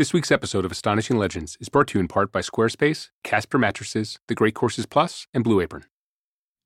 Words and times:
This 0.00 0.14
week's 0.14 0.32
episode 0.32 0.64
of 0.64 0.72
Astonishing 0.72 1.18
Legends 1.18 1.58
is 1.60 1.68
brought 1.68 1.88
to 1.88 1.98
you 1.98 2.00
in 2.00 2.08
part 2.08 2.32
by 2.32 2.40
Squarespace, 2.40 3.10
Casper 3.22 3.58
Mattresses, 3.58 4.18
The 4.28 4.34
Great 4.34 4.54
Courses 4.54 4.86
Plus, 4.86 5.26
and 5.34 5.44
Blue 5.44 5.60
Apron. 5.60 5.84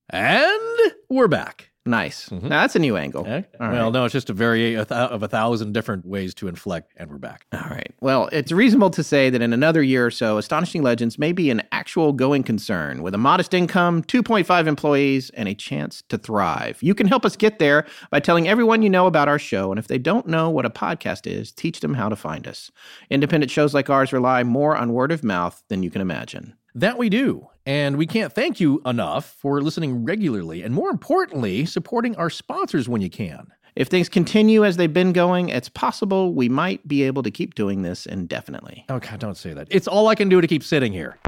And 0.09 0.93
we're 1.11 1.27
back. 1.27 1.73
Nice. 1.87 2.31
Mhm. 2.31 2.45
Now, 2.45 2.63
that's 2.63 2.75
a 2.75 2.79
new 2.79 2.97
angle. 2.97 3.23
Okay. 3.23 3.45
Well, 3.61 3.71
right. 3.71 3.93
no, 3.93 4.05
it's 4.07 4.13
just 4.13 4.31
a 4.31 4.33
very 4.33 4.75
of 4.75 5.23
a 5.23 5.29
thousand 5.29 5.73
different 5.75 6.07
ways 6.07 6.33
to 6.37 6.49
inflect, 6.49 6.93
and 6.97 7.11
we're 7.11 7.19
back. 7.19 7.45
All 7.53 7.61
right. 7.69 7.93
Well, 8.01 8.31
it's 8.33 8.51
reasonable 8.53 8.89
to 8.91 9.03
say 9.03 9.29
that 9.29 9.43
in 9.43 9.53
another 9.53 9.83
year 9.83 10.07
or 10.07 10.11
so, 10.11 10.39
Astonishing 10.39 10.83
Legends 10.83 11.19
may 11.19 11.33
be 11.33 11.51
an 11.51 11.63
actual 11.73 12.15
going 12.15 12.43
concern 12.43 13.03
with 13.03 13.15
a 13.15 13.19
modest 13.19 13.53
income, 13.53 14.03
2.5 14.03 14.67
employees, 14.67 15.29
and 15.35 15.47
a 15.47 15.55
chance 15.55 16.03
to 16.09 16.17
thrive. 16.17 16.83
You 16.83 16.95
can 16.95 17.07
help 17.07 17.27
us 17.27 17.37
get 17.37 17.59
there 17.59 17.85
by 18.11 18.19
telling 18.19 18.49
everyone 18.49 18.81
you 18.81 18.89
know 18.89 19.07
about 19.07 19.29
our 19.29 19.39
show. 19.39 19.71
And 19.71 19.79
if 19.79 19.87
they 19.87 19.99
don't 19.99 20.27
know 20.27 20.49
what 20.49 20.65
a 20.65 20.71
podcast 20.71 21.27
is, 21.31 21.53
teach 21.53 21.81
them 21.81 21.95
how 21.95 22.09
to 22.09 22.17
find 22.17 22.49
us. 22.49 22.71
Independent 23.11 23.51
shows 23.51 23.75
like 23.75 23.91
ours 23.91 24.11
rely 24.13 24.43
more 24.43 24.75
on 24.75 24.95
word 24.95 25.13
of 25.13 25.23
mouth 25.23 25.63
than 25.69 25.83
you 25.83 25.91
can 25.91 26.01
imagine. 26.01 26.55
That 26.75 26.99
we 26.99 27.09
do. 27.09 27.49
And 27.67 27.97
we 27.97 28.07
can't 28.07 28.33
thank 28.33 28.59
you 28.61 28.83
enough 28.85 29.27
for 29.27 29.63
listening 29.63 30.05
regularly 30.05 30.63
and 30.63 30.75
more 30.75 30.91
importantly, 30.91 31.65
supporting 31.67 32.17
our 32.17 32.29
sponsors 32.29 32.89
when 32.89 33.01
you 33.01 33.09
can. 33.09 33.53
If 33.77 33.89
things 33.89 34.09
continue 34.09 34.65
as 34.65 34.77
they've 34.77 34.93
been 34.93 35.13
going, 35.13 35.49
it's 35.49 35.69
possible 35.69 36.35
we 36.35 36.49
might 36.49 36.87
be 36.87 37.05
able 37.05 37.23
to 37.23 37.31
keep 37.31 37.55
doing 37.55 37.83
this 37.83 38.07
indefinitely. 38.07 38.85
Oh, 38.89 38.99
God, 38.99 39.19
don't 39.19 39.37
say 39.37 39.55
that. 39.55 39.69
It's 39.71 39.89
all 39.89 40.09
I 40.09 40.15
can 40.15 40.29
do 40.29 40.41
to 40.41 40.47
keep 40.47 40.63
sitting 40.63 40.93
here. 40.93 41.19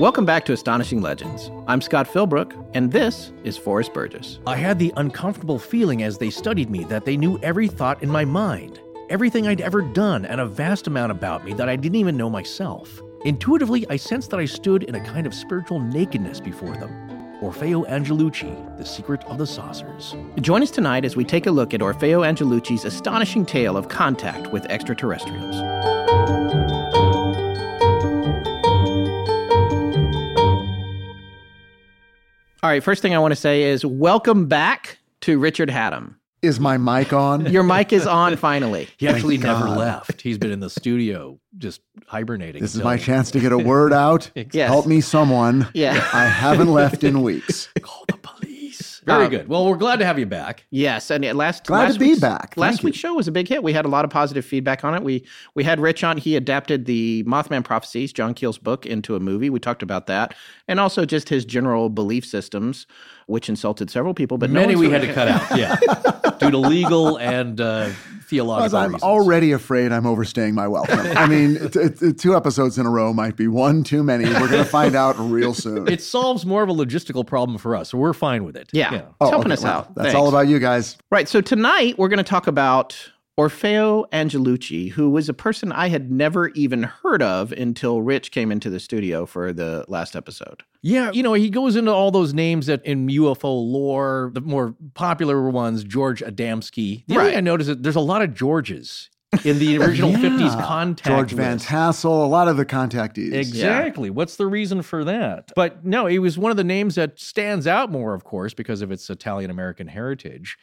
Welcome 0.00 0.24
back 0.24 0.44
to 0.44 0.52
Astonishing 0.52 1.02
Legends. 1.02 1.50
I'm 1.66 1.80
Scott 1.80 2.06
Philbrook, 2.06 2.54
and 2.72 2.92
this 2.92 3.32
is 3.42 3.58
Forrest 3.58 3.92
Burgess. 3.92 4.38
I 4.46 4.54
had 4.54 4.78
the 4.78 4.92
uncomfortable 4.96 5.58
feeling 5.58 6.04
as 6.04 6.18
they 6.18 6.30
studied 6.30 6.70
me 6.70 6.84
that 6.84 7.04
they 7.04 7.16
knew 7.16 7.36
every 7.42 7.66
thought 7.66 8.00
in 8.00 8.08
my 8.08 8.24
mind, 8.24 8.78
everything 9.10 9.48
I'd 9.48 9.60
ever 9.60 9.82
done, 9.82 10.24
and 10.24 10.40
a 10.40 10.46
vast 10.46 10.86
amount 10.86 11.10
about 11.10 11.44
me 11.44 11.52
that 11.54 11.68
I 11.68 11.74
didn't 11.74 11.96
even 11.96 12.16
know 12.16 12.30
myself. 12.30 13.02
Intuitively, 13.24 13.86
I 13.90 13.96
sensed 13.96 14.30
that 14.30 14.38
I 14.38 14.44
stood 14.44 14.84
in 14.84 14.94
a 14.94 15.04
kind 15.04 15.26
of 15.26 15.34
spiritual 15.34 15.80
nakedness 15.80 16.38
before 16.38 16.76
them. 16.76 16.92
Orfeo 17.42 17.84
Angelucci, 17.88 18.78
The 18.78 18.86
Secret 18.86 19.24
of 19.24 19.38
the 19.38 19.48
Saucers. 19.48 20.14
Join 20.40 20.62
us 20.62 20.70
tonight 20.70 21.06
as 21.06 21.16
we 21.16 21.24
take 21.24 21.46
a 21.46 21.50
look 21.50 21.74
at 21.74 21.80
Orfeo 21.80 22.24
Angelucci's 22.24 22.84
astonishing 22.84 23.44
tale 23.44 23.76
of 23.76 23.88
contact 23.88 24.52
with 24.52 24.64
extraterrestrials. 24.66 25.56
All 32.60 32.68
right, 32.68 32.82
first 32.82 33.02
thing 33.02 33.14
I 33.14 33.20
want 33.20 33.30
to 33.30 33.36
say 33.36 33.62
is 33.62 33.86
welcome 33.86 34.46
back 34.46 34.98
to 35.20 35.38
Richard 35.38 35.68
Hatem. 35.68 36.16
Is 36.42 36.58
my 36.58 36.76
mic 36.76 37.12
on? 37.12 37.46
Your 37.46 37.62
mic 37.62 37.92
is 37.92 38.04
on 38.04 38.36
finally. 38.36 38.88
He 38.96 39.06
actually 39.06 39.36
Thank 39.36 39.46
never 39.46 39.66
God. 39.66 39.78
left. 39.78 40.20
He's 40.22 40.38
been 40.38 40.50
in 40.50 40.58
the 40.58 40.68
studio 40.68 41.38
just 41.56 41.80
hibernating. 42.08 42.60
This 42.60 42.74
is 42.74 42.82
my 42.82 42.96
chance 42.96 43.30
to 43.32 43.40
get 43.40 43.52
a 43.52 43.58
word 43.58 43.92
out. 43.92 44.30
Yes. 44.52 44.68
Help 44.68 44.86
me, 44.88 45.00
someone. 45.00 45.68
Yeah. 45.72 46.04
I 46.12 46.24
haven't 46.26 46.72
left 46.72 47.04
in 47.04 47.22
weeks. 47.22 47.68
Call 47.80 48.04
the 48.08 48.14
police. 48.14 48.17
Very 49.08 49.24
Um, 49.24 49.30
good. 49.30 49.48
Well, 49.48 49.66
we're 49.66 49.76
glad 49.76 49.98
to 50.00 50.04
have 50.04 50.18
you 50.18 50.26
back. 50.26 50.64
Yes, 50.70 51.10
and 51.10 51.24
last 51.34 51.64
Glad 51.66 51.92
to 51.92 51.98
be 51.98 52.08
week's- 52.08 52.20
back. 52.20 52.54
Thank 52.54 52.56
last 52.58 52.82
you. 52.82 52.86
week's 52.86 52.98
show 52.98 53.14
was 53.14 53.26
a 53.26 53.32
big 53.32 53.48
hit. 53.48 53.62
We 53.62 53.72
had 53.72 53.84
a 53.84 53.88
lot 53.88 54.04
of 54.04 54.10
positive 54.10 54.44
feedback 54.44 54.84
on 54.84 54.94
it. 54.94 55.02
We 55.02 55.24
we 55.54 55.64
had 55.64 55.80
Rich 55.80 56.04
on. 56.04 56.18
He 56.18 56.36
adapted 56.36 56.84
the 56.84 57.24
Mothman 57.24 57.64
prophecies, 57.64 58.12
John 58.12 58.34
Keel's 58.34 58.58
book, 58.58 58.86
into 58.86 59.16
a 59.16 59.20
movie. 59.20 59.50
We 59.50 59.58
talked 59.60 59.82
about 59.82 60.06
that, 60.08 60.34
and 60.68 60.78
also 60.78 61.04
just 61.04 61.28
his 61.30 61.44
general 61.44 61.88
belief 61.90 62.24
systems, 62.24 62.86
which 63.28 63.48
insulted 63.48 63.88
several 63.90 64.12
people. 64.14 64.36
But 64.38 64.50
Many 64.50 64.74
one's 64.74 64.88
we 64.88 64.92
had 64.92 65.02
to 65.02 65.12
cut 65.14 65.28
out, 65.28 65.56
yeah, 65.56 65.76
due 66.40 66.50
to 66.50 66.58
legal 66.58 67.16
and 67.18 67.60
uh, 67.60 67.84
Because 67.88 68.24
theological 68.28 68.78
I'm 68.78 68.86
reasons. 68.88 69.02
already 69.04 69.52
afraid 69.52 69.92
I'm 69.92 70.06
overstaying 70.06 70.54
my 70.54 70.66
welcome. 70.66 70.98
I 71.16 71.26
mean, 71.26 71.70
t- 71.70 71.88
t- 71.90 72.12
two 72.12 72.34
episodes 72.36 72.76
in 72.78 72.84
a 72.86 72.90
row 72.90 73.12
might 73.12 73.36
be 73.36 73.46
one 73.48 73.84
too 73.84 74.02
many. 74.02 74.24
We're 74.24 74.48
going 74.50 74.64
to 74.64 74.64
find 74.64 74.94
out 74.96 75.16
real 75.18 75.54
soon. 75.54 75.88
It 75.88 76.02
solves 76.02 76.44
more 76.44 76.62
of 76.62 76.68
a 76.68 76.74
logistical 76.74 77.26
problem 77.26 77.56
for 77.58 77.76
us, 77.76 77.90
so 77.90 77.98
we're 77.98 78.12
fine 78.12 78.44
with 78.44 78.56
it. 78.56 78.68
Yeah, 78.72 78.92
Yeah. 78.92 78.98
it's 78.98 79.06
Oh, 79.20 79.30
helping 79.30 79.52
okay, 79.52 79.54
us 79.60 79.62
well, 79.64 79.72
out. 79.78 79.94
That's 79.94 80.06
Thanks. 80.08 80.16
all 80.18 80.28
about 80.28 80.48
you 80.48 80.58
guys. 80.58 80.96
Right. 81.10 81.28
So 81.28 81.40
tonight 81.40 81.98
we're 81.98 82.08
going 82.08 82.18
to 82.18 82.22
talk 82.24 82.46
about 82.48 82.96
Orfeo 83.38 84.04
Angelucci, 84.10 84.90
who 84.90 85.10
was 85.10 85.28
a 85.28 85.34
person 85.34 85.70
I 85.70 85.88
had 85.88 86.10
never 86.10 86.48
even 86.48 86.82
heard 86.82 87.22
of 87.22 87.52
until 87.52 88.02
Rich 88.02 88.32
came 88.32 88.50
into 88.50 88.68
the 88.68 88.80
studio 88.80 89.26
for 89.26 89.52
the 89.52 89.84
last 89.86 90.16
episode. 90.16 90.64
Yeah, 90.82 91.12
you 91.12 91.22
know, 91.22 91.34
he 91.34 91.48
goes 91.48 91.76
into 91.76 91.92
all 91.92 92.10
those 92.10 92.34
names 92.34 92.66
that 92.66 92.84
in 92.84 93.06
UFO 93.06 93.44
lore, 93.44 94.32
the 94.34 94.40
more 94.40 94.74
popular 94.94 95.48
ones, 95.50 95.84
George 95.84 96.20
Adamski. 96.20 97.04
The 97.06 97.14
other 97.14 97.20
Right. 97.20 97.28
thing 97.30 97.38
I 97.38 97.40
noticed 97.40 97.70
is 97.70 97.76
that 97.76 97.82
there's 97.84 97.94
a 97.96 98.00
lot 98.00 98.22
of 98.22 98.34
Georges 98.34 99.08
in 99.44 99.60
the 99.60 99.78
original 99.78 100.10
50s 100.14 100.40
Yeah. 100.56 100.64
contact 100.64 101.06
George 101.06 101.32
Van 101.32 101.52
list. 101.54 101.66
Tassel, 101.68 102.24
a 102.24 102.26
lot 102.26 102.48
of 102.48 102.56
the 102.56 102.66
contactees. 102.66 103.32
Exactly. 103.34 104.10
What's 104.10 104.34
the 104.36 104.46
reason 104.48 104.82
for 104.82 105.04
that? 105.04 105.52
But 105.54 105.84
no, 105.84 106.06
he 106.06 106.18
was 106.18 106.36
one 106.38 106.50
of 106.50 106.56
the 106.56 106.64
names 106.64 106.96
that 106.96 107.20
stands 107.20 107.68
out 107.68 107.90
more, 107.92 108.14
of 108.14 108.24
course, 108.24 108.52
because 108.52 108.82
of 108.82 108.90
its 108.90 109.08
Italian 109.10 109.50
American 109.50 109.86
heritage. 109.86 110.56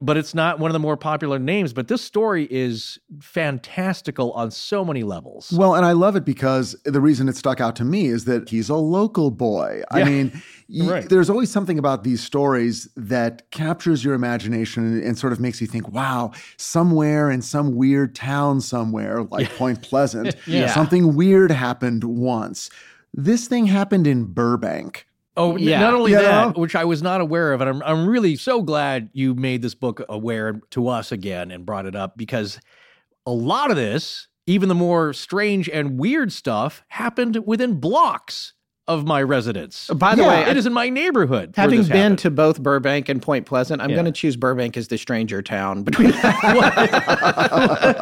But 0.00 0.16
it's 0.16 0.32
not 0.32 0.60
one 0.60 0.70
of 0.70 0.74
the 0.74 0.78
more 0.78 0.96
popular 0.96 1.40
names. 1.40 1.72
But 1.72 1.88
this 1.88 2.02
story 2.02 2.46
is 2.52 3.00
fantastical 3.20 4.30
on 4.32 4.52
so 4.52 4.84
many 4.84 5.02
levels. 5.02 5.50
Well, 5.50 5.74
and 5.74 5.84
I 5.84 5.90
love 5.90 6.14
it 6.14 6.24
because 6.24 6.76
the 6.84 7.00
reason 7.00 7.28
it 7.28 7.36
stuck 7.36 7.60
out 7.60 7.74
to 7.76 7.84
me 7.84 8.06
is 8.06 8.24
that 8.26 8.48
he's 8.48 8.68
a 8.68 8.76
local 8.76 9.32
boy. 9.32 9.78
Yeah. 9.92 9.96
I 9.98 10.04
mean, 10.04 10.42
y- 10.68 11.00
there's 11.00 11.28
always 11.28 11.50
something 11.50 11.80
about 11.80 12.04
these 12.04 12.22
stories 12.22 12.88
that 12.96 13.50
captures 13.50 14.04
your 14.04 14.14
imagination 14.14 14.84
and, 14.84 15.02
and 15.02 15.18
sort 15.18 15.32
of 15.32 15.40
makes 15.40 15.60
you 15.60 15.66
think, 15.66 15.88
wow, 15.88 16.30
somewhere 16.58 17.28
in 17.28 17.42
some 17.42 17.74
weird 17.74 18.14
town 18.14 18.60
somewhere, 18.60 19.24
like 19.24 19.50
Point 19.56 19.82
Pleasant, 19.82 20.36
Yeah. 20.46 20.68
something 20.68 21.16
weird 21.16 21.50
happened 21.50 22.04
once. 22.04 22.70
This 23.14 23.48
thing 23.48 23.66
happened 23.66 24.06
in 24.06 24.26
Burbank. 24.26 25.07
Oh, 25.38 25.56
Yeah. 25.56 25.80
not 25.80 25.94
only 25.94 26.10
You 26.12 26.18
that, 26.18 26.48
know? 26.56 26.60
which 26.60 26.74
I 26.76 26.84
was 26.84 27.02
not 27.02 27.20
aware 27.20 27.52
of, 27.52 27.60
and 27.60 27.70
I'm 27.70 27.82
I'm 27.84 28.06
really 28.08 28.36
so 28.36 28.60
glad 28.62 29.08
you 29.12 29.34
made 29.34 29.62
this 29.62 29.74
book 29.74 30.02
aware 30.08 30.60
to 30.70 30.88
us 30.88 31.12
again 31.12 31.50
and 31.50 31.64
brought 31.64 31.86
it 31.86 31.94
up 31.96 32.16
because 32.16 32.60
a 33.24 33.30
lot 33.32 33.70
of 33.70 33.76
this, 33.76 34.28
even 34.46 34.68
the 34.68 34.74
more 34.74 35.12
strange 35.12 35.68
and 35.68 35.98
weird 35.98 36.32
stuff, 36.32 36.82
happened 36.88 37.38
within 37.46 37.78
blocks 37.80 38.52
of 38.86 39.06
my 39.06 39.22
residence. 39.22 39.88
By 39.94 40.14
the 40.14 40.22
Yeah. 40.22 40.28
way, 40.44 40.50
it 40.50 40.56
is 40.56 40.64
in 40.66 40.72
my 40.72 40.88
neighborhood. 40.88 41.52
Having 41.56 41.82
been 41.82 41.90
happened. 41.90 42.18
to 42.20 42.30
both 42.30 42.62
Burbank 42.62 43.10
and 43.10 43.20
Point 43.20 43.44
Pleasant, 43.44 43.82
I'm 43.82 43.90
Yeah. 43.90 43.96
going 43.96 44.06
to 44.06 44.12
choose 44.12 44.34
Burbank 44.34 44.78
as 44.78 44.88
the 44.88 44.96
stranger 44.96 45.42
town 45.42 45.82
between. 45.82 46.10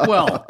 well, 0.07 0.45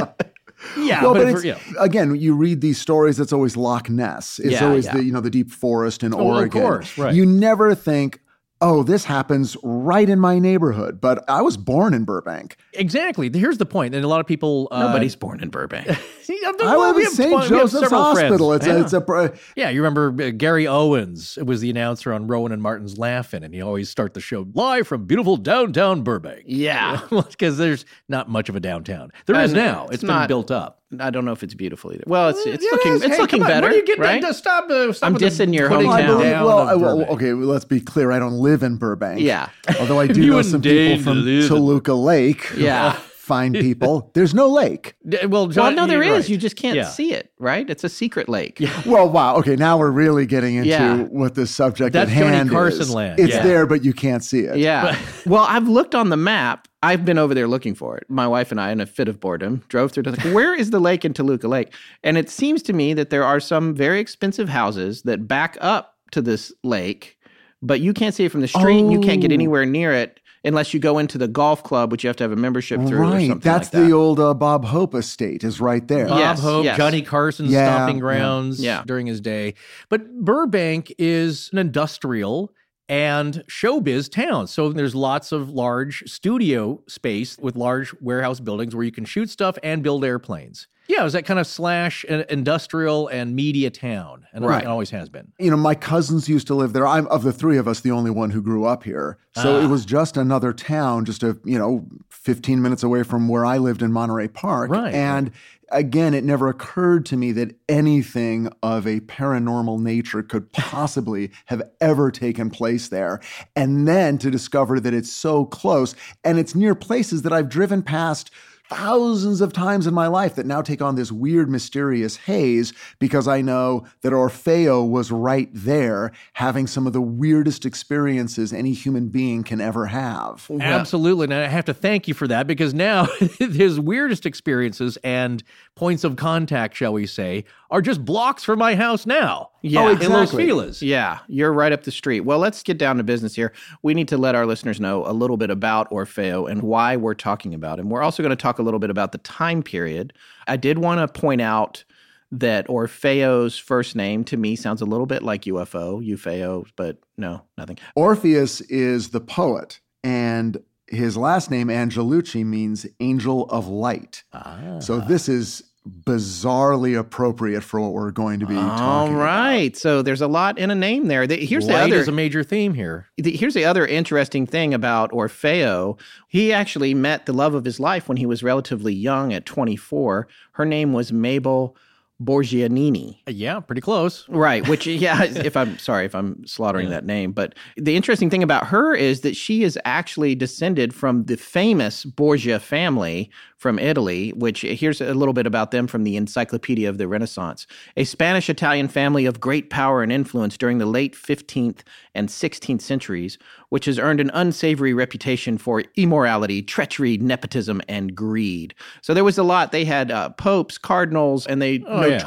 yeah, 0.78 1.01
well, 1.03 1.13
but, 1.13 1.23
but, 1.25 1.31
for- 1.31 1.38
it's, 1.38 1.45
yeah. 1.45 1.59
again, 1.79 2.16
you 2.16 2.35
read 2.35 2.61
these 2.61 2.79
stories, 2.79 3.19
it's 3.19 3.33
always 3.33 3.55
Loch 3.55 3.89
Ness. 3.89 4.39
It's 4.39 4.53
Yeah, 4.53 4.66
always 4.67 4.85
yeah. 4.85 4.94
the, 4.97 5.03
you 5.03 5.11
know, 5.11 5.22
the 5.22 5.29
deep 5.29 5.51
forest 5.51 6.03
in 6.03 6.13
oh, 6.13 6.19
of 6.19 6.25
Oregon. 6.25 6.61
course, 6.61 6.97
right. 6.97 7.13
You 7.13 7.25
never 7.25 7.73
think, 7.75 8.19
oh, 8.62 8.84
this 8.84 9.03
happens 9.06 9.56
right 9.63 10.09
in 10.09 10.19
my 10.19 10.40
neighborhood. 10.40 11.00
But 11.01 11.23
I 11.29 11.41
was 11.41 11.57
born 11.57 11.94
in 11.94 12.03
Burbank. 12.06 12.57
exactly. 12.73 13.29
Here's 13.34 13.57
the 13.57 13.66
point, 13.66 13.94
and 13.95 14.03
a 14.03 14.07
lot 14.07 14.19
of 14.19 14.25
people. 14.28 14.68
Uh, 14.72 14.88
Nobody's 14.88 15.16
born 15.16 15.41
in 15.41 15.50
Burbank. 15.50 15.88
I'm- 15.90 16.56
I 16.62 16.75
live 16.75 16.97
in 16.97 17.06
St. 17.12 17.31
twen- 17.31 17.47
Joseph's 17.50 17.84
several 17.90 18.13
friends. 18.13 18.29
Hospital. 18.29 18.53
It's, 18.53 18.66
Yeah. 18.67 18.73
a, 18.73 18.81
it's 18.81 18.94
a 18.94 19.34
Yeah, 19.56 19.69
you 19.69 19.81
remember 19.84 20.23
uh, 20.23 20.29
Gary 20.31 20.66
Owens 20.67 21.38
was 21.44 21.62
the 21.62 21.69
announcer 21.69 22.12
on 22.13 22.28
Rowan 22.28 22.51
and 22.51 22.62
Martin's 22.62 22.97
Laugh-In, 22.97 23.44
and 23.44 23.53
he 23.53 23.62
always 23.62 23.90
start 23.90 24.13
the 24.13 24.19
show 24.22 24.47
live 24.53 24.88
from 24.88 25.06
beautiful 25.06 25.38
downtown 25.38 26.01
Burbank. 26.03 26.44
yeah. 26.46 27.01
because 27.09 27.57
there's 27.57 27.85
not 28.09 28.29
much 28.29 28.50
of 28.50 28.56
a 28.56 28.59
downtown. 28.59 29.12
There 29.25 29.35
Uh, 29.35 29.44
is 29.44 29.53
now. 29.53 29.85
it's 29.85 29.96
it's 29.96 30.03
been 30.03 30.07
not- 30.09 30.28
built 30.28 30.51
up. 30.51 30.76
I 30.99 31.09
don't 31.09 31.25
know 31.25 31.33
if 31.33 31.43
it's 31.43 31.53
beautiful 31.53 31.91
either. 31.93 32.05
Well, 32.07 32.29
it's 32.29 32.45
it's 32.45 32.63
Yeah, 32.63 32.71
looking 32.71 32.93
is. 32.93 33.01
it's 33.03 33.15
Hey, 33.15 33.21
looking 33.21 33.39
come 33.39 33.47
on. 33.47 33.49
better, 33.49 33.67
What 33.67 33.73
are 33.73 33.75
you 33.75 33.85
getting 33.85 34.03
right? 34.03 34.22
to 34.22 34.34
stop? 34.34 34.69
Uh, 34.69 34.93
stop 34.93 35.07
I'm 35.07 35.13
with 35.13 35.22
dissing 35.22 35.53
your 35.53 35.67
putting 35.67 35.87
Well, 35.87 35.99
hometown. 36.22 36.45
well, 36.45 36.59
I- 36.59 36.75
well, 36.75 37.01
okay, 37.09 37.34
well, 37.34 37.47
let's 37.47 37.66
be 37.66 37.81
clear. 37.81 38.11
I 38.13 38.19
don't 38.19 38.39
live 38.39 38.63
in 38.63 38.78
Burbank. 38.78 39.19
Yeah. 39.19 39.49
Although 39.81 39.99
I 39.99 40.07
do 40.07 40.22
You 40.22 40.31
know 40.31 40.41
some 40.43 40.61
people 40.61 41.03
from 41.03 41.25
live 41.25 41.47
Toluca 41.49 41.93
Lake. 41.93 42.51
Yeah. 42.55 42.95
Fine 43.28 43.53
people. 43.68 44.09
There's 44.14 44.34
no 44.34 44.47
lake. 44.47 44.96
D- 45.08 45.18
Well, 45.24 45.29
Well, 45.29 45.47
John, 45.47 45.76
no, 45.76 45.85
there 45.85 46.02
is. 46.02 46.08
you're 46.08 46.16
right. 46.16 46.29
You 46.29 46.38
just 46.38 46.56
can't 46.56 46.78
Yeah. 46.78 46.85
see 46.88 47.14
it, 47.14 47.32
right? 47.40 47.70
It's 47.70 47.84
a 47.84 47.90
secret 47.90 48.29
lake. 48.29 48.64
Well, 48.85 49.09
wow. 49.09 49.35
Okay, 49.38 49.56
now 49.58 49.78
we're 49.78 49.91
really 49.91 50.26
getting 50.26 50.56
into 50.56 50.70
Yeah. 50.70 50.97
what 51.03 51.35
the 51.35 51.46
subject 51.46 51.91
That's 51.94 52.09
at 52.09 52.18
Johnny 52.18 52.35
hand 52.35 52.50
Carson 52.50 52.82
is. 52.82 52.94
land. 52.94 53.20
It's 53.20 53.34
Yeah. 53.34 53.44
there, 53.44 53.66
but 53.66 53.84
you 53.84 53.91
can't 53.94 54.24
see 54.24 54.40
it. 54.40 54.58
Yeah. 54.58 54.97
well, 55.26 55.44
I've 55.47 55.68
looked 55.68 55.94
on 55.94 56.09
the 56.09 56.18
map. 56.18 56.68
I've 56.84 57.03
been 57.03 57.18
over 57.18 57.34
there 57.34 57.47
looking 57.50 57.76
for 57.76 57.97
it. 57.97 58.06
My 58.08 58.28
wife 58.28 58.50
and 58.52 58.62
I, 58.62 58.72
in 58.72 58.79
a 58.79 58.85
fit 58.85 59.08
of 59.09 59.20
boredom, 59.20 59.62
drove 59.68 59.91
through 59.91 60.03
to 60.03 60.12
like, 60.12 60.22
where 60.34 60.53
is 60.56 60.70
the 60.70 60.79
lake 60.79 61.03
in 61.03 61.12
Toluca 61.14 61.47
Lake? 61.50 61.74
And 62.03 62.18
it 62.18 62.29
seems 62.29 62.62
to 62.64 62.72
me 62.74 62.94
that 62.94 63.09
there 63.09 63.24
are 63.26 63.40
some 63.41 63.76
very 63.76 64.00
expensive 64.00 64.47
houses 64.47 65.02
that 65.02 65.28
back 65.28 65.58
up 65.59 65.96
to 66.12 66.22
this 66.22 66.53
lake, 66.64 67.18
but 67.62 67.82
you 67.82 67.94
can't 67.94 68.16
see 68.16 68.24
it 68.26 68.32
from 68.32 68.40
the 68.41 68.47
street 68.47 68.79
and 68.79 68.91
you 68.94 69.02
can't 69.02 69.20
get 69.20 69.32
Oh. 69.32 69.34
anywhere 69.34 69.66
near 69.66 69.91
it 69.91 70.20
unless 70.47 70.73
you 70.73 70.79
go 70.79 70.97
into 70.97 71.17
the 71.17 71.28
golf 71.28 71.61
club, 71.64 71.91
which 71.91 72.03
you 72.03 72.08
have 72.08 72.16
to 72.17 72.23
have 72.23 72.32
a 72.32 72.35
membership 72.35 72.79
through. 72.88 72.97
or 72.97 73.02
Right. 73.02 73.28
something 73.28 73.40
That's 73.40 73.67
like 73.67 73.72
that. 73.72 73.85
the 73.88 73.91
old 73.94 74.20
uh, 74.20 74.34
Bob 74.34 74.66
Hope 74.66 74.96
estate 74.96 75.44
is 75.44 75.59
right 75.61 75.88
there. 75.88 76.08
Bob 76.08 76.20
Yes, 76.20 76.40
Hope, 76.41 76.64
yes. 76.66 76.78
Johnny 76.78 77.02
Carson's 77.02 77.52
Yeah, 77.52 77.76
stomping 77.76 77.99
grounds 77.99 78.59
Yeah. 78.59 78.84
during 78.85 79.05
his 79.08 79.22
day. 79.22 79.53
But 79.90 80.11
Burbank 80.22 80.94
is 80.97 81.49
an 81.52 81.59
industrial 81.59 82.53
and 82.90 83.44
showbiz 83.49 84.09
town. 84.09 84.47
So 84.47 84.72
there's 84.72 84.96
lots 84.96 85.32
of 85.34 85.49
large 85.49 86.03
studio 86.08 86.82
space 86.88 87.38
with 87.38 87.55
large 87.58 87.93
warehouse 88.00 88.40
buildings 88.40 88.73
where 88.76 88.85
you 88.85 88.91
can 88.93 89.03
shoot 89.05 89.29
stuff 89.29 89.58
and 89.61 89.84
build 89.84 90.05
airplanes. 90.05 90.67
Yeah, 90.87 91.01
it 91.01 91.03
was 91.03 91.13
that 91.13 91.25
kind 91.25 91.39
of 91.39 91.45
slash 91.47 92.05
uh, 92.09 92.23
industrial 92.29 93.07
and 93.09 93.35
media 93.35 93.69
town. 93.69 94.25
And 94.34 94.45
Right. 94.45 94.63
it 94.63 94.67
always 94.67 94.89
has 94.91 95.09
been. 95.09 95.31
you 95.39 95.51
know, 95.51 95.57
my 95.57 95.75
cousins 95.75 96.29
used 96.29 96.47
to 96.47 96.55
live 96.55 96.73
there. 96.73 96.87
I'm 96.87 97.07
of 97.07 97.23
the 97.23 97.34
three 97.34 97.57
of 97.57 97.67
us 97.67 97.81
the 97.81 97.91
only 97.91 98.11
one 98.11 98.29
who 98.31 98.41
grew 98.41 98.66
up 98.66 98.84
here. 98.84 99.17
So 99.35 99.57
Ah. 99.57 99.63
it 99.63 99.67
was 99.67 99.85
just 99.85 100.16
another 100.17 100.53
town, 100.53 101.05
just 101.05 101.23
a, 101.23 101.37
you 101.43 101.57
know, 101.59 101.85
15 102.09 102.61
minutes 102.61 102.84
away 102.84 103.03
from 103.03 103.28
where 103.28 103.45
I 103.45 103.57
lived 103.57 103.81
in 103.81 103.91
Monterey 103.91 104.28
Park. 104.29 104.72
Right. 104.72 104.93
And 104.93 105.31
again, 105.72 106.13
it 106.13 106.23
never 106.23 106.47
occurred 106.47 107.05
to 107.07 107.17
me 107.17 107.33
that 107.33 107.53
anything 107.67 108.49
of 108.63 108.87
a 108.87 109.01
paranormal 109.01 109.79
nature 109.81 110.23
could 110.23 110.51
possibly 110.53 111.31
have 111.47 111.61
ever 111.81 112.11
taken 112.11 112.49
place 112.49 112.87
there. 112.87 113.19
And 113.55 113.87
then 113.87 114.17
to 114.19 114.31
discover 114.31 114.79
that 114.79 114.93
it's 114.93 115.11
so 115.11 115.43
close 115.45 115.95
and 116.23 116.40
it's 116.40 116.55
near 116.55 116.75
places 116.75 117.23
that 117.23 117.33
I've 117.33 117.49
driven 117.49 117.81
past 117.81 118.31
thousands 118.69 119.41
of 119.41 119.53
times 119.53 119.87
in 119.87 119.93
my 119.93 120.08
life 120.08 120.35
that 120.35 120.46
now 120.46 120.61
take 120.61 120.81
on 120.81 120.96
this 120.96 121.11
weird, 121.11 121.49
mysterious 121.49 122.17
haze 122.17 122.73
because 122.99 123.28
I 123.28 123.41
know 123.41 123.85
that 124.02 124.14
Orfeo 124.14 124.87
was 124.87 125.11
right 125.11 125.49
there 125.53 126.11
having 126.34 126.67
some 126.67 126.85
of 126.85 126.93
the 126.93 127.02
weirdest 127.02 127.66
experiences 127.66 128.52
any 128.52 128.73
human 128.73 129.08
being 129.09 129.43
can 129.43 129.61
ever 129.61 129.85
have. 129.87 130.49
Absolutely. 130.59 131.25
And 131.25 131.34
I 131.34 131.47
have 131.47 131.66
to 131.66 131.73
thank 131.73 132.08
you 132.08 132.14
for 132.14 132.28
that 132.28 132.47
because 132.47 132.73
now 132.73 133.05
his 133.40 133.79
weirdest 133.79 134.25
experiences 134.25 134.97
and 135.03 135.43
points 135.75 136.03
of 136.03 136.16
contact, 136.16 136.75
shall 136.75 136.93
we 136.93 137.05
say, 137.05 137.46
are 137.69 137.81
just 137.81 138.03
blocks 138.05 138.43
from 138.43 138.59
my 138.59 138.75
house 138.75 139.05
now. 139.05 139.49
Yeah. 139.61 139.81
Oh, 139.81 139.87
in 139.90 139.97
Los 140.09 140.23
exactly. 140.23 140.47
Feliz. 140.47 140.81
Yeah, 140.81 141.19
you're 141.28 141.52
right 141.52 141.72
up 141.72 141.84
the 141.84 141.91
street. 141.91 142.22
Well, 142.22 142.40
let's 142.40 142.64
get 142.64 142.78
down 142.78 142.97
to 142.97 143.03
business 143.03 143.35
here. 143.35 143.53
We 143.84 143.93
need 143.93 144.08
to 144.09 144.17
let 144.17 144.35
our 144.35 144.46
listeners 144.46 144.79
know 144.79 145.05
a 145.05 145.11
little 145.14 145.37
bit 145.37 145.49
about 145.49 145.90
Orfeo 145.90 146.49
and 146.49 146.61
why 146.64 146.96
we're 146.96 147.14
talking 147.14 147.53
about 147.53 147.79
him. 147.79 147.90
We're 147.90 148.02
also 148.03 148.23
going 148.23 148.31
to 148.31 148.41
talk 148.41 148.59
a 148.59 148.64
little 148.64 148.79
bit 148.79 148.90
about 148.90 149.11
the 149.11 149.17
time 149.19 149.64
period. 149.64 150.14
I 150.47 150.58
did 150.58 150.78
want 150.78 150.99
to 150.99 151.19
point 151.19 151.41
out 151.41 151.84
that 152.31 152.67
Orfeo's 152.67 153.58
first 153.58 153.96
name 153.96 154.23
to 154.25 154.37
me 154.37 154.55
sounds 154.55 154.81
a 154.81 154.85
little 154.85 155.05
bit 155.05 155.23
like 155.23 155.43
UFO, 155.43 156.05
UFO, 156.05 156.67
but 156.75 156.97
no, 157.17 157.43
nothing. 157.58 157.78
Orpheus 157.96 158.61
is 158.61 159.09
the 159.09 159.22
poet, 159.22 159.79
and 160.03 160.58
his 160.87 161.17
last 161.17 161.52
name, 161.52 161.67
Angelucci, 161.67 162.46
means 162.46 162.85
angel 162.99 163.46
of 163.49 163.67
light. 163.67 164.23
Ah. 164.34 164.79
So 164.79 164.99
this 164.99 165.29
is 165.29 165.64
bizarrely 165.87 166.97
appropriate 166.97 167.61
for 167.63 167.79
what 167.79 167.93
we're 167.93 168.11
going 168.11 168.39
to 168.39 168.45
be 168.45 168.55
All 168.55 168.78
talking 168.78 169.13
about. 169.16 169.23
right, 169.23 169.75
so 169.78 170.01
there's 170.01 170.22
a 170.22 170.28
lot 170.28 170.57
in 170.57 170.69
a 170.72 170.75
name 170.75 171.07
there. 171.07 171.25
The- 171.28 171.45
Here's 171.45 171.67
the 171.67 171.73
Light 171.73 171.84
other 171.91 171.95
is 172.01 172.07
a 172.07 172.11
major 172.11 172.43
theme 172.43 172.73
here. 172.73 173.07
the, 173.17 173.31
here's 173.35 173.53
the 173.53 173.66
other 173.66 173.85
interesting 173.85 174.45
thing 174.45 174.73
about 174.73 175.11
Orfeo. 175.11 175.99
He 176.28 176.51
actually 176.53 176.93
met 176.93 177.25
the 177.25 177.34
love 177.34 177.53
of 177.53 177.66
his 177.66 177.79
life 177.79 178.07
when 178.07 178.17
he 178.17 178.25
was 178.25 178.43
relatively 178.43 178.93
young 178.93 179.34
at 179.34 179.45
24. 179.45 180.28
Her 180.53 180.66
name 180.66 180.93
was 180.93 181.11
Mabel 181.13 181.75
Borgianini. 182.19 183.19
Yeah, 183.28 183.59
pretty 183.59 183.81
close. 183.81 184.28
Right, 184.28 184.67
which 184.67 184.87
yeah, 184.87 185.23
if 185.23 185.55
I'm 185.55 185.78
sorry 185.78 186.05
if 186.05 186.16
I'm 186.16 186.45
slaughtering 186.47 186.90
that 186.90 187.05
name, 187.05 187.31
but 187.31 187.53
the 187.75 187.95
interesting 187.95 188.29
thing 188.29 188.41
about 188.43 188.67
her 188.67 188.95
is 188.95 189.22
that 189.22 189.35
she 189.35 189.63
is 189.63 189.78
actually 189.85 190.33
descended 190.35 190.93
from 190.95 191.25
the 191.25 191.37
famous 191.37 192.05
Borgia 192.05 192.59
family 192.59 193.29
from 193.57 193.79
Italy, 193.79 194.31
which 194.33 194.61
here's 194.61 195.01
a 195.01 195.15
little 195.15 195.33
bit 195.33 195.47
about 195.47 195.71
them 195.71 195.87
from 195.87 196.03
the 196.03 196.15
Encyclopedia 196.15 196.87
of 196.87 196.99
the 196.99 197.07
Renaissance. 197.07 197.65
A 197.95 198.03
Spanish 198.03 198.49
Italian 198.49 198.87
family 198.87 199.25
of 199.25 199.39
great 199.39 199.71
power 199.71 200.03
and 200.03 200.11
influence 200.11 200.57
during 200.57 200.77
the 200.77 200.85
late 200.85 201.15
15th 201.15 201.79
and 202.13 202.29
16th 202.29 202.81
centuries, 202.81 203.39
which 203.69 203.85
has 203.85 203.97
earned 203.97 204.19
an 204.19 204.29
unsavory 204.33 204.93
reputation 204.93 205.57
for 205.57 205.83
immorality, 205.95 206.61
treachery, 206.61 207.17
nepotism, 207.17 207.81
and 207.89 208.15
greed. 208.15 208.75
So 209.01 209.15
there 209.15 209.23
was 209.23 209.39
a 209.39 209.43
lot. 209.43 209.71
They 209.71 209.85
had 209.85 210.11
uh, 210.11 210.29
popes, 210.29 210.77
cardinals, 210.77 211.47
and 211.47 211.59
they 211.61 211.83
Oh, 211.87 211.99
yeah. 212.05 212.19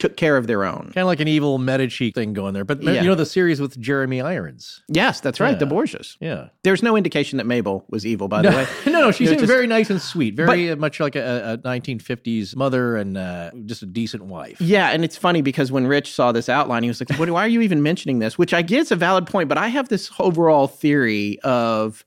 Took 0.00 0.16
care 0.16 0.36
of 0.36 0.46
their 0.46 0.64
own. 0.64 0.84
Kind 0.86 0.98
of 0.98 1.06
like 1.06 1.20
an 1.20 1.28
evil 1.28 1.58
Medici 1.58 2.10
thing 2.10 2.32
going 2.32 2.54
there. 2.54 2.64
But 2.64 2.82
Yeah. 2.82 3.02
you 3.02 3.08
know 3.08 3.14
the 3.14 3.26
series 3.26 3.60
with 3.60 3.78
Jeremy 3.78 4.20
Irons? 4.20 4.82
Yes, 4.88 5.20
that's 5.20 5.38
right. 5.38 5.58
The 5.58 5.66
Borgias. 5.66 6.16
Yeah. 6.20 6.48
There's 6.64 6.82
no 6.82 6.96
indication 6.96 7.36
that 7.36 7.46
Mabel 7.46 7.84
was 7.90 8.04
evil, 8.04 8.26
by 8.26 8.42
the 8.42 8.48
way. 8.48 8.66
no, 8.92 9.00
no, 9.00 9.10
she 9.12 9.26
just- 9.26 9.44
very 9.44 9.66
nice 9.66 9.90
and 9.90 10.00
sweet, 10.00 10.34
very 10.34 10.70
uh, 10.70 10.76
much 10.76 10.98
like 11.00 11.14
a, 11.16 11.52
a 11.52 11.68
1950s 11.68 12.56
mother 12.56 12.96
and 12.96 13.16
uh, 13.16 13.50
just 13.66 13.82
a 13.82 13.86
decent 13.86 14.24
wife. 14.24 14.60
Yeah, 14.60 14.88
and 14.90 15.04
it's 15.04 15.16
funny 15.16 15.42
because 15.42 15.70
when 15.70 15.86
Rich 15.86 16.12
saw 16.12 16.32
this 16.32 16.48
outline, 16.48 16.82
he 16.82 16.88
was 16.88 17.00
like, 17.00 17.16
Why 17.18 17.44
are 17.44 17.48
you 17.48 17.60
even 17.60 17.82
mentioning 17.82 18.18
this?" 18.18 18.38
Which 18.38 18.54
I 18.54 18.64
is 18.70 18.90
a 18.90 18.96
valid 18.96 19.26
point, 19.26 19.48
but 19.48 19.58
I 19.58 19.68
have 19.68 19.88
this 19.90 20.10
overall 20.18 20.66
theory 20.66 21.38
of 21.40 22.04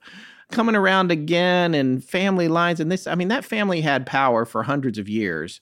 coming 0.50 0.74
around 0.74 1.10
again 1.12 1.74
and 1.74 2.02
family 2.04 2.48
lines 2.48 2.80
and 2.80 2.90
this. 2.90 3.06
I 3.06 3.14
mean, 3.14 3.28
that 3.28 3.44
family 3.44 3.80
had 3.80 4.04
power 4.06 4.44
for 4.44 4.62
hundreds 4.64 4.98
of 4.98 5.08
years. 5.08 5.60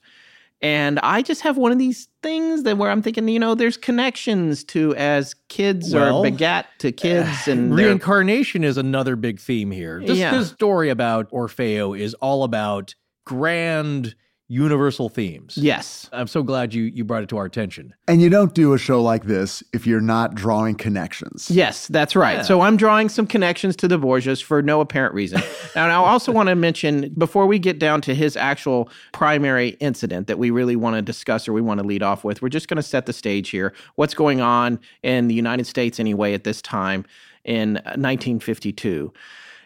And 0.62 1.00
I 1.00 1.22
just 1.22 1.40
have 1.40 1.56
one 1.58 1.72
of 1.72 1.78
these 1.78 2.08
things 2.22 2.62
that 2.62 2.78
where 2.78 2.88
I'm 2.90 3.02
thinking, 3.02 3.26
you 3.26 3.40
know, 3.40 3.56
there's 3.56 3.76
connections 3.76 4.62
to 4.64 4.94
as 4.94 5.34
kids 5.48 5.92
Well, 5.92 6.20
are 6.20 6.22
begat 6.22 6.66
to 6.78 6.88
uh, 6.88 6.92
kids 6.96 7.48
and 7.48 7.74
Reincarnation 7.76 8.62
is 8.62 8.76
another 8.76 9.16
big 9.16 9.40
theme 9.40 9.72
here. 9.72 10.00
This, 10.06 10.18
Yeah. 10.18 10.30
this 10.30 10.50
story 10.50 10.88
about 10.88 11.28
Orfeo 11.32 11.98
is 11.98 12.14
all 12.14 12.44
about 12.44 12.94
grand 13.24 14.14
universal 14.52 15.08
themes. 15.08 15.56
yes, 15.56 16.10
I'm 16.12 16.26
so 16.26 16.42
glad 16.42 16.74
you 16.74 16.84
you 16.84 17.04
brought 17.04 17.22
it 17.22 17.28
to 17.30 17.38
our 17.38 17.46
attention. 17.46 17.94
And 18.06 18.20
you 18.20 18.28
don't 18.28 18.54
do 18.54 18.74
a 18.74 18.78
show 18.78 19.02
like 19.02 19.24
this 19.24 19.62
if 19.72 19.86
you're 19.86 20.02
not 20.02 20.34
drawing 20.34 20.74
connections. 20.74 21.50
Yes, 21.50 21.86
that's 21.88 22.14
right. 22.14 22.36
Yeah. 22.36 22.42
So 22.42 22.60
I'm 22.60 22.76
drawing 22.76 23.08
some 23.08 23.26
connections 23.26 23.76
to 23.76 23.88
the 23.88 23.98
Borgias 23.98 24.42
for 24.42 24.60
no 24.60 24.82
apparent 24.82 25.14
reason. 25.14 25.42
and 25.74 25.90
I 25.90 25.94
also 25.94 26.32
want 26.32 26.50
to 26.50 26.54
mention 26.54 27.14
before 27.16 27.46
we 27.46 27.58
get 27.58 27.78
down 27.78 28.02
to 28.02 28.14
his 28.14 28.36
actual 28.36 28.90
primary 29.12 29.70
incident 29.80 30.26
that 30.26 30.38
we 30.38 30.50
really 30.50 30.76
want 30.76 30.96
to 30.96 31.02
discuss 31.02 31.48
or 31.48 31.54
we 31.54 31.62
want 31.62 31.80
to 31.80 31.86
lead 31.86 32.02
off 32.02 32.22
with, 32.22 32.42
we're 32.42 32.50
just 32.50 32.68
going 32.68 32.76
to 32.76 32.82
set 32.82 33.06
the 33.06 33.12
stage 33.14 33.48
here. 33.48 33.72
What's 33.94 34.14
going 34.14 34.42
on 34.42 34.78
in 35.02 35.28
the 35.28 35.34
United 35.34 35.66
States 35.66 35.98
anyway 35.98 36.34
at 36.34 36.44
this 36.44 36.60
time 36.60 37.06
in 37.44 37.74
1952? 37.96 39.12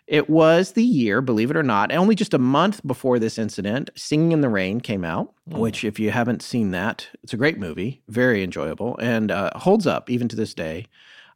It 0.06 0.30
was 0.30 0.72
the 0.72 0.84
year, 0.84 1.20
believe 1.20 1.50
it 1.50 1.56
or 1.56 1.62
not, 1.64 1.92
only 1.92 2.14
just 2.14 2.32
a 2.32 2.38
month 2.38 2.80
before 2.86 3.18
this 3.18 3.38
incident, 3.38 3.90
Singing 3.96 4.32
in 4.32 4.40
the 4.40 4.48
Rain 4.48 4.80
came 4.80 5.04
out, 5.04 5.34
which, 5.46 5.84
if 5.84 5.98
you 5.98 6.12
haven't 6.12 6.42
seen 6.42 6.70
that, 6.70 7.08
it's 7.24 7.32
a 7.32 7.36
great 7.36 7.58
movie, 7.58 8.02
very 8.08 8.44
enjoyable, 8.44 8.96
and 8.98 9.32
uh, 9.32 9.50
holds 9.56 9.86
up 9.86 10.08
even 10.08 10.28
to 10.28 10.36
this 10.36 10.54
day. 10.54 10.86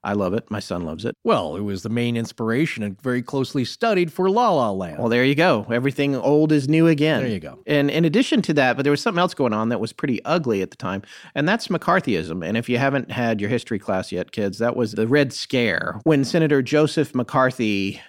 I 0.03 0.15
love 0.15 0.33
it. 0.33 0.51
My 0.51 0.61
son 0.61 0.85
loves 0.85 1.05
it. 1.05 1.15
Well, 1.25 1.57
it 1.57 1.61
was 1.61 1.83
the 1.83 1.91
main 1.91 2.17
inspiration 2.17 2.83
and 2.83 3.01
very 3.03 3.21
closely 3.21 3.67
studied 3.67 4.11
for 4.11 4.31
La 4.31 4.51
La 4.51 4.71
Land. 4.71 4.99
Well, 4.99 5.11
there 5.11 5.25
you 5.25 5.35
go. 5.35 5.67
Everything 5.71 6.17
old 6.17 6.53
is 6.53 6.71
new 6.71 6.87
again. 6.87 7.21
There 7.21 7.31
you 7.31 7.41
go. 7.41 7.59
And 7.67 7.91
in 7.91 8.07
addition 8.07 8.41
to 8.43 8.55
that, 8.55 8.77
but 8.77 8.85
there 8.85 8.93
was 8.93 9.03
something 9.03 9.21
else 9.21 9.35
going 9.35 9.53
on 9.53 9.69
that 9.69 9.81
was 9.81 9.93
pretty 9.93 10.25
ugly 10.25 10.63
at 10.63 10.71
the 10.71 10.77
time, 10.77 11.03
and 11.35 11.47
that's 11.47 11.69
McCarthyism. 11.69 12.47
And 12.47 12.57
if 12.57 12.69
you 12.69 12.79
haven't 12.79 13.11
had 13.11 13.41
your 13.41 13.51
history 13.51 13.79
class 13.79 14.11
yet, 14.11 14.33
kids, 14.33 14.57
that 14.59 14.75
was 14.75 14.93
the 14.93 15.07
Red 15.07 15.35
Scare 15.35 16.01
when 16.05 16.25
Senator 16.25 16.63
Joseph 16.63 17.15
McCarthy 17.15 18.01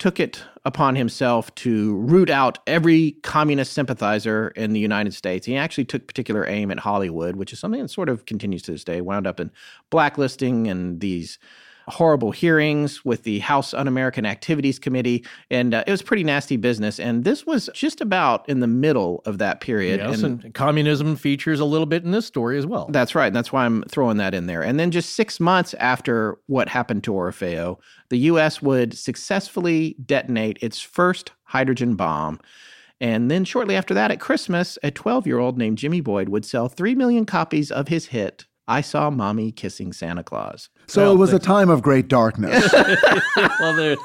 took 0.00 0.18
it 0.18 0.42
upon 0.64 0.96
himself 0.96 1.54
to 1.54 1.94
root 1.96 2.30
out 2.30 2.58
every 2.66 3.12
communist 3.22 3.74
sympathizer 3.74 4.48
in 4.56 4.72
the 4.72 4.80
United 4.80 5.12
States. 5.14 5.46
He 5.46 5.56
actually 5.56 5.84
took 5.84 6.06
particular 6.08 6.48
aim 6.48 6.70
at 6.70 6.80
Hollywood, 6.80 7.36
which 7.36 7.52
is 7.52 7.60
something 7.60 7.82
that 7.82 7.90
sort 7.90 8.08
of 8.08 8.24
continues 8.24 8.62
to 8.62 8.72
this 8.72 8.82
day, 8.82 9.02
wound 9.02 9.26
up 9.26 9.38
in 9.38 9.52
blacklisting 9.90 10.66
and 10.68 11.00
these 11.00 11.38
horrible 11.90 12.30
hearings 12.30 13.04
with 13.04 13.24
the 13.24 13.40
House 13.40 13.74
Un 13.74 13.86
American 13.88 14.24
Activities 14.24 14.78
Committee. 14.78 15.24
And 15.50 15.74
uh, 15.74 15.84
it 15.86 15.90
was 15.90 16.02
pretty 16.02 16.24
nasty 16.24 16.56
business. 16.56 16.98
And 16.98 17.24
this 17.24 17.44
was 17.44 17.68
just 17.74 18.00
about 18.00 18.48
in 18.48 18.60
the 18.60 18.66
middle 18.66 19.22
of 19.26 19.38
that 19.38 19.60
period. 19.60 20.00
yes, 20.00 20.22
and 20.22 20.44
and 20.44 20.54
communism 20.54 21.16
features 21.16 21.60
a 21.60 21.64
little 21.64 21.86
bit 21.86 22.04
in 22.04 22.12
this 22.12 22.26
story 22.26 22.58
as 22.58 22.66
well. 22.66 22.88
that's 22.90 23.14
right. 23.14 23.26
and 23.26 23.36
That's 23.36 23.52
why 23.52 23.64
I'm 23.64 23.82
throwing 23.84 24.16
that 24.18 24.34
in 24.34 24.46
there. 24.46 24.62
And 24.62 24.78
then 24.78 24.90
just 24.90 25.14
six 25.16 25.40
months 25.40 25.74
after 25.74 26.38
what 26.46 26.68
happened 26.68 27.04
to 27.04 27.12
Orfeo, 27.12 27.78
the 28.08 28.18
U.S. 28.18 28.62
would 28.62 28.96
successfully 28.96 29.96
detonate 30.04 30.58
its 30.62 30.80
first 30.80 31.32
hydrogen 31.44 31.94
bomb. 31.96 32.40
And 33.00 33.30
then 33.30 33.44
shortly 33.44 33.76
after 33.76 33.94
that, 33.94 34.10
at 34.10 34.20
Christmas, 34.20 34.78
a 34.82 34.90
12 34.90 35.26
year 35.26 35.38
old 35.38 35.56
named 35.56 35.78
Jimmy 35.78 36.00
Boyd 36.00 36.28
would 36.28 36.44
sell 36.44 36.68
3 36.68 36.94
million 36.94 37.24
copies 37.24 37.70
of 37.70 37.88
his 37.88 38.06
hit, 38.06 38.46
I 38.68 38.82
saw 38.82 39.10
mommy 39.10 39.50
kissing 39.50 39.92
Santa 39.92 40.22
Claus. 40.22 40.68
So 40.90 41.02
Well, 41.02 41.12
it 41.12 41.16
was 41.18 41.30
a 41.30 41.32
thank 41.34 41.42
time 41.44 41.70
of 41.70 41.82
great 41.82 42.08
darkness. 42.08 42.72
well, 43.36 43.76
there, 43.76 43.96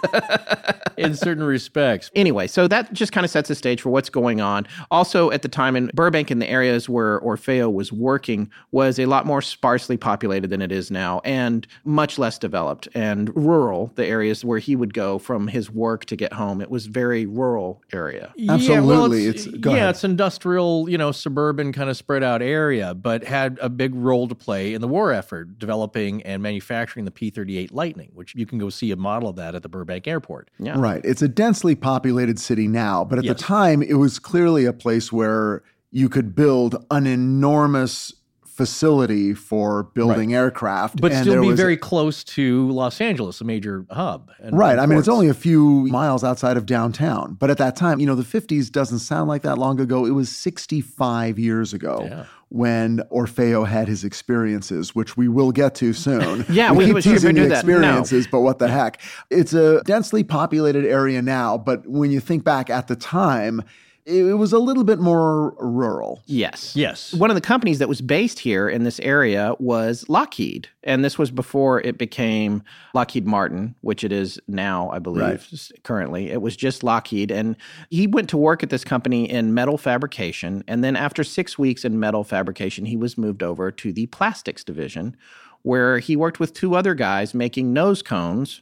in 0.97 1.15
certain 1.15 1.43
respects. 1.43 2.11
Anyway, 2.15 2.45
so 2.45 2.67
that 2.67 2.93
just 2.93 3.11
kind 3.11 3.25
of 3.25 3.31
sets 3.31 3.49
the 3.49 3.55
stage 3.55 3.81
for 3.81 3.89
what's 3.89 4.09
going 4.09 4.39
on. 4.39 4.67
Also, 4.91 5.31
at 5.31 5.41
the 5.41 5.47
time 5.47 5.75
in 5.75 5.89
Burbank 5.95 6.29
and 6.29 6.39
the 6.41 6.47
areas 6.49 6.87
where 6.87 7.19
Orfeo 7.21 7.73
was 7.73 7.91
working 7.91 8.51
was 8.71 8.99
a 8.99 9.07
lot 9.07 9.25
more 9.25 9.41
sparsely 9.41 9.97
populated 9.97 10.49
than 10.51 10.61
it 10.61 10.71
is 10.71 10.91
now 10.91 11.21
and 11.25 11.65
much 11.85 12.19
less 12.19 12.37
developed 12.37 12.87
and 12.93 13.35
rural, 13.35 13.91
the 13.95 14.05
areas 14.05 14.45
where 14.45 14.59
he 14.59 14.75
would 14.75 14.93
go 14.93 15.17
from 15.17 15.47
his 15.47 15.71
work 15.71 16.05
to 16.05 16.15
get 16.15 16.33
home. 16.33 16.61
It 16.61 16.69
was 16.69 16.85
very 16.85 17.25
rural 17.25 17.81
area. 17.93 18.31
Absolutely. 18.47 18.73
Yeah, 18.75 18.79
well, 18.81 19.11
It's- 19.11 19.47
go 19.59 19.71
yeah, 19.71 19.77
ahead. 19.77 19.89
it's 19.89 20.03
industrial, 20.03 20.87
you 20.87 20.99
know, 20.99 21.11
suburban 21.11 21.73
kind 21.73 21.89
of 21.89 21.97
spread 21.97 22.21
out 22.21 22.43
area, 22.43 22.93
but 22.93 23.23
had 23.23 23.57
a 23.59 23.69
big 23.69 23.95
role 23.95 24.27
to 24.27 24.35
play 24.35 24.75
in 24.75 24.81
the 24.81 24.87
war 24.87 25.11
effort, 25.11 25.57
developing 25.57 26.21
and 26.23 26.43
manufacturing 26.43 26.74
the 27.05 27.11
P 27.11 27.29
38 27.29 27.71
Lightning, 27.73 28.11
which 28.13 28.33
you 28.35 28.45
can 28.45 28.57
go 28.57 28.69
see 28.69 28.91
a 28.91 28.95
model 28.95 29.29
of 29.29 29.35
that 29.37 29.55
at 29.55 29.63
the 29.63 29.69
Burbank 29.69 30.07
Airport. 30.07 30.49
Yeah. 30.59 30.75
Right. 30.79 31.01
It's 31.03 31.21
a 31.21 31.27
densely 31.27 31.75
populated 31.75 32.39
city 32.39 32.67
now, 32.67 33.03
but 33.03 33.17
at 33.19 33.25
Yes. 33.25 33.37
the 33.37 33.43
time, 33.43 33.81
it 33.81 33.95
was 33.95 34.19
clearly 34.19 34.65
a 34.65 34.73
place 34.73 35.11
where 35.11 35.63
you 35.91 36.09
could 36.09 36.35
build 36.35 36.83
an 36.91 37.07
enormous 37.07 38.13
facility 38.55 39.33
for 39.33 39.83
building 39.83 40.33
aircraft. 40.33 41.01
But 41.01 41.13
still 41.13 41.41
be 41.41 41.51
very 41.51 41.75
close 41.75 42.23
to 42.23 42.69
Los 42.71 43.01
Angeles, 43.01 43.41
a 43.41 43.43
major 43.43 43.85
hub. 43.91 44.31
Right. 44.51 44.79
I 44.79 44.85
mean, 44.85 44.97
it's 44.97 45.09
only 45.09 45.27
a 45.27 45.33
few 45.33 45.87
miles 45.87 46.23
outside 46.23 46.55
of 46.55 46.65
downtown. 46.65 47.33
But 47.33 47.49
at 47.49 47.57
that 47.57 47.75
time, 47.75 47.99
you 47.99 48.05
know, 48.05 48.15
the 48.15 48.23
50s 48.23 48.71
doesn't 48.71 48.99
sound 48.99 49.27
like 49.27 49.41
that 49.41 49.57
long 49.57 49.79
ago. 49.81 50.05
It 50.05 50.11
was 50.11 50.29
65 50.29 51.37
years 51.37 51.73
ago 51.73 52.05
Yeah. 52.09 52.25
when 52.47 52.99
Orfeo 53.11 53.67
had 53.67 53.89
his 53.89 54.05
experiences, 54.05 54.95
which 54.95 55.17
we 55.17 55.27
will 55.27 55.51
get 55.51 55.75
to 55.75 55.91
soon. 55.91 56.45
Yeah, 56.55 56.71
we- 56.71 56.85
keep 56.85 56.95
we 56.95 57.01
should 57.01 57.13
teasing 57.13 57.35
do 57.35 57.41
the 57.43 57.49
that. 57.49 57.65
No. 57.65 57.73
experiences, 57.75 58.27
but 58.31 58.39
what 58.39 58.59
the 58.59 58.69
heck? 58.69 59.01
It's 59.29 59.53
a 59.53 59.81
densely 59.83 60.23
populated 60.23 60.85
area 60.85 61.21
now, 61.21 61.57
but 61.57 61.85
when 61.87 62.09
you 62.11 62.21
think 62.21 62.45
back 62.45 62.69
at 62.69 62.87
the 62.87 62.95
time, 62.95 63.61
it, 64.05 64.23
it 64.25 64.33
was 64.35 64.53
a 64.53 64.59
little 64.59 64.83
bit 64.83 64.99
more 64.99 65.55
rural. 65.59 66.21
Yes. 66.25 66.75
Yes. 66.75 67.13
One 67.13 67.31
of 67.31 67.35
the 67.35 67.41
companies 67.41 67.79
that 67.79 67.89
was 67.89 68.01
based 68.01 68.39
here 68.39 68.69
in 68.69 68.83
this 68.83 68.99
area 68.99 69.53
was 69.59 70.07
Lockheed. 70.07 70.69
And 70.83 71.03
this 71.03 71.17
was 71.17 71.31
before 71.31 71.81
it 71.81 71.97
became 71.97 72.61
Lockheed 72.93 73.25
Martin, 73.25 73.75
which 73.81 74.03
it 74.03 74.11
is 74.11 74.39
now, 74.47 74.89
I 74.91 74.99
believe, 74.99 75.47
Right. 75.51 75.71
currently. 75.83 76.29
It 76.29 76.41
was 76.41 76.55
just 76.55 76.83
Lockheed. 76.83 77.31
And 77.31 77.55
he 77.89 78.05
went 78.07 78.29
to 78.29 78.37
work 78.37 78.61
at 78.61 78.69
this 78.69 78.83
company 78.83 79.29
in 79.29 79.53
metal 79.53 79.77
fabrication. 79.77 80.63
And 80.67 80.83
then 80.83 80.95
after 80.95 81.23
six 81.23 81.57
weeks 81.57 81.83
in 81.83 81.99
metal 81.99 82.23
fabrication, 82.23 82.85
he 82.85 82.97
was 82.97 83.17
moved 83.17 83.41
over 83.41 83.71
to 83.71 83.91
the 83.91 84.05
plastics 84.07 84.63
division, 84.63 85.17
where 85.63 85.97
he 85.97 86.15
worked 86.15 86.39
with 86.39 86.53
two 86.53 86.75
other 86.75 86.93
guys 86.93 87.33
making 87.33 87.73
nose 87.73 88.03
cones 88.03 88.61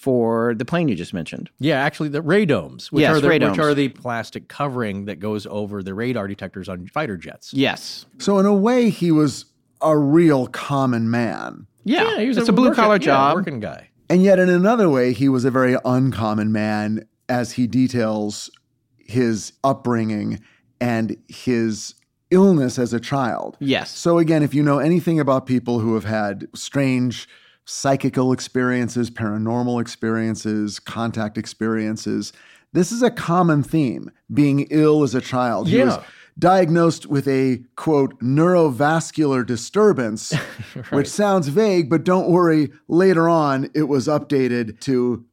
for 0.00 0.54
the 0.54 0.64
plane 0.64 0.88
you 0.88 0.94
just 0.94 1.12
mentioned. 1.12 1.50
Yeah, 1.58 1.78
actually, 1.78 2.08
the 2.08 2.22
radomes, 2.22 2.86
which, 2.90 3.02
Yes, 3.02 3.16
are 3.16 3.20
the, 3.20 3.28
radomes. 3.28 3.50
which 3.50 3.58
are 3.60 3.74
the 3.74 3.88
plastic 3.90 4.48
covering 4.48 5.04
that 5.04 5.20
goes 5.20 5.46
over 5.46 5.82
the 5.82 5.92
radar 5.92 6.26
detectors 6.26 6.70
on 6.70 6.86
fighter 6.86 7.18
jets. 7.18 7.52
Yes. 7.52 8.06
So, 8.18 8.38
in 8.38 8.46
a 8.46 8.54
way, 8.54 8.88
he 8.88 9.10
was 9.10 9.44
a 9.82 9.98
real 9.98 10.46
common 10.46 11.10
man. 11.10 11.66
Yeah. 11.84 12.18
he 12.18 12.28
was 12.28 12.38
it's 12.38 12.48
a, 12.48 12.52
blue 12.52 12.72
collar 12.72 12.94
working- 12.94 13.08
yeah, 13.08 13.14
job. 13.14 13.34
working 13.36 13.60
guy. 13.60 13.90
And 14.08 14.22
yet, 14.22 14.38
in 14.38 14.48
another 14.48 14.88
way, 14.88 15.12
he 15.12 15.28
was 15.28 15.44
a 15.44 15.50
very 15.50 15.76
uncommon 15.84 16.50
man 16.50 17.06
as 17.28 17.52
he 17.52 17.66
details 17.66 18.50
his 18.98 19.52
upbringing 19.62 20.40
and 20.80 21.14
his 21.28 21.94
illness 22.30 22.78
as 22.78 22.94
a 22.94 23.00
child. 23.00 23.58
Yes. 23.60 23.90
So, 23.90 24.16
again, 24.18 24.42
if 24.42 24.54
you 24.54 24.62
know 24.62 24.78
anything 24.78 25.20
about 25.20 25.44
people 25.46 25.80
who 25.80 25.94
have 25.94 26.04
had 26.04 26.48
strange 26.54 27.28
psychical 27.70 28.32
experiences, 28.32 29.10
paranormal 29.10 29.80
experiences, 29.80 30.80
contact 30.80 31.38
experiences, 31.38 32.32
this 32.72 32.90
is 32.90 33.00
a 33.02 33.10
common 33.10 33.62
theme 33.62 34.10
being 34.32 34.66
ill 34.70 35.02
as 35.04 35.14
a 35.14 35.20
child. 35.20 35.68
He 35.68 35.78
was 35.82 35.94
Yeah. 35.94 36.02
diagnosed 36.38 37.06
with 37.06 37.28
a 37.28 37.62
quote 37.76 38.18
neurovascular 38.20 39.46
disturbance, 39.46 40.32
which 40.90 41.08
sounds 41.08 41.48
vague, 41.48 41.88
but 41.88 42.04
don't 42.04 42.28
worry, 42.28 42.70
later 42.88 43.28
on 43.28 43.70
it 43.74 43.84
was 43.84 44.08
updated 44.08 44.80
to 44.80 45.24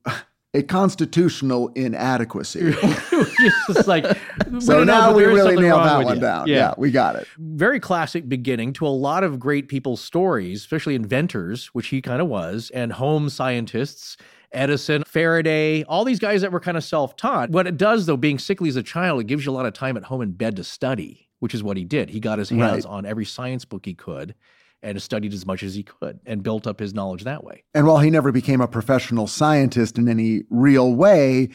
a 0.57 0.63
constitutional 0.63 1.69
inadequacy. 1.75 2.71
Just 3.67 3.87
like 3.87 4.05
so 4.59 4.83
now 4.83 5.13
we 5.15 5.23
really 5.25 5.55
nailed 5.55 5.85
that 5.85 6.03
one 6.03 6.15
you. 6.15 6.21
down. 6.21 6.47
Yeah. 6.47 6.73
we 6.77 6.91
got 6.91 7.15
it. 7.15 7.27
very 7.37 7.79
classic 7.79 8.27
beginning 8.27 8.73
to 8.73 8.87
a 8.87 8.89
lot 8.89 9.23
of 9.23 9.39
great 9.39 9.67
people's 9.67 10.01
stories, 10.01 10.61
especially 10.61 10.95
inventors, 10.95 11.67
which 11.67 11.87
he 11.87 12.01
kind 12.01 12.21
of 12.21 12.27
was, 12.27 12.71
and 12.73 12.93
home 12.93 13.29
scientists. 13.29 14.17
Edison, 14.53 15.03
Faraday, 15.05 15.83
all 15.83 16.05
these 16.05 16.19
guys 16.19 16.41
that 16.41 16.53
were 16.53 16.61
kind 16.61 16.77
of 16.77 16.83
self 16.83 17.17
taught. 17.17 17.49
What 17.49 17.67
it 17.67 17.75
does, 17.75 18.05
though, 18.05 18.15
being 18.15 18.39
sickly 18.39 18.69
as 18.69 18.77
a 18.77 18.83
child, 18.83 19.19
it 19.19 19.25
gives 19.27 19.45
you 19.45 19.51
a 19.51 19.53
lot 19.53 19.65
of 19.65 19.73
time 19.73 19.97
at 19.97 20.05
home 20.05 20.21
in 20.21 20.31
bed 20.31 20.55
to 20.55 20.63
study, 20.63 21.27
which 21.39 21.53
is 21.53 21.61
what 21.63 21.75
he 21.75 21.83
did. 21.83 22.09
He 22.09 22.21
got 22.21 22.39
his 22.39 22.49
hands 22.49 22.85
Right. 22.85 22.91
on 22.91 23.05
every 23.05 23.25
science 23.25 23.65
book 23.65 23.85
he 23.85 23.93
could 23.93 24.35
and 24.87 25.01
studied 25.01 25.33
as 25.33 25.45
much 25.45 25.63
as 25.63 25.75
he 25.75 25.83
could 25.83 26.19
and 26.25 26.43
built 26.43 26.65
up 26.65 26.79
his 26.79 26.93
knowledge 26.93 27.23
that 27.23 27.43
way. 27.43 27.63
And 27.73 27.85
while 27.85 27.99
he 27.99 28.09
never 28.09 28.31
became 28.31 28.61
a 28.61 28.67
professional 28.67 29.27
scientist 29.27 29.97
in 29.97 30.07
any 30.07 30.43
real 30.49 30.93
way, 30.93 31.49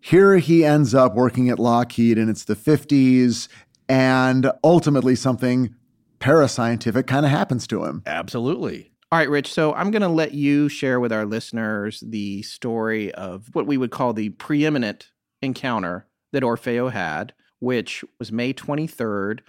here 0.00 0.36
he 0.36 0.64
ends 0.64 0.94
up 0.94 1.14
working 1.14 1.48
at 1.48 1.58
Lockheed 1.58 2.18
and 2.18 2.28
it's 2.28 2.44
the 2.44 2.54
50s, 2.54 3.48
and 3.88 4.50
ultimately 4.62 5.16
something 5.16 5.74
parascientific 6.20 7.06
kind 7.06 7.24
of 7.24 7.32
happens 7.32 7.66
to 7.68 7.84
him. 7.84 8.02
Absolutely. 8.06 8.90
All 9.10 9.18
right, 9.18 9.30
Rich. 9.30 9.52
So 9.52 9.72
I'm 9.74 9.90
going 9.90 10.02
to 10.02 10.08
let 10.08 10.34
you 10.34 10.68
share 10.68 11.00
with 11.00 11.12
our 11.12 11.24
listeners 11.24 12.02
the 12.06 12.42
story 12.42 13.12
of 13.14 13.48
what 13.54 13.66
we 13.66 13.76
would 13.76 13.90
call 13.90 14.12
the 14.12 14.30
preeminent 14.30 15.10
encounter 15.40 16.06
that 16.32 16.42
Orfeo 16.42 16.90
had, 16.90 17.32
which 17.60 18.04
was 18.18 18.32
May 18.32 18.52
23rd, 18.52 19.40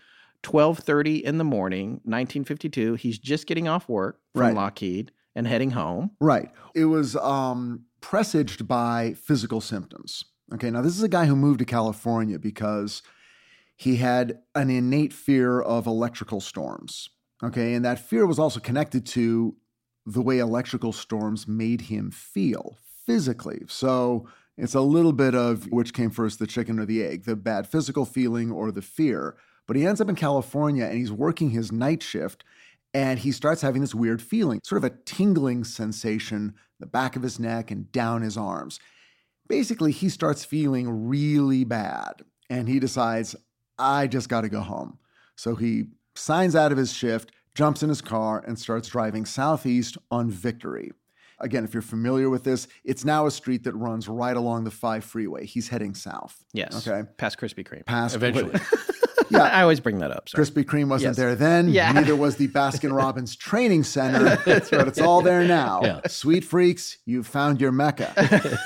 12:30 0.46 1.24
in 1.24 1.38
the 1.40 1.44
morning, 1.44 2.02
1952. 2.04 2.94
He's 2.94 3.18
just 3.18 3.48
getting 3.48 3.68
off 3.68 3.90
work 3.90 4.20
from 4.34 4.42
Right. 4.42 4.56
Lockheed 4.56 5.12
and 5.36 5.48
heading 5.48 5.72
home. 5.72 6.12
Right. 6.22 6.52
It 6.76 6.86
was 6.86 7.16
um, 7.16 7.86
presaged 8.00 8.68
by 8.68 9.14
physical 9.14 9.60
symptoms. 9.60 10.24
Okay, 10.54 10.70
now 10.70 10.84
this 10.84 10.96
is 10.96 11.02
a 11.02 11.10
guy 11.10 11.26
who 11.26 11.36
moved 11.36 11.60
to 11.60 11.66
California 11.66 12.38
because 12.38 13.02
he 13.76 13.96
had 13.96 14.40
an 14.54 14.70
innate 14.70 15.12
fear 15.12 15.60
of 15.60 15.88
electrical 15.88 16.40
storms. 16.40 17.10
Okay, 17.44 17.74
and 17.74 17.84
that 17.84 18.00
fear 18.00 18.28
was 18.28 18.38
also 18.38 18.60
connected 18.60 19.06
to 19.08 19.56
the 20.06 20.22
way 20.22 20.38
electrical 20.38 20.94
storms 20.94 21.48
made 21.48 21.82
him 21.82 22.12
feel 22.12 22.78
physically. 23.06 23.64
So 23.68 24.28
it's 24.58 24.76
a 24.76 24.82
little 24.82 25.12
bit 25.14 25.34
of 25.34 25.66
which 25.72 25.94
came 25.94 26.12
first, 26.12 26.38
the 26.38 26.48
chicken 26.48 26.80
or 26.80 26.86
the 26.86 27.04
egg, 27.04 27.26
the 27.26 27.36
bad 27.36 27.68
physical 27.68 28.06
feeling 28.06 28.52
or 28.52 28.72
the 28.72 28.84
fear. 28.84 29.36
But 29.68 29.76
he 29.76 29.86
ends 29.86 30.02
up 30.02 30.10
in 30.10 30.16
California 30.16 30.86
and 30.86 30.98
he's 30.98 31.12
working 31.12 31.50
his 31.50 31.72
night 31.72 32.04
shift 32.04 32.44
and 32.94 33.20
he 33.20 33.32
starts 33.32 33.62
having 33.62 33.82
this 33.82 33.94
weird 33.94 34.22
feeling, 34.22 34.62
sort 34.64 34.84
of 34.84 34.92
a 34.92 34.96
tingling 35.06 35.64
sensation 35.64 36.54
the 36.80 36.86
back 36.86 37.16
of 37.16 37.24
his 37.24 37.40
neck 37.40 37.72
and 37.72 37.92
down 37.92 38.22
his 38.22 38.38
arms. 38.38 38.80
Basically, 39.48 39.92
he 39.92 40.10
starts 40.10 40.46
feeling 40.46 41.08
really 41.08 41.64
bad 41.64 42.24
and 42.50 42.68
he 42.68 42.80
decides, 42.80 43.36
I 43.78 44.08
just 44.08 44.30
got 44.30 44.42
to 44.42 44.50
go 44.50 44.62
home. 44.62 44.98
So 45.36 45.56
he 45.56 45.86
signs 46.16 46.56
out 46.56 46.72
of 46.72 46.78
his 46.78 46.94
shift, 46.94 47.32
jumps 47.54 47.84
in 47.84 47.90
his 47.90 48.02
car, 48.02 48.44
and 48.46 48.58
starts 48.58 48.88
driving 48.88 49.26
southeast 49.26 49.98
on 50.12 50.30
Victory. 50.30 50.92
Again, 51.40 51.66
if 51.66 51.74
you're 51.74 51.82
familiar 51.82 52.30
with 52.30 52.46
this, 52.46 52.68
it's 52.86 53.04
now 53.04 53.26
a 53.26 53.32
street 53.32 53.64
that 53.66 53.76
runs 53.76 54.08
right 54.08 54.38
along 54.38 54.64
the 54.64 54.72
5 54.72 55.04
freeway. 55.04 55.46
He's 55.46 55.68
heading 55.68 55.94
south. 55.94 56.46
Yes. 56.54 56.88
Okay. 56.88 57.08
Past 57.18 57.38
Krispy 57.38 57.68
Kreme. 57.68 57.86
Past 57.86 58.16
Eventually. 58.16 58.58
Yeah. 59.30 59.42
I 59.44 59.62
always 59.62 59.80
bring 59.80 60.00
that 60.00 60.12
up. 60.12 60.30
Sorry. 60.30 60.44
Krispy 60.46 60.64
Kreme 60.64 60.90
wasn't 60.90 61.10
Yes. 61.12 61.16
there 61.18 61.36
then. 61.36 61.70
Yeah. 61.70 61.92
Neither 61.92 62.16
was 62.16 62.36
the 62.38 62.48
Baskin 62.48 62.96
Robbins 62.96 63.36
Training 63.36 63.84
Center. 63.84 64.38
But 64.46 64.88
it's 64.88 65.00
all 65.02 65.22
there 65.22 65.44
now. 65.46 65.82
Yeah. 65.84 66.02
Sweet 66.08 66.44
freaks, 66.44 66.98
you've 67.06 67.28
found 67.28 67.60
your 67.62 67.72
mecca. 67.72 68.14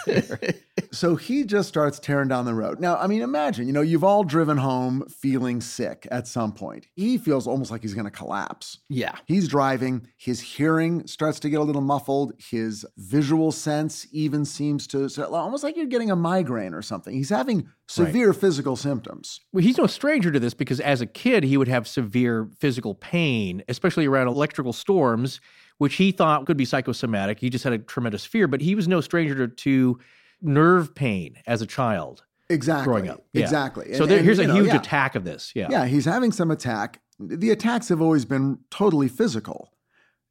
so 0.92 1.16
he 1.16 1.44
just 1.44 1.70
starts 1.70 2.00
tearing 2.00 2.28
down 2.28 2.46
the 2.46 2.54
road. 2.54 2.80
Now, 2.80 2.98
I 2.98 3.08
mean, 3.08 3.22
imagine, 3.22 3.68
you 3.68 3.74
know, 3.74 3.82
you've 3.82 4.04
all 4.04 4.24
driven 4.24 4.58
home 4.58 5.06
feeling 5.08 5.62
sick 5.62 6.08
at 6.12 6.28
some 6.28 6.52
point. 6.52 6.88
He 6.96 7.18
feels 7.18 7.48
almost 7.48 7.72
like 7.72 7.82
he's 7.82 7.94
going 7.94 8.06
to 8.06 8.12
collapse. 8.12 8.80
Yeah. 8.90 9.16
He's 9.26 9.48
driving, 9.48 10.08
his 10.18 10.40
hearing 10.40 11.06
starts 11.08 11.40
to 11.42 11.50
get 11.50 11.60
a 11.60 11.64
little 11.64 11.82
muffled, 11.82 12.34
his 12.38 12.86
visual 12.98 13.52
sense 13.52 14.08
even 14.12 14.46
seems 14.46 14.88
to 14.88 15.10
almost 15.28 15.64
like 15.64 15.78
you're 15.78 15.86
getting 15.86 16.12
a 16.12 16.16
migraine 16.16 16.74
or 16.74 16.82
something. 16.82 17.14
He's 17.14 17.30
having 17.30 17.70
severe 17.88 18.34
physical 18.34 18.76
symptoms. 18.76 19.42
Well, 19.52 19.64
he's 19.64 19.78
no 19.78 19.88
stranger 19.88 20.32
to 20.32 20.40
this 20.40 20.54
because 20.54 20.80
as 20.80 21.02
a 21.02 21.06
kid, 21.06 21.44
he 21.44 21.58
would 21.58 21.68
have 21.68 21.88
severe 21.88 22.50
physical 22.60 22.96
pain, 22.96 23.64
especially 23.68 24.06
around 24.06 24.28
electrical 24.28 24.74
storms, 24.74 25.42
which 25.78 25.96
he 25.96 26.12
thought 26.12 26.46
could 26.46 26.58
be 26.58 26.66
psychosomatic. 26.66 27.40
He 27.40 27.50
just 27.50 27.64
had 27.64 27.74
a 27.74 27.78
tremendous 27.80 28.26
fear, 28.26 28.48
but 28.48 28.62
he 28.62 28.76
was 28.76 28.88
no 28.88 29.02
stranger 29.02 29.48
to, 29.48 29.48
to 29.48 30.00
nerve 30.42 30.96
pain 30.96 31.38
as 31.48 31.62
a 31.62 31.66
child 31.66 32.24
Exactly. 32.50 32.86
growing 32.86 33.10
up. 33.10 33.26
Yeah. 33.34 33.44
Exactly. 33.44 33.94
So 33.94 34.04
And- 34.04 34.12
there, 34.12 34.18
and, 34.20 34.26
here's 34.26 34.40
a 34.40 34.48
know, 34.48 34.56
huge 34.56 34.68
yeah. 34.68 34.78
attack 34.78 35.16
of 35.16 35.24
this. 35.24 35.52
Yeah. 35.56 35.68
Yeah, 35.70 35.86
he's 35.86 36.06
having 36.06 36.32
some 36.32 36.50
attack. 36.52 37.02
The 37.20 37.52
attacks 37.52 37.90
have 37.90 38.02
always 38.02 38.26
been 38.26 38.60
totally 38.72 39.08
physical. 39.08 39.74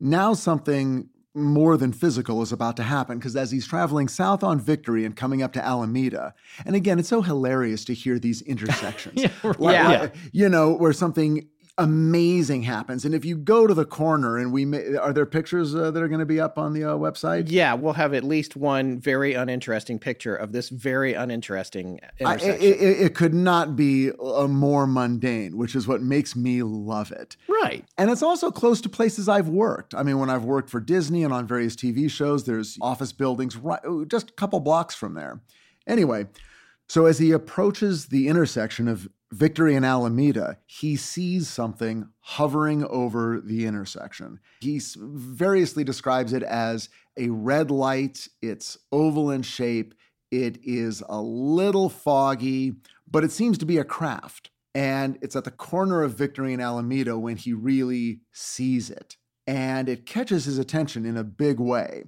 now 0.00 0.32
something 0.32 1.08
more 1.34 1.76
than 1.76 1.92
physical 1.92 2.40
is 2.42 2.50
about 2.52 2.76
to 2.76 2.82
happen 2.82 3.18
because 3.18 3.36
as 3.36 3.50
he's 3.50 3.66
traveling 3.66 4.08
south 4.08 4.42
on 4.42 4.58
Victory 4.60 5.04
and 5.04 5.14
coming 5.14 5.42
up 5.42 5.52
to 5.52 5.64
Alameda, 5.64 6.34
and 6.64 6.74
again, 6.74 6.98
it's 6.98 7.08
so 7.08 7.20
hilarious 7.22 7.84
to 7.84 7.94
hear 7.94 8.18
these 8.18 8.40
intersections. 8.42 9.20
Yeah, 9.60 9.90
yeah. 9.90 10.08
You 10.32 10.48
know, 10.48 10.72
where 10.72 10.92
something 10.92 11.46
amazing 11.78 12.64
happens. 12.64 13.04
And 13.04 13.14
if 13.14 13.24
you 13.24 13.36
go 13.36 13.66
to 13.66 13.72
the 13.72 13.84
corner 13.84 14.36
and 14.36 14.52
we 14.52 14.64
may, 14.64 14.96
are 14.96 15.12
there 15.12 15.24
pictures 15.24 15.74
uh, 15.74 15.90
that 15.90 16.02
are 16.02 16.08
going 16.08 16.18
to 16.18 16.26
be 16.26 16.40
up 16.40 16.58
on 16.58 16.74
the 16.74 16.84
uh, 16.84 16.94
website? 16.94 17.44
Yeah, 17.46 17.74
we'll 17.74 17.94
have 17.94 18.12
at 18.12 18.24
least 18.24 18.56
one 18.56 18.98
very 18.98 19.34
uninteresting 19.34 19.98
picture 19.98 20.34
of 20.34 20.52
this 20.52 20.68
very 20.68 21.14
uninteresting 21.14 22.00
I, 22.20 22.34
intersection. 22.34 22.62
it, 22.62 22.80
it, 22.80 23.00
it 23.00 23.14
could 23.14 23.32
not 23.32 23.76
be 23.76 24.10
uh, 24.10 24.48
more 24.48 24.86
mundane, 24.86 25.56
which 25.56 25.74
is 25.74 25.86
what 25.86 26.02
makes 26.02 26.34
me 26.34 26.62
love 26.62 27.12
it. 27.12 27.36
right. 27.48 27.84
And 27.96 28.10
it's 28.10 28.22
also 28.22 28.50
close 28.50 28.80
to 28.82 28.88
places 28.88 29.28
I've 29.28 29.48
worked. 29.48 29.94
I 29.94 30.02
mean, 30.02 30.18
when 30.18 30.30
I've 30.30 30.44
worked 30.44 30.70
for 30.70 30.80
Disney 30.80 31.22
and 31.22 31.32
on 31.32 31.46
various 31.46 31.76
TV 31.76 32.10
shows, 32.10 32.44
there's 32.44 32.76
office 32.80 33.12
buildings 33.12 33.56
right 33.56 33.80
just 34.08 34.30
a 34.30 34.32
couple 34.34 34.60
blocks 34.60 34.94
from 34.94 35.14
there. 35.14 35.40
Anyway, 35.86 36.26
so 36.88 37.06
as 37.06 37.18
he 37.18 37.32
approaches 37.32 38.06
the 38.06 38.28
intersection 38.28 38.88
of 38.88 39.08
Victory 39.30 39.74
and 39.74 39.84
Alameda, 39.84 40.58
he 40.66 40.96
sees 40.96 41.48
something 41.48 42.08
hovering 42.20 42.84
over 42.84 43.40
the 43.40 43.66
intersection. 43.66 44.40
He 44.60 44.80
variously 44.96 45.84
describes 45.84 46.32
it 46.32 46.42
as 46.42 46.88
a 47.18 47.28
red 47.28 47.70
light. 47.70 48.26
It's 48.40 48.78
oval 48.90 49.30
in 49.30 49.42
shape. 49.42 49.94
It 50.30 50.58
is 50.62 51.02
a 51.08 51.20
little 51.20 51.88
foggy, 51.88 52.76
but 53.10 53.24
it 53.24 53.32
seems 53.32 53.58
to 53.58 53.66
be 53.66 53.78
a 53.78 53.84
craft. 53.84 54.50
And 54.74 55.18
it's 55.22 55.36
at 55.36 55.44
the 55.44 55.50
corner 55.50 56.02
of 56.02 56.14
Victory 56.14 56.52
and 56.52 56.62
Alameda 56.62 57.18
when 57.18 57.36
he 57.36 57.52
really 57.52 58.20
sees 58.32 58.90
it. 58.90 59.16
And 59.46 59.88
it 59.88 60.06
catches 60.06 60.44
his 60.44 60.58
attention 60.58 61.04
in 61.04 61.16
a 61.16 61.24
big 61.24 61.58
way. 61.58 62.04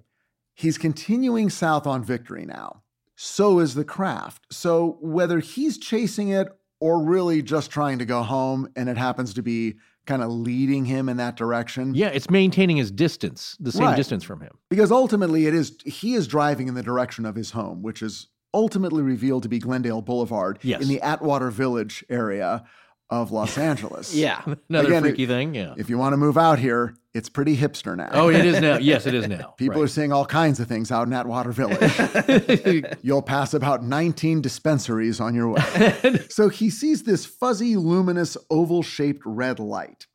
He's 0.55 0.79
continuing 0.79 1.51
south 1.51 1.87
on 1.87 2.05
Victory 2.05 2.45
now. 2.45 2.83
So 3.17 3.59
is 3.59 3.75
the 3.75 3.85
craft. 3.85 4.47
So 4.51 4.99
whether 5.01 5.41
he's 5.41 5.79
chasing 5.79 6.29
it 6.29 6.49
or 6.81 7.03
really 7.03 7.43
just 7.43 7.71
trying 7.71 7.99
to 7.99 8.05
go 8.05 8.23
home 8.23 8.69
and 8.75 8.89
it 8.89 8.97
happens 8.97 9.35
to 9.35 9.43
be 9.43 9.77
kind 10.07 10.23
of 10.23 10.31
leading 10.31 10.87
him 10.87 11.09
in 11.09 11.19
that 11.19 11.37
direction. 11.37 11.95
Yeah, 11.95 12.09
it's 12.09 12.31
maintaining 12.31 12.79
his 12.79 12.91
distance, 12.91 13.57
the 13.61 13.71
same 13.71 13.85
Right. 13.85 13.97
distance 13.97 14.25
from 14.25 14.41
him. 14.41 14.53
Because 14.71 14.91
ultimately 14.91 15.47
it 15.47 15.55
is 15.55 15.77
he 15.85 16.15
is 16.15 16.27
driving 16.27 16.69
in 16.69 16.75
the 16.75 16.83
direction 16.83 17.27
of 17.27 17.37
his 17.37 17.51
home, 17.53 17.83
which 17.83 18.03
is 18.03 18.29
ultimately 18.53 19.03
revealed 19.03 19.43
to 19.45 19.49
be 19.49 19.59
Glendale 19.59 20.03
Boulevard 20.03 20.59
Yes. 20.63 20.83
in 20.83 20.89
the 20.89 21.01
Atwater 21.03 21.51
Village 21.51 22.05
area 22.09 22.65
of 23.11 23.33
Los 23.33 23.59
Angeles. 23.59 24.15
yeah. 24.15 24.43
Another 24.69 24.89
Again, 24.89 25.03
freaky 25.03 25.25
it- 25.25 25.29
thing. 25.29 25.55
Yeah. 25.55 25.75
If 25.77 25.91
you 25.91 25.99
want 25.99 26.13
to 26.13 26.17
move 26.17 26.39
out 26.39 26.59
here, 26.59 26.95
it's 27.13 27.29
pretty 27.29 27.57
hipster 27.57 27.97
now. 27.97 28.09
Oh, 28.13 28.29
it 28.29 28.45
is 28.47 28.61
now. 28.61 28.77
Yes, 28.81 29.05
it 29.07 29.15
is 29.15 29.27
now. 29.27 29.55
People 29.57 29.83
are 29.83 29.89
seeing 29.89 30.13
all 30.13 30.25
kinds 30.25 30.61
of 30.61 30.69
things 30.69 30.93
out 30.93 31.07
in 31.09 31.13
Atwater 31.13 31.51
Village. 31.53 32.95
You'll 33.03 33.23
pass 33.23 33.53
about 33.53 33.83
19 33.83 34.41
dispensaries 34.41 35.21
on 35.21 35.35
your 35.35 35.49
way. 35.49 36.21
so 36.29 36.49
he 36.49 36.71
sees 36.71 37.03
this 37.03 37.27
fuzzy, 37.27 37.75
luminous, 37.77 38.37
oval 38.49 38.83
shaped 38.85 39.23
red 39.27 39.59
light. 39.59 40.07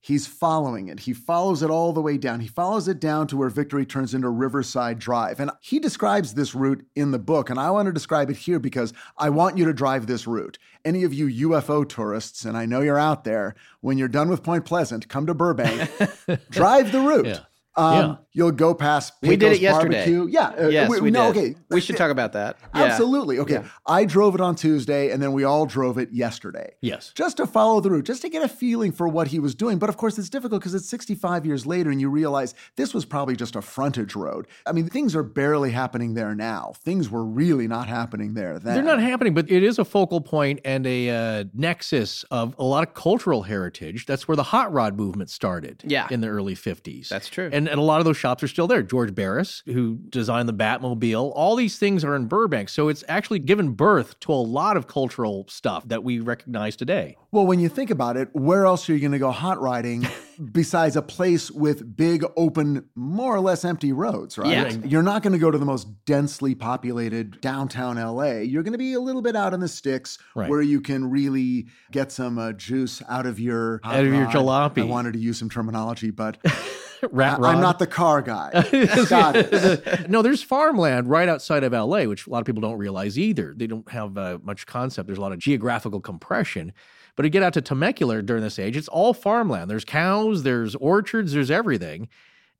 He's 0.00 0.26
following 0.26 0.88
it. 0.88 1.00
He 1.00 1.12
follows 1.12 1.62
it 1.62 1.70
all 1.70 1.92
the 1.92 2.00
way 2.00 2.18
down. 2.18 2.40
He 2.40 2.48
follows 2.48 2.86
it 2.86 3.00
down 3.00 3.26
to 3.28 3.36
where 3.36 3.48
Victory 3.48 3.84
turns 3.84 4.14
into 4.14 4.28
Riverside 4.28 4.98
Drive. 4.98 5.40
And 5.40 5.50
he 5.60 5.80
describes 5.80 6.34
this 6.34 6.54
route 6.54 6.84
in 6.94 7.10
the 7.10 7.18
book, 7.18 7.50
and 7.50 7.58
I 7.58 7.70
want 7.72 7.86
to 7.86 7.92
describe 7.92 8.30
it 8.30 8.36
here 8.36 8.60
because 8.60 8.92
I 9.16 9.30
want 9.30 9.58
you 9.58 9.64
to 9.64 9.72
drive 9.72 10.06
this 10.06 10.26
route. 10.26 10.56
Any 10.84 11.02
of 11.02 11.12
you 11.12 11.48
UFO 11.48 11.86
tourists, 11.86 12.44
and 12.44 12.56
I 12.56 12.64
know 12.64 12.80
you're 12.80 12.98
out 12.98 13.24
there, 13.24 13.56
when 13.80 13.98
you're 13.98 14.08
done 14.08 14.28
with 14.28 14.44
Point 14.44 14.64
Pleasant, 14.64 15.08
come 15.08 15.26
to 15.26 15.34
Burbank, 15.34 15.90
drive 16.50 16.92
the 16.92 17.00
route. 17.00 17.26
Yeah. 17.26 17.40
Um, 17.78 17.94
Yeah. 17.94 18.16
You'll 18.34 18.52
go 18.52 18.72
past 18.72 19.14
We 19.20 19.30
did 19.30 19.40
Pecos 19.40 19.56
it 19.56 19.60
yesterday. 19.62 19.96
Barbecue. 19.96 20.26
Yeah. 20.30 20.48
uh, 20.66 20.68
Yes, 20.68 21.00
we, 21.00 21.10
no, 21.10 21.32
did. 21.32 21.38
okay. 21.38 21.54
We 21.70 21.80
should 21.80 21.96
talk 21.96 22.10
about 22.12 22.34
that. 22.34 22.56
Yeah. 22.74 22.84
Absolutely. 22.84 23.38
Okay. 23.40 23.62
I 23.86 24.04
drove 24.04 24.36
it 24.36 24.40
on 24.40 24.54
Tuesday 24.54 25.10
and 25.10 25.20
then 25.20 25.32
we 25.32 25.42
all 25.42 25.66
drove 25.66 25.98
it 25.98 26.10
yesterday. 26.12 26.74
Yes. 26.80 27.12
Just 27.16 27.38
to 27.38 27.46
follow 27.46 27.80
the 27.80 27.90
route, 27.90 28.04
just 28.04 28.22
to 28.22 28.28
get 28.28 28.42
a 28.44 28.48
feeling 28.48 28.92
for 28.92 29.08
what 29.08 29.28
he 29.28 29.40
was 29.40 29.54
doing. 29.56 29.78
But 29.78 29.88
of 29.88 29.96
course, 29.96 30.16
it's 30.18 30.28
difficult 30.28 30.60
because 30.60 30.74
it's 30.74 30.88
65 30.88 31.44
years 31.46 31.66
later 31.66 31.90
and 31.90 32.00
you 32.00 32.08
realize 32.10 32.54
this 32.76 32.94
was 32.94 33.04
probably 33.04 33.34
just 33.34 33.56
a 33.56 33.62
frontage 33.62 34.14
road. 34.14 34.46
I 34.66 34.72
mean, 34.72 34.88
things 34.88 35.16
are 35.16 35.24
barely 35.24 35.72
happening 35.72 36.14
there 36.14 36.34
now. 36.36 36.74
Things 36.84 37.10
were 37.10 37.24
really 37.24 37.66
not 37.66 37.88
happening 37.88 38.34
there 38.34 38.60
then. 38.60 38.74
They're 38.74 38.84
not 38.84 39.00
happening, 39.00 39.34
but 39.34 39.50
it 39.50 39.64
is 39.64 39.78
a 39.80 39.84
focal 39.84 40.20
point 40.20 40.60
and 40.64 40.86
a 40.86 41.10
uh, 41.10 41.44
nexus 41.54 42.22
of 42.30 42.54
a 42.58 42.64
lot 42.64 42.86
of 42.86 42.94
cultural 42.94 43.42
heritage. 43.42 44.06
That's 44.06 44.28
where 44.28 44.36
the 44.36 44.44
hot 44.44 44.72
rod 44.72 44.96
movement 44.96 45.30
started. 45.30 45.82
Yeah. 45.84 46.06
in 46.10 46.20
the 46.20 46.28
early 46.28 46.54
'50s. 46.54 47.08
That's 47.08 47.28
true. 47.28 47.50
And, 47.68 47.72
and 47.72 47.78
a 47.80 47.82
lot 47.82 47.98
of 48.00 48.04
those 48.04 48.16
shops 48.16 48.42
are 48.42 48.48
still 48.48 48.66
there. 48.66 48.82
George 48.82 49.14
Barris, 49.14 49.62
who 49.66 49.96
designed 50.08 50.48
the 50.48 50.54
Batmobile, 50.54 51.32
all 51.34 51.56
these 51.56 51.78
things 51.78 52.04
are 52.04 52.14
in 52.16 52.26
Burbank. 52.26 52.68
So 52.68 52.88
it's 52.88 53.04
actually 53.08 53.38
given 53.40 53.70
birth 53.70 54.18
to 54.20 54.32
a 54.32 54.34
lot 54.34 54.76
of 54.76 54.86
cultural 54.86 55.44
stuff 55.48 55.86
that 55.88 56.02
we 56.04 56.18
recognize 56.20 56.76
today. 56.76 57.16
Well, 57.30 57.46
when 57.46 57.60
you 57.60 57.68
think 57.68 57.90
about 57.90 58.16
it, 58.16 58.28
where 58.32 58.64
else 58.64 58.88
are 58.88 58.94
you 58.94 59.00
going 59.00 59.12
to 59.12 59.18
go 59.18 59.30
hot 59.30 59.60
riding 59.60 60.06
besides 60.52 60.96
a 60.96 61.02
place 61.02 61.50
with 61.50 61.96
big, 61.96 62.24
open, 62.36 62.88
more 62.94 63.34
or 63.34 63.40
less 63.40 63.64
empty 63.64 63.92
roads, 63.92 64.38
right? 64.38 64.50
Yeah. 64.50 64.86
You're 64.86 65.02
not 65.02 65.22
going 65.22 65.34
to 65.34 65.38
go 65.38 65.50
to 65.50 65.58
the 65.58 65.66
most 65.66 66.04
densely 66.06 66.54
populated 66.54 67.40
downtown 67.40 67.96
LA. 67.96 68.38
You're 68.38 68.62
going 68.62 68.72
to 68.72 68.78
be 68.78 68.94
a 68.94 69.00
little 69.00 69.22
bit 69.22 69.36
out 69.36 69.52
in 69.52 69.60
the 69.60 69.68
sticks 69.68 70.18
Right. 70.34 70.48
where 70.48 70.62
you 70.62 70.80
can 70.80 71.10
really 71.10 71.66
get 71.90 72.12
some 72.12 72.38
uh, 72.38 72.52
juice 72.52 73.02
out 73.08 73.26
of 73.26 73.38
your 73.40 73.80
hot 73.84 73.96
Out 73.96 74.04
of 74.06 74.12
your 74.14 74.26
jalopy. 74.26 74.82
I 74.82 74.84
wanted 74.84 75.12
to 75.14 75.18
use 75.18 75.38
some 75.38 75.50
terminology, 75.50 76.10
but 76.10 76.38
Rat 77.10 77.38
I- 77.42 77.52
I'm 77.52 77.60
not 77.60 77.78
the 77.78 77.86
car 77.86 78.22
guy. 78.22 78.50
Scott 79.04 79.36
is. 79.36 79.80
no, 80.08 80.22
there's 80.22 80.42
farmland 80.42 81.08
right 81.08 81.28
outside 81.28 81.64
of 81.64 81.72
LA, 81.72 82.04
which 82.04 82.26
a 82.26 82.30
lot 82.30 82.40
of 82.40 82.46
people 82.46 82.60
don't 82.62 82.78
realize 82.78 83.18
either. 83.18 83.54
They 83.56 83.66
don't 83.66 83.88
have 83.90 84.16
uh, 84.18 84.38
much 84.42 84.66
concept. 84.66 85.06
There's 85.06 85.18
a 85.18 85.22
lot 85.22 85.32
of 85.32 85.38
geographical 85.38 86.00
compression. 86.00 86.72
But 87.16 87.22
to 87.24 87.30
get 87.30 87.42
out 87.42 87.52
to 87.54 87.60
Temecula 87.62 88.22
during 88.22 88.42
this 88.42 88.58
age, 88.58 88.76
it's 88.76 88.88
all 88.88 89.12
farmland. 89.12 89.68
There's 89.70 89.84
cows, 89.84 90.44
there's 90.44 90.74
orchards, 90.76 91.32
there's 91.32 91.50
everything. 91.50 92.08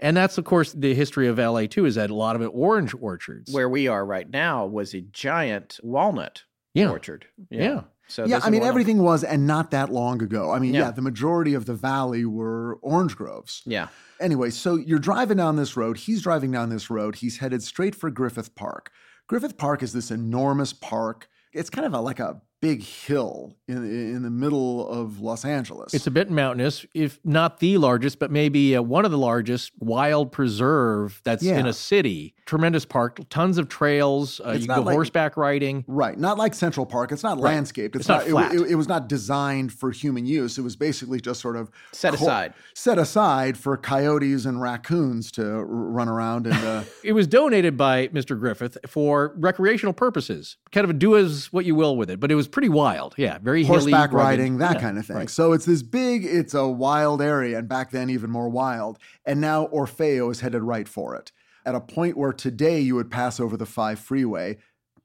And 0.01 0.17
that's, 0.17 0.39
of 0.39 0.45
course, 0.45 0.73
the 0.73 0.95
history 0.95 1.27
of 1.29 1.39
LA 1.39 1.67
too, 1.67 1.85
is 1.85 1.97
that 1.97 2.11
a 2.11 2.15
lot 2.15 2.37
of 2.37 2.43
it 2.43 2.51
orange 2.53 2.95
orchards. 3.01 3.53
Where 3.53 3.69
we 3.69 3.89
are 3.89 4.05
right 4.05 4.29
now 4.29 4.67
was 4.67 4.95
a 4.95 5.01
giant 5.01 5.79
walnut 5.83 6.43
Yeah. 6.75 6.91
orchard. 6.91 7.27
Yeah. 7.51 7.83
So 8.09 8.25
yeah, 8.25 8.41
I 8.43 8.51
mean, 8.51 8.63
everything 8.63 9.03
was, 9.03 9.23
and 9.23 9.47
not 9.47 9.71
that 9.73 9.93
long 9.93 10.23
ago. 10.23 10.51
I 10.51 10.59
mean, 10.59 10.73
Yeah. 10.75 10.87
yeah, 10.87 10.91
the 10.93 11.03
majority 11.03 11.55
of 11.55 11.67
the 11.67 11.75
valley 11.75 12.25
were 12.25 12.77
orange 12.83 13.17
groves. 13.17 13.63
Yeah. 13.67 13.89
Anyway, 14.21 14.51
so 14.51 14.77
you're 14.77 14.99
driving 14.99 15.37
down 15.37 15.57
this 15.57 15.77
road. 15.77 15.99
He's 15.99 16.23
driving 16.23 16.51
down 16.51 16.71
this 16.71 16.89
road. 16.91 17.17
He's 17.17 17.39
headed 17.39 17.63
straight 17.63 17.95
for 17.95 18.11
Griffith 18.11 18.55
Park. 18.55 18.91
Griffith 19.27 19.59
Park 19.59 19.83
is 19.83 19.93
this 19.93 20.11
enormous 20.11 20.73
park. 20.73 21.29
It's 21.53 21.69
kind 21.71 21.87
of 21.87 21.93
a, 21.93 22.01
like 22.01 22.19
a 22.19 22.41
big 22.61 22.83
hill 22.83 23.57
in 23.69 23.77
in 23.85 24.23
the 24.23 24.31
middle 24.31 24.89
of 24.89 25.21
Los 25.21 25.45
Angeles. 25.45 25.95
It's 25.95 26.07
a 26.07 26.11
bit 26.11 26.31
mountainous, 26.31 26.85
if 26.95 27.21
not 27.25 27.61
the 27.61 27.79
largest, 27.79 28.19
but 28.19 28.31
maybe 28.31 28.75
uh, 28.77 28.83
one 28.83 29.05
of 29.05 29.11
the 29.11 29.19
largest 29.19 29.73
wild 29.79 30.33
preserve 30.33 31.21
that's 31.25 31.43
Yeah. 31.43 31.59
in 31.59 31.67
a 31.67 31.73
city. 31.73 32.35
Tremendous 32.47 32.85
park, 32.85 33.21
tons 33.31 33.59
of 33.59 33.69
trails. 33.69 34.41
Uh, 34.41 34.51
It's 34.51 34.63
you 34.63 34.69
not 34.69 34.75
can 34.75 34.83
go 34.83 34.87
like- 34.87 34.95
horseback 34.95 35.37
riding. 35.37 35.85
Right, 35.87 36.19
not 36.19 36.39
like 36.39 36.55
Central 36.55 36.87
Park. 36.87 37.13
It's 37.13 37.23
not 37.23 37.39
landscaped. 37.39 37.95
It's, 37.95 38.03
It's 38.03 38.09
not 38.09 38.27
it- 38.27 38.31
flat. 38.31 38.55
It, 38.55 38.71
it 38.71 38.75
was 38.75 38.89
not 38.89 39.09
designed 39.09 39.73
for 39.73 39.91
human 39.91 40.25
use. 40.27 40.59
It 40.59 40.63
was 40.63 40.75
basically 40.77 41.21
just 41.21 41.41
sort 41.41 41.57
of 41.57 41.71
Set 41.93 42.15
co- 42.15 42.25
aside. 42.25 42.55
set 42.75 42.99
aside 42.99 43.57
for 43.59 43.77
coyotes 43.77 44.47
and 44.47 44.61
raccoons 44.61 45.31
to 45.33 45.45
r- 45.47 45.65
run 45.65 46.09
around 46.09 46.47
and. 46.47 46.57
Uh, 46.65 46.83
It 47.05 47.13
was 47.13 47.27
donated 47.27 47.77
by 47.77 48.09
Mr. 48.09 48.39
Griffith 48.39 48.77
for 48.87 49.33
recreational 49.37 49.93
purposes. 49.93 50.57
Kind 50.73 50.85
of 50.85 50.91
a 50.91 50.95
do 50.95 51.17
as 51.17 51.53
what 51.53 51.65
you 51.65 51.75
will 51.75 51.97
with 51.97 52.11
it, 52.11 52.19
but 52.21 52.31
it 52.31 52.35
was 52.35 52.48
pretty 52.51 52.69
wild. 52.69 53.15
Yeah, 53.17 53.39
very 53.39 53.63
hilly, 53.65 53.79
horseback 53.93 54.13
rugged. 54.13 54.39
riding, 54.41 54.59
that 54.59 54.75
Yeah, 54.75 54.81
kind 54.81 54.99
of 54.99 55.07
thing. 55.07 55.17
right. 55.17 55.31
So 55.31 55.53
it's 55.53 55.65
this 55.65 55.83
big, 55.83 56.25
it's 56.25 56.55
a 56.55 56.67
wild 56.67 57.23
area, 57.23 57.59
and 57.59 57.69
back 57.69 57.91
then 57.91 58.11
even 58.11 58.31
more 58.31 58.49
wild. 58.49 58.99
And 59.25 59.41
now 59.41 59.67
Orfeo 59.69 60.31
is 60.31 60.41
headed 60.41 60.63
right 60.63 60.89
for 60.89 61.15
it. 61.17 61.33
At 61.65 61.75
a 61.75 61.81
point 61.81 62.17
where 62.17 62.33
today 62.33 62.81
you 62.81 62.95
would 62.95 63.11
pass 63.11 63.39
over 63.39 63.57
the 63.57 63.67
5 63.67 63.99
freeway, 63.99 64.59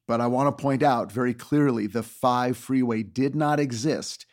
but 0.08 0.22
I 0.22 0.28
want 0.28 0.56
to 0.56 0.62
point 0.62 0.84
out 0.84 1.12
very 1.12 1.34
clearly 1.34 1.88
the 1.88 2.04
5 2.04 2.58
freeway 2.58 3.04
did 3.04 3.36
not 3.36 3.60
exist 3.60 4.26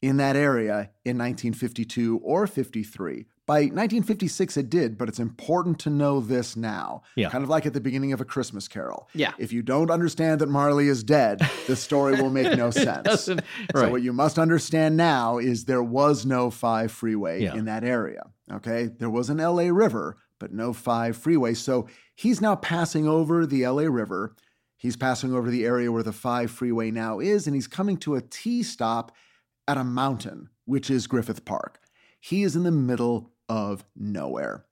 in 0.00 0.16
that 0.16 0.36
area 0.36 0.90
in 1.04 1.16
1952 1.16 2.18
or 2.24 2.46
53. 2.46 3.26
By 3.44 3.62
1956, 3.62 4.56
it 4.56 4.70
did, 4.70 4.96
but 4.96 5.08
it's 5.08 5.18
important 5.18 5.80
to 5.80 5.90
know 5.90 6.20
this 6.20 6.56
now. 6.56 7.02
Yeah. 7.16 7.28
Kind 7.28 7.42
of 7.42 7.50
like 7.50 7.66
at 7.66 7.72
the 7.72 7.80
beginning 7.80 8.12
of 8.12 8.20
A 8.20 8.24
Christmas 8.24 8.68
Carol. 8.68 9.08
Yeah. 9.14 9.32
If 9.36 9.52
you 9.52 9.62
don't 9.62 9.90
understand 9.90 10.40
that 10.40 10.48
Marley 10.48 10.86
is 10.86 11.02
dead, 11.02 11.40
the 11.66 11.74
story 11.74 12.20
will 12.22 12.30
make 12.30 12.56
no 12.56 12.70
sense. 12.70 13.02
doesn't- 13.02 13.40
So 13.74 13.90
what 13.90 14.02
you 14.02 14.12
must 14.12 14.38
understand 14.38 14.96
now 14.96 15.38
is 15.38 15.64
there 15.64 15.82
was 15.82 16.24
no 16.24 16.50
5 16.50 16.92
freeway 16.92 17.42
Yeah. 17.42 17.54
in 17.56 17.64
that 17.64 17.82
area. 17.82 18.22
Okay? 18.52 18.90
There 18.98 19.10
was 19.10 19.28
an 19.28 19.38
LA 19.38 19.64
River, 19.70 20.18
but 20.38 20.52
no 20.52 20.72
5 20.72 21.16
freeway. 21.16 21.54
So 21.54 21.88
he's 22.14 22.40
now 22.40 22.54
passing 22.54 23.08
over 23.08 23.44
the 23.44 23.66
LA 23.66 23.82
River. 23.84 24.36
He's 24.76 24.96
passing 24.96 25.34
over 25.34 25.50
the 25.50 25.64
area 25.64 25.90
where 25.90 26.02
the 26.04 26.12
5 26.12 26.48
freeway 26.50 26.92
now 26.92 27.18
is 27.18 27.48
and 27.48 27.56
he's 27.56 27.68
coming 27.68 27.96
to 27.98 28.14
a 28.14 28.20
T 28.22 28.62
stop 28.62 29.10
at 29.66 29.76
a 29.76 29.84
mountain, 29.84 30.48
which 30.64 30.90
is 30.90 31.06
Griffith 31.08 31.44
Park. 31.44 31.80
He 32.24 32.44
is 32.44 32.54
in 32.54 32.62
the 32.62 32.70
middle 32.70 33.32
of 33.48 33.84
nowhere. 33.96 34.64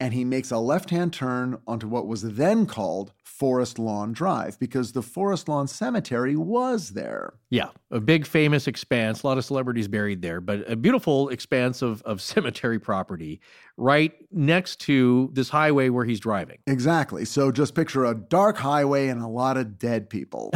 And 0.00 0.14
he 0.14 0.24
makes 0.24 0.50
a 0.50 0.58
left 0.58 0.90
hand 0.90 1.12
turn 1.12 1.58
onto 1.66 1.86
what 1.88 2.06
was 2.08 2.22
then 2.22 2.66
called 2.66 3.12
Forest 3.24 3.78
Lawn 3.78 4.12
Drive 4.12 4.58
because 4.58 4.92
the 4.92 5.02
Forest 5.02 5.48
Lawn 5.48 5.66
Cemetery 5.68 6.34
was 6.36 6.90
there. 6.90 7.34
Yeah, 7.50 7.68
a 7.92 8.00
big 8.00 8.26
famous 8.26 8.66
expanse, 8.66 9.22
a 9.22 9.26
lot 9.28 9.38
of 9.38 9.44
celebrities 9.44 9.86
buried 9.88 10.22
there, 10.22 10.40
but 10.40 10.68
a 10.70 10.74
beautiful 10.76 11.28
expanse 11.30 11.82
of, 11.82 12.02
of 12.02 12.20
cemetery 12.32 12.78
property 12.80 13.40
right 13.76 14.12
next 14.32 14.80
to 14.82 15.30
this 15.34 15.48
highway 15.48 15.88
where 15.88 16.04
he's 16.04 16.20
driving. 16.20 16.58
Exactly. 16.66 17.24
So 17.24 17.50
just 17.52 17.74
picture 17.76 18.04
a 18.04 18.14
dark 18.14 18.56
highway 18.56 19.06
and 19.08 19.20
a 19.22 19.28
lot 19.28 19.56
of 19.56 19.78
dead 19.78 20.10
people. 20.10 20.52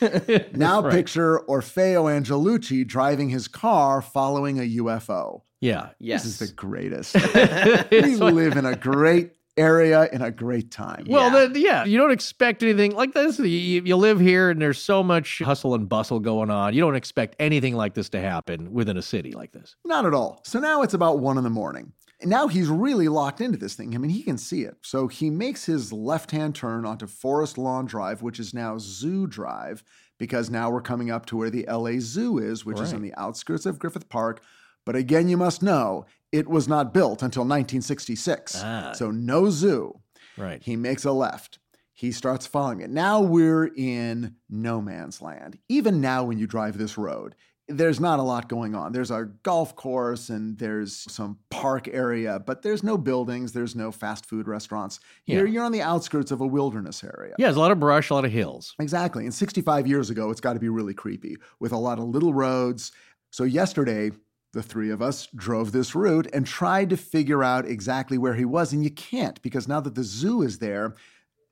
now 0.52 0.82
Right. 0.82 0.92
picture 0.92 1.40
Orfeo 1.48 2.06
Angelucci 2.10 2.86
driving 2.86 3.28
his 3.28 3.48
car 3.48 4.00
following 4.02 4.58
a 4.58 4.62
UFO. 4.82 5.42
Yeah. 5.60 5.90
Yes. 5.98 6.24
This 6.24 6.40
is 6.40 6.48
the 6.50 6.54
greatest. 6.54 7.14
we 7.90 8.16
live 8.16 8.56
in 8.56 8.64
a 8.64 8.76
great 8.76 9.32
area 9.56 10.08
in 10.12 10.22
a 10.22 10.30
great 10.30 10.70
time. 10.70 11.04
Well, 11.08 11.24
Yeah. 11.30 11.46
then, 11.48 11.62
yeah, 11.62 11.84
you 11.84 11.98
don't 11.98 12.12
expect 12.12 12.62
anything 12.62 12.94
like 12.94 13.12
this. 13.12 13.38
You, 13.38 13.46
you 13.46 13.96
live 13.96 14.18
here 14.20 14.48
and 14.50 14.60
there's 14.60 14.80
so 14.80 15.02
much 15.02 15.40
hustle 15.40 15.74
and 15.74 15.88
bustle 15.88 16.18
going 16.20 16.50
on. 16.50 16.72
You 16.72 16.80
don't 16.80 16.96
expect 16.96 17.36
anything 17.38 17.74
like 17.74 17.94
this 17.94 18.08
to 18.10 18.20
happen 18.20 18.72
within 18.72 18.96
a 18.96 19.02
city 19.02 19.32
like 19.32 19.52
this. 19.52 19.76
Not 19.84 20.06
at 20.06 20.14
all. 20.14 20.40
So 20.44 20.60
now 20.60 20.82
it's 20.82 20.94
about 20.94 21.18
one 21.18 21.36
in 21.36 21.44
the 21.44 21.50
morning. 21.50 21.92
And 22.22 22.28
now 22.30 22.48
he's 22.48 22.68
really 22.68 23.08
locked 23.08 23.40
into 23.40 23.56
this 23.58 23.74
thing. 23.74 23.94
I 23.94 23.98
mean, 23.98 24.10
he 24.10 24.22
can 24.22 24.36
see 24.36 24.62
it. 24.62 24.76
So 24.82 25.08
he 25.08 25.30
makes 25.30 25.64
his 25.64 25.90
left 25.92 26.30
hand 26.30 26.54
turn 26.54 26.84
onto 26.84 27.06
Forest 27.06 27.56
Lawn 27.56 27.86
Drive, 27.86 28.20
which 28.20 28.38
is 28.38 28.52
now 28.52 28.76
Zoo 28.78 29.26
Drive, 29.26 29.82
because 30.18 30.50
now 30.50 30.70
we're 30.70 30.82
coming 30.82 31.10
up 31.10 31.24
to 31.26 31.36
where 31.36 31.48
the 31.48 31.64
LA 31.66 31.92
Zoo 31.98 32.36
is, 32.38 32.64
which 32.66 32.78
is 32.78 32.92
on 32.92 33.00
the 33.00 33.14
outskirts 33.14 33.64
of 33.64 33.78
Griffith 33.78 34.10
Park. 34.10 34.42
But 34.86 34.96
again, 34.96 35.28
you 35.28 35.36
must 35.36 35.62
know 35.62 36.06
it 36.32 36.48
was 36.48 36.66
not 36.68 36.94
built 36.94 37.22
until 37.22 37.42
1966. 37.42 38.60
Ah. 38.64 38.92
So 38.94 39.10
no 39.10 39.50
zoo. 39.50 40.00
Right. 40.36 40.62
He 40.62 40.76
makes 40.76 41.04
a 41.04 41.12
left. 41.12 41.58
He 41.92 42.12
starts 42.12 42.46
following 42.46 42.80
it. 42.80 42.88
Now 42.90 43.20
we're 43.20 43.66
in 43.76 44.36
no 44.48 44.80
man's 44.80 45.20
land. 45.20 45.58
Even 45.68 46.00
now, 46.00 46.24
when 46.24 46.38
you 46.38 46.46
drive 46.46 46.78
this 46.78 46.96
road, 46.96 47.34
there's 47.68 48.00
not 48.00 48.18
a 48.18 48.22
lot 48.22 48.48
going 48.48 48.74
on. 48.74 48.90
There's 48.92 49.10
a 49.10 49.28
golf 49.42 49.76
course 49.76 50.28
and 50.30 50.58
there's 50.58 51.04
some 51.12 51.38
park 51.50 51.86
area, 51.88 52.40
but 52.44 52.62
there's 52.62 52.82
no 52.82 52.96
buildings, 52.98 53.52
there's 53.52 53.76
no 53.76 53.92
fast 53.92 54.24
food 54.26 54.48
restaurants. 54.48 54.98
Here, 55.24 55.46
Yeah. 55.46 55.52
you're 55.52 55.64
on 55.64 55.72
the 55.72 55.82
outskirts 55.82 56.30
of 56.32 56.40
a 56.40 56.46
wilderness 56.46 57.04
area. 57.04 57.34
Yeah, 57.38 57.46
there's 57.46 57.56
a 57.56 57.60
lot 57.60 57.70
of 57.70 57.78
brush, 57.78 58.10
a 58.10 58.14
lot 58.14 58.24
of 58.24 58.32
hills. 58.32 58.74
Exactly. 58.80 59.24
And 59.24 59.32
65 59.34 59.86
years 59.86 60.10
ago, 60.10 60.30
it's 60.30 60.40
got 60.40 60.54
to 60.54 60.58
be 60.60 60.68
really 60.70 60.94
creepy 60.94 61.36
with 61.60 61.70
a 61.72 61.76
lot 61.78 61.98
of 61.98 62.06
little 62.06 62.32
roads. 62.34 62.90
So, 63.30 63.44
yesterday, 63.44 64.10
the 64.52 64.62
three 64.62 64.90
of 64.90 65.00
us 65.00 65.28
drove 65.34 65.72
this 65.72 65.94
route 65.94 66.26
and 66.32 66.46
tried 66.46 66.90
to 66.90 66.96
figure 66.96 67.44
out 67.44 67.66
exactly 67.66 68.18
where 68.18 68.34
he 68.34 68.44
was. 68.44 68.72
And 68.72 68.82
you 68.82 68.90
can't 68.90 69.40
because 69.42 69.68
now 69.68 69.80
that 69.80 69.94
the 69.94 70.02
zoo 70.02 70.42
is 70.42 70.58
there, 70.58 70.96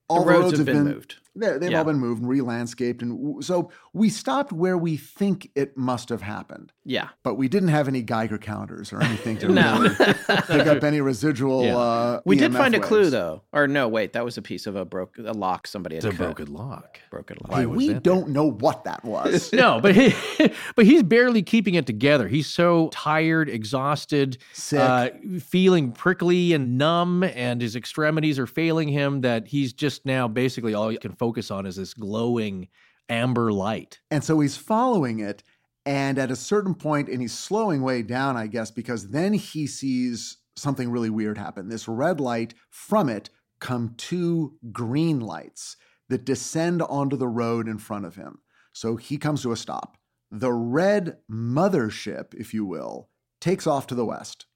all 0.09 0.25
the, 0.25 0.31
roads 0.31 0.57
have 0.57 0.67
been 0.67 0.85
moved. 0.85 1.17
They're- 1.38 1.59
They've 1.59 1.70
Yeah. 1.70 1.79
all 1.79 1.85
been 1.85 1.98
moved 1.98 2.20
and 2.20 2.29
re-landscaped, 2.29 3.03
and 3.03 3.12
w- 3.18 3.42
so 3.42 3.70
we 3.92 4.09
stopped 4.09 4.53
where 4.53 4.77
we 4.79 4.96
think 4.96 5.51
it 5.55 5.77
must 5.77 6.09
have 6.09 6.22
happened. 6.22 6.72
Yeah. 6.85 7.09
But 7.22 7.35
we 7.37 7.48
didn't 7.48 7.68
have 7.68 7.88
any 7.88 8.03
Geiger 8.03 8.38
counters 8.38 8.92
or 8.92 9.03
anything 9.03 9.37
to 9.38 9.48
No. 9.53 9.81
really 9.81 9.94
pick 9.94 10.66
up 10.66 10.83
any 10.85 11.01
residual. 11.01 11.64
Yeah. 11.64 11.77
Uh, 11.77 12.20
We 12.24 12.37
did 12.37 12.53
EMF 12.53 12.59
find 12.59 12.74
a 12.74 12.81
clue 12.81 13.11
though. 13.11 13.42
Or 13.53 13.66
no, 13.68 13.88
wait, 13.88 14.12
that 14.14 14.24
was 14.24 14.37
a 14.38 14.42
piece 14.42 14.66
of 14.66 14.74
a 14.77 14.85
broke 14.85 15.16
a 15.18 15.33
lock 15.33 15.66
somebody 15.66 15.96
had 15.96 16.05
It's 16.05 16.14
a 16.14 16.16
cut. 16.16 16.24
broken 16.37 16.53
lock. 16.55 16.98
broken 17.11 17.37
lock. 17.42 17.53
Why 17.53 17.61
Hey, 17.61 17.66
we 17.66 17.94
don't 17.94 18.29
know 18.31 18.51
what 18.51 18.85
that 18.85 19.05
was. 19.05 19.53
No, 19.59 19.81
but 19.81 19.94
he, 19.94 20.14
but 20.77 20.85
he's 20.87 21.03
barely 21.03 21.42
keeping 21.42 21.74
it 21.74 21.87
together. 21.87 22.29
He's 22.29 22.46
so 22.46 22.88
tired, 22.92 23.48
exhausted, 23.48 24.38
Sick. 24.53 24.79
uh, 24.81 25.11
feeling 25.40 25.92
prickly 25.92 26.53
and 26.53 26.79
numb, 26.79 27.22
and 27.24 27.61
his 27.61 27.74
extremities 27.77 28.38
are 28.38 28.46
failing 28.46 28.88
him. 28.88 29.20
That 29.22 29.48
he's 29.48 29.72
just 29.72 30.07
now 30.07 30.29
basically 30.29 30.74
all 30.74 30.88
he 30.88 30.96
can 30.96 31.12
focus 31.12 31.28
on 31.51 31.67
is 31.67 31.77
this 31.77 31.95
glowing 31.95 32.69
amber 33.09 33.53
light. 33.53 34.01
And 34.11 34.23
so 34.23 34.41
he's 34.41 34.57
following 34.57 35.21
it. 35.21 35.43
And 35.87 36.19
at 36.19 36.31
a 36.31 36.37
certain 36.37 36.75
point, 36.75 37.09
and 37.09 37.23
he's 37.23 37.33
slowing 37.33 37.83
way 37.83 38.03
down, 38.03 38.37
I 38.37 38.47
guess, 38.47 38.71
because 38.71 39.11
then 39.11 39.33
he 39.33 39.67
sees 39.67 40.38
something 40.57 40.91
really 40.91 41.09
weird 41.09 41.38
happen. 41.38 41.69
This 41.69 41.88
red 41.88 42.21
light, 42.21 42.53
from 42.71 43.09
it 43.09 43.31
come 43.61 43.95
two 43.97 44.55
green 44.71 45.21
lights 45.21 45.77
that 46.09 46.25
descend 46.25 46.83
onto 46.83 47.17
the 47.17 47.29
road 47.29 47.69
in 47.69 47.79
front 47.79 48.05
of 48.05 48.17
him. 48.17 48.38
So 48.73 48.97
he 48.97 49.17
comes 49.17 49.43
to 49.43 49.53
a 49.53 49.57
stop. 49.57 49.97
The 50.31 50.53
red 50.53 51.19
mothership, 51.31 52.35
if 52.35 52.53
you 52.53 52.64
will, 52.64 53.09
takes 53.41 53.67
off 53.67 53.87
to 53.88 53.95
the 53.95 54.05
west. 54.05 54.47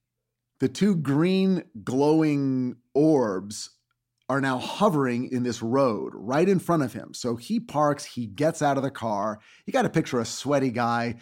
The 0.61 0.69
two 0.69 0.95
green 0.95 1.65
glowing 1.83 2.77
orbs 2.95 3.71
are 4.33 4.41
now 4.41 4.57
hovering 4.57 5.31
in 5.31 5.43
this 5.43 5.61
road 5.61 6.13
right 6.15 6.49
in 6.49 6.59
front 6.59 6.83
of 6.83 6.95
him. 6.95 7.13
So 7.13 7.37
he 7.37 7.61
parks, 7.61 8.03
he 8.03 8.27
gets 8.27 8.63
out 8.63 8.79
of 8.79 8.83
the 8.83 8.91
car. 8.91 9.41
You 9.67 9.75
got 9.75 9.83
to 9.83 9.91
picture 9.91 10.21
a 10.21 10.25
sweaty 10.25 10.71
guy, 10.71 11.17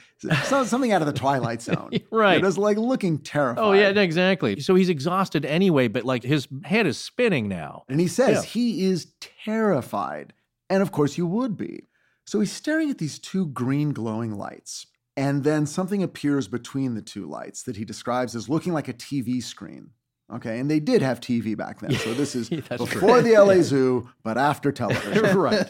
something 0.44 0.92
out 0.92 1.02
of 1.02 1.06
the 1.06 1.12
Twilight 1.12 1.60
Zone. 1.60 1.90
Right. 2.12 2.40
Just 2.40 2.56
like 2.56 2.76
looking 2.76 3.18
terrified. 3.18 3.62
Oh 3.62 3.72
yeah, 3.72 3.88
exactly. 3.90 4.60
So 4.60 4.74
he's 4.76 4.88
exhausted 4.88 5.44
anyway, 5.44 5.88
but 5.88 6.04
like 6.04 6.22
his 6.22 6.46
head 6.64 6.86
is 6.86 6.98
spinning 6.98 7.48
now. 7.48 7.82
And 7.88 7.98
he 8.00 8.06
says 8.06 8.36
Yeah. 8.36 8.42
he 8.50 8.84
is 8.84 9.08
terrified. 9.44 10.32
And 10.68 10.80
of 10.82 10.92
course, 10.92 11.18
you 11.18 11.26
would 11.26 11.56
be. 11.56 11.88
So 12.26 12.38
he's 12.38 12.52
staring 12.52 12.90
at 12.90 12.98
these 12.98 13.18
two 13.18 13.46
green 13.48 13.92
glowing 13.92 14.36
lights. 14.36 14.86
And 15.16 15.42
then 15.42 15.66
something 15.66 16.02
appears 16.02 16.46
between 16.46 16.94
the 16.94 17.02
two 17.02 17.26
lights 17.26 17.64
that 17.64 17.76
he 17.76 17.84
describes 17.84 18.36
as 18.36 18.48
looking 18.48 18.72
like 18.72 18.86
a 18.88 18.92
TV 18.94 19.42
screen. 19.42 19.90
Okay. 20.32 20.58
And 20.58 20.70
they 20.70 20.80
did 20.80 21.02
have 21.02 21.20
TV 21.20 21.56
back 21.56 21.80
then. 21.80 21.92
So 21.92 22.14
this 22.14 22.34
is 22.34 22.48
That's 22.68 22.68
true. 22.68 23.00
before 23.00 23.22
the 23.22 23.32
LA 23.32 23.62
Zoo, 23.62 24.08
but 24.22 24.38
after 24.38 24.72
television. 24.72 25.36
right. 25.36 25.68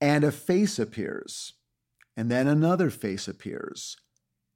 and 0.00 0.24
a 0.24 0.32
face 0.32 0.78
appears. 0.78 1.54
And 2.16 2.30
then 2.30 2.46
another 2.46 2.90
face 2.90 3.28
appears. 3.28 3.96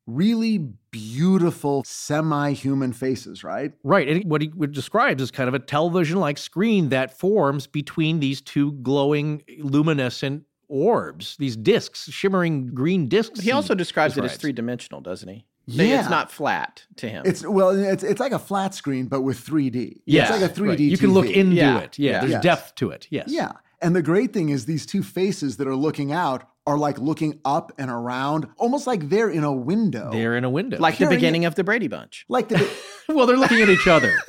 Really 0.06 0.58
beautiful 0.90 1.84
semi 1.84 2.52
human 2.52 2.92
faces, 2.92 3.44
right? 3.44 3.72
Right. 3.84 4.08
And 4.08 4.24
what 4.24 4.40
he 4.40 4.48
describes 4.70 5.22
is 5.22 5.30
kind 5.30 5.46
of 5.46 5.54
a 5.54 5.58
television 5.58 6.18
like 6.18 6.38
screen 6.38 6.88
that 6.88 7.18
forms 7.18 7.66
between 7.66 8.18
these 8.18 8.40
two 8.40 8.72
glowing 8.72 9.42
luminescent 9.58 10.44
orbs, 10.68 11.36
these 11.38 11.56
discs, 11.56 12.08
shimmering 12.10 12.68
green 12.68 13.08
discs. 13.08 13.40
He 13.40 13.52
also 13.52 13.74
describes, 13.74 14.16
it 14.16 14.24
as 14.24 14.36
three 14.36 14.52
dimensional, 14.52 15.00
doesn't 15.00 15.28
he? 15.28 15.44
Yeah. 15.72 16.00
It's 16.00 16.10
not 16.10 16.30
flat 16.30 16.84
to 16.96 17.08
him. 17.08 17.22
It's 17.26 17.46
well, 17.46 17.70
it's 17.70 18.02
it's 18.02 18.20
like 18.20 18.32
a 18.32 18.38
flat 18.38 18.74
screen, 18.74 19.06
but 19.06 19.22
with 19.22 19.38
3D. 19.44 20.00
Yeah, 20.06 20.22
it's 20.22 20.30
like 20.30 20.50
a 20.50 20.52
3D. 20.52 20.68
right. 20.68 20.78
You 20.80 20.98
can 20.98 21.12
look 21.12 21.26
into 21.30 21.56
Yeah. 21.56 21.78
it. 21.78 21.98
Yeah, 21.98 22.10
Yeah. 22.12 22.20
there's 22.20 22.32
Yes. 22.32 22.42
depth 22.42 22.74
to 22.76 22.90
it. 22.90 23.06
Yes. 23.10 23.26
Yeah, 23.28 23.52
and 23.82 23.94
the 23.94 24.02
great 24.02 24.32
thing 24.32 24.48
is 24.50 24.66
these 24.66 24.86
two 24.86 25.02
faces 25.02 25.56
that 25.58 25.66
are 25.68 25.76
looking 25.76 26.12
out 26.12 26.46
are 26.66 26.76
like 26.78 26.98
looking 26.98 27.40
up 27.44 27.72
and 27.78 27.90
around, 27.90 28.46
almost 28.58 28.86
like 28.86 29.08
they're 29.08 29.30
in 29.30 29.44
a 29.44 29.52
window. 29.52 30.10
They're 30.12 30.36
in 30.36 30.44
a 30.44 30.50
window. 30.50 30.78
like 30.78 30.98
the 30.98 31.04
Carrie- 31.06 31.16
beginning 31.16 31.44
of 31.46 31.54
the 31.54 31.64
Brady 31.64 31.88
Bunch. 31.88 32.24
like 32.28 32.48
the 32.48 32.68
well, 33.08 33.26
they're 33.26 33.36
looking 33.38 33.60
at 33.60 33.68
each 33.68 33.86
other. 33.88 34.12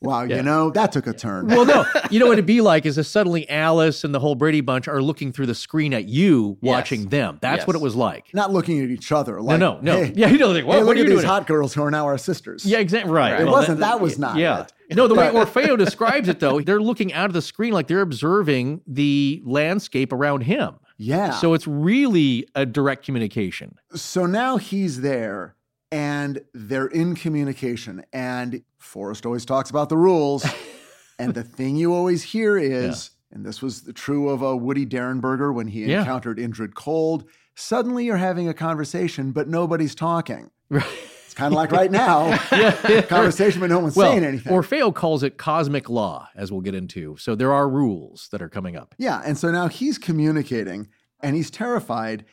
wow, 0.00 0.22
Yeah. 0.24 0.36
you 0.36 0.42
know 0.42 0.70
that 0.70 0.92
took 0.92 1.06
a 1.06 1.12
turn. 1.12 1.46
well, 1.48 1.64
no, 1.64 1.84
you 2.10 2.18
know 2.18 2.26
what 2.26 2.34
it'd 2.34 2.46
be 2.46 2.60
like 2.60 2.86
is 2.86 2.98
if 2.98 3.06
suddenly 3.06 3.48
Alice 3.48 4.04
and 4.04 4.14
the 4.14 4.20
whole 4.20 4.34
Brady 4.34 4.60
Bunch 4.60 4.88
are 4.88 5.02
looking 5.02 5.32
through 5.32 5.46
the 5.46 5.54
screen 5.54 5.92
at 5.94 6.06
you, 6.06 6.58
Yes. 6.60 6.72
watching 6.72 7.08
them. 7.08 7.38
That's 7.40 7.66
what 7.66 7.74
it 7.76 7.82
was 7.82 7.96
like. 7.96 8.32
Not 8.34 8.52
looking 8.52 8.82
at 8.82 8.90
each 8.90 9.10
other. 9.12 9.40
Like, 9.40 9.58
no, 9.58 9.78
no, 9.80 10.04
Hey, 10.04 10.12
yeah, 10.14 10.28
you 10.28 10.38
know, 10.38 10.48
like, 10.52 10.64
what, 10.66 10.74
hey, 10.74 10.78
what 10.80 10.86
look 10.86 10.94
are 10.94 10.98
you 10.98 11.04
at 11.04 11.06
doing? 11.08 11.16
these 11.18 11.24
hot 11.26 11.46
girls 11.46 11.74
who 11.74 11.82
are 11.82 11.90
now 11.90 12.04
our 12.06 12.18
sisters. 12.18 12.64
Yeah, 12.66 12.78
exactly. 12.78 13.10
Right. 13.12 13.32
Right. 13.32 13.40
It 13.40 13.44
Well, 13.44 13.54
wasn't. 13.54 13.80
That 13.80 14.00
was 14.00 14.18
not 14.18 14.36
Yeah. 14.36 14.62
it. 14.62 14.72
No, 14.96 15.08
the 15.08 15.14
way 15.14 15.26
Orfeo 15.32 15.76
describes 15.76 16.28
it, 16.28 16.38
though, 16.38 16.60
they're 16.60 16.80
looking 16.80 17.12
out 17.12 17.26
of 17.26 17.32
the 17.32 17.42
screen 17.42 17.72
like 17.72 17.88
they're 17.88 18.02
observing 18.02 18.82
the 18.86 19.42
landscape 19.44 20.12
around 20.12 20.42
him. 20.42 20.74
Yeah. 20.98 21.32
So 21.32 21.52
it's 21.54 21.66
really 21.66 22.46
a 22.54 22.64
direct 22.64 23.04
communication. 23.04 23.74
So 23.94 24.24
now 24.26 24.56
he's 24.58 25.00
there 25.00 25.55
and 25.92 26.40
they're 26.54 26.86
in 26.88 27.14
communication. 27.14 28.04
And 28.12 28.62
Forrest 28.78 29.24
always 29.26 29.44
talks 29.44 29.70
about 29.70 29.88
the 29.88 29.96
rules. 29.96 30.44
and 31.18 31.34
the 31.34 31.42
thing 31.44 31.76
you 31.76 31.94
always 31.94 32.22
hear 32.22 32.56
is, 32.58 33.10
and 33.32 33.44
this 33.44 33.62
was 33.62 33.90
true 33.94 34.28
of 34.28 34.42
a 34.42 34.56
Woody 34.56 34.86
Derenberger 34.86 35.54
when 35.54 35.68
he 35.68 35.84
Yeah. 35.84 36.00
encountered 36.00 36.38
Indrid 36.38 36.74
Cold, 36.74 37.24
suddenly 37.54 38.04
you're 38.04 38.16
having 38.16 38.48
a 38.48 38.54
conversation, 38.54 39.32
but 39.32 39.48
nobody's 39.48 39.94
talking. 39.94 40.50
It's 40.70 41.34
kind 41.34 41.52
of 41.52 41.56
like 41.56 41.70
right 41.72 41.90
now. 41.90 42.36
Conversation, 43.08 43.60
but 43.60 43.70
no 43.70 43.78
one's 43.78 43.96
Well, 43.96 44.10
saying 44.10 44.24
anything. 44.24 44.52
Orfeo 44.52 44.94
calls 44.94 45.22
it 45.22 45.36
cosmic 45.38 45.88
law, 45.88 46.28
as 46.36 46.50
we'll 46.52 46.60
get 46.60 46.74
into. 46.74 47.16
So 47.18 47.34
there 47.34 47.52
are 47.52 47.68
rules 47.68 48.28
that 48.32 48.42
are 48.42 48.48
coming 48.48 48.76
up. 48.76 48.94
Yeah. 48.98 49.22
And 49.24 49.36
so 49.38 49.50
now 49.50 49.68
he's 49.68 49.98
communicating 49.98 50.88
and 51.20 51.34
he's 51.36 51.50
terrified. 51.50 52.24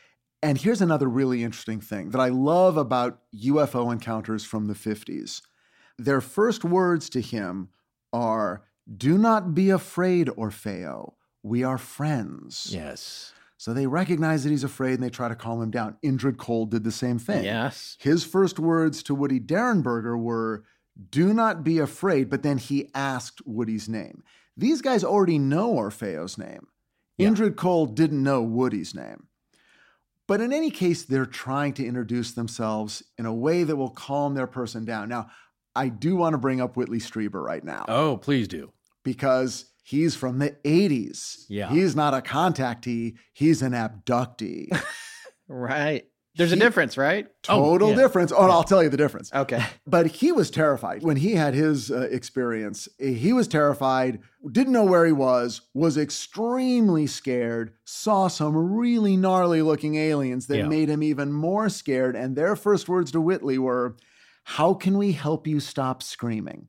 And 0.44 0.58
here's 0.58 0.82
another 0.82 1.08
really 1.08 1.42
interesting 1.42 1.80
thing 1.80 2.10
that 2.10 2.20
I 2.20 2.28
love 2.28 2.76
about 2.76 3.20
UFO 3.34 3.90
encounters 3.90 4.44
from 4.44 4.66
the 4.66 4.74
50s. 4.74 5.40
Their 5.98 6.20
first 6.20 6.64
words 6.64 7.08
to 7.10 7.22
him 7.22 7.70
are 8.12 8.62
Do 8.94 9.16
not 9.16 9.54
be 9.54 9.70
afraid, 9.70 10.26
Orfeo. 10.28 11.14
We 11.42 11.64
are 11.64 11.78
friends. 11.78 12.68
Yes. 12.70 13.32
So 13.56 13.72
they 13.72 13.86
recognize 13.86 14.44
that 14.44 14.50
he's 14.50 14.64
afraid 14.64 14.94
and 14.94 15.02
they 15.02 15.08
try 15.08 15.28
to 15.28 15.34
calm 15.34 15.62
him 15.62 15.70
down. 15.70 15.96
Indrid 16.04 16.36
Cold 16.36 16.70
did 16.70 16.84
the 16.84 16.92
same 16.92 17.18
thing. 17.18 17.44
Yes. 17.44 17.96
His 17.98 18.22
first 18.22 18.58
words 18.58 19.02
to 19.04 19.14
Woody 19.14 19.40
Derenberger 19.40 20.20
were, 20.20 20.64
Do 21.08 21.32
not 21.32 21.64
be 21.64 21.78
afraid. 21.78 22.28
But 22.28 22.42
then 22.42 22.58
he 22.58 22.90
asked 22.94 23.40
Woody's 23.46 23.88
name. 23.88 24.22
These 24.58 24.82
guys 24.82 25.04
already 25.04 25.38
know 25.38 25.72
Orfeo's 25.72 26.36
name. 26.36 26.66
Yeah. 27.16 27.28
Indrid 27.28 27.56
Cold 27.56 27.96
didn't 27.96 28.22
know 28.22 28.42
Woody's 28.42 28.94
name. 28.94 29.28
But 30.26 30.40
in 30.40 30.52
any 30.52 30.70
case, 30.70 31.02
they're 31.04 31.26
trying 31.26 31.74
to 31.74 31.86
introduce 31.86 32.32
themselves 32.32 33.02
in 33.18 33.26
a 33.26 33.34
way 33.34 33.62
that 33.64 33.76
will 33.76 33.90
calm 33.90 34.34
their 34.34 34.46
person 34.46 34.84
down. 34.84 35.08
Now, 35.08 35.26
I 35.74 35.88
do 35.88 36.16
want 36.16 36.34
to 36.34 36.38
bring 36.38 36.60
up 36.60 36.76
Whitley 36.76 36.98
Strieber 36.98 37.42
right 37.42 37.62
now 37.64 37.84
Oh, 37.88 38.16
please 38.16 38.48
do. 38.48 38.72
because 39.02 39.66
he's 39.82 40.14
from 40.16 40.38
the 40.38 40.50
80s. 40.64 41.44
Yeah. 41.48 41.68
He's 41.70 41.94
not 41.94 42.14
a 42.14 42.20
contactee, 42.20 43.16
he's 43.32 43.60
an 43.62 43.72
abductee. 43.72 44.68
Right. 45.46 46.04
There's 46.36 46.50
He- 46.50 46.56
a 46.56 46.60
difference, 46.60 46.96
right? 46.98 47.28
Total 47.42 47.90
yeah. 47.90 47.94
difference. 47.96 48.32
Oh, 48.32 48.42
and 48.42 48.50
I'll 48.52 48.64
tell 48.64 48.82
you 48.82 48.88
the 48.88 48.96
difference. 48.96 49.32
Okay. 49.32 49.62
But 49.86 50.06
he 50.06 50.32
was 50.32 50.50
terrified 50.50 51.02
when 51.02 51.16
he 51.16 51.34
had 51.34 51.54
his 51.54 51.90
uh, 51.90 52.08
experience. 52.10 52.88
He 52.98 53.32
was 53.32 53.46
terrified, 53.46 54.18
didn't 54.50 54.72
know 54.72 54.84
where 54.84 55.06
he 55.06 55.12
was, 55.12 55.60
was 55.74 55.96
extremely 55.96 57.06
scared, 57.06 57.72
saw 57.84 58.26
some 58.28 58.56
really 58.74 59.16
gnarly 59.16 59.62
looking 59.62 59.94
aliens 59.94 60.46
that 60.48 60.58
Yeah. 60.58 60.66
made 60.68 60.88
him 60.88 61.02
even 61.02 61.32
more 61.32 61.68
scared. 61.68 62.16
And 62.16 62.34
their 62.34 62.56
first 62.56 62.88
words 62.88 63.12
to 63.12 63.20
Whitley 63.20 63.58
were, 63.58 63.96
How 64.44 64.74
can 64.74 64.98
we 64.98 65.12
help 65.12 65.46
you 65.46 65.60
stop 65.60 66.02
screaming? 66.02 66.66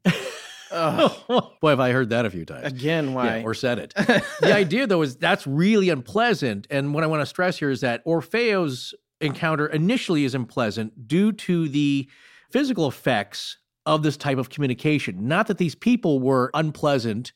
Ugh. 0.72 1.12
Boy, 1.62 1.70
have 1.70 1.80
I 1.80 1.92
heard 1.92 2.10
that 2.10 2.26
a 2.26 2.30
few 2.30 2.46
times. 2.46 2.66
Again, 2.68 3.14
why? 3.14 3.38
Yeah, 3.38 3.44
or 3.44 3.54
said 3.54 3.80
it. 3.80 3.94
the 3.96 4.54
idea, 4.54 4.86
though, 4.88 5.02
is 5.02 5.16
that's 5.16 5.48
really 5.48 5.90
unpleasant. 5.90 6.68
And 6.70 6.94
what 6.94 7.04
I 7.04 7.08
want 7.08 7.22
to 7.22 7.26
stress 7.26 7.58
here 7.58 7.70
is 7.72 7.82
that 7.82 8.06
Orfeo's 8.06 8.94
encounter 9.22 9.68
initially 9.68 10.26
is 10.26 10.36
unpleasant 10.36 11.08
due 11.08 11.32
to 11.32 11.68
the 11.70 12.10
physical 12.52 12.88
effects 12.88 13.58
of 13.86 14.04
this 14.04 14.18
type 14.18 14.38
of 14.38 14.50
communication. 14.50 15.28
Not 15.28 15.48
that 15.48 15.58
these 15.58 15.76
people 15.76 16.20
were 16.20 16.50
unpleasant 16.54 17.34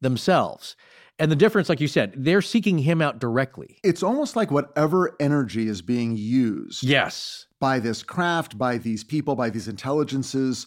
themselves. 0.00 0.76
And 1.18 1.32
the 1.32 1.36
difference, 1.36 1.70
like 1.70 1.80
you 1.80 1.88
said, 1.88 2.12
they're 2.14 2.42
seeking 2.42 2.76
him 2.78 3.00
out 3.00 3.18
directly. 3.18 3.78
It's 3.82 4.02
almost 4.02 4.36
like 4.36 4.50
whatever 4.50 5.16
energy 5.18 5.66
is 5.66 5.80
being 5.80 6.14
used 6.14 6.82
Yes. 6.84 7.46
by 7.58 7.78
this 7.78 8.02
craft, 8.02 8.58
by 8.58 8.76
these 8.76 9.02
people, 9.02 9.34
by 9.34 9.48
these 9.48 9.66
intelligences, 9.68 10.66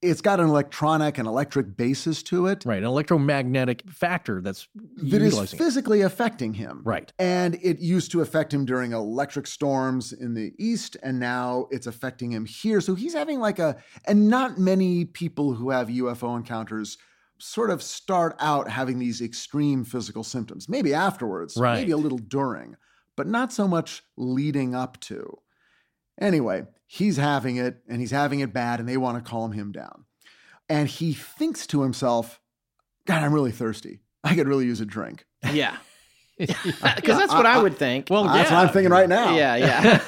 it's 0.00 0.20
got 0.20 0.38
an 0.38 0.46
electronic 0.48 1.18
and 1.18 1.26
electric 1.26 1.76
basis 1.76 2.22
to 2.22 2.46
it 2.46 2.64
Right. 2.64 2.78
An 2.78 2.84
electromagnetic 2.84 3.82
factor 3.90 4.40
that's 4.40 4.68
that 4.74 5.22
is 5.22 5.32
utilizing 5.32 5.58
it. 5.58 5.62
physically 5.62 6.00
affecting 6.02 6.54
him. 6.54 6.82
Right. 6.84 7.12
And 7.18 7.56
it 7.62 7.80
used 7.80 8.12
to 8.12 8.20
affect 8.20 8.54
him 8.54 8.64
during 8.64 8.92
electric 8.92 9.46
storms 9.46 10.12
in 10.12 10.34
the 10.34 10.52
east, 10.58 10.96
and 11.02 11.18
now 11.18 11.66
it's 11.70 11.86
affecting 11.88 12.30
him 12.30 12.44
here. 12.44 12.80
So 12.80 12.94
he's 12.94 13.14
having 13.14 13.40
like 13.40 13.58
a, 13.58 13.76
and 14.06 14.28
not 14.28 14.58
many 14.58 15.04
people 15.04 15.54
who 15.54 15.70
have 15.70 15.88
UFO 15.88 16.36
encounters 16.36 16.96
sort 17.40 17.70
of 17.70 17.82
start 17.82 18.36
out 18.40 18.68
having 18.68 18.98
these 18.98 19.20
extreme 19.20 19.84
physical 19.84 20.22
symptoms. 20.24 20.68
Maybe 20.68 20.92
afterwards, 20.94 21.56
Right. 21.56 21.74
maybe 21.74 21.92
a 21.92 21.96
little 21.96 22.18
during, 22.18 22.76
but 23.16 23.26
not 23.26 23.52
so 23.52 23.66
much 23.68 24.02
leading 24.16 24.74
up 24.74 24.98
to. 25.00 25.38
Anyway, 26.20 26.64
he's 26.88 27.18
having 27.18 27.56
it, 27.56 27.82
and 27.88 28.00
he's 28.00 28.10
having 28.10 28.40
it 28.40 28.52
bad, 28.52 28.80
and 28.80 28.88
they 28.88 28.96
want 28.96 29.22
to 29.22 29.30
calm 29.30 29.52
him 29.52 29.70
down. 29.70 30.06
And 30.68 30.88
he 30.88 31.12
thinks 31.12 31.66
to 31.68 31.82
himself, 31.82 32.40
God, 33.06 33.22
I'm 33.22 33.32
really 33.32 33.52
thirsty. 33.52 34.00
I 34.24 34.34
could 34.34 34.48
really 34.48 34.64
use 34.64 34.80
a 34.80 34.86
drink. 34.86 35.26
Yeah. 35.52 35.76
Because 36.96 37.18
that's 37.18 37.32
what 37.32 37.46
I 37.46 37.60
would 37.60 37.76
think. 37.76 38.06
Well, 38.10 38.24
That's 38.24 38.50
yeah. 38.50 38.56
what 38.56 38.66
I'm 38.68 38.72
thinking 38.72 38.90
right 38.92 39.08
now. 39.08 39.34
yeah, 39.36 39.56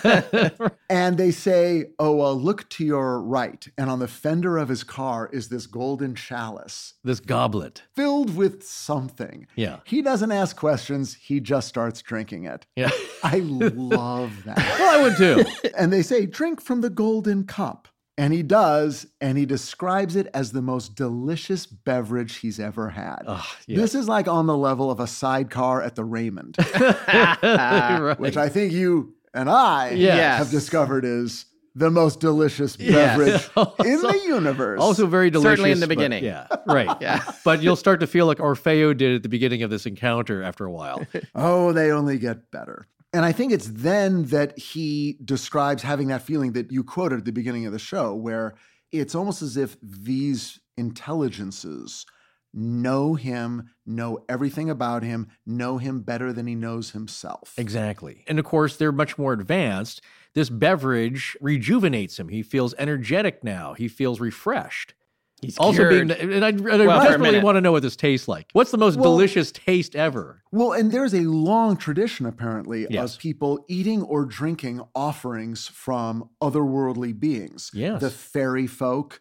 yeah. 0.02 0.50
And 0.90 1.18
they 1.18 1.30
say, 1.30 1.86
Oh, 1.98 2.20
uh, 2.20 2.32
look 2.32 2.68
to 2.70 2.84
your 2.84 3.20
right. 3.20 3.66
And 3.78 3.88
on 3.90 3.98
the 4.00 4.08
fender 4.08 4.58
of 4.58 4.68
his 4.68 4.82
car 4.82 5.28
is 5.32 5.48
this 5.48 5.66
golden 5.66 6.14
chalice 6.14 6.94
this 7.04 7.20
goblet. 7.20 7.82
filled 7.94 8.34
with 8.36 8.64
something. 8.64 9.46
Yeah. 9.56 9.80
He 9.84 10.02
doesn't 10.02 10.32
ask 10.32 10.56
questions, 10.56 11.14
he 11.14 11.38
just 11.40 11.68
starts 11.68 12.02
drinking 12.02 12.44
it. 12.46 12.66
Yeah. 12.76 12.90
I 13.22 13.38
love 13.38 14.44
that. 14.44 14.56
well, 14.78 14.98
I 14.98 15.02
would 15.02 15.16
too. 15.16 15.44
and 15.76 15.92
they 15.92 16.02
say, 16.02 16.26
Drink 16.26 16.60
from 16.60 16.80
the 16.80 16.90
golden 16.90 17.44
cup. 17.44 17.88
And 18.20 18.34
he 18.34 18.42
does, 18.42 19.06
and 19.22 19.38
he 19.38 19.46
describes 19.46 20.14
it 20.14 20.28
as 20.34 20.52
the 20.52 20.60
most 20.60 20.94
delicious 20.94 21.64
beverage 21.64 22.36
he's 22.36 22.60
ever 22.60 22.90
had. 22.90 23.22
Ugh, 23.26 23.42
yeah. 23.66 23.78
This 23.78 23.94
is 23.94 24.08
like 24.08 24.28
on 24.28 24.46
the 24.46 24.56
level 24.56 24.90
of 24.90 25.00
a 25.00 25.06
sidecar 25.06 25.80
at 25.80 25.94
the 25.96 26.04
Raymond, 26.04 26.56
Right. 27.12 28.16
which 28.18 28.36
I 28.36 28.48
think 28.50 28.72
you 28.72 29.14
and 29.32 29.48
I 29.48 29.92
Yes. 29.92 30.38
have 30.38 30.50
discovered 30.50 31.04
is 31.06 31.46
the 31.74 31.90
most 31.90 32.20
delicious 32.20 32.76
Yes. 32.78 33.16
beverage 33.16 33.48
in 33.86 34.02
the 34.02 34.20
universe. 34.26 34.80
Also 34.80 35.06
very 35.06 35.30
delicious. 35.30 35.52
Certainly 35.52 35.70
in 35.72 35.80
the 35.80 35.86
beginning. 35.86 36.22
yeah, 36.24 36.46
right. 36.66 36.94
Yeah. 37.00 37.22
But 37.44 37.62
you'll 37.62 37.76
start 37.76 38.00
to 38.00 38.06
feel 38.06 38.26
like 38.26 38.38
Orfeo 38.38 38.94
did 38.96 39.14
at 39.16 39.22
the 39.22 39.28
beginning 39.30 39.62
of 39.62 39.70
this 39.70 39.86
encounter 39.86 40.42
after 40.42 40.66
a 40.66 40.70
while. 40.70 41.06
oh, 41.34 41.72
they 41.72 41.90
only 41.90 42.18
get 42.18 42.50
better. 42.50 42.86
And 43.12 43.24
I 43.24 43.32
think 43.32 43.52
it's 43.52 43.68
then 43.68 44.24
that 44.26 44.56
he 44.58 45.18
describes 45.24 45.82
having 45.82 46.08
that 46.08 46.22
feeling 46.22 46.52
that 46.52 46.70
you 46.70 46.84
quoted 46.84 47.18
at 47.20 47.24
the 47.24 47.32
beginning 47.32 47.66
of 47.66 47.72
the 47.72 47.78
show, 47.78 48.14
where 48.14 48.54
it's 48.92 49.14
almost 49.14 49.42
as 49.42 49.56
if 49.56 49.76
these 49.82 50.60
intelligences 50.76 52.06
know 52.52 53.14
him, 53.14 53.70
know 53.86 54.24
everything 54.28 54.70
about 54.70 55.02
him, 55.02 55.28
know 55.46 55.78
him 55.78 56.00
better 56.00 56.32
than 56.32 56.46
he 56.46 56.54
knows 56.54 56.90
himself. 56.90 57.54
Exactly. 57.56 58.24
And 58.26 58.38
of 58.38 58.44
course, 58.44 58.76
they're 58.76 58.92
much 58.92 59.18
more 59.18 59.32
advanced. 59.32 60.02
This 60.34 60.50
beverage 60.50 61.36
rejuvenates 61.40 62.18
him. 62.18 62.28
He 62.28 62.42
feels 62.42 62.74
energetic 62.78 63.44
now. 63.44 63.74
He 63.74 63.88
feels 63.88 64.20
refreshed. 64.20 64.94
He's 65.42 65.56
Also, 65.58 65.88
cured. 65.88 66.08
being, 66.08 66.32
and 66.32 66.44
I, 66.44 66.48
and 66.48 66.66
I 66.66 66.86
Well, 66.86 67.00
for 67.00 67.06
a 67.06 67.10
desperately 67.10 67.40
want 67.40 67.56
to 67.56 67.60
know 67.60 67.72
what 67.72 67.82
this 67.82 67.96
tastes 67.96 68.28
like. 68.28 68.48
What's 68.52 68.70
the 68.70 68.78
most 68.78 68.96
Well- 68.96 69.12
delicious 69.12 69.50
taste 69.52 69.96
ever? 69.96 70.42
Well, 70.52 70.72
and 70.72 70.90
there's 70.92 71.14
a 71.14 71.20
long 71.22 71.76
tradition, 71.76 72.26
apparently, 72.26 72.86
Yes. 72.90 73.14
of 73.14 73.20
people 73.20 73.64
eating 73.68 74.02
or 74.02 74.24
drinking 74.26 74.82
offerings 74.94 75.66
from 75.68 76.28
otherworldly 76.42 77.18
beings. 77.18 77.70
Yes. 77.72 78.00
The 78.00 78.10
fairy 78.10 78.66
folk 78.66 79.20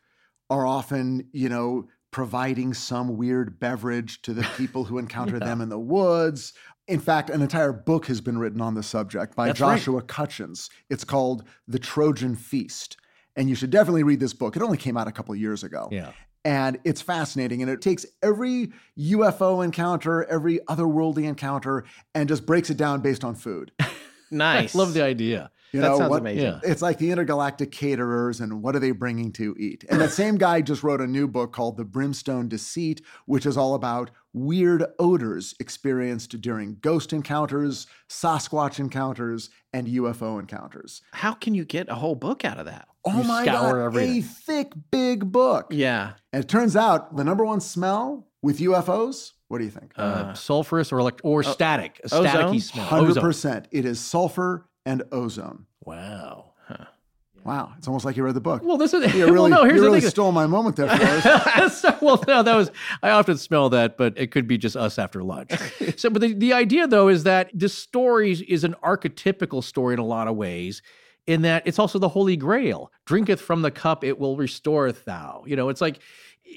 are 0.49 0.65
often, 0.65 1.27
you 1.31 1.47
know, 1.49 1.87
providing 2.11 2.73
some 2.73 3.15
weird 3.17 3.59
beverage 3.59 4.21
to 4.23 4.33
the 4.33 4.43
people 4.57 4.85
who 4.85 4.97
encounter 4.97 5.39
them 5.39 5.61
in 5.61 5.69
the 5.69 5.79
woods. 5.79 6.53
In 6.87 6.99
fact, 6.99 7.29
an 7.29 7.41
entire 7.43 7.71
book 7.71 8.07
has 8.07 8.19
been 8.19 8.39
written 8.39 8.59
on 8.61 8.73
the 8.73 8.81
subject 8.81 9.35
by 9.35 9.47
That's 9.47 9.61
right. 9.61 9.77
Joshua 9.77 10.01
Cutchins. 10.01 10.69
It's 10.89 11.03
called 11.03 11.43
The 11.67 11.77
Trojan 11.77 12.35
Feast. 12.35 12.97
And 13.35 13.49
you 13.49 13.55
should 13.55 13.69
definitely 13.69 14.03
read 14.03 14.19
this 14.19 14.33
book. 14.33 14.55
It 14.55 14.61
only 14.61 14.77
came 14.77 14.97
out 14.97 15.07
a 15.07 15.11
couple 15.11 15.35
years 15.35 15.63
ago. 15.63 15.87
Yeah. 15.91 16.11
And 16.45 16.79
it's 16.83 17.01
fascinating. 17.01 17.61
And 17.61 17.69
it 17.69 17.81
takes 17.81 18.05
every 18.23 18.71
UFO 18.97 19.63
encounter, 19.63 20.23
every 20.25 20.59
otherworldly 20.69 21.25
encounter, 21.25 21.85
and 22.15 22.27
just 22.27 22.45
breaks 22.45 22.69
it 22.69 22.77
down 22.77 23.01
based 23.01 23.23
on 23.23 23.35
food. 23.35 23.71
nice. 24.31 24.73
Love 24.73 24.93
the 24.93 25.03
idea. 25.03 25.51
You 25.71 25.81
That 25.81 25.89
know, 25.89 25.97
sounds 25.99 26.09
what, 26.09 26.21
amazing. 26.21 26.43
Yeah. 26.45 26.59
It's 26.63 26.81
like 26.81 26.97
the 26.97 27.11
intergalactic 27.11 27.71
caterers 27.71 28.39
and 28.39 28.61
what 28.63 28.75
are 28.75 28.79
they 28.79 28.91
bringing 28.91 29.31
to 29.33 29.55
eat? 29.59 29.85
And 29.89 30.01
that 30.01 30.11
same 30.11 30.37
guy 30.37 30.61
just 30.61 30.81
wrote 30.83 30.99
a 31.01 31.07
new 31.07 31.27
book 31.27 31.51
called 31.53 31.77
The 31.77 31.85
Brimstone 31.85 32.47
Deceit, 32.47 33.01
which 33.25 33.45
is 33.45 33.55
all 33.57 33.75
about 33.75 34.09
weird 34.33 34.83
odors 34.99 35.53
experienced 35.59 36.39
during 36.41 36.77
ghost 36.81 37.13
encounters, 37.13 37.87
Sasquatch 38.09 38.79
encounters, 38.79 39.49
and 39.73 39.87
UFO 39.87 40.39
encounters. 40.39 41.01
How 41.13 41.33
can 41.33 41.53
you 41.53 41.65
get 41.65 41.89
a 41.89 41.95
whole 41.95 42.15
book 42.15 42.43
out 42.45 42.57
of 42.59 42.65
that? 42.65 42.87
Oh 43.05 43.17
You 43.21 43.23
my 43.27 43.43
scour 43.43 43.73
God, 43.73 43.85
everything. 43.85 44.19
a 44.19 44.21
thick, 44.21 44.71
big 44.91 45.31
book. 45.31 45.67
Yeah. 45.71 46.13
And 46.33 46.43
it 46.43 46.47
turns 46.49 46.75
out 46.75 47.15
the 47.15 47.23
number 47.23 47.45
one 47.45 47.61
smell 47.61 48.27
with 48.41 48.59
UFOs, 48.59 49.33
what 49.47 49.57
do 49.57 49.63
you 49.63 49.69
think? 49.71 49.93
Uh, 49.95 50.33
sulfurous 50.33 50.91
or 50.91 50.99
elect- 50.99 51.21
or 51.23 51.41
static, 51.43 51.99
a 52.03 52.15
ozone? 52.15 52.25
staticky 52.27 52.61
smell. 52.61 52.85
Hundred 52.85 53.15
percent. 53.17 53.67
It 53.71 53.83
is 53.85 53.99
sulfur 53.99 54.68
and 54.85 55.03
ozone. 55.11 55.65
Wow. 55.83 56.45
Wow, 57.45 57.71
it's 57.77 57.87
almost 57.87 58.03
like 58.03 58.17
you 58.17 58.23
read 58.23 58.33
the 58.35 58.41
book. 58.41 58.61
Well, 58.65 58.77
this 58.77 58.93
is 58.93 59.13
you 59.15 59.23
well, 59.25 59.33
really, 59.33 59.49
no. 59.51 59.63
Here's 59.63 59.75
you 59.75 59.79
the 59.81 59.85
really 59.87 60.01
thing. 60.01 60.09
stole 60.09 60.33
my 60.33 60.45
moment 60.45 60.75
there, 60.75 60.89
Forrest. 60.89 61.81
So- 61.81 61.95
well, 62.01 62.21
no, 62.27 62.43
that 62.43 62.53
was 62.55 62.69
I 63.01 63.11
often 63.11 63.37
smell 63.37 63.69
that, 63.69 63.97
but 63.97 64.13
it 64.17 64.31
could 64.31 64.45
be 64.45 64.57
just 64.57 64.75
us 64.75 64.99
after 64.99 65.23
lunch. 65.23 65.51
so, 65.97 66.09
but 66.09 66.21
the, 66.21 66.33
the 66.33 66.51
idea 66.53 66.85
though 66.85 67.07
is 67.07 67.23
that 67.23 67.49
this 67.53 67.73
story 67.73 68.33
is 68.33 68.65
an 68.65 68.75
archetypical 68.83 69.63
story 69.63 69.93
in 69.93 69.99
a 69.99 70.05
lot 70.05 70.27
of 70.27 70.35
ways, 70.35 70.81
in 71.27 71.43
that 71.43 71.63
it's 71.65 71.79
also 71.79 71.97
the 71.97 72.09
Holy 72.09 72.35
Grail. 72.35 72.91
Drinketh 73.05 73.39
from 73.39 73.61
the 73.61 73.71
cup, 73.71 74.03
it 74.03 74.19
will 74.19 74.35
restoreth 74.35 75.05
thou. 75.05 75.43
You 75.47 75.55
know, 75.55 75.69
it's 75.69 75.81
like 75.81 75.99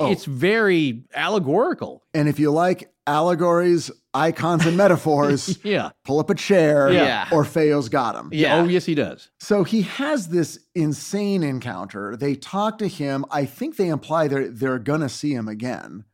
Oh. 0.00 0.10
it's 0.10 0.24
very 0.24 1.04
allegorical. 1.14 2.02
and 2.14 2.26
if 2.28 2.38
you 2.40 2.50
like 2.50 2.90
allegories, 3.06 3.90
icons, 4.14 4.66
and 4.66 4.76
metaphors, 4.76 5.58
Yeah. 5.64 5.90
pull 6.04 6.20
up 6.20 6.30
a 6.30 6.34
chair. 6.34 6.92
Yeah. 6.92 7.26
Orfeo's 7.26 7.88
got 7.88 8.14
him. 8.14 8.28
Yeah. 8.32 8.56
Oh, 8.60 8.64
yes, 8.64 8.84
he 8.84 8.94
does. 8.94 9.30
So 9.40 9.64
he 9.64 9.82
has 9.82 10.28
this 10.28 10.58
insane 10.74 11.42
encounter. 11.42 12.16
They 12.16 12.34
talk 12.34 12.78
to 12.78 12.88
him. 12.88 13.24
I 13.30 13.44
think 13.44 13.76
they 13.76 13.88
imply 13.88 14.28
they're 14.28 14.48
they're 14.48 14.78
gonna 14.78 15.08
see 15.08 15.32
him 15.34 15.48
again. 15.48 16.04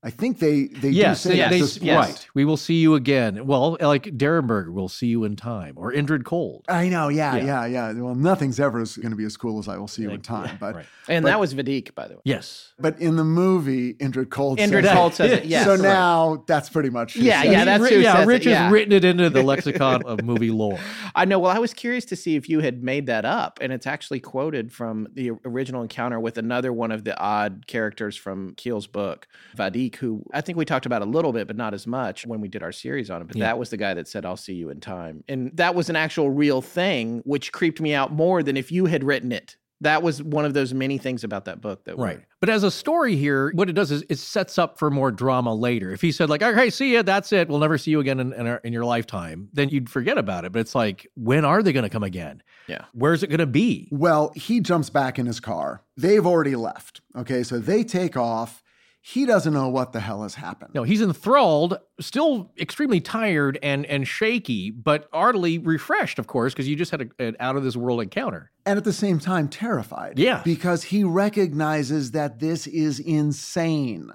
I 0.00 0.10
think 0.10 0.38
they 0.38 0.66
they 0.66 0.90
yes, 0.90 1.24
do 1.24 1.28
say 1.30 1.34
they, 1.34 1.40
that 1.40 1.50
they- 1.50 1.60
this 1.60 1.78
yes. 1.78 2.08
right. 2.08 2.28
We 2.34 2.44
will 2.44 2.56
see 2.56 2.74
you 2.80 2.94
again. 2.94 3.46
Well, 3.48 3.76
like 3.80 4.04
Derenberg, 4.04 4.70
we'll 4.72 4.88
see 4.88 5.08
you 5.08 5.24
in 5.24 5.34
time, 5.34 5.74
or 5.76 5.92
Indrid 5.92 6.24
Cold. 6.24 6.64
I 6.68 6.88
know, 6.88 7.08
yeah, 7.08 7.34
Yeah. 7.36 7.66
yeah, 7.66 7.90
yeah, 7.92 8.00
Well, 8.00 8.14
nothing's 8.14 8.60
ever 8.60 8.78
going 8.78 9.10
to 9.10 9.16
be 9.16 9.24
as 9.24 9.36
cool 9.36 9.58
as 9.58 9.66
I 9.66 9.76
will 9.76 9.88
see 9.88 10.02
you 10.02 10.10
in 10.10 10.20
time. 10.20 10.56
but 10.60 10.76
right. 10.76 10.86
And 11.08 11.24
But- 11.24 11.30
that 11.30 11.40
was 11.40 11.52
Vadik, 11.52 11.96
by 11.96 12.06
the 12.06 12.14
way. 12.14 12.20
Yes. 12.24 12.74
but 12.78 13.00
in 13.00 13.16
the 13.16 13.24
movie, 13.24 13.94
Indrid 13.94 14.30
Cold 14.30 14.58
Indrid 14.60 14.84
says 14.84 14.92
Cold 14.94 15.12
it. 15.12 15.16
says 15.16 15.32
it, 15.32 15.44
yes. 15.46 15.64
so 15.64 15.72
Right. 15.72 15.80
now 15.82 16.44
that's 16.46 16.68
pretty 16.68 16.90
much 16.90 17.14
who 17.14 17.20
Yeah, 17.22 17.42
says 17.42 17.52
yeah, 17.52 17.64
that's 17.64 17.82
Ri- 17.82 17.94
who 17.94 18.00
yeah. 18.00 18.12
says 18.14 18.22
it, 18.22 18.26
Rich 18.28 18.46
yeah. 18.46 18.62
has 18.64 18.72
written 18.72 18.92
it 18.92 19.04
into 19.04 19.30
the 19.30 19.42
lexicon 19.52 20.02
of 20.04 20.22
movie 20.22 20.50
lore. 20.52 20.78
I 21.16 21.24
know. 21.24 21.40
Well, 21.40 21.50
I 21.50 21.58
was 21.58 21.74
curious 21.74 22.04
to 22.06 22.14
see 22.16 22.36
if 22.36 22.48
you 22.48 22.60
had 22.60 22.84
made 22.84 23.06
that 23.06 23.24
up, 23.24 23.58
and 23.60 23.72
it's 23.72 23.86
actually 23.86 24.20
quoted 24.20 24.70
from 24.72 25.08
the 25.12 25.32
original 25.44 25.82
encounter 25.82 26.20
with 26.20 26.38
another 26.38 26.72
one 26.72 26.92
of 26.92 27.02
the 27.02 27.18
odd 27.20 27.66
characters 27.66 28.16
from 28.16 28.54
Keel's 28.54 28.86
book, 28.86 29.26
Vadik, 29.56 29.96
who 29.98 30.22
I 30.32 30.40
think 30.40 30.56
we 30.58 30.64
talked 30.64 30.86
about 30.86 31.02
a 31.02 31.06
little 31.06 31.32
bit, 31.32 31.46
but 31.46 31.56
not 31.56 31.74
as 31.74 31.86
much 31.86 32.26
when 32.26 32.40
we 32.40 32.48
did 32.48 32.62
our 32.62 32.72
series 32.72 33.10
on 33.10 33.20
it. 33.22 33.28
But 33.28 33.36
Yeah. 33.36 33.46
that 33.46 33.58
was 33.58 33.70
the 33.70 33.76
guy 33.76 33.94
that 33.94 34.08
said, 34.08 34.24
"I'll 34.24 34.36
see 34.36 34.54
you 34.54 34.70
in 34.70 34.80
time," 34.80 35.22
and 35.28 35.50
that 35.56 35.74
was 35.74 35.90
an 35.90 35.96
actual 35.96 36.30
real 36.30 36.62
thing, 36.62 37.20
which 37.24 37.52
creeped 37.52 37.80
me 37.80 37.94
out 37.94 38.12
more 38.12 38.42
than 38.42 38.56
if 38.56 38.72
you 38.72 38.86
had 38.86 39.04
written 39.04 39.32
it. 39.32 39.56
That 39.80 40.02
was 40.02 40.20
one 40.20 40.44
of 40.44 40.54
those 40.54 40.74
many 40.74 40.98
things 40.98 41.22
about 41.22 41.44
that 41.44 41.60
book 41.60 41.84
that 41.84 41.96
were- 41.96 42.04
Right. 42.04 42.20
But 42.40 42.48
as 42.48 42.64
a 42.64 42.70
story 42.70 43.14
here, 43.14 43.52
what 43.54 43.70
it 43.70 43.74
does 43.74 43.92
is 43.92 44.02
it 44.08 44.18
sets 44.18 44.58
up 44.58 44.76
for 44.76 44.90
more 44.90 45.12
drama 45.12 45.54
later. 45.54 45.92
If 45.92 46.00
he 46.00 46.10
said 46.10 46.28
like, 46.28 46.42
"Okay, 46.42 46.68
see 46.68 46.94
ya, 46.94 47.02
that's 47.02 47.32
it. 47.32 47.48
We'll 47.48 47.60
never 47.60 47.78
see 47.78 47.92
you 47.92 48.00
again 48.00 48.18
in 48.18 48.32
in, 48.32 48.46
our, 48.48 48.56
in 48.64 48.72
your 48.72 48.84
lifetime," 48.84 49.50
then 49.52 49.68
you'd 49.68 49.88
forget 49.88 50.18
about 50.18 50.44
it. 50.44 50.50
But 50.50 50.58
it's 50.60 50.74
like, 50.74 51.06
when 51.14 51.44
are 51.44 51.62
they 51.62 51.72
going 51.72 51.84
to 51.84 51.88
come 51.90 52.02
again? 52.02 52.42
Yeah. 52.66 52.86
Where's 52.92 53.22
it 53.22 53.28
going 53.28 53.38
to 53.38 53.46
be? 53.46 53.88
Well, 53.92 54.32
he 54.34 54.58
jumps 54.58 54.90
back 54.90 55.16
in 55.16 55.26
his 55.26 55.38
car. 55.38 55.82
They've 55.96 56.26
already 56.26 56.56
left. 56.56 57.00
Okay, 57.16 57.44
so 57.44 57.60
they 57.60 57.84
take 57.84 58.16
off. 58.16 58.64
He 59.10 59.24
doesn't 59.24 59.54
know 59.54 59.68
what 59.68 59.94
the 59.94 60.00
hell 60.00 60.22
has 60.22 60.34
happened. 60.34 60.72
No, 60.74 60.82
he's 60.82 61.00
enthralled, 61.00 61.78
still 61.98 62.52
extremely 62.60 63.00
tired 63.00 63.58
and 63.62 63.86
and 63.86 64.06
shaky, 64.06 64.70
but 64.70 65.08
heartily 65.14 65.56
refreshed, 65.56 66.18
of 66.18 66.26
course, 66.26 66.52
because 66.52 66.68
you 66.68 66.76
just 66.76 66.90
had 66.90 67.00
a, 67.00 67.22
an 67.28 67.36
out 67.40 67.56
of 67.56 67.62
this 67.64 67.74
world 67.74 68.02
encounter. 68.02 68.50
and 68.66 68.76
at 68.76 68.84
the 68.84 68.92
same 68.92 69.18
time 69.18 69.48
terrified. 69.48 70.18
Yeah. 70.18 70.42
Because 70.44 70.82
he 70.84 71.04
recognizes 71.04 72.10
that 72.10 72.38
this 72.38 72.66
is 72.66 73.00
insane. 73.00 74.12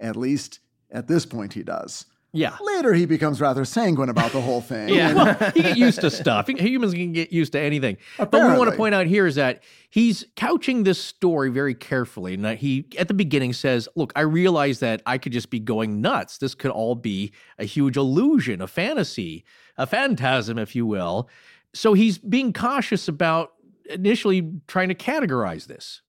At 0.00 0.16
least 0.16 0.58
at 0.90 1.06
this 1.06 1.24
point, 1.24 1.52
he 1.52 1.62
does. 1.62 2.06
Yeah. 2.36 2.56
Later, 2.60 2.92
he 2.94 3.06
becomes 3.06 3.40
rather 3.40 3.64
sanguine 3.64 4.08
about 4.08 4.32
the 4.32 4.40
whole 4.40 4.60
thing. 4.60 4.88
Yeah. 4.88 5.14
Well, 5.14 5.52
you 5.54 5.62
get 5.62 5.76
used 5.76 6.00
to 6.02 6.10
stuff. 6.10 6.48
Humans 6.48 6.92
can 6.92 7.12
get 7.12 7.32
used 7.32 7.52
to 7.52 7.60
anything. 7.60 7.96
Apparently. 8.18 8.30
But 8.30 8.44
what 8.44 8.52
we 8.52 8.58
want 8.58 8.70
to 8.70 8.76
point 8.76 8.94
out 8.94 9.06
here 9.06 9.26
is 9.26 9.36
that 9.36 9.62
he's 9.90 10.24
couching 10.36 10.84
this 10.84 11.02
story 11.02 11.50
very 11.50 11.74
carefully. 11.74 12.34
And 12.34 12.44
that 12.44 12.58
he, 12.58 12.86
at 12.98 13.08
the 13.08 13.14
beginning, 13.14 13.52
says, 13.52 13.88
Look, 13.96 14.12
I 14.14 14.20
realize 14.20 14.80
that 14.80 15.02
I 15.06 15.18
could 15.18 15.32
just 15.32 15.50
be 15.50 15.60
going 15.60 16.00
nuts. 16.00 16.38
This 16.38 16.54
could 16.54 16.70
all 16.70 16.94
be 16.94 17.32
a 17.58 17.64
huge 17.64 17.96
illusion, 17.96 18.60
a 18.60 18.66
fantasy, 18.66 19.44
a 19.78 19.86
phantasm, 19.86 20.58
if 20.58 20.76
you 20.76 20.86
will. 20.86 21.28
So 21.74 21.94
he's 21.94 22.18
being 22.18 22.52
cautious 22.52 23.08
about 23.08 23.52
initially 23.90 24.50
trying 24.66 24.88
to 24.88 24.94
categorize 24.94 25.66
this. 25.66 26.02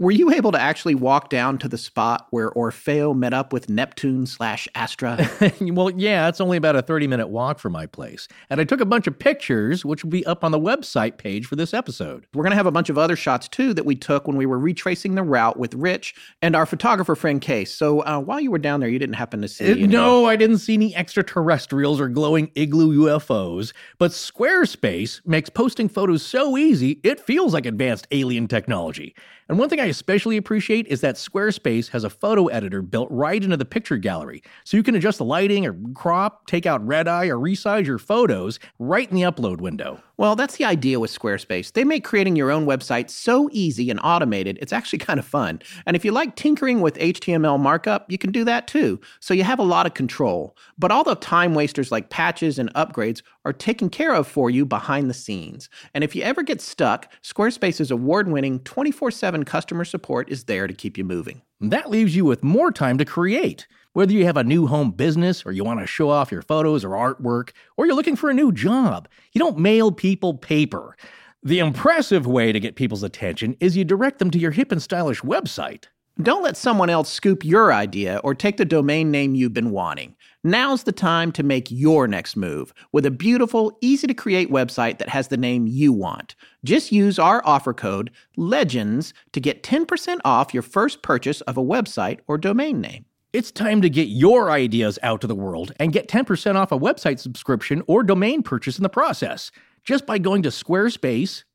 Were 0.00 0.12
you 0.12 0.30
able 0.30 0.52
to 0.52 0.60
actually 0.60 0.94
walk 0.94 1.28
down 1.28 1.58
to 1.58 1.66
the 1.66 1.76
spot 1.76 2.28
where 2.30 2.52
Orfeo 2.52 3.16
met 3.16 3.34
up 3.34 3.52
with 3.52 3.68
Neptune 3.68 4.26
slash 4.26 4.68
Astra? 4.76 5.28
well, 5.60 5.90
yeah, 5.90 6.28
it's 6.28 6.40
only 6.40 6.56
about 6.56 6.76
a 6.76 6.82
30 6.82 7.08
minute 7.08 7.26
walk 7.26 7.58
from 7.58 7.72
my 7.72 7.86
place. 7.86 8.28
And 8.48 8.60
I 8.60 8.64
took 8.64 8.80
a 8.80 8.84
bunch 8.84 9.08
of 9.08 9.18
pictures, 9.18 9.84
which 9.84 10.04
will 10.04 10.10
be 10.10 10.24
up 10.24 10.44
on 10.44 10.52
the 10.52 10.60
website 10.60 11.18
page 11.18 11.46
for 11.46 11.56
this 11.56 11.74
episode. 11.74 12.28
We're 12.32 12.44
going 12.44 12.52
to 12.52 12.56
have 12.56 12.66
a 12.66 12.70
bunch 12.70 12.90
of 12.90 12.96
other 12.96 13.16
shots 13.16 13.48
too 13.48 13.74
that 13.74 13.86
we 13.86 13.96
took 13.96 14.28
when 14.28 14.36
we 14.36 14.46
were 14.46 14.60
retracing 14.60 15.16
the 15.16 15.24
route 15.24 15.58
with 15.58 15.74
Rich 15.74 16.14
and 16.42 16.54
our 16.54 16.64
photographer 16.64 17.16
friend 17.16 17.40
Case. 17.40 17.74
So 17.74 18.04
uh, 18.04 18.20
while 18.20 18.38
you 18.38 18.52
were 18.52 18.58
down 18.58 18.78
there, 18.78 18.88
you 18.88 19.00
didn't 19.00 19.16
happen 19.16 19.42
to 19.42 19.48
see. 19.48 19.64
Uh, 19.66 19.70
any- 19.72 19.88
no, 19.88 20.26
I 20.26 20.36
didn't 20.36 20.58
see 20.58 20.74
any 20.74 20.94
extraterrestrials 20.94 21.98
or 21.98 22.08
glowing 22.08 22.52
igloo 22.54 23.06
UFOs, 23.06 23.72
but 23.98 24.12
Squarespace 24.12 25.26
makes 25.26 25.50
posting 25.50 25.88
photos 25.88 26.24
so 26.24 26.56
easy, 26.56 27.00
it 27.02 27.18
feels 27.18 27.52
like 27.52 27.66
advanced 27.66 28.06
alien 28.12 28.46
technology. 28.46 29.16
And 29.48 29.58
one 29.58 29.70
thing 29.70 29.80
I 29.80 29.87
especially 29.88 30.36
appreciate 30.36 30.86
is 30.86 31.00
that 31.00 31.16
Squarespace 31.16 31.88
has 31.90 32.04
a 32.04 32.10
photo 32.10 32.46
editor 32.46 32.82
built 32.82 33.08
right 33.10 33.42
into 33.42 33.56
the 33.56 33.64
picture 33.64 33.96
gallery, 33.96 34.42
so 34.64 34.76
you 34.76 34.82
can 34.82 34.94
adjust 34.94 35.18
the 35.18 35.24
lighting 35.24 35.66
or 35.66 35.76
crop, 35.94 36.46
take 36.46 36.66
out 36.66 36.86
red 36.86 37.08
eye, 37.08 37.26
or 37.26 37.36
resize 37.36 37.86
your 37.86 37.98
photos 37.98 38.58
right 38.78 39.08
in 39.08 39.16
the 39.16 39.22
upload 39.22 39.60
window. 39.60 40.02
Well, 40.18 40.34
that's 40.34 40.56
the 40.56 40.64
idea 40.64 40.98
with 40.98 41.16
Squarespace. 41.16 41.72
They 41.72 41.84
make 41.84 42.02
creating 42.02 42.34
your 42.34 42.50
own 42.50 42.66
website 42.66 43.08
so 43.08 43.48
easy 43.52 43.88
and 43.88 44.00
automated, 44.02 44.58
it's 44.60 44.72
actually 44.72 44.98
kind 45.08 45.20
of 45.20 45.24
fun. 45.24 45.60
And 45.86 45.94
if 45.94 46.04
you 46.04 46.10
like 46.10 46.34
tinkering 46.34 46.80
with 46.80 46.98
HTML 46.98 47.60
markup, 47.60 48.10
you 48.10 48.18
can 48.18 48.32
do 48.32 48.44
that 48.44 48.66
too. 48.66 49.00
So 49.20 49.32
you 49.32 49.44
have 49.44 49.60
a 49.60 49.62
lot 49.62 49.86
of 49.86 49.94
control. 49.94 50.56
But 50.76 50.90
all 50.90 51.04
the 51.04 51.14
time 51.14 51.54
wasters 51.54 51.92
like 51.92 52.10
patches 52.10 52.58
and 52.58 52.74
upgrades 52.74 53.22
are 53.44 53.52
taken 53.52 53.88
care 53.88 54.12
of 54.12 54.26
for 54.26 54.50
you 54.50 54.66
behind 54.66 55.08
the 55.08 55.14
scenes. 55.14 55.70
And 55.94 56.02
if 56.02 56.16
you 56.16 56.22
ever 56.22 56.42
get 56.42 56.60
stuck, 56.60 57.12
Squarespace's 57.22 57.92
award 57.92 58.28
winning 58.28 58.58
24 58.60 59.12
7 59.12 59.44
customer 59.44 59.77
support 59.84 60.30
is 60.30 60.44
there 60.44 60.66
to 60.66 60.74
keep 60.74 60.98
you 60.98 61.04
moving. 61.04 61.42
That 61.60 61.90
leaves 61.90 62.14
you 62.14 62.24
with 62.24 62.44
more 62.44 62.70
time 62.70 62.98
to 62.98 63.04
create. 63.04 63.66
Whether 63.92 64.12
you 64.12 64.24
have 64.26 64.36
a 64.36 64.44
new 64.44 64.66
home 64.66 64.92
business 64.92 65.44
or 65.44 65.52
you 65.52 65.64
want 65.64 65.80
to 65.80 65.86
show 65.86 66.10
off 66.10 66.30
your 66.30 66.42
photos 66.42 66.84
or 66.84 66.90
artwork, 66.90 67.50
or 67.76 67.86
you're 67.86 67.96
looking 67.96 68.16
for 68.16 68.30
a 68.30 68.34
new 68.34 68.52
job, 68.52 69.08
you 69.32 69.38
don't 69.38 69.58
mail 69.58 69.90
people 69.90 70.34
paper. 70.34 70.96
The 71.42 71.58
impressive 71.58 72.26
way 72.26 72.52
to 72.52 72.60
get 72.60 72.76
people's 72.76 73.02
attention 73.02 73.56
is 73.60 73.76
you 73.76 73.84
direct 73.84 74.18
them 74.18 74.30
to 74.32 74.38
your 74.38 74.50
hip 74.50 74.70
and 74.72 74.82
stylish 74.82 75.22
website. 75.22 75.84
Don't 76.20 76.42
let 76.42 76.56
someone 76.56 76.90
else 76.90 77.12
scoop 77.12 77.44
your 77.44 77.72
idea 77.72 78.20
or 78.24 78.34
take 78.34 78.56
the 78.56 78.64
domain 78.64 79.12
name 79.12 79.36
you've 79.36 79.54
been 79.54 79.70
wanting. 79.70 80.16
Now's 80.42 80.82
the 80.82 80.90
time 80.90 81.30
to 81.30 81.44
make 81.44 81.70
your 81.70 82.08
next 82.08 82.36
move 82.36 82.74
with 82.90 83.06
a 83.06 83.10
beautiful, 83.12 83.78
easy 83.80 84.08
to 84.08 84.14
create 84.14 84.50
website 84.50 84.98
that 84.98 85.10
has 85.10 85.28
the 85.28 85.36
name 85.36 85.68
you 85.68 85.92
want. 85.92 86.34
Just 86.64 86.90
use 86.90 87.20
our 87.20 87.40
offer 87.46 87.72
code 87.72 88.10
LEGENDS 88.36 89.12
to 89.30 89.38
get 89.38 89.62
10% 89.62 90.18
off 90.24 90.52
your 90.52 90.64
first 90.64 91.02
purchase 91.02 91.40
of 91.42 91.56
a 91.56 91.62
website 91.62 92.18
or 92.26 92.36
domain 92.36 92.80
name. 92.80 93.04
It's 93.32 93.52
time 93.52 93.80
to 93.82 93.90
get 93.90 94.08
your 94.08 94.50
ideas 94.50 94.98
out 95.04 95.20
to 95.20 95.28
the 95.28 95.36
world 95.36 95.72
and 95.78 95.92
get 95.92 96.08
10% 96.08 96.56
off 96.56 96.72
a 96.72 96.78
website 96.78 97.20
subscription 97.20 97.80
or 97.86 98.02
domain 98.02 98.42
purchase 98.42 98.76
in 98.76 98.82
the 98.82 98.88
process 98.88 99.52
just 99.84 100.04
by 100.04 100.18
going 100.18 100.42
to 100.42 100.50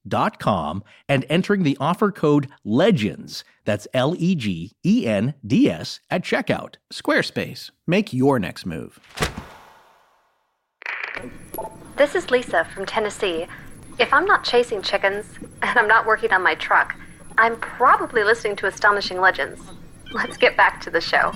squarespace.com 0.03 0.83
and 1.09 1.25
entering 1.29 1.63
the 1.63 1.77
offer 1.79 2.11
code 2.11 2.49
LEGENDS. 2.65 3.43
That's 3.65 3.87
L 3.93 4.15
E 4.17 4.35
G 4.35 4.73
E 4.85 5.07
N 5.07 5.33
D 5.45 5.69
S 5.69 5.99
at 6.09 6.23
checkout. 6.23 6.75
Squarespace, 6.91 7.71
make 7.87 8.13
your 8.13 8.39
next 8.39 8.65
move. 8.65 8.99
This 11.97 12.15
is 12.15 12.31
Lisa 12.31 12.65
from 12.73 12.85
Tennessee. 12.85 13.47
If 13.99 14.11
I'm 14.11 14.25
not 14.25 14.43
chasing 14.43 14.81
chickens 14.81 15.25
and 15.61 15.77
I'm 15.77 15.87
not 15.87 16.05
working 16.05 16.31
on 16.31 16.41
my 16.41 16.55
truck, 16.55 16.95
I'm 17.37 17.57
probably 17.57 18.23
listening 18.23 18.55
to 18.57 18.67
Astonishing 18.67 19.19
Legends. 19.19 19.61
Let's 20.11 20.37
get 20.37 20.55
back 20.55 20.81
to 20.81 20.89
the 20.91 21.01
show. 21.01 21.33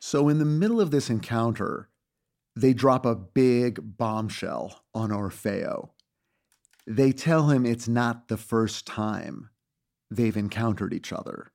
So, 0.00 0.28
in 0.28 0.38
the 0.38 0.46
middle 0.46 0.80
of 0.80 0.90
this 0.90 1.10
encounter, 1.10 1.90
they 2.56 2.72
drop 2.72 3.04
a 3.04 3.14
big 3.14 3.98
bombshell 3.98 4.82
on 4.94 5.10
Orfeo. 5.10 5.90
They 6.90 7.12
tell 7.12 7.48
him 7.48 7.66
it's 7.66 7.86
not 7.86 8.28
the 8.28 8.38
first 8.38 8.86
time 8.86 9.50
they've 10.10 10.36
encountered 10.36 10.94
each 10.94 11.12
other. 11.12 11.52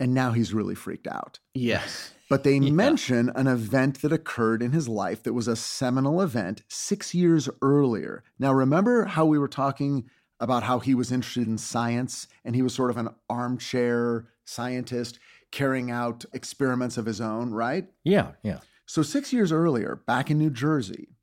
And 0.00 0.12
now 0.12 0.32
he's 0.32 0.52
really 0.52 0.74
freaked 0.74 1.06
out. 1.06 1.38
Yes. 1.54 2.12
But 2.28 2.42
they 2.42 2.56
Yeah. 2.56 2.72
mention 2.72 3.28
an 3.36 3.46
event 3.46 4.02
that 4.02 4.12
occurred 4.12 4.60
in 4.60 4.72
his 4.72 4.88
life 4.88 5.22
that 5.22 5.34
was 5.34 5.46
a 5.46 5.54
seminal 5.54 6.20
event 6.20 6.64
six 6.68 7.14
years 7.14 7.48
earlier. 7.60 8.24
Now, 8.40 8.52
remember 8.52 9.04
how 9.04 9.24
we 9.24 9.38
were 9.38 9.46
talking 9.46 10.10
about 10.40 10.64
how 10.64 10.80
he 10.80 10.94
was 10.96 11.12
interested 11.12 11.46
in 11.46 11.58
science 11.58 12.26
and 12.44 12.56
he 12.56 12.62
was 12.62 12.74
sort 12.74 12.90
of 12.90 12.96
an 12.96 13.10
armchair 13.30 14.26
scientist 14.44 15.20
carrying 15.52 15.92
out 15.92 16.24
experiments 16.32 16.98
of 16.98 17.06
his 17.06 17.20
own, 17.20 17.52
right? 17.52 17.88
Yeah, 18.02 18.32
yeah. 18.42 18.58
So, 18.86 19.02
six 19.02 19.32
years 19.32 19.52
earlier, 19.52 19.94
back 20.06 20.28
in 20.28 20.38
New 20.38 20.50
Jersey, 20.50 21.14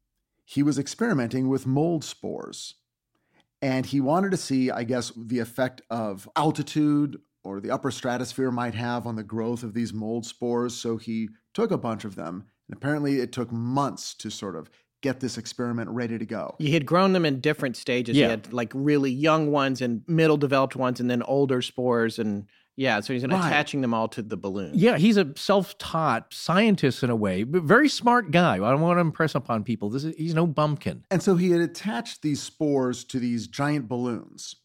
he 0.46 0.64
was 0.64 0.80
experimenting 0.80 1.50
with 1.50 1.68
mold 1.68 2.06
spores. 2.06 2.76
And 3.62 3.86
he 3.86 4.00
wanted 4.00 4.32
to 4.32 4.38
see, 4.38 4.72
I 4.72 4.84
guess, 4.84 5.12
the 5.18 5.40
effect 5.40 5.82
of 5.90 6.30
altitude 6.36 7.20
or 7.44 7.60
the 7.60 7.72
upper 7.72 7.92
stratosphere 7.92 8.52
might 8.52 8.76
have 8.76 9.06
on 9.06 9.16
the 9.16 9.24
growth 9.24 9.64
of 9.64 9.74
these 9.74 9.94
mold 9.94 10.26
spores. 10.26 10.76
So 10.76 10.98
he 10.98 11.30
took 11.54 11.72
a 11.72 11.78
bunch 11.78 12.06
of 12.06 12.16
them. 12.16 12.46
And 12.68 12.78
apparently, 12.78 13.20
it 13.20 13.32
took 13.32 13.52
months 13.52 14.14
to 14.16 14.30
sort 14.30 14.56
of 14.56 14.70
get 15.02 15.22
this 15.22 15.38
experiment 15.38 15.90
ready 15.90 16.18
to 16.18 16.26
go. 16.26 16.56
You 16.60 16.74
had 16.74 16.86
grown 16.86 17.14
them 17.14 17.26
in 17.26 17.40
different 17.40 17.78
stages. 17.78 18.18
Yeah. 18.18 18.26
You 18.26 18.30
had 18.32 18.54
like 18.54 18.72
really 18.76 19.12
young 19.12 19.50
ones 19.52 19.82
and 19.82 20.04
middle 20.08 20.38
developed 20.38 20.76
ones 20.76 21.00
and 21.00 21.10
then 21.10 21.24
older 21.24 21.62
spores 21.62 22.20
and 22.20 22.48
yeah, 22.80 23.02
so 23.02 23.12
he's 23.14 23.26
Right. 23.26 23.34
attaching 23.46 23.82
them 23.82 23.94
all 23.94 24.08
to 24.08 24.22
the 24.22 24.38
balloon. 24.38 24.72
Yeah, 24.74 24.98
he's 24.98 25.18
a 25.18 25.34
self-taught 25.36 26.34
scientist 26.34 27.04
in 27.04 27.10
a 27.10 27.16
way, 27.16 27.44
but 27.44 27.64
very 27.64 27.90
smart 27.90 28.32
guy. 28.32 28.54
I 28.56 28.58
don't 28.72 28.80
want 28.82 28.96
to 28.98 29.02
impress 29.02 29.36
upon 29.36 29.64
people. 29.66 29.90
This 29.90 30.06
is 30.06 30.16
he's 30.16 30.34
no 30.34 30.48
bumpkin. 30.48 31.04
And 31.12 31.22
so 31.22 31.36
he 31.36 31.52
had 31.52 31.60
attached 31.62 32.22
these 32.22 32.42
spores 32.42 33.04
to 33.06 33.20
these 33.20 33.48
giant 33.48 33.88
balloons. 33.90 34.56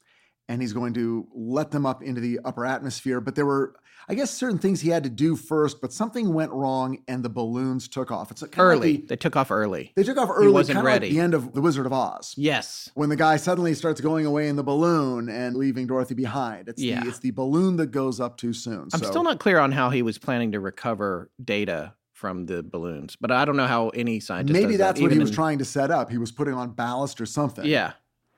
and 0.46 0.60
he's 0.60 0.74
going 0.74 0.92
to 0.92 1.26
let 1.34 1.70
them 1.70 1.86
up 1.86 2.02
into 2.02 2.20
the 2.20 2.38
upper 2.44 2.66
atmosphere. 2.66 3.18
But 3.18 3.34
there 3.34 3.46
were, 3.46 3.74
I 4.08 4.14
guess, 4.14 4.30
certain 4.30 4.58
things 4.58 4.80
he 4.80 4.90
had 4.90 5.04
to 5.04 5.10
do 5.10 5.34
first, 5.36 5.80
but 5.80 5.92
something 5.92 6.32
went 6.34 6.52
wrong 6.52 6.98
and 7.08 7.24
the 7.24 7.28
balloons 7.28 7.88
took 7.88 8.10
off. 8.10 8.30
It's 8.30 8.44
Early. 8.56 8.92
Like 8.92 9.00
the- 9.02 9.06
they 9.08 9.16
took 9.16 9.36
off 9.36 9.50
early. 9.50 9.92
they 9.96 10.02
took 10.02 10.18
off 10.18 10.28
early, 10.32 10.52
wasn't 10.52 10.76
kind 10.76 10.86
of 10.86 10.92
like 10.92 11.00
ready. 11.02 11.14
the 11.14 11.20
end 11.20 11.34
of 11.34 11.52
The 11.54 11.60
Wizard 11.60 11.86
of 11.86 11.92
Oz. 11.92 12.34
yes. 12.36 12.90
When 12.94 13.08
the 13.08 13.16
guy 13.16 13.36
suddenly 13.36 13.74
starts 13.74 14.00
going 14.00 14.26
away 14.26 14.48
in 14.48 14.56
the 14.56 14.62
balloon 14.64 15.28
and 15.28 15.56
leaving 15.56 15.86
Dorothy 15.86 16.14
behind. 16.14 16.68
It's, 16.68 16.82
Yeah. 16.82 17.02
the, 17.02 17.08
it's 17.08 17.18
the 17.20 17.30
balloon 17.30 17.76
that 17.76 17.90
goes 17.92 18.20
up 18.20 18.36
too 18.36 18.52
soon. 18.52 18.88
I'm 18.92 19.00
So- 19.00 19.10
still 19.10 19.22
not 19.22 19.38
clear 19.40 19.58
on 19.58 19.72
how 19.72 19.90
he 19.90 20.02
was 20.02 20.18
planning 20.18 20.52
to 20.52 20.60
recover 20.60 21.30
data 21.42 21.94
from 22.12 22.46
the 22.46 22.62
balloons, 22.62 23.16
but 23.20 23.30
I 23.30 23.44
don't 23.44 23.56
know 23.56 23.66
how 23.66 23.88
any 23.90 24.20
scientist. 24.20 24.52
Maybe 24.52 24.72
does 24.72 24.78
that, 24.78 24.84
that's 24.86 25.00
what 25.00 25.12
he 25.12 25.18
was 25.18 25.30
in- 25.30 25.34
trying 25.34 25.58
to 25.58 25.64
set 25.64 25.90
up. 25.90 26.10
He 26.10 26.18
was 26.18 26.30
putting 26.32 26.54
on 26.54 26.70
ballast 26.70 27.20
or 27.20 27.26
something. 27.26 27.64
Yeah. 27.66 27.92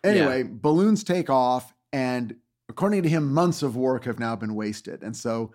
Anyway, 0.04 0.44
balloons 0.48 1.02
take 1.04 1.28
off, 1.28 1.74
and 1.92 2.36
according 2.76 3.02
to 3.02 3.08
him, 3.08 3.32
months 3.32 3.62
of 3.62 3.74
work 3.74 4.04
have 4.04 4.18
now 4.18 4.36
been 4.36 4.54
wasted. 4.54 5.02
And 5.02 5.16
so 5.16 5.52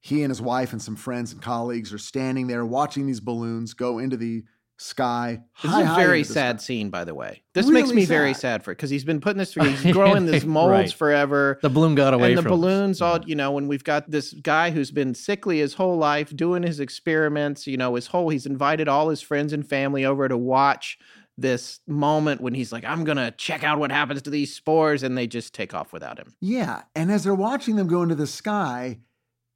he 0.00 0.22
and 0.22 0.30
his 0.30 0.40
wife 0.40 0.72
and 0.72 0.80
some 0.80 0.96
friends 0.96 1.30
and 1.34 1.42
colleagues 1.42 1.92
are 1.92 1.98
standing 1.98 2.46
there 2.46 2.64
watching 2.64 3.06
these 3.06 3.20
balloons 3.20 3.74
go 3.74 3.98
into 3.98 4.16
the 4.16 4.44
sky. 4.78 5.40
This 5.62 5.70
high, 5.70 5.82
is 5.82 5.90
a 5.90 5.94
very 5.94 6.24
sad 6.24 6.58
sky. 6.60 6.64
scene, 6.66 6.88
by 6.90 7.04
the 7.04 7.14
way. 7.14 7.42
This 7.52 7.66
makes 7.68 7.88
Really 7.90 7.96
me 8.02 8.04
very 8.06 8.32
sad. 8.32 8.40
sad 8.40 8.64
for 8.64 8.72
it 8.72 8.76
because 8.76 8.88
he's 8.90 9.04
been 9.04 9.20
putting 9.20 9.38
this 9.38 9.52
through. 9.52 9.64
He's 9.64 9.92
growing 9.94 10.24
these 10.26 10.44
molds 10.46 10.70
Right. 10.70 10.92
forever. 10.92 11.58
The 11.62 11.68
balloon 11.70 11.94
got 11.94 12.12
away 12.14 12.30
and 12.30 12.38
the 12.38 12.42
from 12.42 12.52
us. 12.52 12.56
balloons 12.58 13.00
all 13.02 13.20
you 13.26 13.34
know 13.36 13.52
when 13.52 13.68
we've 13.68 13.84
got 13.84 14.10
this 14.10 14.32
guy 14.32 14.70
who's 14.70 14.90
been 14.90 15.14
sickly 15.14 15.58
his 15.58 15.74
whole 15.74 15.96
life 15.98 16.34
doing 16.34 16.62
his 16.62 16.80
experiments 16.80 17.66
you 17.66 17.76
know 17.76 17.94
his 17.94 18.06
whole 18.08 18.30
he's 18.30 18.46
invited 18.46 18.88
all 18.88 19.10
his 19.10 19.20
friends 19.20 19.52
and 19.52 19.66
family 19.68 20.04
over 20.04 20.26
to 20.28 20.36
watch 20.36 20.98
this 21.36 21.80
moment 21.88 22.40
when 22.40 22.54
he's 22.54 22.70
like 22.72 22.84
i'm 22.84 23.02
gonna 23.04 23.30
check 23.32 23.64
out 23.64 23.78
what 23.80 23.90
happens 23.90 24.22
to 24.22 24.30
these 24.30 24.54
spores 24.54 25.02
and 25.02 25.18
they 25.18 25.26
just 25.26 25.52
take 25.54 25.74
off 25.74 25.92
without 25.92 26.18
him 26.18 26.32
Yeah. 26.40 26.82
And 26.94 27.10
as 27.10 27.24
they're 27.24 27.34
watching 27.34 27.74
them 27.76 27.88
go 27.88 28.02
into 28.02 28.14
the 28.14 28.26
sky, 28.26 29.00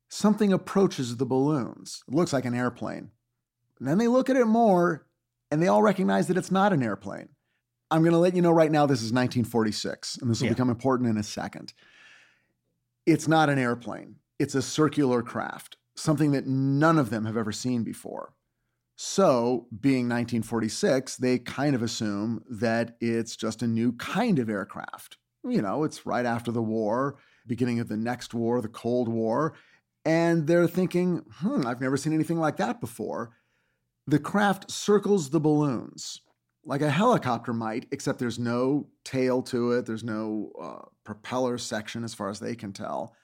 something 0.08 0.52
approaches 0.52 1.16
the 1.16 1.26
balloons. 1.26 2.02
It 2.08 2.14
looks 2.14 2.32
like 2.32 2.44
an 2.46 2.54
airplane. 2.54 3.10
And 3.78 3.86
then 3.86 3.98
they 3.98 4.08
look 4.08 4.28
at 4.28 4.36
it 4.36 4.46
more 4.46 5.06
and 5.50 5.62
they 5.62 5.68
all 5.68 5.82
recognize 5.82 6.26
that 6.28 6.36
it's 6.36 6.50
not 6.50 6.72
an 6.72 6.82
airplane. 6.82 7.28
I'm 7.90 8.02
going 8.02 8.12
to 8.12 8.18
let 8.18 8.34
you 8.34 8.42
know 8.42 8.50
right 8.50 8.70
now 8.72 8.84
this 8.86 8.98
is 9.00 9.12
1946, 9.12 10.18
and 10.20 10.30
this 10.30 10.40
will 10.40 10.46
Yeah. 10.48 10.52
become 10.54 10.68
important 10.70 11.08
in 11.08 11.16
a 11.16 11.22
second. 11.22 11.72
It's 13.06 13.26
not 13.28 13.48
an 13.48 13.58
airplane, 13.58 14.16
it's 14.38 14.54
a 14.54 14.60
circular 14.62 15.22
craft, 15.22 15.76
something 15.96 16.32
that 16.32 16.46
none 16.46 16.98
of 16.98 17.10
them 17.10 17.24
have 17.24 17.36
ever 17.36 17.52
seen 17.52 17.84
before. 17.84 18.34
So, 19.00 19.68
being 19.80 20.08
1946, 20.08 21.18
they 21.18 21.38
kind 21.38 21.76
of 21.76 21.82
assume 21.82 22.42
that 22.50 22.96
it's 23.00 23.36
just 23.36 23.62
a 23.62 23.68
new 23.68 23.92
kind 23.92 24.40
of 24.40 24.50
aircraft. 24.50 25.18
You 25.44 25.62
know, 25.62 25.84
it's 25.84 26.04
right 26.04 26.26
after 26.26 26.50
the 26.50 26.64
war, 26.64 27.16
beginning 27.46 27.78
of 27.78 27.86
the 27.86 27.96
next 27.96 28.34
war, 28.34 28.60
the 28.60 28.66
Cold 28.66 29.08
War. 29.08 29.54
And 30.04 30.48
they're 30.48 30.66
thinking, 30.66 31.22
hmm, 31.36 31.64
I've 31.64 31.80
never 31.80 31.96
seen 31.96 32.12
anything 32.12 32.40
like 32.40 32.56
that 32.56 32.80
before. 32.80 33.36
The 34.08 34.18
craft 34.18 34.68
circles 34.68 35.30
the 35.30 35.38
balloons 35.38 36.20
like 36.64 36.82
a 36.82 36.90
helicopter 36.90 37.52
might, 37.52 37.86
except 37.92 38.18
there's 38.18 38.40
no 38.40 38.88
tail 39.04 39.42
to 39.42 39.72
it, 39.72 39.86
there's 39.86 40.02
no 40.02 40.50
uh, 40.60 40.86
propeller 41.04 41.56
section 41.56 42.02
as 42.02 42.14
far 42.14 42.30
as 42.30 42.40
they 42.40 42.56
can 42.56 42.72
tell. 42.72 43.14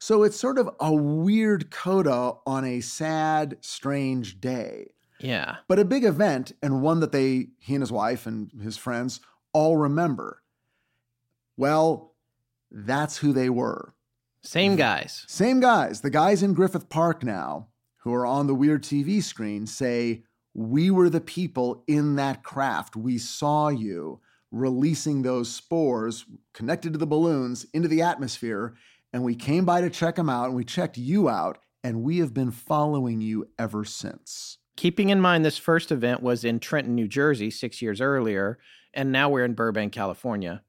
So 0.00 0.22
it's 0.22 0.40
sort 0.40 0.56
of 0.56 0.70
a 0.80 0.90
weird 0.90 1.70
coda 1.70 2.32
on 2.46 2.64
a 2.64 2.80
sad, 2.80 3.58
strange 3.60 4.40
day 4.40 4.86
yeah. 5.22 5.56
But 5.68 5.78
a 5.78 5.84
big 5.84 6.04
event 6.04 6.52
and 6.62 6.82
one 6.82 7.00
that 7.00 7.12
they 7.12 7.48
he 7.58 7.74
and 7.74 7.82
his 7.82 7.92
wife 7.92 8.26
and 8.26 8.50
his 8.60 8.76
friends 8.76 9.20
all 9.52 9.76
remember. 9.76 10.42
Well 11.56 12.14
that's 12.70 13.18
who 13.18 13.32
they 13.32 13.50
were. 13.50 13.94
Same 14.42 14.74
guys. 14.76 15.24
same 15.28 15.60
guys. 15.60 16.00
The 16.00 16.10
guys 16.10 16.42
in 16.42 16.54
griffith 16.54 16.88
park 16.88 17.22
now 17.22 17.68
who 17.98 18.12
are 18.12 18.26
on 18.26 18.46
the 18.46 18.54
weird 18.54 18.82
tv 18.82 19.22
screen 19.22 19.66
say 19.66 20.24
we 20.54 20.90
were 20.90 21.08
the 21.08 21.20
people 21.20 21.84
in 21.86 22.16
that 22.16 22.42
craft. 22.42 22.96
We 22.96 23.18
saw 23.18 23.68
you 23.68 24.20
releasing 24.50 25.22
those 25.22 25.50
spores 25.50 26.26
connected 26.52 26.92
to 26.92 26.98
the 26.98 27.06
balloons 27.06 27.66
into 27.72 27.88
the 27.88 28.02
atmosphere 28.02 28.74
and 29.12 29.22
we 29.22 29.34
came 29.34 29.64
by 29.64 29.80
to 29.80 29.90
check 29.90 30.16
them 30.16 30.28
out 30.28 30.46
and 30.46 30.54
we 30.54 30.64
checked 30.64 30.98
you 30.98 31.28
out 31.28 31.58
and 31.82 32.02
we 32.02 32.18
have 32.18 32.34
been 32.34 32.50
following 32.50 33.20
you 33.20 33.48
ever 33.58 33.84
since 33.84 34.58
keeping 34.76 35.10
in 35.10 35.20
mind 35.20 35.44
this 35.44 35.58
first 35.58 35.92
event 35.92 36.22
was 36.22 36.44
in 36.44 36.60
trenton 36.60 36.94
new 36.94 37.08
jersey 37.08 37.50
six 37.50 37.82
years 37.82 38.00
earlier 38.00 38.58
and 38.94 39.12
now 39.12 39.28
we're 39.28 39.44
in 39.44 39.54
burbank 39.54 39.92
california. 39.92 40.62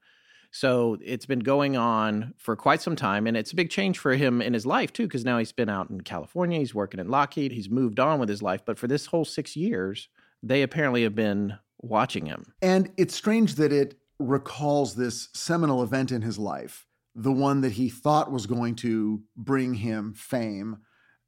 So 0.51 0.97
it's 1.01 1.25
been 1.25 1.39
going 1.39 1.75
on 1.77 2.35
for 2.37 2.55
quite 2.55 2.81
some 2.81 2.95
time 2.95 3.25
and 3.25 3.35
it's 3.35 3.51
a 3.51 3.55
big 3.55 3.71
change 3.71 3.97
for 3.97 4.13
him 4.13 4.41
in 4.41 4.53
his 4.53 4.65
life 4.65 4.93
too 4.93 5.07
because 5.07 5.25
now 5.25 5.39
he's 5.39 5.51
been 5.51 5.69
out 5.69 5.89
in 5.89 6.01
california 6.01 6.59
he's 6.59 6.75
working 6.75 6.99
at 6.99 7.09
lockheed 7.09 7.51
he's 7.51 7.69
moved 7.69 7.99
on 7.99 8.19
with 8.19 8.29
his 8.29 8.41
life 8.41 8.61
but 8.65 8.77
for 8.77 8.87
this 8.87 9.07
whole 9.07 9.25
six 9.25 9.55
years 9.55 10.09
they 10.43 10.61
apparently 10.61 11.03
have 11.03 11.15
been 11.15 11.57
watching 11.83 12.25
him. 12.25 12.53
And 12.61 12.91
it's 12.97 13.15
strange 13.15 13.55
that 13.55 13.71
it 13.71 13.95
recalls 14.19 14.95
this 14.95 15.29
seminal 15.33 15.81
event 15.81 16.11
in 16.11 16.21
his 16.21 16.37
life, 16.37 16.85
the 17.15 17.31
one 17.31 17.61
that 17.61 17.73
he 17.73 17.89
thought 17.89 18.31
was 18.31 18.45
going 18.45 18.75
to 18.75 19.21
bring 19.35 19.73
him 19.75 20.13
fame, 20.13 20.77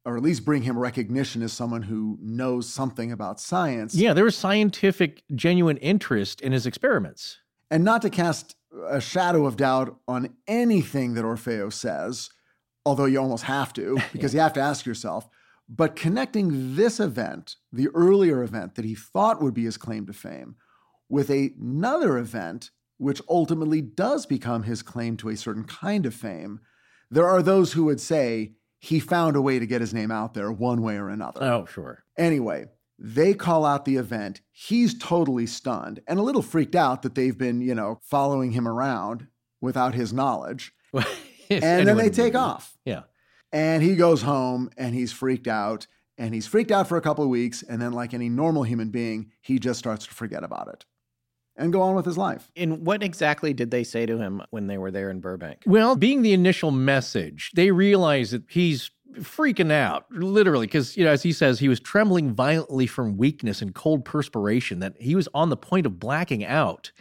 or 0.06 0.16
at 0.16 0.22
least 0.22 0.44
bring 0.44 0.62
him 0.62 0.78
recognition 0.78 1.42
as 1.42 1.52
someone 1.52 1.82
who 1.82 2.16
knows 2.22 2.68
something 2.68 3.10
about 3.10 3.40
science. 3.40 3.92
Yeah, 3.92 4.14
there 4.14 4.24
was 4.24 4.36
scientific, 4.36 5.24
genuine 5.34 5.78
interest 5.78 6.40
in 6.40 6.52
his 6.52 6.64
experiments. 6.64 7.38
And 7.72 7.84
not 7.84 8.02
to 8.02 8.10
cast 8.10 8.54
a 8.88 9.00
shadow 9.00 9.46
of 9.46 9.56
doubt 9.56 9.98
on 10.06 10.36
anything 10.46 11.14
that 11.14 11.24
Orfeo 11.24 11.72
says, 11.72 12.30
although 12.86 13.06
you 13.06 13.20
almost 13.20 13.44
have 13.44 13.72
to, 13.74 13.98
because 14.12 14.32
you 14.32 14.38
have 14.38 14.52
to 14.52 14.60
ask 14.60 14.86
yourself. 14.86 15.28
But 15.68 15.96
connecting 15.96 16.76
this 16.76 17.00
event, 17.00 17.56
the 17.72 17.88
earlier 17.88 18.44
event 18.44 18.76
that 18.76 18.84
he 18.84 18.94
thought 18.94 19.42
would 19.42 19.54
be 19.54 19.64
his 19.64 19.76
claim 19.76 20.06
to 20.06 20.12
fame, 20.12 20.54
with 21.08 21.30
another 21.30 22.16
event 22.16 22.70
which 22.98 23.20
ultimately 23.28 23.82
does 23.82 24.24
become 24.24 24.62
his 24.62 24.82
claim 24.82 25.16
to 25.16 25.28
a 25.28 25.36
certain 25.36 25.64
kind 25.64 26.06
of 26.06 26.14
fame, 26.14 26.60
there 27.10 27.26
are 27.26 27.42
those 27.42 27.72
who 27.72 27.84
would 27.84 28.00
say 28.00 28.52
he 28.86 29.00
found 29.00 29.34
a 29.34 29.42
way 29.42 29.58
to 29.58 29.66
get 29.66 29.80
his 29.80 29.92
name 29.92 30.12
out 30.12 30.34
there 30.34 30.50
one 30.52 30.80
way 30.80 30.96
or 30.96 31.08
another. 31.08 31.42
Oh, 31.42 31.66
sure. 31.66 32.04
Anyway, 32.16 32.66
they 32.98 33.34
call 33.34 33.64
out 33.64 33.84
the 33.84 33.96
event. 33.96 34.40
He's 34.52 34.96
totally 34.96 35.46
stunned 35.46 36.00
and 36.06 36.20
a 36.20 36.22
little 36.22 36.42
freaked 36.42 36.76
out 36.76 37.02
that 37.02 37.16
they've 37.16 37.36
been, 37.36 37.60
you 37.60 37.74
know, 37.74 37.98
following 38.02 38.52
him 38.52 38.68
around 38.68 39.26
without 39.60 39.94
his 39.94 40.12
knowledge. 40.12 40.72
And 41.48 41.86
then 41.86 41.96
they 41.96 42.10
take 42.10 42.34
off. 42.34 42.76
Yeah. 42.84 43.02
And 43.52 43.80
he 43.80 43.94
goes 43.94 44.22
home 44.22 44.68
and 44.76 44.96
he's 44.96 45.12
freaked 45.12 45.46
out. 45.46 45.86
And 46.18 46.34
he's 46.34 46.48
freaked 46.48 46.72
out 46.72 46.88
for 46.88 46.96
a 46.96 47.00
couple 47.00 47.22
of 47.22 47.30
weeks. 47.30 47.62
And 47.62 47.80
then, 47.80 47.92
like 47.92 48.12
any 48.12 48.28
normal 48.28 48.64
human 48.64 48.90
being, 48.90 49.30
he 49.42 49.60
just 49.60 49.78
starts 49.78 50.08
to 50.08 50.12
forget 50.12 50.42
about 50.42 50.66
it 50.66 50.84
and 51.56 51.72
go 51.72 51.82
on 51.82 51.94
with 51.94 52.04
his 52.04 52.18
life. 52.18 52.50
and 52.56 52.86
what 52.86 53.02
exactly 53.02 53.52
did 53.52 53.70
they 53.70 53.84
say 53.84 54.06
to 54.06 54.18
him 54.18 54.42
when 54.50 54.66
they 54.66 54.78
were 54.78 54.90
there 54.90 55.10
in 55.10 55.20
burbank 55.20 55.62
Well, 55.66 55.96
being 55.96 56.22
the 56.22 56.32
initial 56.32 56.70
message, 56.70 57.50
they 57.54 57.70
realize 57.70 58.30
that 58.32 58.42
he's 58.48 58.90
freaking 59.14 59.72
out, 59.72 60.04
literally, 60.10 60.66
because, 60.66 60.96
you 60.96 61.04
know, 61.04 61.10
as 61.10 61.22
he 61.22 61.32
says, 61.32 61.58
he 61.58 61.68
was 61.68 61.80
trembling 61.80 62.34
violently 62.34 62.86
from 62.86 63.16
weakness 63.16 63.62
and 63.62 63.74
cold 63.74 64.04
perspiration, 64.04 64.80
that 64.80 64.94
he 65.00 65.14
was 65.14 65.28
on 65.32 65.48
the 65.48 65.56
point 65.56 65.86
of 65.86 65.98
blacking 65.98 66.44
out. 66.44 66.92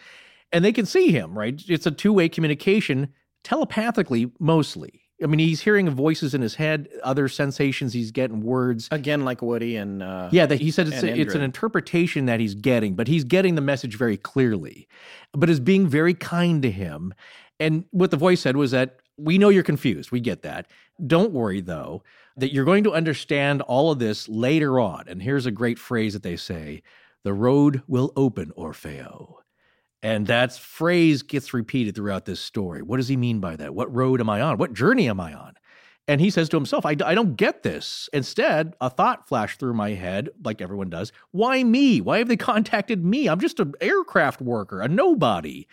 And 0.53 0.63
they 0.63 0.71
can 0.71 0.85
see 0.85 1.11
him, 1.11 1.37
right? 1.37 1.61
It's 1.67 1.85
a 1.85 1.91
two 1.91 2.13
way 2.13 2.29
communication, 2.29 3.09
telepathically 3.43 4.31
mostly. 4.39 5.01
I 5.25 5.27
mean, 5.27 5.39
he's 5.39 5.61
hearing 5.61 5.89
voices 5.89 6.35
in 6.35 6.41
his 6.43 6.53
head, 6.53 6.87
other 7.03 7.27
sensations 7.27 7.93
he's 7.93 8.11
getting, 8.11 8.41
words. 8.41 8.87
again 8.91 9.25
like 9.25 9.41
woody 9.41 9.75
and 9.75 10.03
uh, 10.03 10.29
Yeah, 10.31 10.45
that 10.45 10.61
he 10.61 10.69
said 10.69 10.87
it's, 10.87 11.01
a, 11.01 11.19
it's 11.19 11.33
an 11.33 11.41
interpretation 11.41 12.27
that 12.27 12.39
he's 12.39 12.53
getting, 12.53 12.93
but 12.93 13.07
he's 13.07 13.23
getting 13.23 13.55
the 13.55 13.61
message 13.61 13.97
very 13.97 14.17
clearly, 14.17 14.87
but 15.31 15.49
is 15.49 15.59
being 15.59 15.87
very 15.87 16.13
kind 16.13 16.61
to 16.61 16.69
him. 16.69 17.11
And 17.59 17.85
what 17.89 18.11
the 18.11 18.17
voice 18.17 18.41
said 18.41 18.55
was 18.55 18.69
that 18.69 18.99
we 19.17 19.39
know 19.39 19.49
you're 19.49 19.63
confused. 19.63 20.11
We 20.11 20.19
get 20.19 20.43
that. 20.43 20.67
Don't 21.07 21.31
worry, 21.31 21.59
though, 21.59 22.03
that 22.37 22.53
you're 22.53 22.63
going 22.63 22.83
to 22.83 22.93
understand 22.93 23.63
all 23.63 23.89
of 23.89 23.97
this 23.97 24.29
later 24.29 24.79
on. 24.79 25.05
And 25.07 25.23
here's 25.23 25.47
a 25.47 25.51
great 25.51 25.79
phrase 25.79 26.13
that 26.13 26.21
they 26.21 26.35
say 26.35 26.83
the 27.23 27.33
road 27.33 27.81
will 27.87 28.13
open, 28.15 28.51
Orfeo. 28.55 29.37
And 30.03 30.27
that 30.27 30.53
phrase 30.53 31.23
gets 31.23 31.53
repeated 31.53 31.95
throughout 31.95 32.25
this 32.25 32.39
story. 32.39 32.81
What 32.81 32.97
does 32.97 33.07
he 33.07 33.17
mean 33.17 33.39
by 33.39 33.55
that? 33.55 33.73
What 33.73 33.93
road 33.93 34.21
am 34.21 34.29
I 34.29 34.41
on? 34.41 34.57
What 34.57 34.73
journey 34.73 35.09
am 35.09 35.19
I 35.19 35.33
on? 35.33 35.53
And 36.07 36.21
he 36.21 36.29
says 36.29 36.49
to 36.49 36.57
himself, 36.57 36.85
I, 36.85 36.91
I 37.03 37.15
don't 37.15 37.35
get 37.35 37.63
this. 37.63 38.07
Instead, 38.13 38.75
a 38.79 38.91
thought 38.91 39.27
flashed 39.27 39.59
through 39.59 39.73
my 39.73 39.91
head, 39.91 40.29
like 40.43 40.61
everyone 40.61 40.89
does. 40.89 41.11
Why 41.31 41.63
me? 41.63 41.99
Why 42.01 42.19
have 42.19 42.27
they 42.27 42.37
contacted 42.37 43.03
me? 43.03 43.27
I'm 43.27 43.39
just 43.39 43.59
an 43.59 43.73
aircraft 43.81 44.41
worker, 44.41 44.81
a 44.81 44.87
nobody. 44.87 45.65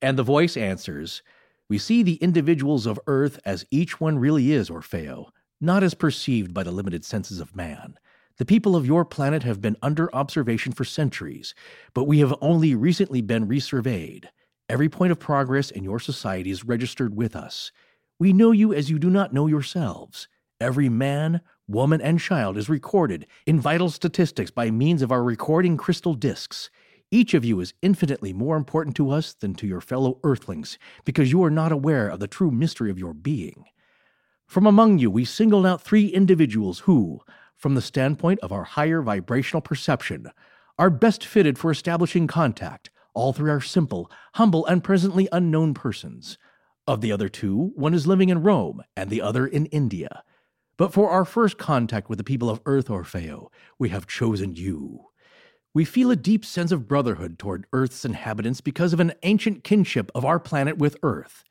And 0.00 0.18
the 0.18 0.22
voice 0.22 0.56
answers, 0.56 1.22
We 1.68 1.76
see 1.76 2.02
the 2.02 2.14
individuals 2.16 2.86
of 2.86 3.00
Earth 3.06 3.38
as 3.44 3.66
each 3.70 4.00
one 4.00 4.18
really 4.18 4.52
is, 4.52 4.70
Orfeo, 4.70 5.26
not 5.60 5.82
as 5.82 5.92
perceived 5.92 6.54
by 6.54 6.62
the 6.62 6.72
limited 6.72 7.04
senses 7.04 7.40
of 7.40 7.54
man. 7.54 7.98
The 8.38 8.44
people 8.44 8.76
of 8.76 8.84
your 8.84 9.06
planet 9.06 9.44
have 9.44 9.62
been 9.62 9.78
under 9.80 10.14
observation 10.14 10.72
for 10.72 10.84
centuries, 10.84 11.54
but 11.94 12.04
we 12.04 12.18
have 12.18 12.34
only 12.42 12.74
recently 12.74 13.22
been 13.22 13.48
resurveyed. 13.48 14.26
Every 14.68 14.90
point 14.90 15.12
of 15.12 15.18
progress 15.18 15.70
in 15.70 15.84
your 15.84 15.98
society 15.98 16.50
is 16.50 16.64
registered 16.64 17.16
with 17.16 17.34
us. 17.34 17.72
We 18.18 18.34
know 18.34 18.50
you 18.50 18.74
as 18.74 18.90
you 18.90 18.98
do 18.98 19.08
not 19.08 19.32
know 19.32 19.46
yourselves. 19.46 20.28
Every 20.60 20.90
man, 20.90 21.40
woman, 21.66 22.02
and 22.02 22.20
child 22.20 22.58
is 22.58 22.68
recorded 22.68 23.26
in 23.46 23.58
vital 23.58 23.88
statistics 23.88 24.50
by 24.50 24.70
means 24.70 25.00
of 25.00 25.10
our 25.10 25.22
recording 25.22 25.78
crystal 25.78 26.12
discs. 26.12 26.68
Each 27.10 27.32
of 27.32 27.44
you 27.44 27.60
is 27.60 27.72
infinitely 27.80 28.34
more 28.34 28.56
important 28.56 28.96
to 28.96 29.10
us 29.10 29.32
than 29.32 29.54
to 29.54 29.66
your 29.66 29.80
fellow 29.80 30.18
earthlings 30.24 30.78
because 31.06 31.32
you 31.32 31.42
are 31.42 31.50
not 31.50 31.72
aware 31.72 32.08
of 32.08 32.20
the 32.20 32.28
true 32.28 32.50
mystery 32.50 32.90
of 32.90 32.98
your 32.98 33.14
being. 33.14 33.64
From 34.46 34.66
among 34.66 34.98
you, 34.98 35.10
we 35.10 35.24
singled 35.24 35.66
out 35.66 35.82
three 35.82 36.06
individuals 36.06 36.80
who, 36.80 37.20
from 37.56 37.74
the 37.74 37.82
standpoint 37.82 38.40
of 38.40 38.52
our 38.52 38.64
higher 38.64 39.02
vibrational 39.02 39.60
perception, 39.60 40.30
are 40.78 40.90
best 40.90 41.24
fitted 41.24 41.58
for 41.58 41.70
establishing 41.70 42.26
contact. 42.26 42.90
All 43.14 43.32
three 43.32 43.50
are 43.50 43.60
simple, 43.60 44.10
humble, 44.34 44.66
and 44.66 44.84
presently 44.84 45.28
unknown 45.32 45.74
persons. 45.74 46.36
Of 46.86 47.00
the 47.00 47.12
other 47.12 47.28
two, 47.28 47.72
one 47.74 47.94
is 47.94 48.06
living 48.06 48.28
in 48.28 48.42
Rome 48.42 48.82
and 48.96 49.10
the 49.10 49.22
other 49.22 49.46
in 49.46 49.66
India. 49.66 50.22
But 50.76 50.92
for 50.92 51.08
our 51.10 51.24
first 51.24 51.56
contact 51.56 52.08
with 52.08 52.18
the 52.18 52.24
people 52.24 52.50
of 52.50 52.60
Earth, 52.66 52.88
Orfeo, 52.88 53.48
we 53.78 53.88
have 53.88 54.06
chosen 54.06 54.54
you. 54.54 55.06
We 55.72 55.84
feel 55.84 56.10
a 56.10 56.16
deep 56.16 56.44
sense 56.44 56.72
of 56.72 56.86
brotherhood 56.86 57.38
toward 57.38 57.66
Earth's 57.72 58.04
inhabitants 58.04 58.60
because 58.60 58.92
of 58.92 59.00
an 59.00 59.14
ancient 59.22 59.64
kinship 59.64 60.10
of 60.14 60.24
our 60.24 60.38
planet 60.38 60.78
with 60.78 60.96
Earth. 61.02 61.44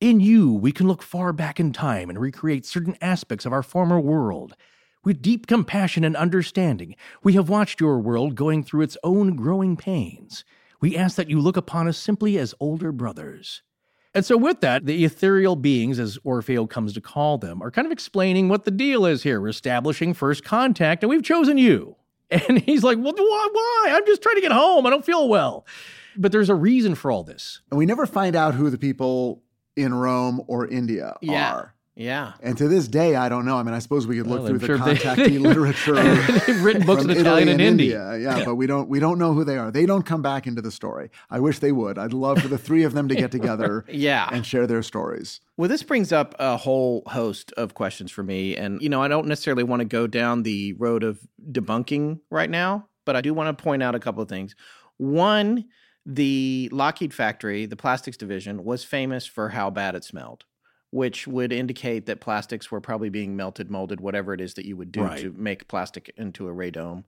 In 0.00 0.18
you, 0.18 0.52
we 0.52 0.72
can 0.72 0.88
look 0.88 1.02
far 1.02 1.32
back 1.32 1.60
in 1.60 1.72
time 1.72 2.10
and 2.10 2.18
recreate 2.18 2.66
certain 2.66 2.96
aspects 3.00 3.46
of 3.46 3.52
our 3.52 3.62
former 3.62 4.00
world. 4.00 4.56
With 5.04 5.20
deep 5.20 5.46
compassion 5.48 6.04
and 6.04 6.14
understanding, 6.16 6.94
we 7.24 7.32
have 7.32 7.48
watched 7.48 7.80
your 7.80 7.98
world 7.98 8.36
going 8.36 8.62
through 8.62 8.82
its 8.82 8.96
own 9.02 9.34
growing 9.34 9.76
pains. 9.76 10.44
We 10.80 10.96
ask 10.96 11.16
that 11.16 11.28
you 11.28 11.40
look 11.40 11.56
upon 11.56 11.88
us 11.88 11.98
simply 11.98 12.38
as 12.38 12.54
older 12.60 12.92
brothers. 12.92 13.62
And 14.14 14.24
so, 14.24 14.36
with 14.36 14.60
that, 14.60 14.84
the 14.86 15.04
ethereal 15.04 15.56
beings, 15.56 15.98
as 15.98 16.18
Orfeo 16.18 16.68
comes 16.68 16.92
to 16.92 17.00
call 17.00 17.38
them, 17.38 17.62
are 17.62 17.70
kind 17.70 17.86
of 17.86 17.90
explaining 17.92 18.48
what 18.48 18.64
the 18.64 18.70
deal 18.70 19.04
is 19.06 19.22
here. 19.24 19.40
We're 19.40 19.48
establishing 19.48 20.14
first 20.14 20.44
contact, 20.44 21.02
and 21.02 21.10
we've 21.10 21.22
chosen 21.22 21.58
you. 21.58 21.96
And 22.48 22.60
he's 22.60 22.82
like, 22.84 22.96
Well, 22.98 23.12
why? 23.14 23.48
why? 23.52 23.88
I'm 23.92 24.06
just 24.06 24.22
trying 24.22 24.36
to 24.36 24.40
get 24.40 24.52
home. 24.52 24.86
I 24.86 24.90
don't 24.90 25.04
feel 25.04 25.28
well. 25.28 25.66
But 26.16 26.30
there's 26.32 26.48
a 26.48 26.54
reason 26.54 26.94
for 26.94 27.10
all 27.10 27.24
this. 27.24 27.60
And 27.70 27.76
we 27.78 27.84
never 27.86 28.06
find 28.06 28.34
out 28.36 28.54
who 28.54 28.70
the 28.70 28.78
people 28.78 29.42
in 29.76 29.92
Rome 29.92 30.42
or 30.46 30.66
India 30.66 31.14
Yeah. 31.20 31.52
are. 31.52 31.74
Yeah. 31.94 32.32
And 32.40 32.56
to 32.56 32.68
this 32.68 32.88
day, 32.88 33.16
I 33.16 33.28
don't 33.28 33.44
know. 33.44 33.58
I 33.58 33.62
mean, 33.62 33.74
I 33.74 33.78
suppose 33.78 34.06
we 34.06 34.16
could 34.16 34.26
look 34.26 34.40
Well, 34.40 34.48
through 34.48 34.58
the 34.60 34.66
they- 34.84 34.94
contactee 34.94 35.38
literature. 35.48 35.94
They've 36.46 36.64
written 36.64 36.86
books 36.86 37.04
in 37.04 37.10
Italy 37.10 37.20
Italian 37.22 37.48
and 37.48 37.60
Hindi. 37.60 37.86
Yeah, 37.88 38.42
but 38.46 38.54
we 38.54 38.66
don't 38.66 38.88
we 38.88 38.98
don't 38.98 39.18
know 39.18 39.34
who 39.34 39.44
they 39.44 39.58
are. 39.58 39.70
They 39.70 39.84
don't 39.84 40.04
come 40.04 40.22
back 40.22 40.46
into 40.46 40.62
the 40.62 40.70
story. 40.70 41.10
I 41.30 41.38
wish 41.38 41.58
they 41.58 41.70
would. 41.72 41.98
I'd 41.98 42.14
love 42.14 42.40
for 42.40 42.48
the 42.48 42.56
three 42.56 42.84
of 42.84 42.94
them 42.94 43.08
to 43.08 43.14
get 43.14 43.30
together 43.38 43.84
Yeah. 43.88 44.28
and 44.32 44.46
share 44.46 44.66
their 44.66 44.82
stories. 44.82 45.40
Well, 45.58 45.68
this 45.68 45.82
brings 45.82 46.12
up 46.12 46.34
a 46.38 46.56
whole 46.56 47.02
host 47.08 47.52
of 47.58 47.74
questions 47.74 48.10
for 48.10 48.22
me. 48.22 48.56
And, 48.56 48.80
you 48.80 48.88
know, 48.88 49.02
I 49.02 49.08
don't 49.08 49.26
necessarily 49.26 49.62
want 49.62 49.80
to 49.80 49.84
go 49.84 50.06
down 50.06 50.44
the 50.44 50.72
road 50.74 51.04
of 51.04 51.20
debunking 51.50 52.20
right 52.30 52.48
now, 52.50 52.88
but 53.04 53.16
I 53.16 53.20
do 53.20 53.34
want 53.34 53.56
to 53.56 53.62
point 53.62 53.82
out 53.82 53.94
a 53.94 54.00
couple 54.00 54.22
of 54.22 54.30
things. 54.30 54.54
One, 54.96 55.66
the 56.06 56.68
Lockheed 56.72 57.12
factory, 57.12 57.66
the 57.66 57.76
plastics 57.76 58.16
division, 58.16 58.64
was 58.64 58.82
famous 58.82 59.26
for 59.26 59.50
how 59.50 59.68
bad 59.70 59.94
it 59.94 60.04
smelled, 60.04 60.44
which 60.92 61.26
would 61.26 61.52
indicate 61.52 62.04
that 62.06 62.20
plastics 62.20 62.70
were 62.70 62.80
probably 62.80 63.08
being 63.08 63.34
melted, 63.34 63.70
molded, 63.70 63.98
whatever 64.00 64.34
it 64.34 64.40
is 64.40 64.54
that 64.54 64.66
you 64.66 64.76
would 64.76 64.92
do 64.92 65.02
Right. 65.02 65.20
to 65.22 65.32
make 65.32 65.66
plastic 65.66 66.12
into 66.18 66.48
a 66.48 66.52
radome. 66.52 67.04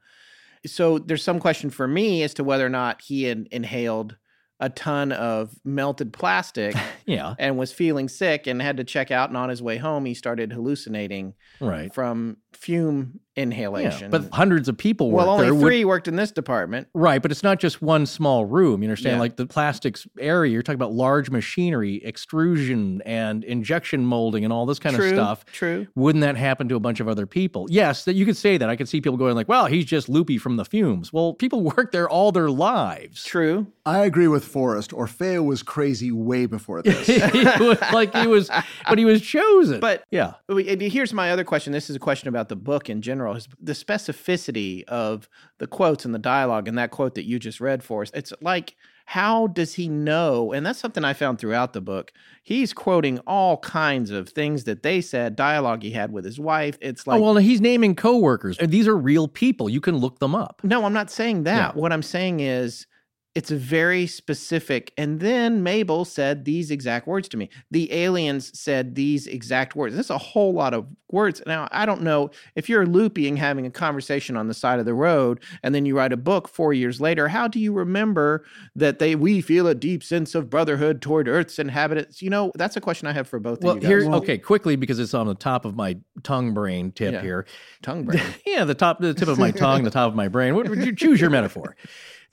So 0.66 0.98
there's 0.98 1.22
some 1.22 1.38
question 1.38 1.68
for 1.68 1.86
me 1.86 2.22
as 2.22 2.32
to 2.34 2.44
whether 2.44 2.64
or 2.64 2.70
not 2.70 3.02
he 3.02 3.24
had 3.24 3.46
inhaled 3.52 4.16
a 4.58 4.70
ton 4.70 5.12
of 5.12 5.54
melted 5.64 6.12
plastic 6.14 6.74
Yeah, 7.06 7.34
and 7.38 7.58
was 7.58 7.72
feeling 7.72 8.08
sick 8.08 8.46
and 8.46 8.62
had 8.62 8.78
to 8.78 8.84
check 8.84 9.10
out. 9.10 9.28
And 9.28 9.36
on 9.36 9.50
his 9.50 9.60
way 9.60 9.76
home, 9.76 10.06
he 10.06 10.14
started 10.14 10.52
hallucinating 10.52 11.34
right. 11.60 11.92
from 11.92 12.38
fume 12.54 13.20
Yeah, 13.36 13.42
inhalation. 13.42 14.10
but 14.10 14.28
hundreds 14.32 14.68
of 14.68 14.76
people 14.78 15.10
well, 15.10 15.28
only 15.30 15.46
there. 15.46 15.54
would- 15.54 15.60
three 15.62 15.84
worked 15.84 16.08
in 16.08 16.16
this 16.16 16.30
department. 16.30 16.88
Right, 16.94 17.20
but 17.20 17.30
it's 17.30 17.42
not 17.42 17.58
just 17.58 17.82
one 17.82 18.06
small 18.06 18.44
room. 18.44 18.82
You 18.82 18.88
understand? 18.88 19.16
Yeah. 19.16 19.20
Like 19.20 19.36
the 19.36 19.46
plastics 19.46 20.06
area, 20.18 20.52
you're 20.52 20.62
talking 20.62 20.76
about 20.76 20.92
large 20.92 21.30
machinery, 21.30 22.00
extrusion, 22.04 23.02
and 23.04 23.42
injection 23.44 24.04
molding, 24.06 24.44
and 24.44 24.52
all 24.52 24.66
this 24.66 24.78
kind 24.78 24.94
true, 24.96 25.08
of 25.08 25.14
stuff. 25.14 25.44
True. 25.46 25.86
Wouldn't 25.94 26.22
that 26.22 26.36
happen 26.36 26.68
to 26.68 26.76
a 26.76 26.80
bunch 26.80 27.00
of 27.00 27.08
other 27.08 27.26
people? 27.26 27.66
Yes, 27.70 28.04
that 28.04 28.14
you 28.14 28.24
could 28.24 28.36
say 28.36 28.56
that. 28.56 28.68
I 28.68 28.76
could 28.76 28.88
see 28.88 29.00
people 29.00 29.16
going 29.16 29.34
like, 29.34 29.48
"Well, 29.48 29.66
he's 29.66 29.84
just 29.84 30.08
loopy 30.08 30.38
from 30.38 30.56
the 30.56 30.64
fumes." 30.64 31.12
Well, 31.12 31.34
people 31.34 31.62
work 31.76 31.92
there 31.92 32.08
all 32.08 32.32
their 32.32 32.50
lives. 32.50 33.24
True. 33.24 33.66
I 33.86 34.04
agree 34.04 34.28
with 34.28 34.44
Forrest. 34.44 34.92
Orfeo 34.92 35.44
was 35.44 35.62
crazy 35.62 36.10
way 36.10 36.46
before 36.46 36.82
this. 36.84 37.06
he 37.06 37.18
was 37.18 37.78
like 37.92 38.14
he 38.14 38.26
was, 38.26 38.50
but 38.88 38.98
he 38.98 39.04
was 39.04 39.20
chosen. 39.22 39.80
But- 39.80 40.04
yeah, 40.10 40.34
Here's 40.48 41.12
my 41.12 41.30
other 41.30 41.44
question. 41.44 41.72
This 41.72 41.90
is 41.90 41.96
a 41.96 41.98
question 41.98 42.28
about 42.28 42.48
the 42.48 42.56
book 42.56 42.88
in 42.88 43.02
general. 43.02 43.23
Is 43.32 43.48
the 43.60 43.72
specificity 43.72 44.84
of 44.84 45.28
the 45.58 45.66
quotes 45.66 46.04
and 46.04 46.14
the 46.14 46.18
dialogue 46.18 46.68
and 46.68 46.76
that 46.78 46.90
quote 46.90 47.14
that 47.14 47.24
you 47.24 47.38
just 47.38 47.60
read 47.60 47.82
for 47.82 48.02
us. 48.02 48.10
It's 48.14 48.32
like, 48.40 48.76
how 49.06 49.48
does 49.48 49.74
he 49.74 49.88
know? 49.88 50.52
And 50.52 50.64
that's 50.64 50.78
something 50.78 51.04
I 51.04 51.12
found 51.12 51.38
throughout 51.38 51.72
the 51.72 51.80
book. 51.80 52.12
He's 52.42 52.72
quoting 52.72 53.18
all 53.26 53.58
kinds 53.58 54.10
of 54.10 54.30
things 54.30 54.64
that 54.64 54.82
they 54.82 55.00
said, 55.00 55.36
dialogue 55.36 55.82
he 55.82 55.90
had 55.90 56.12
with 56.12 56.24
his 56.24 56.40
wife. 56.40 56.78
It's 56.80 57.04
oh, 57.06 57.10
like, 57.10 57.20
oh 57.20 57.22
well, 57.22 57.36
he's 57.36 57.60
naming 57.60 57.94
coworkers. 57.94 58.58
These 58.58 58.88
are 58.88 58.96
real 58.96 59.28
people. 59.28 59.68
You 59.68 59.80
can 59.80 59.96
look 59.96 60.20
them 60.20 60.34
up. 60.34 60.60
No, 60.64 60.84
I'm 60.84 60.92
not 60.92 61.10
saying 61.10 61.44
that. 61.44 61.74
Yeah. 61.74 61.80
What 61.80 61.92
I'm 61.92 62.02
saying 62.02 62.40
is 62.40 62.86
it's 63.34 63.50
very 63.50 64.06
specific. 64.06 64.92
And 64.96 65.18
then 65.18 65.62
Mabel 65.62 66.04
said 66.04 66.44
these 66.44 66.70
exact 66.70 67.06
words 67.08 67.28
to 67.30 67.36
me. 67.36 67.50
The 67.70 67.92
aliens 67.92 68.56
said 68.58 68.94
these 68.94 69.26
exact 69.26 69.74
words. 69.74 69.96
That's 69.96 70.10
a 70.10 70.18
whole 70.18 70.52
lot 70.52 70.72
of 70.72 70.86
words. 71.10 71.42
Now, 71.46 71.66
I 71.72 71.84
don't 71.84 72.02
know 72.02 72.30
if 72.54 72.68
you're 72.68 72.86
looping 72.86 73.36
having 73.36 73.66
a 73.66 73.70
conversation 73.70 74.36
on 74.36 74.46
the 74.48 74.54
side 74.54 74.78
of 74.78 74.84
the 74.84 74.94
road 74.94 75.40
and 75.62 75.74
then 75.74 75.84
you 75.84 75.96
write 75.96 76.12
a 76.12 76.16
book 76.16 76.46
4 76.48 76.72
years 76.74 77.00
later, 77.00 77.26
how 77.28 77.48
do 77.48 77.58
you 77.58 77.72
remember 77.72 78.44
that 78.76 78.98
they 79.00 79.14
we 79.16 79.40
feel 79.40 79.66
a 79.66 79.74
deep 79.74 80.04
sense 80.04 80.34
of 80.34 80.48
brotherhood 80.48 81.02
toward 81.02 81.26
Earth's 81.26 81.58
inhabitants? 81.58 82.22
You 82.22 82.30
know, 82.30 82.52
that's 82.54 82.76
a 82.76 82.80
question 82.80 83.08
I 83.08 83.12
have 83.12 83.26
for 83.28 83.40
both 83.40 83.62
Well, 83.62 83.72
of 83.72 83.76
you 83.78 83.82
guys. 83.82 83.88
here's 83.88 84.04
okay. 84.06 84.38
Quickly, 84.38 84.76
because 84.76 84.98
it's 85.00 85.14
on 85.14 85.26
the 85.26 85.34
top 85.34 85.64
of 85.64 85.74
my 85.76 85.96
tongue 86.22 86.54
brain 86.54 86.92
tip 86.92 87.14
Yeah. 87.14 87.20
here. 87.22 87.46
tongue 87.82 88.04
brain. 88.04 88.22
Yeah, 88.46 88.64
the 88.64 88.74
top, 88.74 89.00
the 89.00 89.12
tip 89.14 89.26
of 89.28 89.38
my 89.38 89.50
tongue, 89.50 89.82
the 89.82 89.90
top 89.90 90.08
of 90.08 90.14
my 90.16 90.28
brain. 90.28 90.54
What 90.54 90.68
would 90.68 90.84
you 90.84 90.94
choose 90.94 91.20
your 91.20 91.30
metaphor? 91.30 91.74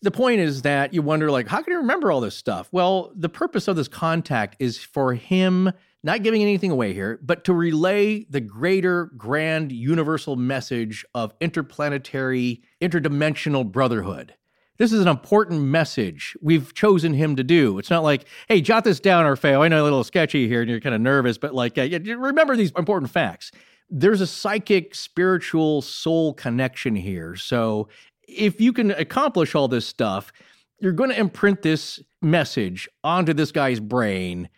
The 0.03 0.11
point 0.11 0.39
is 0.39 0.63
that 0.63 0.93
you 0.93 1.03
wonder, 1.03 1.29
like, 1.29 1.47
how 1.47 1.61
can 1.61 1.73
he 1.73 1.77
remember 1.77 2.11
all 2.11 2.21
this 2.21 2.35
stuff? 2.35 2.67
Well, 2.71 3.11
the 3.15 3.29
purpose 3.29 3.67
of 3.67 3.75
this 3.75 3.87
contact 3.87 4.55
is 4.59 4.79
for 4.79 5.13
him, 5.13 5.71
not 6.03 6.23
giving 6.23 6.41
anything 6.41 6.71
away 6.71 6.93
here, 6.93 7.19
but 7.21 7.43
to 7.43 7.53
relay 7.53 8.23
the 8.23 8.41
greater, 8.41 9.11
grand, 9.15 9.71
universal 9.71 10.35
message 10.35 11.05
of 11.13 11.35
interplanetary, 11.39 12.61
interdimensional 12.81 13.71
brotherhood. 13.71 14.33
This 14.79 14.91
is 14.91 15.01
an 15.01 15.07
important 15.07 15.61
message 15.61 16.35
we've 16.41 16.73
chosen 16.73 17.13
him 17.13 17.35
to 17.35 17.43
do. 17.43 17.77
It's 17.77 17.91
not 17.91 18.01
like, 18.01 18.25
hey, 18.47 18.61
jot 18.61 18.83
this 18.83 18.99
down, 18.99 19.25
Orfeo. 19.25 19.61
I 19.61 19.67
know 19.67 19.83
a 19.83 19.85
little 19.85 20.03
sketchy 20.03 20.47
here 20.47 20.61
and 20.61 20.69
you're 20.71 20.79
kind 20.79 20.95
of 20.95 21.01
nervous, 21.01 21.37
but 21.37 21.53
like, 21.53 21.77
uh, 21.77 21.87
remember 22.17 22.55
these 22.55 22.71
important 22.75 23.11
facts. 23.11 23.51
There's 23.91 24.21
a 24.21 24.25
psychic, 24.25 24.95
spiritual, 24.95 25.83
soul 25.83 26.33
connection 26.33 26.95
here. 26.95 27.35
So 27.35 27.89
if 28.31 28.61
you 28.61 28.73
can 28.73 28.91
accomplish 28.91 29.55
all 29.55 29.67
this 29.67 29.85
stuff, 29.85 30.31
you're 30.79 30.91
going 30.91 31.09
to 31.09 31.19
imprint 31.19 31.61
this 31.61 32.01
message 32.21 32.89
onto 33.03 33.33
this 33.33 33.51
guy's 33.51 33.79
brain 33.79 34.49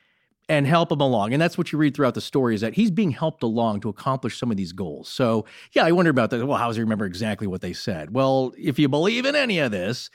and 0.50 0.68
help 0.68 0.92
him 0.92 1.02
along. 1.02 1.34
And 1.34 1.42
that's 1.42 1.58
what 1.58 1.72
you 1.72 1.78
read 1.78 1.96
throughout 1.96 2.16
the 2.16 2.22
story 2.22 2.56
is 2.56 2.62
that 2.62 2.74
he's 2.74 2.92
being 2.92 3.12
helped 3.12 3.44
along 3.44 3.82
to 3.82 3.90
accomplish 3.90 4.38
some 4.38 4.52
of 4.52 4.58
these 4.58 4.74
goals. 4.74 5.10
So, 5.10 5.46
yeah, 5.72 5.86
I 5.86 5.92
wonder 5.92 6.12
about 6.12 6.30
that. 6.32 6.46
Well, 6.46 6.58
how 6.58 6.68
does 6.68 6.76
he 6.76 6.82
remember 6.82 7.06
exactly 7.06 7.48
what 7.48 7.62
they 7.62 7.74
said? 7.74 8.14
Well, 8.14 8.54
if 8.58 8.78
you 8.78 8.90
believe 8.90 9.26
in 9.26 9.36
any 9.36 9.60
of 9.60 9.72
this, 9.72 10.10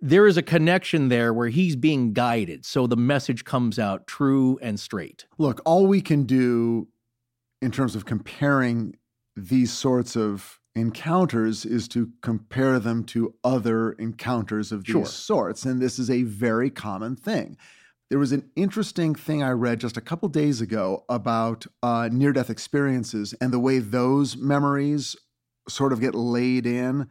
there 0.00 0.26
is 0.26 0.36
a 0.36 0.42
connection 0.42 1.08
there 1.08 1.32
where 1.32 1.48
he's 1.48 1.76
being 1.76 2.12
guided. 2.12 2.64
So 2.64 2.86
the 2.86 2.96
message 2.96 3.44
comes 3.44 3.78
out 3.78 4.06
true 4.06 4.58
and 4.62 4.78
straight. 4.78 5.26
Look, 5.38 5.60
all 5.64 5.86
we 5.86 6.00
can 6.00 6.24
do 6.24 6.88
in 7.60 7.70
terms 7.70 7.96
of 7.96 8.04
comparing 8.04 8.96
these 9.36 9.72
sorts 9.72 10.16
of 10.16 10.57
encounters 10.74 11.64
is 11.64 11.88
to 11.88 12.10
compare 12.22 12.78
them 12.78 13.04
to 13.04 13.34
other 13.42 13.92
encounters 13.92 14.72
of 14.72 14.84
these 14.84 14.92
Sure. 14.92 15.06
sorts. 15.06 15.64
And 15.64 15.80
this 15.80 15.98
is 15.98 16.10
a 16.10 16.22
very 16.22 16.70
common 16.70 17.16
thing. 17.16 17.56
There 18.10 18.18
was 18.18 18.32
an 18.32 18.50
interesting 18.56 19.14
thing 19.14 19.42
I 19.42 19.50
read 19.50 19.80
just 19.80 19.96
a 19.96 20.00
couple 20.02 20.28
days 20.28 20.60
ago 20.60 21.04
about 21.08 21.66
uh, 21.82 22.08
near 22.10 22.32
death 22.32 22.48
experiences 22.48 23.34
and 23.40 23.52
the 23.52 23.58
way 23.58 23.80
those 23.80 24.36
memories 24.36 25.14
sort 25.68 25.92
of 25.92 26.00
get 26.00 26.14
laid 26.14 26.64
in, 26.66 27.08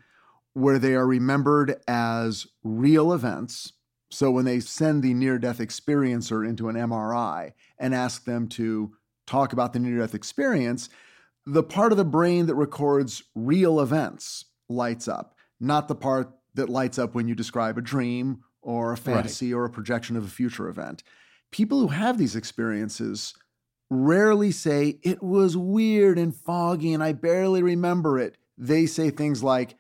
where 0.54 0.80
they 0.80 0.96
are 0.96 1.06
remembered 1.06 1.76
as 1.88 2.48
real 2.64 3.14
events. 3.14 3.74
So 4.10 4.32
when 4.32 4.46
they 4.46 4.60
send 4.60 5.04
the 5.04 5.14
near 5.14 5.38
death 5.38 5.60
experiencer 5.60 6.48
into 6.48 6.68
an 6.70 6.76
MRI 6.76 7.52
and 7.78 7.94
ask 7.94 8.24
them 8.26 8.48
to 8.50 8.94
talk 9.28 9.54
about 9.54 9.74
the 9.74 9.80
near 9.80 10.00
death 10.00 10.16
experience, 10.16 10.90
the 11.48 11.64
part 11.64 11.94
of 11.94 11.98
the 11.98 12.06
brain 12.06 12.46
that 12.48 12.56
records 12.56 13.24
real 13.34 13.80
events 13.80 14.46
lights 14.68 15.08
up, 15.08 15.34
not 15.62 15.88
the 15.88 15.96
part 15.96 16.30
that 16.56 16.70
lights 16.70 17.00
up 17.00 17.16
when 17.16 17.28
you 17.30 17.36
describe 17.36 17.78
a 17.78 17.82
dream 17.82 18.42
or 18.62 18.92
a 18.92 18.98
fantasy 18.98 19.54
or 19.54 19.64
a 19.64 19.70
projection 19.70 20.18
of 20.18 20.26
a 20.26 20.30
future 20.30 20.68
event. 20.68 21.04
People 21.52 21.80
who 21.80 21.88
have 21.88 22.18
these 22.18 22.36
experiences 22.36 23.34
rarely 23.90 24.52
say, 24.52 25.00
It 25.04 25.24
was 25.24 25.56
weird 25.56 26.20
and 26.20 26.36
foggy 26.36 26.94
and 26.94 27.02
I 27.02 27.14
barely 27.14 27.64
remember 27.64 28.20
it. 28.20 28.38
They 28.58 28.86
say 28.86 29.10
things 29.10 29.42
like, 29.42 29.78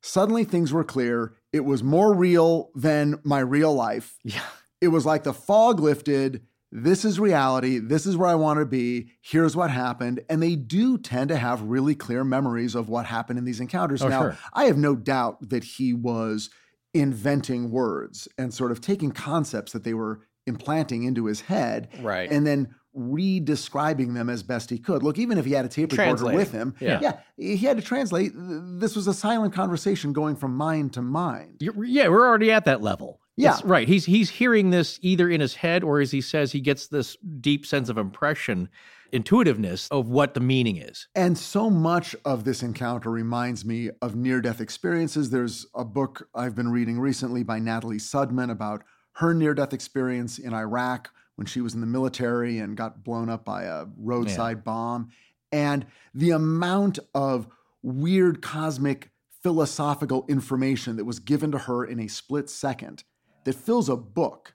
Suddenly 0.00 0.44
things 0.44 0.72
were 0.72 0.84
clear. 0.84 1.34
It 1.52 1.66
was 1.66 1.82
more 1.84 2.14
real 2.14 2.70
than 2.74 3.18
my 3.24 3.40
real 3.40 3.74
life. 3.74 4.16
Yeah. 4.24 4.40
It 4.80 4.88
was 4.88 5.04
like 5.04 5.24
the 5.24 5.34
fog 5.34 5.80
lifted. 5.80 6.46
This 6.70 7.04
is 7.04 7.18
reality. 7.18 7.78
This 7.78 8.04
is 8.04 8.16
where 8.16 8.28
I 8.28 8.34
want 8.34 8.58
to 8.60 8.66
be. 8.66 9.12
Here's 9.22 9.56
what 9.56 9.70
happened. 9.70 10.20
And 10.28 10.42
they 10.42 10.54
do 10.54 10.98
tend 10.98 11.28
to 11.30 11.36
have 11.36 11.62
really 11.62 11.94
clear 11.94 12.24
memories 12.24 12.74
of 12.74 12.88
what 12.90 13.06
happened 13.06 13.38
in 13.38 13.44
these 13.46 13.60
encounters. 13.60 14.02
Oh, 14.02 14.08
now, 14.08 14.20
sure. 14.20 14.38
I 14.52 14.64
have 14.64 14.76
no 14.76 14.94
doubt 14.94 15.48
that 15.48 15.64
he 15.64 15.94
was 15.94 16.50
inventing 16.94 17.70
words 17.70 18.28
and 18.36 18.52
sort 18.52 18.70
of 18.72 18.80
taking 18.80 19.12
concepts 19.12 19.72
that 19.72 19.84
they 19.84 19.94
were 19.94 20.20
implanting 20.46 21.04
into 21.04 21.26
his 21.26 21.42
head 21.42 21.88
Right. 22.00 22.30
and 22.30 22.46
then 22.46 22.74
re-describing 22.94 24.14
them 24.14 24.28
as 24.30 24.42
best 24.42 24.70
he 24.70 24.78
could. 24.78 25.02
Look, 25.02 25.18
even 25.18 25.38
if 25.38 25.44
he 25.44 25.52
had 25.52 25.64
a 25.64 25.68
tape 25.68 25.92
recorder 25.92 26.24
with 26.34 26.52
him, 26.52 26.74
Yeah. 26.80 27.18
he 27.36 27.56
had 27.58 27.76
to 27.76 27.82
translate. 27.82 28.32
This 28.34 28.96
was 28.96 29.06
a 29.06 29.14
silent 29.14 29.52
conversation 29.54 30.12
going 30.12 30.36
from 30.36 30.54
mind 30.56 30.94
to 30.94 31.02
mind. 31.02 31.56
You're, 31.60 31.84
yeah, 31.84 32.08
we're 32.08 32.26
already 32.26 32.50
at 32.50 32.64
that 32.64 32.82
level. 32.82 33.20
Yeah. 33.38 33.50
It's- 33.50 33.64
right. 33.64 33.86
He's 33.86 34.04
he's 34.04 34.30
hearing 34.30 34.70
this 34.70 34.98
either 35.00 35.28
in 35.30 35.40
his 35.40 35.54
head 35.54 35.84
or 35.84 36.00
as 36.00 36.10
he 36.10 36.20
says 36.20 36.52
he 36.52 36.60
gets 36.60 36.88
this 36.88 37.16
deep 37.40 37.64
sense 37.64 37.88
of 37.88 37.96
impression, 37.96 38.68
intuitiveness 39.12 39.88
of 39.88 40.08
what 40.08 40.34
the 40.34 40.40
meaning 40.40 40.76
is. 40.76 41.06
And 41.14 41.38
so 41.38 41.70
much 41.70 42.16
of 42.24 42.44
this 42.44 42.62
encounter 42.62 43.10
reminds 43.10 43.64
me 43.64 43.90
of 44.02 44.16
near 44.16 44.40
death 44.40 44.60
experiences. 44.60 45.30
There's 45.30 45.66
a 45.74 45.84
book 45.84 46.28
I've 46.34 46.56
been 46.56 46.70
reading 46.70 46.98
recently 46.98 47.42
by 47.44 47.60
Natalie 47.60 47.98
Sudman 47.98 48.50
about 48.50 48.82
her 49.12 49.32
near 49.32 49.54
death 49.54 49.72
experience 49.72 50.38
in 50.38 50.52
Iraq 50.52 51.10
when 51.36 51.46
she 51.46 51.60
was 51.60 51.74
in 51.74 51.80
the 51.80 51.86
military 51.86 52.58
and 52.58 52.76
got 52.76 53.04
blown 53.04 53.28
up 53.28 53.44
by 53.44 53.62
a 53.64 53.86
roadside 53.96 54.64
bomb. 54.64 55.10
And 55.52 55.86
the 56.12 56.30
amount 56.30 56.98
of 57.14 57.46
weird 57.82 58.42
cosmic 58.42 59.10
philosophical 59.44 60.26
information 60.28 60.96
that 60.96 61.04
was 61.04 61.20
given 61.20 61.52
to 61.52 61.58
her 61.58 61.84
in 61.84 62.00
a 62.00 62.08
split 62.08 62.50
second 62.50 63.04
that 63.44 63.54
fills 63.54 63.88
a 63.88 63.96
book 63.96 64.54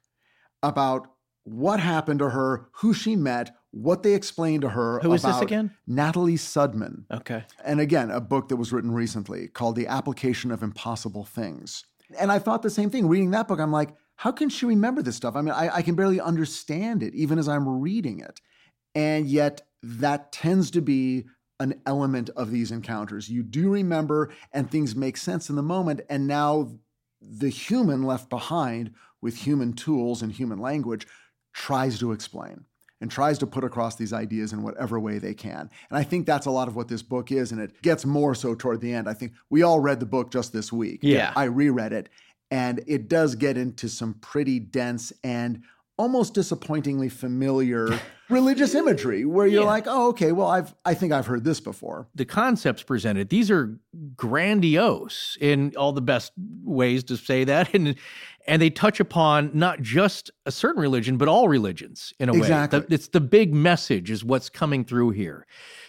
about 0.62 1.08
what 1.44 1.80
happened 1.80 2.20
to 2.20 2.30
her, 2.30 2.70
who 2.76 2.94
she 2.94 3.16
met, 3.16 3.56
what 3.72 4.04
they 4.04 4.14
explained 4.14 4.62
to 4.62 4.70
her. 4.70 5.00
Who 5.00 5.14
is 5.14 5.24
this 5.24 5.42
again? 5.42 5.72
Natalie 5.88 6.36
Sudman. 6.36 7.04
Okay. 7.12 7.44
And 7.66 7.80
again, 7.80 8.12
a 8.12 8.22
book 8.22 8.50
that 8.50 8.56
was 8.56 8.72
written 8.72 8.92
recently 8.92 9.48
called 9.48 9.76
The 9.76 9.88
Application 9.88 10.52
of 10.52 10.64
Impossible 10.64 11.26
Things. 11.26 11.84
And 12.18 12.32
I 12.32 12.40
thought 12.40 12.62
the 12.62 12.70
same 12.70 12.90
thing. 12.90 13.08
Reading 13.08 13.32
that 13.32 13.48
book, 13.48 13.60
I'm 13.60 13.72
like, 13.72 13.96
how 14.16 14.32
can 14.32 14.48
she 14.50 14.66
remember 14.66 15.02
this 15.02 15.16
stuff? 15.16 15.36
I 15.36 15.42
mean, 15.42 15.54
I, 15.54 15.78
I 15.78 15.82
can 15.82 15.96
barely 15.96 16.22
understand 16.22 17.02
it, 17.04 17.14
even 17.16 17.40
as 17.40 17.50
I'm 17.50 17.68
reading 17.82 18.20
it. 18.20 18.40
And 18.96 19.28
yet, 19.28 19.64
that 19.82 20.32
tends 20.32 20.72
to 20.72 20.82
be 20.82 21.26
an 21.60 21.82
element 21.86 22.30
of 22.36 22.52
these 22.52 22.72
encounters. 22.72 23.28
You 23.28 23.42
do 23.44 23.70
remember, 23.70 24.32
and 24.52 24.70
things 24.70 24.96
make 24.96 25.18
sense 25.18 25.50
in 25.50 25.56
the 25.56 25.64
moment. 25.64 26.02
And 26.10 26.28
now, 26.28 26.78
the 27.32 27.50
human 27.50 28.04
left 28.04 28.30
behind 28.30 28.92
with 29.22 29.36
human 29.36 29.74
tools 29.74 30.22
and 30.22 30.32
human 30.32 30.60
language 30.60 31.08
tries 31.54 32.00
to 32.00 32.12
explain 32.12 32.66
and 33.00 33.12
tries 33.12 33.38
to 33.38 33.48
put 33.48 33.64
across 33.64 33.96
these 33.96 34.14
ideas 34.14 34.54
in 34.54 34.64
whatever 34.64 35.00
way 35.00 35.18
they 35.18 35.34
can. 35.34 35.70
And 35.90 35.98
I 35.98 36.04
think 36.04 36.26
that's 36.26 36.46
a 36.46 36.52
lot 36.52 36.68
of 36.68 36.76
what 36.76 36.88
this 36.88 37.02
book 37.02 37.32
is. 37.32 37.52
And 37.52 37.60
it 37.60 37.82
gets 37.82 38.06
more 38.06 38.34
so 38.34 38.56
toward 38.56 38.82
the 38.82 38.94
end. 38.94 39.10
I 39.10 39.14
think 39.14 39.34
we 39.50 39.62
all 39.62 39.80
read 39.80 40.00
the 40.00 40.06
book 40.06 40.32
just 40.32 40.54
this 40.54 40.72
week. 40.72 41.00
Yeah. 41.02 41.34
I 41.36 41.46
reread 41.46 41.92
it, 41.92 42.10
and 42.50 42.82
it 42.88 43.10
does 43.10 43.36
get 43.36 43.58
into 43.58 43.90
some 43.90 44.14
pretty 44.16 44.60
dense 44.60 45.12
and 45.24 45.64
almost 46.04 46.34
disappointingly 46.34 47.08
familiar 47.10 47.88
religious 48.30 48.76
imagery 48.76 49.24
where 49.26 49.48
you're 49.48 49.62
Yeah. 49.64 49.68
like, 49.68 49.86
oh, 49.88 50.10
okay, 50.10 50.32
well, 50.34 50.48
I've 50.48 50.76
I 50.86 50.94
think 50.94 51.14
I've 51.14 51.26
heard 51.28 51.44
this 51.46 51.60
before. 51.62 52.08
The 52.14 52.26
concepts 52.26 52.84
presented, 52.84 53.30
these 53.30 53.50
are 53.50 53.80
grandiose 54.16 55.38
in 55.40 55.74
all 55.78 55.94
the 55.94 56.02
best 56.02 56.32
ways 56.64 57.04
to 57.06 57.18
say 57.18 57.44
that. 57.46 57.74
And 57.74 57.96
and 58.48 58.62
they 58.62 58.70
touch 58.70 59.00
upon 59.00 59.52
not 59.54 59.82
just 59.82 60.30
a 60.46 60.52
certain 60.52 60.82
religion, 60.82 61.18
but 61.18 61.28
all 61.28 61.48
religions 61.48 62.14
in 62.20 62.30
a 62.30 62.34
Exactly. 62.36 62.80
way. 62.80 62.86
The- 62.90 62.94
it's 62.96 63.08
the 63.08 63.22
big 63.22 63.54
message 63.54 64.12
is 64.12 64.24
what's 64.24 64.50
coming 64.50 64.84
through 64.84 65.12
here. 65.12 65.46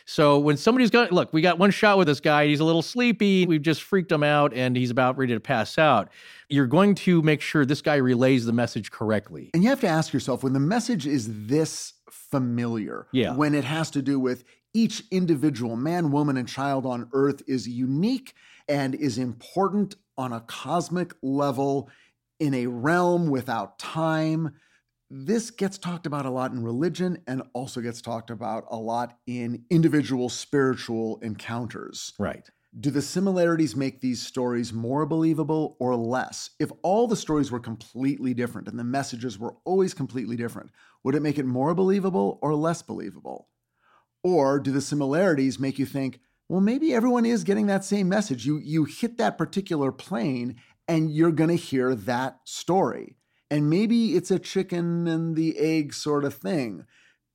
So 0.06 0.38
when 0.38 0.56
somebody's 0.58 0.90
got 0.90 1.12
look, 1.12 1.32
we 1.32 1.40
got 1.40 1.58
one 1.58 1.70
shot 1.70 1.96
with 1.98 2.06
this 2.06 2.20
guy, 2.20 2.46
he's 2.46 2.60
a 2.60 2.64
little 2.64 2.82
sleepy, 2.82 3.46
we've 3.46 3.62
just 3.62 3.82
freaked 3.82 4.12
him 4.12 4.22
out 4.22 4.52
and 4.52 4.76
he's 4.76 4.90
about 4.90 5.16
ready 5.16 5.32
to 5.32 5.40
pass 5.40 5.78
out. 5.78 6.10
You're 6.48 6.66
going 6.66 6.94
to 6.96 7.22
make 7.22 7.40
sure 7.40 7.64
this 7.64 7.80
guy 7.80 7.96
relays 7.96 8.44
the 8.44 8.52
message 8.52 8.90
correctly. 8.90 9.50
And 9.54 9.62
you 9.64 9.70
have 9.70 9.80
to 9.80 9.88
ask 9.88 10.12
yourself 10.12 10.42
when 10.44 10.52
the 10.52 10.60
message 10.60 11.06
is 11.06 11.46
this 11.46 11.94
familiar, 12.10 13.06
Yeah. 13.12 13.34
when 13.34 13.54
it 13.54 13.64
has 13.64 13.90
to 13.92 14.02
do 14.02 14.20
with 14.20 14.44
each 14.74 15.04
individual 15.10 15.76
man, 15.76 16.10
woman, 16.10 16.36
and 16.36 16.48
child 16.48 16.84
on 16.84 17.08
earth 17.12 17.42
is 17.46 17.66
unique 17.68 18.34
and 18.68 18.94
is 18.94 19.18
important 19.18 19.94
on 20.18 20.32
a 20.32 20.40
cosmic 20.40 21.12
level 21.22 21.88
in 22.44 22.52
a 22.52 22.66
realm 22.66 23.30
without 23.30 23.78
time. 23.78 24.54
This 25.10 25.50
gets 25.50 25.78
talked 25.78 26.04
about 26.06 26.26
a 26.26 26.30
lot 26.30 26.52
in 26.52 26.62
religion 26.62 27.22
and 27.26 27.42
also 27.54 27.80
gets 27.80 28.02
talked 28.02 28.28
about 28.28 28.64
a 28.70 28.76
lot 28.76 29.16
in 29.26 29.64
individual 29.70 30.28
spiritual 30.28 31.18
encounters. 31.22 32.12
Right. 32.18 32.46
Do 32.78 32.90
the 32.90 33.00
similarities 33.00 33.74
make 33.74 34.02
these 34.02 34.20
stories 34.20 34.74
more 34.74 35.06
believable 35.06 35.78
or 35.80 35.96
less? 35.96 36.50
If 36.58 36.70
all 36.82 37.06
the 37.06 37.16
stories 37.16 37.50
were 37.50 37.60
completely 37.60 38.34
different 38.34 38.68
and 38.68 38.78
the 38.78 38.84
messages 38.84 39.38
were 39.38 39.54
always 39.64 39.94
completely 39.94 40.36
different, 40.36 40.70
would 41.02 41.14
it 41.14 41.22
make 41.22 41.38
it 41.38 41.46
more 41.46 41.74
believable 41.74 42.38
or 42.42 42.54
less 42.54 42.82
believable? 42.82 43.48
Or 44.22 44.60
do 44.60 44.70
the 44.70 44.82
similarities 44.82 45.58
make 45.58 45.78
you 45.78 45.86
think, 45.86 46.20
well, 46.48 46.60
maybe 46.60 46.92
everyone 46.92 47.24
is 47.24 47.42
getting 47.42 47.68
that 47.68 47.84
same 47.84 48.08
message? 48.08 48.44
You, 48.44 48.58
you 48.58 48.84
hit 48.84 49.16
that 49.16 49.38
particular 49.38 49.90
plane 49.92 50.56
and 50.88 51.10
you're 51.10 51.32
going 51.32 51.50
to 51.50 51.56
hear 51.56 51.94
that 51.94 52.38
story. 52.44 53.16
And 53.50 53.70
maybe 53.70 54.16
it's 54.16 54.30
a 54.30 54.38
chicken 54.38 55.06
and 55.06 55.36
the 55.36 55.56
egg 55.58 55.94
sort 55.94 56.24
of 56.24 56.34
thing. 56.34 56.86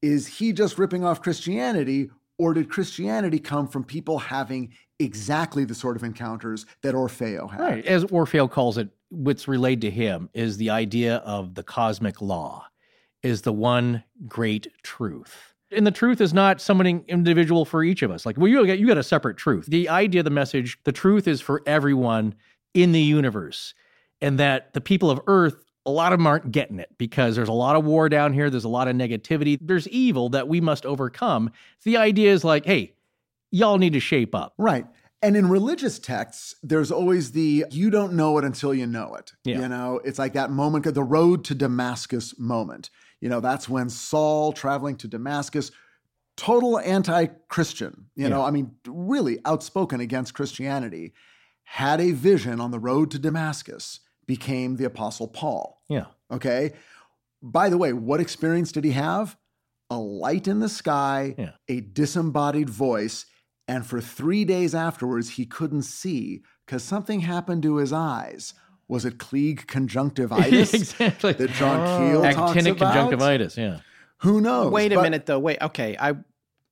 Is 0.02 0.28
he 0.28 0.54
just 0.54 0.78
ripping 0.78 1.04
off 1.04 1.22
Christianity, 1.22 2.10
or 2.38 2.54
did 2.54 2.70
Christianity 2.70 3.40
come 3.40 3.68
from 3.68 3.84
people 3.84 4.20
having 4.20 4.74
exactly 5.00 5.66
the 5.66 5.76
sort 5.76 5.96
of 5.96 6.04
encounters 6.04 6.66
that 6.84 6.96
Orfeo 6.96 7.50
had? 7.50 7.60
Right. 7.60 7.86
As 7.86 8.06
Orfeo 8.06 8.50
calls 8.50 8.78
it, 8.78 8.90
what's 9.10 9.48
relayed 9.48 9.82
to 9.82 9.90
him 9.90 10.30
is 10.34 10.58
the 10.58 10.70
idea 10.70 11.18
of 11.18 11.56
the 11.56 11.64
cosmic 11.64 12.22
law 12.22 12.66
is 13.24 13.42
the 13.42 13.54
one 13.54 14.04
great 14.28 14.68
truth. 14.84 15.54
And 15.72 15.86
the 15.86 15.92
truth 15.92 16.22
is 16.22 16.34
not 16.34 16.62
something 16.62 17.04
individual 17.08 17.64
for 17.66 17.84
each 17.84 18.02
of 18.02 18.12
us. 18.12 18.26
Like, 18.26 18.38
well, 18.38 18.48
you 18.48 18.66
got, 18.66 18.80
you 18.80 18.88
got 18.88 18.98
a 18.98 19.04
separate 19.04 19.38
truth. 19.38 19.68
The 19.68 19.90
idea, 19.90 20.24
the 20.24 20.30
message, 20.30 20.80
the 20.84 20.92
truth 20.92 21.28
is 21.28 21.42
for 21.42 21.62
everyone 21.66 22.36
in 22.82 22.92
the 22.92 23.02
universe. 23.02 23.74
And 24.22 24.40
that 24.40 24.74
the 24.74 24.82
people 24.82 25.10
of 25.10 25.22
Earth, 25.28 25.56
a 25.86 25.92
lot 25.92 26.12
of 26.12 26.20
them 26.20 26.28
aren't 26.28 26.52
getting 26.52 26.80
it 26.80 26.90
because 26.98 27.36
there's 27.36 27.50
a 27.50 27.54
lot 27.54 27.76
of 27.76 27.86
war 27.86 28.10
down 28.10 28.34
here. 28.34 28.50
There's 28.50 28.66
a 28.66 28.70
lot 28.70 28.88
of 28.88 28.96
negativity. 28.96 29.58
There's 29.62 29.88
evil 29.88 30.30
that 30.30 30.48
we 30.48 30.60
must 30.60 30.86
overcome. 30.86 31.52
The 31.84 31.98
idea 31.98 32.34
is 32.34 32.44
like, 32.44 32.66
hey, 32.66 32.96
y'all 33.52 33.78
need 33.78 33.94
to 33.94 34.00
shape 34.00 34.36
up. 34.36 34.54
Right. 34.58 34.86
And 35.22 35.36
in 35.36 35.50
religious 35.50 36.00
texts, 36.00 36.56
there's 36.64 36.92
always 36.92 37.32
the 37.32 37.66
you 37.72 37.90
don't 37.90 38.14
know 38.14 38.38
it 38.38 38.46
until 38.46 38.74
you 38.74 38.86
know 38.86 39.16
it. 39.16 39.34
Yeah. 39.44 39.62
You 39.62 39.68
know, 39.68 40.00
it's 40.04 40.20
like 40.20 40.34
that 40.34 40.50
moment, 40.50 40.86
the 40.94 41.04
road 41.04 41.44
to 41.46 41.56
Damascus 41.56 42.38
moment. 42.40 42.90
You 43.20 43.28
know, 43.28 43.42
that's 43.42 43.68
when 43.68 43.90
Saul 43.90 44.54
traveling 44.54 44.96
to 44.98 45.08
Damascus, 45.08 45.72
total 46.38 46.80
anti 46.80 47.28
Christian, 47.50 48.06
you 48.16 48.30
know, 48.30 48.44
I 48.44 48.52
mean, 48.52 48.72
really 48.88 49.40
outspoken 49.44 50.00
against 50.00 50.34
Christianity, 50.34 51.14
had 51.74 52.02
a 52.02 52.12
vision 52.12 52.60
on 52.60 52.72
the 52.72 52.80
road 52.80 53.12
to 53.12 53.20
Damascus, 53.20 54.00
became 54.26 54.78
the 54.78 54.86
Apostle 54.86 55.28
Paul. 55.28 55.82
Yeah. 55.88 56.06
Okay. 56.32 56.74
By 57.44 57.70
the 57.70 57.78
way, 57.78 57.94
what 57.94 58.20
experience 58.20 58.72
did 58.72 58.84
he 58.84 58.92
have? 58.92 59.38
A 59.92 59.98
light 59.98 60.48
in 60.48 60.60
the 60.62 60.70
sky, 60.70 61.36
Yeah. 61.38 61.52
a 61.68 61.82
disembodied 61.82 62.70
voice, 62.70 63.26
and 63.68 63.86
for 63.86 64.02
three 64.02 64.46
days 64.46 64.74
afterwards, 64.74 65.30
he 65.32 65.46
couldn't 65.46 65.84
see 65.84 66.42
because 66.66 66.84
something 66.84 67.20
happened 67.20 67.62
to 67.64 67.76
his 67.78 67.94
eyes. 67.94 68.56
Was 68.88 69.06
it 69.06 69.20
Klieg 69.20 69.68
conjunctivitis 69.68 70.74
exactly. 70.74 71.34
that 71.34 71.52
John 71.52 71.86
Keel 71.86 72.26
oh. 72.26 72.32
talks 72.32 72.58
Actinic 72.58 72.72
about? 72.78 72.94
conjunctivitis. 72.94 73.58
Yeah. 73.58 73.80
Who 74.22 74.42
knows? 74.42 74.72
Wait 74.72 74.92
a 74.92 74.96
But- 74.96 75.04
minute, 75.04 75.26
though. 75.28 75.40
Wait. 75.40 75.60
Okay. 75.62 75.96
I. 76.00 76.14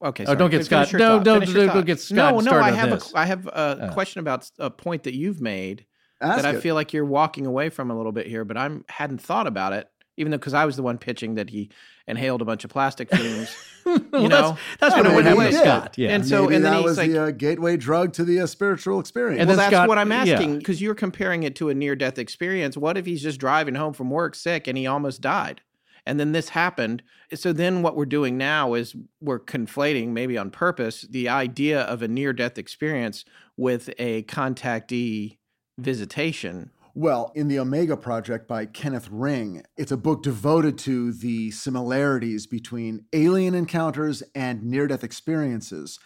Okay. 0.03 0.25
Oh, 0.27 0.35
don't 0.35 0.49
get 0.51 0.57
Finish 0.57 0.67
Scott- 0.67 0.91
your 0.91 0.99
no, 0.99 1.17
thought. 1.17 1.23
don't- 1.25 1.39
Finish 1.41 1.55
your 1.55 1.67
don't 1.67 1.85
get 1.85 1.99
Scott 1.99 2.35
No, 2.35 2.39
no. 2.51 2.59
I 2.59 2.71
have 2.71 2.89
this. 2.91 3.11
a. 3.13 3.17
I 3.17 3.25
have 3.25 3.47
a 3.47 3.55
Uh. 3.55 3.93
question 3.93 4.19
about 4.19 4.49
a 4.59 4.69
point 4.69 5.03
that 5.03 5.15
you've 5.15 5.41
made 5.41 5.85
Ask 6.21 6.43
that 6.43 6.45
I 6.53 6.57
it. 6.57 6.61
feel 6.61 6.75
like 6.75 6.93
you're 6.93 7.05
walking 7.05 7.45
away 7.45 7.69
from 7.69 7.89
a 7.91 7.97
little 7.97 8.11
bit 8.11 8.27
here, 8.27 8.45
but 8.45 8.57
I'm 8.57 8.85
hadn't 8.89 9.21
thought 9.21 9.47
about 9.47 9.73
it, 9.73 9.89
even 10.17 10.29
though 10.31 10.37
because 10.37 10.53
I 10.53 10.65
was 10.65 10.75
the 10.75 10.83
one 10.83 10.97
pitching 10.99 11.35
that 11.35 11.49
he 11.49 11.69
inhaled 12.07 12.41
a 12.41 12.45
bunch 12.45 12.63
of 12.63 12.69
plastic 12.69 13.09
fumes. 13.15 13.55
Well, 13.87 14.21
you 14.21 14.27
know, 14.27 14.57
that's, 14.79 14.79
that's 14.81 14.95
what 14.97 15.05
And 15.05 15.15
would 15.15 15.23
then 15.23 15.37
happen 15.37 15.45
to 15.45 15.51
did. 15.51 15.59
Scott. 15.61 15.97
Yeah. 15.97 16.09
And 16.09 16.27
so- 16.27 16.41
Maybe 16.43 16.55
and 16.55 16.65
then 16.65 16.71
that 16.73 16.77
he's 16.79 16.85
was 16.85 16.97
like- 16.97 17.09
the 17.09 17.23
uh, 17.23 17.31
gateway 17.31 17.77
drug 17.77 18.11
to 18.13 18.25
the 18.25 18.41
uh, 18.41 18.45
spiritual 18.45 18.99
experience. 18.99 19.39
And 19.39 19.47
well, 19.47 19.55
that's 19.55 19.71
Scott- 19.73 19.87
what 19.87 19.97
I'm 19.97 20.11
asking 20.11 20.57
because 20.57 20.81
you're 20.81 20.93
comparing 20.93 21.43
it 21.43 21.55
to 21.55 21.69
a 21.69 21.73
near 21.73 21.95
death 21.95 22.19
experience. 22.19 22.75
What 22.75 22.97
if 22.97 23.05
he's 23.05 23.23
just 23.23 23.39
driving 23.39 23.75
home 23.75 23.93
from 23.93 24.09
work 24.09 24.35
sick 24.35 24.67
and 24.67 24.77
he 24.77 24.85
almost 24.87 25.21
died? 25.21 25.61
And 26.07 26.19
then 26.19 26.31
this 26.31 26.49
happened. 26.49 27.03
So 27.33 27.51
then 27.51 27.81
what 27.81 27.95
we're 27.95 28.05
doing 28.05 28.37
now 28.37 28.73
is 28.73 28.95
we're 29.19 29.41
conflating, 29.41 30.09
maybe 30.09 30.37
on 30.37 30.49
purpose, 30.49 31.01
the 31.01 31.27
idea 31.27 31.81
of 31.81 32.01
a 32.01 32.07
near 32.07 32.31
death 32.31 32.57
experience 32.57 33.25
with 33.57 33.89
a 33.99 34.23
contactee 34.23 35.37
visitation. 35.77 36.71
Well, 36.95 37.31
in 37.35 37.49
the 37.49 37.59
Omega 37.59 37.97
Project 37.97 38.47
by 38.47 38.65
Kenneth 38.65 39.09
Ring, 39.11 39.63
it's 39.75 39.91
a 39.91 39.97
book 39.97 40.23
devoted 40.23 40.77
to 40.79 41.11
the 41.11 41.51
similarities 41.51 42.47
between 42.47 43.05
alien 43.13 43.53
encounters 43.53 44.23
and 44.33 44.63
near 44.63 44.87
death 44.87 45.03
experiences. 45.03 45.99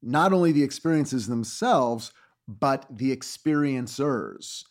Not 0.00 0.32
only 0.32 0.52
the 0.52 0.62
experiences 0.62 1.26
themselves, 1.26 2.12
but 2.46 2.86
the 2.88 3.14
experiencers 3.14 4.62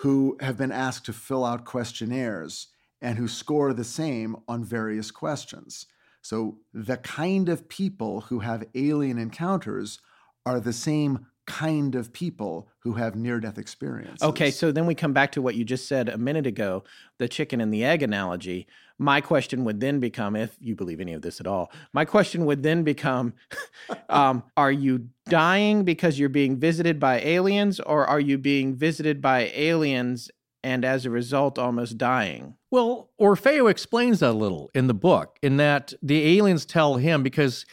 who 0.00 0.36
have 0.40 0.58
been 0.58 0.70
asked 0.70 1.06
to 1.06 1.12
fill 1.12 1.44
out 1.44 1.64
questionnaires 1.64 2.68
and 3.06 3.16
who 3.16 3.28
score 3.28 3.72
the 3.72 3.84
same 3.84 4.34
on 4.48 4.64
various 4.64 5.12
questions. 5.12 5.86
So, 6.22 6.58
the 6.74 6.96
kind 6.96 7.48
of 7.48 7.68
people 7.68 8.22
who 8.22 8.40
have 8.40 8.64
alien 8.74 9.16
encounters 9.16 10.00
are 10.44 10.58
the 10.58 10.72
same 10.72 11.26
kind 11.46 11.94
of 11.94 12.12
people 12.12 12.68
who 12.80 12.94
have 12.94 13.14
near 13.14 13.38
death 13.38 13.58
experiences. 13.58 14.20
Okay, 14.20 14.50
so 14.50 14.72
then 14.72 14.86
we 14.86 14.96
come 14.96 15.12
back 15.12 15.30
to 15.32 15.40
what 15.40 15.54
you 15.54 15.64
just 15.64 15.86
said 15.86 16.08
a 16.08 16.18
minute 16.18 16.48
ago 16.48 16.82
the 17.18 17.28
chicken 17.28 17.60
and 17.60 17.72
the 17.72 17.84
egg 17.84 18.02
analogy. 18.02 18.66
My 18.98 19.20
question 19.20 19.62
would 19.62 19.78
then 19.78 20.00
become 20.00 20.34
if 20.34 20.56
you 20.58 20.74
believe 20.74 21.00
any 21.00 21.12
of 21.12 21.22
this 21.22 21.38
at 21.38 21.46
all, 21.46 21.70
my 21.92 22.04
question 22.04 22.44
would 22.44 22.64
then 22.64 22.82
become 22.82 23.34
um, 24.08 24.42
Are 24.56 24.72
you 24.72 25.10
dying 25.28 25.84
because 25.84 26.18
you're 26.18 26.28
being 26.28 26.58
visited 26.58 26.98
by 26.98 27.20
aliens, 27.20 27.78
or 27.78 28.04
are 28.04 28.18
you 28.18 28.36
being 28.36 28.74
visited 28.74 29.22
by 29.22 29.52
aliens 29.54 30.28
and 30.64 30.84
as 30.84 31.06
a 31.06 31.10
result 31.10 31.56
almost 31.56 31.98
dying? 31.98 32.55
Well, 32.76 33.08
Orfeo 33.18 33.70
explains 33.70 34.20
that 34.20 34.32
a 34.32 34.32
little 34.32 34.70
in 34.74 34.86
the 34.86 34.92
book, 34.92 35.38
in 35.40 35.56
that 35.56 35.94
the 36.02 36.36
aliens 36.36 36.66
tell 36.66 36.96
him 36.96 37.22
because 37.22 37.64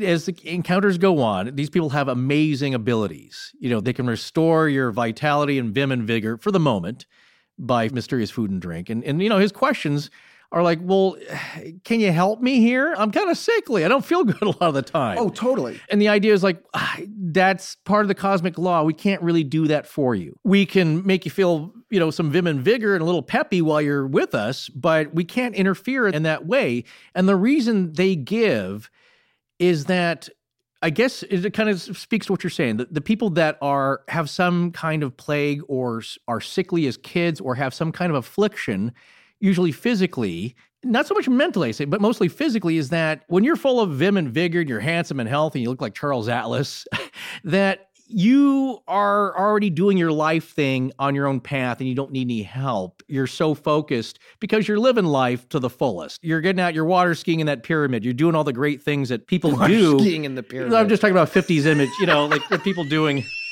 as 0.00 0.26
the 0.26 0.36
encounters 0.44 0.98
go 0.98 1.18
on, 1.18 1.56
these 1.56 1.68
people 1.68 1.90
have 1.90 2.06
amazing 2.06 2.72
abilities. 2.72 3.52
You 3.58 3.70
know, 3.70 3.80
they 3.80 3.92
can 3.92 4.06
restore 4.06 4.68
your 4.68 4.92
vitality 4.92 5.58
and 5.58 5.74
vim 5.74 5.90
and 5.90 6.04
vigor 6.04 6.36
for 6.36 6.52
the 6.52 6.60
moment 6.60 7.06
by 7.58 7.88
mysterious 7.88 8.30
food 8.30 8.52
and 8.52 8.62
drink. 8.62 8.88
And 8.88 9.02
and 9.02 9.20
you 9.20 9.28
know, 9.28 9.38
his 9.38 9.50
questions 9.50 10.12
are 10.52 10.62
like, 10.62 10.78
well, 10.82 11.16
can 11.84 11.98
you 11.98 12.12
help 12.12 12.40
me 12.40 12.60
here? 12.60 12.94
I'm 12.96 13.10
kind 13.10 13.30
of 13.30 13.36
sickly. 13.36 13.84
I 13.84 13.88
don't 13.88 14.04
feel 14.04 14.24
good 14.32 14.42
a 14.42 14.50
lot 14.50 14.62
of 14.62 14.74
the 14.74 14.82
time. 14.82 15.18
Oh, 15.18 15.28
totally. 15.28 15.80
And 15.90 16.00
the 16.00 16.08
idea 16.08 16.32
is 16.32 16.42
like, 16.42 16.62
that's 17.08 17.76
part 17.84 18.04
of 18.04 18.08
the 18.08 18.14
cosmic 18.14 18.58
law. 18.58 18.82
We 18.84 18.94
can't 18.94 19.22
really 19.22 19.44
do 19.44 19.66
that 19.68 19.86
for 19.86 20.14
you. 20.14 20.38
We 20.44 20.66
can 20.66 21.04
make 21.06 21.24
you 21.24 21.30
feel, 21.30 21.72
you 21.90 22.00
know, 22.00 22.10
some 22.10 22.30
vim 22.30 22.46
and 22.46 22.60
vigor 22.60 22.94
and 22.94 23.02
a 23.02 23.04
little 23.04 23.22
peppy 23.22 23.62
while 23.62 23.80
you're 23.80 24.06
with 24.06 24.34
us, 24.34 24.68
but 24.68 25.14
we 25.14 25.24
can't 25.24 25.54
interfere 25.54 26.08
in 26.08 26.24
that 26.24 26.46
way. 26.46 26.84
And 27.14 27.28
the 27.28 27.36
reason 27.36 27.92
they 27.92 28.16
give 28.16 28.90
is 29.58 29.84
that 29.86 30.28
I 30.82 30.90
guess 30.90 31.22
it 31.24 31.52
kind 31.54 31.68
of 31.68 31.80
speaks 31.80 32.26
to 32.26 32.32
what 32.32 32.44
you're 32.44 32.50
saying. 32.50 32.76
The, 32.76 32.84
the 32.90 33.00
people 33.00 33.30
that 33.30 33.56
are 33.62 34.02
have 34.08 34.28
some 34.28 34.72
kind 34.72 35.02
of 35.02 35.16
plague 35.16 35.62
or 35.68 36.02
are 36.28 36.40
sickly 36.40 36.86
as 36.86 36.96
kids 36.96 37.40
or 37.40 37.54
have 37.54 37.72
some 37.72 37.92
kind 37.92 38.10
of 38.10 38.16
affliction, 38.16 38.92
usually 39.40 39.72
physically, 39.72 40.54
not 40.84 41.06
so 41.06 41.14
much 41.14 41.28
mentally, 41.28 41.68
I 41.68 41.72
say, 41.72 41.86
but 41.86 42.00
mostly 42.00 42.28
physically, 42.28 42.76
is 42.76 42.90
that 42.90 43.24
when 43.28 43.42
you're 43.42 43.56
full 43.56 43.80
of 43.80 43.92
vim 43.92 44.16
and 44.16 44.28
vigor 44.28 44.60
and 44.60 44.68
you're 44.68 44.80
handsome 44.80 45.18
and 45.18 45.28
healthy, 45.28 45.60
and 45.60 45.62
you 45.64 45.70
look 45.70 45.80
like 45.80 45.94
Charles 45.94 46.28
Atlas, 46.28 46.86
that 47.44 47.88
you 48.08 48.78
are 48.86 49.36
already 49.38 49.70
doing 49.70 49.96
your 49.96 50.12
life 50.12 50.50
thing 50.50 50.92
on 50.98 51.14
your 51.14 51.26
own 51.26 51.40
path 51.40 51.80
and 51.80 51.88
you 51.88 51.94
don't 51.94 52.12
need 52.12 52.26
any 52.26 52.42
help. 52.42 53.02
You're 53.08 53.26
so 53.26 53.54
focused 53.54 54.18
because 54.40 54.68
you're 54.68 54.78
living 54.78 55.04
life 55.04 55.48
to 55.50 55.58
the 55.58 55.70
fullest. 55.70 56.22
You're 56.22 56.40
getting 56.40 56.60
out, 56.60 56.74
you're 56.74 56.84
water 56.84 57.14
skiing 57.14 57.40
in 57.40 57.46
that 57.46 57.62
pyramid. 57.62 58.04
You're 58.04 58.14
doing 58.14 58.34
all 58.34 58.44
the 58.44 58.52
great 58.52 58.82
things 58.82 59.08
that 59.08 59.26
people 59.26 59.56
do. 59.66 59.98
Skiing 59.98 60.24
in 60.24 60.34
the 60.34 60.42
pyramid. 60.42 60.74
I'm 60.74 60.88
just 60.88 61.00
talking 61.00 61.14
about 61.14 61.30
50s 61.30 61.66
image, 61.66 61.90
you 62.00 62.06
know, 62.06 62.26
like 62.26 62.46
the 62.48 62.58
people 62.58 62.84
doing 62.84 63.24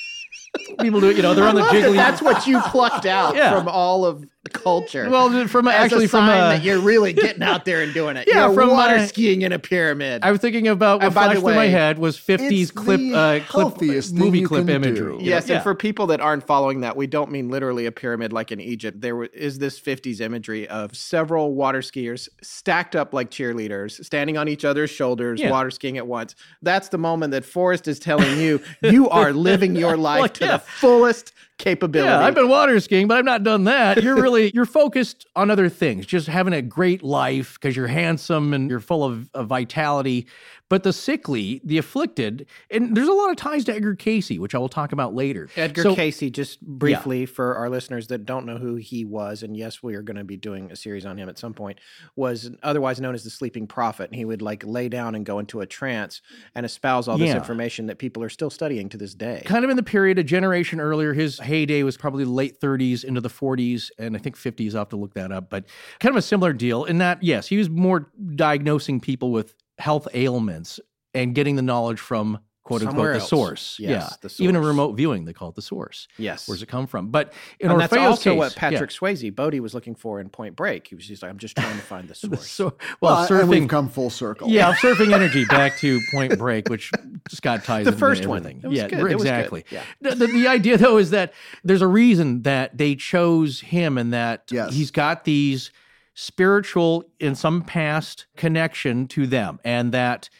people 0.80 1.00
do 1.00 1.10
it, 1.10 1.16
you 1.16 1.22
know, 1.22 1.34
they're 1.34 1.46
on 1.46 1.54
the 1.54 1.62
jiggly. 1.62 1.96
That's 1.96 2.22
what 2.22 2.46
you 2.46 2.60
plucked 2.62 3.06
out 3.06 3.34
Yeah. 3.36 3.56
from 3.58 3.68
all 3.68 4.04
of 4.04 4.24
culture. 4.52 5.08
well, 5.10 5.48
from 5.48 5.66
As 5.66 5.74
actually 5.74 6.06
from 6.06 6.24
uh, 6.28 6.50
that 6.50 6.62
you're 6.62 6.78
really 6.78 7.12
getting 7.14 7.42
out 7.42 7.64
there 7.64 7.80
and 7.82 7.92
doing 7.94 8.16
it. 8.18 8.28
Yeah, 8.34 8.46
you're 8.46 8.54
from 8.54 8.70
water 8.70 8.98
my- 8.98 9.06
skiing 9.06 9.42
in 9.42 9.52
a 9.52 9.58
pyramid. 9.58 10.22
I 10.22 10.30
was 10.30 10.40
thinking 10.40 10.68
about 10.68 10.98
what 10.98 11.06
And 11.06 11.14
by 11.14 11.22
the 11.28 11.40
flashed 11.40 11.44
through 11.46 11.54
my 11.54 11.66
head 11.66 11.98
was 11.98 12.16
50s 12.18 12.72
clip, 12.72 13.00
uh, 13.14 13.40
clip 13.48 13.80
movie 14.12 14.42
clip 14.42 14.66
do. 14.66 14.72
imagery. 14.72 15.16
Yes, 15.20 15.48
know? 15.48 15.54
and 15.56 15.62
for 15.62 15.74
people 15.74 16.06
that 16.08 16.20
aren't 16.20 16.46
following 16.46 16.80
that, 16.82 16.94
we 16.96 17.06
don't 17.06 17.30
mean 17.30 17.48
literally 17.48 17.86
a 17.86 17.92
pyramid 17.92 18.32
like 18.32 18.52
in 18.52 18.60
Egypt. 18.60 19.00
There 19.00 19.24
is 19.24 19.58
this 19.58 19.80
50s 19.80 20.20
imagery 20.20 20.68
of 20.68 20.94
several 20.94 21.54
water 21.54 21.80
skiers 21.80 22.28
stacked 22.42 22.94
up 22.94 23.14
like 23.14 23.30
cheerleaders, 23.30 24.04
standing 24.04 24.36
on 24.36 24.48
each 24.48 24.64
other's 24.64 24.90
shoulders, 24.90 25.40
Yeah. 25.40 25.50
water 25.50 25.70
skiing 25.70 25.96
at 25.96 26.06
once. 26.06 26.34
That's 26.62 26.88
the 26.90 26.98
moment 26.98 27.32
that 27.32 27.44
Forrest 27.46 27.88
is 27.88 27.98
telling 27.98 28.38
you 28.38 28.60
you 28.82 29.08
are 29.08 29.32
living 29.32 29.74
your 29.74 29.96
life 30.10 30.20
Well, 30.20 30.28
to 30.44 30.50
yeah. 30.52 30.56
the 30.58 30.62
fullest 30.64 31.32
capability. 31.58 32.08
Yeah, 32.10 32.20
I've 32.24 32.34
been 32.34 32.48
water 32.48 32.78
skiing, 32.80 33.06
but 33.08 33.16
I've 33.18 33.24
not 33.24 33.42
done 33.44 33.64
that. 33.64 34.02
You're 34.02 34.20
really 34.20 34.50
you're 34.54 34.64
focused 34.66 35.26
on 35.36 35.50
other 35.50 35.68
things, 35.68 36.06
just 36.06 36.26
having 36.26 36.52
a 36.52 36.62
great 36.62 37.02
life 37.02 37.54
because 37.54 37.76
you're 37.76 37.86
handsome 37.86 38.52
and 38.52 38.68
you're 38.70 38.80
full 38.80 39.04
of, 39.04 39.30
of 39.34 39.46
vitality. 39.46 40.26
But 40.70 40.82
the 40.82 40.94
sickly, 40.94 41.60
the 41.62 41.76
afflicted, 41.76 42.46
and 42.70 42.96
there's 42.96 43.06
a 43.06 43.12
lot 43.12 43.30
of 43.30 43.36
ties 43.36 43.64
to 43.66 43.74
Edgar 43.74 43.94
Cayce, 43.94 44.30
which 44.30 44.54
I 44.54 44.58
will 44.58 44.70
talk 44.70 44.92
about 44.92 45.14
later. 45.14 45.48
Edgar 45.56 45.82
So- 45.82 45.94
Cayce, 45.94 46.30
just 46.30 46.60
briefly 46.62 47.26
for 47.26 47.54
our 47.56 47.68
listeners 47.68 48.06
that 48.08 48.24
don't 48.24 48.46
know 48.46 48.56
who 48.56 48.76
he 48.76 49.04
was, 49.04 49.42
and 49.42 49.54
yes, 49.56 49.82
we 49.82 49.94
are 49.94 50.00
going 50.02 50.16
to 50.16 50.24
be 50.24 50.38
doing 50.38 50.72
a 50.72 50.76
series 50.76 51.04
on 51.04 51.18
him 51.18 51.28
at 51.28 51.38
some 51.38 51.52
point, 51.52 51.78
was 52.16 52.50
otherwise 52.62 52.98
known 52.98 53.14
as 53.14 53.22
the 53.24 53.30
sleeping 53.30 53.66
prophet. 53.66 54.08
And 54.10 54.16
he 54.16 54.24
would 54.24 54.40
like 54.40 54.64
lay 54.64 54.88
down 54.88 55.14
and 55.14 55.24
go 55.24 55.38
into 55.38 55.60
a 55.60 55.66
trance 55.66 56.22
and 56.54 56.64
espouse 56.64 57.08
all 57.08 57.18
this 57.18 57.28
Yeah. 57.28 57.36
information 57.36 57.86
that 57.86 57.98
people 57.98 58.22
are 58.22 58.30
still 58.30 58.50
studying 58.50 58.88
to 58.88 58.96
this 58.96 59.14
day. 59.14 59.42
kind 59.44 59.64
of 59.64 59.70
in 59.70 59.76
the 59.76 59.82
period 59.82 60.18
a 60.18 60.24
generation 60.24 60.80
earlier. 60.80 61.12
His 61.12 61.38
heyday 61.44 61.82
was 61.82 61.96
probably 61.96 62.24
late 62.24 62.60
30s 62.60 63.04
into 63.04 63.20
the 63.20 63.28
40s, 63.28 63.90
and 63.98 64.16
I 64.16 64.18
think 64.18 64.36
50s. 64.36 64.74
I'll 64.74 64.80
have 64.80 64.88
to 64.90 64.96
look 64.96 65.14
that 65.14 65.30
up, 65.32 65.50
but 65.50 65.66
kind 66.00 66.10
of 66.10 66.16
a 66.16 66.22
similar 66.22 66.52
deal 66.52 66.84
in 66.84 66.98
that, 66.98 67.22
yes, 67.22 67.46
he 67.46 67.56
was 67.56 67.70
more 67.70 68.10
diagnosing 68.34 69.00
people 69.00 69.30
with 69.30 69.54
health 69.78 70.08
ailments 70.14 70.80
and 71.14 71.34
getting 71.34 71.56
the 71.56 71.62
knowledge 71.62 72.00
from 72.00 72.40
quote 72.64 72.80
Somewhere 72.80 73.12
unquote 73.12 73.20
the 73.22 73.26
source. 73.28 73.76
Yes, 73.78 73.90
yeah, 74.22 74.28
the 74.28 74.42
even 74.42 74.56
in 74.56 74.62
remote 74.62 74.92
viewing, 74.96 75.24
they 75.26 75.32
call 75.32 75.50
it 75.50 75.54
the 75.54 75.62
source. 75.62 76.08
Yes. 76.18 76.48
Where's 76.48 76.62
it 76.62 76.66
come 76.66 76.86
from? 76.86 77.10
But 77.10 77.32
in 77.60 77.70
and 77.70 77.78
that's 77.80 77.92
Orfeo's 77.92 78.06
also 78.06 78.30
case, 78.30 78.38
what 78.38 78.52
yeah. 78.54 78.58
Patrick 78.70 78.90
Swayze, 78.90 79.34
Bodhi, 79.36 79.60
was 79.60 79.74
looking 79.74 79.94
for 79.94 80.18
in 80.20 80.28
Point 80.30 80.56
Break. 80.56 80.88
He 80.88 80.94
was 80.94 81.06
just 81.06 81.22
like, 81.22 81.30
I'm 81.30 81.38
just 81.38 81.56
trying 81.56 81.76
to 81.76 81.82
find 81.82 82.08
the 82.08 82.14
source. 82.14 82.50
So, 82.50 82.74
well, 83.00 83.26
Well, 83.28 83.40
and 83.40 83.48
we've 83.48 83.62
surfing. 83.62 83.68
come 83.68 83.88
full 83.88 84.10
circle. 84.10 84.48
Yeah, 84.48 84.72
surfing 84.82 85.12
energy 85.12 85.44
back 85.44 85.76
to 85.78 86.00
Point 86.10 86.38
Break, 86.38 86.68
which 86.68 86.90
Scott 87.28 87.64
ties 87.64 87.84
The 87.84 87.90
into 87.92 88.00
first 88.00 88.26
one. 88.26 88.38
everything. 88.38 88.60
It 88.64 88.68
was 88.68 88.76
yeah, 88.78 88.88
good. 88.88 88.98
It 88.98 89.02
was 89.02 89.10
good. 89.12 89.20
exactly. 89.20 89.64
Yeah. 89.70 89.82
The, 90.00 90.14
the, 90.14 90.26
the 90.28 90.48
idea 90.48 90.78
though 90.78 90.96
is 90.98 91.10
that 91.10 91.32
there's 91.64 91.82
a 91.82 91.86
reason 91.86 92.42
that 92.42 92.76
they 92.78 92.94
chose 92.94 93.60
him, 93.60 93.98
and 93.98 94.12
that 94.12 94.44
Yes. 94.50 94.72
he's 94.74 94.90
got 94.90 95.24
these 95.24 95.70
spiritual, 96.14 97.04
in 97.20 97.34
some 97.34 97.62
past 97.62 98.26
connection 98.36 99.06
to 99.08 99.26
them, 99.26 99.58
and 99.64 99.92
that 99.92 100.30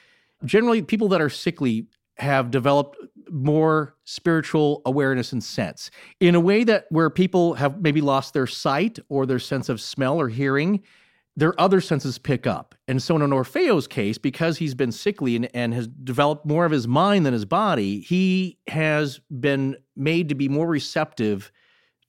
generally 0.45 0.83
people 0.83 1.09
that 1.09 1.21
are 1.21 1.31
sickly 1.31 1.87
have 2.19 2.51
developed 2.51 2.97
more 3.31 3.97
spiritual 4.05 4.83
awareness 4.87 5.33
and 5.33 5.43
sense 5.43 5.91
in 6.21 6.35
a 6.35 6.41
way 6.41 6.63
that 6.65 6.87
where 6.91 7.11
people 7.11 7.55
have 7.55 7.81
maybe 7.81 8.01
lost 8.01 8.35
their 8.35 8.47
sight 8.47 8.99
or 9.09 9.27
their 9.27 9.39
sense 9.39 9.69
of 9.69 9.81
smell 9.81 10.21
or 10.21 10.29
hearing 10.29 10.83
their 11.37 11.59
other 11.61 11.81
senses 11.81 12.17
pick 12.17 12.47
up. 12.47 12.77
And 12.87 13.03
so 13.03 13.17
in 13.17 13.23
Orfeo's 13.31 13.89
case, 13.89 14.19
because 14.19 14.59
he's 14.59 14.75
been 14.77 14.93
sickly 14.93 15.35
and, 15.35 15.49
and 15.53 15.75
has 15.75 15.89
developed 15.89 16.47
more 16.47 16.65
of 16.65 16.71
his 16.71 16.87
mind 16.87 17.27
than 17.27 17.33
his 17.33 17.45
body, 17.45 17.99
he 18.01 18.59
has 18.69 19.19
been 19.41 19.77
made 19.97 20.29
to 20.29 20.37
be 20.37 20.49
more 20.49 20.69
receptive 20.69 21.51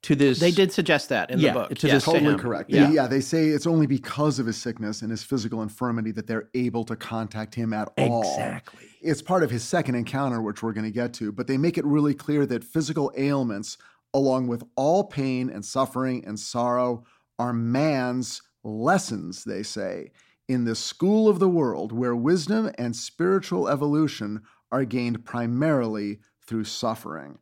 to 0.04 0.14
this. 0.14 0.40
they 0.40 0.52
did 0.52 0.72
suggest 0.72 1.10
that 1.10 1.32
in 1.32 1.40
Yeah, 1.40 1.54
the 1.54 1.60
book. 1.62 1.70
to 1.80 1.88
Yes, 1.88 1.96
this- 1.96 2.04
Totally 2.14 2.34
him. 2.34 2.40
correct. 2.40 2.70
Yeah. 2.70 2.92
Yeah. 2.92 3.08
they 3.08 3.22
say 3.22 3.48
it's 3.48 3.66
only 3.66 3.88
because 3.88 4.38
of 4.38 4.46
his 4.46 4.58
sickness 4.58 5.02
and 5.02 5.10
his 5.10 5.24
physical 5.24 5.64
infirmity 5.64 6.12
that 6.12 6.28
they're 6.28 6.50
able 6.54 6.84
to 6.84 6.96
contact 6.96 7.56
him 7.56 7.74
at 7.74 7.92
all. 7.98 8.22
Exactly. 8.22 8.86
It's 9.06 9.22
part 9.22 9.44
of 9.44 9.52
his 9.52 9.64
second 9.64 9.96
encounter, 9.96 10.42
which 10.42 10.64
we're 10.64 10.74
going 10.74 10.86
to 10.86 10.92
get 10.92 11.14
to, 11.16 11.32
but 11.32 11.48
they 11.48 11.58
make 11.58 11.78
it 11.78 11.86
really 11.86 12.14
clear 12.14 12.46
that 12.48 12.64
physical 12.64 13.12
ailments, 13.16 13.78
along 14.14 14.48
with 14.48 14.64
all 14.76 15.04
pain 15.04 15.50
and 15.50 15.64
suffering 15.64 16.24
and 16.26 16.40
sorrow, 16.40 17.04
are 17.38 17.54
man's 17.54 18.42
lessons, 18.64 19.44
they 19.44 19.62
say, 19.64 20.12
in 20.48 20.66
the 20.66 20.76
school 20.76 21.28
of 21.28 21.40
the 21.40 21.50
world 21.50 21.92
where 21.92 22.16
wisdom 22.16 22.72
and 22.78 22.96
spiritual 22.96 23.68
evolution 23.68 24.42
are 24.72 24.86
gained 24.86 25.24
primarily 25.26 26.20
through 26.48 26.64
suffering. 26.64 27.38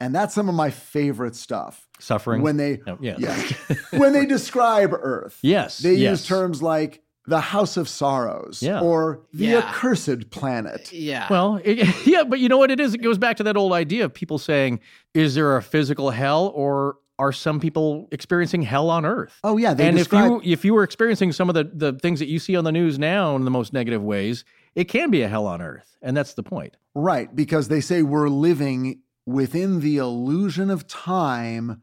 And 0.00 0.14
that's 0.14 0.34
some 0.34 0.48
of 0.48 0.54
my 0.54 0.70
favorite 0.70 1.34
stuff. 1.34 1.88
Suffering. 1.98 2.42
When 2.42 2.56
they 2.56 2.80
Oh, 2.86 2.98
yes. 3.00 3.18
yeah. 3.18 3.76
when 3.98 4.12
they 4.12 4.26
describe 4.26 4.92
Earth. 4.92 5.38
Yes, 5.42 5.78
They 5.78 5.94
yes. 5.94 6.20
use 6.20 6.26
terms 6.28 6.62
like 6.62 7.02
the 7.28 7.40
House 7.40 7.76
of 7.76 7.88
Sorrows 7.88 8.62
Yeah. 8.62 8.80
or 8.80 9.20
the 9.32 9.46
Yeah. 9.46 9.58
accursed 9.58 10.30
planet. 10.30 10.92
Yeah. 10.92 11.26
Well, 11.30 11.60
it, 11.64 11.86
yeah, 12.06 12.24
but 12.24 12.40
you 12.40 12.48
know 12.48 12.58
what 12.58 12.70
it 12.70 12.80
is? 12.80 12.94
It 12.94 13.02
goes 13.02 13.18
back 13.18 13.36
to 13.38 13.42
that 13.44 13.56
old 13.56 13.72
idea 13.72 14.04
of 14.04 14.14
people 14.14 14.38
saying, 14.38 14.80
is 15.14 15.34
there 15.34 15.56
a 15.56 15.62
physical 15.62 16.10
hell 16.10 16.50
or 16.54 16.96
are 17.18 17.32
some 17.32 17.58
people 17.60 18.08
experiencing 18.12 18.62
hell 18.62 18.88
on 18.90 19.04
earth? 19.04 19.38
Oh 19.44 19.56
yeah, 19.56 19.74
they 19.74 19.88
and 19.88 19.96
describe 19.96 20.24
if 20.40 20.46
you 20.46 20.52
if 20.52 20.64
you 20.64 20.72
were 20.74 20.84
experiencing 20.84 21.32
some 21.32 21.48
of 21.48 21.54
the, 21.54 21.64
the 21.64 21.92
things 21.94 22.20
that 22.20 22.28
you 22.28 22.38
see 22.38 22.54
on 22.56 22.62
the 22.64 22.70
news 22.72 22.98
now 22.98 23.34
in 23.36 23.44
the 23.44 23.50
most 23.50 23.72
negative 23.72 24.02
ways, 24.02 24.44
it 24.76 24.84
can 24.84 25.10
be 25.10 25.22
a 25.22 25.28
hell 25.28 25.46
on 25.46 25.60
earth. 25.60 25.96
And 26.00 26.16
that's 26.16 26.34
the 26.34 26.42
point. 26.44 26.76
right 26.94 27.34
because 27.34 27.68
they 27.68 27.80
say 27.80 28.02
we're 28.02 28.28
living 28.28 29.00
within 29.26 29.80
the 29.80 29.96
illusion 29.98 30.70
of 30.70 30.86
time 30.86 31.82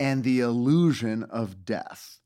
and 0.00 0.24
the 0.24 0.40
illusion 0.40 1.24
of 1.24 1.64
death. 1.66 2.19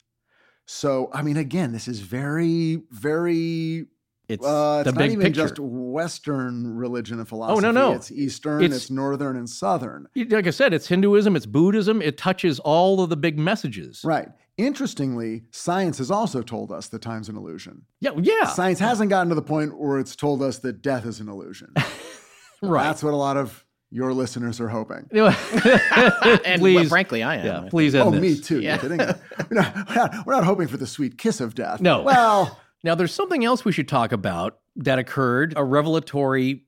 So, 0.66 1.10
I 1.12 1.22
mean, 1.22 1.36
again, 1.36 1.72
this 1.72 1.88
is 1.88 2.00
very, 2.00 2.82
very 2.90 3.86
It's 4.26 4.42
Uh, 4.44 4.78
it's 4.80 4.86
the 4.86 4.92
not 4.92 4.98
big 4.98 5.12
even 5.12 5.26
picture. 5.26 5.42
Just 5.42 5.58
Western 5.60 6.74
religion 6.76 7.18
and 7.18 7.28
philosophy. 7.28 7.66
Oh 7.66 7.72
no. 7.72 7.90
No, 7.90 7.92
it's 7.92 8.10
Eastern, 8.10 8.62
It's- 8.62 8.82
it's, 8.84 8.90
Northern, 8.90 9.36
and 9.36 9.48
Southern. 9.48 10.08
like 10.30 10.46
I 10.46 10.50
said, 10.50 10.72
it's 10.72 10.86
Hinduism, 10.86 11.36
it's 11.36 11.44
Buddhism, 11.44 12.00
it 12.00 12.16
touches 12.16 12.58
all 12.60 13.02
of 13.02 13.10
the 13.10 13.16
big 13.18 13.38
messages. 13.38 14.00
Right. 14.02 14.28
Interestingly, 14.56 15.42
science 15.50 15.98
has 15.98 16.10
also 16.10 16.40
told 16.40 16.72
us 16.72 16.88
that 16.88 17.02
time's 17.02 17.28
an 17.28 17.36
illusion. 17.36 17.82
Yeah, 18.00 18.12
yeah. 18.16 18.46
Science 18.46 18.78
hasn't 18.78 19.10
gotten 19.10 19.28
to 19.28 19.34
the 19.34 19.42
point 19.42 19.78
where 19.78 19.98
it's 19.98 20.16
told 20.16 20.42
us 20.42 20.58
that 20.60 20.80
death 20.80 21.04
is 21.04 21.20
an 21.20 21.28
illusion. 21.28 21.74
right. 22.62 22.84
That's 22.84 23.02
what 23.02 23.12
a 23.12 23.16
lot 23.16 23.36
of 23.36 23.63
your 23.94 24.12
listeners 24.12 24.60
are 24.60 24.68
hoping. 24.68 25.08
and 25.12 26.60
please, 26.60 26.74
well, 26.74 26.84
frankly, 26.88 27.22
I 27.22 27.36
am. 27.36 27.46
yeah, 27.46 27.68
please 27.70 27.94
end 27.94 28.08
Oh, 28.08 28.10
this. 28.10 28.20
me 28.20 28.40
too. 28.40 28.60
Yeah. 28.60 28.76
Kidding? 28.78 28.98
We're 28.98 29.14
not, 29.52 29.88
we're, 29.88 29.94
not, 29.94 30.26
we're 30.26 30.32
not 30.34 30.44
hoping 30.44 30.66
for 30.66 30.76
the 30.76 30.86
sweet 30.86 31.16
kiss 31.16 31.40
of 31.40 31.54
death. 31.54 31.80
No. 31.80 32.02
Well, 32.02 32.58
Now, 32.82 32.96
there's 32.96 33.14
something 33.14 33.44
else 33.44 33.64
we 33.64 33.70
should 33.70 33.86
talk 33.86 34.10
about 34.10 34.58
that 34.76 34.98
occurred 34.98 35.54
a 35.56 35.62
revelatory 35.64 36.64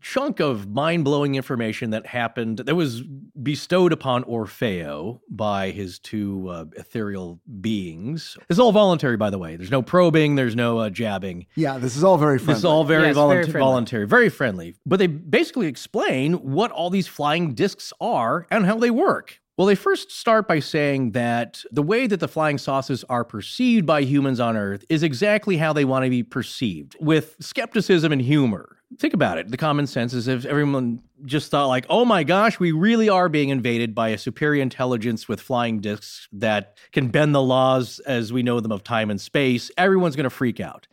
chunk 0.00 0.40
of 0.40 0.68
mind 0.68 1.04
blowing 1.04 1.34
information 1.34 1.90
that 1.90 2.06
happened 2.06 2.58
that 2.58 2.74
was 2.74 3.02
bestowed 3.42 3.92
upon 3.92 4.24
Orfeo 4.24 5.20
by 5.28 5.70
his 5.70 5.98
two 5.98 6.48
uh, 6.48 6.64
ethereal 6.76 7.40
beings. 7.60 8.36
It's 8.48 8.58
all 8.58 8.72
voluntary, 8.72 9.16
by 9.16 9.30
the 9.30 9.38
way. 9.38 9.56
There's 9.56 9.70
no 9.70 9.82
probing, 9.82 10.34
there's 10.36 10.56
no 10.56 10.78
uh, 10.78 10.90
jabbing. 10.90 11.46
yeah, 11.56 11.78
this 11.78 11.96
is 11.96 12.04
all 12.04 12.16
very 12.18 12.38
friendly. 12.38 12.52
This 12.54 12.58
is 12.60 12.64
all 12.64 12.84
very, 12.84 13.08
Yes, 13.08 13.16
volun- 13.16 13.44
very 13.46 13.60
voluntary, 13.60 14.06
very 14.06 14.28
friendly. 14.28 14.76
But 14.86 14.98
they 14.98 15.06
basically 15.08 15.66
explain 15.66 16.34
what 16.34 16.70
all 16.70 16.88
these 16.90 17.06
flying 17.08 17.54
discs 17.54 17.92
are 18.00 18.46
and 18.50 18.64
how 18.66 18.78
they 18.78 18.90
work. 18.90 19.40
Well, 19.62 19.68
they 19.68 19.76
first 19.76 20.10
start 20.10 20.48
by 20.48 20.58
saying 20.58 21.12
that 21.12 21.62
the 21.70 21.84
way 21.84 22.08
that 22.08 22.18
the 22.18 22.26
flying 22.26 22.58
saucers 22.58 23.04
are 23.04 23.22
perceived 23.22 23.86
by 23.86 24.02
humans 24.02 24.40
on 24.40 24.56
Earth 24.56 24.84
is 24.88 25.04
exactly 25.04 25.56
how 25.56 25.72
they 25.72 25.84
want 25.84 26.04
to 26.04 26.10
be 26.10 26.24
perceived, 26.24 26.96
with 26.98 27.36
skepticism 27.38 28.10
and 28.10 28.20
humor. 28.20 28.78
Think 28.98 29.14
about 29.14 29.38
it. 29.38 29.52
The 29.52 29.56
common 29.56 29.86
sense 29.86 30.14
is 30.14 30.26
if 30.26 30.44
everyone 30.46 31.00
just 31.24 31.52
thought, 31.52 31.68
like, 31.68 31.86
oh 31.88 32.04
my 32.04 32.24
gosh, 32.24 32.58
we 32.58 32.72
really 32.72 33.08
are 33.08 33.28
being 33.28 33.50
invaded 33.50 33.94
by 33.94 34.08
a 34.08 34.18
superior 34.18 34.60
intelligence 34.60 35.28
with 35.28 35.40
flying 35.40 35.78
discs 35.78 36.26
that 36.32 36.76
can 36.90 37.06
bend 37.06 37.32
the 37.32 37.40
laws 37.40 38.00
as 38.00 38.32
we 38.32 38.42
know 38.42 38.58
them 38.58 38.72
of 38.72 38.82
time 38.82 39.12
and 39.12 39.20
space, 39.20 39.70
everyone's 39.78 40.16
going 40.16 40.24
to 40.24 40.30
freak 40.30 40.58
out. 40.58 40.88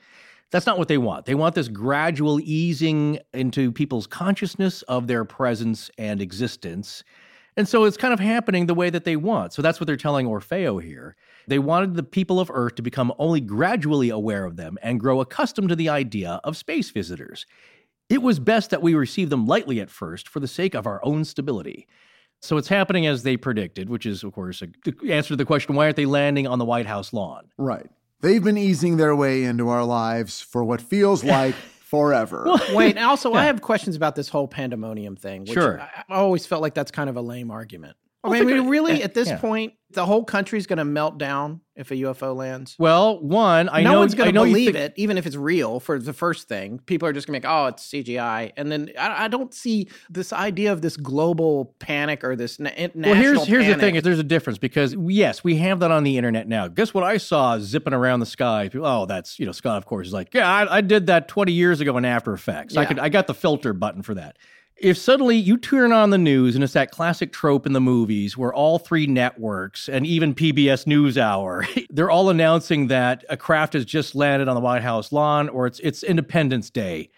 That's 0.51 0.67
not 0.67 0.77
what 0.77 0.89
they 0.89 0.99
want. 0.99 1.25
They 1.25 1.33
want 1.33 1.55
this 1.55 1.69
gradual 1.69 2.39
easing 2.39 3.17
into 3.33 3.71
people's 3.71 4.05
consciousness 4.05 4.83
of 4.83 5.07
their 5.07 5.25
presence 5.25 5.89
and 5.97 6.21
existence. 6.21 7.03
And 7.59 7.67
so 7.67 7.83
it's 7.83 7.97
kind 7.97 8.13
of 8.13 8.21
happening 8.21 8.67
the 8.67 8.73
way 8.73 8.89
that 8.89 9.03
they 9.03 9.17
want. 9.17 9.51
So 9.51 9.61
that's 9.61 9.81
what 9.81 9.87
they're 9.87 9.97
telling 9.97 10.25
Orfeo 10.25 10.81
here. 10.81 11.17
They 11.45 11.59
wanted 11.59 11.95
the 11.95 12.03
people 12.03 12.39
of 12.39 12.49
Earth 12.53 12.75
to 12.75 12.81
become 12.81 13.11
only 13.19 13.41
gradually 13.41 14.09
aware 14.09 14.45
of 14.45 14.55
them 14.55 14.77
and 14.81 14.97
grow 14.97 15.19
accustomed 15.19 15.67
to 15.67 15.75
the 15.75 15.89
idea 15.89 16.39
of 16.45 16.55
space 16.55 16.89
visitors. 16.89 17.45
It 18.07 18.21
was 18.21 18.39
best 18.39 18.69
that 18.69 18.81
we 18.81 18.93
receive 18.93 19.29
them 19.29 19.45
lightly 19.45 19.81
at 19.81 19.89
first 19.89 20.29
for 20.29 20.39
the 20.39 20.47
sake 20.47 20.73
of 20.73 20.87
our 20.87 21.03
own 21.03 21.25
stability. 21.25 21.85
So 22.39 22.55
it's 22.55 22.69
happening 22.69 23.05
as 23.05 23.23
they 23.23 23.35
predicted, 23.35 23.89
which 23.89 24.05
is, 24.05 24.23
of 24.23 24.31
course, 24.31 24.63
the 24.85 25.11
answer 25.11 25.27
to 25.27 25.35
the 25.35 25.43
question 25.43 25.75
why 25.75 25.83
aren't 25.83 25.97
they 25.97 26.05
landing 26.05 26.47
on 26.47 26.59
the 26.59 26.65
White 26.65 26.85
House 26.85 27.11
lawn? 27.11 27.49
Right. 27.57 27.89
They've 28.21 28.41
been 28.41 28.57
easing 28.57 28.95
their 28.95 29.17
way 29.17 29.43
into 29.43 29.67
our 29.67 29.83
lives 29.83 30.39
for 30.39 30.63
what 30.63 30.79
feels 30.79 31.23
like 31.25 31.55
forever. 31.89 32.45
Wait, 32.73 32.95
and 32.95 33.05
also 33.05 33.33
I 33.33 33.45
have 33.45 33.61
questions 33.61 33.95
about 33.95 34.15
this 34.15 34.29
whole 34.29 34.47
pandemonium 34.47 35.15
thing. 35.15 35.41
Which 35.41 35.53
Sure. 35.53 35.81
I, 35.81 36.03
I 36.07 36.15
always 36.17 36.45
felt 36.45 36.61
like 36.61 36.73
that's 36.73 36.91
kind 36.91 37.09
of 37.09 37.17
a 37.17 37.21
lame 37.21 37.51
argument. 37.51 37.97
I 38.23 38.29
mean, 38.29 38.47
think- 38.47 38.69
really, 38.69 39.01
at 39.01 39.13
this 39.13 39.29
yeah. 39.29 39.37
point, 39.37 39.73
the 39.91 40.05
whole 40.05 40.23
country's 40.23 40.67
going 40.67 40.77
to 40.77 40.85
melt 40.85 41.17
down 41.17 41.61
if 41.75 41.89
a 41.89 41.95
UFO 41.95 42.35
lands. 42.35 42.75
Well, 42.77 43.19
one, 43.19 43.69
I 43.69 43.81
no 43.81 43.93
know 43.93 43.99
one's 43.99 44.13
going 44.13 44.33
to 44.33 44.39
believe 44.39 44.73
think- 44.73 44.91
it, 44.91 44.93
even 44.97 45.17
if 45.17 45.25
it's 45.25 45.37
real. 45.37 45.79
For 45.79 45.97
the 45.97 46.11
first 46.13 46.47
thing, 46.47 46.79
people 46.85 47.07
are 47.07 47.13
just 47.13 47.27
going 47.27 47.39
to 47.39 47.47
be 47.47 47.47
like, 47.47 47.63
"Oh, 47.63 47.67
it's 47.67 47.87
CGI," 47.89 48.51
and 48.57 48.71
then 48.71 48.91
I, 48.99 49.25
I 49.25 49.27
don't 49.29 49.53
see 49.53 49.87
this 50.09 50.33
idea 50.33 50.73
of 50.73 50.81
this 50.81 50.97
global 50.97 51.75
panic 51.79 52.23
or 52.23 52.35
this 52.35 52.59
na- 52.59 52.71
national. 52.75 53.11
Well, 53.11 53.15
here's 53.15 53.45
here's 53.45 53.65
the 53.67 53.75
thing: 53.75 53.95
is 53.95 54.03
there's 54.03 54.19
a 54.19 54.23
difference 54.23 54.59
because 54.59 54.95
yes, 54.99 55.43
we 55.43 55.55
have 55.57 55.79
that 55.79 55.91
on 55.91 56.03
the 56.03 56.17
internet 56.17 56.47
now. 56.47 56.67
Guess 56.67 56.93
what 56.93 57.05
I 57.05 57.17
saw 57.17 57.57
zipping 57.57 57.93
around 57.93 58.19
the 58.19 58.25
sky? 58.25 58.67
People, 58.69 58.85
oh, 58.85 59.05
that's 59.05 59.39
you 59.39 59.45
know 59.45 59.53
Scott, 59.53 59.77
of 59.77 59.85
course, 59.85 60.07
is 60.07 60.13
like, 60.13 60.33
yeah, 60.33 60.47
I, 60.47 60.77
I 60.77 60.81
did 60.81 61.07
that 61.07 61.29
20 61.29 61.53
years 61.53 61.79
ago 61.79 61.97
in 61.97 62.03
After 62.03 62.33
Effects. 62.33 62.75
I 62.75 62.85
could 62.85 62.99
I 62.99 63.07
got 63.09 63.27
the 63.27 63.33
filter 63.33 63.71
button 63.71 64.03
for 64.03 64.13
that. 64.15 64.37
If 64.81 64.97
suddenly 64.97 65.35
you 65.35 65.57
turn 65.57 65.91
on 65.91 66.09
the 66.09 66.17
news 66.17 66.55
and 66.55 66.63
it's 66.63 66.73
that 66.73 66.91
classic 66.91 67.33
trope 67.33 67.65
in 67.65 67.73
the 67.73 67.81
movies 67.81 68.37
where 68.37 68.53
all 68.53 68.79
three 68.79 69.07
networks 69.07 69.89
and 69.89 70.05
even 70.05 70.33
PBS 70.33 70.85
NewsHour, 70.85 71.87
they're 71.89 72.09
all 72.09 72.29
announcing 72.29 72.87
that 72.87 73.25
a 73.29 73.35
craft 73.35 73.73
has 73.73 73.83
just 73.83 74.15
landed 74.15 74.47
on 74.47 74.55
the 74.55 74.61
White 74.61 74.81
House 74.81 75.11
lawn 75.11 75.49
or 75.49 75.67
it's 75.67 75.79
it's 75.81 76.01
Independence 76.03 76.69
Day. 76.69 77.09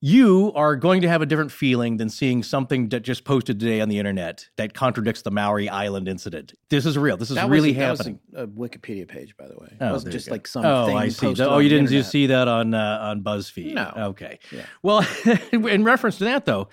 You 0.00 0.52
are 0.54 0.76
going 0.76 1.00
to 1.00 1.08
have 1.08 1.22
a 1.22 1.26
different 1.26 1.50
feeling 1.50 1.96
than 1.96 2.08
seeing 2.08 2.44
something 2.44 2.90
that 2.90 3.00
just 3.00 3.24
posted 3.24 3.58
today 3.58 3.80
on 3.80 3.88
the 3.88 3.98
internet 3.98 4.48
that 4.54 4.72
contradicts 4.72 5.22
the 5.22 5.32
Maury 5.32 5.68
Island 5.68 6.06
incident. 6.06 6.54
This 6.70 6.86
is 6.86 6.96
real. 6.96 7.16
This 7.16 7.30
is 7.30 7.34
That 7.34 7.48
really 7.48 7.70
was, 7.70 7.78
was 7.78 7.98
happening. 7.98 8.20
a, 8.32 8.46
Wikipedia 8.46 9.08
page, 9.08 9.36
by 9.36 9.48
the 9.48 9.56
way. 9.56 9.76
Oh, 9.80 9.88
it 9.88 9.92
wasn't 9.92 10.12
you 10.12 10.18
just 10.20 10.30
like 10.30 10.46
some 10.46 10.64
oh, 10.64 10.94
I 10.94 11.08
see. 11.08 11.34
oh, 11.40 11.58
you 11.58 11.68
didn't 11.68 11.88
just 11.88 12.12
see 12.12 12.26
that 12.26 12.46
on 12.46 12.74
uh, 12.74 12.98
on 13.02 13.24
BuzzFeed? 13.24 13.74
No. 13.74 13.92
Okay. 13.96 14.38
Yeah. 14.52 14.66
Well, 14.84 15.04
in 15.52 15.82
reference 15.82 16.18
to 16.18 16.24
that, 16.26 16.44
though, 16.44 16.68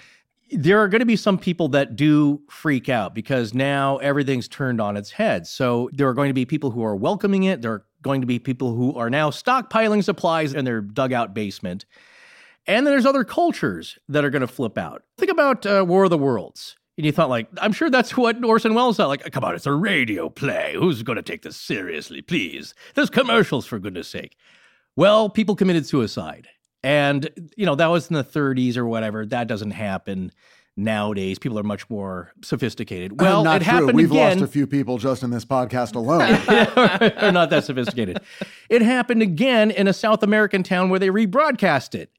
there 0.51 0.79
are 0.79 0.87
going 0.87 0.99
to 0.99 1.05
be 1.05 1.15
some 1.15 1.37
people 1.37 1.67
that 1.69 1.95
do 1.95 2.41
freak 2.49 2.89
out 2.89 3.15
because 3.15 3.53
now 3.53 3.97
everything's 3.97 4.47
turned 4.47 4.79
on 4.79 4.95
its 4.95 5.11
head. 5.11 5.47
So 5.47 5.89
there 5.93 6.07
are 6.07 6.13
going 6.13 6.29
to 6.29 6.33
be 6.33 6.45
people 6.45 6.71
who 6.71 6.83
are 6.83 6.95
welcoming 6.95 7.43
it. 7.43 7.61
There 7.61 7.71
are 7.73 7.85
going 8.01 8.21
to 8.21 8.27
be 8.27 8.37
people 8.37 8.75
who 8.75 8.95
are 8.95 9.09
now 9.09 9.31
stockpiling 9.31 10.03
supplies 10.03 10.53
in 10.53 10.65
their 10.65 10.81
dugout 10.81 11.33
basement. 11.33 11.85
And 12.67 12.85
then 12.85 12.93
there's 12.93 13.05
other 13.05 13.23
cultures 13.23 13.97
that 14.09 14.23
are 14.23 14.29
going 14.29 14.41
to 14.41 14.47
flip 14.47 14.77
out. 14.77 15.03
Think 15.17 15.31
about 15.31 15.65
uh, 15.65 15.83
War 15.87 16.05
of 16.05 16.09
the 16.09 16.17
Worlds. 16.17 16.75
And 16.97 17.05
you 17.05 17.11
thought, 17.11 17.29
like, 17.29 17.47
I'm 17.57 17.73
sure 17.73 17.89
that's 17.89 18.15
what 18.17 18.43
Orson 18.43 18.73
Welles 18.73 18.97
thought. 18.97 19.09
Like, 19.09 19.31
come 19.31 19.43
on, 19.43 19.55
it's 19.55 19.65
a 19.65 19.73
radio 19.73 20.29
play. 20.29 20.75
Who's 20.77 21.03
going 21.03 21.17
to 21.17 21.23
take 21.23 21.41
this 21.41 21.57
seriously, 21.57 22.21
please? 22.21 22.73
There's 22.93 23.09
commercials, 23.09 23.65
for 23.65 23.79
goodness 23.79 24.07
sake. 24.07 24.37
Well, 24.95 25.29
people 25.29 25.55
committed 25.55 25.85
suicide. 25.85 26.47
And, 26.85 27.49
you 27.57 27.65
know, 27.65 27.73
that 27.73 27.87
was 27.87 28.09
in 28.09 28.13
the 28.13 28.23
30s 28.23 28.77
or 28.77 28.85
whatever. 28.85 29.25
That 29.25 29.47
doesn't 29.47 29.71
happen 29.71 30.31
nowadays. 30.77 31.39
People 31.39 31.57
are 31.57 31.63
much 31.63 31.89
more 31.89 32.31
sophisticated. 32.43 33.13
Oh, 33.13 33.23
well, 33.23 33.43
not 33.43 33.61
it 33.61 33.65
true. 33.65 33.73
happened 33.73 33.93
We've 33.93 34.11
again. 34.11 34.39
lost 34.39 34.47
a 34.47 34.51
few 34.51 34.67
people 34.67 34.99
just 34.99 35.23
in 35.23 35.31
this 35.31 35.45
podcast 35.45 35.95
alone. 35.95 36.19
They're 37.19 37.31
not 37.31 37.49
that 37.49 37.63
sophisticated. 37.63 38.19
It 38.69 38.83
happened 38.83 39.23
again 39.23 39.71
in 39.71 39.87
a 39.87 39.93
South 39.93 40.21
American 40.21 40.61
town 40.61 40.89
where 40.89 40.99
they 40.99 41.09
rebroadcast 41.09 41.95
it. 41.95 42.11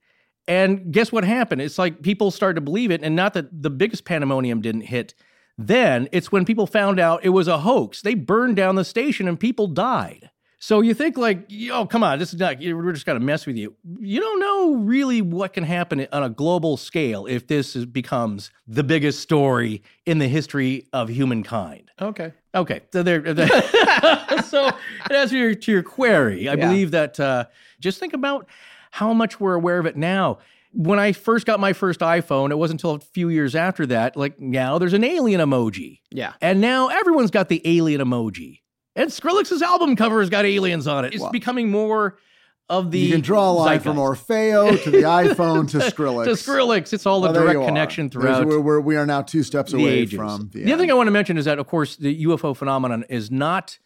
And 0.49 0.93
guess 0.93 1.13
what 1.13 1.23
happened? 1.23 1.61
It's 1.63 1.79
like 1.79 2.03
people 2.03 2.33
started 2.33 2.57
to 2.57 2.61
believe 2.61 2.91
it. 2.91 3.03
And 3.05 3.15
not 3.15 3.35
that 3.35 3.63
the 3.63 3.71
biggest 3.71 4.05
pandemonium 4.05 4.63
didn't 4.63 4.83
hit 4.83 5.15
then, 5.57 6.09
it's 6.11 6.33
when 6.33 6.45
people 6.45 6.67
found 6.67 6.99
out 6.99 7.25
it 7.25 7.31
was 7.31 7.47
a 7.47 7.59
hoax. 7.59 8.03
They 8.03 8.15
burned 8.15 8.57
down 8.57 8.75
the 8.75 8.85
station 8.85 9.29
and 9.29 9.39
people 9.39 9.69
died. 9.69 10.31
So 10.59 10.81
you 10.81 10.95
think 10.95 11.19
like, 11.19 11.51
oh, 11.71 11.85
come 11.87 12.03
on, 12.03 12.19
this 12.19 12.33
is 12.33 12.41
not, 12.41 12.59
we're 12.59 12.93
just 12.93 13.05
going 13.05 13.19
to 13.19 13.25
mess 13.25 13.45
with 13.47 13.57
you. 13.57 13.75
You 14.01 14.21
don't 14.21 14.41
know 14.41 14.75
really 14.85 15.21
what 15.21 15.53
can 15.53 15.65
happen 15.65 16.07
on 16.13 16.23
a 16.23 16.31
global 16.31 16.77
scale 16.79 17.27
if 17.27 17.47
this 17.47 17.77
is, 17.77 17.85
becomes 17.85 18.51
the 18.67 18.83
biggest 18.83 19.21
story 19.21 19.83
in 20.07 20.19
the 20.19 20.29
history 20.29 20.87
of 20.95 21.09
humankind. 21.11 21.91
Okay. 22.01 22.33
Okay, 22.55 22.81
so 22.91 23.03
there. 23.03 23.23
so 24.45 24.71
and 25.05 25.13
as 25.13 25.29
to 25.31 25.37
your, 25.39 25.55
to 25.55 25.73
your 25.73 25.83
query, 25.83 26.49
I 26.49 26.55
Yeah. 26.55 26.69
believe 26.69 26.91
that 26.93 27.21
uh, 27.21 27.45
just 27.81 28.01
think 28.01 28.15
about 28.15 28.49
how 28.93 29.13
much 29.13 29.39
we're 29.39 29.55
aware 29.55 29.79
of 29.79 29.85
it 29.85 29.97
now. 29.97 30.39
When 30.73 30.99
I 30.99 31.13
first 31.13 31.45
got 31.47 31.61
my 31.61 31.75
first 31.75 32.01
iPhone, 32.01 32.51
it 32.51 32.57
wasn't 32.57 32.81
until 32.81 32.93
a 32.97 33.01
few 33.01 33.29
years 33.29 33.55
after 33.55 33.85
that. 33.87 34.17
Like 34.17 34.41
now, 34.41 34.79
there's 34.79 34.93
an 34.95 35.05
alien 35.05 35.41
emoji, 35.41 36.01
Yeah. 36.11 36.33
and 36.41 36.61
now 36.63 36.89
everyone's 36.89 37.31
got 37.31 37.49
the 37.51 37.61
alien 37.65 38.01
emoji. 38.01 38.61
And 38.97 39.11
Skrillex's 39.11 39.63
album 39.63 39.95
cover 39.95 40.19
has 40.21 40.31
got 40.31 40.45
aliens 40.45 40.87
on 40.89 41.05
it. 41.05 41.15
It's 41.15 41.23
Wow. 41.23 41.31
becoming 41.31 41.71
more 41.71 42.19
of 42.69 42.91
the. 42.91 42.99
you 42.99 43.13
can 43.13 43.21
draw 43.21 43.51
a 43.51 43.53
line 43.53 43.79
from 43.79 43.97
zeitgeist. 43.97 44.27
Orfeo 44.29 44.83
to 44.83 44.91
the 44.91 45.03
iPhone 45.03 45.71
to 45.71 45.79
Skrillex. 45.79 46.25
to 46.25 46.31
Skrillex. 46.33 46.93
It's 46.93 47.07
all 47.07 47.21
the 47.21 47.31
there 47.31 47.43
direct 47.45 47.65
connection 47.67 48.11
throughout. 48.11 48.45
We're, 48.47 48.59
we're, 48.59 48.81
we 48.81 48.97
are 48.97 49.07
now 49.07 49.23
two 49.23 49.45
steps 49.45 49.71
the 49.71 49.79
away 49.79 49.91
ages. 49.91 50.17
from 50.17 50.51
the, 50.53 50.65
the 50.65 50.73
other 50.73 50.83
thing 50.83 50.91
I 50.91 50.95
want 50.95 51.07
to 51.07 51.13
mention 51.13 51.37
is 51.39 51.45
that, 51.45 51.59
of 51.61 51.69
course, 51.69 51.95
the 51.97 52.25
UFO 52.25 52.57
phenomenon 52.57 53.05
is 53.09 53.31
not 53.31 53.79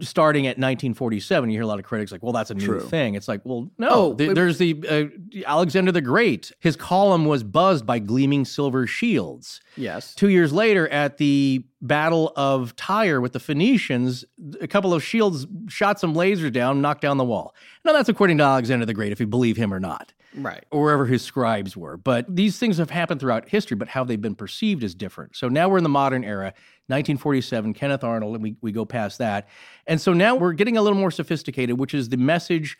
starting 0.00 0.46
at 0.46 0.56
1947. 0.56 1.50
You 1.50 1.56
hear 1.56 1.62
a 1.62 1.66
lot 1.66 1.78
of 1.78 1.84
critics 1.84 2.10
like, 2.10 2.22
well, 2.22 2.32
that's 2.32 2.50
a 2.50 2.54
new 2.54 2.64
True. 2.64 2.80
thing. 2.80 3.14
It's 3.14 3.28
like, 3.28 3.42
well, 3.44 3.70
no, 3.78 3.88
Oh, 3.90 4.14
th- 4.14 4.34
there's 4.34 4.56
the 4.58 4.82
uh, 4.88 5.46
Alexander 5.46 5.92
the 5.92 6.00
Great. 6.00 6.52
His 6.60 6.74
column 6.74 7.26
was 7.26 7.42
buzzed 7.44 7.84
by 7.84 7.98
gleaming 7.98 8.44
silver 8.46 8.86
shields. 8.86 9.60
Yes. 9.76 10.14
Two 10.14 10.28
years 10.30 10.52
later, 10.54 10.88
at 10.88 11.18
the 11.18 11.64
Battle 11.84 12.32
of 12.34 12.74
Tyre 12.76 13.20
with 13.20 13.34
the 13.34 13.40
Phoenicians, 13.40 14.24
a 14.58 14.66
couple 14.66 14.94
of 14.94 15.04
shields 15.04 15.46
shot 15.68 16.00
some 16.00 16.14
lasers 16.14 16.50
down, 16.50 16.80
knocked 16.80 17.02
down 17.02 17.18
the 17.18 17.24
wall. 17.24 17.54
Now, 17.84 17.92
that's 17.92 18.08
according 18.08 18.38
to 18.38 18.44
Alexander 18.44 18.86
the 18.86 18.94
Great, 18.94 19.12
if 19.12 19.20
you 19.20 19.26
believe 19.26 19.58
him 19.58 19.72
or 19.72 19.78
not 19.78 20.14
Right. 20.34 20.64
or 20.70 20.82
wherever 20.82 21.04
his 21.04 21.20
scribes 21.20 21.76
were. 21.76 21.98
But 21.98 22.34
these 22.34 22.58
things 22.58 22.78
have 22.78 22.88
happened 22.88 23.20
throughout 23.20 23.50
history, 23.50 23.76
but 23.76 23.88
how 23.88 24.02
they've 24.02 24.20
been 24.20 24.34
perceived 24.34 24.82
is 24.82 24.94
different. 24.94 25.36
So 25.36 25.48
now 25.48 25.68
we're 25.68 25.76
in 25.76 25.82
the 25.84 25.90
modern 25.90 26.24
era, 26.24 26.54
1947, 26.86 27.74
Kenneth 27.74 28.02
Arnold, 28.02 28.34
and 28.34 28.42
we, 28.42 28.56
we 28.62 28.72
go 28.72 28.86
past 28.86 29.18
that. 29.18 29.46
And 29.86 30.00
so 30.00 30.14
now 30.14 30.34
we're 30.36 30.54
getting 30.54 30.78
a 30.78 30.82
little 30.82 30.98
more 30.98 31.10
sophisticated, 31.10 31.78
which 31.78 31.92
is 31.92 32.08
the 32.08 32.16
message 32.16 32.78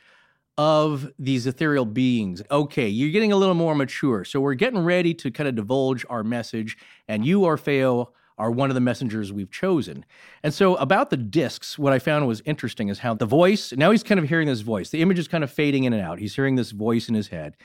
of 0.56 1.12
these 1.18 1.46
ethereal 1.46 1.84
beings. 1.84 2.42
Okay, 2.50 2.88
you're 2.88 3.10
getting 3.10 3.32
a 3.32 3.36
little 3.36 3.54
more 3.54 3.74
mature. 3.74 4.24
So 4.24 4.40
we're 4.40 4.54
getting 4.54 4.78
ready 4.80 5.12
to 5.14 5.30
kind 5.30 5.48
of 5.48 5.56
divulge 5.56 6.06
our 6.08 6.24
message, 6.24 6.78
and 7.06 7.26
you, 7.26 7.40
Orfeo, 7.40 8.08
are 8.36 8.50
one 8.50 8.70
of 8.70 8.74
the 8.74 8.80
messengers 8.80 9.32
we've 9.32 9.50
chosen. 9.50 10.04
And 10.42 10.52
so, 10.52 10.74
about 10.76 11.10
the 11.10 11.16
discs, 11.16 11.78
what 11.78 11.92
I 11.92 11.98
found 11.98 12.26
was 12.26 12.42
interesting 12.44 12.88
is 12.88 13.00
how 13.00 13.14
the 13.14 13.26
voice, 13.26 13.72
now 13.72 13.90
he's 13.90 14.02
kind 14.02 14.18
of 14.18 14.28
hearing 14.28 14.48
this 14.48 14.60
voice. 14.60 14.90
The 14.90 15.02
image 15.02 15.18
is 15.18 15.28
kind 15.28 15.44
of 15.44 15.50
fading 15.50 15.84
in 15.84 15.92
and 15.92 16.02
out. 16.02 16.18
He's 16.18 16.34
hearing 16.34 16.56
this 16.56 16.72
voice 16.72 17.08
in 17.08 17.14
his 17.14 17.28
head. 17.28 17.56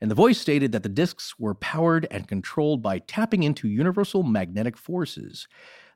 And 0.00 0.10
the 0.10 0.14
voice 0.14 0.38
stated 0.38 0.72
that 0.72 0.82
the 0.82 0.88
discs 0.88 1.38
were 1.38 1.54
powered 1.54 2.06
and 2.10 2.28
controlled 2.28 2.82
by 2.82 3.00
tapping 3.00 3.42
into 3.42 3.68
universal 3.68 4.22
magnetic 4.22 4.76
forces. 4.76 5.48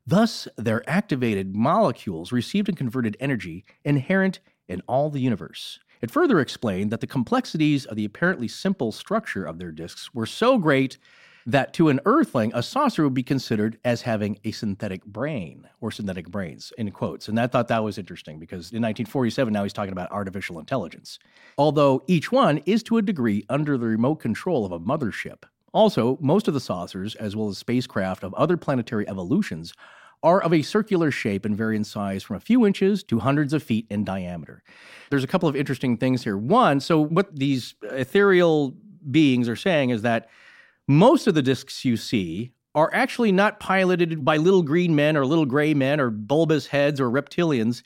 Thus, 0.07 0.49
their 0.57 0.89
activated 0.91 1.55
molecules 1.55 2.33
received 2.33 2.68
and 2.68 2.76
converted 2.76 3.16
energy 3.20 3.64
inherent 3.85 4.41
in 4.66 4.83
all 4.89 5.11
the 5.11 5.20
universe. 5.20 5.78
It 6.01 6.11
further 6.11 6.41
explained 6.41 6.91
that 6.91 7.01
the 7.01 7.07
complexities 7.07 7.87
of 7.87 7.97
the 7.97 8.05
apparently 8.05 8.49
simple 8.49 8.91
structure 8.91 9.45
of 9.45 9.59
their 9.59 9.70
discs 9.70 10.12
were 10.12 10.26
so 10.26 10.59
great 10.59 10.99
that 11.47 11.72
to 11.74 11.88
an 11.88 12.01
earthling, 12.05 12.53
a 12.55 12.62
saucer 12.62 13.05
would 13.05 13.14
be 13.14 13.22
considered 13.22 13.78
as 13.84 14.03
having 14.03 14.38
a 14.45 14.53
synthetic 14.53 15.05
brain 15.05 15.68
or 15.80 15.90
synthetic 15.90 16.28
brains, 16.28 16.72
in 16.78 16.90
quotes. 16.90 17.28
And 17.28 17.38
I 17.38 17.47
thought 17.47 17.68
that 17.68 17.84
was 17.84 17.99
interesting 17.99 18.38
because 18.38 18.70
in 18.72 18.82
1947, 18.82 19.53
now 19.53 19.62
he's 19.62 19.72
talking 19.72 19.93
about 19.93 20.11
artificial 20.11 20.59
intelligence. 20.59 21.18
Although 21.59 22.03
each 22.07 22.30
one 22.30 22.59
is 22.59 22.82
to 22.84 22.99
a 22.99 23.03
degree 23.03 23.45
under 23.49 23.76
the 23.76 23.86
remote 23.86 24.16
control 24.16 24.64
of 24.64 24.72
a 24.72 24.80
mothership. 24.80 25.45
Also, 25.72 26.18
most 26.20 26.49
of 26.49 26.55
the 26.55 26.61
saucers, 26.61 27.14
as 27.14 27.34
well 27.34 27.49
as 27.49 27.59
spacecraft 27.59 28.22
of 28.22 28.34
other 28.34 28.57
planetary 28.57 29.09
evolutions, 29.09 29.72
are 30.22 30.40
of 30.43 30.53
a 30.53 30.62
circular 30.62 31.11
shape 31.11 31.45
and 31.45 31.57
vary 31.57 31.74
in 31.74 31.82
size 31.82 32.22
from 32.22 32.36
a 32.36 32.40
few 32.40 32.64
inches 32.64 33.03
to 33.03 33.18
hundreds 33.18 33.53
of 33.53 33.62
feet 33.62 33.86
in 33.90 34.05
diameter. 34.05 34.62
There's 35.11 35.24
a 35.24 35.26
couple 35.26 35.49
of 35.49 35.57
interesting 35.57 35.97
things 35.97 36.22
here. 36.22 36.36
One, 36.36 36.78
so 36.78 37.01
what 37.01 37.34
these 37.34 37.74
ethereal 37.82 38.74
beings 39.11 39.49
are 39.49 39.57
saying 39.57 39.90
is 39.90 40.03
that 40.03 40.28
most 40.89 41.26
of 41.26 41.35
the 41.35 41.43
discs 41.43 41.85
you 41.85 41.97
see 41.97 42.53
are 42.74 42.91
actually 42.95 43.33
not 43.33 43.61
piloted 43.61 44.24
by 44.24 44.37
little 44.37 44.62
green 44.62 44.95
men 44.95 45.16
or 45.16 45.26
little 45.26 45.47
gray 45.47 45.74
men 45.74 46.01
or 46.01 46.11
bulbous 46.11 46.66
heads 46.66 47.01
or 47.01 47.11
reptilians. 47.11 47.83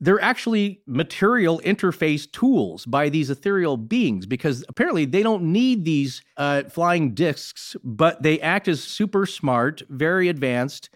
They're 0.00 0.20
actually 0.20 0.80
material 0.86 1.60
interface 1.64 2.30
tools 2.30 2.84
by 2.86 3.08
these 3.08 3.30
ethereal 3.30 3.76
beings 3.76 4.26
because 4.26 4.64
apparently 4.68 5.04
they 5.04 5.22
don't 5.22 5.44
need 5.44 5.84
these 5.84 6.22
uh, 6.36 6.64
flying 6.64 7.14
discs, 7.14 7.76
but 7.84 8.22
they 8.22 8.40
act 8.40 8.66
as 8.66 8.82
super 8.82 9.24
smart, 9.26 9.82
very 9.88 10.28
advanced 10.28 10.90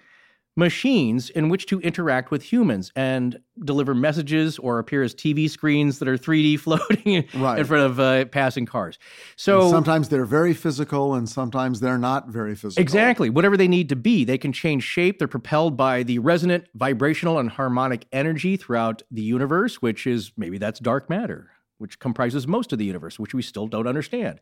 machines 0.59 1.31
in 1.31 1.49
which 1.49 1.67
to 1.67 1.81
interact 1.81 2.33
with 2.33 2.43
humans 2.43 2.91
and 2.97 3.39
deliver 3.65 3.95
messages 3.95 4.59
or 4.59 4.81
appear 4.81 5.05
as 5.05 5.15
TV 5.15 5.49
screens 5.49 6.01
that 6.01 6.09
are 6.09 6.19
3D 6.19 6.59
floating 6.61 7.13
in, 7.15 7.25
Right. 7.35 7.61
in 7.61 7.65
front 7.65 7.85
of 7.85 8.01
uh, 8.01 8.25
passing 8.27 8.67
cars. 8.67 8.99
And 9.01 9.33
So 9.37 9.71
sometimes 9.71 10.09
they're 10.09 10.25
very 10.25 10.55
physical 10.55 11.15
and 11.15 11.29
sometimes 11.29 11.79
they're 11.79 11.97
not 11.97 12.29
very 12.29 12.57
physical. 12.57 12.83
Exactly. 12.83 13.31
Whatever 13.31 13.57
they 13.57 13.69
need 13.69 13.89
to 13.91 13.97
be, 13.97 14.25
they 14.25 14.37
can 14.39 14.53
change 14.53 14.83
shape. 14.83 15.19
They're 15.21 15.29
propelled 15.29 15.77
by 15.77 16.03
the 16.03 16.19
resonant, 16.19 16.67
vibrational, 16.75 17.39
and 17.39 17.49
harmonic 17.51 18.07
energy 18.13 18.57
throughout 18.57 19.03
the 19.13 19.23
universe, 19.23 19.81
which 19.81 20.07
is 20.07 20.33
maybe 20.37 20.59
that's 20.59 20.81
dark 20.81 21.09
matter, 21.09 21.51
which 21.79 22.01
comprises 22.01 22.49
most 22.49 22.73
of 22.73 22.81
the 22.81 22.85
universe, 22.85 23.19
which 23.19 23.33
we 23.33 23.43
still 23.43 23.69
don't 23.69 23.87
understand. 23.87 24.41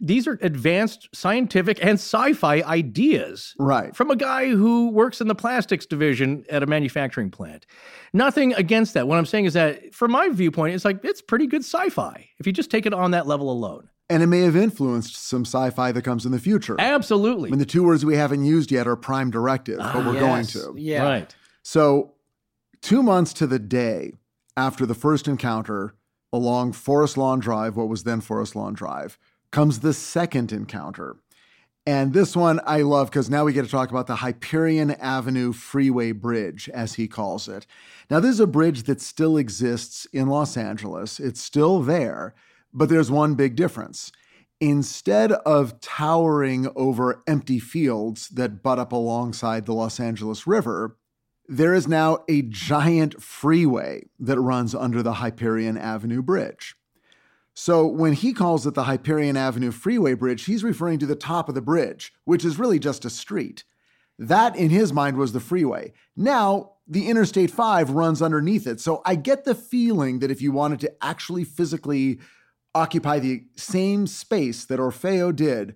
These 0.00 0.26
are 0.26 0.38
advanced 0.42 1.08
scientific 1.12 1.78
and 1.80 1.94
sci 1.94 2.32
fi 2.34 2.62
ideas 2.62 3.54
Right. 3.58 3.94
from 3.94 4.10
a 4.10 4.16
guy 4.16 4.48
who 4.48 4.90
works 4.90 5.20
in 5.20 5.28
the 5.28 5.34
plastics 5.34 5.86
division 5.86 6.44
at 6.50 6.62
a 6.62 6.66
manufacturing 6.66 7.30
plant. 7.30 7.66
Nothing 8.12 8.54
against 8.54 8.94
that. 8.94 9.08
What 9.08 9.18
I'm 9.18 9.26
saying 9.26 9.46
is 9.46 9.54
that, 9.54 9.94
from 9.94 10.12
my 10.12 10.28
viewpoint, 10.28 10.74
it's 10.74 10.84
like 10.84 11.04
it's 11.04 11.22
pretty 11.22 11.46
good 11.46 11.62
sci 11.62 11.88
fi 11.88 12.28
if 12.38 12.46
you 12.46 12.52
just 12.52 12.70
take 12.70 12.86
it 12.86 12.94
on 12.94 13.12
that 13.12 13.26
level 13.26 13.50
alone. 13.50 13.88
And 14.08 14.22
it 14.22 14.26
may 14.28 14.40
have 14.42 14.54
influenced 14.54 15.16
some 15.16 15.44
sci 15.44 15.70
fi 15.70 15.90
that 15.92 16.02
comes 16.02 16.24
in 16.24 16.32
the 16.32 16.38
future. 16.38 16.76
Absolutely. 16.78 17.48
I 17.48 17.50
mean, 17.50 17.58
the 17.58 17.66
two 17.66 17.82
words 17.82 18.04
we 18.04 18.16
haven't 18.16 18.44
used 18.44 18.70
yet 18.70 18.86
are 18.86 18.96
prime 18.96 19.30
directive, 19.30 19.78
but 19.78 19.96
we're 20.04 20.16
ah, 20.16 20.20
going 20.20 20.46
to. 20.46 20.74
Yeah. 20.76 21.02
Right. 21.02 21.34
So, 21.62 22.12
two 22.82 23.02
months 23.02 23.32
to 23.34 23.46
the 23.46 23.58
day 23.58 24.12
after 24.56 24.86
the 24.86 24.94
first 24.94 25.26
encounter 25.26 25.94
along 26.32 26.72
Forest 26.72 27.16
Lawn 27.16 27.40
Drive, 27.40 27.76
what 27.76 27.88
was 27.88 28.04
then 28.04 28.20
Forest 28.20 28.54
Lawn 28.54 28.74
Drive, 28.74 29.18
comes 29.50 29.80
the 29.80 29.92
second 29.92 30.52
encounter. 30.52 31.16
And 31.88 32.12
this 32.12 32.34
one 32.34 32.60
I 32.66 32.82
love 32.82 33.10
because 33.10 33.30
now 33.30 33.44
we 33.44 33.52
get 33.52 33.64
to 33.64 33.70
talk 33.70 33.90
about 33.90 34.08
the 34.08 34.16
Hyperion 34.16 34.90
Avenue 34.90 35.52
Freeway 35.52 36.10
Bridge, 36.10 36.68
as 36.70 36.94
he 36.94 37.06
calls 37.06 37.48
it. 37.48 37.64
Now, 38.10 38.18
this 38.18 38.32
is 38.32 38.40
a 38.40 38.46
bridge 38.46 38.82
that 38.84 39.00
still 39.00 39.36
exists 39.36 40.04
in 40.12 40.26
Los 40.26 40.56
Angeles. 40.56 41.20
It's 41.20 41.40
still 41.40 41.80
there, 41.80 42.34
but 42.72 42.88
there's 42.88 43.10
one 43.10 43.36
big 43.36 43.54
difference. 43.54 44.10
Instead 44.60 45.30
of 45.30 45.80
towering 45.80 46.66
over 46.74 47.22
empty 47.28 47.60
fields 47.60 48.30
that 48.30 48.64
butt 48.64 48.80
up 48.80 48.90
alongside 48.90 49.64
the 49.64 49.74
Los 49.74 50.00
Angeles 50.00 50.44
River, 50.44 50.96
there 51.46 51.74
is 51.74 51.86
now 51.86 52.24
a 52.28 52.42
giant 52.42 53.22
freeway 53.22 54.02
that 54.18 54.40
runs 54.40 54.74
under 54.74 55.04
the 55.04 55.14
Hyperion 55.14 55.76
Avenue 55.78 56.22
Bridge. 56.22 56.74
So 57.58 57.86
when 57.86 58.12
he 58.12 58.34
calls 58.34 58.66
it 58.66 58.74
the 58.74 58.84
Hyperion 58.84 59.34
Avenue 59.34 59.70
Freeway 59.70 60.12
Bridge, 60.12 60.44
he's 60.44 60.62
referring 60.62 60.98
to 60.98 61.06
the 61.06 61.16
top 61.16 61.48
of 61.48 61.54
the 61.54 61.62
bridge, 61.62 62.12
which 62.26 62.44
is 62.44 62.58
really 62.58 62.78
just 62.78 63.06
a 63.06 63.10
street. 63.10 63.64
That, 64.18 64.54
in 64.56 64.68
his 64.68 64.92
mind, 64.92 65.16
was 65.16 65.32
the 65.32 65.40
freeway. 65.40 65.94
Now, 66.14 66.72
the 66.86 67.08
Interstate 67.08 67.50
5 67.50 67.90
runs 67.90 68.20
underneath 68.20 68.66
it. 68.66 68.78
So 68.78 69.00
I 69.06 69.14
get 69.14 69.44
the 69.44 69.54
feeling 69.54 70.18
that 70.18 70.30
if 70.30 70.42
you 70.42 70.52
wanted 70.52 70.80
to 70.80 70.92
actually 71.00 71.44
physically 71.44 72.20
occupy 72.74 73.20
the 73.20 73.44
same 73.56 74.06
space 74.06 74.66
that 74.66 74.78
Orfeo 74.78 75.34
did 75.34 75.74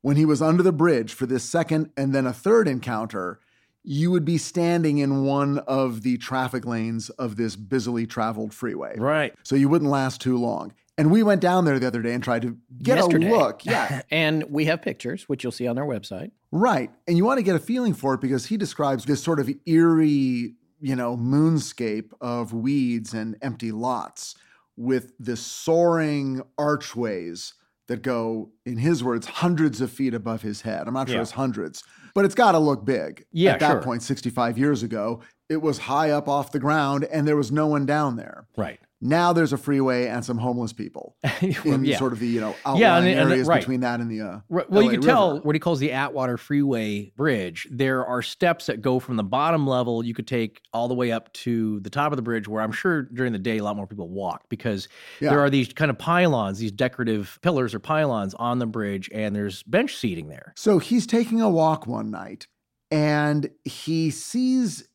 when 0.00 0.16
he 0.16 0.24
was 0.24 0.42
under 0.42 0.64
the 0.64 0.72
bridge 0.72 1.14
for 1.14 1.26
this 1.26 1.44
second 1.44 1.90
and 1.96 2.12
then 2.12 2.26
a 2.26 2.32
third 2.32 2.66
encounter, 2.66 3.38
you 3.84 4.10
would 4.10 4.24
be 4.24 4.36
standing 4.36 4.98
in 4.98 5.24
one 5.24 5.58
of 5.60 6.02
the 6.02 6.18
traffic 6.18 6.66
lanes 6.66 7.08
of 7.10 7.36
this 7.36 7.54
busily 7.54 8.04
traveled 8.04 8.52
freeway. 8.52 8.98
Right. 8.98 9.32
So 9.44 9.54
you 9.54 9.68
wouldn't 9.68 9.92
last 9.92 10.20
too 10.20 10.36
long. 10.36 10.74
And 11.00 11.10
we 11.10 11.22
went 11.22 11.40
down 11.40 11.64
there 11.64 11.78
the 11.78 11.86
other 11.86 12.02
day 12.02 12.12
and 12.12 12.22
tried 12.22 12.42
to 12.42 12.58
get 12.82 12.98
Yesterday. 12.98 13.28
a 13.30 13.36
look. 13.38 13.64
Yeah. 13.64 14.02
And 14.10 14.44
we 14.50 14.66
have 14.66 14.82
pictures, 14.82 15.24
which 15.28 15.42
you'll 15.42 15.50
see 15.52 15.66
on 15.66 15.74
their 15.76 15.86
website. 15.86 16.30
Right. 16.52 16.90
And 17.08 17.16
you 17.16 17.24
want 17.24 17.38
to 17.38 17.42
get 17.42 17.56
a 17.56 17.60
feeling 17.60 17.94
for 17.94 18.12
it 18.14 18.20
because 18.20 18.46
he 18.46 18.56
describes 18.58 19.06
this 19.06 19.22
sort 19.22 19.40
of 19.40 19.48
eerie, 19.66 20.54
you 20.80 20.96
know, 20.96 21.16
moonscape 21.16 22.10
of 22.20 22.52
weeds 22.52 23.14
and 23.14 23.36
empty 23.40 23.72
lots 23.72 24.34
with 24.76 25.12
the 25.18 25.36
soaring 25.36 26.42
archways 26.58 27.54
that 27.88 28.02
go, 28.02 28.50
in 28.66 28.76
his 28.76 29.02
words, 29.02 29.26
hundreds 29.26 29.80
of 29.80 29.90
feet 29.90 30.14
above 30.14 30.42
his 30.42 30.60
head. 30.60 30.86
I'm 30.86 30.94
not 30.94 31.08
sure 31.08 31.16
Yeah. 31.16 31.22
it's 31.22 31.32
hundreds, 31.32 31.82
but 32.14 32.24
it's 32.24 32.34
got 32.36 32.52
to 32.52 32.58
look 32.58 32.84
big. 32.84 33.24
Yeah, 33.32 33.52
At 33.54 33.60
that 33.60 33.70
sure. 33.72 33.82
point, 33.82 34.02
65 34.02 34.56
years 34.58 34.82
ago, 34.82 35.20
it 35.48 35.60
was 35.62 35.78
high 35.78 36.10
up 36.10 36.28
off 36.28 36.52
the 36.52 36.60
ground 36.60 37.04
and 37.04 37.26
there 37.26 37.36
was 37.36 37.50
no 37.50 37.66
one 37.66 37.86
down 37.86 38.16
there. 38.16 38.46
Right. 38.56 38.78
Now 39.02 39.32
there's 39.32 39.54
a 39.54 39.56
freeway 39.56 40.08
and 40.08 40.22
some 40.22 40.36
homeless 40.36 40.74
people 40.74 41.16
in 41.40 41.84
yeah. 41.86 41.96
sort 41.96 42.12
of 42.12 42.18
the, 42.18 42.26
you 42.26 42.38
know, 42.40 42.54
outlying 42.66 42.80
Yeah, 42.80 42.98
and- 42.98 43.08
and- 43.08 43.30
areas 43.30 43.48
right. 43.48 43.60
between 43.60 43.80
that 43.80 43.98
and 44.00 44.10
the 44.10 44.20
uh, 44.20 44.40
Right. 44.50 44.68
Well, 44.68 44.82
LA 44.84 44.90
you 44.90 44.98
can 44.98 45.06
tell 45.08 45.40
what 45.40 45.54
he 45.54 45.58
calls 45.58 45.78
the 45.80 45.92
Atwater 45.92 46.36
Freeway 46.36 47.10
Bridge. 47.16 47.66
There 47.70 48.04
are 48.04 48.20
steps 48.20 48.66
that 48.66 48.82
go 48.82 48.98
from 48.98 49.16
the 49.16 49.24
bottom 49.24 49.66
level. 49.66 50.04
You 50.04 50.12
could 50.12 50.26
take 50.26 50.60
all 50.74 50.86
the 50.86 50.94
way 50.94 51.12
up 51.12 51.32
to 51.32 51.80
the 51.80 51.88
top 51.88 52.12
of 52.12 52.16
the 52.16 52.22
bridge, 52.22 52.46
where 52.46 52.62
I'm 52.62 52.72
sure 52.72 53.02
during 53.04 53.32
the 53.32 53.38
day 53.38 53.56
a 53.56 53.64
lot 53.64 53.74
more 53.76 53.86
people 53.86 54.08
walk 54.10 54.44
because 54.50 54.86
Yeah. 55.20 55.30
there 55.30 55.40
are 55.40 55.48
these 55.48 55.72
kind 55.72 55.90
of 55.90 55.96
pylons, 55.98 56.58
these 56.58 56.72
decorative 56.72 57.38
pillars 57.40 57.74
or 57.74 57.78
pylons 57.78 58.34
on 58.34 58.58
the 58.58 58.66
bridge, 58.66 59.08
and 59.14 59.34
there's 59.34 59.62
bench 59.62 59.96
seating 59.96 60.28
there. 60.28 60.52
So 60.56 60.78
he's 60.78 61.06
taking 61.06 61.40
a 61.40 61.48
walk 61.48 61.86
one 61.86 62.10
night 62.10 62.48
and 62.90 63.48
he 63.64 64.10
sees 64.10 64.86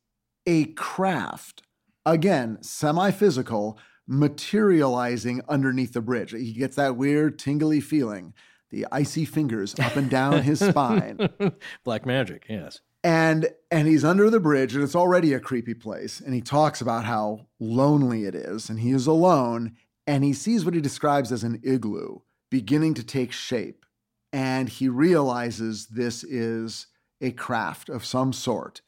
a 0.45 0.65
craft, 0.73 1.63
again, 2.05 2.59
semi 2.61 3.09
physical, 3.09 3.79
materializing 4.07 5.41
underneath 5.47 5.93
the 5.93 6.01
bridge. 6.01 6.31
He 6.31 6.53
gets 6.53 6.75
that 6.75 6.95
weird, 6.95 7.39
tingly 7.39 7.81
feeling, 7.81 8.33
the 8.69 8.85
icy 8.91 9.25
fingers 9.25 9.77
up 9.79 9.95
and 9.95 10.09
down 10.09 10.43
his 10.43 10.59
spine. 10.59 11.29
Black 11.83 12.05
magic, 12.05 12.45
yes. 12.49 12.81
And 13.03 13.49
and 13.69 13.87
he's 13.87 14.03
under 14.03 14.31
the 14.31 14.39
bridge 14.39 14.73
and 14.73 14.83
it's 14.83 14.95
already 14.95 15.33
a 15.33 15.39
creepy 15.39 15.75
place. 15.75 16.19
And 16.19 16.33
he 16.33 16.41
talks 16.41 16.81
about 16.81 17.05
how 17.05 17.47
lonely 17.59 18.25
it 18.25 18.33
is. 18.33 18.69
And 18.69 18.79
he 18.79 18.91
is 18.91 19.05
alone. 19.05 19.75
And 20.07 20.23
he 20.23 20.33
sees 20.33 20.65
what 20.65 20.73
he 20.73 20.81
describes 20.81 21.31
as 21.31 21.43
an 21.43 21.61
igloo 21.63 22.19
beginning 22.49 22.95
to 22.95 23.03
take 23.03 23.31
shape. 23.31 23.85
And 24.33 24.67
he 24.67 24.89
realizes 24.89 25.87
this 25.87 26.23
is 26.23 26.87
a 27.21 27.31
craft 27.31 27.89
of 27.89 28.03
some 28.03 28.33
sort. 28.33 28.81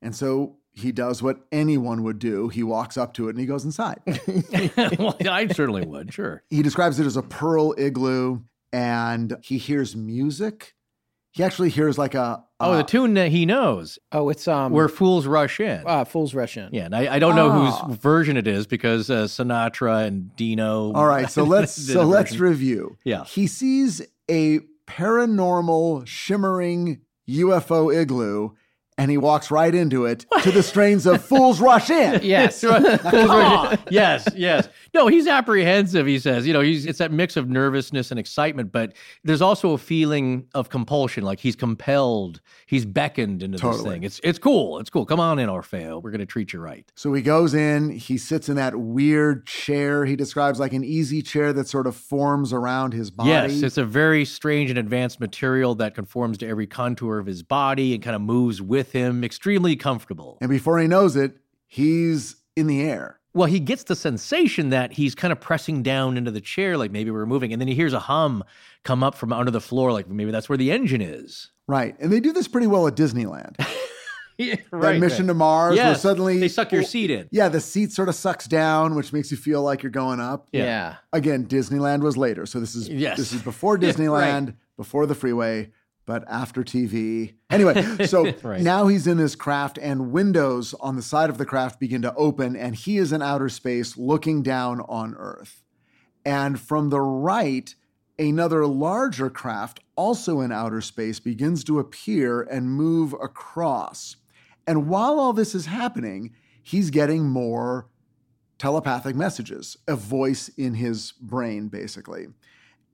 And 0.00 0.14
so 0.14 0.58
he 0.74 0.90
does 0.92 1.22
what 1.22 1.38
anyone 1.52 2.02
would 2.02 2.18
do. 2.18 2.48
He 2.48 2.62
walks 2.62 2.96
up 2.96 3.14
to 3.14 3.26
it 3.28 3.30
and 3.30 3.38
he 3.40 3.46
goes 3.46 3.64
inside. 3.64 4.00
well, 4.98 5.16
I 5.28 5.46
certainly 5.48 5.86
would, 5.86 6.12
sure. 6.12 6.42
he 6.50 6.62
describes 6.62 6.98
it 6.98 7.06
as 7.06 7.16
a 7.16 7.22
pearl 7.22 7.74
igloo 7.78 8.40
and 8.72 9.36
he 9.42 9.56
hears 9.58 9.94
music. 9.94 10.74
He 11.32 11.42
actually 11.42 11.70
hears 11.70 11.98
like 11.98 12.14
a, 12.14 12.44
Oh, 12.60 12.76
the 12.76 12.82
tune 12.84 13.14
that 13.14 13.30
he 13.30 13.44
knows, 13.44 13.98
Oh, 14.12 14.28
it's 14.30 14.46
um 14.48 14.72
where 14.72 14.88
fools 14.88 15.26
rush 15.26 15.58
in. 15.60 15.82
uh, 15.86 16.04
Fools 16.04 16.32
Rush 16.32 16.56
In. 16.56 16.68
yeah, 16.72 16.84
and 16.86 16.94
I, 16.96 17.14
I 17.16 17.18
don't 17.18 17.34
know 17.36 17.50
Ah. 17.50 17.86
whose 17.86 17.96
version 17.98 18.36
it 18.36 18.46
is 18.46 18.66
because 18.66 19.10
uh, 19.10 19.24
Sinatra 19.24 20.06
and 20.06 20.34
Dino. 20.36 20.92
All 20.92 21.06
right, 21.06 21.28
so 21.30 21.42
let's 21.54 21.72
so 21.72 22.02
let's 22.04 22.36
review. 22.38 22.96
Yeah. 23.04 23.24
He 23.24 23.46
sees 23.48 24.00
a 24.30 24.60
paranormal 24.86 26.06
shimmering 26.06 27.00
UFO 27.28 27.94
igloo 27.94 28.50
and 28.96 29.10
he 29.10 29.16
walks 29.16 29.50
right 29.50 29.74
into 29.74 30.06
it 30.06 30.24
to 30.42 30.50
the 30.50 30.62
strains 30.62 31.06
of 31.06 31.24
Fools 31.24 31.60
Rush 31.60 31.90
In. 31.90 32.20
Yes. 32.24 32.62
yes, 33.90 34.28
yes. 34.34 34.68
No, 34.94 35.08
he's 35.08 35.26
apprehensive. 35.26 36.06
He 36.06 36.18
says, 36.18 36.46
you 36.46 36.52
know, 36.52 36.60
he's 36.60 36.86
it's 36.86 36.98
that 36.98 37.12
mix 37.12 37.36
of 37.36 37.48
nervousness 37.48 38.10
and 38.10 38.18
excitement, 38.18 38.72
but 38.72 38.94
there's 39.24 39.42
also 39.42 39.72
a 39.72 39.78
feeling 39.78 40.46
of 40.54 40.68
compulsion, 40.68 41.24
like 41.24 41.40
he's 41.40 41.56
compelled, 41.56 42.40
he's 42.66 42.84
beckoned 42.84 43.42
into 43.42 43.58
this 43.58 43.82
thing. 43.82 44.04
It's 44.04 44.20
it's 44.22 44.38
cool. 44.38 44.78
It's 44.78 44.90
cool. 44.90 45.04
Come 45.06 45.20
on 45.20 45.38
in, 45.38 45.48
Orfeo. 45.48 46.02
We're 46.02 46.10
gonna 46.12 46.26
treat 46.26 46.52
you 46.52 46.60
right. 46.60 46.90
So 46.94 47.12
he 47.12 47.22
goes 47.22 47.54
in, 47.54 47.90
he 47.90 48.16
sits 48.16 48.48
in 48.48 48.56
that 48.56 48.76
weird 48.76 49.46
chair 49.46 50.04
he 50.04 50.16
describes 50.16 50.58
like 50.58 50.72
an 50.72 50.84
easy 50.84 51.22
chair 51.22 51.52
that 51.52 51.68
sort 51.68 51.86
of 51.86 51.96
forms 51.96 52.52
around 52.52 52.92
his 52.92 53.10
body. 53.10 53.30
Yes, 53.30 53.62
it's 53.62 53.78
a 53.78 53.84
very 53.84 54.24
strange 54.24 54.70
and 54.70 54.78
advanced 54.78 55.20
material 55.20 55.74
that 55.76 55.94
conforms 55.94 56.38
to 56.38 56.48
every 56.48 56.66
contour 56.66 57.18
of 57.18 57.26
his 57.26 57.42
body 57.42 57.94
and 57.94 58.02
kind 58.02 58.16
of 58.16 58.22
moves 58.22 58.62
with 58.62 58.83
him. 58.92 59.24
Extremely 59.24 59.76
comfortable. 59.76 60.38
and 60.40 60.50
before 60.50 60.78
he 60.78 60.86
knows 60.86 61.16
it, 61.16 61.36
he's 61.66 62.36
in 62.56 62.66
the 62.66 62.82
air. 62.82 63.18
Well, 63.32 63.46
he 63.48 63.58
gets 63.58 63.82
the 63.82 63.96
sensation 63.96 64.70
that 64.70 64.92
he's 64.92 65.14
kind 65.16 65.32
of 65.32 65.40
pressing 65.40 65.82
down 65.82 66.16
into 66.16 66.30
the 66.30 66.40
chair, 66.40 66.76
like 66.78 66.92
maybe 66.92 67.10
we're 67.10 67.26
moving, 67.26 67.52
and 67.52 67.60
then 67.60 67.66
he 67.66 67.74
hears 67.74 67.92
a 67.92 67.98
hum 67.98 68.44
come 68.84 69.02
up 69.02 69.16
from 69.16 69.32
under 69.32 69.50
the 69.50 69.60
floor, 69.60 69.90
like 69.92 70.08
maybe 70.08 70.30
that's 70.30 70.48
where 70.48 70.58
the 70.58 70.70
engine 70.70 71.00
is. 71.00 71.50
Right. 71.66 71.96
And 71.98 72.12
they 72.12 72.20
do 72.20 72.32
this 72.32 72.46
pretty 72.46 72.68
well 72.68 72.86
at 72.86 72.94
Disneyland. 72.94 73.56
Yeah, 74.36 74.56
that 74.72 74.98
mission 74.98 75.28
to 75.28 75.34
Mars 75.34 75.76
where 75.76 75.94
suddenly 75.94 76.40
they 76.40 76.48
suck 76.48 76.72
your 76.72 76.82
seat 76.82 77.08
in. 77.08 77.28
Yeah, 77.30 77.48
the 77.48 77.60
seat 77.60 77.92
sort 77.92 78.08
of 78.08 78.16
sucks 78.16 78.48
down, 78.48 78.96
which 78.96 79.12
makes 79.12 79.30
you 79.30 79.36
feel 79.36 79.62
like 79.62 79.84
you're 79.84 79.92
going 79.92 80.18
up. 80.18 80.48
Yeah. 80.52 80.96
Again, 81.12 81.46
Disneyland 81.46 82.00
was 82.00 82.16
later. 82.16 82.44
So 82.44 82.58
this 82.58 82.74
is 82.74 82.88
Yes. 82.88 83.16
this 83.16 83.32
is 83.32 83.42
before 83.42 83.78
Yeah, 83.80 83.92
Disneyland, 83.92 84.56
before 84.76 85.06
the 85.06 85.14
freeway, 85.14 85.70
but 86.06 86.24
after 86.28 86.62
TV. 86.62 87.34
Anyway, 87.50 87.82
so 88.06 88.32
Right. 88.42 88.60
now 88.60 88.86
he's 88.88 89.06
in 89.06 89.16
this 89.16 89.34
craft 89.34 89.78
and 89.80 90.12
windows 90.12 90.74
on 90.80 90.96
the 90.96 91.02
side 91.02 91.30
of 91.30 91.38
the 91.38 91.46
craft 91.46 91.80
begin 91.80 92.02
to 92.02 92.14
open 92.14 92.56
and 92.56 92.74
he 92.74 92.98
is 92.98 93.12
in 93.12 93.22
outer 93.22 93.48
space 93.48 93.96
looking 93.96 94.42
down 94.42 94.80
on 94.82 95.14
Earth. 95.16 95.62
And 96.24 96.58
from 96.60 96.90
the 96.90 97.00
right, 97.00 97.74
another 98.18 98.66
larger 98.66 99.28
craft, 99.30 99.80
also 99.96 100.40
in 100.40 100.52
outer 100.52 100.80
space, 100.80 101.20
begins 101.20 101.64
to 101.64 101.78
appear 101.78 102.42
and 102.42 102.70
move 102.70 103.12
across. 103.14 104.16
And 104.66 104.88
while 104.88 105.18
all 105.20 105.32
this 105.34 105.54
is 105.54 105.66
happening, 105.66 106.32
he's 106.62 106.90
getting 106.90 107.28
more 107.28 107.88
telepathic 108.58 109.14
messages, 109.16 109.76
a 109.86 109.96
voice 109.96 110.48
in 110.56 110.74
his 110.74 111.12
brain, 111.20 111.68
basically. 111.68 112.28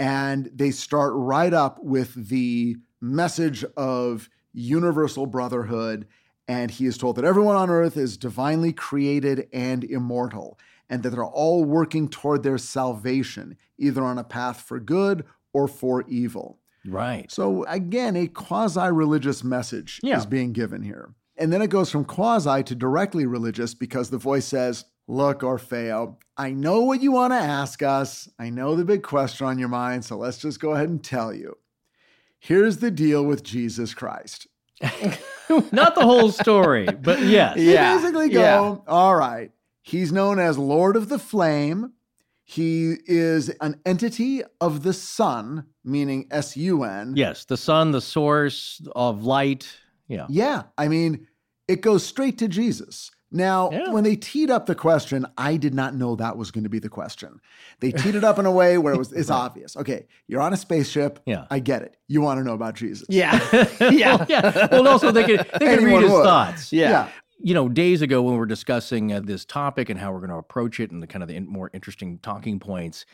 And 0.00 0.50
they 0.54 0.70
start 0.70 1.12
right 1.14 1.52
up 1.52 1.78
with 1.82 2.28
the 2.28 2.76
message 3.01 3.64
of 3.76 4.28
universal 4.53 5.26
brotherhood. 5.26 6.07
And 6.48 6.70
he 6.70 6.86
is 6.86 6.98
told 6.98 7.16
that 7.16 7.24
everyone 7.24 7.55
on 7.57 7.70
earth 7.70 7.96
is 7.96 8.16
divinely 8.16 8.72
created 8.72 9.48
and 9.53 9.84
immortal, 9.84 10.59
and 10.88 11.03
that 11.05 11.11
they're 11.11 11.24
all 11.24 11.64
working 11.64 12.09
toward 12.09 12.42
their 12.42 12.59
salvation, 12.59 13.57
either 13.78 14.03
on 14.03 14.18
a 14.18 14.24
path 14.24 14.61
for 14.62 14.80
good 14.80 15.24
or 15.53 15.68
for 15.68 16.05
evil. 16.09 16.59
Right. 16.84 17.30
So 17.30 17.64
again, 17.64 18.16
a 18.16 18.26
quasi-religious 18.26 19.44
message 19.44 20.01
Yeah. 20.03 20.18
is 20.18 20.26
being 20.26 20.53
given 20.53 20.82
here. 20.82 21.11
And 21.36 21.53
then 21.53 21.62
it 21.62 21.70
goes 21.70 21.90
from 21.90 22.05
quasi 22.05 22.62
to 22.64 22.74
directly 22.74 23.26
religious 23.26 23.72
because 23.74 24.11
the 24.11 24.18
voice 24.18 24.44
says, 24.46 24.86
Look, 25.07 25.40
Orfeo, 25.40 26.16
I 26.36 26.53
know 26.53 26.82
what 26.82 27.01
you 27.03 27.11
want 27.12 27.32
to 27.32 27.36
ask 27.38 27.82
us. 27.82 28.28
I 28.38 28.51
know 28.51 28.76
the 28.76 28.84
big 28.84 29.03
question 29.03 29.46
on 29.46 29.59
your 29.59 29.68
mind, 29.68 30.05
so 30.05 30.16
let's 30.16 30.38
just 30.38 30.61
go 30.61 30.72
ahead 30.72 30.88
and 30.88 31.03
tell 31.03 31.34
you. 31.34 31.57
Here's 32.41 32.78
the 32.78 32.91
deal 32.91 33.24
with 33.24 33.45
Jesus 33.45 33.95
Christ. 33.95 34.47
Not 35.72 35.95
the 35.95 36.03
whole 36.03 36.30
story, 36.30 36.86
but 36.86 37.20
yes. 37.22 37.57
You 37.59 37.72
Yeah, 37.72 37.95
basically 37.97 38.30
go, 38.30 38.41
yeah. 38.41 38.76
all 38.93 39.14
right. 39.14 39.51
He's 39.82 40.11
known 40.11 40.38
as 40.38 40.57
Lord 40.59 40.97
of 40.97 41.09
the 41.09 41.18
Flame. 41.18 41.93
He 42.45 42.97
is 43.07 43.51
an 43.61 43.78
entity 43.84 44.43
of 44.61 44.82
the 44.82 44.93
sun, 44.93 45.66
meaning 45.84 46.26
S 46.30 46.57
U 46.57 46.82
N. 46.82 47.12
Yes, 47.14 47.45
the 47.45 47.57
sun, 47.57 47.93
the 47.93 48.01
source 48.01 48.80
of 48.97 49.22
light. 49.22 49.68
Yeah. 50.09 50.26
Yeah, 50.28 50.64
I 50.76 50.88
mean, 50.88 51.28
it 51.68 51.82
goes 51.82 52.05
straight 52.05 52.38
to 52.38 52.49
Jesus. 52.49 53.11
Now, 53.33 53.70
Yeah. 53.70 53.91
when 53.93 54.03
they 54.03 54.16
teed 54.16 54.51
up 54.51 54.66
the 54.66 54.74
question, 54.74 55.24
I 55.39 55.57
did 55.57 55.72
not 55.72 55.95
know 55.95 56.16
that 56.16 56.37
was 56.37 56.51
going 56.51 56.64
to 56.64 56.70
be 56.70 56.81
the 56.81 56.89
question. 56.89 57.41
They 57.78 57.93
teed 57.93 58.16
it 58.16 58.24
up 58.24 58.39
in 58.41 58.47
a 58.47 58.51
way 58.51 58.76
where 58.76 58.93
it 58.93 58.99
was 58.99 59.12
it's 59.12 59.31
obvious. 59.45 59.76
Okay, 59.76 60.07
you're 60.26 60.41
on 60.41 60.53
a 60.53 60.57
spaceship. 60.57 61.20
Yeah. 61.26 61.47
I 61.51 61.61
get 61.61 61.83
it. 61.83 61.97
You 62.09 62.20
want 62.22 62.39
to 62.39 62.45
know 62.45 62.55
about 62.55 62.74
Jesus. 62.74 63.07
Yeah. 63.09 63.39
yeah. 63.81 64.16
Well, 64.16 64.26
yeah. 64.28 64.66
Well, 64.72 64.89
also 64.89 65.12
they 65.12 65.24
could 65.24 65.47
they 65.61 65.76
could 65.76 65.85
read 65.85 66.03
his 66.03 66.11
would. 66.11 66.24
thoughts. 66.24 66.72
Yeah. 66.72 66.91
Yeah. 66.91 67.09
You 67.43 67.55
know, 67.55 67.68
days 67.68 68.03
ago 68.03 68.20
when 68.20 68.35
we 68.35 68.39
were 68.39 68.47
discussing 68.47 69.12
uh, 69.12 69.20
this 69.20 69.45
topic 69.47 69.89
and 69.89 69.99
how 69.99 70.12
we're 70.12 70.18
going 70.18 70.31
to 70.31 70.37
approach 70.37 70.78
it 70.81 70.91
and 70.91 71.03
the 71.03 71.07
kind 71.07 71.22
of 71.22 71.28
the 71.28 71.37
in- 71.37 71.47
more 71.49 71.70
interesting 71.72 72.18
talking 72.18 72.59
points, 72.61 73.07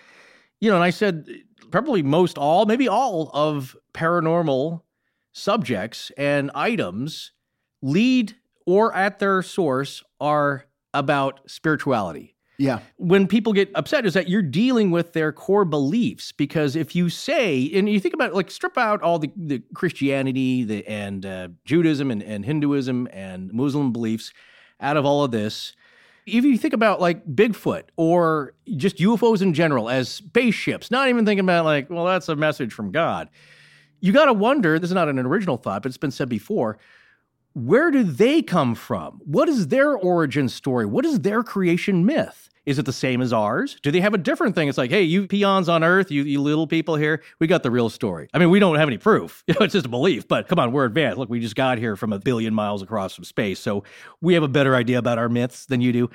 you 0.60 0.68
know, 0.70 0.74
and 0.76 0.82
I 0.84 0.90
said 0.90 1.28
probably 1.70 2.02
most 2.02 2.36
all, 2.38 2.64
maybe 2.66 2.88
all 2.88 3.30
of 3.34 3.76
paranormal 3.94 4.80
subjects 5.32 6.10
and 6.16 6.50
items 6.54 7.32
lead 7.82 8.34
or 8.66 8.94
at 8.94 9.18
their 9.18 9.42
source 9.42 10.02
are 10.20 10.66
about 10.92 11.40
spirituality 11.48 12.34
Yeah. 12.58 12.80
when 12.96 13.26
people 13.26 13.52
get 13.52 13.70
upset 13.74 14.06
is 14.06 14.14
that 14.14 14.28
you're 14.28 14.42
dealing 14.42 14.90
with 14.90 15.12
their 15.12 15.30
core 15.32 15.64
beliefs 15.64 16.32
because 16.32 16.74
if 16.74 16.94
you 16.96 17.08
say 17.10 17.70
and 17.74 17.88
you 17.88 18.00
think 18.00 18.14
about 18.14 18.34
like 18.34 18.50
strip 18.50 18.76
out 18.78 19.02
all 19.02 19.18
the, 19.18 19.30
the 19.36 19.62
christianity 19.74 20.64
the, 20.64 20.86
and 20.86 21.24
uh, 21.26 21.48
judaism 21.64 22.10
and, 22.10 22.22
and 22.22 22.44
hinduism 22.46 23.08
and 23.12 23.52
muslim 23.52 23.92
beliefs 23.92 24.32
out 24.80 24.96
of 24.96 25.04
all 25.04 25.22
of 25.24 25.30
this 25.32 25.74
if 26.26 26.44
you 26.44 26.56
think 26.58 26.74
about 26.74 27.00
like 27.00 27.24
bigfoot 27.26 27.84
or 27.96 28.54
just 28.76 28.96
ufos 28.96 29.42
in 29.42 29.52
general 29.54 29.88
as 29.90 30.08
spaceships 30.08 30.90
not 30.90 31.08
even 31.08 31.24
thinking 31.26 31.44
about 31.44 31.64
like 31.66 31.90
well 31.90 32.06
that's 32.06 32.28
a 32.30 32.36
message 32.36 32.72
from 32.72 32.90
god 32.90 33.28
you 34.00 34.12
got 34.12 34.26
to 34.26 34.32
wonder 34.32 34.78
this 34.78 34.90
is 34.90 34.94
not 34.94 35.08
an 35.08 35.18
original 35.18 35.56
thought 35.58 35.82
but 35.82 35.88
it's 35.90 35.98
been 35.98 36.10
said 36.10 36.28
before 36.28 36.78
where 37.56 37.90
do 37.90 38.02
they 38.02 38.42
come 38.42 38.74
from? 38.74 39.18
What 39.24 39.48
is 39.48 39.68
their 39.68 39.96
origin 39.96 40.46
story? 40.46 40.84
What 40.84 41.06
is 41.06 41.20
their 41.20 41.42
creation 41.42 42.04
myth? 42.04 42.50
Is 42.66 42.78
it 42.78 42.84
the 42.84 42.92
same 42.92 43.22
as 43.22 43.32
ours? 43.32 43.78
Do 43.82 43.90
they 43.90 44.02
have 44.02 44.12
a 44.12 44.18
different 44.18 44.54
thing? 44.54 44.68
It's 44.68 44.76
like, 44.76 44.90
hey, 44.90 45.04
you 45.04 45.26
peons 45.26 45.66
on 45.66 45.82
Earth, 45.82 46.10
you, 46.10 46.24
you 46.24 46.42
little 46.42 46.66
people 46.66 46.96
here, 46.96 47.22
we 47.38 47.46
got 47.46 47.62
the 47.62 47.70
real 47.70 47.88
story. 47.88 48.28
I 48.34 48.38
mean, 48.38 48.50
we 48.50 48.58
don't 48.58 48.76
have 48.76 48.88
any 48.88 48.98
proof. 48.98 49.42
It's 49.58 49.72
just 49.72 49.86
a 49.86 49.88
belief, 49.88 50.28
but 50.28 50.48
come 50.48 50.58
on, 50.58 50.70
we're 50.70 50.84
advanced. 50.84 51.16
Look, 51.16 51.30
we 51.30 51.40
just 51.40 51.56
got 51.56 51.78
here 51.78 51.96
from 51.96 52.12
a 52.12 52.18
billion 52.18 52.52
miles 52.52 52.82
across 52.82 53.14
from 53.14 53.24
space, 53.24 53.58
so 53.58 53.84
we 54.20 54.34
have 54.34 54.42
a 54.42 54.48
better 54.48 54.76
idea 54.76 54.98
about 54.98 55.16
our 55.16 55.30
myths 55.30 55.64
than 55.64 55.80
you 55.80 55.94
do. 55.94 56.10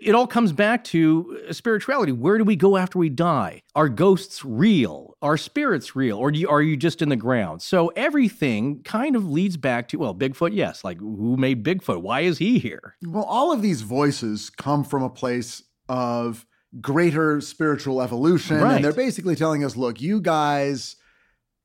It 0.00 0.14
all 0.14 0.26
comes 0.26 0.52
back 0.52 0.84
to 0.84 1.44
uh, 1.48 1.52
spirituality. 1.52 2.12
Where 2.12 2.36
do 2.36 2.44
we 2.44 2.56
go 2.56 2.76
after 2.76 2.98
we 2.98 3.08
die? 3.08 3.62
Are 3.74 3.88
ghosts 3.88 4.44
real? 4.44 5.16
Are 5.22 5.36
spirits 5.36 5.94
real? 5.96 6.18
Or 6.18 6.30
do 6.30 6.38
you, 6.38 6.48
are 6.48 6.60
you 6.60 6.76
just 6.76 7.00
in 7.00 7.08
the 7.08 7.16
ground? 7.16 7.62
So 7.62 7.88
everything 7.88 8.82
kind 8.82 9.16
of 9.16 9.30
leads 9.30 9.56
back 9.56 9.88
to, 9.88 9.98
well, 9.98 10.14
Bigfoot, 10.14 10.54
yes. 10.54 10.84
Like, 10.84 10.98
who 10.98 11.36
made 11.36 11.64
Bigfoot? 11.64 12.02
Why 12.02 12.20
is 12.20 12.38
he 12.38 12.58
here? 12.58 12.96
Well, 13.06 13.24
all 13.24 13.52
of 13.52 13.62
these 13.62 13.82
voices 13.82 14.50
come 14.50 14.84
from 14.84 15.02
a 15.02 15.10
place 15.10 15.62
of 15.88 16.44
greater 16.80 17.40
spiritual 17.40 18.02
evolution. 18.02 18.60
Right. 18.60 18.76
And 18.76 18.84
they're 18.84 18.92
basically 18.92 19.36
telling 19.36 19.64
us 19.64 19.76
look, 19.76 20.00
you 20.00 20.20
guys 20.20 20.96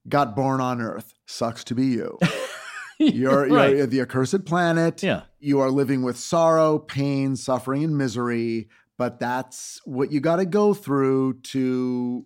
got 0.07 0.35
born 0.35 0.61
on 0.61 0.81
Earth. 0.81 1.13
Sucks 1.25 1.63
to 1.65 1.75
be 1.75 1.87
you. 1.87 2.17
You're, 3.13 3.47
Right. 3.47 3.77
you're 3.77 3.85
the 3.87 4.01
accursed 4.01 4.45
planet. 4.45 5.01
Yeah. 5.01 5.21
You 5.39 5.59
are 5.61 5.71
living 5.71 6.01
with 6.03 6.17
sorrow, 6.17 6.79
pain, 6.79 7.35
suffering, 7.35 7.83
and 7.83 7.97
misery. 7.97 8.67
But 8.97 9.19
that's 9.19 9.79
what 9.85 10.11
you 10.11 10.19
got 10.19 10.35
to 10.37 10.45
go 10.45 10.73
through 10.73 11.39
to 11.43 12.25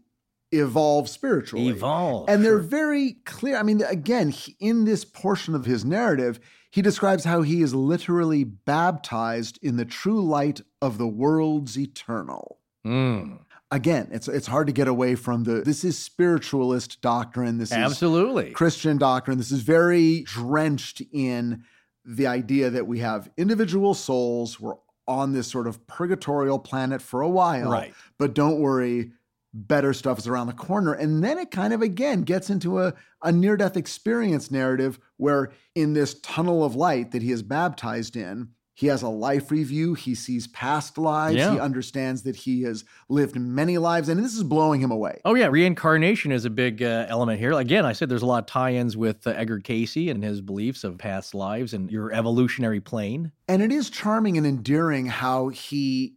evolve 0.52 1.08
spiritually. 1.10 1.68
Evolve. 1.70 2.28
And 2.30 2.44
they're 2.44 2.58
very 2.60 3.14
clear. 3.26 3.58
I 3.58 3.64
mean, 3.64 3.82
again, 3.84 4.30
he- 4.30 4.56
in 4.60 4.86
this 4.86 5.06
portion 5.06 5.54
of 5.56 5.66
his 5.66 5.86
narrative, 5.86 6.40
He 6.72 6.82
describes 6.82 7.24
how 7.24 7.44
he 7.44 7.62
is 7.62 7.76
literally 7.76 8.44
baptized 8.44 9.60
in 9.62 9.78
the 9.78 9.86
true 9.86 10.20
light 10.26 10.62
of 10.82 10.98
the 10.98 11.08
world's 11.08 11.78
eternal. 11.78 12.58
Mm, 12.84 13.42
Again, 13.74 14.10
it's 14.12 14.28
it's 14.28 14.46
hard 14.46 14.68
to 14.68 14.74
get 14.74 14.88
away 14.88 15.16
from 15.16 15.46
the 15.46 15.62
this 15.62 15.84
is 15.84 15.98
spiritualist 15.98 17.02
doctrine. 17.02 17.58
This 17.58 17.72
is 17.72 17.78
absolutely. 17.78 18.52
Christian 18.52 19.00
doctrine. 19.00 19.40
This 19.40 19.52
is 19.52 19.62
very 19.62 20.22
drenched 20.28 21.02
in 21.12 21.64
the 22.06 22.28
idea 22.28 22.70
that 22.70 22.86
we 22.86 23.00
have 23.00 23.32
individual 23.36 23.96
souls. 23.96 24.60
We're 24.60 24.76
on 25.08 25.34
this 25.34 25.48
sort 25.48 25.66
of 25.66 25.86
purgatorial 25.88 26.60
planet 26.60 27.02
for 27.02 27.22
a 27.22 27.30
while. 27.30 27.72
Right. 27.72 27.94
But 28.20 28.36
don't 28.36 28.60
worry, 28.60 29.12
better 29.54 29.92
stuff 29.94 30.20
is 30.20 30.28
around 30.28 30.48
the 30.48 30.54
corner. 30.54 30.94
And 30.94 31.24
then 31.24 31.38
it 31.38 31.52
kind 31.52 31.74
of 31.74 31.82
again 31.82 32.22
gets 32.22 32.50
into 32.50 32.80
a, 32.80 32.94
a 33.24 33.32
near 33.32 33.58
death 33.58 33.76
experience 33.76 34.52
narrative 34.52 35.00
where 35.18 35.52
in 35.76 35.94
this 35.94 36.20
tunnel 36.22 36.64
of 36.64 36.76
light 36.76 37.12
that 37.12 37.22
he 37.22 37.32
is 37.32 37.42
baptized 37.42 38.16
in, 38.16 38.50
he 38.76 38.88
has 38.88 39.02
a 39.02 39.10
life 39.10 39.52
review. 39.52 39.94
He 39.94 40.16
sees 40.16 40.48
past 40.48 40.98
lives. 40.98 41.36
Yeah. 41.36 41.54
He 41.54 41.60
understands 41.60 42.24
that 42.24 42.36
he 42.36 42.64
has 42.64 42.84
lived 43.08 43.36
many 43.36 43.78
lives. 43.78 44.10
And 44.10 44.24
this 44.24 44.34
is 44.34 44.44
blowing 44.44 44.82
him 44.82 44.92
away. 44.92 45.22
Oh 45.26 45.36
yeah, 45.36 45.48
reincarnation 45.48 46.32
is 46.32 46.46
a 46.46 46.50
big 46.50 46.82
uh, 46.82 47.06
element 47.08 47.40
here. 47.40 47.52
Again, 47.52 47.86
I 47.86 47.94
said 47.94 48.10
there's 48.10 48.24
a 48.24 48.28
lot 48.28 48.40
of 48.40 48.46
tie-ins 48.48 48.98
with 48.98 49.28
uh, 49.28 49.32
Edgar 49.32 49.60
Cayce 49.60 50.10
and 50.10 50.24
his 50.24 50.42
beliefs 50.42 50.84
of 50.84 50.98
past 50.98 51.36
lives 51.36 51.74
and 51.74 51.92
your 51.92 52.12
evolutionary 52.12 52.80
plane. 52.80 53.32
And 53.48 53.62
it 53.62 53.72
is 53.72 53.90
charming 53.90 54.38
and 54.38 54.48
endearing 54.48 55.06
how 55.06 55.50
he 55.50 56.16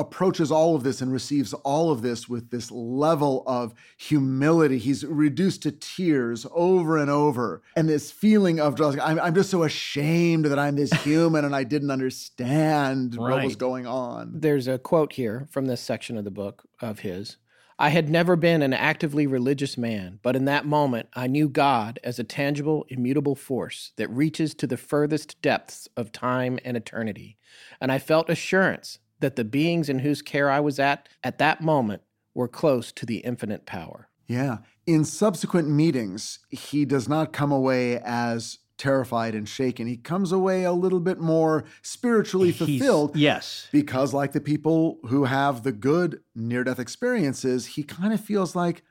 approaches 0.00 0.50
all 0.50 0.74
of 0.74 0.82
this 0.82 1.00
and 1.00 1.12
receives 1.12 1.52
all 1.52 1.90
of 1.92 2.00
this 2.02 2.28
with 2.28 2.50
this 2.50 2.70
level 2.70 3.44
of 3.46 3.74
humility. 3.98 4.78
He's 4.78 5.04
reduced 5.04 5.62
to 5.64 5.72
tears 5.72 6.46
over 6.52 6.96
and 6.96 7.10
over. 7.10 7.62
And 7.76 7.88
this 7.88 8.10
feeling 8.10 8.58
of 8.58 8.76
just, 8.76 8.98
I'm, 8.98 9.20
I'm 9.20 9.34
just 9.34 9.50
so 9.50 9.62
ashamed 9.62 10.46
that 10.46 10.58
I'm 10.58 10.76
this 10.76 10.92
human 11.04 11.44
and 11.44 11.54
I 11.54 11.64
didn't 11.64 11.90
understand 11.90 13.14
what 13.14 13.44
was 13.44 13.56
going 13.56 13.86
on. 13.86 14.32
There's 14.34 14.66
a 14.66 14.78
quote 14.78 15.12
here 15.12 15.46
from 15.50 15.66
this 15.66 15.82
section 15.82 16.16
of 16.16 16.24
the 16.24 16.30
book 16.30 16.64
of 16.80 17.00
his. 17.00 17.36
I 17.78 17.88
had 17.88 18.10
never 18.10 18.36
been 18.36 18.60
an 18.60 18.74
actively 18.74 19.26
religious 19.26 19.78
man, 19.78 20.18
but 20.22 20.36
in 20.36 20.44
that 20.46 20.66
moment 20.66 21.08
I 21.14 21.26
knew 21.26 21.48
God 21.48 21.98
as 22.04 22.18
a 22.18 22.24
tangible, 22.24 22.84
immutable 22.88 23.34
force 23.34 23.92
that 23.96 24.10
reaches 24.10 24.54
to 24.56 24.66
the 24.66 24.76
furthest 24.76 25.40
depths 25.40 25.88
of 25.96 26.12
time 26.12 26.58
and 26.62 26.76
eternity. 26.76 27.38
And 27.80 27.90
I 27.90 27.98
felt 27.98 28.28
assurance 28.28 28.98
that 29.20 29.36
the 29.36 29.44
beings 29.44 29.88
in 29.88 30.00
whose 30.00 30.22
care 30.22 30.50
I 30.50 30.60
was 30.60 30.78
at 30.78 31.08
at 31.22 31.38
that 31.38 31.60
moment 31.60 32.02
were 32.34 32.48
close 32.48 32.92
to 32.92 33.06
the 33.06 33.18
infinite 33.18 33.66
power. 33.66 34.08
Yeah. 34.26 34.58
In 34.86 35.04
subsequent 35.04 35.68
meetings, 35.68 36.38
he 36.50 36.84
does 36.84 37.08
not 37.08 37.32
come 37.32 37.50
away 37.52 37.98
as 37.98 38.58
terrified 38.78 39.34
and 39.34 39.46
shaken. 39.48 39.86
He 39.86 39.96
comes 39.96 40.32
away 40.32 40.64
a 40.64 40.72
little 40.72 41.00
bit 41.00 41.18
more 41.20 41.64
spiritually 41.82 42.50
He's- 42.52 42.58
fulfilled. 42.58 43.14
yes. 43.16 43.68
because 43.72 44.14
like 44.14 44.32
the 44.32 44.40
people 44.40 44.98
who 45.08 45.24
have 45.24 45.64
the 45.64 45.72
good 45.72 46.20
near 46.34 46.64
death 46.64 46.78
experiences 46.78 47.66
he 47.66 47.82
kind 47.82 48.14
of 48.14 48.20
feels 48.20 48.56
like 48.56 48.82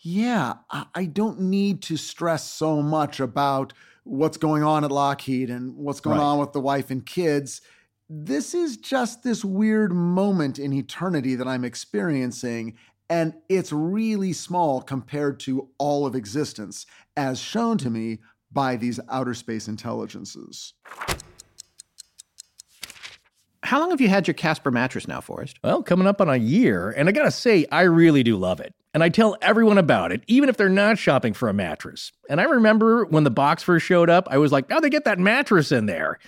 yeah 0.00 0.54
I, 0.70 0.86
I 0.94 1.04
don't 1.04 1.40
need 1.40 1.82
to 1.82 1.96
stress 1.96 2.50
so 2.50 2.82
much 2.82 3.20
about 3.20 3.72
what's 4.04 4.38
going 4.38 4.62
on 4.62 4.84
at 4.84 4.90
lockheed 4.90 5.50
and 5.50 5.76
what's 5.76 6.00
going 6.00 6.18
Right. 6.18 6.24
on 6.24 6.38
with 6.38 6.52
the 6.52 6.60
wife 6.60 6.90
and 6.90 7.04
kids 7.04 7.60
this 8.08 8.54
is 8.54 8.76
just 8.76 9.22
this 9.22 9.44
weird 9.44 9.92
moment 9.92 10.58
in 10.58 10.72
eternity 10.72 11.34
that 11.34 11.46
i'm 11.46 11.64
experiencing 11.64 12.76
and 13.10 13.34
it's 13.48 13.72
really 13.72 14.32
small 14.32 14.82
compared 14.82 15.40
to 15.40 15.68
all 15.78 16.06
of 16.06 16.14
existence 16.14 16.86
as 17.16 17.38
shown 17.38 17.76
to 17.78 17.90
me 17.90 18.18
by 18.50 18.76
these 18.76 18.98
outer 19.10 19.34
space 19.34 19.68
intelligences 19.68 20.74
How 23.68 23.80
long 23.80 23.90
have 23.90 24.00
you 24.00 24.08
had 24.08 24.26
your 24.26 24.32
Casper 24.32 24.70
mattress 24.70 25.06
now, 25.06 25.20
Forrest? 25.20 25.58
Well, 25.62 25.82
coming 25.82 26.06
up 26.06 26.22
on 26.22 26.28
a 26.30 26.36
year, 26.36 26.90
and 26.90 27.06
I 27.06 27.12
gotta 27.12 27.30
say, 27.30 27.66
I 27.70 27.82
really 27.82 28.22
do 28.22 28.34
love 28.36 28.60
it. 28.60 28.72
And 28.94 29.04
I 29.04 29.10
tell 29.10 29.36
everyone 29.42 29.76
about 29.76 30.10
it, 30.10 30.22
even 30.26 30.48
if 30.48 30.56
they're 30.56 30.70
not 30.70 30.96
shopping 30.96 31.34
for 31.34 31.50
a 31.50 31.52
mattress. 31.52 32.10
And 32.30 32.40
I 32.40 32.44
remember 32.44 33.04
when 33.04 33.24
the 33.24 33.30
box 33.30 33.62
first 33.62 33.84
showed 33.84 34.08
up, 34.08 34.26
I 34.30 34.38
was 34.38 34.52
like, 34.52 34.64
oh, 34.70 34.80
they 34.80 34.88
get 34.88 35.04
that 35.04 35.18
mattress 35.18 35.70
in 35.70 35.84
there? 35.84 36.18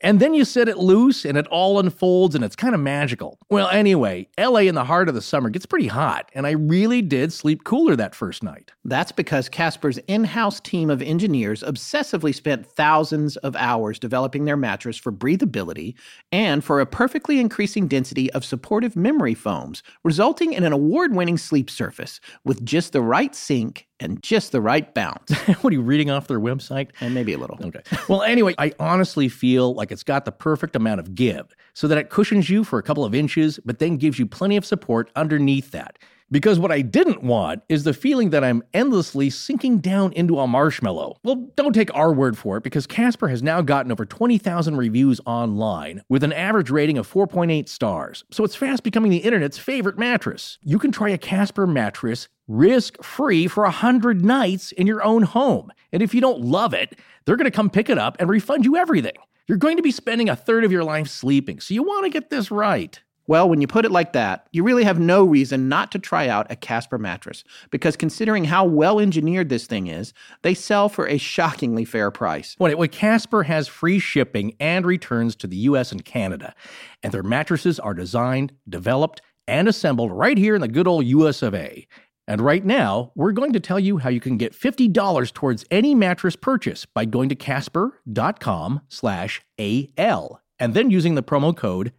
And 0.00 0.20
then 0.20 0.34
you 0.34 0.44
set 0.44 0.68
it 0.68 0.78
loose 0.78 1.24
and 1.24 1.38
it 1.38 1.46
all 1.48 1.78
unfolds 1.78 2.34
and 2.34 2.44
it's 2.44 2.56
kind 2.56 2.74
of 2.74 2.80
magical. 2.80 3.38
Well, 3.50 3.68
anyway, 3.68 4.28
LA 4.38 4.60
in 4.60 4.74
the 4.74 4.84
heart 4.84 5.08
of 5.08 5.14
the 5.14 5.22
summer 5.22 5.50
gets 5.50 5.66
pretty 5.66 5.86
hot, 5.86 6.30
and 6.34 6.46
I 6.46 6.52
really 6.52 7.02
did 7.02 7.32
sleep 7.32 7.64
cooler 7.64 7.96
that 7.96 8.14
first 8.14 8.42
night. 8.42 8.72
That's 8.84 9.12
because 9.12 9.48
Casper's 9.48 9.98
in 10.06 10.24
house 10.24 10.60
team 10.60 10.90
of 10.90 11.02
engineers 11.02 11.62
obsessively 11.62 12.34
spent 12.34 12.66
thousands 12.66 13.36
of 13.38 13.56
hours 13.56 13.98
developing 13.98 14.44
their 14.44 14.56
mattress 14.56 14.96
for 14.96 15.12
breathability 15.12 15.94
and 16.32 16.62
for 16.62 16.80
a 16.80 16.86
perfectly 16.86 17.40
increasing 17.40 17.88
density 17.88 18.30
of 18.32 18.44
supportive 18.44 18.96
memory 18.96 19.34
foams, 19.34 19.82
resulting 20.04 20.52
in 20.52 20.64
an 20.64 20.72
award 20.72 21.14
winning 21.14 21.38
sleep 21.38 21.70
surface 21.70 22.20
with 22.44 22.64
just 22.64 22.92
the 22.92 23.02
right 23.02 23.34
sink 23.34 23.85
and 24.00 24.22
just 24.22 24.52
the 24.52 24.60
right 24.60 24.92
bounce. 24.94 25.32
what 25.60 25.72
are 25.72 25.74
you 25.74 25.82
reading 25.82 26.10
off 26.10 26.26
their 26.26 26.40
website? 26.40 26.88
and 27.00 27.14
maybe 27.14 27.32
a 27.32 27.38
little. 27.38 27.58
Okay. 27.62 27.80
Well, 28.08 28.22
anyway, 28.22 28.54
I 28.58 28.72
honestly 28.78 29.28
feel 29.28 29.74
like 29.74 29.90
it's 29.90 30.02
got 30.02 30.24
the 30.24 30.32
perfect 30.32 30.76
amount 30.76 31.00
of 31.00 31.14
give 31.14 31.54
so 31.74 31.88
that 31.88 31.98
it 31.98 32.10
cushions 32.10 32.50
you 32.50 32.64
for 32.64 32.78
a 32.78 32.82
couple 32.82 33.04
of 33.04 33.14
inches, 33.14 33.58
but 33.64 33.78
then 33.78 33.96
gives 33.96 34.18
you 34.18 34.26
plenty 34.26 34.56
of 34.56 34.64
support 34.64 35.10
underneath 35.16 35.70
that. 35.72 35.98
Because 36.30 36.58
what 36.58 36.72
I 36.72 36.80
didn't 36.80 37.22
want 37.22 37.62
is 37.68 37.84
the 37.84 37.94
feeling 37.94 38.30
that 38.30 38.42
I'm 38.42 38.64
endlessly 38.74 39.30
sinking 39.30 39.78
down 39.78 40.12
into 40.14 40.38
a 40.40 40.46
marshmallow. 40.48 41.18
Well, 41.22 41.48
don't 41.54 41.72
take 41.72 41.94
our 41.94 42.12
word 42.12 42.36
for 42.36 42.56
it 42.56 42.64
because 42.64 42.86
Casper 42.86 43.28
has 43.28 43.44
now 43.44 43.62
gotten 43.62 43.92
over 43.92 44.04
20,000 44.04 44.76
reviews 44.76 45.20
online 45.24 46.02
with 46.08 46.24
an 46.24 46.32
average 46.32 46.70
rating 46.70 46.98
of 46.98 47.10
4.8 47.10 47.68
stars. 47.68 48.24
So 48.32 48.42
it's 48.42 48.56
fast 48.56 48.82
becoming 48.82 49.10
the 49.10 49.18
internet's 49.18 49.58
favorite 49.58 49.98
mattress. 49.98 50.58
You 50.62 50.80
can 50.80 50.90
try 50.90 51.10
a 51.10 51.18
Casper 51.18 51.66
mattress 51.66 52.28
risk 52.48 53.02
free 53.02 53.46
for 53.46 53.62
100 53.64 54.24
nights 54.24 54.72
in 54.72 54.86
your 54.86 55.02
own 55.04 55.22
home. 55.22 55.70
And 55.92 56.02
if 56.02 56.14
you 56.14 56.20
don't 56.20 56.40
love 56.40 56.74
it, 56.74 56.98
they're 57.24 57.36
going 57.36 57.44
to 57.44 57.50
come 57.50 57.70
pick 57.70 57.88
it 57.88 57.98
up 57.98 58.16
and 58.18 58.28
refund 58.28 58.64
you 58.64 58.76
everything. 58.76 59.14
You're 59.48 59.58
going 59.58 59.76
to 59.76 59.82
be 59.82 59.92
spending 59.92 60.28
a 60.28 60.34
third 60.34 60.64
of 60.64 60.72
your 60.72 60.82
life 60.82 61.06
sleeping, 61.06 61.60
so 61.60 61.72
you 61.72 61.84
want 61.84 62.04
to 62.04 62.10
get 62.10 62.30
this 62.30 62.50
right. 62.50 63.00
Well, 63.28 63.48
when 63.48 63.60
you 63.60 63.66
put 63.66 63.84
it 63.84 63.90
like 63.90 64.12
that, 64.12 64.46
you 64.52 64.62
really 64.62 64.84
have 64.84 65.00
no 65.00 65.24
reason 65.24 65.68
not 65.68 65.90
to 65.92 65.98
try 65.98 66.28
out 66.28 66.46
a 66.50 66.56
Casper 66.56 66.98
mattress 66.98 67.42
because 67.70 67.96
considering 67.96 68.44
how 68.44 68.64
well 68.64 69.00
engineered 69.00 69.48
this 69.48 69.66
thing 69.66 69.88
is, 69.88 70.12
they 70.42 70.54
sell 70.54 70.88
for 70.88 71.08
a 71.08 71.18
shockingly 71.18 71.84
fair 71.84 72.10
price. 72.10 72.56
Anyway, 72.60 72.88
Casper 72.88 73.44
has 73.44 73.66
free 73.66 73.98
shipping 73.98 74.54
and 74.60 74.86
returns 74.86 75.34
to 75.36 75.46
the 75.46 75.56
US 75.56 75.90
and 75.90 76.04
Canada, 76.04 76.54
and 77.02 77.12
their 77.12 77.22
mattresses 77.22 77.80
are 77.80 77.94
designed, 77.94 78.52
developed, 78.68 79.20
and 79.48 79.68
assembled 79.68 80.12
right 80.12 80.38
here 80.38 80.54
in 80.54 80.60
the 80.60 80.68
good 80.68 80.86
old 80.86 81.04
US 81.06 81.42
of 81.42 81.54
A. 81.54 81.86
And 82.28 82.40
right 82.40 82.64
now, 82.64 83.12
we're 83.14 83.32
going 83.32 83.52
to 83.52 83.60
tell 83.60 83.78
you 83.78 83.98
how 83.98 84.08
you 84.08 84.20
can 84.20 84.36
get 84.36 84.52
$50 84.52 85.32
towards 85.32 85.64
any 85.70 85.94
mattress 85.94 86.34
purchase 86.34 86.84
by 86.84 87.04
going 87.04 87.28
to 87.28 87.36
casper.com 87.36 88.80
slash 88.88 89.42
AL 89.58 90.42
and 90.58 90.74
then 90.74 90.90
using 90.90 91.14
the 91.14 91.22
promo 91.22 91.56
code 91.56 91.92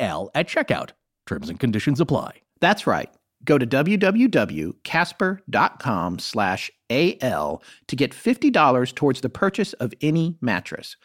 AL 0.00 0.30
at 0.34 0.48
checkout. 0.48 0.90
Terms 1.26 1.48
and 1.48 1.58
conditions 1.58 2.00
apply. 2.00 2.42
That's 2.60 2.86
right. 2.86 3.10
Go 3.44 3.58
to 3.58 3.66
www.casper.com 3.66 6.18
slash 6.18 6.70
AL 6.90 7.62
to 7.88 7.96
get 7.96 8.12
$50 8.12 8.94
towards 8.94 9.20
the 9.20 9.28
purchase 9.28 9.72
of 9.74 9.92
any 10.00 10.38
mattress. 10.40 10.96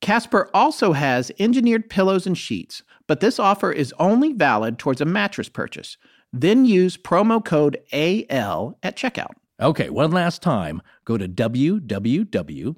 Casper 0.00 0.48
also 0.54 0.92
has 0.92 1.32
engineered 1.40 1.90
pillows 1.90 2.24
and 2.26 2.38
sheets, 2.38 2.84
but 3.06 3.20
this 3.20 3.38
offer 3.40 3.72
is 3.72 3.94
only 3.98 4.32
valid 4.32 4.78
towards 4.78 5.00
a 5.00 5.04
mattress 5.04 5.48
purchase. 5.48 5.96
Then 6.32 6.64
use 6.64 6.96
promo 6.96 7.44
code 7.44 7.78
AL 7.92 8.78
at 8.82 8.96
checkout. 8.96 9.32
Okay, 9.60 9.90
one 9.90 10.12
last 10.12 10.40
time. 10.40 10.80
Go 11.04 11.18
to 11.18 11.26
www.casper, 11.26 12.70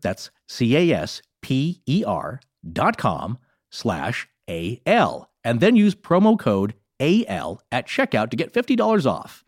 that's 0.00 0.30
C-A-S-P-E-R 0.48 2.40
dot 2.72 2.98
com 2.98 3.38
slash 3.70 4.28
A-L, 4.48 5.30
and 5.44 5.60
then 5.60 5.76
use 5.76 5.94
promo 5.94 6.38
code 6.38 6.74
A-L 7.00 7.62
at 7.70 7.86
checkout 7.86 8.30
to 8.30 8.36
get 8.36 8.52
$50 8.52 9.06
off. 9.06 9.44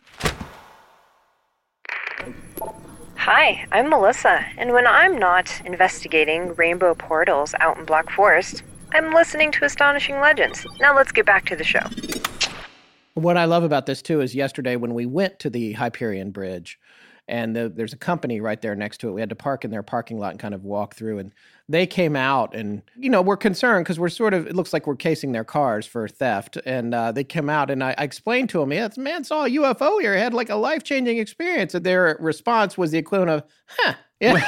Hi, 3.17 3.67
I'm 3.73 3.91
Melissa, 3.91 4.45
and 4.57 4.73
when 4.73 4.87
I'm 4.87 5.19
not 5.19 5.61
investigating 5.65 6.55
rainbow 6.55 6.95
portals 6.95 7.55
out 7.61 7.77
in 7.77 7.85
Black 7.85 8.11
Forest, 8.11 8.63
I'm 8.93 9.13
listening 9.13 9.53
to 9.53 9.65
Astonishing 9.65 10.21
Legends. 10.21 10.67
Now 10.81 10.97
let's 10.97 11.13
get 11.13 11.27
back 11.27 11.45
to 11.47 11.57
the 11.57 11.65
show. 11.65 11.83
What 13.15 13.37
I 13.37 13.45
love 13.45 13.65
about 13.65 13.87
this 13.87 14.01
too 14.01 14.21
is 14.21 14.35
yesterday 14.35 14.77
when 14.77 14.95
we 14.95 15.05
went 15.05 15.41
to 15.41 15.51
the 15.51 15.73
Hyperion 15.73 16.31
Bridge, 16.31 16.79
and 17.29 17.55
the, 17.55 17.69
there's 17.69 17.93
a 17.93 17.97
company 17.97 18.41
right 18.41 18.61
there 18.61 18.75
next 18.75 18.99
to 18.99 19.09
it. 19.09 19.13
We 19.13 19.21
had 19.21 19.29
to 19.31 19.37
park 19.37 19.65
in 19.65 19.71
their 19.71 19.83
parking 19.83 20.19
lot 20.19 20.31
and 20.33 20.41
kind 20.41 20.55
of 20.55 20.65
walk 20.65 20.95
through, 20.95 21.19
and 21.19 21.33
they 21.69 21.87
came 21.87 22.17
out, 22.17 22.55
and 22.55 22.83
you 22.97 23.11
know 23.11 23.21
we're 23.23 23.37
concerned 23.37 23.85
because 23.85 23.99
we're 23.99 24.09
sort 24.09 24.35
of 24.35 24.47
it 24.47 24.55
looks 24.57 24.73
like 24.73 24.87
we're 24.87 24.97
casing 24.97 25.33
their 25.33 25.45
cars 25.45 25.87
for 25.87 26.09
theft, 26.09 26.57
and 26.65 26.95
uh, 26.95 27.13
they 27.13 27.25
came 27.25 27.49
out, 27.51 27.71
and 27.71 27.85
I, 27.85 27.95
I 27.99 28.05
explained 28.05 28.49
to 28.51 28.61
them, 28.61 28.73
yeah, 28.73 28.89
this 28.89 28.99
man 28.99 29.25
saw 29.25 29.45
a 29.45 29.49
UFO 29.51 30.01
here, 30.01 30.17
had 30.17 30.35
like 30.35 30.51
a 30.51 30.57
life 30.57 30.83
changing 30.85 31.19
experience, 31.19 31.75
and 31.75 31.85
their 31.85 32.17
response 32.21 32.77
was 32.79 32.91
the 32.91 32.99
equivalent 32.99 33.31
of, 33.31 33.45
"Huh, 33.67 33.95
Yeah. 34.21 34.37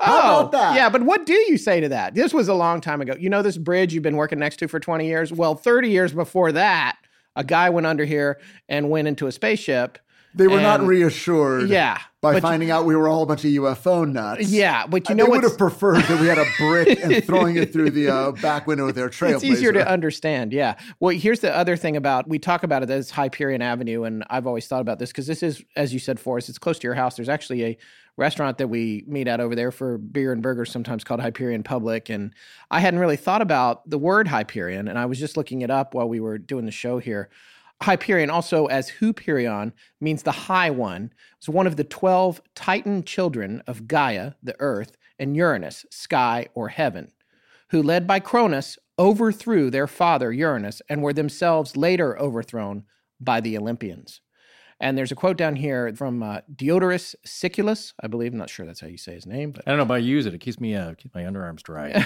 How 0.00 0.40
about 0.40 0.52
that? 0.52 0.72
Oh, 0.72 0.74
Yeah, 0.74 0.88
but 0.88 1.02
what 1.02 1.26
do 1.26 1.34
you 1.34 1.58
say 1.58 1.80
to 1.80 1.88
that? 1.88 2.14
This 2.14 2.32
was 2.32 2.48
a 2.48 2.54
long 2.54 2.80
time 2.80 3.00
ago. 3.00 3.14
You 3.18 3.28
know 3.28 3.42
this 3.42 3.58
bridge 3.58 3.92
you've 3.92 4.02
been 4.02 4.16
working 4.16 4.38
next 4.38 4.58
to 4.58 4.68
for 4.68 4.80
20 4.80 5.06
years? 5.06 5.32
Well, 5.32 5.54
30 5.54 5.88
years 5.90 6.12
before 6.12 6.52
that, 6.52 6.96
a 7.38 7.44
guy 7.44 7.70
went 7.70 7.86
under 7.86 8.04
here 8.04 8.38
and 8.68 8.90
went 8.90 9.08
into 9.08 9.26
a 9.26 9.32
spaceship. 9.32 9.98
They 10.34 10.46
were 10.46 10.60
not 10.60 10.82
reassured 10.82 11.70
Yeah. 11.70 11.98
by 12.20 12.38
finding 12.38 12.70
out 12.70 12.84
we 12.84 12.94
were 12.94 13.08
all 13.08 13.22
a 13.22 13.26
bunch 13.26 13.44
of 13.46 13.50
UFO 13.50 14.04
nuts. 14.06 14.50
Yeah, 14.50 14.86
but 14.86 15.08
you 15.08 15.12
And 15.12 15.18
know 15.18 15.24
they 15.24 15.30
would 15.30 15.42
have 15.42 15.56
preferred 15.56 16.02
that 16.02 16.20
we 16.20 16.26
had 16.26 16.36
a 16.38 16.44
brick 16.58 17.02
and 17.02 17.24
throwing 17.26 17.56
it 17.56 17.72
through 17.72 17.90
the 17.90 18.10
uh, 18.10 18.32
back 18.32 18.66
window 18.66 18.88
of 18.88 18.94
their 18.94 19.08
trailblazer. 19.08 19.34
It's 19.36 19.44
easier 19.44 19.72
to 19.72 19.88
understand. 19.88 20.52
Yeah. 20.52 20.74
Well, 21.00 21.16
here's 21.16 21.40
the 21.40 21.56
other 21.56 21.76
thing 21.76 21.96
about 21.96 22.28
we 22.28 22.38
talk 22.38 22.62
about 22.62 22.82
it 22.82 22.90
as 22.90 23.10
Hyperion 23.10 23.62
Avenue, 23.62 24.02
and 24.04 24.22
I've 24.28 24.46
always 24.46 24.66
thought 24.66 24.82
about 24.82 24.98
this 24.98 25.10
because 25.10 25.26
this 25.26 25.42
is, 25.42 25.62
as 25.76 25.94
you 25.94 25.98
said, 25.98 26.20
Forrest, 26.20 26.48
it's 26.50 26.58
close 26.58 26.78
to 26.80 26.86
your 26.86 26.94
house. 26.94 27.16
There's 27.16 27.30
actually 27.30 27.64
a 27.64 27.78
restaurant 28.18 28.58
that 28.58 28.68
we 28.68 29.04
meet 29.06 29.28
at 29.28 29.40
over 29.40 29.54
there 29.54 29.70
for 29.70 29.96
beer 29.96 30.32
and 30.32 30.42
burgers, 30.42 30.70
sometimes 30.70 31.04
called 31.04 31.20
Hyperion 31.20 31.62
Public. 31.62 32.10
And 32.10 32.34
I 32.70 32.80
hadn't 32.80 33.00
really 33.00 33.16
thought 33.16 33.40
about 33.40 33.88
the 33.88 33.98
word 33.98 34.28
Hyperion, 34.28 34.88
and 34.88 34.98
I 34.98 35.06
was 35.06 35.18
just 35.18 35.36
looking 35.36 35.62
it 35.62 35.70
up 35.70 35.94
while 35.94 36.08
we 36.08 36.20
were 36.20 36.36
doing 36.36 36.66
the 36.66 36.70
show 36.70 36.98
here. 36.98 37.30
Hyperion, 37.82 38.28
also 38.28 38.66
as 38.66 38.90
Huperion, 39.00 39.72
means 40.00 40.24
the 40.24 40.32
high 40.32 40.70
one. 40.70 41.12
It's 41.38 41.48
one 41.48 41.66
of 41.66 41.76
the 41.76 41.84
12 41.84 42.42
Titan 42.54 43.04
children 43.04 43.62
of 43.66 43.86
Gaia, 43.86 44.32
the 44.42 44.56
earth, 44.58 44.96
and 45.18 45.36
Uranus, 45.36 45.86
sky 45.90 46.48
or 46.54 46.68
heaven 46.68 47.12
who, 47.70 47.82
led 47.82 48.06
by 48.06 48.20
Cronus, 48.20 48.78
overthrew 48.98 49.70
their 49.70 49.86
father 49.86 50.32
Uranus 50.32 50.82
and 50.88 51.02
were 51.02 51.12
themselves 51.12 51.76
later 51.76 52.18
overthrown 52.18 52.84
by 53.20 53.40
the 53.40 53.56
Olympians. 53.56 54.20
And 54.80 54.96
there's 54.96 55.10
a 55.10 55.16
quote 55.16 55.36
down 55.36 55.56
here 55.56 55.92
from 55.96 56.22
uh, 56.22 56.40
Diodorus 56.54 57.16
Siculus, 57.24 57.94
I 58.00 58.06
believe. 58.06 58.32
I'm 58.32 58.38
not 58.38 58.50
sure 58.50 58.64
that's 58.64 58.80
how 58.80 58.86
you 58.86 58.96
say 58.96 59.14
his 59.14 59.26
name, 59.26 59.50
but 59.50 59.64
I 59.66 59.70
don't 59.70 59.78
know, 59.78 59.84
but 59.84 59.94
I 59.94 59.98
use 59.98 60.24
it. 60.24 60.34
It 60.34 60.38
keeps 60.38 60.60
me 60.60 60.76
uh, 60.76 60.94
keeps 60.94 61.14
my 61.14 61.24
underarms 61.24 61.62
dry. 61.62 62.04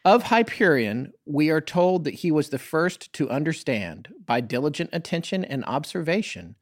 of 0.04 0.24
Hyperion, 0.24 1.12
we 1.24 1.50
are 1.50 1.60
told 1.60 2.04
that 2.04 2.14
he 2.14 2.32
was 2.32 2.48
the 2.48 2.58
first 2.58 3.12
to 3.12 3.30
understand, 3.30 4.08
by 4.26 4.40
diligent 4.40 4.90
attention 4.92 5.44
and 5.44 5.64
observation, 5.66 6.56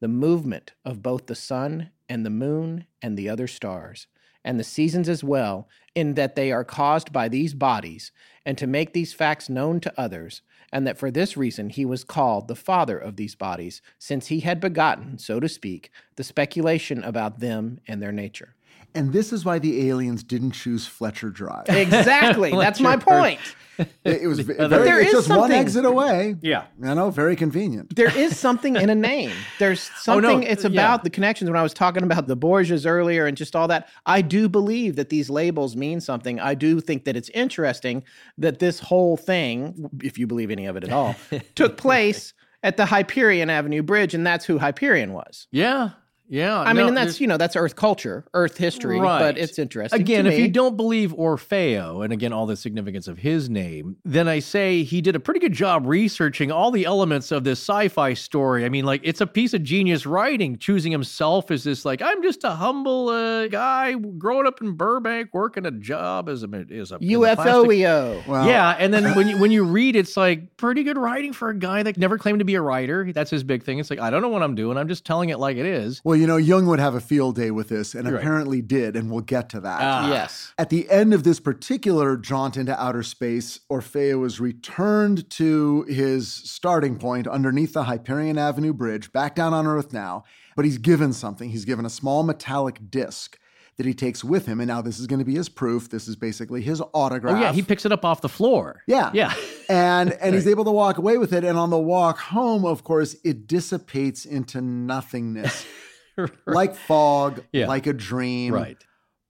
the 0.00 0.08
movement 0.08 0.72
of 0.84 1.02
both 1.02 1.26
the 1.26 1.34
sun 1.34 1.90
and 2.08 2.24
the 2.24 2.30
moon 2.30 2.86
and 3.02 3.18
the 3.18 3.28
other 3.28 3.46
stars, 3.46 4.06
and 4.42 4.58
the 4.58 4.64
seasons 4.64 5.08
as 5.08 5.22
well, 5.22 5.68
in 5.94 6.14
that 6.14 6.34
they 6.34 6.50
are 6.50 6.64
caused 6.64 7.12
by 7.12 7.28
these 7.28 7.52
bodies, 7.52 8.10
and 8.46 8.56
to 8.56 8.66
make 8.66 8.94
these 8.94 9.12
facts 9.12 9.50
known 9.50 9.80
to 9.80 10.00
others, 10.00 10.40
and 10.72 10.86
that 10.86 10.98
for 10.98 11.10
this 11.10 11.36
reason 11.36 11.70
he 11.70 11.84
was 11.84 12.04
called 12.04 12.48
the 12.48 12.56
father 12.56 12.98
of 12.98 13.16
these 13.16 13.34
bodies, 13.34 13.80
since 13.98 14.26
he 14.26 14.40
had 14.40 14.60
begotten, 14.60 15.18
so 15.18 15.40
to 15.40 15.48
speak, 15.48 15.90
the 16.16 16.24
speculation 16.24 17.02
about 17.02 17.40
them 17.40 17.80
and 17.86 18.02
their 18.02 18.12
nature. 18.12 18.54
And 18.94 19.12
this 19.12 19.32
is 19.32 19.44
why 19.44 19.58
the 19.58 19.88
aliens 19.88 20.22
didn't 20.22 20.52
choose 20.52 20.86
Fletcher 20.86 21.30
Drive. 21.30 21.68
Exactly. 21.68 22.50
That's 22.56 22.80
my 22.80 22.96
point. 22.96 23.38
It, 23.78 23.88
it 24.04 24.26
was 24.26 24.40
ve- 24.40 24.54
But 24.58 24.70
very, 24.70 24.84
there 24.84 25.00
it's 25.00 25.12
is 25.14 25.26
just 25.26 25.38
one 25.38 25.52
exit 25.52 25.84
away. 25.84 26.34
Yeah. 26.40 26.64
I 26.82 26.94
know, 26.94 27.10
very 27.10 27.36
convenient. 27.36 27.94
there 27.94 28.16
is 28.18 28.36
something 28.36 28.74
in 28.74 28.90
a 28.90 28.94
name. 28.94 29.30
There's 29.60 29.88
Oh, 30.08 30.18
no, 30.18 30.30
something. 30.30 30.42
it's 30.48 30.64
yeah. 30.64 30.70
about 30.70 31.04
the 31.04 31.10
connections. 31.10 31.48
When 31.48 31.58
I 31.58 31.62
was 31.62 31.74
talking 31.74 32.02
about 32.02 32.26
the 32.26 32.36
Borgias 32.36 32.86
earlier 32.86 33.26
and 33.26 33.36
just 33.36 33.54
all 33.54 33.68
that, 33.68 33.88
I 34.04 34.20
do 34.20 34.48
believe 34.48 34.96
that 34.96 35.10
these 35.10 35.30
labels 35.30 35.76
mean 35.76 36.00
something. 36.00 36.40
I 36.40 36.54
do 36.54 36.80
think 36.80 37.04
that 37.04 37.14
it's 37.16 37.28
interesting 37.30 38.02
that 38.38 38.58
this 38.58 38.80
whole 38.80 39.16
thing, 39.16 39.88
if 40.02 40.18
you 40.18 40.26
believe 40.26 40.50
any 40.50 40.66
of 40.66 40.76
it 40.76 40.82
at 40.82 40.90
all, 40.92 41.14
took 41.54 41.76
place 41.76 42.32
at 42.64 42.76
the 42.76 42.86
Hyperion 42.86 43.48
Avenue 43.50 43.82
Bridge, 43.84 44.12
and 44.14 44.26
that's 44.26 44.44
who 44.44 44.58
Hyperion 44.58 45.12
was. 45.12 45.46
yeah. 45.52 45.90
Yeah. 46.28 46.58
I 46.60 46.72
mean, 46.72 46.88
and 46.88 46.96
that's 46.96 47.20
you 47.20 47.26
know 47.26 47.36
that's 47.36 47.56
Earth 47.56 47.74
culture, 47.76 48.24
Earth 48.34 48.56
history, 48.56 49.00
Right. 49.00 49.18
but 49.18 49.38
it's 49.38 49.58
interesting. 49.58 50.00
Again, 50.00 50.24
to 50.24 50.32
if 50.32 50.38
you 50.38 50.48
don't 50.48 50.76
believe 50.76 51.12
Orfeo, 51.12 52.04
and 52.04 52.12
again, 52.12 52.32
all 52.32 52.46
the 52.46 52.56
significance 52.56 53.08
of 53.08 53.18
his 53.18 53.48
name, 53.48 53.96
then 54.04 54.28
I 54.28 54.38
say 54.40 54.82
he 54.82 55.00
did 55.00 55.16
a 55.16 55.20
pretty 55.20 55.40
good 55.40 55.52
job 55.52 55.86
researching 55.86 56.52
all 56.52 56.70
the 56.70 56.84
elements 56.84 57.32
of 57.32 57.44
this 57.44 57.58
sci 57.60 57.88
fi 57.88 58.14
story. 58.14 58.64
I 58.64 58.68
mean, 58.68 58.84
like, 58.84 59.00
it's 59.04 59.20
a 59.20 59.26
piece 59.26 59.54
of 59.54 59.62
genius 59.62 60.04
writing, 60.06 60.58
choosing 60.58 60.92
himself 60.92 61.50
as 61.50 61.64
this, 61.64 61.84
like, 61.84 62.02
I'm 62.02 62.22
just 62.22 62.44
a 62.44 62.50
humble 62.50 63.08
uh, 63.08 63.46
guy 63.48 63.94
growing 63.94 64.46
up 64.46 64.60
in 64.60 64.72
Burbank, 64.72 65.30
working 65.32 65.64
a 65.66 65.70
job 65.70 66.28
as 66.28 66.42
a, 66.42 66.46
as 66.70 66.70
a 66.70 66.74
as 66.74 66.92
a 66.92 66.98
UFOEO. 66.98 68.26
Well, 68.26 68.46
yeah, 68.46 68.76
and 68.78 68.92
then 68.92 69.14
when 69.14 69.28
you 69.28 69.38
when 69.38 69.50
you 69.50 69.64
read, 69.64 69.96
it's 69.96 70.16
like 70.16 70.56
pretty 70.56 70.82
good 70.82 70.98
writing 70.98 71.32
for 71.32 71.48
a 71.50 71.54
guy 71.58 71.82
that 71.82 71.96
never 71.96 72.18
claimed 72.18 72.38
to 72.40 72.44
be 72.44 72.54
a 72.54 72.60
writer. 72.60 73.12
That's 73.12 73.30
his 73.30 73.44
big 73.44 73.62
thing. 73.62 73.78
It's 73.78 73.90
like 73.90 73.98
I 73.98 74.10
don't 74.10 74.22
know 74.22 74.28
what 74.28 74.42
I'm 74.42 74.54
doing. 74.54 74.76
I'm 74.76 74.88
just 74.88 75.04
telling 75.04 75.30
it 75.30 75.38
like 75.38 75.56
it 75.56 75.66
is. 75.66 76.00
Well, 76.04 76.17
you 76.18 76.26
know, 76.26 76.36
Jung 76.36 76.66
would 76.66 76.78
have 76.80 76.94
a 76.94 77.00
field 77.00 77.36
day 77.36 77.50
with 77.50 77.68
this, 77.68 77.94
and 77.94 78.06
Right. 78.10 78.18
apparently 78.18 78.60
did, 78.60 78.96
and 78.96 79.10
we'll 79.10 79.20
get 79.22 79.48
to 79.50 79.60
that. 79.60 79.78
Ah. 79.80 80.08
Yes. 80.10 80.52
At 80.58 80.70
the 80.70 80.88
end 80.90 81.14
of 81.14 81.22
this 81.24 81.40
particular 81.40 82.16
jaunt 82.16 82.56
into 82.56 82.78
outer 82.80 83.02
space, 83.02 83.60
Orfeo 83.70 84.24
is 84.26 84.40
returned 84.40 85.28
to 85.30 85.82
his 85.88 86.30
starting 86.30 86.96
point 86.96 87.26
underneath 87.26 87.72
the 87.72 87.84
Hyperion 87.84 88.38
Avenue 88.38 88.72
Bridge, 88.72 89.12
back 89.12 89.34
down 89.34 89.54
on 89.54 89.66
Earth 89.66 89.92
now, 89.92 90.24
but 90.56 90.64
he's 90.64 90.78
given 90.78 91.12
something. 91.12 91.50
He's 91.50 91.64
given 91.64 91.86
a 91.86 91.90
small 91.90 92.22
metallic 92.22 92.90
disc 92.90 93.38
that 93.76 93.86
he 93.86 93.94
takes 93.94 94.24
with 94.24 94.44
him, 94.46 94.58
and 94.58 94.66
now 94.66 94.82
this 94.82 94.98
is 94.98 95.06
going 95.06 95.20
to 95.20 95.24
be 95.24 95.36
his 95.36 95.48
proof. 95.48 95.88
This 95.88 96.08
is 96.08 96.16
basically 96.16 96.62
his 96.62 96.82
autograph. 96.94 97.36
Oh 97.36 97.40
yeah, 97.40 97.52
he 97.52 97.62
picks 97.62 97.86
it 97.86 97.92
up 97.92 98.04
off 98.04 98.20
the 98.22 98.28
floor. 98.28 98.82
Yeah. 98.88 99.10
yeah. 99.14 99.32
and 99.68 100.12
and 100.14 100.34
he's 100.34 100.48
able 100.48 100.64
to 100.64 100.72
walk 100.72 100.98
away 100.98 101.16
with 101.16 101.32
it. 101.32 101.44
And 101.44 101.56
on 101.56 101.70
the 101.70 101.78
walk 101.78 102.18
home, 102.18 102.64
of 102.64 102.82
course, 102.82 103.14
it 103.22 103.46
dissipates 103.46 104.24
into 104.24 104.60
nothingness, 104.60 105.64
like 106.46 106.74
fog, 106.74 107.42
Yeah. 107.52 107.66
like 107.68 107.86
a 107.86 107.92
dream. 107.92 108.54
right. 108.54 108.76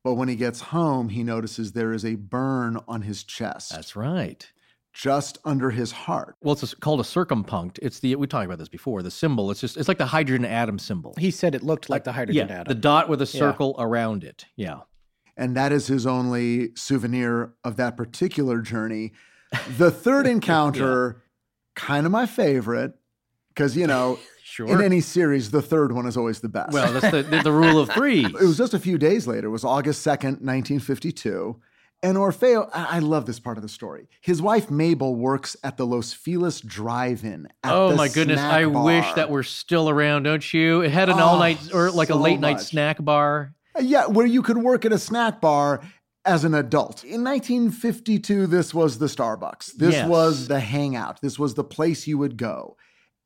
But 0.04 0.14
when 0.14 0.28
he 0.28 0.36
gets 0.36 0.60
home, 0.60 1.08
he 1.10 1.22
notices 1.22 1.72
there 1.72 1.92
is 1.92 2.04
a 2.04 2.14
burn 2.14 2.78
on 2.86 3.02
his 3.02 3.24
chest, 3.24 3.72
That's 3.72 3.94
right. 3.96 4.48
just 4.94 5.38
under 5.44 5.70
his 5.70 5.90
heart. 5.92 6.36
Well, 6.40 6.52
it's 6.54 6.72
a, 6.72 6.76
called 6.76 7.00
a 7.00 7.02
circumpunct. 7.02 7.78
It's 7.82 7.98
the 8.00 8.14
we 8.14 8.26
talked 8.26 8.46
about 8.46 8.58
this 8.58 8.68
before. 8.68 9.02
The 9.02 9.10
symbol. 9.10 9.50
It's 9.50 9.60
just 9.60 9.76
it's 9.76 9.88
like 9.88 9.98
the 9.98 10.06
hydrogen 10.06 10.44
atom 10.46 10.78
symbol. 10.78 11.14
He 11.18 11.30
said 11.30 11.54
it 11.54 11.62
looked 11.62 11.90
like 11.90 12.02
uh, 12.02 12.04
the 12.04 12.12
hydrogen 12.12 12.48
yeah, 12.48 12.60
atom. 12.60 12.70
the 12.74 12.80
dot 12.80 13.08
with 13.08 13.20
a 13.20 13.26
circle 13.26 13.74
around 13.78 14.24
it. 14.24 14.46
Yeah. 14.56 14.80
And 15.36 15.56
that 15.56 15.72
is 15.72 15.86
his 15.88 16.06
only 16.06 16.70
souvenir 16.74 17.52
of 17.64 17.76
that 17.76 17.96
particular 17.96 18.60
journey. 18.60 19.12
The 19.76 19.90
third 19.90 20.26
encounter, 20.36 21.22
kind 21.76 22.06
of 22.06 22.12
my 22.12 22.26
favorite, 22.26 22.94
because, 23.50 23.76
you 23.76 23.86
know, 23.86 24.18
Sure. 24.50 24.66
in 24.68 24.80
any 24.82 25.00
series, 25.00 25.50
the 25.50 25.60
third 25.62 25.92
one 25.92 26.06
is 26.06 26.16
always 26.16 26.40
the 26.40 26.48
best. 26.48 26.72
well, 26.72 26.90
that's 26.92 27.10
the, 27.12 27.22
the, 27.22 27.42
the 27.42 27.52
rule 27.52 27.78
of 27.78 27.90
three. 27.90 28.24
It 28.24 28.32
was 28.34 28.56
just 28.56 28.72
a 28.74 28.78
few 28.78 28.96
days 28.98 29.26
later. 29.26 29.48
It 29.48 29.50
was 29.50 29.64
August 29.64 30.06
2nd, 30.06 30.40
1952. 30.42 31.60
And 32.02 32.16
Orfeo, 32.16 32.70
I 32.72 33.00
love 33.00 33.26
this 33.26 33.40
part 33.40 33.58
of 33.58 33.62
the 33.62 33.68
story. 33.68 34.08
His 34.20 34.40
wife 34.40 34.70
Mabel 34.70 35.16
works 35.16 35.56
at 35.64 35.76
the 35.76 35.84
Los 35.84 36.12
Feliz 36.12 36.60
Drive-In. 36.60 37.48
Oh 37.64 37.90
the 37.90 37.96
my 37.96 38.08
goodness! 38.08 38.38
I 38.40 38.66
wish 38.66 39.04
bar. 39.04 39.14
that 39.16 39.30
were 39.30 39.42
still 39.42 39.90
around. 39.90 40.22
Don't 40.22 40.54
you? 40.54 40.80
It 40.82 40.92
had 40.92 41.08
an 41.08 41.16
Oh, 41.18 41.24
all 41.24 41.38
night 41.40 41.58
or 41.74 41.90
like 41.90 42.10
a 42.10 42.14
late 42.14 42.38
night 42.38 42.60
snack 42.60 43.04
bar. 43.04 43.52
Uh, 43.76 43.80
yeah, 43.82 44.06
where 44.06 44.26
you 44.26 44.42
could 44.42 44.58
work 44.58 44.84
at 44.84 44.92
a 44.92 44.98
snack 44.98 45.40
bar 45.40 45.80
as 46.24 46.44
an 46.44 46.54
adult. 46.54 47.02
In 47.02 47.24
1952, 47.24 48.46
this 48.46 48.72
was 48.72 48.98
the 48.98 49.06
Starbucks. 49.06 49.72
This 49.74 49.94
Yes. 49.94 50.08
was 50.08 50.46
the 50.46 50.60
hangout. 50.60 51.20
This 51.20 51.36
was 51.38 51.54
the 51.54 51.64
place 51.64 52.06
you 52.06 52.16
would 52.18 52.36
go. 52.36 52.76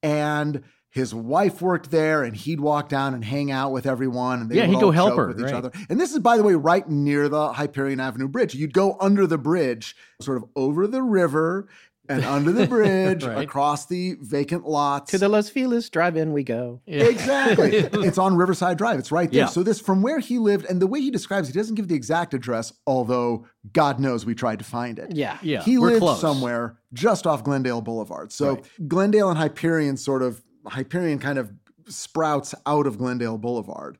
And 0.02 0.62
his 0.92 1.14
wife 1.14 1.60
worked 1.60 1.90
there, 1.90 2.22
and 2.22 2.36
he'd 2.36 2.60
walk 2.60 2.88
down 2.88 3.14
and 3.14 3.24
hang 3.24 3.50
out 3.50 3.72
with 3.72 3.86
everyone. 3.86 4.42
And 4.42 4.50
they 4.50 4.56
Yeah, 4.58 4.66
would 4.66 4.74
he'd 4.74 4.80
go 4.80 4.90
help 4.92 5.16
her, 5.16 5.28
with 5.28 5.38
each 5.40 5.46
right. 5.46 5.54
other. 5.54 5.70
And 5.88 5.98
this 5.98 6.12
is, 6.12 6.18
by 6.20 6.36
the 6.36 6.42
way, 6.42 6.54
right 6.54 6.88
near 6.88 7.28
the 7.28 7.54
Hyperion 7.54 7.98
Avenue 7.98 8.28
Bridge. 8.28 8.54
You'd 8.54 8.74
go 8.74 8.96
under 9.00 9.26
the 9.26 9.38
bridge, 9.38 9.96
sort 10.20 10.36
of 10.36 10.44
over 10.54 10.86
the 10.86 11.02
river 11.02 11.66
and 12.08 12.24
under 12.24 12.50
the 12.52 12.66
bridge, 12.76 13.24
Right. 13.24 13.44
across 13.44 13.86
the 13.86 14.16
vacant 14.20 14.66
lots. 14.66 15.12
to 15.12 15.18
the 15.18 15.28
Los 15.28 15.48
Feliz 15.48 15.88
drive-in 15.88 16.32
we 16.32 16.42
go. 16.42 16.80
Yeah. 16.84 17.04
Exactly. 17.04 17.70
it's 18.04 18.18
on 18.18 18.36
Riverside 18.36 18.76
Drive. 18.76 18.98
It's 18.98 19.12
right 19.12 19.30
there. 19.30 19.42
Yeah. 19.42 19.46
So 19.46 19.62
this 19.62 19.80
from 19.80 20.02
where 20.02 20.18
he 20.18 20.38
lived 20.38 20.66
and 20.66 20.82
the 20.82 20.86
way 20.88 21.00
he 21.00 21.10
describes, 21.12 21.46
he 21.48 21.54
doesn't 21.54 21.76
give 21.76 21.86
the 21.88 21.94
exact 21.94 22.34
address, 22.34 22.72
although 22.88 23.46
God 23.72 24.00
knows 24.00 24.26
we 24.26 24.34
tried 24.34 24.58
to 24.58 24.64
find 24.64 24.98
it. 24.98 25.14
Yeah. 25.16 25.38
Yeah, 25.42 25.62
He 25.62 25.78
we're 25.78 25.90
lived 25.90 26.00
close. 26.00 26.20
somewhere 26.20 26.76
just 26.92 27.26
off 27.26 27.44
Glendale 27.44 27.80
Boulevard. 27.80 28.32
So 28.32 28.54
Right. 28.56 28.88
Glendale 28.88 29.30
and 29.30 29.38
Hyperion 29.38 29.96
sort 29.96 30.22
of 30.22 30.42
Hyperion 30.66 31.18
kind 31.18 31.38
of 31.38 31.52
sprouts 31.88 32.54
out 32.66 32.86
of 32.86 32.98
Glendale 32.98 33.38
Boulevard. 33.38 33.98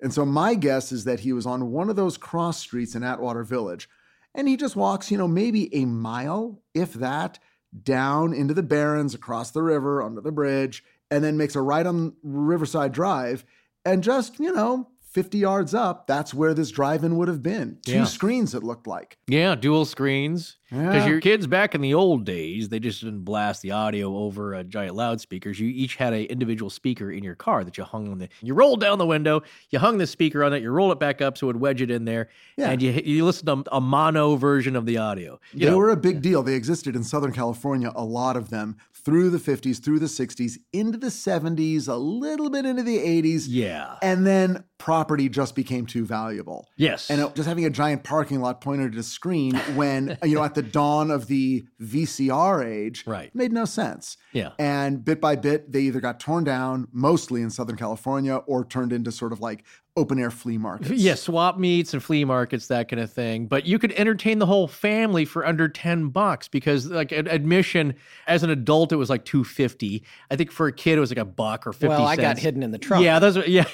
And 0.00 0.12
so 0.12 0.24
my 0.24 0.54
guess 0.54 0.92
is 0.92 1.04
that 1.04 1.20
he 1.20 1.32
was 1.32 1.46
on 1.46 1.70
one 1.72 1.88
of 1.88 1.96
those 1.96 2.16
cross 2.16 2.58
streets 2.58 2.94
in 2.94 3.02
Atwater 3.02 3.42
Village. 3.44 3.88
And 4.34 4.48
he 4.48 4.56
just 4.56 4.76
walks, 4.76 5.10
you 5.10 5.18
know, 5.18 5.28
maybe 5.28 5.74
a 5.74 5.84
mile, 5.84 6.60
if 6.74 6.92
that, 6.94 7.38
down 7.82 8.32
into 8.34 8.54
the 8.54 8.62
Barrens, 8.62 9.14
across 9.14 9.50
the 9.52 9.62
river, 9.62 10.02
under 10.02 10.20
the 10.20 10.32
bridge, 10.32 10.82
and 11.10 11.22
then 11.22 11.36
makes 11.36 11.54
a 11.56 11.62
right 11.62 11.86
on 11.86 12.14
Riverside 12.22 12.92
Drive. 12.92 13.44
And 13.84 14.02
just, 14.02 14.38
you 14.40 14.52
know, 14.52 14.88
50 15.12 15.38
yards 15.38 15.74
up, 15.74 16.08
that's 16.08 16.34
where 16.34 16.54
this 16.54 16.70
drive 16.72 17.04
in 17.04 17.16
would 17.16 17.28
have 17.28 17.42
been. 17.42 17.78
Two 17.86 17.92
Yeah. 17.92 18.04
screens, 18.04 18.52
it 18.54 18.64
looked 18.64 18.88
like. 18.88 19.16
Yeah, 19.28 19.54
dual 19.54 19.84
screens. 19.84 20.56
Because 20.74 20.94
Yeah. 20.94 21.06
your 21.08 21.20
kids 21.20 21.46
back 21.46 21.74
in 21.74 21.80
the 21.80 21.94
old 21.94 22.24
days, 22.24 22.68
they 22.68 22.78
just 22.80 23.00
didn't 23.02 23.20
blast 23.20 23.62
the 23.62 23.70
audio 23.70 24.16
over 24.16 24.54
a 24.54 24.64
giant 24.64 24.96
loudspeakers. 24.96 25.60
You 25.60 25.68
each 25.68 25.96
had 25.96 26.12
a 26.12 26.24
individual 26.30 26.70
speaker 26.70 27.10
in 27.10 27.22
your 27.22 27.34
car 27.34 27.64
that 27.64 27.78
you 27.78 27.84
hung 27.84 28.08
on 28.10 28.18
the. 28.18 28.28
You 28.42 28.54
rolled 28.54 28.80
down 28.80 28.98
the 28.98 29.06
window, 29.06 29.42
you 29.70 29.78
hung 29.78 29.98
the 29.98 30.06
speaker 30.06 30.42
on 30.42 30.52
it, 30.52 30.62
you 30.62 30.70
roll 30.70 30.90
it 30.92 30.98
back 30.98 31.22
up 31.22 31.38
so 31.38 31.46
it 31.46 31.54
would 31.54 31.60
wedge 31.60 31.80
it 31.80 31.90
in 31.90 32.04
there, 32.04 32.28
Yeah. 32.56 32.70
and 32.70 32.82
you 32.82 32.90
you 33.04 33.24
listen 33.24 33.46
to 33.46 33.64
a 33.72 33.80
mono 33.80 34.36
version 34.36 34.74
of 34.76 34.86
the 34.86 34.98
audio. 34.98 35.38
You 35.52 35.66
they 35.66 35.70
know, 35.70 35.78
were 35.78 35.90
a 35.90 35.96
big 35.96 36.20
deal. 36.22 36.42
They 36.42 36.54
existed 36.54 36.96
in 36.96 37.04
Southern 37.04 37.32
California, 37.32 37.92
a 37.94 38.04
lot 38.04 38.36
of 38.36 38.50
them, 38.50 38.76
through 38.92 39.28
the 39.30 39.38
50s, 39.38 39.80
through 39.84 39.98
the 39.98 40.06
60s, 40.08 40.58
into 40.72 40.96
the 40.96 41.10
70s, 41.10 41.88
a 41.88 41.96
little 41.96 42.48
bit 42.48 42.64
into 42.64 42.82
the 42.82 42.96
80s. 42.98 43.46
yeah, 43.48 43.96
And 44.02 44.26
then 44.26 44.64
property 44.78 45.28
just 45.28 45.54
became 45.54 45.84
too 45.86 46.04
valuable. 46.06 46.66
yes, 46.76 47.10
And 47.10 47.20
it, 47.20 47.34
just 47.34 47.46
having 47.48 47.64
a 47.66 47.70
giant 47.70 48.02
parking 48.02 48.40
lot 48.40 48.60
pointed 48.62 48.94
at 48.94 48.98
a 48.98 49.02
screen 49.02 49.54
when, 49.74 50.16
you 50.24 50.36
know, 50.36 50.42
at 50.44 50.54
the 50.54 50.62
dawn 50.64 51.10
of 51.10 51.26
the 51.28 51.64
VCR 51.80 52.64
age 52.64 53.04
Right. 53.06 53.34
made 53.34 53.52
no 53.52 53.64
sense. 53.64 54.16
yeah. 54.32 54.50
And 54.58 55.04
bit 55.04 55.20
by 55.20 55.36
bit, 55.36 55.70
they 55.72 55.80
either 55.82 56.00
got 56.00 56.20
torn 56.20 56.44
down, 56.44 56.88
mostly 56.92 57.42
in 57.42 57.50
Southern 57.50 57.76
California, 57.76 58.36
or 58.46 58.64
turned 58.64 58.92
into 58.92 59.12
sort 59.12 59.32
of 59.32 59.40
like 59.40 59.64
open 59.96 60.18
air 60.18 60.30
flea 60.30 60.58
markets. 60.58 60.90
Yeah, 61.04 61.14
swap 61.14 61.56
meets 61.56 61.94
and 61.94 62.02
flea 62.02 62.24
markets, 62.24 62.66
that 62.66 62.88
kind 62.88 62.98
of 63.00 63.12
thing. 63.12 63.46
But 63.46 63.64
you 63.64 63.78
could 63.78 63.92
entertain 63.92 64.40
the 64.40 64.46
whole 64.46 64.66
family 64.66 65.24
for 65.24 65.46
under 65.46 65.68
ten 65.68 66.08
bucks 66.08 66.48
because, 66.48 66.86
like, 66.90 67.12
ad- 67.12 67.28
admission 67.28 67.94
as 68.26 68.42
an 68.42 68.50
adult, 68.50 68.90
it 68.92 68.96
was 68.96 69.08
like 69.08 69.24
two 69.24 69.44
fifty. 69.44 70.02
I 70.32 70.36
think 70.36 70.50
for 70.50 70.66
a 70.66 70.72
kid, 70.72 70.96
it 70.96 71.00
was 71.00 71.10
like 71.12 71.18
a 71.18 71.24
buck 71.24 71.64
or 71.66 71.72
fifty. 71.72 71.88
Well, 71.88 72.04
I 72.06 72.16
got 72.16 72.38
hidden 72.38 72.62
in 72.64 72.72
the 72.72 72.78
trunk. 72.78 73.04
Yeah, 73.04 73.20
those 73.20 73.36
are 73.36 73.44
yeah. 73.48 73.66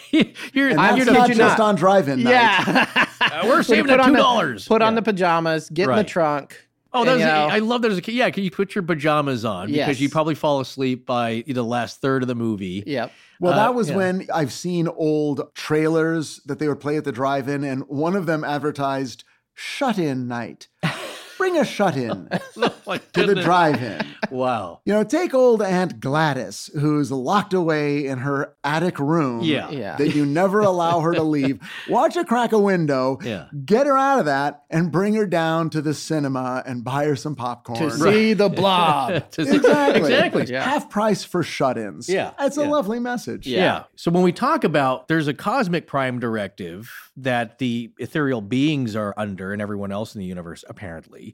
you're, 0.53 0.69
And 0.69 0.79
I'm 0.81 0.99
that's 0.99 1.09
kid 1.09 1.15
not 1.15 1.29
just 1.29 1.39
not. 1.39 1.61
on 1.61 1.75
drive-in 1.77 2.23
night. 2.23 2.31
Yeah. 2.33 3.07
Uh, 3.23 3.43
we're 3.47 3.63
saving 3.63 3.85
put 3.85 3.89
that 3.91 4.01
on 4.01 4.07
two 4.07 4.13
the- 4.13 4.19
dollars. 4.19 4.67
Put 4.67 4.81
on 4.81 4.95
the 4.95 5.03
pajamas, 5.03 5.69
get 5.69 5.89
in 5.91 5.95
the 5.97 6.05
trunk. 6.05 6.57
Oh, 6.93 7.05
that 7.05 7.11
and, 7.13 7.21
was, 7.21 7.27
you 7.27 7.27
know, 7.27 7.47
I 7.49 7.59
love 7.61 7.83
that 7.83 7.91
as 7.93 7.99
a 7.99 8.03
kid. 8.03 8.15
Yeah, 8.15 8.31
can 8.31 8.43
you 8.43 8.51
put 8.51 8.75
your 8.75 8.83
pajamas 8.83 9.45
on 9.45 9.69
because 9.69 9.77
Yes. 9.89 10.01
you 10.01 10.09
probably 10.09 10.35
fall 10.35 10.61
asleep 10.61 11.07
by 11.07 11.45
the 11.47 11.63
last 11.63 12.01
third 12.01 12.23
of 12.23 12.29
the 12.29 12.35
movie. 12.35 12.83
Yep. 12.87 13.13
Well, 13.39 13.53
Uh, 13.53 13.57
that 13.57 13.75
was 13.75 13.91
yeah. 13.91 13.97
when 13.97 14.27
I've 14.35 14.53
seen 14.53 14.89
old 14.89 15.55
trailers 15.55 16.41
that 16.47 16.59
they 16.59 16.69
would 16.69 16.81
play 16.81 16.97
at 16.97 17.05
the 17.05 17.13
drive 17.13 17.49
in, 17.49 17.63
and 17.65 17.83
one 17.89 18.17
of 18.17 18.27
them 18.27 18.43
advertised 18.45 19.25
shut 19.55 19.99
in 19.99 20.27
night. 20.27 20.69
Bring 21.41 21.57
a 21.57 21.65
shut 21.65 21.97
in 21.97 22.29
Oh, 22.87 22.99
to 23.15 23.27
the 23.27 23.35
drive 23.37 23.83
in. 23.83 24.07
Wow. 24.31 24.81
You 24.85 24.93
know, 24.93 25.05
take 25.05 25.33
old 25.35 25.63
Aunt 25.63 25.99
Gladys, 26.01 26.71
who's 26.79 27.11
locked 27.11 27.55
away 27.55 28.07
in 28.07 28.19
her 28.19 28.55
attic 28.63 28.99
room 28.99 29.41
Yeah. 29.43 29.71
Yeah. 29.71 29.97
that 29.97 30.15
you 30.15 30.27
never 30.27 30.61
allow 30.61 31.01
her 31.01 31.13
to 31.15 31.23
leave. 31.23 31.59
Watch 31.89 32.15
her 32.17 32.25
crack 32.25 32.53
a 32.53 32.59
window, 32.59 33.19
Yeah. 33.23 33.47
get 33.65 33.87
her 33.87 33.97
out 33.97 34.19
of 34.21 34.25
that, 34.27 34.63
and 34.71 34.93
bring 34.93 35.15
her 35.15 35.27
down 35.27 35.71
to 35.71 35.81
the 35.83 35.95
cinema 35.95 36.63
and 36.67 36.85
buy 36.85 37.07
her 37.07 37.17
some 37.17 37.35
popcorn. 37.37 37.79
To 37.79 37.91
see 37.91 38.33
the 38.35 38.49
blob. 38.49 39.31
To 39.33 39.47
see- 39.47 39.57
Exactly. 39.57 40.01
exactly. 40.13 40.45
Yeah. 40.47 40.63
Half 40.63 40.91
price 40.91 41.25
for 41.25 41.43
shut 41.43 41.79
ins. 41.79 42.09
Yeah. 42.09 42.33
That's 42.39 42.59
a 42.59 42.63
Yeah. 42.63 42.69
lovely 42.71 42.99
message. 43.01 43.47
Yeah. 43.47 43.85
So 43.97 44.11
when 44.11 44.23
we 44.23 44.33
talk 44.33 44.65
about 44.65 45.09
there's 45.09 45.29
a 45.29 45.35
cosmic 45.35 45.87
prime 45.87 46.19
directive 46.19 46.91
that 47.17 47.59
the 47.59 47.93
ethereal 47.99 48.41
beings 48.41 48.95
are 48.97 49.13
under 49.17 49.53
and 49.53 49.61
everyone 49.63 49.93
else 49.93 50.15
in 50.15 50.21
the 50.21 50.27
universe 50.27 50.65
apparently. 50.69 51.30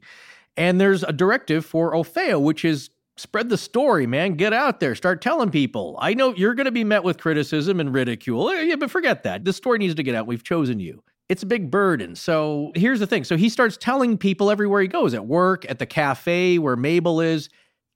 And 0.55 0.81
there's 0.81 1.03
a 1.03 1.13
directive 1.13 1.65
for 1.65 1.93
Orfeo 1.93 2.41
which 2.41 2.65
is 2.65 2.89
spread 3.15 3.49
the 3.49 3.57
story, 3.57 4.07
man. 4.07 4.33
Get 4.33 4.53
out 4.53 4.79
there, 4.79 4.95
start 4.95 5.21
telling 5.21 5.49
people. 5.49 5.97
I 5.99 6.13
know 6.13 6.33
you're 6.35 6.53
going 6.53 6.65
to 6.65 6.71
be 6.71 6.83
met 6.83 7.03
with 7.03 7.17
criticism 7.17 7.79
and 7.79 7.93
ridicule. 7.93 8.49
Eh, 8.49 8.63
Yeah, 8.63 8.75
but 8.75 8.91
forget 8.91 9.23
that. 9.23 9.43
The 9.45 9.53
story 9.53 9.79
needs 9.79 9.95
to 9.95 10.03
get 10.03 10.15
out. 10.15 10.27
We've 10.27 10.43
chosen 10.43 10.79
you. 10.79 11.03
It's 11.29 11.43
a 11.43 11.47
big 11.47 11.69
burden. 11.69 12.15
So 12.15 12.71
here's 12.75 12.99
the 12.99 13.07
thing. 13.07 13.23
So 13.25 13.35
he 13.35 13.49
starts 13.49 13.75
telling 13.75 14.17
people 14.17 14.49
everywhere 14.49 14.81
he 14.81 14.87
goes 14.87 15.13
at 15.13 15.25
work, 15.25 15.69
at 15.69 15.77
the 15.79 15.85
cafe 15.85 16.57
where 16.57 16.75
Mabel 16.77 17.19
is 17.19 17.49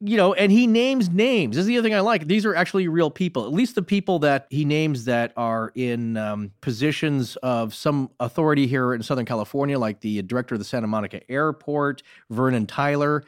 you 0.03 0.17
know, 0.17 0.33
and 0.33 0.51
he 0.51 0.65
names 0.65 1.09
names. 1.09 1.55
This 1.55 1.61
is 1.61 1.67
the 1.67 1.77
other 1.77 1.87
thing 1.87 1.93
I 1.93 1.99
like. 1.99 2.27
These 2.27 2.43
are 2.45 2.55
actually 2.55 2.87
real 2.87 3.11
people. 3.11 3.45
At 3.45 3.53
least 3.53 3.75
the 3.75 3.83
people 3.83 4.17
that 4.19 4.47
he 4.49 4.65
names 4.65 5.05
that 5.05 5.31
are 5.37 5.71
in 5.75 6.17
um, 6.17 6.51
positions 6.59 7.35
of 7.37 7.75
some 7.75 8.09
authority 8.19 8.65
here 8.65 8.95
in 8.95 9.03
Southern 9.03 9.25
California, 9.25 9.77
like 9.77 10.01
the 10.01 10.23
director 10.23 10.55
of 10.55 10.59
the 10.59 10.65
Santa 10.65 10.87
Monica 10.87 11.21
Airport, 11.31 12.01
Vernon 12.31 12.65
Tyler. 12.65 13.23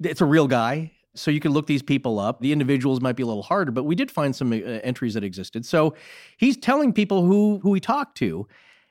It's 0.00 0.20
a 0.20 0.26
real 0.26 0.46
guy. 0.46 0.92
So 1.14 1.30
you 1.30 1.40
can 1.40 1.52
look 1.52 1.66
these 1.66 1.82
people 1.82 2.20
up. 2.20 2.40
The 2.40 2.52
individuals 2.52 3.00
might 3.00 3.16
be 3.16 3.22
a 3.22 3.26
little 3.26 3.42
harder, 3.42 3.72
but 3.72 3.84
we 3.84 3.94
did 3.94 4.10
find 4.10 4.36
some 4.36 4.52
uh, 4.52 4.56
entries 4.56 5.14
that 5.14 5.24
existed. 5.24 5.64
So 5.64 5.94
he's 6.36 6.56
telling 6.56 6.92
people 6.92 7.24
who 7.24 7.58
who 7.62 7.72
he 7.74 7.80
talked 7.80 8.16
to 8.18 8.46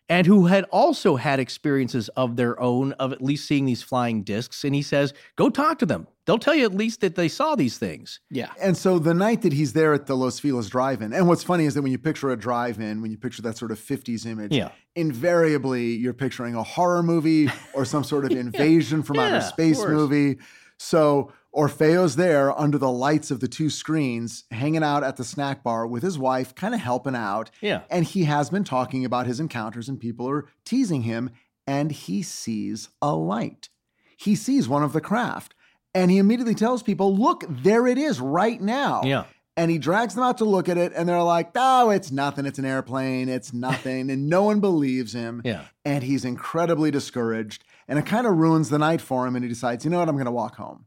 and 0.10 0.26
who 0.28 0.46
had 0.46 0.64
also 0.66 1.16
had 1.18 1.40
experiences 1.40 2.08
of 2.10 2.36
their 2.38 2.60
own 2.60 2.94
of 2.94 3.12
at 3.12 3.22
least 3.22 3.48
seeing 3.48 3.66
these 3.66 3.84
flying 3.84 4.24
discs. 4.24 4.64
And 4.64 4.74
he 4.74 4.82
says, 4.82 5.14
go 5.36 5.50
talk 5.50 5.80
to 5.80 5.86
them. 5.86 6.08
They'll 6.26 6.38
tell 6.40 6.56
you 6.56 6.66
at 6.66 6.74
least 6.74 7.02
that 7.02 7.16
they 7.16 7.28
saw 7.28 7.56
these 7.56 7.78
things. 7.78 8.20
Yeah. 8.30 8.50
And 8.62 8.76
so 8.78 9.00
the 9.00 9.14
night 9.14 9.42
that 9.44 9.54
he's 9.54 9.74
there 9.74 9.94
at 9.94 10.06
the 10.08 10.16
Los 10.16 10.40
Feliz 10.40 10.70
drive-in, 10.70 11.14
and 11.14 11.28
what's 11.28 11.44
funny 11.44 11.66
is 11.66 11.74
that 11.76 11.82
when 11.82 11.92
you 11.92 11.98
picture 11.98 12.30
a 12.32 12.38
drive-in, 12.38 13.02
when 13.02 13.12
you 13.12 13.18
picture 13.18 13.42
that 13.44 13.58
sort 13.58 13.72
of 13.72 13.80
50s 13.80 14.26
image, 14.26 14.54
Yeah. 14.54 14.72
invariably 14.96 15.96
you're 15.96 16.14
picturing 16.14 16.56
a 16.56 16.64
horror 16.64 17.04
movie 17.04 17.50
or 17.74 17.86
some 17.86 18.04
sort 18.04 18.26
of 18.26 18.32
invasion 18.38 19.04
from 19.04 19.16
Yeah, 19.18 19.24
outer 19.38 19.42
space 19.42 19.84
movie. 19.84 20.38
So 20.80 21.32
Orfeo's 21.56 22.16
there 22.16 22.58
under 22.58 22.78
the 22.78 22.92
lights 22.92 23.32
of 23.32 23.40
the 23.40 23.48
two 23.48 23.70
screens, 23.70 24.44
hanging 24.52 24.84
out 24.84 25.04
at 25.04 25.18
the 25.18 25.24
snack 25.24 25.64
bar 25.64 25.88
with 25.88 26.04
his 26.04 26.20
wife, 26.20 26.54
kind 26.54 26.74
of 26.74 26.82
helping 26.82 27.16
out. 27.16 27.50
Yeah. 27.62 27.82
And 27.90 28.06
he 28.06 28.26
has 28.26 28.50
been 28.50 28.64
talking 28.64 29.06
about 29.06 29.26
his 29.26 29.40
encounters, 29.40 29.90
and 29.90 30.00
people 30.00 30.30
are 30.30 30.48
teasing 30.66 31.04
him, 31.04 31.32
and 31.66 31.92
he 31.92 32.22
sees 32.22 32.90
a 33.02 33.14
light. 33.16 33.70
He 34.18 34.36
sees 34.36 34.68
one 34.68 34.84
of 34.84 34.94
the 34.94 35.02
craft, 35.02 35.54
and 35.94 36.12
he 36.12 36.18
immediately 36.18 36.56
tells 36.56 36.84
people, 36.84 37.16
Look, 37.16 37.44
there 37.48 37.88
it 37.88 37.98
is 37.98 38.20
right 38.20 38.60
now. 38.62 39.02
Yeah. 39.04 39.26
And 39.56 39.72
he 39.72 39.80
drags 39.80 40.14
them 40.14 40.24
out 40.24 40.38
to 40.38 40.46
look 40.46 40.70
at 40.70 40.78
it, 40.78 40.92
and 40.96 41.08
they're 41.10 41.22
like, 41.22 41.52
Oh, 41.56 41.90
it's 41.90 42.12
nothing. 42.12 42.46
It's 42.46 42.60
an 42.60 42.66
airplane. 42.66 43.30
It's 43.30 43.54
nothing. 43.54 44.10
and 44.12 44.28
no 44.28 44.44
one 44.44 44.60
believes 44.60 45.14
him. 45.14 45.42
Yeah. 45.46 45.64
And 45.86 46.04
he's 46.04 46.26
incredibly 46.26 46.92
discouraged, 46.92 47.64
and 47.88 47.98
it 47.98 48.06
kind 48.06 48.28
of 48.28 48.36
ruins 48.38 48.70
the 48.70 48.80
night 48.80 49.02
for 49.02 49.26
him. 49.26 49.36
And 49.36 49.44
he 49.44 49.50
decides, 49.50 49.86
You 49.86 49.92
know 49.92 50.00
what? 50.00 50.10
I'm 50.10 50.16
going 50.16 50.26
to 50.26 50.32
walk 50.32 50.56
home. 50.56 50.87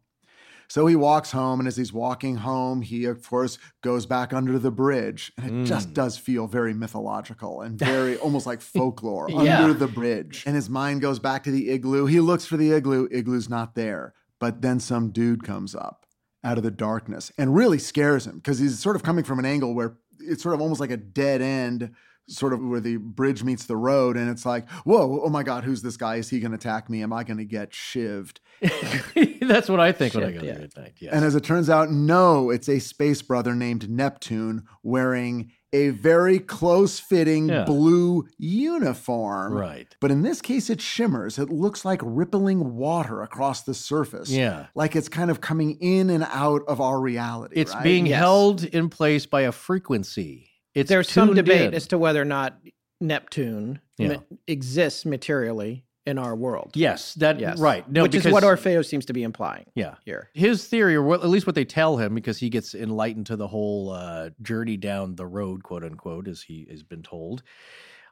So 0.70 0.86
he 0.86 0.94
walks 0.94 1.32
home, 1.32 1.58
and 1.58 1.66
as 1.66 1.76
he's 1.76 1.92
walking 1.92 2.36
home, 2.36 2.80
he, 2.80 3.04
of 3.04 3.26
course, 3.28 3.58
goes 3.82 4.06
back 4.06 4.32
under 4.32 4.56
the 4.56 4.70
bridge. 4.70 5.32
And 5.36 5.46
it 5.46 5.52
Mm. 5.52 5.66
just 5.66 5.92
does 5.92 6.16
feel 6.16 6.46
very 6.46 6.72
mythological 6.72 7.60
and 7.60 7.76
very 7.76 8.16
almost 8.24 8.46
like 8.46 8.60
folklore 8.60 9.28
Yeah. 9.28 9.62
under 9.64 9.74
the 9.74 9.88
bridge. 9.88 10.44
And 10.46 10.54
his 10.54 10.70
mind 10.70 11.00
goes 11.00 11.18
back 11.18 11.42
to 11.44 11.50
the 11.50 11.70
igloo. 11.70 12.06
He 12.06 12.20
looks 12.20 12.44
for 12.46 12.56
the 12.56 12.70
igloo, 12.72 13.08
igloo's 13.10 13.48
not 13.50 13.74
there. 13.74 14.14
But 14.38 14.62
then 14.62 14.78
some 14.78 15.10
dude 15.10 15.42
comes 15.42 15.74
up 15.74 16.06
out 16.44 16.56
of 16.56 16.62
the 16.62 16.70
darkness 16.70 17.32
and 17.36 17.54
really 17.54 17.78
scares 17.78 18.26
him 18.26 18.36
because 18.36 18.60
he's 18.60 18.78
sort 18.78 18.94
of 18.96 19.02
coming 19.02 19.24
from 19.24 19.38
an 19.40 19.44
angle 19.44 19.74
where 19.74 19.96
it's 20.20 20.42
sort 20.42 20.54
of 20.54 20.60
almost 20.60 20.80
like 20.80 20.90
a 20.92 20.96
dead 20.96 21.42
end 21.42 21.90
sort 22.30 22.52
of 22.52 22.60
where 22.64 22.80
the 22.80 22.96
bridge 22.96 23.42
meets 23.44 23.66
the 23.66 23.76
road 23.76 24.16
and 24.16 24.30
it's 24.30 24.46
like 24.46 24.68
whoa 24.84 25.20
oh 25.24 25.28
my 25.28 25.42
god 25.42 25.64
who's 25.64 25.82
this 25.82 25.96
guy 25.96 26.16
is 26.16 26.28
he 26.30 26.38
going 26.40 26.52
to 26.52 26.56
attack 26.56 26.88
me 26.88 27.02
am 27.02 27.12
i 27.12 27.24
going 27.24 27.38
to 27.38 27.44
get 27.44 27.70
shivved 27.72 28.38
That's 29.40 29.68
what 29.70 29.80
I 29.80 29.90
think 29.92 30.14
when 30.14 30.22
I 30.24 30.32
go 30.32 30.42
yeah. 30.44 30.52
there 30.52 30.62
at 30.64 30.76
night. 30.76 30.92
Yes. 31.00 31.12
and 31.14 31.24
as 31.24 31.34
it 31.34 31.42
turns 31.44 31.68
out 31.70 31.90
no 31.90 32.50
it's 32.50 32.68
a 32.68 32.78
space 32.78 33.20
brother 33.22 33.54
named 33.54 33.88
neptune 33.90 34.64
wearing 34.82 35.50
a 35.72 35.90
very 35.90 36.38
close 36.38 36.98
fitting 37.00 37.48
Yeah. 37.48 37.64
blue 37.64 38.26
uniform 38.38 39.54
right. 39.54 39.86
but 40.00 40.10
in 40.10 40.22
this 40.22 40.40
case 40.42 40.68
it 40.70 40.80
shimmers 40.80 41.38
it 41.38 41.50
looks 41.50 41.84
like 41.84 42.00
rippling 42.04 42.76
water 42.76 43.22
across 43.22 43.62
the 43.62 43.74
surface 43.74 44.30
Yeah. 44.30 44.66
like 44.74 44.94
it's 44.96 45.08
kind 45.08 45.30
of 45.30 45.40
coming 45.40 45.78
in 45.80 46.10
and 46.10 46.24
out 46.30 46.62
of 46.68 46.80
our 46.80 47.00
reality 47.00 47.54
It's 47.56 47.74
right? 47.74 47.82
being 47.84 48.06
Yes. 48.06 48.18
held 48.18 48.64
in 48.64 48.88
place 48.88 49.26
by 49.26 49.42
a 49.42 49.52
frequency. 49.52 50.49
It's 50.74 50.88
There's 50.88 51.10
some 51.10 51.34
debate 51.34 51.68
in. 51.68 51.74
as 51.74 51.86
to 51.88 51.98
whether 51.98 52.20
or 52.20 52.24
not 52.26 52.58
Neptune 53.00 53.80
Yeah. 53.98 54.08
ma- 54.08 54.22
exists 54.46 55.04
materially 55.04 55.84
in 56.06 56.18
our 56.18 56.34
world. 56.34 56.72
Yes, 56.74 57.14
that 57.14 57.38
Yes. 57.40 57.58
right. 57.58 57.88
No, 57.90 58.02
Which 58.02 58.14
is 58.14 58.26
what 58.26 58.42
Orfeo 58.42 58.84
seems 58.84 59.04
to 59.06 59.12
be 59.12 59.22
implying 59.22 59.66
Yeah. 59.74 59.96
here. 60.04 60.30
His 60.34 60.66
theory, 60.66 60.94
or 60.94 61.02
what, 61.02 61.22
at 61.22 61.28
least 61.28 61.46
what 61.46 61.54
they 61.54 61.64
tell 61.64 61.96
him, 61.98 62.14
because 62.14 62.38
he 62.38 62.48
gets 62.48 62.74
enlightened 62.74 63.26
to 63.26 63.36
the 63.36 63.48
whole 63.48 63.90
uh, 63.90 64.30
journey 64.42 64.76
down 64.76 65.16
the 65.16 65.26
road, 65.26 65.62
quote 65.62 65.84
unquote, 65.84 66.26
as 66.28 66.42
he 66.42 66.66
has 66.70 66.82
been 66.82 67.02
told. 67.02 67.42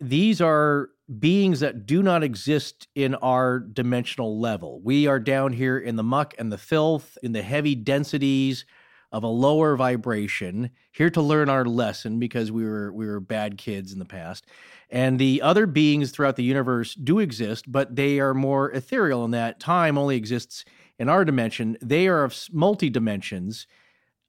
These 0.00 0.40
are 0.40 0.90
beings 1.18 1.60
that 1.60 1.86
do 1.86 2.02
not 2.02 2.22
exist 2.22 2.86
in 2.94 3.14
our 3.16 3.58
dimensional 3.58 4.38
level. 4.38 4.80
We 4.82 5.06
are 5.08 5.18
down 5.18 5.52
here 5.54 5.76
in 5.78 5.96
the 5.96 6.04
muck 6.04 6.34
and 6.38 6.52
the 6.52 6.58
filth, 6.58 7.18
in 7.22 7.32
the 7.32 7.42
heavy 7.42 7.74
densities 7.74 8.64
of 9.12 9.22
a 9.22 9.28
lower 9.28 9.76
vibration, 9.76 10.70
here 10.92 11.10
to 11.10 11.22
learn 11.22 11.48
our 11.48 11.64
lesson 11.64 12.18
because 12.18 12.52
we 12.52 12.64
were 12.64 12.92
we 12.92 13.06
were 13.06 13.20
bad 13.20 13.56
kids 13.56 13.92
in 13.92 13.98
the 13.98 14.04
past. 14.04 14.46
And 14.90 15.18
the 15.18 15.42
other 15.42 15.66
beings 15.66 16.10
throughout 16.10 16.36
the 16.36 16.44
universe 16.44 16.94
do 16.94 17.18
exist, 17.18 17.70
but 17.70 17.94
they 17.96 18.20
are 18.20 18.34
more 18.34 18.70
ethereal 18.72 19.24
in 19.24 19.30
that 19.32 19.60
time 19.60 19.98
only 19.98 20.16
exists 20.16 20.64
in 20.98 21.08
our 21.08 21.24
dimension. 21.24 21.76
They 21.82 22.08
are 22.08 22.24
of 22.24 22.36
multi 22.52 22.90
dimensions 22.90 23.66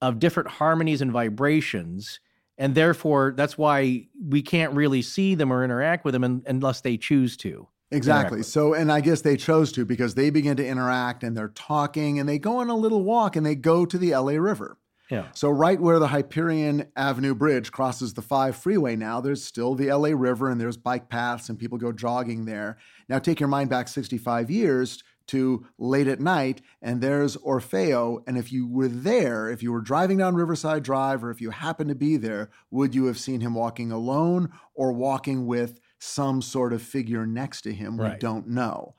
of 0.00 0.18
different 0.18 0.48
harmonies 0.48 1.02
and 1.02 1.12
vibrations. 1.12 2.20
And 2.58 2.74
therefore, 2.74 3.32
that's 3.36 3.56
why 3.56 4.06
we 4.22 4.42
can't 4.42 4.74
really 4.74 5.02
see 5.02 5.34
them 5.34 5.52
or 5.52 5.64
interact 5.64 6.04
with 6.04 6.12
them 6.12 6.24
un- 6.24 6.42
unless 6.46 6.82
they 6.82 6.96
choose 6.96 7.36
to. 7.38 7.66
Exactly. 7.90 8.42
So, 8.42 8.74
and 8.74 8.92
I 8.92 9.00
guess 9.00 9.22
they 9.22 9.36
chose 9.36 9.72
to 9.72 9.84
because 9.84 10.14
they 10.14 10.30
begin 10.30 10.56
to 10.56 10.66
interact 10.66 11.24
and 11.24 11.36
they're 11.36 11.48
talking 11.48 12.18
and 12.18 12.28
they 12.28 12.38
go 12.38 12.58
on 12.58 12.70
a 12.70 12.76
little 12.76 13.02
walk 13.02 13.34
and 13.36 13.44
they 13.44 13.56
go 13.56 13.84
to 13.84 13.98
the 13.98 14.14
LA 14.14 14.34
River. 14.34 14.78
Yeah. 15.10 15.26
So, 15.34 15.50
right 15.50 15.80
where 15.80 15.98
the 15.98 16.06
Hyperion 16.06 16.86
Avenue 16.94 17.34
Bridge 17.34 17.72
crosses 17.72 18.14
the 18.14 18.22
5 18.22 18.54
freeway 18.54 18.94
now, 18.94 19.20
there's 19.20 19.44
still 19.44 19.74
the 19.74 19.92
LA 19.92 20.10
River 20.10 20.48
and 20.48 20.60
there's 20.60 20.76
bike 20.76 21.08
paths 21.08 21.48
and 21.48 21.58
people 21.58 21.78
go 21.78 21.90
jogging 21.90 22.44
there. 22.44 22.78
Now, 23.08 23.18
take 23.18 23.40
your 23.40 23.48
mind 23.48 23.70
back 23.70 23.88
65 23.88 24.50
years 24.50 25.02
to 25.26 25.64
late 25.78 26.08
at 26.08 26.18
night, 26.18 26.60
and 26.82 27.00
there's 27.00 27.36
Orfeo. 27.36 28.18
And 28.26 28.36
if 28.36 28.52
you 28.52 28.66
were 28.66 28.88
there, 28.88 29.48
if 29.48 29.62
you 29.62 29.70
were 29.70 29.80
driving 29.80 30.18
down 30.18 30.34
Riverside 30.34 30.82
Drive, 30.82 31.22
or 31.22 31.30
if 31.30 31.40
you 31.40 31.50
happened 31.50 31.88
to 31.90 31.94
be 31.94 32.16
there, 32.16 32.50
would 32.70 32.96
you 32.96 33.06
have 33.06 33.18
seen 33.18 33.40
him 33.40 33.54
walking 33.54 33.92
alone 33.92 34.50
or 34.74 34.92
walking 34.92 35.46
with 35.46 35.78
some 36.00 36.42
sort 36.42 36.72
of 36.72 36.82
figure 36.82 37.26
next 37.26 37.60
to 37.62 37.72
him? 37.72 37.96
We 37.96 38.10
don't 38.18 38.48
know. 38.48 38.94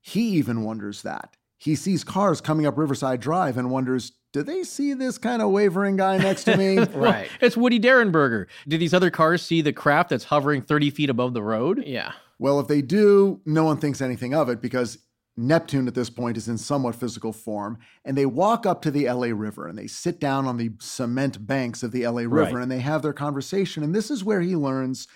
He 0.00 0.22
even 0.30 0.62
wonders 0.64 1.02
that. 1.02 1.36
He 1.58 1.76
sees 1.76 2.02
cars 2.02 2.40
coming 2.40 2.66
up 2.66 2.76
Riverside 2.76 3.20
Drive 3.20 3.56
and 3.56 3.70
wonders, 3.70 4.12
do 4.32 4.42
they 4.42 4.64
see 4.64 4.94
this 4.94 5.16
kind 5.18 5.40
of 5.40 5.50
wavering 5.50 5.96
guy 5.96 6.16
next 6.18 6.44
to 6.44 6.56
me? 6.56 6.78
Right. 6.94 7.28
It's 7.40 7.56
Woody 7.56 7.78
Derenberger. 7.78 8.46
Did 8.66 8.80
these 8.80 8.94
other 8.94 9.10
cars 9.10 9.42
see 9.42 9.60
the 9.62 9.72
craft 9.72 10.10
that's 10.10 10.24
hovering 10.24 10.62
30 10.62 10.90
feet 10.90 11.10
above 11.10 11.34
the 11.34 11.42
road? 11.42 11.84
Yeah. 11.86 12.12
Well, 12.38 12.58
if 12.58 12.66
they 12.66 12.82
do, 12.82 13.40
no 13.46 13.62
one 13.64 13.76
thinks 13.76 14.00
anything 14.00 14.34
of 14.34 14.48
it 14.48 14.60
because 14.60 14.98
Neptune 15.36 15.86
at 15.86 15.94
this 15.94 16.10
point 16.10 16.36
is 16.36 16.48
in 16.48 16.58
somewhat 16.58 16.96
physical 16.96 17.32
form. 17.32 17.78
And 18.04 18.18
they 18.18 18.26
walk 18.26 18.66
up 18.66 18.82
to 18.82 18.90
the 18.90 19.08
LA 19.08 19.28
River 19.28 19.68
and 19.68 19.78
they 19.78 19.86
sit 19.86 20.18
down 20.18 20.46
on 20.46 20.56
the 20.56 20.72
cement 20.80 21.46
banks 21.46 21.82
of 21.84 21.92
the 21.92 22.06
LA 22.08 22.22
River 22.22 22.36
Right. 22.56 22.62
and 22.62 22.72
they 22.72 22.80
have 22.80 23.02
their 23.02 23.12
conversation. 23.12 23.84
And 23.84 23.94
this 23.94 24.10
is 24.10 24.24
where 24.24 24.40
he 24.40 24.56
learns 24.56 25.06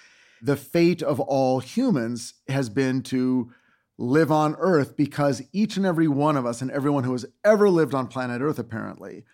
the 0.42 0.56
fate 0.56 1.02
of 1.02 1.20
all 1.20 1.60
humans 1.60 2.34
has 2.48 2.68
been 2.68 3.02
to 3.02 3.50
live 3.98 4.30
on 4.30 4.54
Earth 4.58 4.96
because 4.96 5.42
each 5.52 5.76
and 5.76 5.86
every 5.86 6.08
one 6.08 6.36
of 6.36 6.44
us 6.44 6.60
and 6.60 6.70
everyone 6.70 7.04
who 7.04 7.12
has 7.12 7.24
ever 7.44 7.70
lived 7.70 7.94
on 7.94 8.06
planet 8.06 8.42
Earth, 8.42 8.58
apparently, 8.58 9.24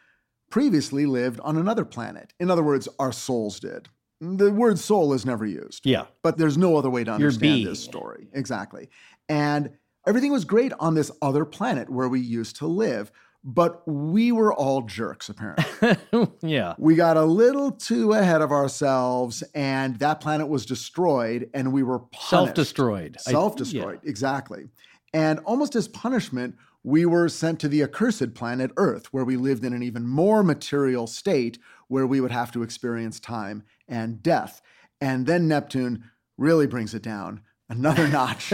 previously 0.51 1.07
lived 1.07 1.41
on 1.41 1.57
another 1.57 1.85
planet. 1.85 2.33
In 2.39 2.51
other 2.51 2.63
words, 2.63 2.89
our 2.99 3.13
souls 3.13 3.59
did. 3.59 3.89
The 4.21 4.53
word 4.53 4.79
soul 4.79 5.13
is 5.15 5.27
never 5.27 5.45
used 5.45 5.85
Yeah. 5.85 6.05
but 6.23 6.39
there's 6.39 6.57
no 6.57 6.77
other 6.77 6.91
way 6.91 7.03
to 7.03 7.11
understand 7.13 7.67
this 7.67 7.83
story. 7.83 8.29
Exactly. 8.33 8.89
And 9.29 9.71
everything 10.07 10.31
was 10.31 10.45
great 10.45 10.73
on 10.79 10.95
this 10.95 11.11
other 11.21 11.45
planet 11.45 11.91
where 11.91 12.09
we 12.09 12.21
used 12.21 12.55
to 12.57 12.67
live, 12.69 13.11
but 13.45 13.87
we 13.87 14.31
were 14.31 14.53
all 14.53 14.83
jerks, 14.83 15.29
apparently. 15.29 15.97
yeah. 16.43 16.75
we 16.79 16.95
got 16.95 17.17
a 17.17 17.25
little 17.25 17.73
too 17.73 18.13
ahead 18.13 18.41
of 18.41 18.53
ourselves, 18.53 19.43
and 19.55 19.99
that 19.99 20.21
planet 20.21 20.49
was 20.49 20.65
destroyed, 20.65 21.51
and 21.53 21.73
we 21.73 21.83
were 21.83 21.99
punished. 21.99 22.31
Self-destroyed. 22.31 23.21
Self 23.21 23.57
destroyed, 23.57 24.01
exactly. 24.05 24.69
And 25.13 25.41
almost 25.41 25.75
as 25.75 25.89
punishment, 25.89 26.57
we 26.85 27.05
were 27.05 27.29
sent 27.29 27.61
to 27.61 27.69
the 27.69 27.83
accursed 27.83 28.35
planet 28.35 28.71
Earth, 28.77 29.13
where 29.13 29.25
we 29.25 29.37
lived 29.37 29.65
in 29.65 29.73
an 29.73 29.83
even 29.83 30.07
more 30.07 30.43
material 30.43 31.07
state 31.07 31.59
where 31.89 32.07
we 32.07 32.21
would 32.21 32.31
have 32.31 32.53
to 32.53 32.63
experience 32.63 33.21
time 33.21 33.65
and 33.89 34.23
death. 34.23 34.63
And 35.01 35.27
then 35.27 35.49
Neptune 35.49 36.05
really 36.39 36.67
brings 36.67 36.95
it 36.95 37.03
down 37.03 37.43
another 37.69 38.09
notch 38.09 38.53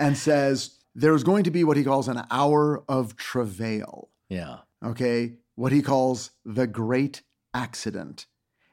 and 0.00 0.16
says 0.16 0.78
there's 0.94 1.24
going 1.24 1.44
to 1.44 1.50
be 1.50 1.64
what 1.64 1.76
he 1.76 1.84
calls 1.84 2.08
an 2.08 2.24
hour 2.30 2.84
of 2.88 3.16
travail 3.16 4.08
Yeah. 4.28 4.58
okay, 4.84 5.34
what 5.54 5.72
he 5.72 5.82
calls 5.82 6.30
the 6.44 6.66
great 6.66 7.22
accident. 7.54 8.26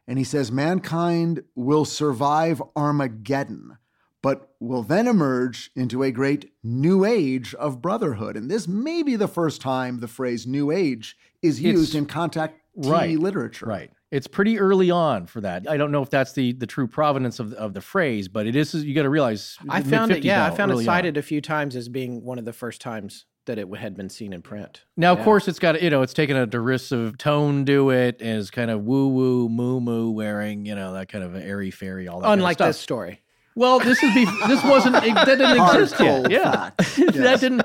And 0.08 0.18
he 0.18 0.24
says 0.24 0.52
mankind 0.52 1.44
will 1.56 1.86
survive 1.86 2.62
Armageddon, 2.76 3.78
but 4.22 4.50
will 4.60 4.84
then 4.84 5.08
emerge 5.08 5.72
into 5.76 6.04
a 6.04 6.12
great 6.12 6.52
new 6.64 7.06
age 7.06 7.54
of 7.56 7.82
brotherhood. 7.82 8.36
And 8.36 8.50
this 8.50 8.68
may 8.68 9.04
be 9.04 9.16
the 9.16 9.28
first 9.28 9.62
time 9.62 10.00
the 10.00 10.08
phrase 10.08 10.46
new 10.48 10.72
age 10.72 11.16
is 11.42 11.60
It's- 11.60 11.72
used 11.74 11.96
in 11.96 12.06
contact 12.08 12.60
right, 12.76 13.18
literature. 13.18 13.66
Right. 13.68 13.92
It's 14.12 14.28
pretty 14.28 14.60
early 14.60 14.92
on 14.92 15.26
for 15.28 15.40
that. 15.42 15.70
I 15.70 15.78
don't 15.78 15.92
know 15.92 16.02
if 16.02 16.10
that's 16.10 16.34
the 16.34 16.52
the 16.52 16.68
true 16.68 16.88
provenance 16.88 17.40
of 17.40 17.54
of 17.54 17.74
the 17.74 17.80
phrase, 17.80 18.28
but 18.28 18.46
it 18.46 18.58
is. 18.58 18.74
You 18.74 18.94
got 18.94 19.04
to 19.04 19.10
realize. 19.10 19.58
I 19.70 19.82
found 19.82 20.12
it. 20.12 20.16
mid-50s 20.16 20.26
Yeah, 20.26 20.46
I 20.46 20.50
found 20.52 20.72
it 20.72 20.74
early 20.74 20.84
on. 20.84 20.86
cited 20.86 21.16
a 21.18 21.22
few 21.22 21.40
times 21.40 21.78
as 21.78 21.88
being 21.88 22.22
one 22.26 22.38
of 22.38 22.44
the 22.44 22.52
first 22.52 22.82
times 22.82 23.26
that 23.46 23.58
it 23.58 23.68
had 23.76 23.96
been 23.96 24.10
seen 24.10 24.34
in 24.34 24.42
print. 24.42 24.84
Now, 24.96 25.14
of 25.14 25.20
Yeah. 25.20 25.24
course, 25.26 25.48
it's 25.48 25.60
got 25.60 25.82
you 25.82 25.90
know 25.90 26.02
it's 26.02 26.14
taken 26.14 26.36
a 26.38 26.46
derisive 26.46 27.18
tone 27.18 27.66
to 27.66 27.90
it, 27.90 28.18
and 28.22 28.40
it's 28.40 28.52
kind 28.52 28.70
of 28.72 28.84
woo 28.84 29.08
woo 29.08 29.50
moo 29.50 29.80
moo 29.80 30.10
wearing 30.12 30.66
you 30.66 30.76
know 30.76 30.94
that 30.94 31.10
kind 31.10 31.24
of 31.24 31.36
airy 31.36 31.72
fairy 31.72 32.08
all 32.08 32.20
that. 32.20 32.26
kind 32.26 32.34
of 32.34 32.40
Unlike 32.40 32.58
stuff. 32.58 32.70
this 32.70 32.80
story. 32.80 33.22
Well, 33.56 33.80
this 33.80 34.02
is 34.02 34.12
bef- 34.12 34.48
this 34.48 34.64
wasn't 34.64 34.96
it- 34.98 35.16
that 35.16 35.26
didn't 35.26 35.60
exist 35.60 36.00
yet. 36.00 36.30
Yeah, 36.32 36.70
facts. 36.70 36.96
that 37.16 37.40
didn't 37.40 37.64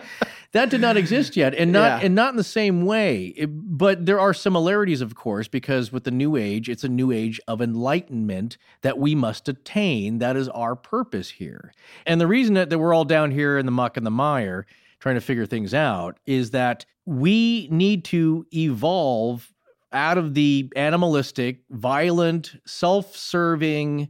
that 0.52 0.70
did 0.70 0.80
not 0.80 0.96
exist 0.96 1.36
yet, 1.36 1.54
and 1.54 1.70
not 1.72 2.00
Yeah. 2.00 2.06
and 2.06 2.14
not 2.14 2.30
in 2.30 2.36
the 2.36 2.44
same 2.44 2.86
way. 2.86 3.34
It- 3.36 3.50
but 3.52 4.06
there 4.06 4.18
are 4.18 4.32
similarities, 4.32 5.02
of 5.02 5.14
course, 5.14 5.46
because 5.46 5.92
with 5.92 6.04
the 6.04 6.10
new 6.10 6.36
age, 6.36 6.68
it's 6.70 6.84
a 6.84 6.88
new 6.88 7.12
age 7.12 7.38
of 7.46 7.60
enlightenment 7.60 8.56
that 8.80 8.98
we 8.98 9.14
must 9.14 9.48
attain. 9.48 10.18
That 10.18 10.36
is 10.36 10.48
our 10.48 10.74
purpose 10.74 11.30
here, 11.30 11.72
and 12.06 12.18
the 12.20 12.26
reason 12.26 12.54
that, 12.54 12.70
that 12.70 12.78
we're 12.78 12.94
all 12.94 13.04
down 13.04 13.30
here 13.30 13.58
in 13.58 13.66
the 13.66 13.72
muck 13.72 13.96
and 13.98 14.06
the 14.06 14.10
mire 14.10 14.66
trying 15.00 15.14
to 15.14 15.20
figure 15.20 15.46
things 15.46 15.74
out 15.74 16.18
is 16.26 16.50
that 16.50 16.84
we 17.04 17.68
need 17.70 18.04
to 18.04 18.46
evolve 18.52 19.52
out 19.92 20.18
of 20.18 20.34
the 20.34 20.70
animalistic, 20.76 21.60
violent, 21.70 22.54
self-serving 22.66 24.08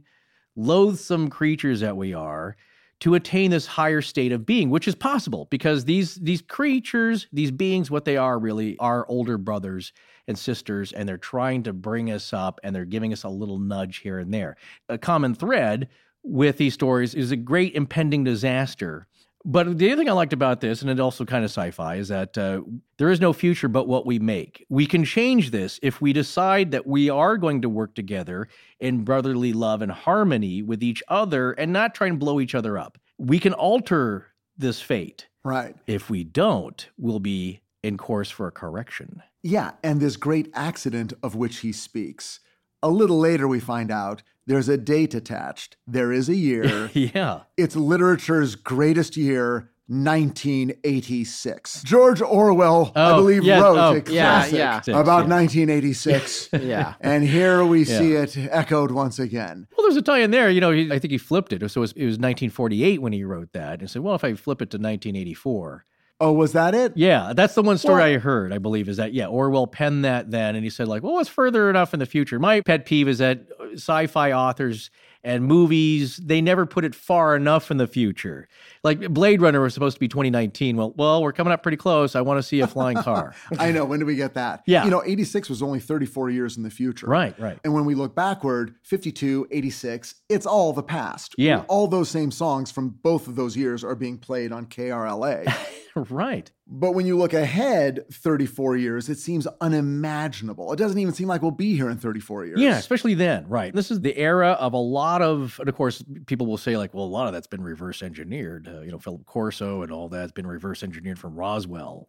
loathsome 0.55 1.29
creatures 1.29 1.81
that 1.81 1.95
we 1.95 2.13
are 2.13 2.55
to 2.99 3.13
attain 3.13 3.51
this 3.51 3.67
higher 3.67 4.01
state 4.01 4.31
of 4.31 4.43
being 4.43 4.71
which 4.71 4.87
is 4.87 4.95
possible 4.95 5.45
because 5.51 5.85
these 5.85 6.15
these 6.15 6.41
creatures 6.41 7.27
these 7.31 7.51
beings 7.51 7.91
what 7.91 8.05
they 8.05 8.17
are 8.17 8.39
really 8.39 8.75
are 8.79 9.05
older 9.07 9.37
brothers 9.37 9.93
and 10.27 10.37
sisters 10.37 10.91
and 10.91 11.07
they're 11.07 11.17
trying 11.17 11.63
to 11.63 11.73
bring 11.73 12.11
us 12.11 12.33
up 12.33 12.59
and 12.63 12.75
they're 12.75 12.85
giving 12.85 13.13
us 13.13 13.23
a 13.23 13.29
little 13.29 13.57
nudge 13.57 13.97
here 13.97 14.19
and 14.19 14.33
there. 14.33 14.57
A 14.89 14.97
common 14.97 15.33
thread 15.33 15.87
with 16.23 16.57
these 16.57 16.73
stories 16.73 17.15
is 17.15 17.31
a 17.31 17.37
great 17.37 17.73
impending 17.75 18.23
disaster 18.23 19.07
but 19.45 19.77
the 19.77 19.91
other 19.91 20.01
thing 20.01 20.09
I 20.09 20.13
liked 20.13 20.33
about 20.33 20.61
this, 20.61 20.81
and 20.81 20.89
it 20.89 20.99
also 20.99 21.25
kind 21.25 21.45
of 21.45 21.51
sci-fi, 21.51 21.95
is 21.95 22.07
that 22.09 22.37
uh, 22.37 22.61
there 22.97 23.09
is 23.09 23.21
no 23.21 23.33
future 23.33 23.67
but 23.67 23.87
what 23.87 24.05
we 24.05 24.19
make. 24.19 24.65
We 24.69 24.85
can 24.85 25.05
change 25.05 25.51
this 25.51 25.79
if 25.81 26.01
we 26.01 26.11
decide 26.13 26.71
that 26.71 26.85
we 26.87 27.09
are 27.09 27.37
going 27.37 27.61
to 27.61 27.69
work 27.69 27.95
together 27.95 28.47
in 28.79 29.03
brotherly 29.03 29.53
love 29.53 29.81
and 29.81 29.91
harmony 29.91 30.61
with 30.61 30.83
each 30.83 31.01
other, 31.07 31.51
and 31.51 31.71
not 31.71 31.95
try 31.95 32.07
and 32.07 32.19
blow 32.19 32.39
each 32.39 32.55
other 32.55 32.77
up. 32.77 32.97
We 33.17 33.39
can 33.39 33.53
alter 33.53 34.27
this 34.57 34.81
fate. 34.81 35.27
Right. 35.43 35.75
If 35.87 36.09
we 36.09 36.23
don't, 36.23 36.87
we'll 36.97 37.19
be 37.19 37.61
in 37.83 37.97
course 37.97 38.29
for 38.29 38.47
a 38.47 38.51
correction. 38.51 39.21
Yeah, 39.43 39.71
and 39.81 40.01
this 40.01 40.17
great 40.17 40.49
accident 40.53 41.13
of 41.23 41.35
which 41.35 41.59
he 41.59 41.71
speaks. 41.71 42.41
A 42.83 42.89
little 42.89 43.19
later, 43.19 43.47
we 43.47 43.59
find 43.59 43.91
out 43.91 44.23
there's 44.47 44.67
a 44.69 44.77
date 44.77 45.13
attached. 45.13 45.77
There 45.85 46.11
is 46.11 46.27
a 46.29 46.35
year. 46.35 46.89
yeah. 46.93 47.41
It's 47.57 47.75
literature's 47.75 48.55
greatest 48.55 49.15
year, 49.17 49.69
1986. 49.89 51.83
George 51.83 52.21
Orwell, 52.21 52.91
I 52.95 53.11
Oh, 53.11 53.15
believe, 53.17 53.43
yes. 53.43 53.61
wrote 53.61 53.77
Oh, 53.77 53.95
a 53.95 54.01
classic 54.01 54.57
yeah. 54.57 54.77
about 54.99 55.27
Yeah. 55.27 55.35
1986. 55.35 56.49
Yeah. 56.61 56.95
and 57.01 57.23
here 57.23 57.65
we 57.65 57.83
see 57.85 58.13
it 58.13 58.35
echoed 58.37 58.91
once 58.91 59.19
again. 59.19 59.67
Well, 59.77 59.85
there's 59.85 59.95
a 59.97 60.01
tie 60.01 60.19
in 60.19 60.31
there. 60.31 60.49
You 60.49 60.61
know, 60.61 60.71
he, 60.71 60.91
I 60.91 60.99
think 60.99 61.11
he 61.11 61.17
flipped 61.17 61.53
it. 61.53 61.59
So 61.69 61.79
it 61.79 61.81
was, 61.81 61.91
it 61.93 62.05
was 62.05 62.13
1948 62.17 63.01
when 63.01 63.13
he 63.13 63.23
wrote 63.23 63.53
that. 63.53 63.79
And 63.79 63.89
said, 63.89 64.01
well, 64.01 64.15
if 64.15 64.23
I 64.23 64.33
flip 64.33 64.61
it 64.61 64.69
to 64.71 64.77
1984. 64.77 65.85
Oh, 66.19 66.33
was 66.33 66.53
that 66.53 66.73
it? 66.73 66.93
Yeah, 66.95 67.33
that's 67.35 67.53
the 67.53 67.61
one 67.61 67.77
story 67.77 68.01
Well- 68.01 68.13
I 68.15 68.17
heard, 68.17 68.51
I 68.51 68.57
believe, 68.57 68.89
is 68.89 68.97
that, 68.97 69.13
yeah, 69.13 69.27
Orwell 69.27 69.67
penned 69.67 70.03
that 70.03 70.31
then. 70.31 70.55
And 70.55 70.63
he 70.63 70.69
said, 70.71 70.87
like, 70.87 71.03
well, 71.03 71.19
it's 71.19 71.29
further 71.29 71.69
enough 71.69 71.93
in 71.93 71.99
the 71.99 72.07
future. 72.07 72.39
My 72.39 72.61
pet 72.61 72.85
peeve 72.85 73.07
is 73.07 73.19
that 73.19 73.45
sci 73.73 74.07
fi 74.07 74.31
authors 74.31 74.89
and 75.23 75.43
movies, 75.43 76.17
they 76.17 76.39
never 76.41 76.65
put 76.65 76.85
it 76.85 76.95
far 76.95 77.35
enough 77.35 77.69
in 77.69 77.77
the 77.77 77.87
future. 77.87 78.47
Like 78.83 79.01
Blade 79.09 79.41
Runner 79.41 79.59
was 79.59 79.73
supposed 79.73 79.97
to 79.97 79.99
be 79.99 80.07
2019. 80.07 80.77
Well, 80.77 80.93
well, 80.95 81.21
we're 81.21 81.33
coming 81.33 81.51
up 81.51 81.63
pretty 81.63 81.77
close. 81.77 82.15
I 82.15 82.21
want 82.21 82.37
to 82.37 82.43
see 82.43 82.61
a 82.61 82.67
flying 82.67 82.97
car. 82.97 83.35
I 83.59 83.71
know. 83.71 83.83
When 83.83 83.99
did 83.99 84.05
we 84.05 84.15
get 84.15 84.35
that? 84.35 84.63
Yeah. 84.65 84.85
You 84.85 84.91
know, 84.91 85.03
86 85.05 85.49
was 85.49 85.61
only 85.61 85.79
34 85.79 86.29
years 86.29 86.55
in 86.55 86.63
the 86.63 86.69
future. 86.69 87.07
right, 87.07 87.37
right. 87.39 87.59
And 87.65 87.73
when 87.73 87.83
we 87.83 87.93
look 87.95 88.15
backward, 88.15 88.75
52, 88.83 89.47
86, 89.51 90.15
it's 90.29 90.45
all 90.45 90.71
the 90.71 90.83
past. 90.83 91.35
Yeah. 91.37 91.63
All 91.67 91.87
those 91.87 92.09
same 92.09 92.31
songs 92.31 92.71
from 92.71 92.89
both 92.89 93.27
of 93.27 93.35
those 93.35 93.57
years 93.57 93.83
are 93.83 93.95
being 93.95 94.17
played 94.17 94.51
on 94.51 94.67
KRLA. 94.67 95.53
right. 96.09 96.51
but 96.65 96.91
when 96.91 97.05
you 97.05 97.17
look 97.17 97.33
ahead 97.33 98.05
34 98.11 98.77
years, 98.77 99.09
it 99.09 99.17
seems 99.17 99.47
unimaginable. 99.61 100.73
It 100.73 100.77
doesn't 100.77 100.97
even 100.97 101.13
seem 101.13 101.27
like 101.27 101.41
we'll 101.41 101.51
be 101.51 101.75
here 101.75 101.89
in 101.89 101.97
34 101.97 102.45
years. 102.45 102.59
Yeah, 102.59 102.77
especially 102.77 103.13
then, 103.13 103.47
right? 103.47 103.73
This 103.73 103.91
is 103.91 104.01
the 104.01 104.17
era 104.17 104.51
of 104.51 104.73
a 104.73 104.77
lot 104.77 105.21
of, 105.21 105.57
and 105.59 105.69
of 105.69 105.75
course, 105.75 106.03
people 106.25 106.47
will 106.47 106.57
say 106.57 106.77
like, 106.77 106.93
well, 106.93 107.05
a 107.05 107.05
lot 107.05 107.27
of 107.27 107.33
that's 107.33 107.47
been 107.47 107.61
reverse 107.61 108.01
engineered. 108.01 108.67
Uh, 108.67 108.81
you 108.81 108.91
know, 108.91 108.99
Philip 108.99 109.25
Corso 109.25 109.81
and 109.81 109.91
all 109.91 110.09
that's 110.09 110.31
been 110.31 110.47
reverse 110.47 110.83
engineered 110.83 111.19
from 111.19 111.35
Roswell. 111.35 112.07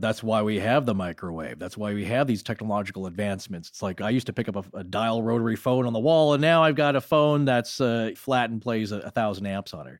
That's 0.00 0.22
why 0.22 0.42
we 0.42 0.60
have 0.60 0.86
the 0.86 0.94
microwave. 0.94 1.58
That's 1.58 1.76
why 1.76 1.92
we 1.92 2.04
have 2.04 2.28
these 2.28 2.44
technological 2.44 3.06
advancements. 3.06 3.68
It's 3.68 3.82
like 3.82 4.00
I 4.00 4.10
used 4.10 4.28
to 4.28 4.32
pick 4.32 4.48
up 4.48 4.54
a, 4.54 4.78
a 4.78 4.84
dial 4.84 5.24
rotary 5.24 5.56
phone 5.56 5.86
on 5.86 5.92
the 5.92 5.98
wall, 5.98 6.34
and 6.34 6.40
now 6.40 6.62
I've 6.62 6.76
got 6.76 6.94
a 6.94 7.00
phone 7.00 7.44
that's 7.44 7.80
uh, 7.80 8.12
flat 8.14 8.50
and 8.50 8.62
plays 8.62 8.92
a, 8.92 8.98
a 8.98 9.10
thousand 9.10 9.46
amps 9.46 9.74
on 9.74 9.88
it. 9.88 9.98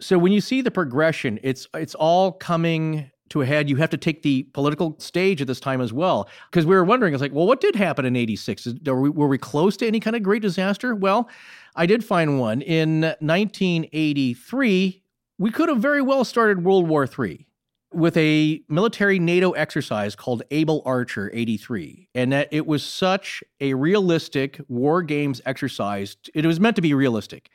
So 0.00 0.18
when 0.18 0.32
you 0.32 0.42
see 0.42 0.60
the 0.60 0.70
progression, 0.70 1.40
it's 1.42 1.66
it's 1.72 1.94
all 1.94 2.32
coming 2.32 3.10
to 3.30 3.40
a 3.40 3.46
head. 3.46 3.70
You 3.70 3.76
have 3.76 3.88
to 3.90 3.96
take 3.96 4.22
the 4.22 4.42
political 4.52 4.96
stage 4.98 5.40
at 5.40 5.46
this 5.46 5.60
time 5.60 5.80
as 5.80 5.94
well, 5.94 6.28
because 6.50 6.66
we 6.66 6.74
were 6.74 6.84
wondering, 6.84 7.14
it's 7.14 7.22
like, 7.22 7.32
well, 7.32 7.46
what 7.46 7.62
did 7.62 7.74
happen 7.74 8.04
in 8.04 8.16
'86? 8.16 8.68
Were 8.84 9.00
we, 9.00 9.08
were 9.08 9.28
we 9.28 9.38
close 9.38 9.78
to 9.78 9.86
any 9.86 9.98
kind 9.98 10.14
of 10.14 10.22
great 10.22 10.42
disaster? 10.42 10.94
Well, 10.94 11.26
I 11.74 11.86
did 11.86 12.04
find 12.04 12.38
one 12.38 12.60
in 12.60 13.00
1983. 13.00 15.02
We 15.38 15.50
could 15.50 15.70
have 15.70 15.78
very 15.78 16.02
well 16.02 16.24
started 16.24 16.64
World 16.64 16.86
War 16.86 17.06
III 17.06 17.47
with 17.92 18.16
a 18.16 18.60
military 18.68 19.18
NATO 19.18 19.52
exercise 19.52 20.14
called 20.14 20.42
Able 20.50 20.82
Archer 20.84 21.30
83. 21.32 22.08
And 22.14 22.32
that 22.32 22.48
it 22.50 22.66
was 22.66 22.84
such 22.84 23.42
a 23.60 23.74
realistic 23.74 24.60
war 24.68 25.02
games 25.02 25.40
exercise. 25.46 26.16
It 26.34 26.44
was 26.44 26.60
meant 26.60 26.76
to 26.76 26.82
be 26.82 26.92
realistic 26.94 27.50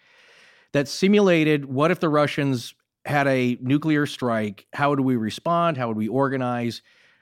that 0.72 0.88
simulated 0.88 1.65
what 1.65 1.91
if 1.91 1.99
the 1.99 2.10
Russians 2.10 2.73
had 3.05 3.27
a 3.27 3.57
nuclear 3.61 4.05
strike? 4.05 4.65
How 4.73 4.89
would 4.89 5.01
we 5.01 5.15
respond? 5.15 5.77
How 5.77 5.88
would 5.88 5.97
we 5.97 6.07
organize? 6.07 6.81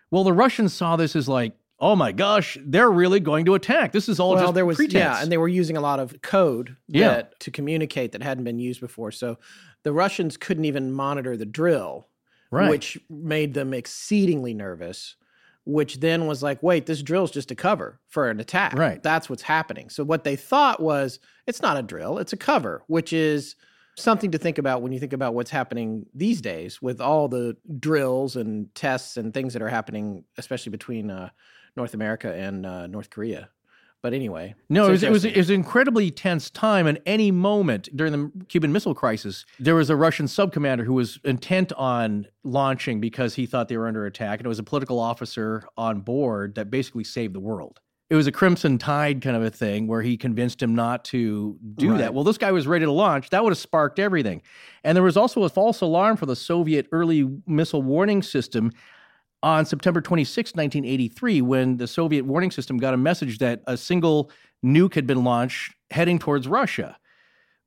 Well, 0.09 0.23
the 0.23 0.33
Russians 0.33 0.73
saw 0.73 0.95
this 0.95 1.15
as 1.15 1.27
like, 1.27 1.53
oh 1.79 1.95
my 1.95 2.11
gosh, 2.11 2.57
they're 2.63 2.91
really 2.91 3.19
going 3.19 3.43
to 3.45 3.55
attack. 3.55 3.91
This 3.91 4.07
is 4.07 4.19
all 4.19 4.35
well, 4.35 4.43
just 4.43 4.53
there 4.53 4.65
was 4.65 4.77
pretense. 4.77 4.93
yeah, 4.93 5.21
and 5.21 5.31
they 5.31 5.37
were 5.37 5.47
using 5.47 5.75
a 5.75 5.81
lot 5.81 5.99
of 5.99 6.21
code 6.21 6.77
Yeah. 6.87 7.07
that, 7.09 7.39
to 7.41 7.51
communicate 7.51 8.11
that 8.11 8.21
hadn't 8.21 8.43
been 8.43 8.59
used 8.59 8.79
before. 8.79 9.11
So 9.11 9.37
the 9.83 9.91
Russians 9.91 10.37
couldn't 10.37 10.65
even 10.65 10.91
monitor 10.91 11.35
the 11.35 11.45
drill, 11.45 12.07
Right. 12.51 12.69
which 12.69 12.99
made 13.09 13.53
them 13.53 13.73
exceedingly 13.73 14.53
nervous. 14.53 15.15
Which 15.63 15.99
then 15.99 16.25
was 16.25 16.41
like, 16.41 16.61
wait, 16.63 16.87
this 16.87 17.03
drill's 17.03 17.29
just 17.29 17.51
a 17.51 17.55
cover 17.55 17.99
for 18.07 18.29
an 18.29 18.39
attack. 18.39 18.73
Right. 18.73 19.01
That's 19.01 19.29
what's 19.29 19.43
happening. 19.43 19.89
So 19.89 20.03
what 20.03 20.23
they 20.23 20.35
thought 20.35 20.79
was, 20.79 21.19
it's 21.45 21.61
not 21.61 21.77
a 21.77 21.83
drill, 21.83 22.17
it's 22.17 22.33
a 22.33 22.37
cover, 22.37 22.83
which 22.87 23.13
is 23.13 23.55
something 23.95 24.31
to 24.31 24.39
think 24.39 24.57
about 24.57 24.81
when 24.81 24.91
you 24.91 24.99
think 24.99 25.13
about 25.13 25.35
what's 25.35 25.51
happening 25.51 26.07
these 26.15 26.41
days 26.41 26.81
with 26.81 26.99
all 26.99 27.27
the 27.27 27.55
drills 27.79 28.35
and 28.35 28.73
tests 28.73 29.17
and 29.17 29.33
things 29.33 29.53
that 29.53 29.61
are 29.61 29.69
happening, 29.69 30.23
especially 30.37 30.71
between 30.71 31.11
uh, 31.11 31.29
North 31.75 31.93
America 31.93 32.33
and 32.33 32.65
uh, 32.65 32.87
North 32.87 33.09
Korea. 33.11 33.49
But 34.01 34.13
anyway, 34.13 34.55
No, 34.67 34.87
it 34.87 34.91
was, 34.91 35.03
it 35.03 35.11
was 35.11 35.25
it 35.25 35.37
was 35.37 35.49
an 35.49 35.55
incredibly 35.55 36.09
tense 36.09 36.49
time. 36.49 36.87
And 36.87 36.99
any 37.05 37.29
moment 37.29 37.95
during 37.95 38.11
the 38.13 38.45
Cuban 38.47 38.71
Missile 38.71 38.95
Crisis, 38.95 39.45
there 39.59 39.75
was 39.75 39.91
a 39.91 39.95
Russian 39.95 40.27
sub 40.27 40.51
commander 40.51 40.83
who 40.83 40.93
was 40.93 41.19
intent 41.23 41.71
on 41.73 42.25
launching 42.43 42.99
because 42.99 43.35
he 43.35 43.45
thought 43.45 43.67
they 43.67 43.77
were 43.77 43.87
under 43.87 44.05
attack, 44.07 44.39
and 44.39 44.45
it 44.45 44.49
was 44.49 44.57
a 44.59 44.63
political 44.63 44.99
officer 44.99 45.63
on 45.77 46.01
board 46.01 46.55
that 46.55 46.71
basically 46.71 47.03
saved 47.03 47.35
the 47.35 47.39
world. 47.39 47.79
It 48.09 48.15
was 48.15 48.27
a 48.27 48.31
Crimson 48.31 48.77
Tide 48.77 49.21
kind 49.21 49.37
of 49.37 49.43
a 49.43 49.49
thing 49.51 49.87
where 49.87 50.01
he 50.01 50.17
convinced 50.17 50.61
him 50.61 50.73
not 50.75 51.05
to 51.05 51.57
do 51.75 51.91
Right. 51.91 51.99
that. 51.99 52.13
Well, 52.13 52.23
this 52.25 52.37
guy 52.37 52.51
was 52.51 52.67
ready 52.67 52.83
to 52.85 52.91
launch. 52.91 53.29
That 53.29 53.43
would 53.43 53.51
have 53.51 53.57
sparked 53.57 53.99
everything. 53.99 54.41
And 54.83 54.95
there 54.97 55.03
was 55.03 55.15
also 55.15 55.43
a 55.43 55.49
false 55.49 55.79
alarm 55.79 56.17
for 56.17 56.25
the 56.25 56.35
Soviet 56.35 56.87
early 56.91 57.29
missile 57.47 57.83
warning 57.83 58.21
system 58.21 58.71
on 59.43 59.65
September 59.65 60.01
26, 60.01 60.51
1983, 60.51 61.41
when 61.41 61.77
the 61.77 61.87
Soviet 61.87 62.25
warning 62.25 62.51
system 62.51 62.77
got 62.77 62.93
a 62.93 62.97
message 62.97 63.39
that 63.39 63.61
a 63.67 63.75
single 63.77 64.31
nuke 64.63 64.93
had 64.93 65.07
been 65.07 65.23
launched 65.23 65.73
heading 65.89 66.19
towards 66.19 66.47
Russia. 66.47 66.97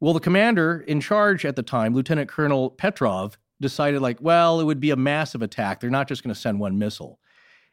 Well, 0.01 0.12
the 0.14 0.20
commander 0.20 0.84
in 0.86 1.01
charge 1.01 1.44
at 1.44 1.56
the 1.56 1.62
time, 1.62 1.94
Lieutenant 1.94 2.28
Colonel 2.28 2.70
Petrov, 2.70 3.38
decided, 3.60 4.02
like, 4.02 4.18
well, 4.20 4.60
it 4.60 4.64
would 4.64 4.80
be 4.80 4.90
a 4.90 4.96
massive 4.96 5.40
attack. 5.42 5.80
They're 5.80 5.90
not 5.90 6.09
just 6.09 6.22
going 6.22 6.34
to 6.34 6.40
send 6.40 6.60
one 6.60 6.78
missile. 6.78 7.18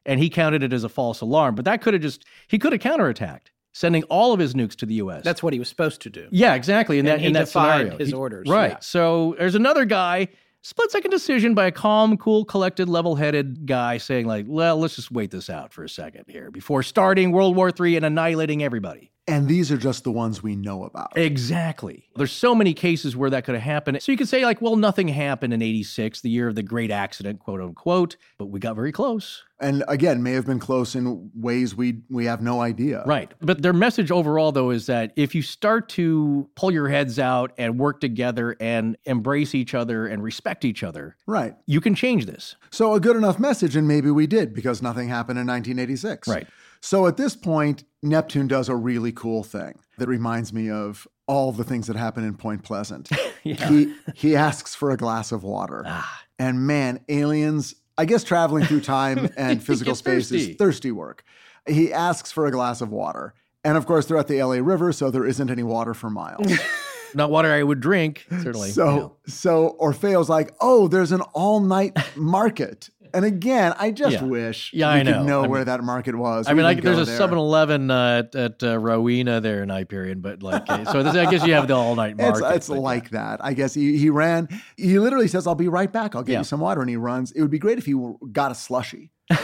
And 0.06 0.20
he 0.20 0.30
counted 0.30 0.64
it 0.64 0.74
as 0.74 0.84
a 0.84 0.90
false 0.90 1.22
alarm. 1.22 1.56
But 1.56 1.66
that 1.66 1.82
could 1.82 1.94
have 1.94 2.02
just, 2.02 2.26
he 2.48 2.58
could 2.58 2.72
have 2.72 2.82
counterattacked, 2.82 3.48
sending 3.74 4.04
all 4.04 4.32
of 4.34 4.40
his 4.40 4.54
nukes 4.54 4.76
to 4.78 4.86
the 4.86 4.96
U.S. 4.96 5.24
That's 5.24 5.44
what 5.44 5.54
he 5.54 5.60
was 5.60 5.68
supposed 5.70 6.02
to 6.02 6.10
do. 6.10 6.28
Yeah, 6.32 6.54
exactly. 6.56 6.98
In 7.00 7.06
And 7.06 7.14
that 7.14 7.20
he 7.20 7.28
in 7.28 7.34
that 7.34 7.46
defied 7.46 7.80
scenario, 7.82 7.98
his 7.98 8.08
He- 8.10 8.14
orders, 8.14 8.48
Right. 8.48 8.72
yeah. 8.72 8.78
So 8.80 9.36
there's 9.38 9.56
another 9.56 9.86
guy, 9.86 10.30
split 10.62 10.92
second 10.92 11.12
decision 11.12 11.54
by 11.54 11.68
a 11.68 11.72
calm, 11.72 12.18
cool, 12.18 12.46
collected, 12.46 12.90
level-headed 12.90 13.66
guy 13.66 13.98
saying 13.98 14.28
like, 14.28 14.46
"Well, 14.48 14.78
let's 14.78 14.96
just 14.96 15.12
wait 15.12 15.32
this 15.32 15.50
out 15.50 15.74
for 15.74 15.84
a 15.84 15.90
second 15.90 16.26
here 16.28 16.52
before 16.52 16.84
starting 16.84 17.32
World 17.32 17.56
War 17.56 17.72
III 17.78 17.98
and 17.98 18.06
annihilating 18.06 18.64
everybody." 18.64 19.12
And 19.32 19.48
these 19.48 19.72
are 19.72 19.78
just 19.78 20.04
the 20.04 20.12
ones 20.12 20.44
we 20.44 20.56
know 20.56 20.84
about. 20.84 21.18
Exactly. 21.18 22.06
There's 22.16 22.32
so 22.32 22.54
many 22.54 22.74
cases 22.74 23.16
where 23.16 23.30
that 23.30 23.46
could 23.46 23.56
have 23.56 23.64
happened. 23.64 24.02
So 24.02 24.12
you 24.12 24.18
could 24.18 24.28
say 24.28 24.44
like, 24.46 24.62
"Well, 24.62 24.76
nothing 24.76 25.08
happened 25.08 25.54
in 25.54 25.62
'86, 25.62 26.22
the 26.22 26.30
year 26.30 26.48
of 26.48 26.56
the 26.56 26.64
great 26.64 26.92
accident, 26.92 27.40
quote 27.40 27.62
unquote," 27.62 28.18
but 28.38 28.48
we 28.48 28.60
got 28.60 28.76
very 28.76 28.92
close. 28.92 29.44
And 29.60 29.84
again, 29.88 30.24
may 30.24 30.32
have 30.32 30.48
been 30.48 30.58
close 30.60 30.96
in 30.96 31.30
ways 31.36 31.76
we 31.76 32.02
we 32.10 32.26
have 32.26 32.42
no 32.42 32.62
idea. 32.62 33.04
Right. 33.06 33.32
But 33.42 33.62
their 33.62 33.74
message 33.74 34.12
overall, 34.12 34.52
though, 34.52 34.72
is 34.72 34.88
that 34.88 35.14
if 35.16 35.34
you 35.36 35.42
start 35.44 35.88
to 35.90 36.50
pull 36.56 36.72
your 36.72 36.90
heads 36.90 37.20
out 37.20 37.52
and 37.58 37.80
work 37.80 38.00
together 38.02 38.56
and 38.60 38.98
embrace 39.06 39.54
each 39.56 39.74
other 39.76 40.08
and 40.08 40.24
respect 40.24 40.66
each 40.66 40.84
other, 40.84 41.16
Right. 41.28 41.54
you 41.68 41.80
can 41.80 41.94
change 41.96 42.26
this. 42.26 42.56
So 42.72 42.94
a 42.96 43.00
good 43.00 43.16
enough 43.16 43.40
message, 43.40 43.76
and 43.76 43.88
maybe 43.88 44.10
we 44.12 44.26
did 44.28 44.54
because 44.54 44.82
nothing 44.82 45.10
happened 45.10 45.38
in 45.40 45.46
1986. 45.46 46.28
Right. 46.28 46.48
So 46.82 47.08
at 47.08 47.18
this 47.18 47.36
point, 47.36 47.84
Neptune 48.02 48.48
does 48.48 48.68
a 48.70 48.76
really 48.76 49.12
cool 49.12 49.44
thing 49.44 49.80
that 49.98 50.08
reminds 50.08 50.52
me 50.52 50.70
of 50.70 51.08
all 51.28 51.52
the 51.52 51.64
things 51.64 51.88
that 51.88 51.96
happen 51.96 52.24
in 52.24 52.36
Point 52.36 52.64
Pleasant. 52.64 53.10
He 53.44 53.96
he 54.14 54.36
asks 54.36 54.76
for 54.76 54.92
a 54.92 54.98
glass 54.98 55.32
of 55.32 55.42
water. 55.44 55.82
Ah. 55.88 56.22
And 56.38 56.68
man, 56.68 57.04
aliens, 57.10 57.74
I 57.98 58.06
guess 58.06 58.24
traveling 58.24 58.66
through 58.66 58.82
time 58.82 59.30
and 59.36 59.64
physical 59.64 59.96
space 59.96 60.30
thirsty. 60.30 60.52
is 60.52 60.58
thirsty 60.58 60.92
work. 60.92 61.24
He 61.68 61.92
asks 61.92 62.32
for 62.32 62.46
a 62.46 62.52
glass 62.52 62.82
of 62.82 62.92
water. 62.92 63.34
And 63.64 63.78
of 63.78 63.88
course, 63.88 64.06
they're 64.06 64.20
at 64.20 64.28
the 64.28 64.44
LA 64.44 64.58
River, 64.58 64.94
so 64.94 65.10
there 65.10 65.26
isn't 65.26 65.50
any 65.50 65.64
water 65.64 65.96
for 65.96 66.12
miles. 66.12 66.52
Not 67.16 67.32
water 67.32 67.52
I 67.52 67.64
would 67.64 67.80
drink, 67.80 68.28
certainly. 68.30 68.70
So 68.70 69.18
so 69.26 69.76
Orfeo's 69.82 70.30
like, 70.30 70.54
oh, 70.62 70.88
there's 70.88 71.12
an 71.12 71.22
all-night 71.34 71.98
market. 72.16 72.92
And 73.14 73.26
again, 73.26 73.74
I 73.78 73.92
just 73.92 74.14
Yeah. 74.14 74.24
wish 74.24 74.72
Yeah, 74.74 74.94
we 74.94 75.00
I 75.02 75.04
could 75.04 75.12
know. 75.12 75.24
know 75.24 75.44
I 75.44 75.48
where 75.48 75.60
mean- 75.62 75.66
that 75.68 75.84
market 75.84 76.16
was. 76.16 76.48
I 76.48 76.54
mean, 76.54 76.64
like, 76.64 76.82
there's 76.82 77.00
a 77.00 77.06
there. 77.06 77.18
7 77.18 77.38
Eleven 77.38 77.92
uh, 77.92 78.24
at, 78.34 78.64
uh, 78.64 78.78
Rowena 78.80 79.42
there 79.42 79.64
in 79.64 79.70
Hyperion, 79.70 80.22
but 80.22 80.42
like, 80.44 80.64
uh, 80.70 80.86
so 80.92 81.04
this, 81.04 81.16
I 81.16 81.30
guess 81.30 81.46
you 81.46 81.54
have 81.54 81.68
the 81.68 81.76
all 81.76 81.96
night 81.96 82.18
market. 82.18 82.46
it's 82.56 82.68
but, 82.68 82.76
yeah. 82.76 82.80
like 82.82 83.10
that. 83.12 83.44
I 83.44 83.54
guess 83.54 83.74
he, 83.74 83.98
he 83.98 84.10
ran. 84.10 84.48
He 84.78 84.98
literally 85.00 85.28
says, 85.28 85.48
I'll 85.48 85.56
be 85.56 85.68
right 85.68 85.92
back. 85.92 86.16
I'll 86.16 86.24
get 86.24 86.34
Yeah. 86.34 86.38
you 86.40 86.44
some 86.46 86.60
water. 86.60 86.82
And 86.82 86.90
he 86.90 86.96
runs. 86.96 87.32
It 87.32 87.42
would 87.42 87.52
be 87.52 87.60
great 87.60 87.78
if 87.78 87.86
he 87.86 87.96
got 88.32 88.52
a 88.52 88.56
slushy 88.56 89.12
and 89.30 89.40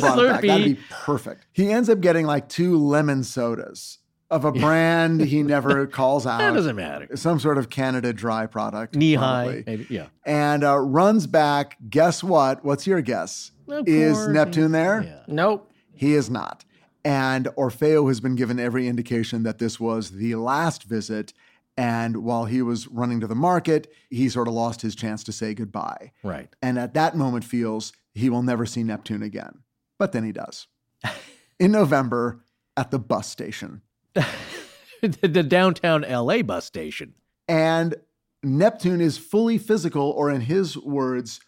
brought 0.00 0.18
it 0.18 0.30
back. 0.30 0.42
That'd 0.42 0.64
be 0.64 0.78
perfect. 0.90 1.46
He 1.52 1.70
ends 1.72 1.88
up 1.88 2.00
getting 2.00 2.26
like 2.26 2.48
two 2.48 2.78
lemon 2.78 3.22
sodas 3.24 3.98
of 4.30 4.44
a 4.44 4.52
brand 4.52 5.20
he 5.20 5.42
never 5.42 5.86
calls 5.98 6.26
out. 6.26 6.38
That 6.38 6.54
doesn't 6.54 6.76
matter. 6.76 7.16
Some 7.16 7.40
sort 7.40 7.58
of 7.58 7.68
Canada 7.68 8.12
dry 8.12 8.46
product. 8.46 8.94
Nehi, 8.94 9.66
maybe. 9.66 9.86
Yeah. 9.90 10.06
And 10.24 10.62
uh, 10.64 10.78
runs 10.78 11.26
back. 11.26 11.76
Guess 11.88 12.22
what? 12.22 12.64
What's 12.64 12.86
your 12.86 13.00
guess? 13.00 13.50
Of 13.68 13.88
Is 13.88 14.16
course. 14.16 14.28
Neptune 14.28 14.72
there? 14.72 15.02
Yeah. 15.02 15.22
Nope. 15.26 15.70
He 15.94 16.14
is 16.14 16.30
not. 16.30 16.64
And 17.04 17.46
Orfeo 17.56 18.08
has 18.08 18.20
been 18.20 18.34
given 18.36 18.60
every 18.60 18.86
indication 18.86 19.42
that 19.42 19.58
this 19.58 19.80
was 19.80 20.10
the 20.12 20.34
last 20.36 20.84
visit. 20.84 21.32
And 21.76 22.18
while 22.18 22.44
he 22.44 22.62
was 22.62 22.88
running 22.88 23.20
to 23.20 23.26
the 23.26 23.34
market, 23.34 23.90
he 24.10 24.28
sort 24.28 24.48
of 24.48 24.54
lost 24.54 24.82
his 24.82 24.94
chance 24.94 25.24
to 25.24 25.32
say 25.32 25.54
goodbye. 25.54 26.12
Right. 26.22 26.54
And 26.62 26.78
at 26.78 26.94
that 26.94 27.16
moment 27.16 27.44
feels 27.44 27.92
he 28.12 28.28
will 28.28 28.42
never 28.42 28.66
see 28.66 28.82
Neptune 28.82 29.22
again. 29.22 29.60
But 29.98 30.12
then 30.12 30.24
he 30.24 30.32
does. 30.32 30.66
In 31.58 31.72
November 31.72 32.44
at 32.76 32.90
the 32.90 32.98
bus 32.98 33.28
station. 33.28 33.82
the, 35.02 35.28
the 35.28 35.42
downtown 35.42 36.02
LA 36.02 36.42
bus 36.42 36.64
station. 36.64 37.14
And 37.48 37.94
Neptune 38.42 39.00
is 39.00 39.18
fully 39.18 39.58
physical, 39.58 40.10
or 40.10 40.30
in 40.30 40.42
his 40.42 40.76
words, 40.76 41.40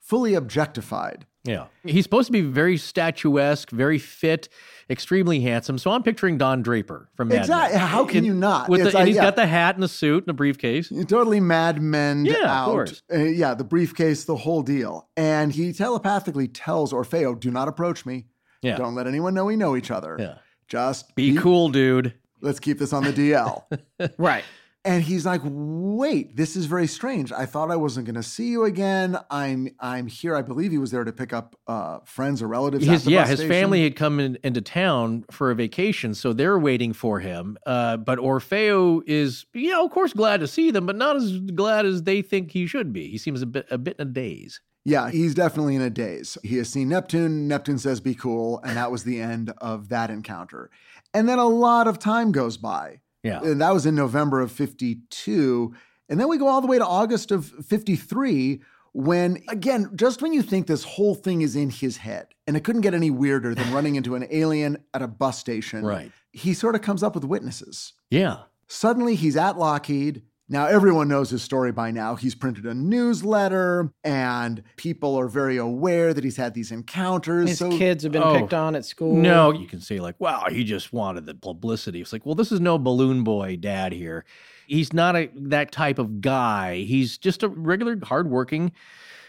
fully 0.00 0.34
objectified. 0.34 1.26
Yeah. 1.44 1.66
He's 1.84 2.04
supposed 2.04 2.26
to 2.26 2.32
be 2.32 2.40
very 2.40 2.76
statuesque, 2.76 3.70
very 3.70 3.98
fit, 3.98 4.48
extremely 4.88 5.40
handsome. 5.40 5.76
So 5.76 5.90
I'm 5.90 6.02
picturing 6.04 6.38
Don 6.38 6.62
Draper 6.62 7.08
from 7.16 7.28
Mad 7.28 7.38
Exactly. 7.40 7.78
Men. 7.78 7.88
How 7.88 8.04
can 8.04 8.18
In- 8.18 8.24
you 8.24 8.34
not? 8.34 8.68
With 8.68 8.92
the, 8.92 8.96
and 8.96 9.08
he's 9.08 9.16
yeah. 9.16 9.22
got 9.24 9.36
the 9.36 9.46
hat 9.46 9.74
and 9.74 9.82
the 9.82 9.88
suit 9.88 10.22
and 10.22 10.28
the 10.28 10.34
briefcase. 10.34 10.88
totally 11.08 11.40
mad 11.40 11.82
men 11.82 12.24
Yeah, 12.24 12.60
of 12.60 12.66
course. 12.66 13.02
Uh, 13.12 13.18
yeah, 13.18 13.54
the 13.54 13.64
briefcase, 13.64 14.24
the 14.24 14.36
whole 14.36 14.62
deal. 14.62 15.08
And 15.16 15.52
he 15.52 15.72
telepathically 15.72 16.46
tells 16.46 16.92
Orfeo, 16.92 17.38
do 17.38 17.50
not 17.50 17.66
approach 17.66 18.06
me. 18.06 18.26
Yeah. 18.62 18.76
Don't 18.76 18.94
let 18.94 19.08
anyone 19.08 19.34
know 19.34 19.46
we 19.46 19.56
know 19.56 19.74
each 19.74 19.90
other. 19.90 20.16
Yeah. 20.18 20.34
Just 20.72 21.14
Be 21.14 21.36
cool, 21.36 21.68
dude. 21.68 22.14
Let's 22.40 22.58
keep 22.58 22.78
this 22.78 22.94
on 22.94 23.04
the 23.04 23.12
DL. 23.12 23.64
Right. 24.18 24.42
and 24.86 25.02
he's 25.02 25.26
like, 25.26 25.42
wait, 25.44 26.34
this 26.34 26.56
is 26.56 26.64
very 26.64 26.86
strange. 26.86 27.30
I 27.30 27.44
thought 27.44 27.70
I 27.70 27.76
wasn't 27.76 28.06
going 28.06 28.14
to 28.16 28.22
see 28.22 28.48
you 28.48 28.64
again. 28.64 29.18
I'm 29.30 29.68
I'm 29.78 30.06
here. 30.06 30.34
I 30.34 30.40
believe 30.40 30.70
he 30.70 30.78
was 30.78 30.90
there 30.90 31.04
to 31.04 31.12
pick 31.12 31.34
up 31.34 31.56
uh, 31.66 31.98
friends 32.06 32.40
or 32.40 32.48
relatives. 32.48 32.88
at 32.88 32.92
His, 32.92 33.04
the 33.04 33.10
yeah, 33.10 33.20
bus 33.20 33.28
his 33.28 33.38
station. 33.40 33.52
family 33.52 33.84
had 33.84 33.96
come 33.96 34.18
in, 34.18 34.38
into 34.42 34.62
town 34.62 35.26
for 35.30 35.50
a 35.50 35.54
vacation, 35.54 36.14
so 36.14 36.32
they're 36.32 36.58
waiting 36.58 36.94
for 36.94 37.20
him. 37.20 37.58
Uh, 37.66 37.98
but 37.98 38.18
Orfeo 38.18 39.02
is, 39.06 39.44
you 39.52 39.72
know, 39.72 39.84
of 39.84 39.90
course, 39.90 40.14
glad 40.14 40.40
to 40.40 40.48
see 40.48 40.70
them, 40.70 40.86
but 40.86 40.96
not 40.96 41.16
as 41.16 41.38
glad 41.54 41.84
as 41.84 42.04
they 42.04 42.22
think 42.22 42.50
he 42.50 42.66
should 42.66 42.94
be. 42.94 43.08
He 43.08 43.18
seems 43.18 43.42
a 43.42 43.46
bit 43.46 43.66
a 43.70 43.76
bit 43.76 43.96
in 43.98 44.08
a 44.08 44.10
daze. 44.10 44.58
Yeah, 44.84 45.10
he's 45.10 45.34
definitely 45.34 45.76
in 45.76 45.82
a 45.82 45.90
daze. 45.90 46.36
He 46.42 46.56
has 46.56 46.68
seen 46.68 46.88
Neptune. 46.88 47.46
Neptune 47.46 47.78
says, 47.78 48.00
be 48.00 48.14
cool. 48.14 48.60
And 48.64 48.76
that 48.76 48.90
was 48.90 49.04
the 49.04 49.20
end 49.20 49.52
of 49.58 49.88
that 49.90 50.10
encounter. 50.10 50.70
And 51.14 51.28
then 51.28 51.38
a 51.38 51.46
lot 51.46 51.86
of 51.86 51.98
time 51.98 52.32
goes 52.32 52.56
by. 52.56 53.00
Yeah. 53.22 53.40
And 53.42 53.60
that 53.60 53.72
was 53.72 53.86
in 53.86 53.94
November 53.94 54.40
of 54.40 54.50
52. 54.50 55.74
And 56.08 56.18
then 56.18 56.28
we 56.28 56.36
go 56.38 56.48
all 56.48 56.60
the 56.60 56.66
way 56.66 56.78
to 56.78 56.86
August 56.86 57.30
of 57.30 57.46
53, 57.46 58.60
when, 58.94 59.42
again, 59.48 59.90
just 59.94 60.20
when 60.20 60.32
you 60.34 60.42
think 60.42 60.66
this 60.66 60.84
whole 60.84 61.14
thing 61.14 61.40
is 61.42 61.56
in 61.56 61.70
his 61.70 61.96
head, 61.98 62.26
and 62.46 62.56
it 62.56 62.64
couldn't 62.64 62.82
get 62.82 62.92
any 62.92 63.10
weirder 63.10 63.54
than 63.54 63.72
running 63.72 63.94
into 63.94 64.14
an 64.16 64.26
alien 64.30 64.76
at 64.92 65.00
a 65.00 65.08
bus 65.08 65.38
station, 65.38 65.84
Right. 65.84 66.12
he 66.32 66.52
sort 66.52 66.74
of 66.74 66.82
comes 66.82 67.02
up 67.02 67.14
with 67.14 67.24
witnesses. 67.24 67.94
Yeah. 68.10 68.38
Suddenly 68.66 69.14
he's 69.14 69.36
at 69.36 69.56
Lockheed. 69.58 70.22
Now, 70.48 70.66
everyone 70.66 71.08
knows 71.08 71.30
his 71.30 71.42
story 71.42 71.72
by 71.72 71.92
now. 71.92 72.14
He's 72.16 72.34
printed 72.34 72.66
a 72.66 72.74
newsletter, 72.74 73.92
and 74.04 74.62
people 74.76 75.18
are 75.18 75.28
very 75.28 75.56
aware 75.56 76.12
that 76.12 76.24
he's 76.24 76.36
had 76.36 76.52
these 76.52 76.72
encounters. 76.72 77.50
His 77.50 77.58
so, 77.58 77.70
kids 77.70 78.02
have 78.02 78.12
been 78.12 78.22
Oh, 78.22 78.38
picked 78.38 78.52
on 78.52 78.74
at 78.74 78.84
school. 78.84 79.14
No, 79.16 79.52
you 79.52 79.66
can 79.66 79.80
say 79.80 79.98
like, 80.00 80.20
"Wow, 80.20 80.46
he 80.50 80.64
just 80.64 80.92
wanted 80.92 81.26
the 81.26 81.34
publicity." 81.34 82.00
It's 82.00 82.12
like, 82.12 82.26
well, 82.26 82.34
this 82.34 82.52
is 82.52 82.60
no 82.60 82.76
balloon 82.76 83.24
boy 83.24 83.56
dad 83.56 83.92
here. 83.92 84.24
He's 84.66 84.92
not 84.92 85.16
a 85.16 85.30
that 85.34 85.72
type 85.72 85.98
of 85.98 86.20
guy. 86.20 86.78
He's 86.82 87.18
just 87.18 87.42
a 87.42 87.48
regular, 87.48 87.98
hardworking, 88.02 88.72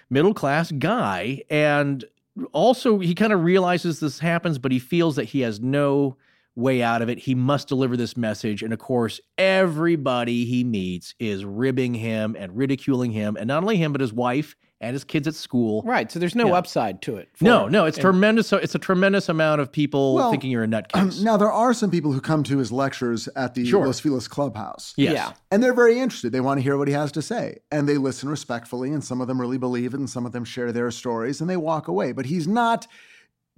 middle 0.09 0.33
class 0.33 0.71
guy, 0.71 1.43
and 1.49 2.03
also 2.51 2.99
he 2.99 3.13
kind 3.13 3.31
of 3.31 3.43
realizes 3.43 3.99
this 3.99 4.19
happens, 4.19 4.57
but 4.57 4.71
he 4.71 4.79
feels 4.79 5.15
that 5.15 5.25
he 5.25 5.41
has 5.41 5.59
no 5.61 6.17
way 6.55 6.81
out 6.83 7.01
of 7.01 7.09
it. 7.09 7.19
He 7.19 7.33
must 7.35 7.67
deliver 7.67 7.97
this 7.97 8.15
message, 8.15 8.61
and 8.63 8.71
of 8.73 8.79
course, 8.79 9.19
everybody 9.37 10.45
he 10.45 10.63
meets 10.63 11.15
is 11.19 11.43
ribbing 11.45 11.93
him 11.95 12.35
and 12.37 12.55
ridiculing 12.55 13.11
him, 13.11 13.35
and 13.37 13.47
not 13.47 13.63
only 13.63 13.77
him, 13.77 13.91
but 13.91 14.01
his 14.01 14.13
wife 14.13 14.55
and 14.81 14.93
his 14.93 15.05
kids 15.05 15.27
at 15.29 15.33
school. 15.33 15.81
Right. 15.85 16.11
So 16.11 16.19
there's 16.19 16.35
no 16.35 16.47
Yeah. 16.47 16.55
upside 16.55 17.01
to 17.03 17.15
it. 17.15 17.29
No, 17.39 17.67
him. 17.67 17.71
no, 17.71 17.85
it's 17.85 17.97
And- 17.97 18.03
tremendous. 18.03 18.51
It's 18.51 18.75
a 18.75 18.79
tremendous 18.79 19.29
amount 19.29 19.61
of 19.61 19.71
people 19.71 20.15
Well, 20.15 20.29
thinking 20.29 20.51
you're 20.51 20.65
a 20.65 20.67
nutcase. 20.67 21.23
now 21.23 21.37
there 21.37 21.51
are 21.51 21.73
some 21.73 21.89
people 21.89 22.11
who 22.11 22.19
come 22.19 22.43
to 22.43 22.57
his 22.57 22.69
lectures 22.69 23.29
at 23.37 23.53
the 23.55 23.65
Sure. 23.65 23.85
Los 23.85 24.01
Feliz 24.01 24.27
Clubhouse. 24.27 24.93
Yes. 24.97 25.13
Yeah. 25.13 25.31
And 25.51 25.63
they're 25.63 25.73
very 25.73 25.99
interested. 25.99 26.33
They 26.33 26.41
want 26.41 26.57
to 26.57 26.61
hear 26.61 26.77
what 26.77 26.89
he 26.89 26.93
has 26.93 27.13
to 27.13 27.21
say. 27.21 27.59
And 27.71 27.87
they 27.87 27.97
listen 27.97 28.27
respectfully, 28.27 28.91
and 28.91 29.01
some 29.01 29.21
of 29.21 29.27
them 29.27 29.39
really 29.39 29.57
believe 29.57 29.93
it, 29.93 29.99
and 30.01 30.09
some 30.09 30.25
of 30.25 30.33
them 30.33 30.43
share 30.43 30.73
their 30.73 30.91
stories, 30.91 31.39
and 31.39 31.49
they 31.49 31.57
walk 31.57 31.87
away. 31.87 32.11
But 32.11 32.25
he's 32.25 32.47
not 32.47 32.85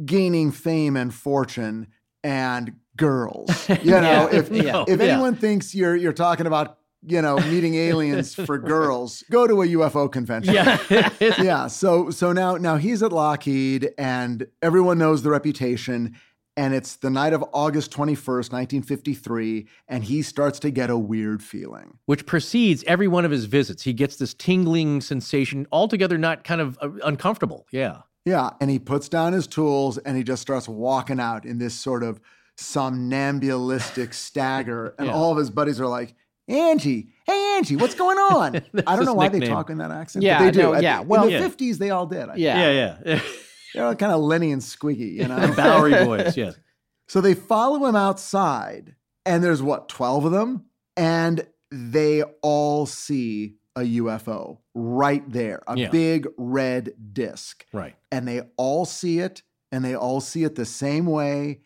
gaining 0.06 0.52
fame 0.52 0.96
and 0.96 1.12
fortune 1.12 1.88
and 2.24 2.74
girls. 2.98 3.50
You 3.84 3.92
know, 3.92 4.30
Yeah. 4.32 4.40
if 4.40 4.50
Yeah. 4.52 4.84
if 4.88 5.00
Yeah. 5.00 5.06
anyone 5.06 5.36
thinks 5.36 5.74
you're 5.76 5.96
you're 5.96 6.14
talking 6.14 6.46
about, 6.48 6.78
you 7.06 7.22
know, 7.22 7.38
meeting 7.38 7.76
aliens 7.90 8.34
for 8.48 8.58
girls, 8.58 9.24
go 9.30 9.48
to 9.48 9.62
a 9.62 9.68
UFO 9.68 10.12
convention. 10.12 10.54
Yeah. 10.54 10.78
yeah. 11.20 11.68
So 11.68 12.10
so 12.10 12.32
now 12.34 12.58
now 12.58 12.78
he's 12.78 13.04
at 13.04 13.12
Lockheed 13.12 13.92
and 13.98 14.48
everyone 14.62 14.98
knows 14.98 15.24
the 15.24 15.30
reputation. 15.30 16.16
And 16.58 16.74
it's 16.74 16.96
the 16.96 17.10
night 17.10 17.34
of 17.34 17.44
August 17.52 17.92
21st, 17.92 18.50
1953, 18.54 19.68
and 19.90 20.06
he 20.06 20.22
starts 20.22 20.58
to 20.60 20.72
get 20.72 20.90
a 20.90 20.98
weird 20.98 21.44
feeling. 21.44 21.98
Which 22.06 22.26
precedes 22.26 22.82
every 22.88 23.10
one 23.10 23.26
of 23.26 23.32
his 23.32 23.44
visits. 23.44 23.84
He 23.84 23.92
gets 23.92 24.16
this 24.16 24.34
tingling 24.34 25.02
sensation, 25.02 25.68
altogether 25.74 26.18
not 26.18 26.46
kind 26.46 26.62
of 26.62 26.78
uh, 26.82 26.92
uncomfortable. 27.04 27.68
Yeah. 27.72 28.04
Yeah. 28.24 28.52
And 28.62 28.72
he 28.72 28.80
puts 28.80 29.10
down 29.10 29.34
his 29.34 29.48
tools 29.48 29.98
and 29.98 30.16
he 30.16 30.24
just 30.24 30.42
starts 30.42 30.70
walking 30.70 31.20
out 31.20 31.46
in 31.46 31.58
this 31.58 31.74
sort 31.76 32.04
of 32.04 32.22
somnambulistic 32.58 34.14
stagger. 34.14 34.96
And 34.98 35.08
Yeah. 35.08 35.14
all 35.14 35.32
of 35.32 35.38
his 35.38 35.50
buddies 35.50 35.80
are 35.80 35.88
like, 35.88 36.16
Angie, 36.48 37.08
hey, 37.26 37.56
Angie, 37.58 37.76
what's 37.76 37.96
going 37.96 38.18
on? 38.18 38.56
I 38.88 38.96
don't 38.96 39.06
know 39.06 39.14
why 39.16 39.30
they 39.30 39.40
talk 39.40 39.70
in 39.70 39.80
that 39.80 39.92
accent. 39.92 40.24
Yeah, 40.24 40.40
but 40.40 40.46
they 40.46 40.52
do. 40.52 40.62
no, 40.74 40.80
yeah, 40.80 41.02
In 41.02 41.08
well- 41.08 41.26
the 41.26 41.32
Yeah. 41.32 41.48
50s, 41.48 41.78
they 41.78 41.90
all 41.90 42.06
did. 42.06 42.28
Yeah. 42.36 42.72
Yeah, 42.72 42.98
yeah. 43.06 43.20
They're 43.74 43.86
all 43.86 43.96
kind 43.96 44.14
of 44.14 44.22
Lenny 44.22 44.52
and 44.52 44.62
Squiggy, 44.62 45.14
you 45.16 45.28
know? 45.28 45.54
Bowery 45.56 46.06
boys, 46.06 46.38
yes. 46.38 46.56
So 47.08 47.20
they 47.20 47.34
follow 47.34 47.86
him 47.86 47.96
outside, 47.96 48.96
and 49.26 49.44
there's 49.44 49.62
what, 49.62 49.90
12 49.90 50.26
of 50.26 50.32
them? 50.32 50.66
And 50.96 51.46
they 51.72 52.24
all 52.42 52.86
see 52.86 53.56
a 53.76 53.82
UFO 53.82 54.60
right 54.74 55.30
there, 55.30 55.62
a 55.68 55.78
Yeah. 55.78 55.90
big 55.90 56.28
red 56.38 56.94
disc. 57.12 57.66
Right. 57.74 57.96
And 58.12 58.26
they 58.28 58.44
all 58.56 58.86
see 58.86 59.20
it, 59.20 59.42
and 59.74 59.84
they 59.84 59.94
all 59.96 60.22
see 60.22 60.46
it 60.46 60.56
the 60.56 60.66
same 60.66 61.06
way, 61.06 61.60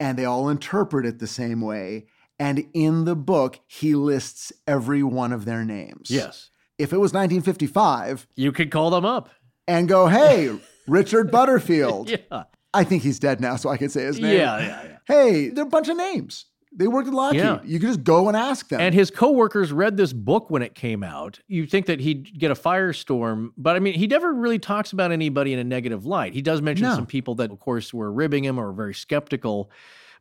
and 0.00 0.18
they 0.18 0.24
all 0.24 0.48
interpret 0.48 1.06
it 1.06 1.18
the 1.18 1.26
same 1.26 1.60
way. 1.60 2.06
And 2.38 2.66
in 2.74 3.04
the 3.06 3.16
book, 3.16 3.60
he 3.66 3.94
lists 3.94 4.52
every 4.66 5.02
one 5.02 5.32
of 5.32 5.44
their 5.46 5.64
names. 5.64 6.10
Yes. 6.10 6.50
If 6.78 6.92
it 6.92 6.98
was 6.98 7.12
1955, 7.12 8.26
You 8.36 8.52
could 8.52 8.70
call 8.70 8.90
them 8.90 9.04
up. 9.04 9.30
and 9.66 9.88
go, 9.88 10.06
hey, 10.08 10.58
Richard 10.86 11.30
Butterfield. 11.30 12.10
Yeah. 12.30 12.44
I 12.74 12.84
think 12.84 13.02
he's 13.02 13.18
dead 13.18 13.40
now, 13.40 13.56
so 13.56 13.70
I 13.70 13.78
can 13.78 13.88
say 13.88 14.02
his 14.04 14.18
name. 14.20 14.36
Yeah, 14.36 14.58
yeah, 14.58 14.82
yeah. 14.84 14.96
Hey, 15.06 15.48
they're 15.48 15.64
a 15.64 15.68
bunch 15.68 15.88
of 15.88 15.96
names. 15.96 16.44
They 16.72 16.88
worked 16.88 17.08
at 17.08 17.14
Lockheed. 17.14 17.40
Yeah. 17.40 17.60
You 17.64 17.78
could 17.80 17.88
just 17.88 18.04
go 18.04 18.28
and 18.28 18.36
ask 18.36 18.68
them. 18.68 18.80
And 18.80 18.94
his 18.94 19.10
coworkers 19.10 19.72
read 19.72 19.96
this 19.96 20.12
book 20.12 20.50
when 20.50 20.60
it 20.62 20.74
came 20.74 21.02
out. 21.02 21.40
You'd 21.48 21.70
think 21.70 21.86
that 21.86 22.00
he'd 22.00 22.38
get 22.38 22.50
a 22.50 22.54
firestorm, 22.54 23.50
but 23.56 23.76
I 23.76 23.78
mean, 23.78 23.94
he 23.94 24.06
never 24.06 24.32
really 24.34 24.58
talks 24.58 24.92
about 24.92 25.12
anybody 25.12 25.52
in 25.52 25.58
a 25.58 25.64
negative 25.64 26.04
light. 26.06 26.34
He 26.34 26.42
does 26.42 26.60
mention 26.62 26.86
No. 26.86 26.94
some 26.94 27.06
people 27.06 27.34
that, 27.36 27.50
of 27.50 27.58
course, 27.60 27.94
were 27.94 28.12
ribbing 28.12 28.44
him 28.44 28.58
or 28.58 28.66
were 28.66 28.72
very 28.72 28.94
skeptical, 28.94 29.70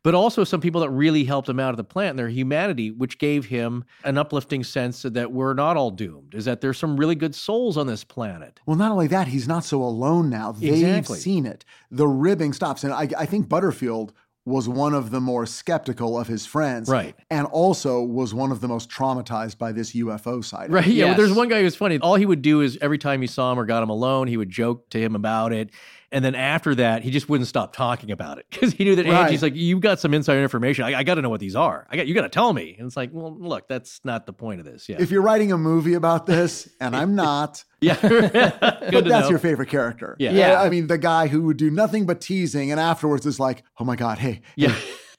but 0.04 0.14
also 0.14 0.44
some 0.44 0.62
people 0.62 0.82
that 0.82 0.92
really 0.92 1.24
helped 1.24 1.50
him 1.50 1.60
out 1.60 1.72
of 1.72 1.78
the 1.78 1.84
plant 1.84 2.12
and 2.12 2.20
their 2.20 2.30
humanity, 2.30 2.92
which 2.92 3.18
gave 3.18 3.46
him 3.46 3.84
an 4.04 4.18
uplifting 4.18 4.64
sense 4.64 5.02
that 5.02 5.32
we're 5.32 5.56
not 5.56 5.78
all 5.78 5.90
doomed, 5.90 6.36
is 6.36 6.46
that 6.46 6.62
there's 6.62 6.78
some 6.78 6.96
really 6.96 7.16
good 7.16 7.34
souls 7.34 7.76
on 7.76 7.88
this 7.88 8.04
planet. 8.04 8.60
well, 8.68 8.78
not 8.78 8.92
only 8.92 9.08
that, 9.08 9.28
he's 9.28 9.48
not 9.48 9.66
so 9.66 9.82
alone 9.82 10.30
now. 10.30 10.52
They've 10.52 10.74
Exactly. 10.74 11.18
seen 11.18 11.46
it. 11.46 11.66
The 11.92 12.08
ribbing 12.08 12.54
stops. 12.54 12.84
And 12.84 12.94
I, 12.94 13.10
I 13.18 13.26
think 13.26 13.50
Butterfield 13.50 14.14
was 14.46 14.70
one 14.70 14.94
of 14.94 15.10
the 15.10 15.20
more 15.20 15.46
skeptical 15.46 16.20
of 16.20 16.28
his 16.28 16.46
friends. 16.46 16.88
Right. 16.88 17.16
And 17.32 17.48
also 17.48 18.02
was 18.02 18.34
one 18.34 18.52
of 18.52 18.62
the 18.62 18.68
most 18.68 18.90
traumatized 18.90 19.58
by 19.58 19.72
this 19.72 19.94
UFO 19.94 20.44
sighting. 20.44 20.72
Right. 20.72 20.86
Yeah. 20.86 20.94
Yes. 20.94 21.08
Well, 21.08 21.18
there's 21.18 21.38
one 21.38 21.50
guy 21.50 21.62
who's 21.62 21.76
funny. 21.76 21.98
All 21.98 22.16
he 22.16 22.28
would 22.28 22.44
do 22.44 22.62
is 22.62 22.78
every 22.80 23.00
time 23.00 23.22
he 23.22 23.28
saw 23.28 23.52
him 23.52 23.60
or 23.60 23.66
got 23.66 23.82
him 23.82 23.90
alone, 23.90 24.28
he 24.28 24.38
would 24.38 24.50
joke 24.50 24.90
to 24.92 25.00
him 25.00 25.16
about 25.16 25.52
it. 25.52 25.72
And 26.16 26.24
then 26.24 26.34
after 26.34 26.74
that, 26.76 27.04
he 27.04 27.12
just 27.12 27.28
wouldn't 27.28 27.48
stop 27.50 27.76
talking 27.76 28.10
about 28.10 28.40
it 28.40 28.46
because 28.50 28.72
he 28.72 28.86
knew 28.86 28.96
that 28.96 29.06
Right. 29.06 29.26
Angie's 29.26 29.44
like, 29.44 29.54
"You've 29.54 29.82
got 29.82 30.00
some 30.00 30.14
insider 30.14 30.42
information. 30.42 30.86
I, 30.86 31.00
I 31.00 31.04
got 31.04 31.16
to 31.16 31.22
know 31.22 31.30
what 31.30 31.42
these 31.42 31.56
are. 31.58 31.86
I 31.92 31.98
got 31.98 32.08
you 32.08 32.14
got 32.14 32.22
to 32.22 32.30
tell 32.30 32.54
me." 32.54 32.74
And 32.80 32.88
it's 32.88 32.96
like, 32.96 33.10
well, 33.12 33.36
look, 33.38 33.68
that's 33.68 34.00
not 34.06 34.26
the 34.26 34.32
point 34.34 34.62
of 34.62 34.66
this. 34.66 34.88
Yeah. 34.88 34.96
If 34.98 35.12
you're 35.12 35.22
writing 35.22 35.52
a 35.52 35.58
movie 35.58 35.94
about 35.94 36.26
this, 36.26 36.70
and 36.80 36.96
I'm 36.96 37.16
not, 37.26 37.64
yeah. 37.82 37.96
But 38.02 38.10
to 38.92 39.02
that's 39.02 39.26
know. 39.26 39.30
your 39.30 39.40
favorite 39.40 39.68
character. 39.70 40.16
Yeah. 40.18 40.32
Yeah. 40.32 40.62
I 40.62 40.70
mean, 40.70 40.88
the 40.88 40.98
guy 40.98 41.28
who 41.28 41.42
would 41.44 41.58
do 41.58 41.70
nothing 41.70 42.06
but 42.06 42.22
teasing 42.22 42.72
and 42.72 42.80
afterwards 42.80 43.26
is 43.26 43.40
like, 43.40 43.64
oh 43.80 43.84
my 43.84 43.98
God, 43.98 44.18
hey, 44.18 44.42
Yeah. 44.56 44.74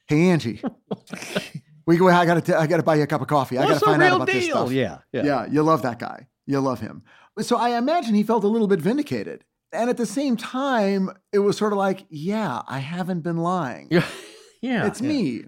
hey, 0.07 0.29
Angie. 0.31 0.61
we, 1.85 1.95
I 2.09 2.25
gotta, 2.25 2.41
t- 2.41 2.53
I 2.53 2.65
gotta 2.67 2.81
buy 2.83 2.95
you 2.95 3.03
a 3.03 3.07
cup 3.07 3.21
of 3.21 3.27
coffee. 3.27 3.57
I 3.57 3.67
gotta 3.67 3.79
find 3.79 4.01
out 4.01 4.05
real 4.07 4.15
about 4.15 4.27
this 4.27 4.45
stuff. 4.45 4.71
Yeah. 4.71 4.97
Yeah. 5.11 5.23
Yeah, 5.23 5.45
you 5.45 5.61
love 5.63 5.83
that 5.83 5.99
guy. 5.99 6.27
You 6.47 6.59
love 6.59 6.79
him. 6.79 7.03
So 7.41 7.55
I 7.57 7.77
imagine 7.77 8.15
he 8.15 8.23
felt 8.23 8.43
a 8.43 8.47
little 8.47 8.67
bit 8.67 8.79
vindicated. 8.79 9.43
And 9.73 9.89
at 9.89 9.97
the 9.97 10.05
same 10.05 10.37
time, 10.37 11.11
it 11.33 11.39
was 11.39 11.57
sort 11.57 11.73
of 11.73 11.77
like, 11.77 12.05
yeah, 12.09 12.61
I 12.67 12.79
haven't 12.79 13.21
been 13.21 13.37
lying. 13.37 13.87
Yeah. 13.91 14.05
Yeah. 14.59 14.87
it's 14.87 14.99
yeah. 15.01 15.07
me. 15.07 15.43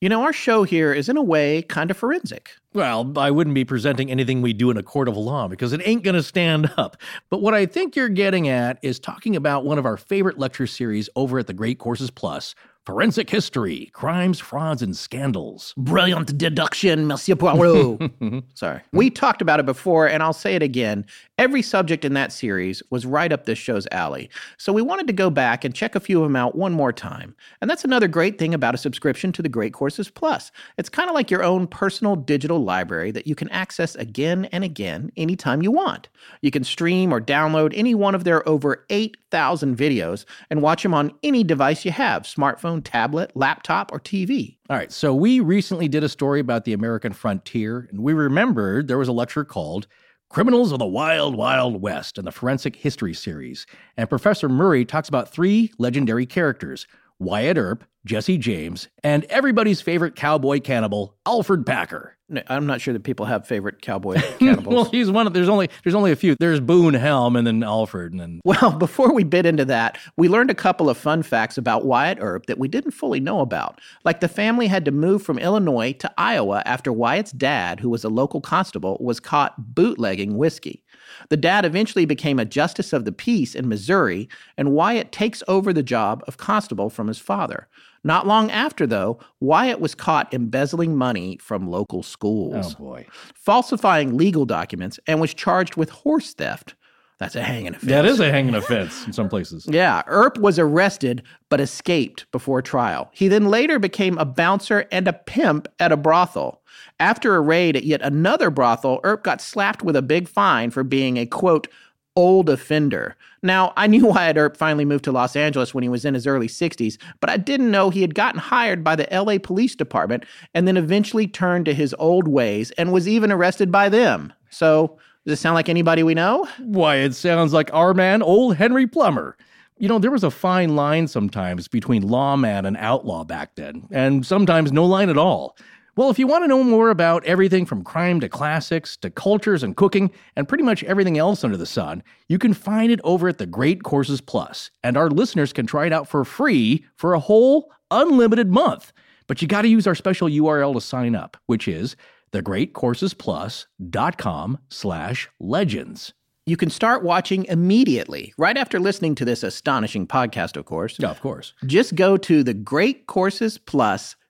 You 0.00 0.08
know, 0.08 0.22
our 0.22 0.32
show 0.32 0.62
here 0.64 0.92
is 0.92 1.10
in 1.10 1.18
a 1.18 1.22
way 1.22 1.60
kind 1.60 1.90
of 1.90 1.96
forensic. 1.98 2.52
Well, 2.72 3.12
I 3.18 3.30
wouldn't 3.30 3.54
be 3.54 3.66
presenting 3.66 4.10
anything 4.10 4.40
we 4.40 4.54
do 4.54 4.70
in 4.70 4.78
a 4.78 4.82
court 4.82 5.08
of 5.08 5.16
law 5.16 5.46
because 5.46 5.74
it 5.74 5.82
ain't 5.84 6.02
going 6.02 6.14
to 6.16 6.22
stand 6.22 6.72
up. 6.78 6.96
But 7.28 7.42
what 7.42 7.52
I 7.52 7.66
think 7.66 7.94
you're 7.94 8.08
getting 8.08 8.48
at 8.48 8.78
is 8.82 8.98
talking 8.98 9.36
about 9.36 9.66
one 9.66 9.78
of 9.78 9.84
our 9.84 9.98
favorite 9.98 10.38
lecture 10.38 10.66
series 10.66 11.10
over 11.14 11.38
at 11.38 11.46
the 11.46 11.52
Great 11.52 11.78
Courses 11.78 12.10
Plus 12.10 12.54
Forensic 12.84 13.30
History 13.30 13.90
Crimes, 13.92 14.40
Frauds, 14.40 14.82
and 14.82 14.96
Scandals. 14.96 15.72
Brilliant 15.76 16.36
deduction, 16.36 17.06
Monsieur 17.06 17.36
Poirot. 17.36 18.10
Sorry. 18.54 18.80
We 18.92 19.08
talked 19.08 19.40
about 19.40 19.60
it 19.60 19.66
before, 19.66 20.08
and 20.08 20.20
I'll 20.20 20.32
say 20.32 20.56
it 20.56 20.64
again. 20.64 21.06
Every 21.38 21.62
subject 21.62 22.04
in 22.04 22.14
that 22.14 22.32
series 22.32 22.82
was 22.90 23.06
right 23.06 23.32
up 23.32 23.44
this 23.46 23.58
show's 23.58 23.86
alley. 23.92 24.30
So 24.56 24.72
we 24.72 24.82
wanted 24.82 25.06
to 25.06 25.12
go 25.12 25.30
back 25.30 25.64
and 25.64 25.72
check 25.72 25.94
a 25.94 26.00
few 26.00 26.18
of 26.18 26.24
them 26.24 26.34
out 26.34 26.56
one 26.56 26.72
more 26.72 26.92
time. 26.92 27.36
And 27.60 27.70
that's 27.70 27.84
another 27.84 28.08
great 28.08 28.36
thing 28.38 28.52
about 28.52 28.74
a 28.74 28.78
subscription 28.78 29.30
to 29.32 29.42
the 29.42 29.48
Great 29.48 29.72
Courses 29.72 30.10
Plus. 30.10 30.50
It's 30.76 30.88
kind 30.88 31.08
of 31.08 31.14
like 31.14 31.30
your 31.30 31.44
own 31.44 31.68
personal 31.68 32.16
digital 32.16 32.64
library 32.64 33.12
that 33.12 33.28
you 33.28 33.36
can 33.36 33.48
access 33.50 33.94
again 33.94 34.46
and 34.46 34.64
again 34.64 35.12
anytime 35.16 35.62
you 35.62 35.70
want. 35.70 36.08
You 36.40 36.50
can 36.50 36.64
stream 36.64 37.12
or 37.12 37.20
download 37.20 37.72
any 37.76 37.94
one 37.94 38.16
of 38.16 38.24
their 38.24 38.48
over 38.48 38.84
8,000 38.90 39.76
videos 39.76 40.24
and 40.50 40.62
watch 40.62 40.82
them 40.82 40.94
on 40.94 41.12
any 41.22 41.44
device 41.44 41.84
you 41.84 41.92
have 41.92 42.22
smartphone, 42.22 42.71
tablet, 42.80 43.32
laptop, 43.34 43.92
or 43.92 44.00
TV. 44.00 44.56
All 44.70 44.76
right, 44.76 44.90
so 44.90 45.14
we 45.14 45.40
recently 45.40 45.88
did 45.88 46.02
a 46.02 46.08
story 46.08 46.40
about 46.40 46.64
the 46.64 46.72
American 46.72 47.12
frontier, 47.12 47.88
and 47.90 48.02
we 48.02 48.14
remembered 48.14 48.88
there 48.88 48.96
was 48.96 49.08
a 49.08 49.12
lecture 49.12 49.44
called 49.44 49.86
Criminals 50.30 50.72
of 50.72 50.78
the 50.78 50.86
Wild, 50.86 51.36
Wild 51.36 51.82
West 51.82 52.16
in 52.16 52.24
the 52.24 52.32
Forensic 52.32 52.76
History 52.76 53.12
series. 53.12 53.66
And 53.98 54.08
Professor 54.08 54.48
Murray 54.48 54.86
talks 54.86 55.10
about 55.10 55.30
three 55.30 55.70
legendary 55.78 56.24
characters 56.24 56.86
Wyatt 57.22 57.56
Earp, 57.56 57.84
Jesse 58.04 58.36
James, 58.36 58.88
and 59.04 59.24
everybody's 59.24 59.80
favorite 59.80 60.16
cowboy 60.16 60.60
cannibal, 60.60 61.14
Alfred 61.24 61.64
Packer. 61.64 62.16
No, 62.28 62.42
I'm 62.48 62.66
not 62.66 62.80
sure 62.80 62.94
that 62.94 63.04
people 63.04 63.26
have 63.26 63.46
favorite 63.46 63.80
cowboy 63.82 64.14
cannibals. 64.38 64.74
well, 64.74 64.84
he's 64.86 65.10
one 65.10 65.26
of 65.26 65.34
there's 65.34 65.48
only 65.48 65.68
there's 65.84 65.94
only 65.94 66.10
a 66.10 66.16
few. 66.16 66.34
There's 66.40 66.58
Boone 66.60 66.94
Helm 66.94 67.36
and 67.36 67.46
then 67.46 67.62
Alfred 67.62 68.12
and 68.12 68.20
then 68.20 68.40
Well, 68.44 68.72
before 68.78 69.12
we 69.12 69.22
bit 69.22 69.46
into 69.46 69.64
that, 69.66 69.98
we 70.16 70.28
learned 70.28 70.50
a 70.50 70.54
couple 70.54 70.88
of 70.90 70.96
fun 70.96 71.22
facts 71.22 71.58
about 71.58 71.84
Wyatt 71.84 72.18
Earp 72.20 72.46
that 72.46 72.58
we 72.58 72.68
didn't 72.68 72.92
fully 72.92 73.20
know 73.20 73.40
about. 73.40 73.80
Like 74.04 74.20
the 74.20 74.28
family 74.28 74.66
had 74.66 74.84
to 74.86 74.90
move 74.90 75.22
from 75.22 75.38
Illinois 75.38 75.92
to 75.92 76.10
Iowa 76.18 76.62
after 76.64 76.92
Wyatt's 76.92 77.32
dad, 77.32 77.78
who 77.80 77.90
was 77.90 78.02
a 78.02 78.08
local 78.08 78.40
constable, 78.40 78.96
was 79.00 79.20
caught 79.20 79.74
bootlegging 79.74 80.36
whiskey. 80.38 80.82
The 81.28 81.36
dad 81.36 81.64
eventually 81.64 82.04
became 82.04 82.38
a 82.38 82.44
justice 82.44 82.92
of 82.92 83.04
the 83.04 83.12
peace 83.12 83.54
in 83.54 83.68
Missouri, 83.68 84.28
and 84.56 84.72
Wyatt 84.72 85.12
takes 85.12 85.42
over 85.48 85.72
the 85.72 85.82
job 85.82 86.22
of 86.26 86.36
constable 86.36 86.90
from 86.90 87.08
his 87.08 87.18
father. 87.18 87.68
Not 88.04 88.26
long 88.26 88.50
after, 88.50 88.86
though, 88.86 89.18
Wyatt 89.40 89.80
was 89.80 89.94
caught 89.94 90.32
embezzling 90.34 90.96
money 90.96 91.38
from 91.40 91.68
local 91.70 92.02
schools, 92.02 92.74
oh 92.74 92.82
boy, 92.82 93.06
falsifying 93.34 94.16
legal 94.16 94.44
documents, 94.46 94.98
and 95.06 95.20
was 95.20 95.34
charged 95.34 95.76
with 95.76 95.90
horse 95.90 96.34
theft. 96.34 96.74
That's 97.18 97.36
a 97.36 97.42
hanging 97.42 97.68
offense. 97.68 97.84
that 97.84 98.04
is 98.04 98.18
a 98.18 98.32
hanging 98.32 98.56
offense 98.56 99.06
in 99.06 99.12
some 99.12 99.28
places. 99.28 99.66
Yeah, 99.70 100.02
Earp 100.08 100.38
was 100.38 100.58
arrested 100.58 101.22
but 101.50 101.60
escaped 101.60 102.26
before 102.32 102.62
trial. 102.62 103.10
He 103.12 103.28
then 103.28 103.46
later 103.48 103.78
became 103.78 104.18
a 104.18 104.24
bouncer 104.24 104.86
and 104.90 105.06
a 105.06 105.12
pimp 105.12 105.68
at 105.78 105.92
a 105.92 105.96
brothel. 105.96 106.61
After 107.00 107.34
a 107.34 107.40
raid 107.40 107.76
at 107.76 107.84
yet 107.84 108.02
another 108.02 108.50
brothel, 108.50 109.00
Earp 109.04 109.24
got 109.24 109.40
slapped 109.40 109.82
with 109.82 109.96
a 109.96 110.02
big 110.02 110.28
fine 110.28 110.70
for 110.70 110.84
being 110.84 111.16
a 111.16 111.26
quote, 111.26 111.68
old 112.16 112.48
offender. 112.48 113.16
Now, 113.42 113.72
I 113.76 113.86
knew 113.86 114.06
Wyatt 114.08 114.36
Earp 114.36 114.56
finally 114.56 114.84
moved 114.84 115.04
to 115.04 115.12
Los 115.12 115.36
Angeles 115.36 115.74
when 115.74 115.82
he 115.82 115.88
was 115.88 116.04
in 116.04 116.14
his 116.14 116.26
early 116.26 116.48
60s, 116.48 116.98
but 117.20 117.30
I 117.30 117.36
didn't 117.36 117.70
know 117.70 117.90
he 117.90 118.02
had 118.02 118.14
gotten 118.14 118.40
hired 118.40 118.84
by 118.84 118.96
the 118.96 119.08
LA 119.10 119.38
Police 119.42 119.74
Department 119.74 120.24
and 120.54 120.68
then 120.68 120.76
eventually 120.76 121.26
turned 121.26 121.64
to 121.66 121.74
his 121.74 121.94
old 121.98 122.28
ways 122.28 122.70
and 122.72 122.92
was 122.92 123.08
even 123.08 123.32
arrested 123.32 123.72
by 123.72 123.88
them. 123.88 124.32
So, 124.50 124.98
does 125.24 125.38
it 125.38 125.40
sound 125.40 125.54
like 125.54 125.68
anybody 125.68 126.02
we 126.02 126.14
know? 126.14 126.48
Why, 126.58 126.96
it 126.96 127.14
sounds 127.14 127.52
like 127.52 127.72
our 127.72 127.94
man, 127.94 128.22
old 128.22 128.56
Henry 128.56 128.88
Plummer. 128.88 129.36
You 129.78 129.88
know, 129.88 129.98
there 129.98 130.10
was 130.10 130.24
a 130.24 130.30
fine 130.30 130.76
line 130.76 131.06
sometimes 131.08 131.68
between 131.68 132.06
lawman 132.06 132.66
and 132.66 132.76
outlaw 132.76 133.24
back 133.24 133.54
then, 133.54 133.86
and 133.90 134.26
sometimes 134.26 134.72
no 134.72 134.84
line 134.84 135.08
at 135.08 135.18
all. 135.18 135.56
Well, 135.94 136.08
if 136.08 136.18
you 136.18 136.26
want 136.26 136.44
to 136.44 136.48
know 136.48 136.64
more 136.64 136.88
about 136.88 137.22
everything 137.26 137.66
from 137.66 137.84
crime 137.84 138.18
to 138.20 138.28
classics 138.30 138.96
to 138.98 139.10
cultures 139.10 139.62
and 139.62 139.76
cooking 139.76 140.10
and 140.36 140.48
pretty 140.48 140.64
much 140.64 140.82
everything 140.84 141.18
else 141.18 141.44
under 141.44 141.58
the 141.58 141.66
sun, 141.66 142.02
you 142.28 142.38
can 142.38 142.54
find 142.54 142.90
it 142.90 143.00
over 143.04 143.28
at 143.28 143.36
the 143.36 143.44
Great 143.44 143.82
Courses 143.82 144.22
Plus, 144.22 144.70
and 144.82 144.96
our 144.96 145.10
listeners 145.10 145.52
can 145.52 145.66
try 145.66 145.84
it 145.84 145.92
out 145.92 146.08
for 146.08 146.24
free 146.24 146.86
for 146.96 147.12
a 147.12 147.20
whole 147.20 147.70
unlimited 147.90 148.48
month. 148.48 148.90
But 149.26 149.42
you 149.42 149.48
got 149.48 149.60
to 149.62 149.68
use 149.68 149.86
our 149.86 149.94
special 149.94 150.28
URL 150.28 150.72
to 150.72 150.80
sign 150.80 151.14
up, 151.14 151.36
which 151.44 151.68
is 151.68 151.94
thegreatcoursesplus.com 152.32 154.58
slash 154.70 155.28
legends. 155.40 156.14
You 156.46 156.56
can 156.56 156.70
start 156.70 157.04
watching 157.04 157.44
immediately, 157.44 158.32
right 158.38 158.56
after 158.56 158.80
listening 158.80 159.14
to 159.16 159.26
this 159.26 159.42
astonishing 159.42 160.06
podcast, 160.06 160.56
of 160.56 160.64
course. 160.64 160.96
Yeah, 160.98 161.10
of 161.10 161.20
course. 161.20 161.52
Just 161.66 161.96
go 161.96 162.16
to 162.16 162.42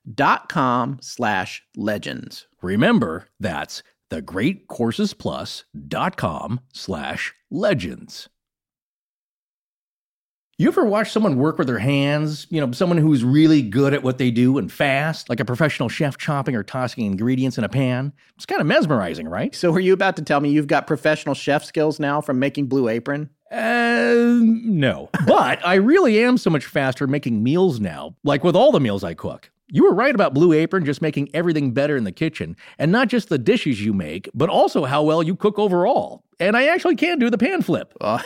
thegreatcoursesplus.com 0.07 0.99
slash 1.01 1.63
legends. 1.75 2.47
Remember, 2.61 3.27
that's 3.39 3.81
thegreatcoursesplus.com 4.11 6.59
slash 6.73 7.33
legends. 7.49 8.29
You 10.59 10.67
ever 10.67 10.85
watch 10.85 11.11
someone 11.11 11.37
work 11.37 11.57
with 11.57 11.65
their 11.65 11.79
hands? 11.79 12.45
You 12.51 12.61
know, 12.61 12.71
someone 12.73 12.99
who's 12.99 13.23
really 13.23 13.63
good 13.63 13.95
at 13.95 14.03
what 14.03 14.19
they 14.19 14.29
do 14.29 14.59
and 14.59 14.71
fast, 14.71 15.27
like 15.27 15.39
a 15.39 15.45
professional 15.45 15.89
chef 15.89 16.19
chopping 16.19 16.55
or 16.55 16.61
tossing 16.61 17.05
ingredients 17.05 17.57
in 17.57 17.63
a 17.63 17.69
pan? 17.69 18.13
It's 18.35 18.45
kind 18.45 18.61
of 18.61 18.67
mesmerizing, 18.67 19.27
right? 19.27 19.55
So, 19.55 19.73
are 19.73 19.79
you 19.79 19.93
about 19.93 20.15
to 20.17 20.21
tell 20.21 20.41
me 20.41 20.51
you've 20.51 20.67
got 20.67 20.85
professional 20.85 21.33
chef 21.33 21.65
skills 21.65 21.99
now 21.99 22.21
from 22.21 22.37
making 22.37 22.67
Blue 22.67 22.87
Apron? 22.87 23.31
Uh, 23.51 24.37
no. 24.41 25.09
but 25.25 25.65
I 25.65 25.73
really 25.75 26.23
am 26.23 26.37
so 26.37 26.51
much 26.51 26.65
faster 26.65 27.07
making 27.07 27.41
meals 27.41 27.79
now, 27.79 28.15
like 28.23 28.43
with 28.43 28.55
all 28.55 28.71
the 28.71 28.79
meals 28.79 29.03
I 29.03 29.15
cook. 29.15 29.49
You 29.75 29.85
were 29.85 29.95
right 29.95 30.13
about 30.13 30.35
Blue 30.35 30.53
Apron 30.53 30.85
just 30.85 31.01
making 31.01 31.31
everything 31.33 31.71
better 31.71 31.97
in 31.97 32.03
the 32.03 32.11
kitchen, 32.11 32.55
and 32.77 32.91
not 32.91 33.07
just 33.07 33.29
the 33.29 33.39
dishes 33.39 33.83
you 33.83 33.91
make, 33.91 34.29
but 34.35 34.47
also 34.47 34.85
how 34.85 35.01
well 35.01 35.23
you 35.23 35.35
cook 35.35 35.57
overall. 35.57 36.22
And 36.39 36.57
I 36.57 36.67
actually 36.67 36.95
can 36.95 37.19
do 37.19 37.29
the 37.29 37.37
pan 37.37 37.61
flip. 37.61 37.93
Uh, 38.03 38.19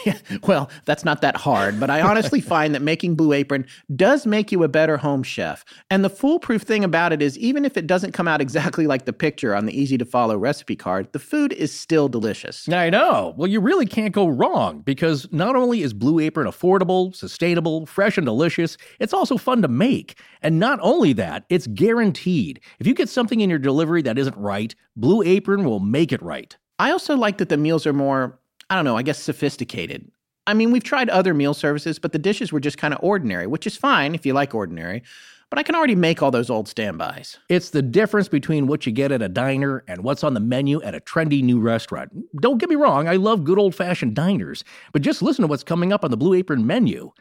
well, 0.43 0.69
that's 0.85 1.05
not 1.05 1.21
that 1.21 1.37
hard, 1.37 1.79
but 1.79 1.89
I 1.89 2.01
honestly 2.01 2.41
find 2.55 2.73
that 2.73 2.81
making 2.81 3.15
Blue 3.15 3.31
Apron 3.31 3.65
does 3.95 4.25
make 4.25 4.51
you 4.51 4.63
a 4.63 4.67
better 4.67 4.97
home 4.97 5.21
chef. 5.21 5.63
And 5.91 6.03
the 6.03 6.09
foolproof 6.09 6.63
thing 6.63 6.83
about 6.83 7.13
it 7.13 7.21
is, 7.21 7.37
even 7.37 7.63
if 7.63 7.77
it 7.77 7.85
doesn't 7.85 8.11
come 8.11 8.27
out 8.27 8.41
exactly 8.41 8.87
like 8.87 9.05
the 9.05 9.13
picture 9.13 9.53
on 9.53 9.65
the 9.65 9.79
easy 9.79 9.97
to 9.99 10.05
follow 10.05 10.35
recipe 10.35 10.75
card, 10.75 11.11
the 11.13 11.19
food 11.19 11.53
is 11.53 11.71
still 11.71 12.09
delicious. 12.09 12.67
I 12.67 12.89
know. 12.89 13.33
Well, 13.37 13.47
you 13.47 13.61
really 13.61 13.85
can't 13.85 14.13
go 14.13 14.27
wrong 14.27 14.81
because 14.81 15.31
not 15.31 15.55
only 15.55 15.83
is 15.83 15.93
Blue 15.93 16.19
Apron 16.19 16.47
affordable, 16.47 17.15
sustainable, 17.15 17.85
fresh, 17.85 18.17
and 18.17 18.25
delicious, 18.25 18.77
it's 18.99 19.13
also 19.13 19.37
fun 19.37 19.61
to 19.61 19.67
make. 19.67 20.19
And 20.41 20.59
not 20.59 20.79
only 20.81 21.13
that, 21.13 21.45
it's 21.49 21.67
guaranteed. 21.67 22.59
If 22.79 22.87
you 22.87 22.93
get 22.93 23.09
something 23.09 23.41
in 23.41 23.49
your 23.49 23.59
delivery 23.59 24.01
that 24.01 24.17
isn't 24.17 24.37
right, 24.37 24.73
Blue 24.95 25.21
Apron 25.23 25.63
will 25.63 25.79
make 25.79 26.11
it 26.11 26.21
right. 26.21 26.57
I 26.79 26.91
also 26.91 27.15
like 27.15 27.37
that 27.37 27.49
the 27.49 27.57
meals 27.57 27.85
are 27.85 27.93
more, 27.93 28.39
I 28.69 28.75
don't 28.75 28.85
know, 28.85 28.97
I 28.97 29.01
guess 29.01 29.19
sophisticated. 29.19 30.11
I 30.45 30.53
mean, 30.53 30.71
we've 30.71 30.83
tried 30.83 31.09
other 31.09 31.33
meal 31.33 31.53
services, 31.53 31.99
but 31.99 32.13
the 32.13 32.19
dishes 32.19 32.51
were 32.51 32.59
just 32.59 32.77
kind 32.77 32.93
of 32.93 32.99
ordinary, 33.03 33.47
which 33.47 33.67
is 33.67 33.75
fine 33.75 34.15
if 34.15 34.25
you 34.25 34.33
like 34.33 34.55
ordinary. 34.55 35.03
But 35.49 35.59
I 35.59 35.63
can 35.63 35.75
already 35.75 35.95
make 35.95 36.21
all 36.21 36.31
those 36.31 36.49
old 36.49 36.67
standbys. 36.67 37.37
It's 37.47 37.69
the 37.69 37.81
difference 37.81 38.27
between 38.27 38.67
what 38.67 38.85
you 38.85 38.91
get 38.91 39.11
at 39.13 39.21
a 39.21 39.29
diner 39.29 39.83
and 39.87 40.03
what's 40.03 40.23
on 40.23 40.33
the 40.33 40.41
menu 40.41 40.81
at 40.81 40.95
a 40.95 40.99
trendy 40.99 41.41
new 41.41 41.59
restaurant. 41.59 42.11
Don't 42.41 42.57
get 42.57 42.69
me 42.69 42.75
wrong, 42.75 43.07
I 43.07 43.15
love 43.15 43.45
good 43.45 43.57
old 43.57 43.73
fashioned 43.73 44.13
diners, 44.13 44.63
but 44.91 45.01
just 45.01 45.21
listen 45.21 45.43
to 45.43 45.47
what's 45.47 45.63
coming 45.63 45.93
up 45.93 46.03
on 46.03 46.11
the 46.11 46.17
Blue 46.17 46.33
Apron 46.33 46.67
menu. 46.67 47.11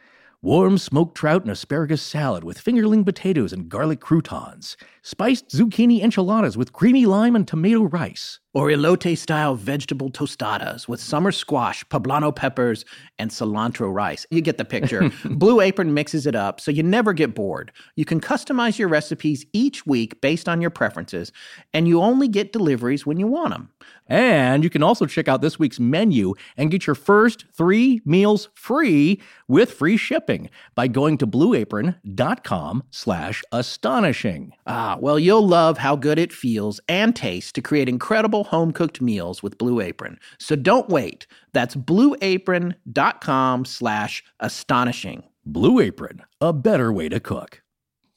Warm 0.41 0.77
smoked 0.77 1.15
trout 1.15 1.41
and 1.41 1.51
asparagus 1.51 2.01
salad 2.01 2.43
with 2.43 2.63
fingerling 2.63 3.03
potatoes 3.03 3.51
and 3.51 3.69
garlic 3.69 4.01
croutons. 4.01 4.77
Spiced 5.01 5.49
zucchini 5.49 6.01
enchiladas 6.01 6.55
with 6.55 6.73
creamy 6.73 7.05
lime 7.05 7.35
and 7.35 7.47
tomato 7.47 7.83
rice. 7.83 8.39
Or 8.53 8.69
elote 8.69 9.17
style 9.17 9.55
vegetable 9.55 10.09
tostadas 10.09 10.87
with 10.87 10.99
summer 10.99 11.31
squash, 11.31 11.83
poblano 11.89 12.35
peppers, 12.35 12.85
and 13.19 13.29
cilantro 13.29 13.93
rice. 13.93 14.25
You 14.31 14.41
get 14.41 14.57
the 14.57 14.65
picture. 14.65 15.11
Blue 15.25 15.61
Apron 15.61 15.93
mixes 15.93 16.25
it 16.25 16.33
up 16.33 16.59
so 16.59 16.71
you 16.71 16.81
never 16.81 17.13
get 17.13 17.35
bored. 17.35 17.71
You 17.95 18.05
can 18.05 18.19
customize 18.19 18.79
your 18.79 18.87
recipes 18.87 19.45
each 19.53 19.85
week 19.85 20.21
based 20.21 20.49
on 20.49 20.61
your 20.61 20.71
preferences, 20.71 21.31
and 21.73 21.87
you 21.87 22.01
only 22.01 22.27
get 22.27 22.53
deliveries 22.53 23.05
when 23.05 23.19
you 23.19 23.27
want 23.27 23.51
them. 23.51 23.69
And 24.07 24.63
you 24.63 24.69
can 24.69 24.83
also 24.83 25.05
check 25.05 25.27
out 25.27 25.41
this 25.41 25.59
week's 25.59 25.79
menu 25.79 26.33
and 26.55 26.71
get 26.71 26.87
your 26.87 26.95
first 26.95 27.45
three 27.53 28.01
meals 28.05 28.49
free 28.53 29.21
with 29.47 29.71
free 29.71 29.97
shipping 29.97 30.49
by 30.75 30.87
going 30.87 31.17
to 31.17 31.27
blueapron.com 31.27 32.83
slash 32.89 33.43
astonishing. 33.51 34.53
Ah, 34.65 34.97
well, 34.99 35.19
you'll 35.19 35.45
love 35.45 35.77
how 35.77 35.95
good 35.95 36.17
it 36.17 36.31
feels 36.31 36.79
and 36.87 37.15
tastes 37.15 37.51
to 37.51 37.61
create 37.61 37.89
incredible 37.89 38.36
home 38.43 38.71
cooked 38.71 39.01
meals 39.01 39.41
with 39.43 39.57
Blue 39.57 39.79
Apron. 39.79 40.19
So 40.39 40.55
don't 40.55 40.89
wait. 40.89 41.27
That's 41.53 41.75
blueapron.com 41.75 43.65
slash 43.65 44.23
astonishing. 44.39 45.23
Blue 45.45 45.79
Apron, 45.79 46.23
a 46.41 46.51
better 46.51 46.91
way 46.91 47.09
to 47.09 47.19
cook. 47.19 47.61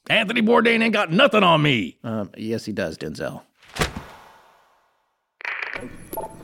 Anthony 0.09 0.41
Bourdain 0.41 0.81
ain't 0.81 0.93
got 0.93 1.11
nothing 1.11 1.43
on 1.43 1.61
me. 1.61 1.97
Um, 2.03 2.31
yes, 2.35 2.65
he 2.65 2.73
does, 2.73 2.97
Denzel. 2.97 3.43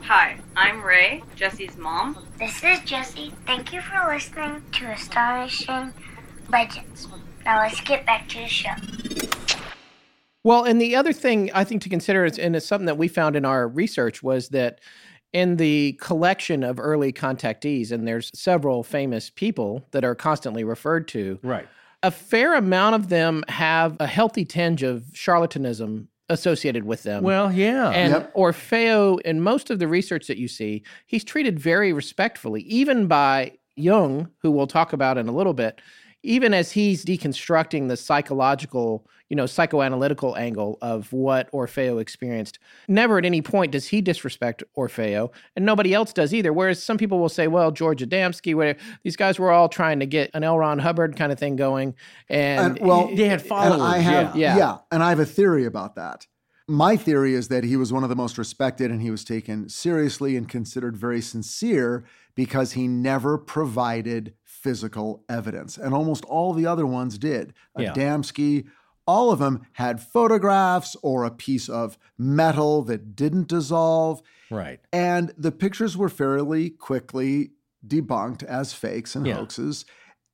Hi, 0.02 0.38
I'm 0.56 0.82
Ray, 0.82 1.22
Jesse's 1.36 1.76
mom. 1.76 2.16
This 2.38 2.64
is 2.64 2.80
Jesse. 2.80 3.34
Thank 3.46 3.74
you 3.74 3.82
for 3.82 4.10
listening 4.10 4.62
to 4.72 4.86
Astonishing 4.86 5.92
Legends. 6.50 7.08
Now 7.44 7.60
let's 7.60 7.80
get 7.82 8.06
back 8.06 8.26
to 8.30 8.38
the 8.38 8.46
show. 8.46 9.37
Well, 10.48 10.64
and 10.64 10.80
the 10.80 10.96
other 10.96 11.12
thing 11.12 11.50
I 11.52 11.62
think 11.64 11.82
to 11.82 11.90
consider 11.90 12.24
is, 12.24 12.38
and 12.38 12.56
it's 12.56 12.64
something 12.64 12.86
that 12.86 12.96
we 12.96 13.06
found 13.06 13.36
in 13.36 13.44
our 13.44 13.68
research 13.68 14.22
was 14.22 14.48
that 14.48 14.80
in 15.34 15.56
the 15.56 15.92
collection 16.00 16.62
of 16.62 16.80
early 16.80 17.12
contactees, 17.12 17.92
and 17.92 18.08
there's 18.08 18.30
several 18.32 18.82
famous 18.82 19.28
people 19.28 19.84
that 19.90 20.04
are 20.04 20.14
constantly 20.14 20.64
referred 20.64 21.06
to. 21.08 21.38
Right. 21.42 21.68
A 22.02 22.10
fair 22.10 22.54
amount 22.54 22.94
of 22.94 23.10
them 23.10 23.44
have 23.48 23.98
a 24.00 24.06
healthy 24.06 24.46
tinge 24.46 24.82
of 24.82 25.02
charlatanism 25.12 26.06
associated 26.30 26.84
with 26.84 27.02
them. 27.02 27.24
Well, 27.24 27.52
yeah. 27.52 27.90
And 27.90 28.14
Yep. 28.14 28.34
Orfeo, 28.34 29.20
in 29.20 29.42
most 29.42 29.68
of 29.68 29.80
the 29.80 29.86
research 29.86 30.28
that 30.28 30.38
you 30.38 30.48
see, 30.48 30.82
he's 31.04 31.24
treated 31.24 31.60
very 31.60 31.92
respectfully, 31.92 32.62
even 32.62 33.06
by 33.06 33.52
Jung, 33.76 34.30
who 34.38 34.50
we'll 34.50 34.66
talk 34.66 34.94
about 34.94 35.18
in 35.18 35.28
a 35.28 35.32
little 35.32 35.52
bit. 35.52 35.82
Even 36.28 36.52
as 36.52 36.72
he's 36.72 37.06
deconstructing 37.06 37.88
the 37.88 37.96
psychological, 37.96 39.06
you 39.30 39.36
know, 39.36 39.44
psychoanalytical 39.44 40.38
angle 40.38 40.76
of 40.82 41.10
what 41.10 41.50
Orfeo 41.52 41.98
experienced, 41.98 42.58
never 42.86 43.16
at 43.16 43.24
any 43.24 43.40
point 43.40 43.72
does 43.72 43.86
he 43.86 44.02
disrespect 44.02 44.62
Orfeo, 44.76 45.30
and 45.56 45.64
nobody 45.64 45.94
else 45.94 46.12
does 46.12 46.34
either. 46.34 46.52
Whereas 46.52 46.82
some 46.82 46.98
people 46.98 47.18
will 47.18 47.30
say, 47.30 47.48
well, 47.48 47.70
George 47.70 48.02
Adamski, 48.02 48.54
where 48.54 48.76
these 49.04 49.16
guys 49.16 49.38
were 49.38 49.50
all 49.50 49.70
trying 49.70 50.00
to 50.00 50.06
get 50.06 50.30
an 50.34 50.44
L. 50.44 50.58
Ron 50.58 50.78
Hubbard 50.78 51.16
kind 51.16 51.32
of 51.32 51.38
thing 51.38 51.56
going, 51.56 51.94
and, 52.28 52.76
And, 52.76 52.86
well, 52.86 53.08
they 53.08 53.24
had 53.24 53.40
and 53.40 53.48
followers. 53.48 53.80
I 53.80 53.98
have, 53.98 54.36
yeah. 54.36 54.58
yeah, 54.58 54.78
and 54.92 55.02
I 55.02 55.08
have 55.08 55.20
a 55.20 55.26
theory 55.26 55.64
about 55.64 55.94
that. 55.94 56.26
My 56.70 56.98
theory 56.98 57.32
is 57.32 57.48
that 57.48 57.64
he 57.64 57.78
was 57.78 57.90
one 57.90 58.02
of 58.02 58.10
the 58.10 58.16
most 58.16 58.36
respected 58.36 58.90
and 58.90 59.00
he 59.00 59.10
was 59.10 59.24
taken 59.24 59.70
seriously 59.70 60.36
and 60.36 60.46
considered 60.46 60.94
very 60.94 61.22
sincere 61.22 62.04
because 62.34 62.72
he 62.72 62.86
never 62.86 63.38
provided 63.38 64.34
physical 64.62 65.24
evidence. 65.28 65.76
And 65.78 65.94
almost 65.94 66.24
all 66.26 66.52
the 66.52 66.66
other 66.66 66.86
ones 66.86 67.18
did. 67.18 67.54
Yeah. 67.76 67.92
Adamski, 67.92 68.66
all 69.06 69.30
of 69.32 69.38
them 69.38 69.62
had 69.72 70.00
photographs 70.02 70.96
or 71.02 71.24
a 71.24 71.30
piece 71.30 71.68
of 71.68 71.96
metal 72.18 72.82
that 72.82 73.14
didn't 73.16 73.48
dissolve. 73.48 74.20
right. 74.50 74.80
And 74.92 75.32
the 75.36 75.52
pictures 75.52 75.96
were 75.96 76.08
fairly 76.08 76.70
quickly 76.70 77.50
debunked 77.86 78.42
as 78.42 78.72
fakes 78.72 79.14
and 79.14 79.26
Yeah. 79.26 79.34
hoaxes. 79.36 79.84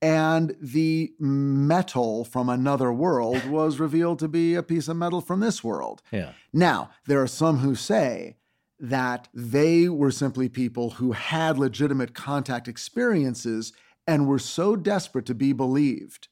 And 0.03 0.55
the 0.61 1.13
metal 1.19 2.25
from 2.25 2.49
another 2.49 2.93
world 2.93 3.45
was 3.49 3.79
revealed 3.81 4.19
to 4.21 4.29
be 4.29 4.55
a 4.55 4.63
piece 4.63 4.89
of 4.89 4.97
metal 4.97 5.21
from 5.21 5.41
this 5.41 5.63
world. 5.65 6.03
Yeah. 6.13 6.33
Now, 6.53 6.91
there 7.07 7.21
are 7.23 7.27
some 7.27 7.59
who 7.59 7.75
say 7.75 8.37
that 8.81 9.29
they 9.33 9.89
were 9.89 10.11
simply 10.11 10.49
people 10.49 10.91
who 10.91 11.13
had 11.13 11.59
legitimate 11.59 12.13
contact 12.15 12.67
experiences 12.69 13.73
and 14.07 14.27
were 14.27 14.39
so 14.39 14.77
desperate 14.77 15.27
to 15.27 15.35
be 15.35 15.53
believed 15.53 16.29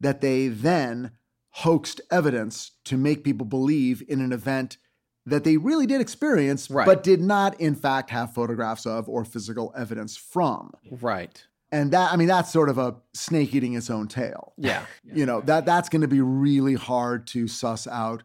that 0.00 0.20
they 0.20 0.48
then 0.48 1.12
hoaxed 1.50 2.00
evidence 2.10 2.72
to 2.84 2.96
make 2.96 3.24
people 3.24 3.44
believe 3.46 4.02
in 4.08 4.20
an 4.20 4.32
event 4.32 4.78
that 5.26 5.44
they 5.44 5.56
really 5.58 5.86
did 5.86 6.00
experience, 6.00 6.70
Right. 6.70 6.86
but 6.86 7.02
did 7.02 7.20
not, 7.20 7.60
in 7.60 7.74
fact, 7.74 8.10
have 8.10 8.32
photographs 8.32 8.86
of 8.86 9.08
or 9.08 9.24
physical 9.24 9.72
evidence 9.76 10.16
from. 10.16 10.72
right. 11.00 11.44
And 11.72 11.92
that, 11.92 12.12
I 12.12 12.16
mean, 12.16 12.26
that's 12.26 12.50
sort 12.52 12.68
of 12.68 12.78
a 12.78 12.96
snake 13.14 13.54
eating 13.54 13.74
its 13.74 13.90
own 13.90 14.08
tail. 14.08 14.54
Yeah. 14.56 14.84
You 15.04 15.24
know, 15.26 15.40
that 15.42 15.66
that's 15.66 15.88
going 15.88 16.00
to 16.02 16.08
be 16.08 16.20
really 16.20 16.74
hard 16.74 17.26
to 17.28 17.46
suss 17.46 17.86
out. 17.86 18.22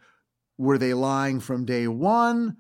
Were 0.57 0.77
they 0.80 0.93
lying 0.95 1.39
from 1.41 1.65
day 1.65 1.88
one? 1.88 2.57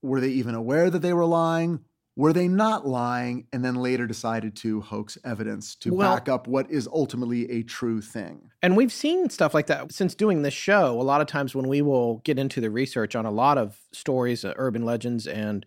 Were 0.00 0.20
they 0.20 0.28
even 0.30 0.54
aware 0.54 0.88
that 0.88 1.00
they 1.00 1.12
were 1.12 1.26
lying? 1.26 1.80
Were 2.14 2.34
they 2.34 2.46
not 2.46 2.86
lying 2.86 3.46
and 3.52 3.64
then 3.64 3.76
later 3.76 4.06
decided 4.06 4.54
to 4.56 4.82
hoax 4.82 5.16
evidence 5.24 5.74
to 5.76 5.94
Well- 5.94 6.14
back 6.14 6.28
up 6.28 6.46
what 6.46 6.70
is 6.70 6.86
ultimately 6.86 7.50
a 7.50 7.62
true 7.62 8.02
thing? 8.02 8.50
And 8.60 8.76
we've 8.76 8.92
seen 8.92 9.30
stuff 9.30 9.54
like 9.54 9.66
that 9.68 9.92
since 9.92 10.14
doing 10.14 10.42
this 10.42 10.54
show. 10.54 11.00
A 11.00 11.02
lot 11.02 11.22
of 11.22 11.26
times 11.26 11.54
when 11.54 11.68
we 11.68 11.80
will 11.80 12.18
get 12.18 12.38
into 12.38 12.60
the 12.60 12.70
research 12.70 13.16
on 13.16 13.24
a 13.24 13.30
lot 13.30 13.56
of 13.56 13.78
stories, 13.92 14.44
uh, 14.44 14.52
urban 14.56 14.84
legends, 14.84 15.26
and 15.26 15.64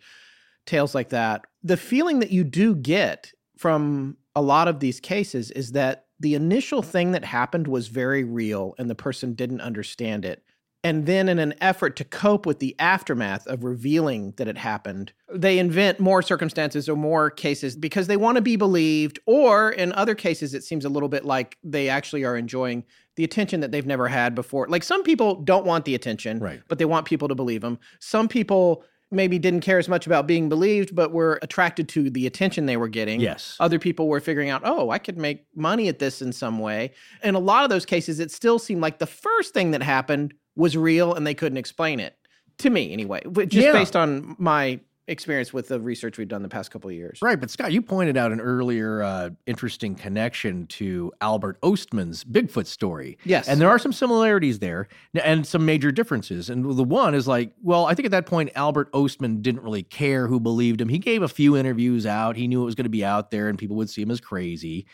tales 0.65 0.93
like 0.93 1.09
that, 1.09 1.45
the 1.63 1.77
feeling 1.77 2.19
that 2.19 2.31
you 2.31 2.43
do 2.43 2.75
get 2.75 3.33
from 3.57 4.17
a 4.35 4.41
lot 4.41 4.67
of 4.67 4.79
these 4.79 4.99
cases 4.99 5.49
is 5.51 5.71
that 5.71 6.05
the 6.19 6.35
initial 6.35 6.81
thing 6.81 7.11
that 7.11 7.25
happened 7.25 7.67
was 7.67 7.87
very 7.87 8.23
real 8.23 8.73
and 8.77 8.89
the 8.89 8.95
person 8.95 9.33
didn't 9.33 9.61
understand 9.61 10.23
it. 10.23 10.43
And 10.85 11.05
then, 11.05 11.27
in 11.27 11.39
an 11.39 11.53
effort 11.61 11.95
to 11.97 12.03
cope 12.03 12.45
with 12.45 12.59
the 12.59 12.75
aftermath 12.79 13.47
of 13.47 13.63
revealing 13.63 14.33
that 14.37 14.47
it 14.47 14.57
happened, 14.57 15.11
they 15.33 15.57
invent 15.59 15.99
more 15.99 16.21
circumstances 16.21 16.87
or 16.87 16.95
more 16.95 17.29
cases 17.29 17.75
because 17.75 18.07
they 18.07 18.17
want 18.17 18.35
to 18.35 18.41
be 18.41 18.55
believed. 18.55 19.19
Or 19.25 19.71
in 19.71 19.91
other 19.93 20.15
cases, 20.15 20.53
it 20.53 20.63
seems 20.63 20.85
a 20.85 20.89
little 20.89 21.09
bit 21.09 21.25
like 21.25 21.57
they 21.63 21.89
actually 21.89 22.23
are 22.23 22.37
enjoying 22.37 22.83
the 23.15 23.23
attention 23.23 23.61
that 23.61 23.71
they've 23.71 23.85
never 23.85 24.07
had 24.07 24.35
before. 24.35 24.67
Like 24.67 24.83
some 24.83 25.01
people 25.03 25.41
don't 25.41 25.65
want 25.65 25.85
the 25.85 25.95
attention, 25.95 26.39
Right. 26.39 26.61
but 26.67 26.77
they 26.77 26.85
want 26.85 27.05
people 27.07 27.27
to 27.29 27.35
believe 27.35 27.61
them. 27.61 27.79
Some 27.99 28.27
people 28.27 28.83
maybe 29.11 29.39
didn't 29.39 29.61
care 29.61 29.79
as 29.79 29.87
much 29.87 30.05
about 30.05 30.27
being 30.27 30.49
believed, 30.49 30.93
but 30.95 31.11
were 31.11 31.39
attracted 31.41 31.87
to 31.87 32.09
the 32.09 32.27
attention 32.27 32.65
they 32.65 32.75
were 32.77 32.87
getting. 32.89 33.21
Yes. 33.21 33.55
Other 33.59 33.79
people 33.79 34.07
were 34.07 34.19
figuring 34.19 34.49
out, 34.49 34.61
oh, 34.65 34.89
I 34.89 34.97
could 34.97 35.17
make 35.17 35.45
money 35.55 35.87
at 35.87 35.99
this 35.99 36.21
in 36.21 36.31
some 36.33 36.59
way. 36.59 36.91
In 37.23 37.35
a 37.35 37.39
lot 37.39 37.63
of 37.63 37.69
those 37.69 37.85
cases, 37.85 38.19
it 38.19 38.31
still 38.31 38.59
seemed 38.59 38.81
like 38.81 38.99
the 38.99 39.07
first 39.07 39.53
thing 39.53 39.71
that 39.71 39.81
happened 39.83 40.33
was 40.55 40.75
real 40.77 41.13
and 41.13 41.25
they 41.25 41.33
couldn't 41.33 41.57
explain 41.57 41.99
it. 41.99 42.15
To 42.59 42.69
me, 42.69 42.93
anyway, 42.93 43.21
just 43.47 43.53
Yeah. 43.65 43.73
based 43.73 43.95
on 43.95 44.35
my 44.39 44.79
experience 45.07 45.53
with 45.53 45.67
the 45.67 45.79
research 45.79 46.17
we've 46.17 46.27
done 46.27 46.41
the 46.41 46.49
past 46.49 46.71
couple 46.71 46.89
of 46.89 46.95
years. 46.95 47.19
Right, 47.21 47.39
but 47.39 47.51
Scott, 47.51 47.71
you 47.71 47.79
pointed 47.81 48.17
out 48.17 48.31
an 48.31 48.39
earlier 48.39 49.03
uh, 49.03 49.29
interesting 49.45 49.93
connection 49.93 50.65
to 50.67 51.11
Albert 51.21 51.61
Ostman's 51.61 52.23
Bigfoot 52.23 52.65
story. 52.65 53.19
Yes. 53.23 53.47
And 53.47 53.61
there 53.61 53.69
are 53.69 53.77
some 53.77 53.93
similarities 53.93 54.57
there 54.59 54.87
and 55.13 55.45
some 55.45 55.63
major 55.63 55.91
differences. 55.91 56.49
And 56.49 56.65
the 56.75 56.83
one 56.83 57.13
is 57.13 57.27
like, 57.27 57.51
well, 57.61 57.85
I 57.85 57.93
think 57.93 58.05
at 58.05 58.11
that 58.13 58.25
point, 58.25 58.49
Albert 58.55 58.91
Ostman 58.93 59.43
didn't 59.43 59.61
really 59.61 59.83
care 59.83 60.25
who 60.25 60.39
believed 60.39 60.81
him. 60.81 60.89
He 60.89 60.97
gave 60.97 61.21
a 61.21 61.27
few 61.27 61.55
interviews 61.55 62.07
out. 62.07 62.35
He 62.35 62.47
knew 62.47 62.63
it 62.63 62.65
was 62.65 62.73
going 62.73 62.85
to 62.85 62.89
be 62.89 63.05
out 63.05 63.29
there 63.29 63.47
and 63.47 63.59
people 63.59 63.75
would 63.75 63.91
see 63.91 64.01
him 64.01 64.09
as 64.09 64.19
crazy. 64.21 64.87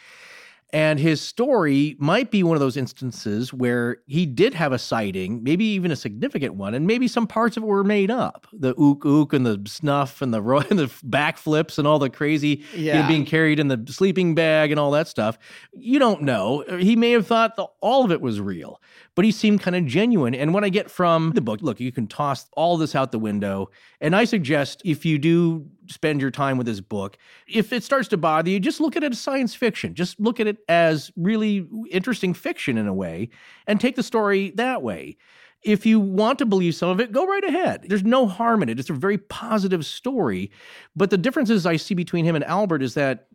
And 0.73 0.99
his 0.99 1.19
story 1.19 1.97
might 1.99 2.31
be 2.31 2.43
one 2.43 2.55
of 2.55 2.61
those 2.61 2.77
instances 2.77 3.53
where 3.53 3.97
he 4.05 4.25
did 4.25 4.53
have 4.53 4.71
a 4.71 4.79
sighting, 4.79 5.43
maybe 5.43 5.65
even 5.65 5.91
a 5.91 5.97
significant 5.97 6.55
one, 6.55 6.73
and 6.73 6.87
maybe 6.87 7.09
some 7.09 7.27
parts 7.27 7.57
of 7.57 7.63
it 7.63 7.65
were 7.65 7.83
made 7.83 8.09
up. 8.09 8.47
The 8.53 8.73
ook 8.77 9.05
ook 9.05 9.33
and 9.33 9.45
the 9.45 9.61
snuff 9.65 10.21
and 10.21 10.33
the 10.33 10.41
ro- 10.41 10.63
and 10.69 10.79
the 10.79 10.85
backflips 11.05 11.77
and 11.77 11.85
all 11.85 11.99
the 11.99 12.09
crazy 12.09 12.63
you 12.95 13.01
know, 13.01 13.07
being 13.07 13.25
carried 13.25 13.59
in 13.59 13.67
the 13.67 13.83
sleeping 13.89 14.33
bag 14.33 14.71
and 14.71 14.79
all 14.79 14.91
that 14.91 15.09
stuff. 15.09 15.37
You 15.73 15.99
don't 15.99 16.21
know. 16.21 16.63
He 16.79 16.95
may 16.95 17.11
have 17.11 17.27
thought 17.27 17.57
the, 17.57 17.67
all 17.81 18.05
of 18.05 18.11
it 18.11 18.21
was 18.21 18.39
real, 18.39 18.81
but 19.15 19.25
he 19.25 19.31
seemed 19.31 19.61
kind 19.61 19.75
of 19.75 19.85
genuine. 19.85 20.33
And 20.33 20.53
what 20.53 20.63
I 20.63 20.69
get 20.69 20.89
from 20.89 21.31
the 21.31 21.41
book, 21.41 21.61
look, 21.61 21.81
you 21.81 21.91
can 21.91 22.07
toss 22.07 22.47
all 22.53 22.77
this 22.77 22.95
out 22.95 23.11
the 23.11 23.19
window. 23.19 23.69
And 23.99 24.15
I 24.15 24.23
suggest 24.23 24.81
if 24.85 25.05
you 25.05 25.19
do 25.19 25.67
spend 25.87 26.21
your 26.21 26.31
time 26.31 26.57
with 26.57 26.67
this 26.67 26.81
book, 26.81 27.17
if 27.47 27.73
it 27.73 27.83
starts 27.83 28.07
to 28.09 28.17
bother 28.17 28.49
you, 28.49 28.59
just 28.59 28.79
look 28.79 28.95
at 28.95 29.03
it 29.03 29.11
as 29.11 29.19
science 29.19 29.55
fiction. 29.55 29.93
Just 29.93 30.19
look 30.19 30.39
at 30.39 30.47
it 30.47 30.57
as 30.69 31.11
really 31.15 31.67
interesting 31.89 32.33
fiction 32.33 32.77
in 32.77 32.87
a 32.87 32.93
way 32.93 33.29
and 33.67 33.79
take 33.79 33.95
the 33.95 34.03
story 34.03 34.51
that 34.51 34.81
way. 34.81 35.17
If 35.63 35.85
you 35.85 35.99
want 35.99 36.39
to 36.39 36.45
believe 36.45 36.73
some 36.75 36.89
of 36.89 36.99
it, 36.99 37.11
go 37.11 37.25
right 37.25 37.43
ahead. 37.43 37.85
There's 37.87 38.03
no 38.03 38.25
harm 38.25 38.63
in 38.63 38.69
it. 38.69 38.79
It's 38.79 38.89
a 38.89 38.93
very 38.93 39.17
positive 39.17 39.85
story. 39.85 40.49
But 40.95 41.11
the 41.11 41.17
differences 41.17 41.65
I 41.65 41.75
see 41.75 41.93
between 41.93 42.25
him 42.25 42.35
and 42.35 42.43
Albert 42.45 42.81
is 42.81 42.95
that, 42.95 43.27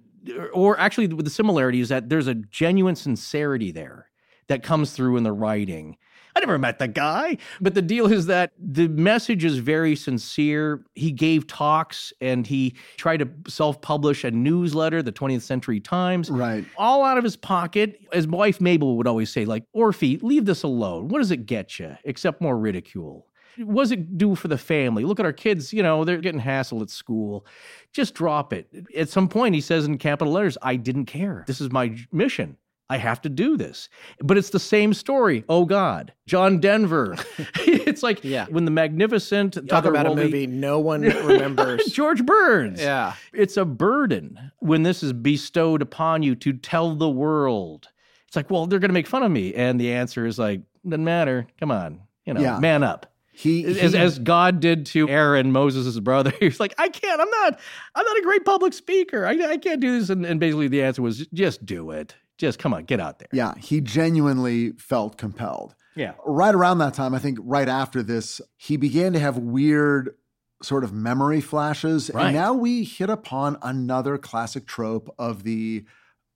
or 0.53 0.79
actually 0.81 1.07
the 1.07 1.31
similarity, 1.31 1.81
is 1.81 1.89
that 1.91 2.09
there's 2.09 2.27
a 2.27 2.35
genuine 2.35 2.97
sincerity 2.97 3.71
there 3.71 4.11
that 4.49 4.65
comes 4.65 4.91
through 4.93 5.17
in 5.17 5.23
the 5.23 5.33
writing. 5.33 5.97
I 6.37 6.41
never 6.41 6.59
met 6.59 6.79
the 6.79 6.87
guy, 6.87 7.39
but 7.63 7.73
the 7.73 7.81
deal 7.81 8.13
is 8.13 8.27
that 8.27 8.53
the 8.59 8.89
message 8.89 9.43
is 9.43 9.57
very 9.57 9.97
sincere. 9.97 10.85
He 10.95 11.11
gave 11.11 11.47
talks 11.47 12.13
and 12.21 12.47
he 12.47 12.75
tried 12.99 13.17
to 13.21 13.29
self 13.51 13.81
publish 13.81 14.23
a 14.23 14.31
newsletter, 14.31 15.03
the 15.03 15.13
20th 15.13 15.41
Century 15.41 15.81
Times, 15.81 16.31
Right. 16.31 16.67
all 16.77 17.03
out 17.05 17.17
of 17.17 17.25
his 17.25 17.37
pocket. 17.37 17.99
As 18.13 18.27
my 18.29 18.37
wife 18.37 18.61
Mabel 18.61 18.99
would 18.99 19.07
always 19.07 19.31
say, 19.31 19.47
like, 19.47 19.65
Orphe, 19.75 20.23
leave 20.23 20.45
this 20.45 20.63
alone. 20.63 21.09
What 21.09 21.21
does 21.21 21.31
it 21.31 21.47
get 21.47 21.79
you 21.79 21.97
except 22.05 22.43
more 22.43 22.59
ridicule? 22.59 23.27
What 23.57 23.85
does 23.85 23.93
it 23.93 24.19
do 24.19 24.35
for 24.35 24.49
the 24.49 24.59
family? 24.59 25.05
Look 25.05 25.19
at 25.19 25.25
our 25.25 25.33
kids, 25.33 25.73
you 25.73 25.83
know, 25.83 26.05
they're 26.05 26.19
getting 26.19 26.43
hassled 26.43 26.83
at 26.83 26.91
school. 26.91 27.47
Just 27.95 28.13
drop 28.15 28.53
it. 28.53 28.69
At 28.95 29.09
some 29.09 29.27
point, 29.29 29.55
he 29.55 29.63
says 29.63 29.87
in 29.87 29.97
capital 29.97 30.35
letters, 30.35 30.59
I 30.61 30.77
didn't 30.77 31.07
care. 31.07 31.45
This 31.47 31.63
is 31.63 31.73
my 31.73 31.97
mission. 32.13 32.59
I 32.89 32.99
have 32.99 33.21
to 33.23 33.29
do 33.29 33.57
this. 33.57 33.89
But 34.21 34.39
it's 34.39 34.51
the 34.51 34.61
same 34.61 34.95
story. 34.95 35.45
Oh 35.49 35.65
God, 35.65 36.13
John 36.27 36.61
Denver. 36.61 37.17
it's 37.57 38.03
like 38.03 38.23
Yeah. 38.23 38.47
when 38.49 38.65
the 38.65 38.71
magnificent 38.71 39.59
Talk 39.69 39.85
about 39.87 40.07
a 40.07 40.15
movie 40.15 40.47
no 40.47 40.79
one 40.79 41.03
remembers. 41.03 41.85
George 41.93 42.25
Burns. 42.25 42.81
yeah. 42.81 43.15
It's 43.33 43.57
a 43.57 43.65
burden 43.65 44.53
when 44.61 44.83
this 44.85 45.03
is 45.03 45.13
bestowed 45.13 45.83
upon 45.83 46.23
you 46.23 46.35
to 46.37 46.53
tell 46.53 46.95
the 46.95 47.09
world. 47.11 47.89
It's 48.29 48.37
like, 48.37 48.51
well, 48.51 48.67
they're 48.67 48.79
going 48.79 48.91
to 48.91 48.95
make 48.95 49.07
fun 49.07 49.23
of 49.23 49.31
me. 49.31 49.55
And 49.55 49.81
the 49.81 49.93
answer 49.93 50.27
is 50.27 50.39
like, 50.39 50.61
doesn't 50.89 51.05
matter. 51.05 51.47
Come 51.59 51.71
on, 51.71 52.01
you 52.25 52.35
know, 52.35 52.41
Yeah. 52.41 52.59
man 52.61 52.83
up. 52.85 53.13
He, 53.33 53.65
As, 53.67 53.93
he- 53.93 53.99
as 53.99 54.19
God 54.19 54.61
did 54.61 54.87
to 54.87 55.09
Aaron, 55.11 55.53
Moses' 55.53 55.99
brother, 56.01 56.33
he's 56.41 56.59
like, 56.61 56.75
I 56.79 56.89
can't. 56.89 57.21
I'm 57.21 57.29
not. 57.31 57.61
I'm 57.95 58.05
not 58.07 58.17
a 58.17 58.23
great 58.23 58.45
public 58.45 58.73
speaker. 58.73 59.27
I, 59.27 59.33
I 59.33 59.57
can't 59.59 59.81
do 59.81 59.99
this. 60.01 60.09
And, 60.09 60.25
and 60.25 60.41
basically, 60.41 60.69
the 60.69 60.83
answer 60.83 61.03
was, 61.03 61.27
just 61.35 61.67
do 61.67 61.91
it. 61.91 62.15
Just 62.39 62.59
come 62.59 62.75
on, 62.75 62.85
get 62.85 63.01
out 63.01 63.19
there. 63.19 63.29
yeah, 63.33 63.55
he 63.59 63.81
genuinely 63.81 64.73
felt 64.73 65.17
compelled. 65.19 65.75
Yeah. 65.95 66.13
right 66.27 66.55
around 66.55 66.77
that 66.79 66.93
time, 66.93 67.15
I 67.15 67.19
think 67.19 67.39
right 67.43 67.69
after 67.69 68.03
this, 68.03 68.43
he 68.59 68.77
began 68.77 69.15
to 69.15 69.19
have 69.19 69.39
weird 69.39 70.15
sort 70.63 70.85
of 70.85 70.93
memory 70.93 71.41
flashes. 71.41 72.11
Right. 72.13 72.27
And 72.27 72.35
now 72.35 72.53
we 72.53 72.85
hit 72.85 73.09
upon 73.09 73.57
another 73.63 74.19
classic 74.19 74.67
trope 74.67 75.09
of 75.19 75.43
the 75.45 75.85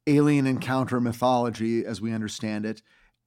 alien 0.06 0.46
encounter 0.46 0.98
mythology 0.98 1.84
as 1.84 2.00
we 2.00 2.10
understand 2.12 2.64
it. 2.64 2.80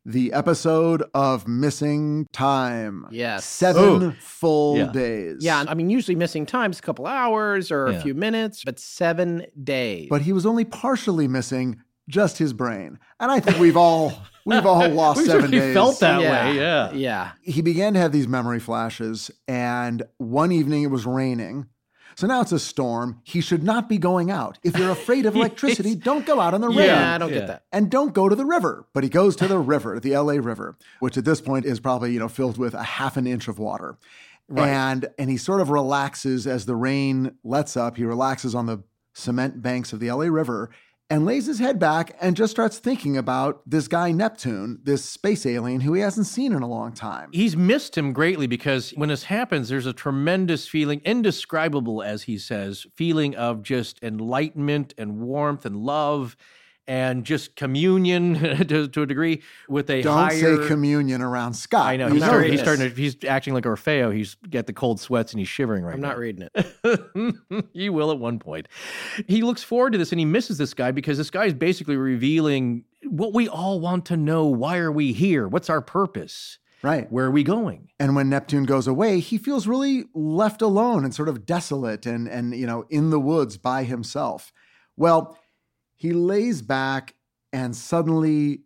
The 0.05 0.33
episode 0.33 1.03
of 1.13 1.47
missing 1.47 2.25
time. 2.33 3.05
Yes. 3.11 3.45
Seven 3.45 4.03
Ooh. 4.03 4.11
full 4.19 4.77
Yeah. 4.77 4.91
days. 4.91 5.37
Yeah, 5.39 5.63
I 5.67 5.75
mean, 5.75 5.89
usually 5.91 6.15
missing 6.15 6.45
time's 6.47 6.79
a 6.79 6.81
couple 6.81 7.05
hours 7.05 7.71
or 7.71 7.89
Yeah. 7.91 7.97
a 7.97 8.01
few 8.01 8.13
minutes, 8.15 8.63
but 8.65 8.79
seven 8.79 9.45
days. 9.63 10.07
But 10.09 10.23
he 10.23 10.33
was 10.33 10.45
only 10.47 10.65
partially 10.65 11.27
missing 11.27 11.77
just 12.09 12.37
his 12.37 12.53
brain. 12.53 12.99
And 13.19 13.31
I 13.31 13.39
think 13.39 13.57
we've 13.59 13.77
all 13.77 14.13
we've 14.45 14.65
all 14.65 14.87
lost 14.89 15.19
we 15.21 15.25
seven 15.25 15.51
days. 15.51 15.73
felt 15.73 15.99
that 16.01 16.21
Yeah. 16.21 16.49
way. 16.49 16.55
Yeah. 16.57 16.91
Yeah. 16.93 17.31
he 17.41 17.61
began 17.61 17.93
to 17.93 17.99
have 17.99 18.11
these 18.11 18.27
memory 18.27 18.59
flashes, 18.59 19.31
and 19.47 20.03
one 20.17 20.51
evening 20.51 20.83
it 20.83 20.91
was 20.91 21.05
raining. 21.05 21.67
So 22.15 22.27
now 22.27 22.41
it's 22.41 22.51
a 22.51 22.59
storm. 22.59 23.21
He 23.23 23.41
should 23.41 23.63
not 23.63 23.89
be 23.89 23.97
going 23.97 24.29
out. 24.29 24.59
If 24.63 24.77
you're 24.77 24.91
afraid 24.91 25.25
of 25.25 25.35
electricity, 25.37 25.95
don't 25.95 26.27
go 26.27 26.39
out 26.39 26.53
on 26.53 26.61
the 26.61 26.67
rain. 26.69 26.85
Yeah, 26.89 27.15
I 27.15 27.17
don't 27.17 27.29
Yeah. 27.33 27.39
get 27.39 27.47
that. 27.47 27.63
And 27.71 27.89
don't 27.89 28.13
go 28.13 28.29
to 28.29 28.35
the 28.35 28.45
river. 28.45 28.85
But 28.93 29.03
he 29.03 29.09
goes 29.09 29.35
to 29.37 29.47
the 29.47 29.57
river, 29.57 29.99
the 29.99 30.15
LA 30.15 30.33
River, 30.33 30.77
which 30.99 31.17
at 31.17 31.25
this 31.25 31.41
point 31.41 31.65
is 31.65 31.79
probably, 31.79 32.13
you 32.13 32.19
know, 32.19 32.27
filled 32.27 32.59
with 32.59 32.75
a 32.75 32.83
half 32.83 33.17
an 33.17 33.25
inch 33.25 33.47
of 33.47 33.57
water. 33.57 33.97
And 34.55 35.07
and 35.17 35.31
he 35.31 35.37
sort 35.37 35.61
of 35.61 35.71
relaxes 35.71 36.45
as 36.45 36.65
the 36.67 36.75
rain 36.75 37.35
lets 37.43 37.75
up. 37.75 37.97
He 37.97 38.03
relaxes 38.05 38.53
on 38.53 38.67
the 38.67 38.83
cement 39.15 39.63
banks 39.63 39.91
of 39.93 39.99
the 39.99 40.11
LA 40.11 40.25
River 40.25 40.69
and 41.13 41.25
lays 41.25 41.45
his 41.45 41.59
head 41.59 41.77
back 41.77 42.17
and 42.21 42.35
just 42.35 42.49
starts 42.49 42.79
thinking 42.79 43.17
about 43.17 43.61
this 43.67 43.87
guy 43.87 44.11
Neptune, 44.11 44.79
this 44.81 45.05
space 45.05 45.45
alien 45.45 45.79
who 45.79 45.93
he 45.93 46.01
hasn't 46.01 46.25
seen 46.25 46.51
in 46.51 46.63
a 46.63 46.67
long 46.67 46.91
time. 46.91 47.29
He's 47.31 47.55
missed 47.55 47.95
him 47.95 48.13
greatly 48.13 48.47
because 48.47 48.89
when 48.95 49.09
this 49.09 49.25
happens, 49.25 49.69
there's 49.69 49.85
a 49.85 49.93
tremendous 49.93 50.67
feeling, 50.67 51.01
indescribable, 51.05 52.01
as 52.01 52.23
he 52.23 52.39
says, 52.39 52.87
feeling 52.95 53.35
of 53.35 53.61
just 53.61 54.01
enlightenment 54.01 54.95
and 54.97 55.19
warmth 55.19 55.67
and 55.67 55.77
love 55.77 56.35
and 56.87 57.23
just 57.25 57.55
communion 57.55 58.33
to, 58.67 58.87
to 58.87 59.01
a 59.01 59.05
degree 59.05 59.41
with 59.69 59.89
a 59.89 60.01
Don't 60.01 60.17
higher. 60.17 60.61
say 60.61 60.67
communion 60.67 61.21
around 61.21 61.53
Scott. 61.53 61.87
I 61.87 61.97
know 61.97 62.09
he's, 62.09 62.21
not 62.21 62.27
starting, 62.27 62.51
he's 62.51 62.61
starting 62.61 62.89
to. 62.89 62.95
He's 62.95 63.17
acting 63.25 63.53
like 63.53 63.63
Orfeo. 63.63 64.13
He's 64.13 64.35
got 64.49 64.67
the 64.67 64.73
cold 64.73 64.99
sweats 64.99 65.31
and 65.33 65.39
he's 65.39 65.47
shivering 65.47 65.83
right 65.83 65.95
I'm 65.95 66.01
now. 66.01 66.09
not 66.09 66.17
reading 66.17 66.49
it. 66.53 67.65
you 67.73 67.93
will 67.93 68.11
at 68.11 68.19
one 68.19 68.39
point. 68.39 68.67
He 69.27 69.41
looks 69.41 69.63
forward 69.63 69.93
to 69.93 69.97
this 69.97 70.11
and 70.11 70.19
he 70.19 70.25
misses 70.25 70.57
this 70.57 70.73
guy 70.73 70.91
because 70.91 71.17
this 71.17 71.29
guy 71.29 71.45
is 71.45 71.53
basically 71.53 71.95
revealing 71.95 72.83
what 73.05 73.33
we 73.33 73.47
all 73.47 73.79
want 73.79 74.05
to 74.07 74.17
know. 74.17 74.45
Why 74.45 74.77
are 74.77 74.91
we 74.91 75.13
here? 75.13 75.47
What's 75.47 75.69
our 75.69 75.81
purpose? 75.81 76.59
Right. 76.81 77.09
Where 77.09 77.25
are 77.25 77.31
we 77.31 77.43
going? 77.43 77.89
And 77.97 78.13
when 78.13 78.29
Neptune 78.29 78.65
goes 78.65 78.87
away, 78.87 79.21
he 79.21 79.37
feels 79.37 79.67
really 79.67 80.03
left 80.13 80.61
alone 80.61 81.05
and 81.05 81.15
sort 81.15 81.29
of 81.29 81.45
desolate 81.45 82.05
and 82.05 82.27
and 82.27 82.53
you 82.53 82.67
know 82.67 82.85
in 82.89 83.09
the 83.09 83.21
woods 83.21 83.57
by 83.57 83.85
himself. 83.85 84.51
Well, 84.97 85.37
he 86.03 86.11
lays 86.11 86.61
back 86.61 87.15
and 87.53 87.73
suddenly 87.73 88.59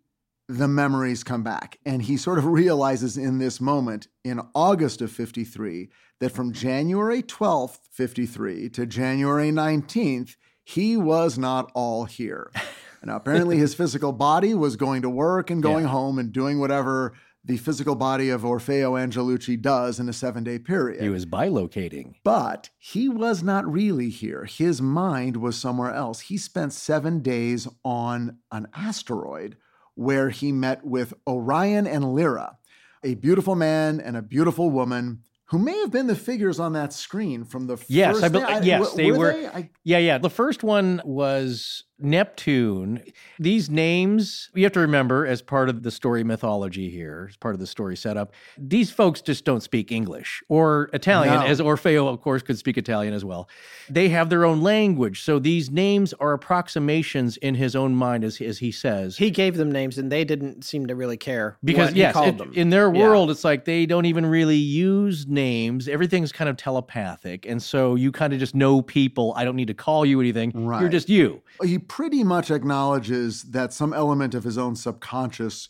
the 0.49 0.67
memories 0.67 1.23
come 1.23 1.43
back 1.43 1.77
and 1.85 2.01
he 2.01 2.17
sort 2.17 2.39
of 2.39 2.45
realizes 2.45 3.15
in 3.15 3.37
this 3.37 3.61
moment 3.61 4.07
in 4.23 4.41
August 4.55 5.01
of 5.01 5.11
53 5.11 5.87
that 6.19 6.31
from 6.31 6.51
January 6.51 7.21
12th 7.21 7.77
53 7.91 8.69
to 8.69 8.85
January 8.87 9.51
19th 9.51 10.35
he 10.63 10.97
was 10.97 11.37
not 11.37 11.71
all 11.75 12.05
here. 12.05 12.49
And 12.99 13.11
apparently 13.11 13.57
his 13.57 13.75
physical 13.75 14.11
body 14.11 14.55
was 14.55 14.75
going 14.75 15.03
to 15.03 15.09
work 15.09 15.51
and 15.51 15.61
going 15.61 15.83
Yeah. 15.85 15.91
home 15.91 16.17
and 16.17 16.31
doing 16.33 16.59
whatever 16.59 17.13
the 17.47 17.57
physical 17.57 17.95
body 17.95 18.29
of 18.29 18.41
Orfeo 18.41 18.93
Angelucci 18.99 19.59
does 19.61 19.99
in 19.99 20.07
a 20.09 20.13
seven 20.13 20.43
day 20.43 20.59
period. 20.59 21.01
He 21.01 21.09
was 21.09 21.25
bilocating. 21.25 22.15
But 22.23 22.69
he 22.77 23.07
was 23.09 23.41
not 23.41 23.65
really 23.71 24.09
here. 24.09 24.43
His 24.45 24.81
mind 24.81 25.37
was 25.37 25.57
somewhere 25.57 25.93
else. 25.93 26.19
He 26.21 26.37
spent 26.37 26.73
seven 26.73 27.21
days 27.21 27.67
on 27.83 28.37
an 28.51 28.67
asteroid 28.75 29.57
where 29.95 30.29
he 30.29 30.51
met 30.51 30.85
with 30.85 31.13
Orion 31.25 31.87
and 31.87 32.13
Lyra, 32.13 32.57
a 33.03 33.15
beautiful 33.15 33.55
man 33.55 33.99
and 33.99 34.15
a 34.15 34.21
beautiful 34.21 34.69
woman 34.69 35.23
who 35.45 35.57
may 35.57 35.79
have 35.79 35.91
been 35.91 36.07
the 36.07 36.15
figures 36.15 36.59
on 36.59 36.73
that 36.73 36.91
screen 36.91 37.45
from 37.45 37.67
the 37.67 37.77
Yes, 37.87 38.15
first 38.19 38.25
I 38.25 38.29
bel- 38.29 38.59
day. 38.61 38.67
yes, 38.67 38.93
they 38.93 39.11
were- 39.13 39.31
They? 39.31 39.47
I, 39.47 39.69
Yeah, 39.85 39.99
yeah. 39.99 40.17
The 40.17 40.29
first 40.29 40.61
one 40.61 41.01
was 41.05 41.85
Neptune. 41.99 43.01
These 43.39 43.69
names, 43.69 44.49
you 44.53 44.63
have 44.63 44.73
to 44.73 44.79
remember 44.79 45.25
as 45.25 45.41
part 45.41 45.69
of 45.69 45.83
the 45.83 45.91
story 45.91 46.23
mythology 46.23 46.89
here, 46.89 47.27
as 47.29 47.37
part 47.37 47.53
of 47.55 47.59
the 47.59 47.67
story 47.67 47.95
setup, 47.95 48.33
these 48.57 48.91
folks 48.91 49.21
just 49.21 49.45
don't 49.45 49.61
speak 49.61 49.91
English 49.91 50.41
or 50.49 50.89
Italian, 50.93 51.33
No. 51.35 51.45
as 51.45 51.59
Orfeo, 51.59 52.07
of 52.07 52.21
course, 52.21 52.41
could 52.41 52.57
speak 52.57 52.77
Italian 52.77 53.13
as 53.13 53.23
well. 53.25 53.47
They 53.89 54.09
have 54.09 54.29
their 54.29 54.45
own 54.45 54.61
language. 54.61 55.23
So 55.23 55.39
these 55.39 55.69
names 55.71 56.13
are 56.13 56.33
approximations 56.33 57.37
in 57.37 57.55
his 57.55 57.75
own 57.75 57.95
mind, 57.95 58.23
as, 58.23 58.39
as 58.41 58.59
he 58.59 58.71
says. 58.71 59.17
He 59.17 59.31
gave 59.31 59.57
them 59.57 59.71
names 59.71 59.97
and 59.97 60.11
they 60.11 60.23
didn't 60.23 60.63
seem 60.63 60.87
to 60.87 60.95
really 60.95 61.17
care 61.17 61.57
because 61.63 61.87
what 61.87 61.93
he 61.93 61.99
yes, 61.99 62.13
called 62.13 62.27
it- 62.29 62.37
them. 62.37 62.51
in 62.53 62.69
their 62.69 62.93
Yeah. 62.93 63.01
world, 63.01 63.29
it's 63.31 63.43
like 63.43 63.65
they 63.65 63.85
don't 63.85 64.05
even 64.05 64.25
really 64.25 64.55
use 64.57 65.27
names. 65.27 65.87
Everything's 65.87 66.31
kind 66.31 66.49
of 66.49 66.57
telepathic, 66.57 67.45
and 67.45 67.61
so 67.61 67.95
you 67.95 68.11
kind 68.11 68.33
of 68.33 68.39
just 68.39 68.55
know 68.55 68.81
people. 68.81 69.33
I 69.35 69.45
don't 69.45 69.55
need 69.55 69.67
to 69.67 69.73
call 69.73 70.05
you 70.05 70.19
anything. 70.19 70.51
You're 70.55 70.89
just 70.89 71.09
you. 71.09 71.41
he 71.63 71.79
pretty 71.87 72.23
much 72.23 72.51
acknowledges 72.51 73.43
that 73.43 73.73
some 73.73 73.93
element 73.93 74.33
of 74.35 74.43
his 74.43 74.57
own 74.57 74.75
subconscious 74.75 75.69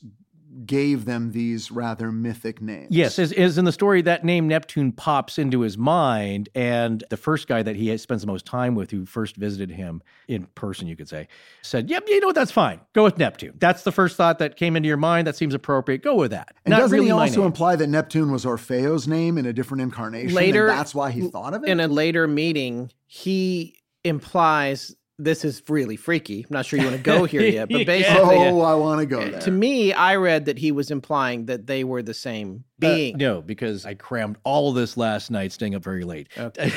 gave 0.65 1.05
them 1.05 1.31
these 1.33 1.71
rather 1.71 2.11
mythic 2.11 2.61
names. 2.61 2.87
Yes, 2.89 3.19
as, 3.19 3.31
as 3.33 3.57
in 3.59 3.65
the 3.65 3.71
story, 3.71 4.01
that 4.01 4.23
name 4.23 4.47
Neptune 4.47 4.91
pops 4.91 5.37
into 5.37 5.61
his 5.61 5.77
mind, 5.77 6.49
and 6.55 7.03
the 7.11 7.17
first 7.17 7.47
guy 7.47 7.61
that 7.61 7.75
he 7.75 7.95
spends 7.97 8.21
the 8.21 8.27
most 8.27 8.45
time 8.45 8.73
with, 8.73 8.89
who 8.89 9.05
first 9.05 9.35
visited 9.35 9.69
him 9.69 10.01
in 10.27 10.45
person, 10.55 10.87
you 10.87 10.95
could 10.95 11.07
say, 11.07 11.27
said, 11.61 11.89
"Yep, 11.89 12.05
you 12.07 12.19
know 12.21 12.27
what? 12.27 12.35
That's 12.35 12.51
fine. 12.51 12.81
Go 12.93 13.03
with 13.03 13.17
Neptune. 13.19 13.53
That's 13.59 13.83
the 13.83 13.91
first 13.91 14.17
thought 14.17 14.39
that 14.39 14.55
came 14.55 14.75
into 14.75 14.87
your 14.87 14.97
mind. 14.97 15.27
That 15.27 15.35
seems 15.35 15.53
appropriate. 15.53 16.01
Go 16.01 16.15
with 16.15 16.31
that. 16.31 16.55
And 16.65 16.71
Not 16.71 16.79
doesn't 16.79 16.95
really 16.95 17.05
he 17.07 17.11
also 17.11 17.45
imply 17.45 17.75
that 17.75 17.87
Neptune 17.87 18.31
was 18.31 18.43
Orfeo's 18.43 19.07
name 19.07 19.37
in 19.37 19.45
a 19.45 19.53
different 19.53 19.81
incarnation? 19.81 20.33
Later- 20.33 20.69
and 20.69 20.79
that's 20.79 20.95
why 20.95 21.11
he 21.11 21.27
thought 21.29 21.53
of 21.53 21.63
it. 21.63 21.69
in 21.69 21.79
a 21.79 21.87
later 21.87 22.27
meeting, 22.27 22.91
he 23.05 23.75
implies 24.03 24.95
this 25.19 25.43
is 25.43 25.63
really 25.67 25.95
freaky. 25.95 26.41
I'm 26.47 26.53
not 26.53 26.65
sure 26.65 26.77
you 26.79 26.85
want 26.85 26.97
to 26.97 27.01
go 27.01 27.25
here 27.25 27.41
yet, 27.41 27.69
but 27.69 27.85
basically, 27.87 28.37
oh, 28.37 28.61
I 28.61 28.75
want 28.75 28.99
to 28.99 29.05
go 29.07 29.27
there. 29.27 29.39
to 29.41 29.51
me, 29.51 29.91
I 29.93 30.15
read 30.17 30.45
that 30.45 30.57
he 30.59 30.71
was 30.71 30.91
implying 30.91 31.47
that 31.47 31.65
they 31.65 31.83
were 31.83 32.03
the 32.03 32.13
same 32.13 32.63
Uh, 32.83 32.93
being. 32.93 33.17
no, 33.17 33.41
because 33.41 33.85
I 33.85 33.95
crammed 33.95 34.37
all 34.43 34.69
of 34.69 34.75
this 34.75 34.95
last 34.97 35.31
night, 35.31 35.51
staying 35.51 35.73
up 35.75 35.83
very 35.83 36.03
late. 36.03 36.27
Okay. 36.37 36.71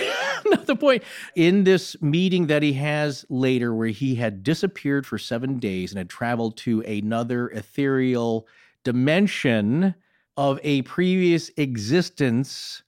Not 0.47 0.67
the 0.67 0.75
point. 0.75 1.03
In 1.37 1.65
this 1.65 2.01
meeting 2.01 2.47
that 2.47 2.63
he 2.63 2.73
has 2.73 3.27
later, 3.29 3.75
where 3.75 3.89
he 3.89 4.15
had 4.15 4.43
disappeared 4.43 5.07
for 5.07 5.19
seven 5.19 5.59
days 5.59 5.93
and 5.93 5.99
had 5.99 6.09
traveled 6.09 6.57
to 6.59 6.81
another 6.83 7.49
ethereal 7.51 8.47
dimension 8.83 9.95
of 10.39 10.59
a 10.63 10.81
previous 10.83 11.51
existence 11.59 12.83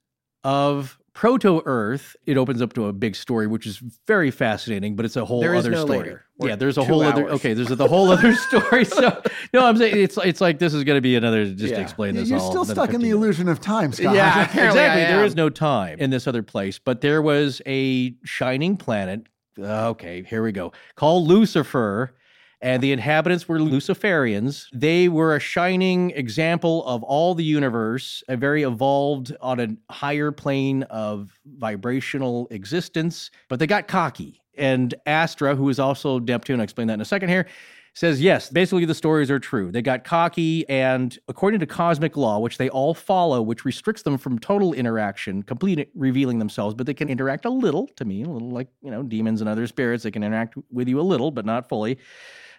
of 0.44 0.98
proto 1.14 1.62
Earth, 1.66 2.16
it 2.26 2.36
opens 2.36 2.62
up 2.62 2.72
to 2.74 2.86
a 2.86 2.92
big 2.92 3.14
story, 3.14 3.46
which 3.46 3.66
is 3.66 3.82
very 4.06 4.30
fascinating, 4.30 4.96
but 4.96 5.04
it's 5.04 5.16
a 5.16 5.24
whole 5.24 5.40
There 5.40 5.54
is 5.54 5.66
other 5.66 5.70
no 5.70 5.84
story. 5.84 5.98
later. 5.98 6.24
Yeah, 6.40 6.56
there's 6.56 6.78
a 6.78 6.82
two 6.82 6.88
whole 6.88 7.02
other. 7.02 7.28
Okay, 7.30 7.54
there's 7.54 7.70
a, 7.70 7.76
the 7.76 7.86
whole 7.86 8.10
other 8.10 8.34
story. 8.48 8.84
So 8.84 9.22
no, 9.52 9.64
I'm 9.66 9.76
saying 9.76 9.96
it's 9.96 10.18
it's 10.18 10.40
like 10.40 10.58
this 10.58 10.74
is 10.74 10.82
going 10.84 10.96
to 10.96 11.00
be 11.02 11.14
another 11.14 11.44
just 11.46 11.74
to 11.74 11.80
explain 11.80 12.14
this. 12.14 12.28
You're 12.28 12.40
all, 12.40 12.50
still 12.50 12.64
stuck 12.64 12.92
in 12.94 13.00
the 13.00 13.10
illusion 13.10 13.48
of 13.48 13.60
time, 13.60 13.92
Scott. 13.92 14.14
Yeah, 14.14 14.44
apparently 14.44 14.80
exactly. 14.80 15.02
There 15.04 15.20
am. 15.20 15.26
is 15.26 15.36
no 15.36 15.50
time 15.50 15.98
in 16.00 16.10
this 16.10 16.26
other 16.26 16.42
place, 16.42 16.78
but 16.78 17.00
there 17.00 17.22
was 17.22 17.62
a 17.66 18.14
shining 18.24 18.76
planet. 18.76 19.26
uh, 19.58 19.90
okay, 19.90 20.22
here 20.24 20.42
we 20.42 20.50
go. 20.52 20.72
Called 20.96 21.28
Lucifer, 21.28 22.14
and 22.62 22.82
the 22.82 22.92
inhabitants 22.92 23.48
were 23.48 23.58
Luciferians. 23.58 24.68
They 24.72 25.08
were 25.08 25.34
a 25.34 25.40
shining 25.40 26.12
example 26.12 26.86
of 26.86 27.02
all 27.02 27.34
the 27.34 27.44
universe, 27.44 28.22
a 28.28 28.36
very 28.36 28.62
evolved 28.62 29.36
on 29.40 29.60
a 29.60 29.92
higher 29.92 30.30
plane 30.30 30.84
of 30.84 31.38
vibrational 31.44 32.46
existence, 32.50 33.30
but 33.48 33.58
they 33.58 33.66
got 33.66 33.88
cocky. 33.88 34.40
And 34.56 34.94
Astra, 35.06 35.56
who 35.56 35.68
is 35.68 35.80
also 35.80 36.20
Neptune, 36.20 36.60
I'll 36.60 36.64
explain 36.64 36.86
that 36.86 36.94
in 36.94 37.00
a 37.00 37.06
second 37.06 37.30
here, 37.30 37.46
says 37.94 38.22
yes, 38.22 38.48
basically 38.48 38.84
the 38.84 38.94
stories 38.94 39.30
are 39.30 39.38
true. 39.38 39.70
They 39.72 39.82
got 39.82 40.04
cocky, 40.04 40.66
and 40.68 41.18
according 41.28 41.60
to 41.60 41.66
cosmic 41.66 42.16
law, 42.16 42.38
which 42.38 42.58
they 42.58 42.68
all 42.70 42.94
follow, 42.94 43.42
which 43.42 43.64
restricts 43.64 44.02
them 44.02 44.16
from 44.16 44.38
total 44.38 44.72
interaction, 44.72 45.42
complete 45.42 45.90
revealing 45.94 46.38
themselves, 46.38 46.74
but 46.74 46.86
they 46.86 46.94
can 46.94 47.08
interact 47.08 47.44
a 47.44 47.50
little, 47.50 47.88
to 47.96 48.04
me, 48.04 48.22
a 48.22 48.28
little 48.28 48.50
like, 48.50 48.68
you 48.82 48.90
know, 48.90 49.02
demons 49.02 49.40
and 49.40 49.50
other 49.50 49.66
spirits. 49.66 50.04
They 50.04 50.10
can 50.10 50.22
interact 50.22 50.54
with 50.70 50.88
you 50.88 51.00
a 51.00 51.02
little, 51.02 51.30
but 51.30 51.44
not 51.44 51.68
fully. 51.68 51.98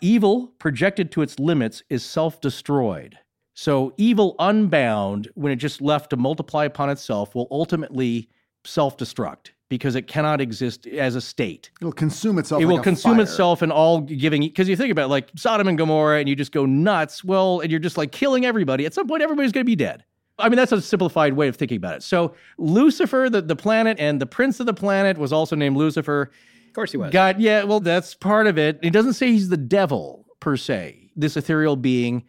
Evil, 0.03 0.51
projected 0.59 1.11
to 1.13 1.21
its 1.21 1.39
limits, 1.39 1.81
is 1.89 2.03
self 2.03 2.41
destroyed. 2.41 3.17
So, 3.53 3.93
evil 3.97 4.35
unbound, 4.37 5.29
when 5.35 5.53
it 5.53 5.55
just 5.55 5.81
left 5.81 6.09
to 6.09 6.17
multiply 6.17 6.65
upon 6.65 6.89
itself, 6.89 7.33
will 7.33 7.47
ultimately 7.49 8.29
self 8.65 8.97
destruct 8.97 9.51
because 9.69 9.95
it 9.95 10.07
cannot 10.07 10.41
exist 10.41 10.85
as 10.87 11.15
a 11.15 11.21
state 11.21 11.71
It'll 11.81 11.93
consume 11.93 12.37
itself. 12.37 12.61
it 12.61 12.65
like 12.65 12.75
will 12.75 12.83
consume 12.83 13.15
fire. 13.15 13.23
itself 13.23 13.63
in 13.63 13.71
all 13.71 14.01
giving 14.01 14.41
because 14.41 14.67
you 14.67 14.75
think 14.75 14.91
about 14.91 15.05
it, 15.05 15.07
like 15.07 15.29
Sodom 15.37 15.67
and 15.69 15.77
Gomorrah 15.77 16.19
and 16.19 16.27
you 16.29 16.35
just 16.35 16.51
go 16.51 16.65
nuts 16.65 17.23
well 17.23 17.61
and 17.61 17.71
you're 17.71 17.79
just 17.79 17.97
like 17.97 18.11
killing 18.11 18.45
everybody 18.45 18.85
at 18.85 18.93
some 18.93 19.07
point 19.07 19.23
everybody's 19.23 19.51
going 19.51 19.65
to 19.65 19.69
be 19.69 19.75
dead 19.75 20.03
I 20.37 20.47
mean 20.49 20.57
that's 20.57 20.71
a 20.73 20.81
simplified 20.81 21.33
way 21.33 21.47
of 21.47 21.55
thinking 21.55 21.77
about 21.77 21.95
it 21.95 22.03
so 22.03 22.35
Lucifer 22.59 23.29
the, 23.31 23.41
the 23.41 23.55
planet 23.55 23.97
and 23.99 24.21
the 24.21 24.27
prince 24.27 24.59
of 24.59 24.67
the 24.67 24.73
planet 24.75 25.17
was 25.17 25.33
also 25.33 25.55
named 25.55 25.75
Lucifer 25.75 26.29
Of 26.73 26.75
course 26.75 26.91
he 26.91 26.97
was. 26.97 27.11
God 27.11 27.39
yeah 27.39 27.63
well 27.63 27.79
that's 27.79 28.15
part 28.15 28.47
of 28.47 28.57
it 28.57 28.79
it 28.81 28.89
doesn't 28.89 29.13
say 29.13 29.31
he's 29.31 29.49
the 29.49 29.57
devil 29.57 30.25
per 30.39 30.57
se 30.57 31.11
this 31.15 31.37
ethereal 31.37 31.75
being 31.75 32.23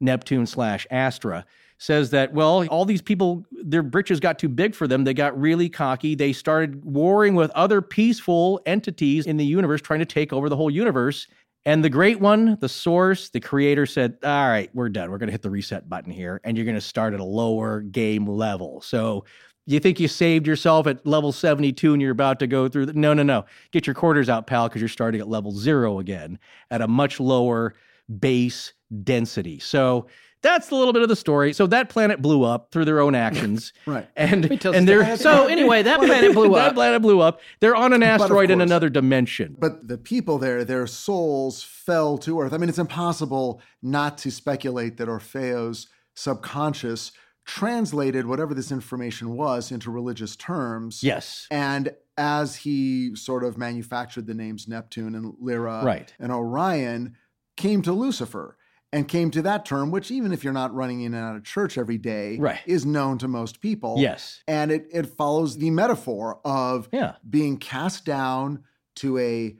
Neptune 0.00 0.46
slash 0.46 0.86
Astra 0.90 1.46
says 1.78 2.10
that, 2.10 2.32
well, 2.34 2.66
all 2.68 2.84
these 2.84 3.00
people, 3.00 3.44
their 3.50 3.82
britches 3.82 4.20
got 4.20 4.38
too 4.38 4.48
big 4.48 4.74
for 4.74 4.86
them. 4.86 5.04
They 5.04 5.14
got 5.14 5.40
really 5.40 5.68
cocky. 5.68 6.14
They 6.14 6.32
started 6.32 6.84
warring 6.84 7.34
with 7.34 7.50
other 7.52 7.80
peaceful 7.80 8.60
entities 8.66 9.26
in 9.26 9.36
the 9.36 9.46
universe, 9.46 9.80
trying 9.80 10.00
to 10.00 10.06
take 10.06 10.32
over 10.32 10.48
the 10.48 10.56
whole 10.56 10.70
universe. 10.70 11.28
And 11.64 11.84
the 11.84 11.90
great 11.90 12.18
one, 12.20 12.56
the 12.60 12.68
source, 12.68 13.30
the 13.30 13.40
creator 13.40 13.86
said, 13.86 14.18
All 14.24 14.48
right, 14.48 14.70
we're 14.74 14.88
done. 14.88 15.10
We're 15.10 15.18
going 15.18 15.28
to 15.28 15.32
hit 15.32 15.42
the 15.42 15.50
reset 15.50 15.88
button 15.88 16.10
here, 16.10 16.40
and 16.44 16.56
you're 16.56 16.64
going 16.64 16.74
to 16.74 16.80
start 16.80 17.14
at 17.14 17.20
a 17.20 17.24
lower 17.24 17.80
game 17.80 18.26
level. 18.26 18.80
So 18.80 19.24
you 19.68 19.78
think 19.80 20.00
you 20.00 20.08
saved 20.08 20.46
yourself 20.46 20.86
at 20.86 21.06
level 21.06 21.30
72 21.30 21.92
and 21.92 22.00
you're 22.00 22.10
about 22.10 22.38
to 22.38 22.46
go 22.46 22.68
through 22.68 22.86
the, 22.86 22.94
no 22.94 23.12
no 23.12 23.22
no. 23.22 23.44
Get 23.70 23.86
your 23.86 23.94
quarters 23.94 24.30
out 24.30 24.46
pal 24.46 24.66
because 24.66 24.80
you're 24.80 24.88
starting 24.88 25.20
at 25.20 25.28
level 25.28 25.52
zero 25.52 25.98
again 25.98 26.38
at 26.70 26.80
a 26.80 26.88
much 26.88 27.20
lower 27.20 27.74
base 28.18 28.72
density. 29.04 29.58
So 29.58 30.06
that's 30.40 30.70
a 30.70 30.74
little 30.74 30.94
bit 30.94 31.02
of 31.02 31.10
the 31.10 31.16
story. 31.16 31.52
So 31.52 31.66
that 31.66 31.90
planet 31.90 32.22
blew 32.22 32.44
up 32.44 32.70
through 32.70 32.86
their 32.86 33.00
own 33.00 33.14
actions. 33.14 33.74
Right. 33.86 34.08
and 34.16 34.64
and 34.64 34.88
they're 34.88 35.16
So 35.18 35.46
anyway, 35.48 35.82
that 35.82 36.00
planet 36.04 36.32
blew 36.32 36.54
up. 36.54 36.70
that 36.70 36.74
planet 36.74 37.02
blew 37.02 37.20
up. 37.20 37.40
They're 37.60 37.76
on 37.76 37.92
an 37.92 38.02
of 38.02 38.08
asteroid 38.08 38.50
in 38.50 38.62
another 38.62 38.88
dimension. 38.88 39.54
But 39.58 39.86
the 39.86 39.98
people 39.98 40.38
there, 40.38 40.64
their 40.64 40.86
souls 40.86 41.62
fell 41.62 42.16
to 42.18 42.40
earth. 42.40 42.54
I 42.54 42.56
mean, 42.56 42.70
it's 42.70 42.78
impossible 42.78 43.60
not 43.82 44.16
to 44.18 44.30
speculate 44.30 44.96
that 44.96 45.08
Orfeo's 45.08 45.88
subconscious 46.14 47.12
translated 47.48 48.26
whatever 48.26 48.52
this 48.52 48.70
information 48.70 49.34
was 49.34 49.72
into 49.72 49.90
religious 49.90 50.36
terms. 50.36 51.02
yes 51.02 51.46
And 51.50 51.94
as 52.18 52.56
he 52.56 53.16
sort 53.16 53.42
of 53.42 53.56
manufactured 53.56 54.26
the 54.26 54.34
names 54.34 54.68
Neptune 54.68 55.14
and 55.14 55.32
Lyra 55.40 55.82
Right. 55.82 56.12
and 56.20 56.30
Orion, 56.30 57.16
came 57.56 57.80
to 57.82 57.92
Lucifer 57.92 58.58
and 58.92 59.08
came 59.08 59.30
to 59.30 59.40
that 59.42 59.64
term, 59.64 59.90
which 59.90 60.10
even 60.10 60.30
if 60.32 60.44
you're 60.44 60.52
not 60.52 60.74
running 60.74 61.00
in 61.00 61.14
and 61.14 61.24
out 61.24 61.36
of 61.36 61.42
church 61.44 61.78
every 61.78 61.96
day, 61.96 62.36
Right. 62.38 62.60
is 62.66 62.84
known 62.84 63.16
to 63.18 63.28
most 63.28 63.62
people. 63.62 63.94
yes 63.98 64.42
And 64.46 64.70
it, 64.70 64.86
it 64.92 65.06
follows 65.06 65.56
the 65.56 65.70
metaphor 65.70 66.40
of 66.44 66.88
yeah 66.92 67.14
being 67.28 67.56
cast 67.56 68.04
down 68.04 68.64
to 68.96 69.16
a 69.16 69.56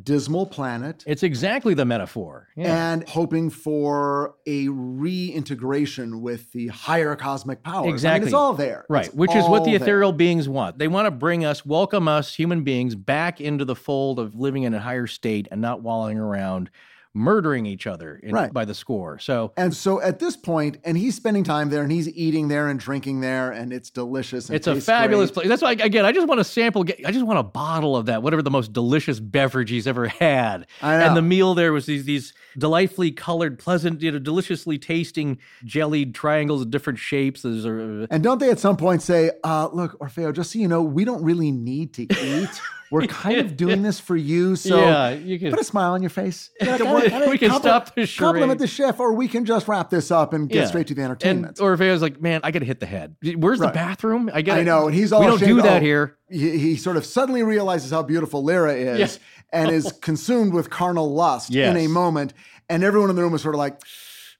dismal 0.00 0.46
planet 0.46 1.02
it's 1.06 1.22
exactly 1.24 1.74
the 1.74 1.84
metaphor 1.84 2.46
yeah 2.56 2.92
and 2.92 3.08
hoping 3.08 3.50
for 3.50 4.34
a 4.46 4.68
reintegration 4.68 6.20
with 6.22 6.50
the 6.52 6.68
higher 6.68 7.16
cosmic 7.16 7.62
powers. 7.62 7.76
I 7.78 7.86
mean, 7.86 7.92
Exactly. 7.94 8.26
it's 8.28 8.34
all 8.34 8.52
there. 8.54 8.86
Right, 8.88 9.06
It's 9.06 9.14
which 9.14 9.34
is 9.34 9.46
what 9.46 9.64
the 9.64 9.72
there. 9.72 9.82
ethereal 9.82 10.12
beings 10.12 10.48
want. 10.48 10.78
They 10.78 10.88
want 10.88 11.06
to 11.06 11.10
bring 11.10 11.44
us, 11.44 11.66
welcome 11.66 12.08
us, 12.08 12.34
human 12.34 12.62
beings, 12.62 12.94
back 12.94 13.40
into 13.40 13.64
the 13.64 13.76
fold 13.76 14.18
of 14.18 14.34
living 14.34 14.62
in 14.62 14.74
a 14.74 14.80
higher 14.80 15.06
state 15.06 15.48
and 15.50 15.60
not 15.60 15.82
wallowing 15.82 16.18
around 16.18 16.70
murdering 17.12 17.66
each 17.66 17.86
other 17.88 18.20
in, 18.22 18.32
Right. 18.32 18.52
by 18.52 18.64
the 18.64 18.74
score. 18.74 19.18
So 19.18 19.52
And 19.56 19.74
so 19.74 20.00
at 20.00 20.20
this 20.20 20.36
point, 20.36 20.78
and 20.84 20.96
he's 20.96 21.16
spending 21.16 21.42
time 21.42 21.68
there 21.70 21.82
and 21.82 21.90
he's 21.90 22.08
eating 22.10 22.46
there 22.48 22.68
and 22.68 22.78
drinking 22.78 23.20
there, 23.20 23.50
and 23.50 23.72
it's 23.72 23.90
delicious. 23.90 24.48
And 24.48 24.54
it's 24.56 24.68
a 24.68 24.80
fabulous 24.80 25.30
great. 25.30 25.34
place. 25.34 25.48
That's 25.48 25.62
why, 25.62 25.72
again, 25.72 26.04
I 26.04 26.12
just 26.12 26.28
want 26.28 26.38
to 26.38 26.44
sample, 26.44 26.84
I 27.04 27.10
just 27.10 27.26
want 27.26 27.38
a 27.40 27.42
bottle 27.42 27.96
of 27.96 28.06
that, 28.06 28.22
whatever 28.22 28.42
the 28.42 28.50
most 28.50 28.72
delicious 28.72 29.18
beverage 29.18 29.70
he's 29.70 29.88
ever 29.88 30.06
had. 30.06 30.66
And 30.80 31.16
the 31.16 31.22
meal 31.22 31.54
there 31.54 31.72
was 31.72 31.86
these, 31.86 32.04
these 32.04 32.32
delightfully 32.56 33.10
colored, 33.10 33.58
pleasant, 33.58 34.02
you 34.02 34.12
know, 34.12 34.18
deliciously 34.20 34.78
tasting 34.78 35.38
jellied 35.64 36.14
triangles 36.14 36.62
of 36.62 36.70
different 36.70 37.00
shapes. 37.00 37.42
There's 37.42 37.64
a, 37.64 38.06
And 38.10 38.22
don't 38.22 38.38
they 38.38 38.50
at 38.50 38.60
some 38.60 38.76
point 38.76 39.02
say, 39.02 39.32
uh, 39.42 39.68
look, 39.72 39.98
Orfeo, 39.98 40.32
just 40.32 40.52
so 40.52 40.58
you 40.60 40.68
know, 40.68 40.82
we 40.82 41.04
don't 41.04 41.22
really 41.24 41.50
need 41.50 41.92
to 41.94 42.02
eat. 42.02 42.48
We're 42.90 43.06
kind 43.06 43.38
of 43.38 43.56
doing 43.56 43.82
this 43.82 44.00
for 44.00 44.16
you. 44.16 44.56
So 44.56 44.80
yeah, 44.80 45.10
you 45.10 45.38
can. 45.38 45.50
put 45.50 45.60
a 45.60 45.64
smile 45.64 45.92
on 45.92 46.02
your 46.02 46.10
face. 46.10 46.50
We 46.60 47.38
can 47.38 47.52
stop 47.52 47.94
the 47.94 48.06
Compliment 48.06 48.58
the 48.58 48.66
chef, 48.66 48.98
or 49.00 49.12
we 49.12 49.28
can 49.28 49.44
just 49.44 49.68
wrap 49.68 49.90
this 49.90 50.10
up 50.10 50.32
and 50.32 50.48
get 50.48 50.56
Yeah. 50.62 50.66
straight 50.66 50.86
to 50.88 50.94
the 50.94 51.02
entertainment. 51.02 51.58
And 51.58 51.66
entertainment. 51.66 51.92
was 51.92 52.02
like, 52.02 52.20
man, 52.20 52.40
I 52.42 52.50
gotta 52.50 52.64
hit 52.64 52.80
the 52.80 52.86
head. 52.86 53.16
Where's 53.36 53.58
Right. 53.60 53.68
the 53.68 53.72
bathroom? 53.74 54.30
I 54.34 54.42
got. 54.42 54.58
I 54.58 54.62
know, 54.64 54.86
and 54.86 54.94
he's 54.94 55.12
all 55.12 55.20
We 55.20 55.26
don't 55.26 55.36
ashamed. 55.36 55.56
do 55.58 55.62
that 55.62 55.78
Oh, 55.82 55.84
here. 55.84 56.16
He, 56.28 56.58
he 56.58 56.76
sort 56.76 56.96
of 56.96 57.04
suddenly 57.06 57.42
realizes 57.42 57.90
how 57.90 58.02
beautiful 58.02 58.44
Lyra 58.44 58.74
is 58.74 59.18
and 59.52 59.70
is 59.70 59.92
consumed 60.00 60.52
with 60.52 60.70
carnal 60.70 61.12
lust 61.14 61.54
in 61.54 61.76
a 61.76 61.86
moment. 61.86 62.34
And 62.68 62.82
everyone 62.84 63.10
in 63.10 63.16
the 63.16 63.22
room 63.22 63.34
is 63.34 63.42
sort 63.42 63.54
of 63.54 63.58
like, 63.58 63.80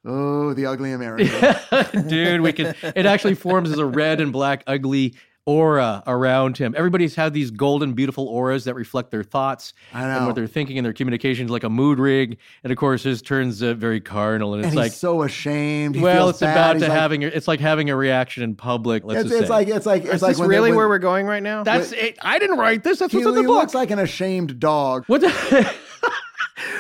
oh, 0.05 0.55
the 0.55 0.67
ugly 0.67 0.93
American. 0.93 2.09
Dude, 2.09 2.41
we 2.41 2.53
can. 2.53 2.75
It 2.95 3.07
actually 3.07 3.35
forms 3.35 3.71
as 3.71 3.79
a 3.79 3.87
red 3.87 4.21
and 4.21 4.33
black 4.33 4.63
ugly 4.67 5.15
aura 5.51 6.03
around 6.07 6.57
him. 6.57 6.75
Everybody's 6.77 7.15
had 7.15 7.35
these 7.35 7.51
golden, 7.51 7.93
beautiful 7.95 8.29
auras 8.29 8.65
that 8.65 8.75
reflect 8.75 9.11
their 9.11 9.25
thoughts 9.25 9.73
I 9.93 10.05
and 10.05 10.27
what 10.27 10.35
they're 10.35 10.47
thinking 10.47 10.79
and 10.79 10.85
their 10.85 10.93
communications, 10.93 11.51
like 11.51 11.65
a 11.65 11.69
mood 11.71 11.99
rig. 11.99 12.39
And 12.63 12.71
of 12.73 12.79
course, 12.79 13.03
his 13.03 13.21
turns 13.23 13.63
uh, 13.63 13.75
very 13.75 14.01
carnal, 14.01 14.55
and 14.55 14.61
it's 14.63 14.69
and 14.69 14.77
like. 14.77 14.93
he's 14.93 15.01
so 15.01 15.23
ashamed. 15.23 15.97
He 15.97 16.01
well, 16.03 16.15
feels 16.17 16.31
it's 16.31 16.41
bad. 16.41 16.53
about 16.57 16.77
He's 16.77 16.83
to 16.85 16.89
like- 16.89 16.99
having. 16.99 17.23
It's 17.23 17.49
like 17.49 17.61
having 17.61 17.91
a 17.91 17.97
reaction 17.97 18.43
in 18.43 18.55
public. 18.55 19.05
Let's 19.05 19.23
It's, 19.23 19.29
just 19.31 19.41
it's 19.41 19.49
say. 19.49 19.55
like 19.55 19.69
it's 19.69 19.87
like 19.87 20.05
it's 20.05 20.15
Is 20.15 20.23
like 20.23 20.31
this 20.33 20.39
when 20.39 20.49
they- 20.49 20.55
really 20.57 20.71
when- 20.71 20.77
where 20.79 20.89
we're 20.89 20.99
going 20.99 21.27
right 21.27 21.43
now? 21.43 21.65
That's 21.65 21.93
it. 21.93 22.19
I 22.23 22.39
didn't 22.39 22.59
write 22.59 22.85
this. 22.85 22.99
That's 23.01 23.13
he, 23.13 23.19
what's 23.19 23.29
in 23.29 23.35
the 23.35 23.41
he 23.41 23.47
book. 23.47 23.57
looks 23.61 23.75
like 23.75 23.91
an 23.91 23.99
ashamed 23.99 24.61
dog. 24.61 25.05
What 25.07 25.21
the, 25.23 25.75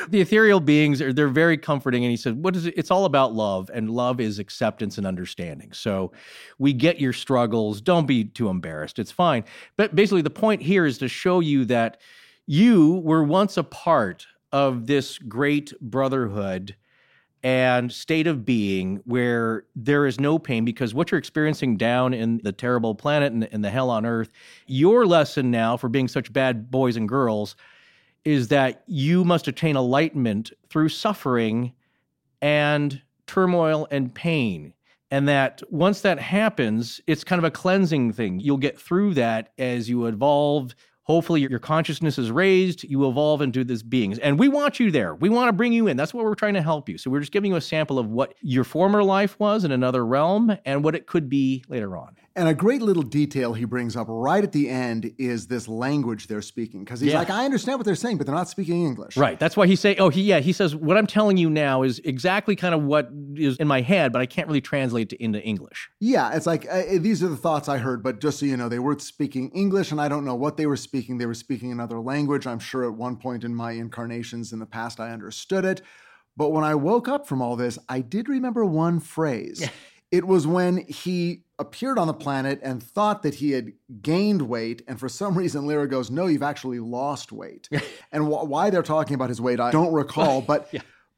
the 0.08 0.20
ethereal 0.20 0.60
beings 0.60 1.00
are 1.00 1.12
they're 1.12 1.28
very 1.28 1.56
comforting 1.56 2.04
and 2.04 2.10
he 2.10 2.16
said 2.16 2.42
what 2.42 2.56
is 2.56 2.66
it 2.66 2.74
it's 2.76 2.90
all 2.90 3.04
about 3.04 3.32
love 3.32 3.70
and 3.72 3.90
love 3.90 4.20
is 4.20 4.38
acceptance 4.38 4.98
and 4.98 5.06
understanding. 5.06 5.72
So 5.72 6.12
we 6.58 6.72
get 6.72 7.00
your 7.00 7.12
struggles 7.12 7.80
don't 7.80 8.06
be 8.06 8.24
too 8.24 8.48
embarrassed 8.48 8.98
it's 8.98 9.12
fine. 9.12 9.44
But 9.76 9.94
basically 9.94 10.22
the 10.22 10.30
point 10.30 10.62
here 10.62 10.86
is 10.86 10.98
to 10.98 11.08
show 11.08 11.40
you 11.40 11.64
that 11.66 12.00
you 12.46 13.00
were 13.04 13.22
once 13.22 13.56
a 13.56 13.64
part 13.64 14.26
of 14.52 14.86
this 14.86 15.18
great 15.18 15.72
brotherhood 15.80 16.74
and 17.42 17.90
state 17.90 18.26
of 18.26 18.44
being 18.44 19.00
where 19.04 19.64
there 19.74 20.06
is 20.06 20.20
no 20.20 20.38
pain 20.38 20.64
because 20.64 20.92
what 20.92 21.10
you're 21.10 21.18
experiencing 21.18 21.76
down 21.76 22.12
in 22.12 22.38
the 22.42 22.52
terrible 22.52 22.94
planet 22.94 23.32
and, 23.32 23.48
and 23.50 23.64
the 23.64 23.70
hell 23.70 23.88
on 23.88 24.04
earth 24.04 24.30
your 24.66 25.06
lesson 25.06 25.50
now 25.50 25.76
for 25.76 25.88
being 25.88 26.08
such 26.08 26.32
bad 26.32 26.70
boys 26.70 26.96
and 26.96 27.08
girls 27.08 27.56
is 28.24 28.48
that 28.48 28.82
you 28.86 29.24
must 29.24 29.48
attain 29.48 29.76
enlightenment 29.76 30.52
through 30.68 30.88
suffering 30.88 31.72
and 32.42 33.00
turmoil 33.26 33.86
and 33.90 34.14
pain. 34.14 34.72
And 35.10 35.28
that 35.28 35.62
once 35.70 36.02
that 36.02 36.18
happens, 36.18 37.00
it's 37.06 37.24
kind 37.24 37.38
of 37.38 37.44
a 37.44 37.50
cleansing 37.50 38.12
thing. 38.12 38.38
You'll 38.38 38.56
get 38.56 38.78
through 38.78 39.14
that 39.14 39.52
as 39.58 39.88
you 39.88 40.06
evolve. 40.06 40.74
Hopefully, 41.02 41.40
your 41.40 41.58
consciousness 41.58 42.18
is 42.18 42.30
raised. 42.30 42.84
You 42.84 43.08
evolve 43.08 43.42
into 43.42 43.64
this 43.64 43.82
beings. 43.82 44.20
And 44.20 44.38
we 44.38 44.48
want 44.48 44.78
you 44.78 44.92
there. 44.92 45.16
We 45.16 45.28
want 45.28 45.48
to 45.48 45.52
bring 45.52 45.72
you 45.72 45.88
in. 45.88 45.96
That's 45.96 46.14
what 46.14 46.24
we're 46.24 46.36
trying 46.36 46.54
to 46.54 46.62
help 46.62 46.88
you. 46.88 46.98
So, 46.98 47.10
we're 47.10 47.18
just 47.18 47.32
giving 47.32 47.50
you 47.50 47.56
a 47.56 47.60
sample 47.60 47.98
of 47.98 48.06
what 48.06 48.34
your 48.40 48.62
former 48.62 49.02
life 49.02 49.36
was 49.40 49.64
in 49.64 49.72
another 49.72 50.06
realm 50.06 50.56
and 50.64 50.84
what 50.84 50.94
it 50.94 51.08
could 51.08 51.28
be 51.28 51.64
later 51.68 51.96
on. 51.96 52.14
And 52.40 52.48
a 52.48 52.54
great 52.54 52.80
little 52.80 53.02
detail 53.02 53.52
he 53.52 53.66
brings 53.66 53.96
up 53.96 54.06
right 54.08 54.42
at 54.42 54.52
the 54.52 54.70
end 54.70 55.12
is 55.18 55.46
this 55.48 55.68
language 55.68 56.26
they're 56.26 56.40
speaking. 56.40 56.84
Because 56.84 56.98
he's 56.98 57.12
Yeah. 57.12 57.18
like, 57.18 57.28
I 57.28 57.44
understand 57.44 57.78
what 57.78 57.84
they're 57.84 57.94
saying, 57.94 58.16
but 58.16 58.24
they're 58.26 58.34
not 58.34 58.48
speaking 58.48 58.86
English. 58.86 59.18
Right. 59.18 59.38
That's 59.38 59.58
why 59.58 59.66
he 59.66 59.76
saying, 59.76 59.96
oh, 59.98 60.08
he, 60.08 60.22
yeah, 60.22 60.38
he 60.40 60.54
says, 60.54 60.74
what 60.74 60.96
I'm 60.96 61.06
telling 61.06 61.36
you 61.36 61.50
now 61.50 61.82
is 61.82 61.98
exactly 62.02 62.56
kind 62.56 62.74
of 62.74 62.82
what 62.82 63.10
is 63.34 63.58
in 63.58 63.68
my 63.68 63.82
head, 63.82 64.10
but 64.10 64.22
I 64.22 64.26
can't 64.26 64.48
really 64.48 64.62
translate 64.62 65.12
it 65.12 65.20
into 65.22 65.38
English. 65.42 65.90
Yeah, 66.00 66.32
it's 66.34 66.46
like 66.46 66.66
uh, 66.70 66.82
these 66.98 67.22
are 67.22 67.28
the 67.28 67.36
thoughts 67.36 67.68
I 67.68 67.76
heard, 67.76 68.02
but 68.02 68.22
just 68.22 68.38
so 68.38 68.46
you 68.46 68.56
know, 68.56 68.70
they 68.70 68.78
weren't 68.78 69.02
speaking 69.02 69.50
English, 69.50 69.92
and 69.92 70.00
I 70.00 70.08
don't 70.08 70.24
know 70.24 70.34
what 70.34 70.56
they 70.56 70.64
were 70.64 70.78
speaking. 70.78 71.18
They 71.18 71.26
were 71.26 71.34
speaking 71.34 71.70
another 71.70 72.00
language. 72.00 72.46
I'm 72.46 72.58
sure 72.58 72.84
at 72.84 72.94
one 72.94 73.16
point 73.16 73.44
in 73.44 73.54
my 73.54 73.72
incarnations 73.72 74.50
in 74.54 74.60
the 74.60 74.66
past, 74.66 74.98
I 74.98 75.10
understood 75.10 75.66
it. 75.66 75.82
But 76.38 76.52
when 76.52 76.64
I 76.64 76.74
woke 76.74 77.06
up 77.06 77.26
from 77.26 77.42
all 77.42 77.54
this, 77.54 77.78
I 77.86 78.00
did 78.00 78.30
remember 78.30 78.64
one 78.64 78.98
phrase. 78.98 79.68
it 80.10 80.26
was 80.26 80.46
when 80.46 80.78
he 80.88 81.42
appeared 81.60 81.98
on 81.98 82.08
the 82.08 82.14
planet 82.14 82.58
and 82.62 82.82
thought 82.82 83.22
that 83.22 83.34
he 83.36 83.52
had 83.52 83.72
gained 84.02 84.42
weight, 84.42 84.82
and 84.88 84.98
for 84.98 85.08
some 85.08 85.38
reason, 85.38 85.66
Lyra 85.66 85.86
goes, 85.86 86.10
"No, 86.10 86.26
you've 86.26 86.42
actually 86.42 86.80
lost 86.80 87.30
weight." 87.30 87.68
and 88.10 88.24
wh- 88.24 88.48
why 88.48 88.70
they're 88.70 88.82
talking 88.82 89.14
about 89.14 89.28
his 89.28 89.40
weight, 89.40 89.60
I 89.60 89.70
don't 89.70 89.92
recall, 89.92 90.40
but. 90.46 90.72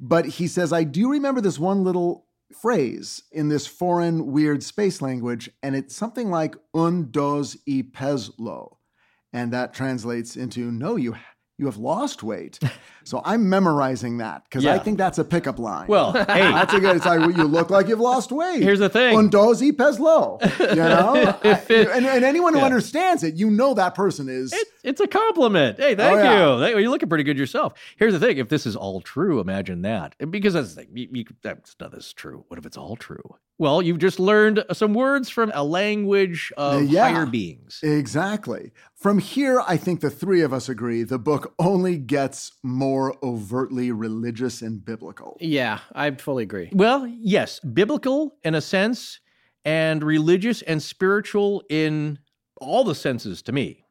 But 0.04 0.26
he 0.26 0.48
says, 0.48 0.72
I 0.72 0.82
do 0.82 1.12
remember 1.12 1.40
this 1.40 1.60
one 1.60 1.84
little 1.84 2.26
phrase 2.60 3.22
in 3.30 3.48
this 3.48 3.68
foreign, 3.68 4.32
weird 4.32 4.64
space 4.64 5.00
language, 5.00 5.48
and 5.62 5.76
it's 5.76 5.94
something 5.94 6.28
like 6.28 6.56
un 6.74 7.12
dos 7.12 7.56
y 7.68 7.84
peslo. 7.92 8.78
And 9.32 9.52
that 9.52 9.72
translates 9.72 10.36
into, 10.36 10.72
no, 10.72 10.96
you 10.96 11.14
you 11.62 11.66
have 11.66 11.76
lost 11.78 12.24
weight. 12.24 12.58
So 13.04 13.22
I'm 13.24 13.48
memorizing 13.48 14.18
that 14.18 14.44
because 14.44 14.66
I 14.66 14.78
think 14.78 14.98
that's 14.98 15.18
a 15.18 15.24
pickup 15.24 15.58
line. 15.58 15.86
Well, 15.88 16.12
hey, 16.12 16.24
that's 16.26 16.74
a 16.74 16.80
good. 16.80 16.96
It's 16.96 17.06
like 17.06 17.20
you 17.36 17.44
look 17.44 17.70
like 17.70 17.86
you've 17.88 18.00
lost 18.00 18.32
weight. 18.32 18.62
Here's 18.62 18.80
the 18.80 18.88
thing. 18.88 19.16
Un 19.16 19.28
dos 19.28 19.60
y 19.60 19.70
peslo. 19.70 20.40
You 20.70 20.76
know, 20.76 21.38
it- 21.44 21.88
and, 21.88 22.04
and 22.06 22.24
anyone 22.24 22.52
who 22.52 22.58
Yeah. 22.60 22.66
understands 22.66 23.22
it, 23.22 23.34
you 23.34 23.50
know 23.50 23.74
that 23.74 23.94
person 23.94 24.28
is. 24.28 24.52
It, 24.52 24.66
it's 24.84 25.00
a 25.00 25.06
compliment. 25.06 25.78
Hey, 25.78 25.94
thank 25.94 26.18
Oh, 26.18 26.22
yeah. 26.22 26.54
you. 26.54 26.60
Thank- 26.60 26.80
You're 26.80 26.90
looking 26.90 27.08
pretty 27.08 27.24
good 27.24 27.38
yourself. 27.38 27.74
Here's 27.96 28.12
the 28.12 28.20
thing: 28.20 28.38
if 28.38 28.48
this 28.48 28.66
is 28.66 28.74
all 28.76 29.00
true, 29.00 29.40
imagine 29.40 29.82
that. 29.82 30.14
Because 30.30 30.54
that's 30.54 30.74
the 30.74 30.82
thing. 30.82 30.90
You, 30.94 31.08
you, 31.12 31.24
that's 31.42 31.74
this 31.74 32.06
is 32.06 32.12
true. 32.12 32.44
What 32.48 32.58
if 32.58 32.66
it's 32.66 32.76
all 32.76 32.96
true? 32.96 33.36
Well, 33.58 33.82
you've 33.82 33.98
just 33.98 34.18
learned 34.18 34.64
some 34.72 34.94
words 34.94 35.28
from 35.28 35.52
a 35.54 35.62
language 35.62 36.52
of 36.56 36.82
yeah. 36.84 37.10
higher 37.10 37.26
beings. 37.26 37.80
Exactly. 37.82 38.72
From 38.94 39.18
here, 39.18 39.62
I 39.66 39.76
think 39.76 40.00
the 40.00 40.10
three 40.10 40.40
of 40.40 40.52
us 40.52 40.68
agree 40.68 41.02
the 41.02 41.18
book 41.18 41.54
only 41.58 41.96
gets 41.96 42.52
more 42.62 43.16
overtly 43.22 43.92
religious 43.92 44.62
and 44.62 44.84
biblical. 44.84 45.36
Yeah, 45.40 45.80
I 45.92 46.10
fully 46.12 46.42
agree. 46.42 46.70
Well, 46.72 47.06
yes, 47.06 47.60
biblical 47.60 48.36
in 48.42 48.54
a 48.54 48.60
sense, 48.60 49.20
and 49.64 50.02
religious 50.02 50.62
and 50.62 50.82
spiritual 50.82 51.62
in 51.68 52.18
all 52.60 52.84
the 52.84 52.94
senses 52.94 53.42
to 53.42 53.52
me. 53.52 53.81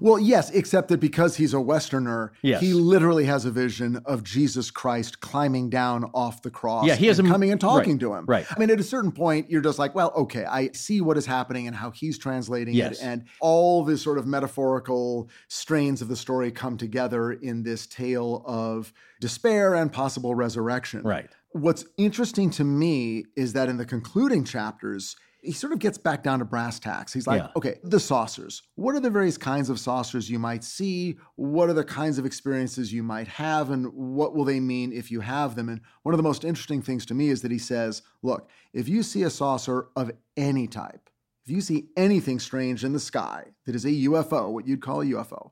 Well, 0.00 0.18
yes, 0.18 0.50
except 0.50 0.88
that 0.88 0.98
because 1.00 1.36
he's 1.36 1.54
a 1.54 1.60
Westerner, 1.60 2.32
Yes. 2.42 2.60
he 2.60 2.72
literally 2.74 3.24
has 3.26 3.44
a 3.44 3.50
vision 3.50 3.96
of 4.04 4.22
Jesus 4.24 4.70
Christ 4.70 5.20
climbing 5.20 5.70
down 5.70 6.04
off 6.14 6.42
the 6.42 6.50
cross. 6.50 6.86
Yeah, 6.86 6.94
he 6.96 7.08
a- 7.08 7.14
coming 7.16 7.50
and 7.52 7.60
talking 7.60 7.92
right, 7.94 8.00
to 8.00 8.14
him. 8.14 8.24
right. 8.26 8.46
I 8.50 8.58
mean, 8.58 8.70
at 8.70 8.80
a 8.80 8.84
certain 8.84 9.12
point, 9.12 9.50
you're 9.50 9.60
just 9.62 9.78
like, 9.78 9.94
well, 9.94 10.12
okay, 10.16 10.44
I 10.44 10.70
see 10.72 11.00
what 11.00 11.16
is 11.16 11.26
happening 11.26 11.66
and 11.66 11.74
how 11.76 11.90
he's 11.90 12.18
translating 12.18 12.74
Yes. 12.74 13.00
it, 13.00 13.04
and 13.04 13.24
all 13.40 13.84
the 13.84 13.96
sort 13.96 14.18
of 14.18 14.26
metaphorical 14.26 15.28
strains 15.48 16.02
of 16.02 16.08
the 16.08 16.16
story 16.16 16.50
come 16.50 16.76
together 16.76 17.32
in 17.32 17.62
this 17.62 17.86
tale 17.86 18.42
of 18.46 18.92
despair 19.20 19.74
and 19.74 19.92
possible 19.92 20.34
resurrection. 20.34 21.02
Right. 21.02 21.28
What's 21.52 21.84
interesting 21.96 22.50
to 22.50 22.64
me 22.64 23.24
is 23.34 23.54
that 23.54 23.68
in 23.68 23.78
the 23.78 23.86
concluding 23.86 24.44
chapters, 24.44 25.16
he 25.42 25.52
sort 25.52 25.72
of 25.72 25.78
gets 25.78 25.96
back 25.98 26.22
down 26.22 26.40
to 26.40 26.44
brass 26.44 26.78
tacks. 26.78 27.12
He's 27.12 27.26
like, 27.26 27.40
Yeah. 27.42 27.48
okay, 27.56 27.78
the 27.84 28.00
saucers. 28.00 28.62
What 28.74 28.94
are 28.94 29.00
the 29.00 29.10
various 29.10 29.38
kinds 29.38 29.70
of 29.70 29.78
saucers 29.78 30.28
you 30.28 30.38
might 30.38 30.64
see? 30.64 31.16
What 31.36 31.68
are 31.68 31.74
the 31.74 31.84
kinds 31.84 32.18
of 32.18 32.26
experiences 32.26 32.92
you 32.92 33.02
might 33.02 33.28
have? 33.28 33.70
And 33.70 33.86
what 33.92 34.34
will 34.34 34.44
they 34.44 34.60
mean 34.60 34.92
if 34.92 35.10
you 35.10 35.20
have 35.20 35.54
them? 35.54 35.68
And 35.68 35.80
one 36.02 36.14
of 36.14 36.16
the 36.18 36.22
most 36.24 36.44
interesting 36.44 36.82
things 36.82 37.06
to 37.06 37.14
me 37.14 37.28
is 37.28 37.42
that 37.42 37.50
he 37.52 37.58
says, 37.58 38.02
look, 38.22 38.48
if 38.72 38.88
you 38.88 39.02
see 39.02 39.22
a 39.22 39.30
saucer 39.30 39.88
of 39.94 40.10
any 40.36 40.66
type, 40.66 41.08
if 41.44 41.50
you 41.52 41.60
see 41.60 41.90
anything 41.96 42.40
strange 42.40 42.82
in 42.82 42.92
the 42.92 42.98
sky 42.98 43.44
that 43.66 43.76
is 43.76 43.84
a 43.84 43.90
UFO, 43.90 44.50
what 44.50 44.66
you'd 44.66 44.82
call 44.82 45.02
a 45.02 45.06
UFO, 45.06 45.50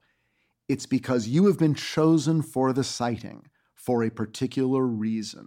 it's 0.69 0.87
because 0.87 1.29
you 1.29 1.47
have 1.47 1.59
been 1.59 1.75
chosen 1.75 2.43
for 2.43 2.73
the 2.73 2.83
sighting 2.83 3.47
for 3.75 4.03
a 4.03 4.11
particular 4.11 4.85
reason. 4.85 5.47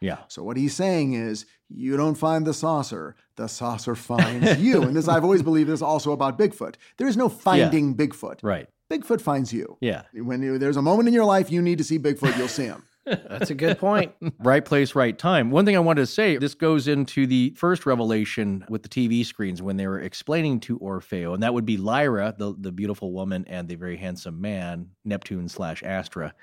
Yeah. 0.00 0.18
So 0.28 0.42
what 0.42 0.56
he's 0.56 0.74
saying 0.74 1.14
is, 1.14 1.46
you 1.68 1.96
don't 1.96 2.14
find 2.14 2.46
the 2.46 2.54
saucer, 2.54 3.16
the 3.36 3.46
saucer 3.46 3.94
finds 3.94 4.58
you. 4.58 4.82
And 4.82 4.96
this 4.96 5.08
I've 5.08 5.24
always 5.24 5.42
believed 5.42 5.68
this 5.68 5.82
also 5.82 6.12
about 6.12 6.38
Bigfoot. 6.38 6.76
There 6.96 7.08
is 7.08 7.16
no 7.16 7.28
finding 7.28 7.94
Bigfoot. 7.94 8.38
Right. 8.42 8.68
Bigfoot 8.90 9.20
finds 9.20 9.52
you. 9.52 9.76
Yeah. 9.80 10.02
When 10.14 10.42
you, 10.42 10.58
there's 10.58 10.78
a 10.78 10.82
moment 10.82 11.08
in 11.08 11.14
your 11.14 11.26
life 11.26 11.50
you 11.50 11.60
need 11.60 11.78
to 11.78 11.84
see 11.84 11.98
Bigfoot, 11.98 12.38
you'll 12.38 12.48
see 12.48 12.64
him. 12.64 12.84
That's 13.04 13.50
a 13.50 13.54
good 13.54 13.78
point. 13.78 14.12
right 14.38 14.64
place, 14.64 14.94
right 14.94 15.16
time. 15.16 15.50
One 15.50 15.64
thing 15.64 15.76
I 15.76 15.80
wanted 15.80 16.02
to 16.02 16.06
say 16.06 16.36
this 16.36 16.54
goes 16.54 16.88
into 16.88 17.26
the 17.26 17.54
first 17.56 17.86
revelation 17.86 18.64
with 18.68 18.82
the 18.82 18.88
TV 18.88 19.24
screens 19.24 19.62
when 19.62 19.76
they 19.76 19.86
were 19.86 20.00
explaining 20.00 20.60
to 20.60 20.78
Orfeo, 20.78 21.32
and 21.32 21.42
that 21.42 21.54
would 21.54 21.64
be 21.66 21.76
Lyra, 21.76 22.34
the, 22.36 22.54
the 22.58 22.72
beautiful 22.72 23.12
woman, 23.12 23.44
and 23.48 23.68
the 23.68 23.76
very 23.76 23.96
handsome 23.96 24.40
man, 24.40 24.90
Neptune 25.04 25.48
slash 25.48 25.82
Astra. 25.82 26.34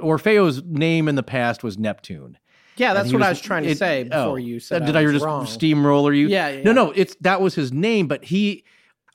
Orfeo's 0.00 0.62
name 0.62 1.08
in 1.08 1.14
the 1.14 1.22
past 1.22 1.62
was 1.62 1.78
Neptune. 1.78 2.38
Yeah, 2.76 2.94
that's 2.94 3.12
what 3.12 3.22
I 3.22 3.28
was 3.30 3.40
trying 3.40 3.64
to 3.64 3.70
it- 3.70 3.78
say 3.78 4.04
before 4.04 4.20
oh, 4.20 4.36
you 4.36 4.60
said 4.60 4.84
Did 4.86 4.96
I 4.96 5.00
I, 5.00 5.06
just 5.06 5.24
wrong. 5.24 5.46
steamroller 5.46 6.12
you? 6.12 6.28
Yeah, 6.28 6.48
yeah, 6.48 6.62
No, 6.62 6.72
no, 6.72 6.90
it's 6.92 7.14
that 7.20 7.40
was 7.40 7.54
his 7.54 7.72
name, 7.72 8.06
but 8.06 8.24
he. 8.24 8.64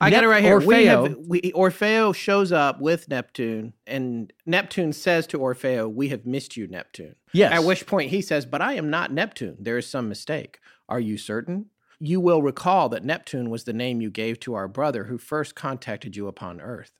I 0.00 0.10
got 0.10 0.24
it 0.24 0.28
right 0.28 0.42
here. 0.42 0.58
We 0.58 0.84
Orfeo, 0.84 1.08
have, 1.08 1.16
we, 1.28 1.40
Orfeo 1.52 2.12
shows 2.12 2.50
up 2.50 2.80
with 2.80 3.08
Neptune, 3.08 3.72
and 3.86 4.32
Neptune 4.44 4.92
says 4.92 5.28
to 5.28 5.38
Orfeo, 5.38 5.88
"We 5.92 6.08
have 6.08 6.26
missed 6.26 6.56
you, 6.56 6.66
Neptune." 6.66 7.14
Yes. 7.32 7.52
At 7.52 7.62
which 7.62 7.86
point 7.86 8.10
he 8.10 8.20
says, 8.20 8.44
"But 8.44 8.62
I 8.62 8.72
am 8.74 8.90
not 8.90 9.12
Neptune. 9.12 9.58
There 9.60 9.78
is 9.78 9.86
some 9.86 10.08
mistake. 10.08 10.58
Are 10.88 10.98
you 10.98 11.16
certain?" 11.16 11.66
You 12.00 12.18
will 12.18 12.42
recall 12.42 12.88
that 12.88 13.04
Neptune 13.04 13.48
was 13.48 13.62
the 13.62 13.72
name 13.72 14.00
you 14.00 14.10
gave 14.10 14.40
to 14.40 14.54
our 14.54 14.66
brother 14.66 15.04
who 15.04 15.18
first 15.18 15.54
contacted 15.54 16.16
you 16.16 16.26
upon 16.26 16.60
Earth. 16.60 16.90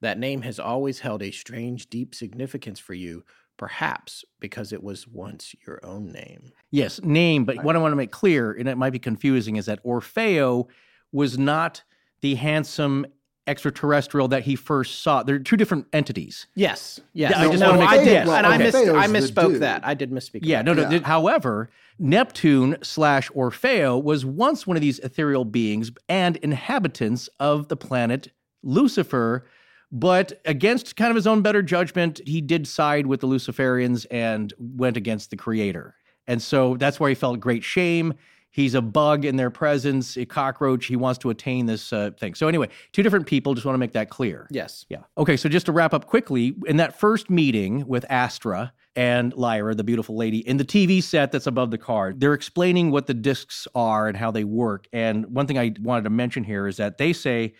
That 0.00 0.20
name 0.20 0.42
has 0.42 0.60
always 0.60 1.00
held 1.00 1.20
a 1.20 1.32
strange, 1.32 1.90
deep 1.90 2.14
significance 2.14 2.78
for 2.78 2.94
you, 2.94 3.24
perhaps 3.56 4.24
because 4.40 4.72
it 4.72 4.82
was 4.82 5.06
once 5.06 5.54
your 5.66 5.80
own 5.84 6.10
name. 6.12 6.52
Yes, 6.70 7.00
name. 7.02 7.44
But 7.44 7.62
what 7.62 7.76
I 7.76 7.78
want 7.78 7.92
to 7.92 7.96
make 7.96 8.10
clear, 8.10 8.52
and 8.52 8.68
it 8.68 8.76
might 8.76 8.90
be 8.90 8.98
confusing, 8.98 9.56
is 9.56 9.66
that 9.66 9.84
Orfeo 9.84 10.66
was 11.12 11.38
not 11.38 11.82
the 12.22 12.34
handsome 12.36 13.06
extraterrestrial 13.46 14.28
that 14.28 14.44
he 14.44 14.54
first 14.54 15.02
saw. 15.02 15.22
They're 15.22 15.38
two 15.40 15.56
different 15.56 15.86
entities. 15.92 16.46
Yes, 16.54 17.00
yes. 17.12 17.32
Yeah, 17.32 17.40
I 17.42 17.46
just 17.48 17.58
no, 17.60 17.70
wanna 17.70 17.80
make 17.80 17.88
I 17.88 17.96
that 17.98 18.04
did, 18.04 18.24
clear. 18.24 18.36
and 18.36 18.46
I 18.46 18.54
Okay. 18.54 18.68
I 18.68 18.70
Orfeo's 18.70 19.32
the 19.32 19.40
misspoke 19.42 19.58
that. 19.58 19.84
I 19.86 19.94
did 19.94 20.10
misspeak. 20.12 20.40
Yeah, 20.42 20.62
no, 20.62 20.72
no. 20.72 20.82
Yeah. 20.82 20.88
th- 20.90 21.02
However, 21.02 21.68
Neptune 21.98 22.76
slash 22.82 23.30
Orfeo 23.30 24.00
was 24.02 24.24
once 24.24 24.66
one 24.66 24.76
of 24.76 24.80
these 24.80 24.98
ethereal 25.00 25.44
beings 25.44 25.90
and 26.08 26.36
inhabitants 26.36 27.28
of 27.40 27.68
the 27.68 27.76
planet 27.76 28.28
Lucifer. 28.62 29.46
But 29.92 30.40
against 30.46 30.96
kind 30.96 31.10
of 31.10 31.16
his 31.16 31.26
own 31.26 31.42
better 31.42 31.62
judgment, 31.62 32.20
he 32.26 32.40
did 32.40 32.66
side 32.66 33.06
with 33.06 33.20
the 33.20 33.28
Luciferians 33.28 34.06
and 34.10 34.52
went 34.58 34.96
against 34.96 35.30
the 35.30 35.36
creator. 35.36 35.94
And 36.26 36.40
so 36.40 36.76
that's 36.78 36.98
where 36.98 37.10
he 37.10 37.14
felt 37.14 37.40
great 37.40 37.62
shame. 37.62 38.14
He's 38.50 38.74
a 38.74 38.82
bug 38.82 39.24
in 39.24 39.36
their 39.36 39.50
presence, 39.50 40.16
a 40.16 40.26
cockroach. 40.26 40.86
He 40.86 40.96
wants 40.96 41.18
to 41.20 41.30
attain 41.30 41.66
this 41.66 41.92
uh, 41.92 42.10
thing. 42.18 42.34
So, 42.34 42.48
anyway, 42.48 42.68
two 42.92 43.02
different 43.02 43.26
people. 43.26 43.54
Just 43.54 43.64
want 43.64 43.74
to 43.74 43.78
make 43.78 43.92
that 43.92 44.10
clear. 44.10 44.46
Yes. 44.50 44.84
Yeah. 44.90 45.00
Okay. 45.16 45.38
So 45.38 45.48
just 45.48 45.66
to 45.66 45.72
wrap 45.72 45.94
up 45.94 46.06
quickly, 46.06 46.54
in 46.66 46.76
that 46.76 46.98
first 46.98 47.30
meeting 47.30 47.86
with 47.86 48.04
Astra 48.10 48.72
and 48.94 49.32
Lyra, 49.34 49.74
the 49.74 49.84
beautiful 49.84 50.16
lady, 50.16 50.46
in 50.46 50.56
the 50.56 50.64
TV 50.64 51.02
set 51.02 51.32
that's 51.32 51.46
above 51.46 51.70
the 51.70 51.78
card, 51.78 52.20
they're 52.20 52.34
explaining 52.34 52.90
what 52.90 53.06
the 53.06 53.14
discs 53.14 53.66
are 53.74 54.08
and 54.08 54.16
how 54.16 54.30
they 54.30 54.44
work. 54.44 54.86
And 54.92 55.26
one 55.26 55.46
thing 55.46 55.58
I 55.58 55.74
wanted 55.80 56.04
to 56.04 56.10
mention 56.10 56.44
here 56.44 56.66
is 56.66 56.76
that 56.76 56.98
they 56.98 57.12
say 57.12 57.54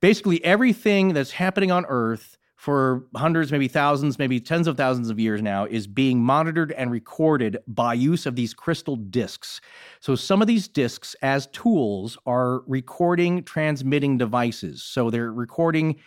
basically 0.00 0.42
everything 0.44 1.12
that's 1.12 1.32
happening 1.32 1.70
on 1.70 1.84
Earth 1.88 2.38
for 2.56 3.04
hundreds, 3.14 3.52
maybe 3.52 3.68
thousands, 3.68 4.18
maybe 4.18 4.40
tens 4.40 4.66
of 4.66 4.76
thousands 4.76 5.10
of 5.10 5.20
years 5.20 5.40
now 5.40 5.64
is 5.64 5.86
being 5.86 6.20
monitored 6.20 6.72
and 6.72 6.90
recorded 6.90 7.56
by 7.68 7.94
use 7.94 8.26
of 8.26 8.34
these 8.34 8.52
crystal 8.52 8.96
discs. 8.96 9.60
So 10.00 10.16
some 10.16 10.42
of 10.42 10.48
these 10.48 10.66
discs, 10.66 11.14
as 11.22 11.46
tools, 11.48 12.18
are 12.26 12.62
recording, 12.66 13.44
transmitting 13.44 14.18
devices. 14.18 14.82
So 14.82 15.08
they're 15.08 15.32
recording 15.32 16.00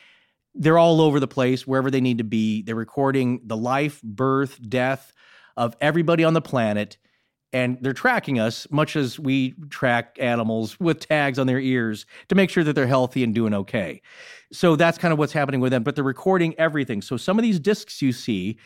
they're 0.53 0.78
all 0.78 1.02
over 1.02 1.19
the 1.19 1.28
place 1.28 1.65
wherever 1.65 1.90
they 1.90 2.02
need 2.02 2.18
to 2.18 2.23
be. 2.23 2.61
They're 2.61 2.76
recording 2.76 3.41
the 3.45 3.57
life, 3.57 4.02
birth, 4.02 4.60
death 4.68 5.14
of 5.57 5.76
everybody 5.82 6.23
on 6.23 6.34
the 6.34 6.41
planet. 6.41 6.98
And 7.53 7.78
they're 7.82 7.91
tracking 7.91 8.40
us, 8.40 8.65
much 8.72 8.95
as 8.95 9.19
we 9.19 9.56
track 9.69 10.18
animals 10.22 10.80
with 10.80 11.06
tags 11.06 11.38
on 11.38 11.48
their 11.48 11.60
ears 11.60 12.06
to 12.30 12.36
make 12.36 12.49
sure 12.49 12.64
that 12.64 12.73
they're 12.73 12.88
healthy 12.88 13.26
and 13.26 13.36
doing 13.36 13.53
okay. 13.53 14.02
So 14.53 14.78
that's 14.78 14.98
kind 14.98 15.11
of 15.11 15.19
what's 15.19 15.34
happening 15.34 15.60
with 15.60 15.72
them. 15.73 15.84
But 15.84 15.95
they're 15.95 16.03
recording 16.03 16.56
everything. 16.57 17.02
So 17.02 17.18
some 17.18 17.38
of 17.38 17.44
these 17.44 17.60
discs 17.60 18.02
you 18.02 18.14
see, 18.14 18.57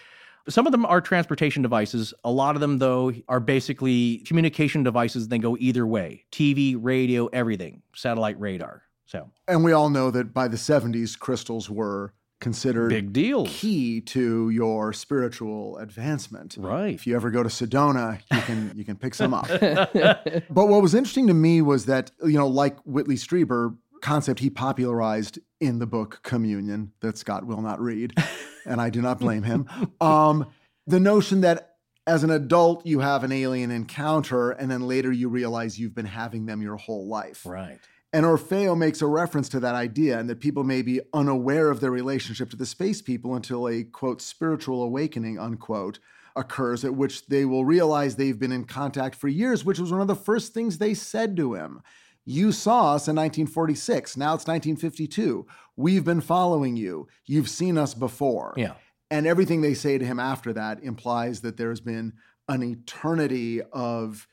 some 0.47 0.67
of 0.67 0.71
them 0.71 0.85
are 0.85 1.01
transportation 1.01 1.63
devices. 1.63 2.13
A 2.23 2.31
lot 2.31 2.53
of 2.53 2.61
them, 2.61 2.77
though, 2.77 3.11
are 3.27 3.39
basically 3.39 4.19
communication 4.19 4.83
devices. 4.83 5.27
They 5.27 5.39
go 5.39 5.57
either 5.59 5.87
way 5.87 6.25
TV, 6.31 6.77
radio, 6.79 7.25
everything, 7.27 7.81
satellite 7.95 8.39
radar. 8.39 8.83
So 9.05 9.29
And 9.47 9.63
we 9.63 9.71
all 9.71 9.89
know 9.89 10.11
that 10.11 10.33
by 10.33 10.47
the 10.47 10.57
70s, 10.57 11.17
crystals 11.17 11.69
were 11.69 12.13
considered 12.41 12.89
big 12.89 13.13
deal. 13.13 13.45
key 13.45 14.01
to 14.01 14.49
your 14.49 14.93
spiritual 14.93 15.77
advancement. 15.77 16.55
Right. 16.59 16.93
If 16.93 17.07
you 17.07 17.15
ever 17.15 17.31
go 17.31 17.43
to 17.43 17.49
Sedona, 17.49 18.21
you 18.31 18.41
can 18.41 18.71
you 18.75 18.85
can 18.85 18.97
pick 18.97 19.13
some 19.15 19.33
up. 19.33 19.47
but 19.59 20.45
what 20.49 20.81
was 20.81 20.93
interesting 20.93 21.27
to 21.27 21.33
me 21.33 21.61
was 21.61 21.85
that 21.85 22.11
you 22.23 22.37
know, 22.37 22.47
like 22.47 22.77
Whitley 22.81 23.15
Strieber, 23.15 23.75
concept 24.01 24.39
he 24.39 24.49
popularized 24.49 25.39
in 25.59 25.79
the 25.79 25.87
book 25.87 26.19
Communion 26.23 26.91
that 26.99 27.17
Scott 27.17 27.45
will 27.45 27.61
not 27.61 27.79
read, 27.79 28.13
and 28.65 28.81
I 28.81 28.89
do 28.89 29.01
not 29.01 29.19
blame 29.19 29.43
him. 29.43 29.67
Um, 30.01 30.47
the 30.85 30.99
notion 30.99 31.41
that 31.41 31.77
as 32.05 32.23
an 32.23 32.29
adult 32.29 32.85
you 32.85 32.99
have 32.99 33.23
an 33.23 33.31
alien 33.31 33.71
encounter, 33.71 34.51
and 34.51 34.69
then 34.69 34.81
later 34.81 35.11
you 35.11 35.29
realize 35.29 35.79
you've 35.79 35.95
been 35.95 36.05
having 36.05 36.45
them 36.45 36.61
your 36.61 36.75
whole 36.75 37.07
life. 37.07 37.45
Right. 37.45 37.79
And 38.15 38.25
Orfeo 38.25 38.77
makes 38.77 39.01
a 39.01 39.07
reference 39.07 39.49
to 39.49 39.59
that 39.59 39.75
idea, 39.75 40.17
and 40.17 40.29
that 40.29 40.39
people 40.39 40.63
may 40.63 40.81
be 40.81 41.01
unaware 41.13 41.69
of 41.69 41.81
their 41.81 41.91
relationship 41.91 42.49
to 42.51 42.55
the 42.55 42.65
space 42.65 43.01
people 43.01 43.35
until 43.35 43.67
a 43.67 43.83
quote 43.83 44.21
spiritual 44.21 44.83
awakening 44.83 45.37
unquote 45.37 45.99
occurs, 46.33 46.85
at 46.85 46.95
which 46.95 47.27
they 47.27 47.43
will 47.43 47.65
realize 47.65 48.15
they've 48.15 48.39
been 48.39 48.53
in 48.53 48.63
contact 48.63 49.15
for 49.15 49.27
years, 49.27 49.65
which 49.65 49.79
was 49.79 49.91
one 49.91 49.99
of 49.99 50.07
the 50.07 50.15
first 50.15 50.53
things 50.53 50.77
they 50.77 50.93
said 50.93 51.35
to 51.35 51.55
him. 51.55 51.81
You 52.23 52.53
saw 52.53 52.93
us 52.93 53.09
in 53.09 53.17
1946. 53.17 54.15
Now 54.15 54.33
it's 54.33 54.47
1952. 54.47 55.45
We've 55.75 56.05
been 56.05 56.21
following 56.21 56.77
you. 56.77 57.09
You've 57.25 57.49
seen 57.49 57.77
us 57.77 57.93
before. 57.93 58.53
Yeah. 58.55 58.75
And 59.11 59.27
everything 59.27 59.59
they 59.59 59.73
say 59.73 59.97
to 59.97 60.05
him 60.05 60.21
after 60.21 60.53
that 60.53 60.81
implies 60.81 61.41
that 61.41 61.57
there's 61.57 61.81
been 61.81 62.13
an 62.47 62.63
eternity 62.63 63.61
of 63.73 64.25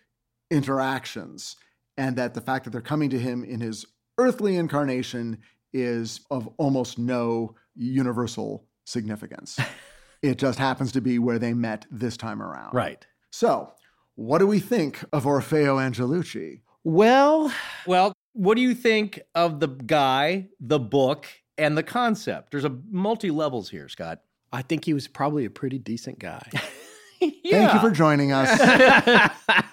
interactions, 0.52 1.56
and 1.96 2.16
that 2.16 2.34
the 2.34 2.40
fact 2.40 2.64
that 2.64 2.70
they're 2.70 2.80
coming 2.80 3.10
to 3.10 3.18
him 3.18 3.44
in 3.44 3.60
his 3.60 3.84
earthly 4.18 4.56
incarnation 4.56 5.38
is 5.72 6.20
of 6.30 6.48
almost 6.58 6.98
no 6.98 7.54
universal 7.74 8.66
significance. 8.84 9.58
it 10.22 10.38
just 10.38 10.58
happens 10.58 10.92
to 10.92 11.00
be 11.00 11.18
where 11.18 11.38
they 11.38 11.54
met 11.54 11.86
this 11.90 12.16
time 12.16 12.42
around. 12.42 12.74
Right. 12.74 13.06
So, 13.30 13.72
what 14.14 14.38
do 14.38 14.46
we 14.46 14.60
think 14.60 15.02
of 15.12 15.24
Orfeo 15.24 15.78
Angelucci? 15.78 16.60
Well, 16.84 17.52
Well, 17.86 18.12
what 18.34 18.56
do 18.56 18.60
you 18.62 18.74
think 18.74 19.20
of 19.34 19.60
the 19.60 19.68
guy, 19.68 20.48
the 20.60 20.78
book, 20.78 21.26
and 21.56 21.76
the 21.76 21.82
concept? 21.82 22.50
There's 22.50 22.64
a 22.64 22.76
multi 22.90 23.30
levels 23.30 23.70
here, 23.70 23.88
Scott. 23.88 24.20
I 24.52 24.62
think 24.62 24.84
he 24.84 24.92
was 24.92 25.08
probably 25.08 25.44
a 25.44 25.50
pretty 25.50 25.78
decent 25.78 26.18
guy. 26.18 26.42
Thank 27.20 27.74
you 27.74 27.80
for 27.80 27.90
joining 27.90 28.32
us. 28.32 28.50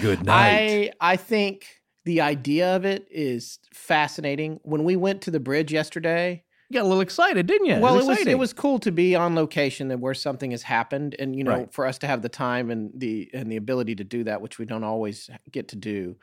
Good 0.00 0.22
night. 0.24 0.92
I 1.00 1.12
I 1.12 1.16
think 1.16 1.66
the 2.04 2.20
idea 2.20 2.74
of 2.76 2.84
it 2.84 3.06
is 3.10 3.58
fascinating. 3.72 4.60
When 4.62 4.84
we 4.84 4.96
went 4.96 5.22
to 5.22 5.30
the 5.30 5.40
bridge 5.40 5.72
yesterday, 5.72 6.44
You 6.70 6.78
got 6.80 6.84
a 6.84 6.88
little 6.88 7.02
excited, 7.02 7.46
didn't 7.46 7.66
you? 7.66 7.78
Well, 7.80 7.94
it 7.94 8.06
was, 8.06 8.06
it 8.06 8.10
was 8.10 8.26
it 8.28 8.38
was 8.38 8.52
cool 8.52 8.78
to 8.80 8.92
be 8.92 9.14
on 9.14 9.34
location 9.34 9.90
and 9.90 10.00
where 10.00 10.14
something 10.14 10.52
has 10.52 10.62
happened, 10.62 11.16
and 11.18 11.36
you 11.36 11.44
know, 11.44 11.50
Right. 11.58 11.72
for 11.72 11.86
us 11.86 11.98
to 11.98 12.06
have 12.06 12.22
the 12.22 12.28
time 12.28 12.70
and 12.70 12.90
the 12.94 13.28
and 13.34 13.50
the 13.52 13.56
ability 13.56 13.96
to 13.96 14.04
do 14.04 14.24
that, 14.24 14.40
which 14.40 14.58
we 14.58 14.64
don't 14.64 14.84
always 14.84 15.28
get 15.50 15.68
to 15.68 15.76
do. 15.76 16.16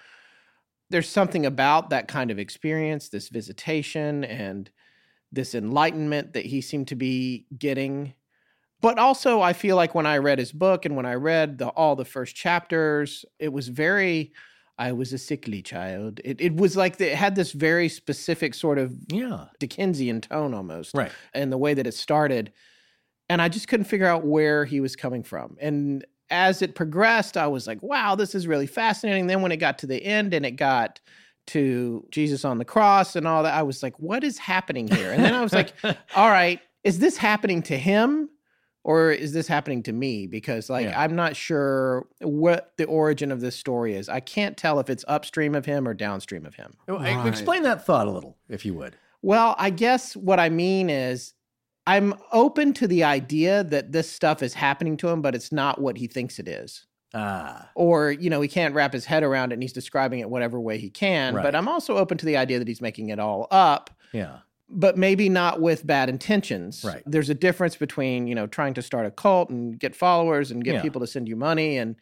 There's 0.92 1.10
something 1.10 1.46
about 1.46 1.90
that 1.90 2.08
kind 2.08 2.30
of 2.32 2.38
experience, 2.40 3.10
this 3.10 3.30
visitation, 3.30 4.24
and 4.24 4.70
this 5.32 5.56
enlightenment 5.56 6.34
that 6.34 6.46
he 6.46 6.62
seemed 6.62 6.88
to 6.90 6.96
be 6.96 7.46
getting. 7.58 8.14
But 8.86 8.99
also, 8.99 9.41
I 9.41 9.53
feel 9.53 9.76
like 9.76 9.95
when 9.95 10.06
I 10.06 10.20
read 10.20 10.38
his 10.38 10.52
book 10.52 10.86
and 10.86 10.95
when 10.95 11.07
I 11.07 11.16
read 11.16 11.57
the, 11.57 11.70
all 11.70 11.95
the 11.95 12.06
first 12.06 12.36
chapters, 12.36 13.26
it 13.40 13.52
was 13.52 13.68
very. 13.68 14.32
I 14.78 14.91
was 14.91 15.12
a 15.12 15.18
sickly 15.18 15.64
child. 15.64 16.20
It, 16.24 16.40
it 16.40 16.56
was 16.56 16.78
like 16.78 16.98
the, 16.98 17.12
it 17.12 17.16
had 17.16 17.34
this 17.36 17.52
very 17.52 17.90
specific 17.90 18.53
sort 18.53 18.78
of 18.78 18.94
yeah. 19.07 19.45
Dickensian 19.57 20.22
tone 20.22 20.53
almost 20.53 20.94
Right. 20.94 21.12
and 21.34 21.52
the 21.52 21.57
way 21.57 21.74
that 21.74 21.88
it 21.88 21.95
started. 21.95 22.53
And 23.28 23.41
I 23.41 23.49
just 23.49 23.68
couldn't 23.68 23.86
figure 23.86 24.06
out 24.06 24.24
where 24.24 24.66
he 24.66 24.82
was 24.82 24.95
coming 24.95 25.24
from. 25.24 25.57
And 25.60 26.06
as 26.30 26.62
it 26.62 26.76
progressed, 26.76 27.38
I 27.38 27.48
was 27.48 27.66
like, 27.66 27.82
wow, 27.82 28.14
this 28.14 28.36
is 28.36 28.45
really 28.45 28.68
fascinating. 28.68 29.26
Then 29.26 29.41
when 29.41 29.52
it 29.52 29.57
got 29.57 29.80
to 29.80 29.88
the 29.88 30.03
end 30.03 30.36
and 30.36 30.45
it 30.45 30.57
got 30.57 30.99
to 31.48 32.06
Jesus 32.12 32.45
on 32.45 32.60
the 32.60 32.66
cross 32.66 33.16
and 33.16 33.28
all 33.28 33.41
that, 33.41 33.56
I 33.56 33.64
was 33.64 33.82
like, 33.82 33.98
what 33.98 34.24
is 34.24 34.38
happening 34.38 34.88
here? 34.88 35.12
And 35.12 35.24
then 35.24 35.34
I 35.34 35.41
was 35.41 35.53
like, 35.53 35.74
all 36.16 36.30
right, 36.30 36.60
is 36.84 36.99
this 36.99 37.18
happening 37.18 37.64
to 37.64 37.78
him? 37.78 38.30
Or 38.88 39.10
is 39.12 39.34
this 39.34 39.48
happening 39.48 39.82
to 39.84 39.91
me? 39.91 40.28
Because 40.28 40.70
like 40.70 40.86
Yeah. 40.86 41.02
I'm 41.02 41.16
not 41.16 41.36
sure 41.36 42.06
what 42.22 42.74
the 42.78 42.86
origin 42.86 43.32
of 43.32 43.41
this 43.41 43.56
story 43.56 43.95
is. 43.95 44.07
I 44.07 44.20
can't 44.20 44.56
tell 44.56 44.80
if 44.80 44.91
it's 44.91 45.03
upstream 45.07 45.56
of 45.56 45.66
him 45.66 45.88
or 45.88 45.95
downstream 45.95 46.45
of 46.45 46.53
him. 46.53 46.74
I- 46.88 46.94
Right. 46.94 47.26
Explain 47.28 47.64
that 47.64 47.84
thought 47.84 48.06
a 48.06 48.12
little, 48.12 48.38
if 48.48 48.64
you 48.64 48.76
would. 48.76 48.95
Well, 49.24 49.56
I 49.57 49.72
guess 49.72 50.16
what 50.16 50.40
I 50.40 50.49
mean 50.49 50.91
is 50.91 51.34
I'm 51.88 52.14
open 52.32 52.74
to 52.74 52.88
the 52.88 53.03
idea 53.03 53.64
that 53.64 53.91
this 53.91 54.07
stuff 54.12 54.44
is 54.44 54.53
happening 54.53 54.98
to 54.98 55.07
him, 55.10 55.24
but 55.24 55.34
it's 55.34 55.52
not 55.52 55.82
what 55.82 55.98
he 55.98 56.06
thinks 56.06 56.38
it 56.38 56.48
is. 56.48 56.86
Ah, 57.16 57.72
Or, 57.74 58.12
you 58.12 58.30
know, 58.30 58.41
he 58.41 58.48
can't 58.48 58.76
wrap 58.76 58.94
his 58.94 59.06
head 59.06 59.24
around 59.24 59.52
it 59.52 59.56
and 59.56 59.64
he's 59.64 59.74
describing 59.74 60.20
it 60.20 60.30
whatever 60.30 60.60
way 60.60 60.78
he 60.78 60.91
can. 60.91 61.34
Right. 61.34 61.41
But 61.44 61.56
I'm 61.56 61.68
also 61.68 61.98
open 61.98 62.18
to 62.20 62.26
the 62.26 62.38
idea 62.38 62.60
that 62.60 62.68
he's 62.68 62.82
making 62.82 63.10
it 63.10 63.20
all 63.20 63.48
up, 63.49 63.90
yeah. 64.12 64.40
But 64.70 64.98
maybe 64.98 65.30
not 65.30 65.62
with 65.62 65.86
bad 65.86 66.10
intentions. 66.10 66.84
Right. 66.84 67.04
There's 67.06 67.30
a 67.30 67.36
difference 67.36 67.76
between, 67.76 68.28
you 68.28 68.36
know, 68.36 68.48
trying 68.48 68.74
to 68.76 68.82
start 68.82 69.06
a 69.06 69.12
cult 69.12 69.50
and 69.50 69.80
get 69.80 69.96
followers 69.96 70.52
and 70.52 70.64
get 70.64 70.76
Yeah. 70.76 70.82
people 70.82 71.02
to 71.02 71.08
send 71.08 71.28
you 71.28 71.36
money 71.36 71.78
and, 71.78 71.96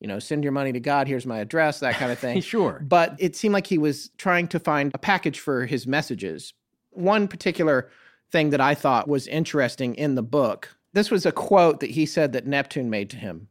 you 0.00 0.08
know, 0.08 0.18
send 0.18 0.42
your 0.42 0.52
money 0.52 0.72
to 0.72 0.80
God, 0.80 1.06
here's 1.06 1.26
my 1.26 1.38
address, 1.38 1.80
that 1.80 1.94
kind 1.94 2.10
of 2.10 2.18
thing. 2.26 2.40
Sure. 2.40 2.80
But 2.86 3.14
it 3.18 3.36
seemed 3.36 3.54
like 3.54 3.66
he 3.66 3.78
was 3.78 4.10
trying 4.18 4.48
to 4.48 4.58
find 4.58 4.90
a 4.94 4.98
package 4.98 5.38
for 5.38 5.66
his 5.66 5.86
messages. 5.86 6.52
One 6.90 7.28
particular 7.28 7.88
thing 8.32 8.50
that 8.50 8.60
I 8.60 8.74
thought 8.74 9.08
was 9.08 9.26
interesting 9.28 9.94
in 9.94 10.14
the 10.14 10.22
book 10.22 10.76
this 10.92 11.10
was 11.10 11.24
a 11.24 11.30
quote 11.30 11.78
that 11.80 11.90
he 11.90 12.04
said 12.04 12.32
that 12.32 12.48
Neptune 12.48 12.90
made 12.90 13.10
to 13.10 13.16
him 13.16 13.46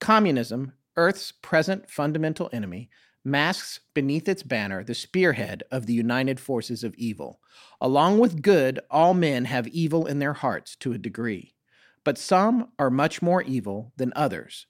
Communism, 0.00 0.72
Earth's 0.96 1.32
present 1.32 1.90
fundamental 1.90 2.48
enemy, 2.52 2.88
masks 3.30 3.80
beneath 3.94 4.28
its 4.28 4.42
banner 4.42 4.82
the 4.82 4.94
spearhead 4.94 5.62
of 5.70 5.86
the 5.86 5.92
united 5.92 6.40
forces 6.40 6.82
of 6.82 6.94
evil. 6.94 7.40
Along 7.80 8.18
with 8.18 8.42
good, 8.42 8.80
all 8.90 9.14
men 9.14 9.44
have 9.44 9.68
evil 9.68 10.06
in 10.06 10.18
their 10.18 10.32
hearts 10.32 10.74
to 10.76 10.92
a 10.92 10.98
degree, 10.98 11.54
but 12.04 12.18
some 12.18 12.72
are 12.78 12.90
much 12.90 13.22
more 13.22 13.42
evil 13.42 13.92
than 13.96 14.12
others. 14.16 14.66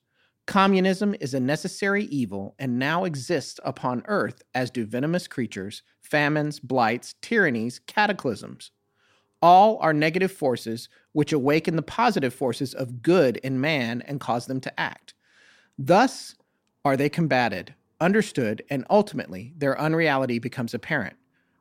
Communism 0.47 1.15
is 1.21 1.35
a 1.35 1.41
necessary 1.41 2.05
evil 2.05 2.55
and 2.59 2.79
now 2.79 3.05
exists 3.05 3.61
upon 3.65 4.03
earth 4.07 4.43
as 4.55 4.71
do 4.71 4.87
venomous 4.87 5.29
creatures, 5.29 5.83
famines, 6.01 6.59
blights, 6.59 7.15
tyrannies, 7.21 7.79
cataclysms. 7.81 8.71
All 9.43 9.77
are 9.79 9.93
negative 9.93 10.33
forces 10.33 10.89
which 11.13 11.35
awaken 11.35 11.77
the 11.77 11.83
positive 11.83 12.33
forces 12.33 12.73
of 12.73 13.03
good 13.03 13.37
in 13.39 13.61
man 13.61 14.03
and 14.07 14.21
cause 14.21 14.47
them 14.47 14.61
to 14.63 14.81
act. 14.81 15.13
Thus 15.79 16.35
are 16.85 16.97
they 16.97 17.11
combated, 17.11 17.75
understood, 18.01 18.63
and 18.71 18.85
ultimately 18.91 19.53
their 19.57 19.79
unreality 19.81 20.39
becomes 20.39 20.75
apparent. 20.75 21.17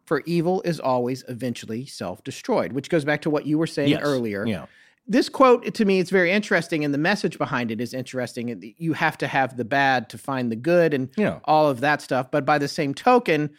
For 0.06 0.22
evil 0.26 0.62
is 0.64 0.80
always 0.80 1.24
eventually 1.28 1.86
self 1.86 2.24
destroyed, 2.24 2.72
which 2.74 2.90
goes 2.90 3.04
back 3.06 3.22
to 3.24 3.30
what 3.30 3.46
you 3.46 3.58
were 3.58 3.68
saying 3.68 3.90
Yes. 3.90 4.02
earlier 4.04 4.46
Yeah. 4.46 4.66
this 5.10 5.30
quote 5.30 5.74
to 5.74 5.86
me 5.86 6.00
is 6.00 6.10
very 6.10 6.32
interesting 6.32 6.84
and 6.84 6.94
the 6.94 6.98
message 6.98 7.38
behind 7.38 7.72
it 7.72 7.80
is 7.82 7.94
interesting 7.94 8.74
you 8.78 8.94
have 8.94 9.18
to 9.20 9.28
have 9.28 9.56
the 9.58 9.64
bad 9.66 10.10
to 10.10 10.18
find 10.18 10.52
the 10.52 10.56
good 10.58 10.94
and 10.94 11.10
Yeah. 11.18 11.40
all 11.46 11.70
of 11.70 11.80
that 11.82 12.02
stuff 12.02 12.30
but 12.30 12.46
by 12.46 12.58
the 12.58 12.68
same 12.68 12.94
token 12.94 13.50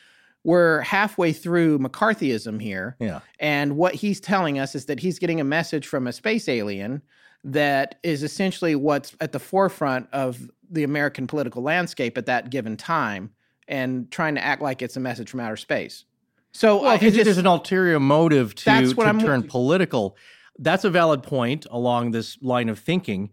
we're 0.44 0.80
halfway 0.82 1.32
through 1.32 1.78
mccarthyism 1.78 2.60
here 2.60 2.96
Yeah. 3.00 3.20
and 3.40 3.76
what 3.76 3.94
he's 3.94 4.20
telling 4.20 4.59
us 4.59 4.74
is 4.74 4.84
that 4.86 5.00
he's 5.00 5.18
getting 5.18 5.40
a 5.40 5.44
message 5.44 5.86
from 5.86 6.06
a 6.06 6.12
space 6.12 6.48
alien 6.50 7.00
that 7.44 7.97
is 8.02 8.23
essentially 8.23 8.74
what's 8.74 9.15
at 9.20 9.32
the 9.32 9.39
forefront 9.39 10.09
of 10.12 10.51
the 10.70 10.82
american 10.85 11.27
political 11.27 11.62
landscape 11.62 12.19
at 12.19 12.27
that 12.27 12.51
given 12.51 12.77
time 12.77 13.31
and 13.69 14.10
trying 14.10 14.35
to 14.35 14.44
act 14.44 14.60
like 14.62 14.82
it's 14.82 14.97
a 14.97 15.01
message 15.01 15.31
from 15.31 15.40
outer 15.40 15.56
space 15.56 16.05
so 16.52 16.81
Well, 16.82 16.90
I- 16.90 16.94
it 16.94 17.01
think 17.01 17.15
just- 17.15 17.24
there's 17.27 17.39
an 17.39 17.47
ulterior 17.47 18.01
motive 18.01 18.55
to, 18.56 18.65
That's 18.65 18.94
what 18.97 19.05
to 19.05 19.09
I'm- 19.09 19.20
turn 19.20 19.43
political, 19.44 20.16
that's 20.59 20.82
a 20.85 20.90
valid 20.90 21.23
point 21.23 21.66
along 21.70 22.10
this 22.10 22.36
line 22.43 22.69
of 22.69 22.78
thinking. 22.78 23.31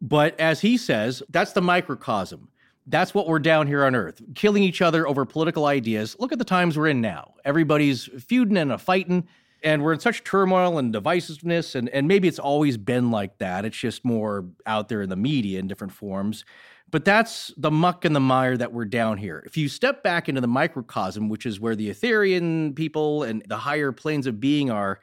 But 0.00 0.38
as 0.40 0.60
he 0.60 0.76
says, 0.76 1.22
that's 1.28 1.52
the 1.52 1.60
microcosm. 1.60 2.48
That's 2.86 3.12
what 3.14 3.28
we're 3.28 3.38
down 3.38 3.66
here 3.66 3.84
on 3.84 3.94
Earth, 3.94 4.22
killing 4.34 4.62
each 4.62 4.80
other 4.80 5.06
over 5.06 5.24
political 5.26 5.66
ideas. 5.66 6.16
Look 6.18 6.32
at 6.32 6.38
the 6.38 6.44
times 6.44 6.76
we're 6.78 6.88
in 6.88 7.00
now. 7.02 7.34
Everybody's 7.44 8.06
feuding 8.26 8.56
and 8.56 8.72
a 8.72 8.78
fighting, 8.78 9.28
and 9.62 9.82
we're 9.82 9.92
in 9.92 10.00
such 10.00 10.24
turmoil 10.24 10.78
and 10.78 10.94
divisiveness. 10.94 11.74
And, 11.74 11.88
and 11.90 12.06
maybe 12.08 12.28
it's 12.28 12.38
always 12.38 12.76
been 12.76 13.10
like 13.10 13.38
that. 13.38 13.64
It's 13.64 13.76
just 13.76 14.04
more 14.04 14.46
out 14.66 14.88
there 14.88 15.02
in 15.02 15.08
the 15.08 15.16
media 15.16 15.58
in 15.58 15.66
different 15.66 15.92
forms. 15.92 16.44
But 16.90 17.04
that's 17.04 17.52
the 17.56 17.70
muck 17.70 18.04
and 18.04 18.16
the 18.16 18.20
mire 18.20 18.56
that 18.56 18.72
we're 18.72 18.86
down 18.86 19.18
here. 19.18 19.42
If 19.44 19.56
you 19.56 19.68
step 19.68 20.02
back 20.02 20.28
into 20.28 20.40
the 20.40 20.48
microcosm, 20.48 21.28
which 21.28 21.44
is 21.44 21.60
where 21.60 21.76
the 21.76 21.90
Etherean 21.90 22.74
people 22.74 23.24
and 23.24 23.42
the 23.46 23.58
higher 23.58 23.92
planes 23.92 24.26
of 24.26 24.40
being 24.40 24.70
are, 24.70 25.00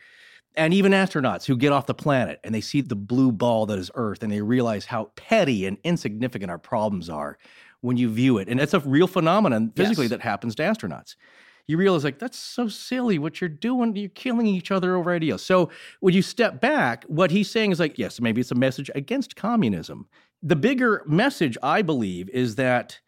and 0.56 0.74
even 0.74 0.94
astronauts 0.94 1.46
who 1.46 1.58
get 1.58 1.72
off 1.72 1.86
the 1.86 1.94
planet 1.94 2.40
and 2.44 2.56
they 2.56 2.62
see 2.62 2.82
the 2.82 2.96
blue 2.96 3.32
ball 3.32 3.66
that 3.66 3.78
is 3.78 3.92
Earth 3.94 4.24
and 4.24 4.32
they 4.32 4.42
realize 4.42 4.86
how 4.86 5.12
petty 5.16 5.66
and 5.66 5.78
insignificant 5.84 6.50
our 6.50 6.58
problems 6.58 7.10
are 7.10 7.38
when 7.82 7.98
you 7.98 8.10
view 8.10 8.38
it. 8.38 8.48
And 8.48 8.60
it's 8.60 8.74
a 8.74 8.80
real 8.80 9.08
phenomenon 9.08 9.72
physically 9.76 10.06
Yes. 10.06 10.12
that 10.12 10.22
happens 10.22 10.56
to 10.56 10.64
astronauts. 10.64 11.16
You 11.68 11.78
realize, 11.78 12.04
like, 12.04 12.20
that's 12.20 12.38
so 12.38 12.68
silly 12.68 13.18
what 13.18 13.42
you're 13.42 13.50
doing. 13.50 13.96
You're 13.96 14.10
killing 14.10 14.46
each 14.46 14.72
other 14.72 14.96
over 14.96 15.12
ideas. 15.12 15.42
So 15.42 15.72
when 16.00 16.14
you 16.14 16.22
step 16.22 16.62
back, 16.62 17.06
what 17.06 17.32
he's 17.32 17.50
saying 17.50 17.72
is 17.72 17.80
like, 17.80 17.98
yes, 17.98 18.22
maybe 18.22 18.42
it's 18.42 18.52
a 18.52 18.56
message 18.56 18.92
against 18.94 19.36
communism. 19.36 20.08
The 20.44 20.56
bigger 20.56 21.04
message, 21.08 21.58
I 21.64 21.82
believe, 21.82 22.30
is 22.30 22.56
that 22.56 23.00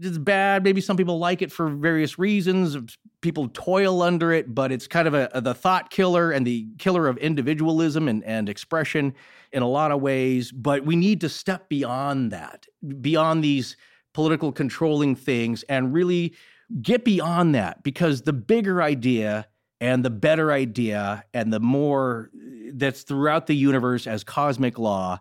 it's 0.00 0.16
bad. 0.16 0.62
Maybe 0.62 0.80
some 0.80 0.96
people 0.96 1.18
like 1.18 1.42
it 1.42 1.50
for 1.52 1.68
various 1.68 2.18
reasons. 2.18 2.76
People 3.20 3.48
toil 3.48 4.00
under 4.00 4.32
it, 4.32 4.54
but 4.54 4.70
it's 4.70 4.86
kind 4.86 5.08
of 5.08 5.12
a, 5.12 5.28
a- 5.34 5.40
the 5.40 5.54
thought 5.54 5.90
killer 5.90 6.30
and 6.30 6.46
the 6.46 6.68
killer 6.78 7.08
of 7.08 7.18
individualism 7.18 8.08
and, 8.08 8.22
and 8.24 8.48
expression 8.48 9.12
in 9.52 9.62
a 9.62 9.68
lot 9.68 9.90
of 9.90 10.00
ways. 10.00 10.52
But 10.52 10.84
we 10.86 10.96
need 10.96 11.20
to 11.22 11.28
step 11.28 11.68
beyond 11.68 12.30
that, 12.30 12.66
beyond 13.00 13.42
these 13.42 13.76
political 14.14 14.52
controlling 14.52 15.16
things, 15.16 15.64
and 15.64 15.92
really 15.92 16.34
get 16.82 17.04
beyond 17.04 17.54
that 17.54 17.82
because 17.82 18.22
the 18.22 18.32
bigger 18.32 18.82
idea 18.82 19.46
and 19.80 20.04
the 20.04 20.10
better 20.10 20.52
idea 20.52 21.24
and 21.32 21.52
the 21.52 21.60
more 21.60 22.30
that's 22.72 23.02
throughout 23.02 23.46
the 23.46 23.54
universe 23.54 24.06
as 24.06 24.24
cosmic 24.24 24.78
law 24.78 25.20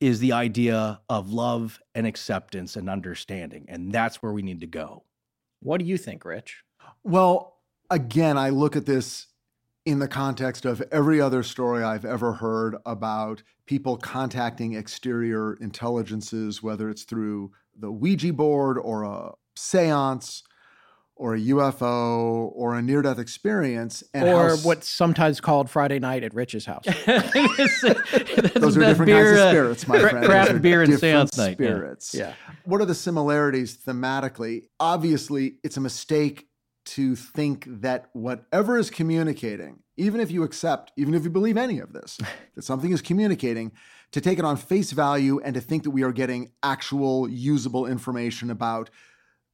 is 0.00 0.20
the 0.20 0.32
idea 0.32 1.00
of 1.08 1.30
love 1.30 1.80
and 1.94 2.06
acceptance 2.06 2.76
and 2.76 2.88
understanding. 2.88 3.66
And 3.68 3.92
that's 3.92 4.22
where 4.22 4.32
we 4.32 4.42
need 4.42 4.60
to 4.60 4.66
go. 4.66 5.04
what 5.60 5.78
do 5.78 5.84
you 5.84 5.98
think 5.98 6.24
rich 6.24 6.62
Well, 7.04 7.58
again, 7.90 8.38
I 8.38 8.50
look 8.50 8.76
at 8.76 8.86
this 8.86 9.26
in 9.84 9.98
the 9.98 10.08
context 10.08 10.64
of 10.64 10.82
every 10.92 11.20
other 11.20 11.42
story 11.42 11.82
I've 11.82 12.04
ever 12.04 12.34
heard 12.34 12.76
about 12.86 13.42
people 13.66 13.96
contacting 13.96 14.74
exterior 14.74 15.54
intelligences, 15.54 16.62
whether 16.62 16.88
it's 16.90 17.04
through 17.04 17.52
the 17.78 17.90
Ouija 17.90 18.32
board 18.32 18.78
or 18.78 19.04
a 19.04 19.32
seance 19.56 20.42
or 21.20 21.34
a 21.34 21.38
UFO 21.38 22.50
or 22.54 22.74
a 22.74 22.80
near 22.80 23.02
death 23.02 23.18
experience. 23.18 24.02
And 24.14 24.26
or 24.26 24.48
how, 24.48 24.56
what's 24.56 24.88
sometimes 24.88 25.38
called 25.38 25.68
Friday 25.68 25.98
night 25.98 26.24
at 26.24 26.32
Rich's 26.32 26.64
house. 26.64 26.84
those 27.06 28.74
are 28.74 28.80
different 28.80 29.12
kinds 29.12 29.30
of 29.30 29.36
uh, 29.36 29.50
spirits, 29.50 29.86
my 29.86 29.98
friend. 29.98 30.24
Craft 30.24 30.62
beer 30.62 30.80
and 30.80 30.90
different 30.90 31.30
seance 31.30 31.36
night. 31.36 31.58
yeah. 31.60 31.66
Spirits. 31.66 32.14
yeah. 32.14 32.32
What 32.64 32.80
are 32.80 32.86
the 32.86 32.94
similarities 32.94 33.76
thematically? 33.76 34.68
Obviously, 34.80 35.56
it's 35.62 35.76
a 35.76 35.80
mistake 35.82 36.48
to 36.86 37.14
think 37.14 37.66
that 37.68 38.06
whatever 38.14 38.78
is 38.78 38.88
communicating, 38.88 39.80
even 39.98 40.22
if 40.22 40.30
you 40.30 40.42
accept, 40.42 40.90
even 40.96 41.12
if 41.12 41.22
you 41.22 41.30
believe 41.30 41.58
any 41.58 41.80
of 41.80 41.92
this, 41.92 42.18
that 42.54 42.62
something 42.62 42.92
is 42.92 43.02
communicating, 43.02 43.72
to 44.12 44.22
take 44.22 44.38
it 44.38 44.44
on 44.46 44.56
face 44.56 44.90
value 44.92 45.38
and 45.44 45.52
to 45.54 45.60
think 45.60 45.82
that 45.82 45.90
we 45.90 46.02
are 46.02 46.12
getting 46.12 46.50
actual 46.62 47.28
usable 47.28 47.86
information 47.86 48.50
about 48.50 48.88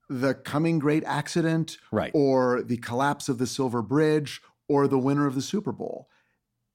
the 0.09 0.35
coming 0.35 0.79
great 0.79 1.05
accident 1.05 1.79
Right. 1.91 2.11
or 2.15 2.63
the 2.63 2.77
collapse 2.77 3.29
of 3.29 3.39
the 3.39 3.47
Silver 3.47 3.83
Bridge 3.83 4.41
or 4.69 4.87
the 4.87 4.99
winner 4.99 5.27
of 5.27 5.35
the 5.35 5.43
Super 5.43 5.73
Bowl. 5.73 6.09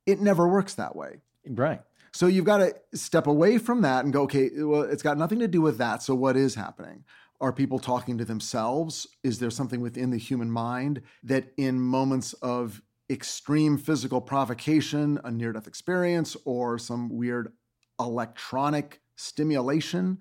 It 0.05 0.19
never 0.19 0.47
works 0.47 0.73
that 0.75 0.95
way. 0.95 1.21
Right. 1.47 1.81
So 2.13 2.27
you've 2.27 2.45
got 2.45 2.57
to 2.57 2.75
step 2.93 3.25
away 3.27 3.57
from 3.57 3.81
that 3.81 4.03
and 4.03 4.11
go, 4.13 4.23
okay, 4.23 4.49
well, 4.57 4.81
it's 4.81 5.03
got 5.03 5.17
nothing 5.17 5.39
to 5.39 5.47
do 5.47 5.61
with 5.61 5.77
that. 5.77 6.03
So 6.03 6.13
what 6.13 6.35
is 6.35 6.55
happening? 6.55 7.05
Are 7.39 7.53
people 7.53 7.79
talking 7.79 8.17
to 8.17 8.25
themselves? 8.25 9.07
Is 9.23 9.39
there 9.39 9.49
something 9.49 9.81
within 9.81 10.11
the 10.11 10.17
human 10.17 10.51
mind 10.51 11.01
that 11.23 11.53
in 11.57 11.79
moments 11.79 12.33
of 12.33 12.81
extreme 13.09 13.77
physical 13.77 14.21
provocation, 14.21 15.19
a 15.23 15.31
near 15.31 15.53
death 15.53 15.67
experience, 15.67 16.35
or 16.45 16.77
some 16.77 17.09
weird 17.09 17.51
electronic 17.99 19.01
stimulation 19.15 20.19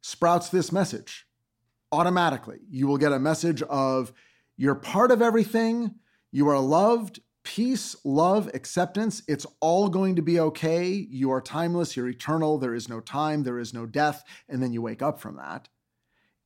sprouts 0.00 0.48
this 0.48 0.72
message? 0.72 1.26
Automatically, 1.92 2.60
you 2.70 2.86
will 2.86 2.96
get 2.96 3.12
a 3.12 3.18
message 3.18 3.62
of 3.62 4.12
you're 4.56 4.74
part 4.74 5.10
of 5.10 5.20
everything, 5.20 5.94
you 6.30 6.48
are 6.48 6.58
loved, 6.58 7.20
peace, 7.44 7.94
love, 8.04 8.50
acceptance. 8.54 9.22
It's 9.28 9.46
all 9.60 9.88
going 9.88 10.16
to 10.16 10.22
be 10.22 10.40
okay. 10.40 10.88
You 10.88 11.30
are 11.32 11.40
timeless, 11.40 11.96
you're 11.96 12.08
eternal, 12.08 12.58
there 12.58 12.74
is 12.74 12.88
no 12.88 13.00
time, 13.00 13.42
there 13.42 13.58
is 13.58 13.74
no 13.74 13.84
death, 13.84 14.24
and 14.48 14.62
then 14.62 14.72
you 14.72 14.80
wake 14.80 15.02
up 15.02 15.20
from 15.20 15.36
that. 15.36 15.68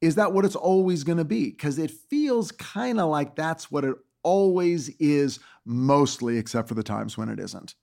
Is 0.00 0.16
that 0.16 0.32
what 0.32 0.44
it's 0.44 0.56
always 0.56 1.04
going 1.04 1.18
to 1.18 1.24
be? 1.24 1.50
Because 1.50 1.78
it 1.78 1.90
feels 1.90 2.52
kind 2.52 3.00
of 3.00 3.08
like 3.08 3.36
that's 3.36 3.70
what 3.70 3.84
it 3.84 3.94
always 4.22 4.88
is, 4.98 5.38
mostly, 5.64 6.38
except 6.38 6.68
for 6.68 6.74
the 6.74 6.82
times 6.82 7.16
when 7.16 7.28
it 7.28 7.38
isn't. 7.38 7.74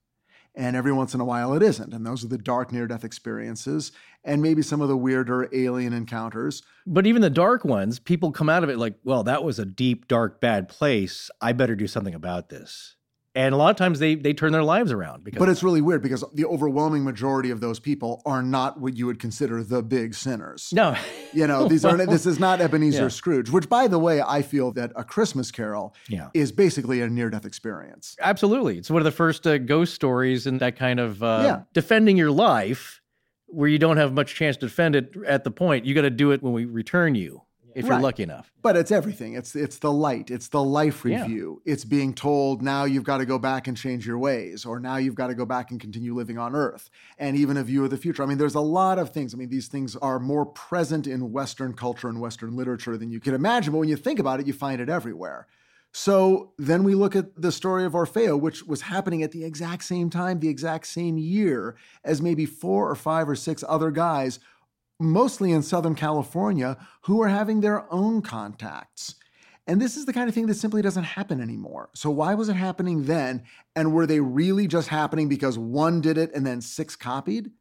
And 0.55 0.75
every 0.75 0.91
once 0.91 1.13
in 1.13 1.19
a 1.19 1.25
while 1.25 1.53
it 1.53 1.63
isn't. 1.63 1.93
And 1.93 2.05
those 2.05 2.23
are 2.23 2.27
the 2.27 2.37
dark 2.37 2.71
near 2.71 2.87
death 2.87 3.03
experiences 3.03 3.91
and 4.23 4.41
maybe 4.41 4.61
some 4.61 4.81
of 4.81 4.87
the 4.87 4.97
weirder 4.97 5.49
alien 5.51 5.93
encounters. 5.93 6.61
But 6.85 7.07
even 7.07 7.21
the 7.21 7.29
dark 7.29 7.65
ones, 7.65 7.99
people 7.99 8.31
come 8.31 8.49
out 8.49 8.63
of 8.63 8.69
it 8.69 8.77
like, 8.77 8.95
well, 9.03 9.23
that 9.23 9.43
was 9.43 9.57
a 9.59 9.65
deep, 9.65 10.07
dark, 10.07 10.39
bad 10.39 10.69
place. 10.69 11.31
I 11.41 11.53
better 11.53 11.75
do 11.75 11.87
something 11.87 12.13
about 12.13 12.49
this 12.49 12.95
and 13.35 13.53
a 13.53 13.57
lot 13.57 13.69
of 13.69 13.75
times 13.75 13.99
they 13.99 14.15
they 14.15 14.33
turn 14.33 14.51
their 14.51 14.63
lives 14.63 14.91
around 14.91 15.23
because 15.23 15.39
but 15.39 15.49
it's 15.49 15.63
really 15.63 15.81
weird 15.81 16.01
because 16.01 16.23
the 16.33 16.45
overwhelming 16.45 17.03
majority 17.03 17.49
of 17.49 17.59
those 17.59 17.79
people 17.79 18.21
are 18.25 18.43
not 18.43 18.79
what 18.79 18.95
you 18.95 19.05
would 19.05 19.19
consider 19.19 19.63
the 19.63 19.81
big 19.81 20.13
sinners 20.13 20.71
no 20.73 20.95
you 21.33 21.47
know 21.47 21.67
these 21.67 21.85
are 21.85 21.97
this 22.05 22.25
is 22.25 22.39
not 22.39 22.61
ebenezer 22.61 23.03
yeah. 23.03 23.07
scrooge 23.07 23.49
which 23.49 23.67
by 23.69 23.87
the 23.87 23.99
way 23.99 24.21
i 24.21 24.41
feel 24.41 24.71
that 24.71 24.91
a 24.95 25.03
christmas 25.03 25.51
carol 25.51 25.95
yeah. 26.07 26.29
is 26.33 26.51
basically 26.51 27.01
a 27.01 27.09
near-death 27.09 27.45
experience 27.45 28.15
absolutely 28.19 28.77
it's 28.77 28.89
one 28.89 29.01
of 29.01 29.05
the 29.05 29.11
first 29.11 29.45
uh, 29.47 29.57
ghost 29.57 29.93
stories 29.93 30.47
and 30.47 30.59
that 30.59 30.75
kind 30.75 30.99
of 30.99 31.21
uh, 31.23 31.41
yeah. 31.43 31.61
defending 31.73 32.17
your 32.17 32.31
life 32.31 33.01
where 33.47 33.69
you 33.69 33.77
don't 33.77 33.97
have 33.97 34.13
much 34.13 34.35
chance 34.35 34.57
to 34.57 34.65
defend 34.65 34.95
it 34.95 35.13
at 35.27 35.43
the 35.43 35.51
point 35.51 35.85
you 35.85 35.93
got 35.93 36.01
to 36.01 36.09
do 36.09 36.31
it 36.31 36.41
when 36.41 36.53
we 36.53 36.65
return 36.65 37.15
you 37.15 37.41
if 37.75 37.85
right. 37.85 37.95
you're 37.95 38.01
lucky 38.01 38.23
enough. 38.23 38.51
But 38.61 38.75
it's 38.75 38.91
everything. 38.91 39.33
It's 39.33 39.55
it's 39.55 39.77
the 39.77 39.91
light. 39.91 40.31
It's 40.31 40.47
the 40.47 40.63
life 40.63 41.03
review. 41.03 41.61
Yeah. 41.65 41.73
It's 41.73 41.85
being 41.85 42.13
told 42.13 42.61
now 42.61 42.85
you've 42.85 43.03
got 43.03 43.17
to 43.17 43.25
go 43.25 43.37
back 43.37 43.67
and 43.67 43.77
change 43.77 44.05
your 44.05 44.17
ways, 44.17 44.65
or 44.65 44.79
now 44.79 44.97
you've 44.97 45.15
got 45.15 45.27
to 45.27 45.35
go 45.35 45.45
back 45.45 45.71
and 45.71 45.79
continue 45.79 46.15
living 46.15 46.37
on 46.37 46.55
Earth, 46.55 46.89
and 47.17 47.35
even 47.35 47.57
a 47.57 47.63
view 47.63 47.83
of 47.83 47.89
the 47.89 47.97
future. 47.97 48.23
I 48.23 48.25
mean, 48.25 48.37
there's 48.37 48.55
a 48.55 48.61
lot 48.61 48.99
of 48.99 49.11
things. 49.11 49.33
I 49.33 49.37
mean, 49.37 49.49
these 49.49 49.67
things 49.67 49.95
are 49.97 50.19
more 50.19 50.45
present 50.45 51.07
in 51.07 51.31
Western 51.31 51.73
culture 51.73 52.07
and 52.07 52.19
Western 52.19 52.55
literature 52.55 52.97
than 52.97 53.11
you 53.11 53.19
can 53.19 53.33
imagine. 53.33 53.73
But 53.73 53.79
when 53.79 53.89
you 53.89 53.97
think 53.97 54.19
about 54.19 54.39
it, 54.39 54.47
you 54.47 54.53
find 54.53 54.81
it 54.81 54.89
everywhere. 54.89 55.47
So 55.95 56.53
then 56.57 56.83
we 56.83 56.95
look 56.95 57.15
at 57.15 57.39
the 57.39 57.51
story 57.51 57.85
of 57.85 57.93
Orfeo, 57.93 58.39
which 58.39 58.63
was 58.63 58.81
happening 58.81 59.21
at 59.21 59.31
the 59.31 59.45
exact 59.45 59.83
same 59.83 60.09
time, 60.09 60.39
the 60.39 60.49
exact 60.49 60.87
same 60.87 61.19
year 61.19 61.75
as 62.03 62.19
maybe 62.19 62.47
four 62.47 62.89
or 62.89 62.95
five 62.95 63.29
or 63.29 63.35
six 63.35 63.63
other 63.67 63.91
guys 63.91 64.39
mostly 64.99 65.51
in 65.51 65.63
Southern 65.63 65.95
California, 65.95 66.77
who 67.03 67.21
are 67.21 67.29
having 67.29 67.61
their 67.61 67.91
own 67.91 68.21
contacts. 68.21 69.15
And 69.65 69.81
this 69.81 69.95
is 69.95 70.05
the 70.05 70.13
kind 70.13 70.27
of 70.27 70.35
thing 70.35 70.47
that 70.47 70.55
simply 70.55 70.81
doesn't 70.81 71.03
happen 71.03 71.39
anymore. 71.39 71.89
So, 71.95 72.09
why 72.09 72.33
was 72.33 72.49
it 72.49 72.55
happening 72.55 73.05
then? 73.05 73.43
And 73.75 73.93
were 73.93 74.05
they 74.05 74.19
really 74.19 74.67
just 74.67 74.89
happening 74.89 75.29
because 75.29 75.57
one 75.57 76.01
did 76.01 76.17
it 76.17 76.33
and 76.33 76.45
then 76.45 76.59
six 76.59 76.95
copied? 76.95 77.51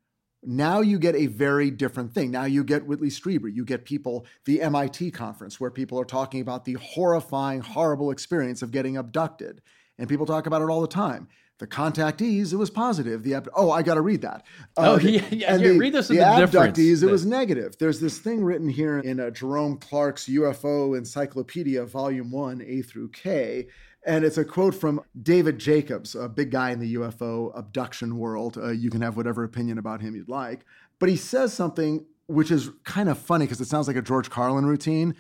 Now 0.44 0.80
you 0.80 0.98
get 0.98 1.14
a 1.14 1.26
very 1.26 1.70
different 1.70 2.12
thing. 2.12 2.32
Now 2.32 2.44
you 2.44 2.64
get 2.64 2.86
Whitley 2.86 3.10
Strieber. 3.10 3.54
You 3.54 3.64
get 3.64 3.84
people, 3.84 4.26
the 4.44 4.60
MIT 4.60 5.12
conference, 5.12 5.60
where 5.60 5.70
people 5.70 6.00
are 6.00 6.04
talking 6.04 6.40
about 6.40 6.64
the 6.64 6.74
horrifying, 6.74 7.60
horrible 7.60 8.10
experience 8.10 8.60
of 8.62 8.72
getting 8.72 8.96
abducted. 8.96 9.62
And 9.98 10.09
people 10.09 10.26
talk 10.26 10.46
about 10.46 10.62
it 10.62 10.68
all 10.68 10.80
the 10.80 10.88
time. 10.88 11.28
The 11.62 11.68
contactees, 11.68 12.52
it 12.52 12.56
was 12.56 12.70
positive. 12.70 13.22
The 13.22 13.34
ab- 13.34 13.48
oh, 13.55 13.70
I 13.70 13.82
got 13.82 13.94
to 13.94 14.01
read 14.01 14.22
that. 14.22 14.44
Uh, 14.76 14.97
oh, 14.97 14.98
yeah, 14.98 15.22
yeah, 15.30 15.55
and 15.55 15.62
yeah 15.62 15.68
the, 15.68 15.78
read 15.78 15.93
this. 15.93 16.09
The, 16.09 16.16
the 16.16 16.22
abductees, 16.22 17.05
it 17.05 17.06
was 17.09 17.24
negative. 17.24 17.78
There's 17.78 18.01
this 18.01 18.18
thing 18.18 18.43
written 18.43 18.68
here 18.68 18.98
in 18.98 19.20
uh, 19.20 19.30
Jerome 19.30 19.76
Clark's 19.76 20.26
UFO 20.26 20.98
Encyclopedia, 20.98 21.84
Volume 21.84 22.32
One, 22.32 22.62
A 22.66 22.82
through 22.82 23.10
K, 23.10 23.68
and 24.05 24.24
it's 24.24 24.39
a 24.39 24.44
quote 24.44 24.74
from 24.74 25.02
David 25.22 25.60
Jacobs, 25.60 26.16
a 26.16 26.28
big 26.28 26.51
guy 26.51 26.72
in 26.72 26.80
the 26.80 26.97
UFO 26.97 27.56
abduction 27.56 28.18
world. 28.18 28.59
Uh, 28.59 28.70
you 28.70 28.90
can 28.90 29.01
have 29.01 29.16
whatever 29.16 29.44
opinion 29.44 29.78
about 29.78 30.01
him 30.01 30.16
you'd 30.16 30.28
like, 30.28 30.64
but 30.98 31.09
he 31.09 31.14
says 31.14 31.55
something 31.55 32.05
which 32.26 32.51
is 32.51 32.70
kind 32.82 33.09
of 33.09 33.16
funny 33.18 33.44
because 33.44 33.60
it 33.60 33.68
sounds 33.68 33.86
like 33.86 33.97
a 33.97 34.02
George 34.02 34.30
Carlin 34.30 34.66
routine. 34.66 35.14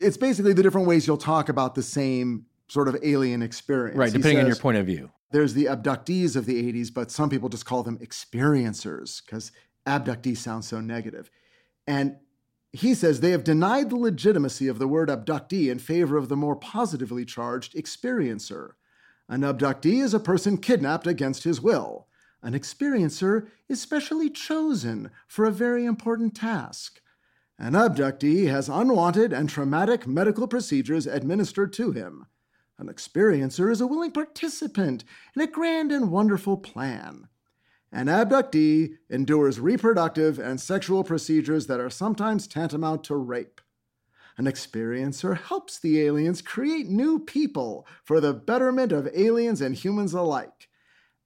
It's 0.00 0.16
basically 0.16 0.54
the 0.54 0.62
different 0.64 0.88
ways 0.88 1.06
you'll 1.06 1.18
talk 1.18 1.48
about 1.48 1.76
the 1.76 1.84
same 1.84 2.46
sort 2.68 2.88
of 2.88 2.96
alien 3.02 3.42
experience. 3.42 3.96
Right, 3.96 4.12
depending 4.12 4.36
says, 4.36 4.44
on 4.44 4.48
your 4.48 4.56
point 4.56 4.78
of 4.78 4.86
view. 4.86 5.10
There's 5.30 5.54
the 5.54 5.66
abductees 5.66 6.36
of 6.36 6.46
the 6.46 6.72
80s, 6.72 6.92
but 6.92 7.10
some 7.10 7.28
people 7.28 7.48
just 7.48 7.66
call 7.66 7.82
them 7.82 7.98
experiencers 7.98 9.24
because 9.24 9.52
abductee 9.86 10.36
sounds 10.36 10.68
so 10.68 10.80
negative. 10.80 11.30
And 11.86 12.16
he 12.72 12.94
says 12.94 13.20
they 13.20 13.30
have 13.30 13.44
denied 13.44 13.90
the 13.90 13.96
legitimacy 13.96 14.68
of 14.68 14.78
the 14.78 14.88
word 14.88 15.08
abductee 15.08 15.70
in 15.70 15.78
favor 15.78 16.16
of 16.16 16.28
the 16.28 16.36
more 16.36 16.56
positively 16.56 17.24
charged 17.24 17.74
experiencer. 17.74 18.70
An 19.28 19.42
abductee 19.42 20.02
is 20.02 20.14
a 20.14 20.20
person 20.20 20.58
kidnapped 20.58 21.06
against 21.06 21.44
his 21.44 21.60
will. 21.60 22.08
An 22.42 22.52
experiencer 22.52 23.48
is 23.68 23.80
specially 23.80 24.28
chosen 24.28 25.10
for 25.28 25.44
a 25.44 25.52
very 25.52 25.84
important 25.84 26.34
task. 26.34 27.00
An 27.58 27.72
abductee 27.72 28.48
has 28.48 28.68
unwanted 28.68 29.32
and 29.32 29.48
traumatic 29.48 30.06
medical 30.06 30.48
procedures 30.48 31.06
administered 31.06 31.72
to 31.74 31.92
him. 31.92 32.26
An 32.78 32.88
experiencer 32.88 33.70
is 33.70 33.80
a 33.80 33.86
willing 33.86 34.10
participant 34.10 35.04
in 35.36 35.42
a 35.42 35.46
grand 35.46 35.92
and 35.92 36.10
wonderful 36.10 36.56
plan. 36.56 37.28
An 37.92 38.06
abductee 38.06 38.96
endures 39.08 39.60
reproductive 39.60 40.40
and 40.40 40.60
sexual 40.60 41.04
procedures 41.04 41.68
that 41.68 41.78
are 41.78 41.90
sometimes 41.90 42.48
tantamount 42.48 43.04
to 43.04 43.14
rape. 43.14 43.60
An 44.36 44.46
experiencer 44.46 45.38
helps 45.40 45.78
the 45.78 46.00
aliens 46.00 46.42
create 46.42 46.88
new 46.88 47.20
people 47.20 47.86
for 48.02 48.20
the 48.20 48.34
betterment 48.34 48.90
of 48.90 49.08
aliens 49.14 49.60
and 49.60 49.76
humans 49.76 50.12
alike. 50.12 50.68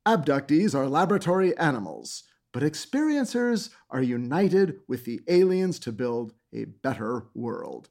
Abductees 0.04 0.74
are 0.74 0.86
laboratory 0.86 1.56
animals, 1.56 2.24
but 2.52 2.62
experiencers 2.62 3.70
are 3.88 4.02
united 4.02 4.80
with 4.86 5.06
the 5.06 5.22
aliens 5.28 5.78
to 5.78 5.92
build 5.92 6.34
a 6.52 6.64
better 6.66 7.28
world. 7.34 7.88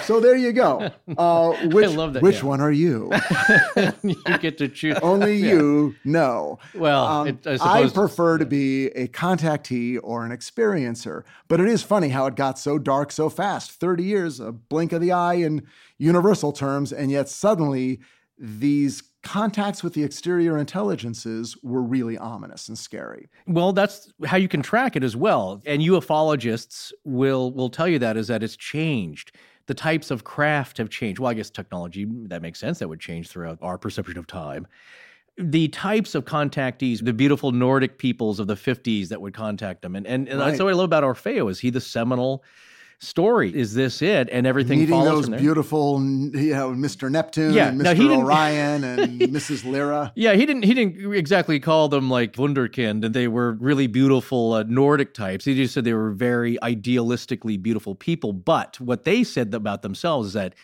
So 0.00 0.20
there 0.20 0.36
you 0.36 0.52
go. 0.52 0.90
Uh, 1.18 1.52
which, 1.68 1.86
I 1.86 1.88
love 1.90 2.14
that. 2.14 2.22
Which 2.22 2.36
yeah. 2.36 2.44
one 2.44 2.60
are 2.60 2.72
you? 2.72 3.12
you 4.02 4.38
get 4.38 4.56
to 4.58 4.68
choose. 4.68 4.96
Only 5.02 5.34
yeah. 5.34 5.52
you 5.52 5.94
know. 6.04 6.58
Well, 6.74 7.04
um, 7.04 7.28
it, 7.28 7.46
I, 7.46 7.82
I, 7.82 7.88
prefer 7.88 8.38
to 8.38 8.46
be 8.46 8.86
a 8.86 9.08
contactee 9.08 9.98
or 10.02 10.24
an 10.24 10.32
experiencer. 10.32 11.24
But 11.48 11.60
it 11.60 11.68
is 11.68 11.82
funny 11.82 12.08
how 12.08 12.26
it 12.26 12.34
got 12.34 12.58
so 12.58 12.78
dark 12.78 13.12
so 13.12 13.28
fast. 13.28 13.72
30 13.72 14.04
years, 14.04 14.40
a 14.40 14.52
blink 14.52 14.92
of 14.92 15.02
the 15.02 15.12
eye 15.12 15.34
in 15.34 15.66
universal 15.98 16.52
terms. 16.52 16.92
And 16.92 17.10
yet 17.10 17.28
suddenly 17.28 18.00
these 18.38 19.02
contacts 19.22 19.84
with 19.84 19.94
the 19.94 20.02
exterior 20.02 20.58
intelligences 20.58 21.56
were 21.62 21.82
really 21.82 22.18
ominous 22.18 22.68
and 22.68 22.78
scary. 22.78 23.28
Well, 23.46 23.72
that's 23.72 24.12
how 24.24 24.36
you 24.36 24.48
can 24.48 24.62
track 24.62 24.96
it 24.96 25.04
as 25.04 25.14
well. 25.14 25.62
And 25.66 25.82
ufologists 25.82 26.92
will 27.04 27.52
will 27.52 27.70
tell 27.70 27.86
you 27.86 27.98
that 28.00 28.16
is 28.16 28.28
that 28.28 28.42
it's 28.42 28.56
changed 28.56 29.32
the 29.66 29.74
types 29.74 30.10
of 30.10 30.24
craft 30.24 30.78
have 30.78 30.90
changed. 30.90 31.20
Well, 31.20 31.30
I 31.30 31.34
guess 31.34 31.50
technology, 31.50 32.06
that 32.28 32.42
makes 32.42 32.58
sense. 32.58 32.78
That 32.78 32.88
would 32.88 33.00
change 33.00 33.28
throughout 33.28 33.58
our 33.62 33.78
perception 33.78 34.18
of 34.18 34.26
time. 34.26 34.66
The 35.38 35.68
types 35.68 36.14
of 36.14 36.24
contactees, 36.24 37.04
the 37.04 37.12
beautiful 37.12 37.52
Nordic 37.52 37.98
peoples 37.98 38.38
of 38.38 38.46
the 38.48 38.54
50s 38.54 39.08
that 39.08 39.20
would 39.20 39.34
contact 39.34 39.82
them. 39.82 39.96
And, 39.96 40.06
and, 40.06 40.28
and 40.28 40.38
right. 40.38 40.48
that's 40.48 40.60
what 40.60 40.68
I 40.68 40.74
love 40.74 40.84
about 40.84 41.04
Orfeo 41.04 41.50
is 41.50 41.58
he 41.58 41.70
the 41.70 41.80
seminal 41.80 42.44
story. 43.02 43.54
Is 43.54 43.74
this 43.74 44.00
it? 44.00 44.28
And 44.30 44.46
everything 44.46 44.78
Meeting 44.78 45.04
those 45.04 45.28
beautiful, 45.28 46.00
you 46.00 46.54
know, 46.54 46.70
Mr. 46.70 47.10
Neptune 47.10 47.52
yeah, 47.52 47.68
and 47.68 47.80
Mr. 47.80 48.16
Orion 48.16 48.84
and 48.84 49.20
Mrs. 49.20 49.70
Lyra. 49.70 50.12
Yeah, 50.14 50.34
he 50.34 50.46
didn't. 50.46 50.62
He 50.62 50.72
didn't 50.72 51.12
exactly 51.12 51.58
call 51.60 51.88
them 51.88 52.08
like 52.08 52.34
wunderkind, 52.34 53.04
and 53.04 53.14
they 53.14 53.28
were 53.28 53.52
really 53.52 53.88
beautiful 53.88 54.54
uh, 54.54 54.62
Nordic 54.64 55.14
types. 55.14 55.44
He 55.44 55.54
just 55.54 55.74
said 55.74 55.84
they 55.84 55.92
were 55.92 56.12
very 56.12 56.56
idealistically 56.62 57.60
beautiful 57.60 57.94
people. 57.94 58.32
But 58.32 58.80
what 58.80 59.04
they 59.04 59.24
said 59.24 59.52
about 59.52 59.82
themselves 59.82 60.28
is 60.28 60.32
that 60.34 60.54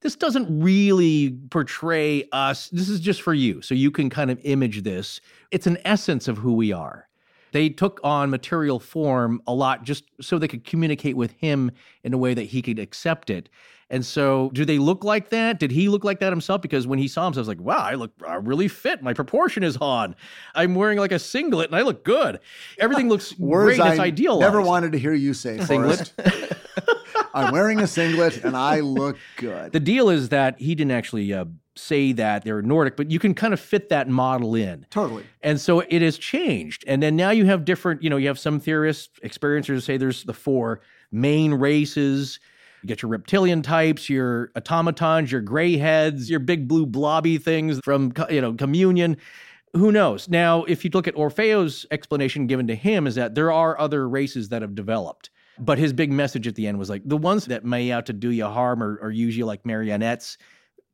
this 0.00 0.16
doesn't 0.16 0.46
really 0.62 1.38
portray 1.50 2.28
us. 2.32 2.68
This 2.68 2.88
is 2.88 3.00
just 3.00 3.22
for 3.22 3.32
you. 3.32 3.62
So 3.62 3.74
you 3.74 3.90
can 3.90 4.10
kind 4.10 4.30
of 4.30 4.38
image 4.44 4.82
this. 4.82 5.20
It's 5.50 5.66
an 5.66 5.78
essence 5.84 6.28
of 6.28 6.36
who 6.36 6.52
we 6.52 6.72
are. 6.72 7.08
They 7.54 7.68
took 7.68 8.00
on 8.02 8.30
material 8.30 8.80
form 8.80 9.40
a 9.46 9.54
lot 9.54 9.84
just 9.84 10.02
so 10.20 10.40
they 10.40 10.48
could 10.48 10.64
communicate 10.64 11.16
with 11.16 11.30
him 11.30 11.70
in 12.02 12.12
a 12.12 12.18
way 12.18 12.34
that 12.34 12.42
he 12.42 12.60
could 12.60 12.80
accept 12.80 13.30
it. 13.30 13.48
And 13.88 14.04
so, 14.04 14.50
do 14.54 14.64
they 14.64 14.78
look 14.78 15.04
like 15.04 15.28
that? 15.28 15.60
Did 15.60 15.70
he 15.70 15.88
look 15.88 16.02
like 16.02 16.18
that 16.18 16.32
himself? 16.32 16.62
Because 16.62 16.84
when 16.88 16.98
he 16.98 17.06
saw 17.06 17.26
himself, 17.26 17.46
I 17.46 17.52
was 17.52 17.56
like, 17.56 17.60
wow, 17.60 17.78
I 17.78 17.94
look 17.94 18.10
I 18.26 18.34
really 18.34 18.66
fit. 18.66 19.04
My 19.04 19.12
proportion 19.12 19.62
is 19.62 19.76
on. 19.76 20.16
I'm 20.56 20.74
wearing 20.74 20.98
like 20.98 21.12
a 21.12 21.18
singlet 21.20 21.68
and 21.68 21.76
I 21.76 21.82
look 21.82 22.04
good. 22.04 22.40
Everything 22.80 23.08
looks 23.08 23.38
Words 23.38 23.78
great. 23.78 23.88
It's 23.88 24.00
I 24.00 24.06
idealized. 24.06 24.40
never 24.40 24.60
wanted 24.60 24.90
to 24.90 24.98
hear 24.98 25.14
you 25.14 25.32
say, 25.32 25.60
Singlet. 25.60 26.12
I'm 27.34 27.52
wearing 27.52 27.78
a 27.80 27.86
singlet 27.86 28.42
and 28.42 28.56
I 28.56 28.80
look 28.80 29.16
good. 29.36 29.70
The 29.70 29.78
deal 29.80 30.08
is 30.10 30.30
that 30.30 30.58
he 30.58 30.74
didn't 30.74 30.90
actually 30.90 31.32
uh, 31.32 31.44
say 31.76 32.12
that 32.12 32.44
they're 32.44 32.62
Nordic, 32.62 32.96
but 32.96 33.10
you 33.10 33.18
can 33.18 33.34
kind 33.34 33.52
of 33.52 33.60
fit 33.60 33.88
that 33.88 34.08
model 34.08 34.54
in. 34.54 34.86
Totally. 34.90 35.24
And 35.42 35.60
so 35.60 35.80
it 35.80 36.02
has 36.02 36.18
changed. 36.18 36.84
And 36.86 37.02
then 37.02 37.16
now 37.16 37.30
you 37.30 37.46
have 37.46 37.64
different, 37.64 38.02
you 38.02 38.10
know, 38.10 38.16
you 38.16 38.28
have 38.28 38.38
some 38.38 38.60
theorists, 38.60 39.18
experiencers 39.24 39.82
say 39.82 39.96
there's 39.96 40.24
the 40.24 40.32
four 40.32 40.80
main 41.10 41.54
races. 41.54 42.38
You 42.82 42.88
get 42.88 43.02
your 43.02 43.10
reptilian 43.10 43.62
types, 43.62 44.10
your 44.10 44.50
automatons, 44.56 45.32
your 45.32 45.40
gray 45.40 45.76
heads, 45.76 46.28
your 46.30 46.40
big 46.40 46.68
blue 46.68 46.86
blobby 46.86 47.38
things 47.38 47.80
from, 47.82 48.12
you 48.30 48.40
know, 48.40 48.52
communion. 48.54 49.16
Who 49.72 49.90
knows? 49.90 50.28
Now, 50.28 50.64
if 50.64 50.84
you 50.84 50.90
look 50.92 51.08
at 51.08 51.14
Orfeo's 51.16 51.86
explanation 51.90 52.46
given 52.46 52.66
to 52.68 52.76
him, 52.76 53.06
is 53.06 53.16
that 53.16 53.34
there 53.34 53.50
are 53.50 53.78
other 53.80 54.08
races 54.08 54.50
that 54.50 54.62
have 54.62 54.74
developed. 54.74 55.30
But 55.58 55.78
his 55.78 55.92
big 55.92 56.12
message 56.12 56.46
at 56.46 56.56
the 56.56 56.66
end 56.66 56.78
was 56.78 56.90
like 56.90 57.02
the 57.04 57.16
ones 57.16 57.46
that 57.46 57.64
may 57.64 57.90
out 57.90 58.06
to 58.06 58.12
do 58.12 58.30
you 58.30 58.46
harm 58.46 58.82
or, 58.82 58.98
or 59.00 59.10
use 59.10 59.36
you 59.36 59.46
like 59.46 59.64
marionettes, 59.64 60.36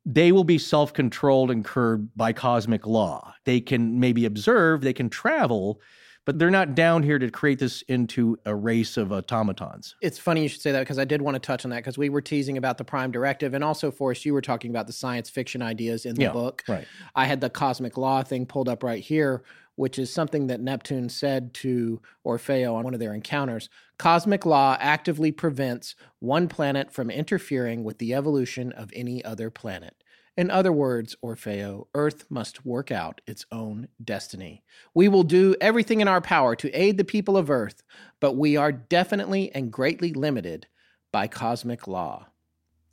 they 0.05 0.31
will 0.31 0.43
be 0.43 0.57
self 0.57 0.93
controlled 0.93 1.51
and 1.51 1.63
curbed 1.63 2.09
by 2.15 2.33
cosmic 2.33 2.85
law. 2.87 3.33
They 3.45 3.61
can 3.61 3.99
maybe 3.99 4.25
observe, 4.25 4.81
they 4.81 4.93
can 4.93 5.09
travel, 5.09 5.79
but 6.25 6.37
they're 6.37 6.51
not 6.51 6.75
down 6.75 7.03
here 7.03 7.19
to 7.19 7.29
create 7.31 7.59
this 7.59 7.81
into 7.83 8.37
a 8.45 8.53
race 8.55 8.97
of 8.97 9.11
automatons. 9.11 9.95
It's 10.01 10.19
funny 10.19 10.43
you 10.43 10.47
should 10.47 10.61
say 10.61 10.71
that 10.71 10.79
because 10.81 10.99
I 10.99 11.05
did 11.05 11.21
want 11.21 11.35
to 11.35 11.39
touch 11.39 11.65
on 11.65 11.71
that 11.71 11.77
because 11.77 11.97
we 11.97 12.09
were 12.09 12.21
teasing 12.21 12.57
about 12.57 12.77
the 12.77 12.83
Prime 12.83 13.11
Directive, 13.11 13.53
and 13.53 13.63
also, 13.63 13.91
Forrest, 13.91 14.25
you 14.25 14.33
were 14.33 14.41
talking 14.41 14.71
about 14.71 14.87
the 14.87 14.93
science 14.93 15.29
fiction 15.29 15.61
ideas 15.61 16.05
in 16.05 16.15
the 16.15 16.23
Yeah, 16.23 16.31
book. 16.31 16.63
right. 16.67 16.87
I 17.15 17.25
had 17.25 17.41
the 17.41 17.49
cosmic 17.49 17.97
law 17.97 18.23
thing 18.23 18.45
pulled 18.45 18.69
up 18.69 18.83
right 18.83 19.03
here, 19.03 19.43
which 19.81 19.97
is 19.97 20.13
something 20.13 20.45
that 20.45 20.61
Neptune 20.61 21.09
said 21.09 21.55
to 21.55 21.99
Orfeo 22.23 22.75
on 22.75 22.83
one 22.83 22.93
of 22.93 22.99
their 22.99 23.15
encounters. 23.15 23.67
Cosmic 23.97 24.45
law 24.45 24.77
actively 24.79 25.31
prevents 25.31 25.95
one 26.19 26.47
planet 26.47 26.93
from 26.93 27.09
interfering 27.09 27.83
with 27.83 27.97
the 27.97 28.13
evolution 28.13 28.71
of 28.73 28.91
any 28.95 29.25
other 29.25 29.49
planet. 29.49 29.95
In 30.37 30.51
other 30.51 30.71
words, 30.71 31.15
Orfeo, 31.25 31.87
Earth 31.95 32.25
must 32.29 32.63
work 32.63 32.91
out 32.91 33.21
its 33.25 33.47
own 33.51 33.87
destiny. 34.03 34.63
We 34.93 35.07
will 35.07 35.23
do 35.23 35.55
everything 35.59 35.99
in 35.99 36.07
our 36.07 36.21
power 36.21 36.55
to 36.57 36.79
aid 36.79 36.99
the 36.99 37.03
people 37.03 37.35
of 37.35 37.49
Earth, 37.49 37.81
but 38.19 38.33
we 38.33 38.55
are 38.55 38.71
definitely 38.71 39.51
and 39.55 39.73
greatly 39.73 40.13
limited 40.13 40.67
by 41.11 41.25
cosmic 41.25 41.87
law. 41.87 42.27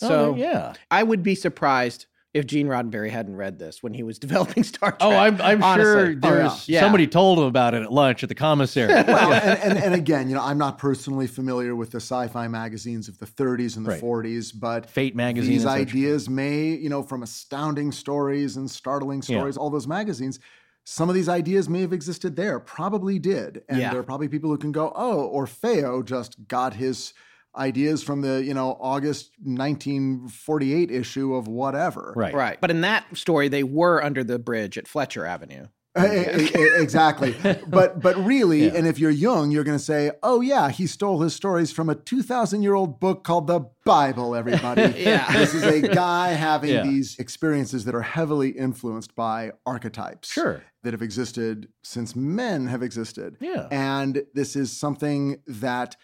Oh, 0.00 0.08
so, 0.08 0.32
Oh, 0.32 0.36
yeah. 0.36 0.72
I 0.90 1.02
would 1.02 1.22
be 1.22 1.34
surprised 1.34 2.06
if 2.34 2.46
Gene 2.46 2.66
Roddenberry 2.68 3.10
hadn't 3.10 3.36
read 3.36 3.58
this 3.58 3.82
when 3.82 3.94
he 3.94 4.02
was 4.02 4.18
developing 4.28 4.62
Star 4.62 4.96
oh, 5.00 5.08
Trek. 5.10 5.12
Oh, 5.12 5.16
I'm, 5.16 5.40
I'm 5.40 5.60
sure 5.80 6.00
honestly. 6.06 6.14
there's 6.16 6.50
oh, 6.52 6.62
Yeah. 6.66 6.80
somebody 6.80 7.06
told 7.06 7.38
him 7.38 7.44
about 7.44 7.74
it 7.74 7.82
at 7.82 7.92
lunch 7.92 8.22
at 8.22 8.28
the 8.28 8.34
commissary. 8.34 8.88
well, 8.88 9.32
and, 9.32 9.58
and, 9.60 9.78
and 9.78 9.94
again, 9.94 10.28
you 10.28 10.34
know, 10.34 10.42
I'm 10.42 10.58
not 10.58 10.78
personally 10.78 11.26
familiar 11.26 11.74
with 11.74 11.90
the 11.90 11.96
sci-fi 12.00 12.46
magazines 12.48 13.08
of 13.08 13.18
the 13.18 13.26
30s 13.26 13.76
and 13.76 13.86
the 13.86 13.90
Right. 13.90 14.02
40s, 14.02 14.52
but 14.58 14.88
Fate 14.90 15.16
magazine 15.16 15.52
these 15.52 15.64
and 15.64 15.70
such. 15.72 15.88
ideas 15.94 16.28
may, 16.28 16.68
you 16.68 16.88
know, 16.90 17.02
from 17.02 17.22
astounding 17.22 17.92
stories 17.92 18.56
and 18.56 18.70
startling 18.70 19.18
Yeah. 19.26 19.38
stories, 19.38 19.56
all 19.56 19.70
those 19.70 19.86
magazines, 19.86 20.38
some 20.84 21.08
of 21.08 21.14
these 21.14 21.28
ideas 21.28 21.68
may 21.68 21.80
have 21.82 21.92
existed 21.92 22.36
there, 22.36 22.58
probably 22.60 23.18
did, 23.18 23.62
and 23.68 23.78
Yeah. 23.78 23.90
there 23.90 24.00
are 24.00 24.04
probably 24.04 24.28
people 24.28 24.50
who 24.50 24.56
can 24.58 24.72
go, 24.72 24.92
oh, 24.94 25.30
Orfeo 25.34 26.04
just 26.04 26.46
got 26.48 26.74
his 26.74 27.12
ideas 27.58 28.02
from 28.02 28.20
the, 28.22 28.42
you 28.44 28.54
know, 28.54 28.76
August 28.80 29.32
1948 29.42 30.90
issue 30.90 31.34
of 31.34 31.48
whatever. 31.48 32.12
Right. 32.16 32.34
Right. 32.34 32.60
But 32.60 32.70
in 32.70 32.80
that 32.82 33.04
story, 33.16 33.48
they 33.48 33.62
were 33.64 34.02
under 34.02 34.22
the 34.24 34.38
bridge 34.38 34.78
at 34.78 34.86
Fletcher 34.88 35.26
Avenue. 35.26 35.66
Exactly. 35.98 37.34
But 37.66 38.00
but 38.00 38.16
really, 38.24 38.66
Yeah. 38.66 38.74
and 38.76 38.86
if 38.86 38.98
you're 39.00 39.10
young, 39.10 39.50
you're 39.50 39.64
going 39.64 39.78
to 39.78 39.82
say, 39.84 40.12
"Oh 40.22 40.40
yeah, 40.40 40.70
he 40.70 40.86
stole 40.86 41.20
his 41.22 41.34
stories 41.34 41.72
from 41.72 41.88
a 41.90 41.94
2000 41.96 42.62
year 42.62 42.74
old 42.74 43.00
book 43.00 43.24
called 43.24 43.48
the 43.48 43.62
Bible." 43.84 44.36
Everybody, 44.36 44.82
Yeah. 44.96 45.30
this 45.32 45.54
is 45.54 45.64
a 45.64 45.80
guy 45.88 46.28
having 46.28 46.70
Yeah. 46.70 46.82
these 46.84 47.18
experiences 47.18 47.84
that 47.86 47.94
are 47.96 48.02
heavily 48.02 48.50
influenced 48.50 49.16
by 49.16 49.50
archetypes 49.66 50.30
Sure. 50.30 50.62
that 50.84 50.92
have 50.92 51.02
existed 51.02 51.68
since 51.82 52.14
men 52.14 52.68
have 52.68 52.82
existed. 52.82 53.36
Yeah. 53.40 53.66
And 53.72 54.22
this 54.34 54.54
is 54.54 54.70
something 54.70 55.38
that 55.48 55.96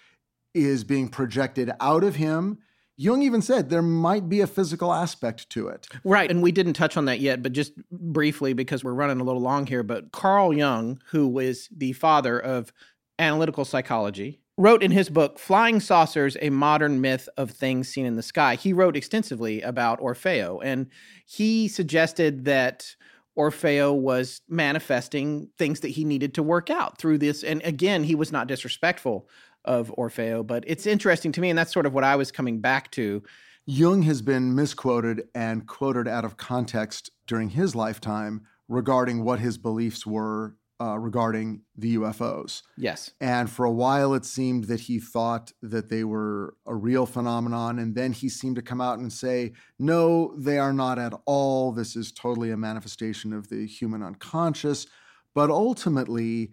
is 0.54 0.84
being 0.84 1.08
projected 1.08 1.70
out 1.80 2.04
of 2.04 2.16
him. 2.16 2.58
Jung 2.96 3.22
even 3.22 3.42
said 3.42 3.70
there 3.70 3.82
might 3.82 4.28
be 4.28 4.40
a 4.40 4.46
physical 4.46 4.92
aspect 4.92 5.50
to 5.50 5.66
it. 5.66 5.88
Right. 6.04 6.30
And 6.30 6.42
we 6.42 6.52
didn't 6.52 6.74
touch 6.74 6.96
on 6.96 7.06
that 7.06 7.18
yet, 7.18 7.42
but 7.42 7.52
just 7.52 7.72
briefly 7.90 8.52
because 8.52 8.84
we're 8.84 8.94
running 8.94 9.20
a 9.20 9.24
little 9.24 9.42
long 9.42 9.66
here. 9.66 9.82
But 9.82 10.12
Carl 10.12 10.54
Jung, 10.54 11.00
who 11.06 11.26
was 11.26 11.68
the 11.76 11.92
father 11.94 12.38
of 12.38 12.72
analytical 13.18 13.64
psychology, 13.64 14.40
wrote 14.56 14.84
in 14.84 14.92
his 14.92 15.08
book, 15.08 15.40
Flying 15.40 15.80
Saucers 15.80 16.36
A 16.40 16.50
Modern 16.50 17.00
Myth 17.00 17.28
of 17.36 17.50
Things 17.50 17.88
Seen 17.88 18.06
in 18.06 18.14
the 18.14 18.22
Sky. 18.22 18.54
He 18.54 18.72
wrote 18.72 18.96
extensively 18.96 19.60
about 19.62 20.00
Orfeo, 20.00 20.60
and 20.62 20.86
he 21.26 21.66
suggested 21.66 22.44
that. 22.44 22.94
Orfeo 23.38 23.94
was 23.94 24.40
manifesting 24.48 25.48
things 25.58 25.80
that 25.80 25.88
he 25.88 26.04
needed 26.04 26.34
to 26.34 26.42
work 26.42 26.70
out 26.70 26.98
through 26.98 27.18
this. 27.18 27.42
And 27.42 27.62
again, 27.62 28.04
he 28.04 28.14
was 28.14 28.30
not 28.30 28.46
disrespectful 28.46 29.28
of 29.64 29.92
Orfeo, 29.96 30.46
but 30.46 30.64
it's 30.66 30.86
interesting 30.86 31.32
to 31.32 31.40
me, 31.40 31.50
and 31.50 31.58
that's 31.58 31.72
sort 31.72 31.86
of 31.86 31.94
what 31.94 32.04
I 32.04 32.16
was 32.16 32.30
coming 32.30 32.60
back 32.60 32.90
to. 32.92 33.22
Jung 33.66 34.02
has 34.02 34.20
been 34.20 34.54
misquoted 34.54 35.28
and 35.34 35.66
quoted 35.66 36.06
out 36.06 36.24
of 36.24 36.36
context 36.36 37.10
during 37.26 37.48
his 37.48 37.74
lifetime 37.74 38.42
regarding 38.68 39.24
what 39.24 39.40
his 39.40 39.56
beliefs 39.56 40.06
were 40.06 40.54
uh, 40.80 40.98
regarding 40.98 41.62
the 41.76 41.96
UFOs. 41.96 42.62
Yes. 42.76 43.12
And 43.20 43.48
for 43.48 43.64
a 43.64 43.70
while, 43.70 44.14
it 44.14 44.24
seemed 44.24 44.64
that 44.64 44.80
he 44.80 44.98
thought 44.98 45.52
that 45.62 45.88
they 45.88 46.04
were 46.04 46.56
a 46.66 46.74
real 46.74 47.06
phenomenon. 47.06 47.78
And 47.78 47.94
then 47.94 48.12
he 48.12 48.28
seemed 48.28 48.56
to 48.56 48.62
come 48.62 48.80
out 48.80 48.98
and 48.98 49.12
say, 49.12 49.52
no, 49.78 50.34
they 50.36 50.58
are 50.58 50.72
not 50.72 50.98
at 50.98 51.14
all. 51.26 51.72
This 51.72 51.96
is 51.96 52.12
totally 52.12 52.50
a 52.50 52.56
manifestation 52.56 53.32
of 53.32 53.48
the 53.48 53.66
human 53.66 54.02
unconscious. 54.02 54.86
But 55.34 55.50
ultimately, 55.50 56.52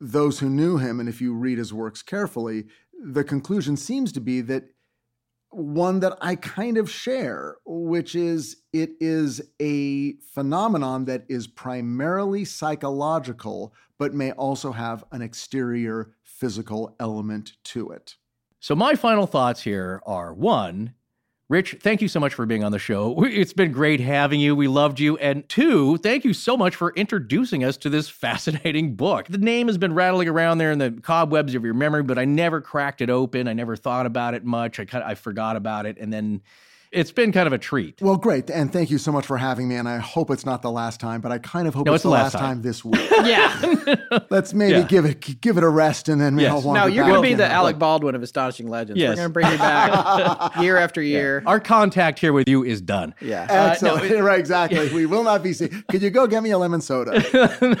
those 0.00 0.40
who 0.40 0.48
knew 0.48 0.78
him, 0.78 1.00
and 1.00 1.08
if 1.08 1.20
you 1.20 1.34
read 1.34 1.58
his 1.58 1.72
works 1.72 2.02
carefully, 2.02 2.64
the 3.02 3.24
conclusion 3.24 3.76
seems 3.76 4.12
to 4.12 4.20
be 4.20 4.40
that 4.42 4.64
one 5.54 6.00
that 6.00 6.18
I 6.20 6.36
kind 6.36 6.76
of 6.76 6.90
share, 6.90 7.56
which 7.64 8.14
is 8.14 8.62
it 8.72 8.90
is 9.00 9.40
a 9.60 10.14
phenomenon 10.34 11.04
that 11.06 11.24
is 11.28 11.46
primarily 11.46 12.44
psychological, 12.44 13.72
but 13.98 14.14
may 14.14 14.32
also 14.32 14.72
have 14.72 15.04
an 15.12 15.22
exterior 15.22 16.14
physical 16.22 16.96
element 16.98 17.52
to 17.64 17.90
it. 17.90 18.16
So 18.60 18.74
my 18.74 18.94
final 18.94 19.26
thoughts 19.26 19.62
here 19.62 20.02
are 20.06 20.32
one, 20.34 20.94
Rich, 21.54 21.76
thank 21.78 22.02
you 22.02 22.08
so 22.08 22.18
much 22.18 22.34
for 22.34 22.46
being 22.46 22.64
on 22.64 22.72
the 22.72 22.80
show. 22.80 23.22
It's 23.22 23.52
been 23.52 23.70
great 23.70 24.00
having 24.00 24.40
you. 24.40 24.56
We 24.56 24.66
loved 24.66 24.98
you. 24.98 25.16
And 25.18 25.48
two, 25.48 25.98
thank 25.98 26.24
you 26.24 26.32
so 26.32 26.56
much 26.56 26.74
for 26.74 26.92
introducing 26.94 27.62
us 27.62 27.76
to 27.76 27.88
this 27.88 28.08
fascinating 28.24 28.96
book. 28.96 29.28
The 29.28 29.38
name 29.38 29.68
has 29.68 29.78
been 29.78 29.94
rattling 29.94 30.26
around 30.26 30.58
there 30.58 30.72
in 30.72 30.80
the 30.80 30.90
cobwebs 30.90 31.54
of 31.54 31.64
your 31.64 31.74
memory, 31.74 32.02
but 32.02 32.18
I 32.18 32.24
never 32.24 32.60
cracked 32.60 33.02
it 33.02 33.08
open. 33.08 33.46
I 33.46 33.52
never 33.52 33.76
thought 33.76 34.04
about 34.04 34.34
it 34.34 34.44
much. 34.44 34.80
I 34.80 34.84
kind 34.84 35.04
of, 35.04 35.08
I 35.08 35.14
forgot 35.14 35.54
about 35.54 35.86
it, 35.86 35.96
and 35.96 36.12
then 36.12 36.42
it's 36.94 37.10
been 37.12 37.32
kind 37.32 37.46
of 37.46 37.52
a 37.52 37.58
treat. 37.58 38.00
Well, 38.00 38.16
great. 38.16 38.48
And 38.50 38.72
thank 38.72 38.90
you 38.90 38.98
so 38.98 39.10
much 39.12 39.26
for 39.26 39.36
having 39.36 39.68
me. 39.68 39.74
And 39.76 39.88
I 39.88 39.98
hope 39.98 40.30
it's 40.30 40.46
not 40.46 40.62
the 40.62 40.70
last 40.70 41.00
time, 41.00 41.20
but 41.20 41.32
I 41.32 41.38
kind 41.38 41.66
of 41.68 41.74
hope 41.74 41.86
No, 41.86 41.94
it's, 41.94 42.02
the 42.04 42.08
last 42.10 42.32
time. 42.32 42.62
this 42.62 42.84
week. 42.84 43.00
Yeah. 43.24 43.96
Let's 44.30 44.52
maybe 44.52 44.72
Yeah. 44.78 44.82
give 44.82 45.04
it 45.06 45.40
give 45.40 45.56
it 45.56 45.64
a 45.64 45.68
rest 45.68 46.08
and 46.08 46.20
then 46.20 46.38
Yes. 46.38 46.52
I'll 46.64 46.72
No, 46.74 46.86
you're 46.86 47.04
going 47.06 47.16
to 47.22 47.22
be 47.28 47.34
the 47.34 47.46
Alec 47.50 47.78
Baldwin 47.78 48.14
of 48.14 48.22
Astonishing 48.22 48.68
Legends. 48.68 49.00
Yes. 49.00 49.10
We're 49.10 49.16
going 49.16 49.28
to 49.28 49.32
bring 49.32 49.50
you 49.52 49.58
back 49.58 50.56
year 50.60 50.76
after 50.76 51.00
year. 51.00 51.42
Our 51.46 51.58
contact 51.60 52.18
here 52.18 52.32
with 52.32 52.48
you 52.48 52.64
is 52.64 52.80
done. 52.80 53.14
Yeah. 53.20 53.46
Uh, 53.48 53.70
Excellent. 53.70 54.20
right, 54.22 54.38
exactly. 54.38 54.92
We 54.92 55.06
will 55.06 55.22
not 55.24 55.42
be 55.42 55.52
seen. 55.54 55.84
Could 55.90 56.02
you 56.02 56.10
go 56.10 56.26
get 56.26 56.42
me 56.42 56.50
a 56.50 56.58
lemon 56.58 56.80
soda? 56.80 57.12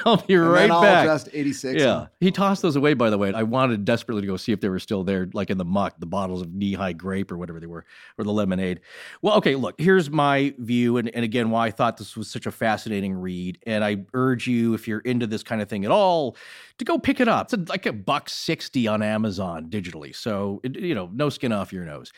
I'll 0.06 0.16
be 0.18 0.34
And 0.34 0.48
right 0.50 0.60
then 0.60 0.72
I'll 0.72 0.82
back. 0.82 1.06
just 1.06 1.28
86. 1.32 1.80
Yeah. 1.80 2.06
He 2.20 2.30
tossed 2.30 2.62
those 2.62 2.76
away, 2.76 2.94
by 2.94 3.10
the 3.10 3.18
way. 3.18 3.32
I 3.32 3.42
wanted 3.42 3.84
desperately 3.84 4.22
to 4.22 4.26
go 4.26 4.36
see 4.36 4.52
if 4.52 4.60
they 4.60 4.68
were 4.70 4.78
still 4.78 5.04
there, 5.04 5.28
like 5.34 5.50
in 5.50 5.58
the 5.58 5.64
muck, 5.64 5.94
the 5.98 6.06
bottles 6.06 6.40
of 6.40 6.48
Nehi 6.48 6.96
grape 6.96 7.30
or 7.30 7.36
whatever 7.36 7.60
they 7.60 7.66
were, 7.66 7.84
or 8.18 8.24
the 8.24 8.32
lemonade. 8.32 8.80
Well, 9.22 9.36
okay, 9.36 9.54
look, 9.54 9.74
here's 9.78 10.10
my 10.10 10.54
view. 10.58 10.96
And, 10.96 11.08
and 11.14 11.24
again, 11.24 11.50
why 11.50 11.66
I 11.66 11.70
thought 11.70 11.96
this 11.96 12.16
was 12.16 12.30
such 12.30 12.46
a 12.46 12.50
fascinating 12.50 13.14
read. 13.14 13.58
And 13.66 13.84
I 13.84 14.04
urge 14.14 14.46
you, 14.46 14.74
if 14.74 14.86
you're 14.88 15.00
into 15.00 15.26
this 15.26 15.42
kind 15.42 15.62
of 15.62 15.68
thing 15.68 15.84
at 15.84 15.90
all, 15.90 16.36
to 16.78 16.84
go 16.84 16.98
pick 16.98 17.20
it 17.20 17.28
up. 17.28 17.52
It's 17.52 17.68
like 17.68 17.86
a 17.86 17.92
buck 17.92 18.28
60 18.28 18.86
on 18.88 19.02
Amazon 19.02 19.68
digitally. 19.70 20.14
So, 20.14 20.60
it, 20.64 20.78
you 20.78 20.94
know, 20.94 21.10
no 21.12 21.28
skin 21.28 21.52
off 21.52 21.72
your 21.72 21.84
nose. 21.84 22.12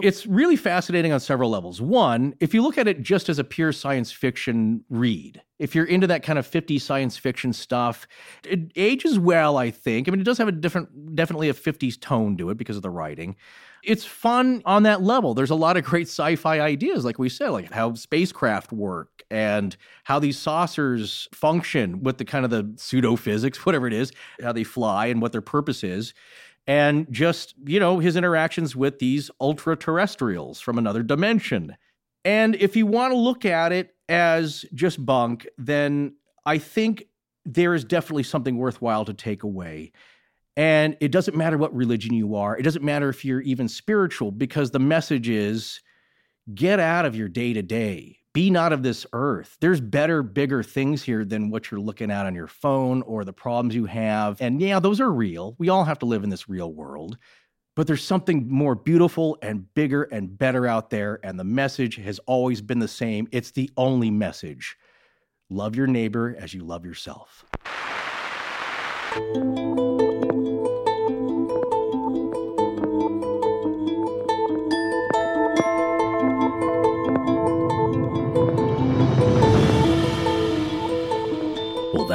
It's 0.00 0.26
really 0.26 0.54
fascinating 0.54 1.12
on 1.12 1.18
several 1.18 1.50
levels. 1.50 1.80
One, 1.80 2.34
if 2.38 2.54
you 2.54 2.62
look 2.62 2.78
at 2.78 2.86
it 2.86 3.02
just 3.02 3.28
as 3.28 3.40
a 3.40 3.44
pure 3.44 3.72
science 3.72 4.12
fiction 4.12 4.84
read, 4.88 5.42
if 5.58 5.74
you're 5.74 5.86
into 5.86 6.06
that 6.06 6.22
kind 6.22 6.38
of 6.38 6.46
50 6.46 6.78
science 6.78 7.16
fiction 7.16 7.52
stuff, 7.52 8.06
it 8.46 8.70
ages 8.76 9.18
well, 9.18 9.56
I 9.56 9.72
think. 9.72 10.06
I 10.06 10.12
mean, 10.12 10.20
it 10.20 10.24
does 10.24 10.38
have 10.38 10.46
a 10.46 10.52
different, 10.52 11.16
definitely 11.16 11.48
a 11.48 11.54
50s 11.54 12.00
tone 12.00 12.36
to 12.36 12.50
it 12.50 12.56
because 12.56 12.76
of 12.76 12.82
the 12.82 12.90
writing. 12.90 13.34
It's 13.84 14.04
fun 14.04 14.62
on 14.64 14.82
that 14.84 15.02
level. 15.02 15.34
There's 15.34 15.50
a 15.50 15.54
lot 15.54 15.76
of 15.76 15.84
great 15.84 16.08
sci 16.08 16.36
fi 16.36 16.60
ideas, 16.60 17.04
like 17.04 17.18
we 17.18 17.28
said, 17.28 17.48
like 17.50 17.72
how 17.72 17.94
spacecraft 17.94 18.72
work 18.72 19.22
and 19.30 19.76
how 20.04 20.18
these 20.18 20.38
saucers 20.38 21.28
function 21.32 22.02
with 22.02 22.18
the 22.18 22.24
kind 22.24 22.44
of 22.44 22.50
the 22.50 22.72
pseudo 22.76 23.16
physics, 23.16 23.64
whatever 23.66 23.86
it 23.86 23.92
is, 23.92 24.12
how 24.42 24.52
they 24.52 24.64
fly 24.64 25.06
and 25.06 25.20
what 25.22 25.32
their 25.32 25.42
purpose 25.42 25.84
is. 25.84 26.14
And 26.66 27.06
just, 27.10 27.54
you 27.64 27.80
know, 27.80 27.98
his 27.98 28.14
interactions 28.14 28.76
with 28.76 28.98
these 28.98 29.30
ultra 29.40 29.74
terrestrials 29.74 30.60
from 30.60 30.76
another 30.76 31.02
dimension. 31.02 31.76
And 32.24 32.54
if 32.56 32.76
you 32.76 32.86
want 32.86 33.12
to 33.12 33.18
look 33.18 33.46
at 33.46 33.72
it 33.72 33.94
as 34.08 34.66
just 34.74 35.04
bunk, 35.04 35.48
then 35.56 36.14
I 36.44 36.58
think 36.58 37.04
there 37.46 37.74
is 37.74 37.84
definitely 37.84 38.24
something 38.24 38.58
worthwhile 38.58 39.06
to 39.06 39.14
take 39.14 39.42
away. 39.42 39.92
And 40.58 40.96
it 41.00 41.12
doesn't 41.12 41.36
matter 41.36 41.56
what 41.56 41.72
religion 41.72 42.12
you 42.12 42.34
are, 42.34 42.58
it 42.58 42.64
doesn't 42.64 42.84
matter 42.84 43.08
if 43.08 43.24
you're 43.24 43.40
even 43.42 43.68
spiritual, 43.68 44.32
because 44.32 44.72
the 44.72 44.80
message 44.80 45.28
is 45.28 45.80
get 46.52 46.80
out 46.80 47.06
of 47.06 47.14
your 47.14 47.28
day 47.28 47.52
to 47.52 47.62
day. 47.62 48.18
Be 48.32 48.50
not 48.50 48.72
of 48.72 48.82
this 48.82 49.06
earth. 49.12 49.56
There's 49.60 49.80
better, 49.80 50.22
bigger 50.22 50.64
things 50.64 51.02
here 51.02 51.24
than 51.24 51.50
what 51.50 51.70
you're 51.70 51.80
looking 51.80 52.10
at 52.10 52.26
on 52.26 52.34
your 52.34 52.48
phone 52.48 53.02
or 53.02 53.24
the 53.24 53.32
problems 53.32 53.74
you 53.74 53.86
have. 53.86 54.40
And 54.40 54.60
yeah, 54.60 54.80
those 54.80 55.00
are 55.00 55.12
real. 55.12 55.54
We 55.58 55.68
all 55.68 55.84
have 55.84 56.00
to 56.00 56.06
live 56.06 56.24
in 56.24 56.30
this 56.30 56.48
real 56.48 56.72
world. 56.72 57.18
But 57.76 57.86
there's 57.86 58.02
something 58.02 58.48
more 58.48 58.74
beautiful 58.74 59.38
and 59.42 59.72
bigger 59.74 60.04
and 60.04 60.36
better 60.36 60.66
out 60.66 60.90
there. 60.90 61.20
And 61.22 61.38
the 61.38 61.44
message 61.44 61.96
has 61.96 62.18
always 62.26 62.60
been 62.60 62.80
the 62.80 62.88
same. 62.88 63.28
It's 63.30 63.52
the 63.52 63.70
only 63.76 64.10
message 64.10 64.76
love 65.50 65.76
your 65.76 65.86
neighbor 65.86 66.36
as 66.38 66.52
you 66.52 66.64
love 66.64 66.84
yourself. 66.84 67.44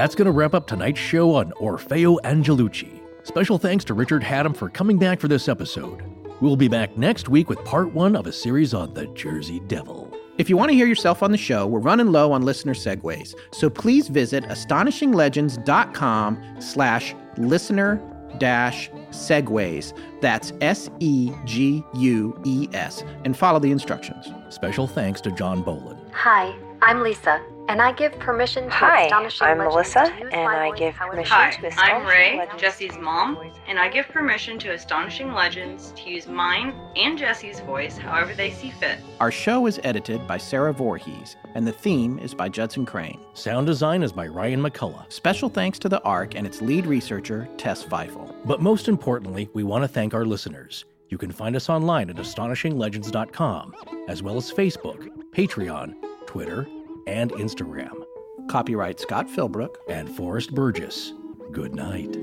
That's 0.03 0.15
going 0.15 0.25
to 0.25 0.33
wrap 0.33 0.53
up 0.53 0.67
tonight's 0.67 0.99
show 0.99 1.33
on 1.33 1.53
Orfeo 1.61 2.17
Angelucci. 2.25 2.99
Special 3.23 3.57
thanks 3.57 3.85
to 3.85 3.93
Richard 3.93 4.21
Hatem 4.21 4.53
for 4.53 4.67
coming 4.67 4.97
back 4.97 5.21
for 5.21 5.29
this 5.29 5.47
episode. 5.47 6.03
We'll 6.41 6.57
be 6.57 6.67
back 6.67 6.97
next 6.97 7.29
week 7.29 7.47
with 7.47 7.63
part 7.63 7.93
one 7.93 8.17
of 8.17 8.27
a 8.27 8.33
series 8.33 8.73
on 8.73 8.93
the 8.93 9.07
Jersey 9.07 9.61
Devil. 9.61 10.13
If 10.37 10.49
you 10.49 10.57
want 10.57 10.71
to 10.71 10.75
hear 10.75 10.87
yourself 10.87 11.23
on 11.23 11.31
the 11.31 11.37
show, 11.37 11.65
we're 11.65 11.79
running 11.79 12.11
low 12.11 12.33
on 12.33 12.41
listener 12.41 12.73
segues. 12.73 13.33
So 13.53 13.69
please 13.69 14.09
visit 14.09 14.43
astonishinglegends.com 14.43 16.55
slash 16.59 17.15
listener 17.37 18.01
dash 18.39 18.89
segues. 19.11 19.93
That's 20.19 20.51
S 20.59 20.89
E 20.99 21.31
G 21.45 21.81
U 21.93 22.37
E 22.43 22.67
S. 22.73 23.05
And 23.23 23.37
follow 23.37 23.59
the 23.59 23.71
instructions. 23.71 24.29
Special 24.49 24.85
thanks 24.85 25.21
to 25.21 25.31
John 25.31 25.61
Boland. 25.61 26.01
Hi, 26.11 26.53
I'm 26.81 27.03
Lisa, 27.03 27.41
and 27.67 27.81
I 27.81 27.91
give 27.93 28.17
permission 28.19 28.65
to 28.65 28.69
Hi, 28.69 29.05
astonishing 29.05 29.47
I'm 29.47 29.57
legends 29.59 29.73
Melissa, 29.73 30.05
to 30.05 30.23
use 30.23 30.33
and 30.33 30.43
my 30.43 30.65
I 30.65 30.69
voice 30.69 30.79
give 30.79 30.95
permission 30.95 31.25
Hi, 31.25 31.51
to 31.51 31.73
I'm 31.79 32.05
Ray, 32.05 32.37
Legends. 32.37 32.61
Jesse's 32.61 32.97
mom, 32.97 33.51
and 33.67 33.79
I 33.79 33.89
give 33.89 34.07
permission 34.09 34.59
to 34.59 34.73
Astonishing 34.73 35.33
Legends 35.33 35.93
to 35.97 36.09
use 36.09 36.27
mine 36.27 36.73
and 36.95 37.17
Jesse's 37.17 37.61
voice 37.61 37.97
however 37.97 38.33
they 38.33 38.51
see 38.51 38.71
fit. 38.71 38.99
Our 39.19 39.31
show 39.31 39.65
is 39.67 39.79
edited 39.83 40.27
by 40.27 40.37
Sarah 40.37 40.73
Voorhees, 40.73 41.37
and 41.55 41.65
the 41.65 41.71
theme 41.71 42.19
is 42.19 42.33
by 42.33 42.49
Judson 42.49 42.85
Crane. 42.85 43.19
Sound 43.33 43.65
design 43.67 44.03
is 44.03 44.11
by 44.11 44.27
Ryan 44.27 44.61
McCullough. 44.61 45.11
Special 45.11 45.49
thanks 45.49 45.79
to 45.79 45.89
the 45.89 46.01
ARC 46.01 46.35
and 46.35 46.45
its 46.45 46.61
lead 46.61 46.85
researcher, 46.85 47.47
Tess 47.57 47.83
Feifel. 47.83 48.35
But 48.45 48.61
most 48.61 48.87
importantly, 48.87 49.49
we 49.53 49.63
want 49.63 49.83
to 49.83 49.87
thank 49.87 50.13
our 50.13 50.25
listeners. 50.25 50.85
You 51.09 51.17
can 51.17 51.31
find 51.31 51.55
us 51.55 51.69
online 51.69 52.09
at 52.09 52.15
astonishinglegends.com, 52.17 53.75
as 54.07 54.23
well 54.23 54.35
as 54.37 54.51
Facebook, 54.51 55.07
Patreon, 55.31 55.93
Twitter, 56.25 56.67
and 57.07 57.31
Instagram. 57.33 58.05
Copyright 58.49 58.99
Scott 58.99 59.27
Philbrook. 59.27 59.75
And 59.87 60.09
Forrest 60.15 60.53
Burgess. 60.53 61.13
Good 61.51 61.75
night. 61.75 62.17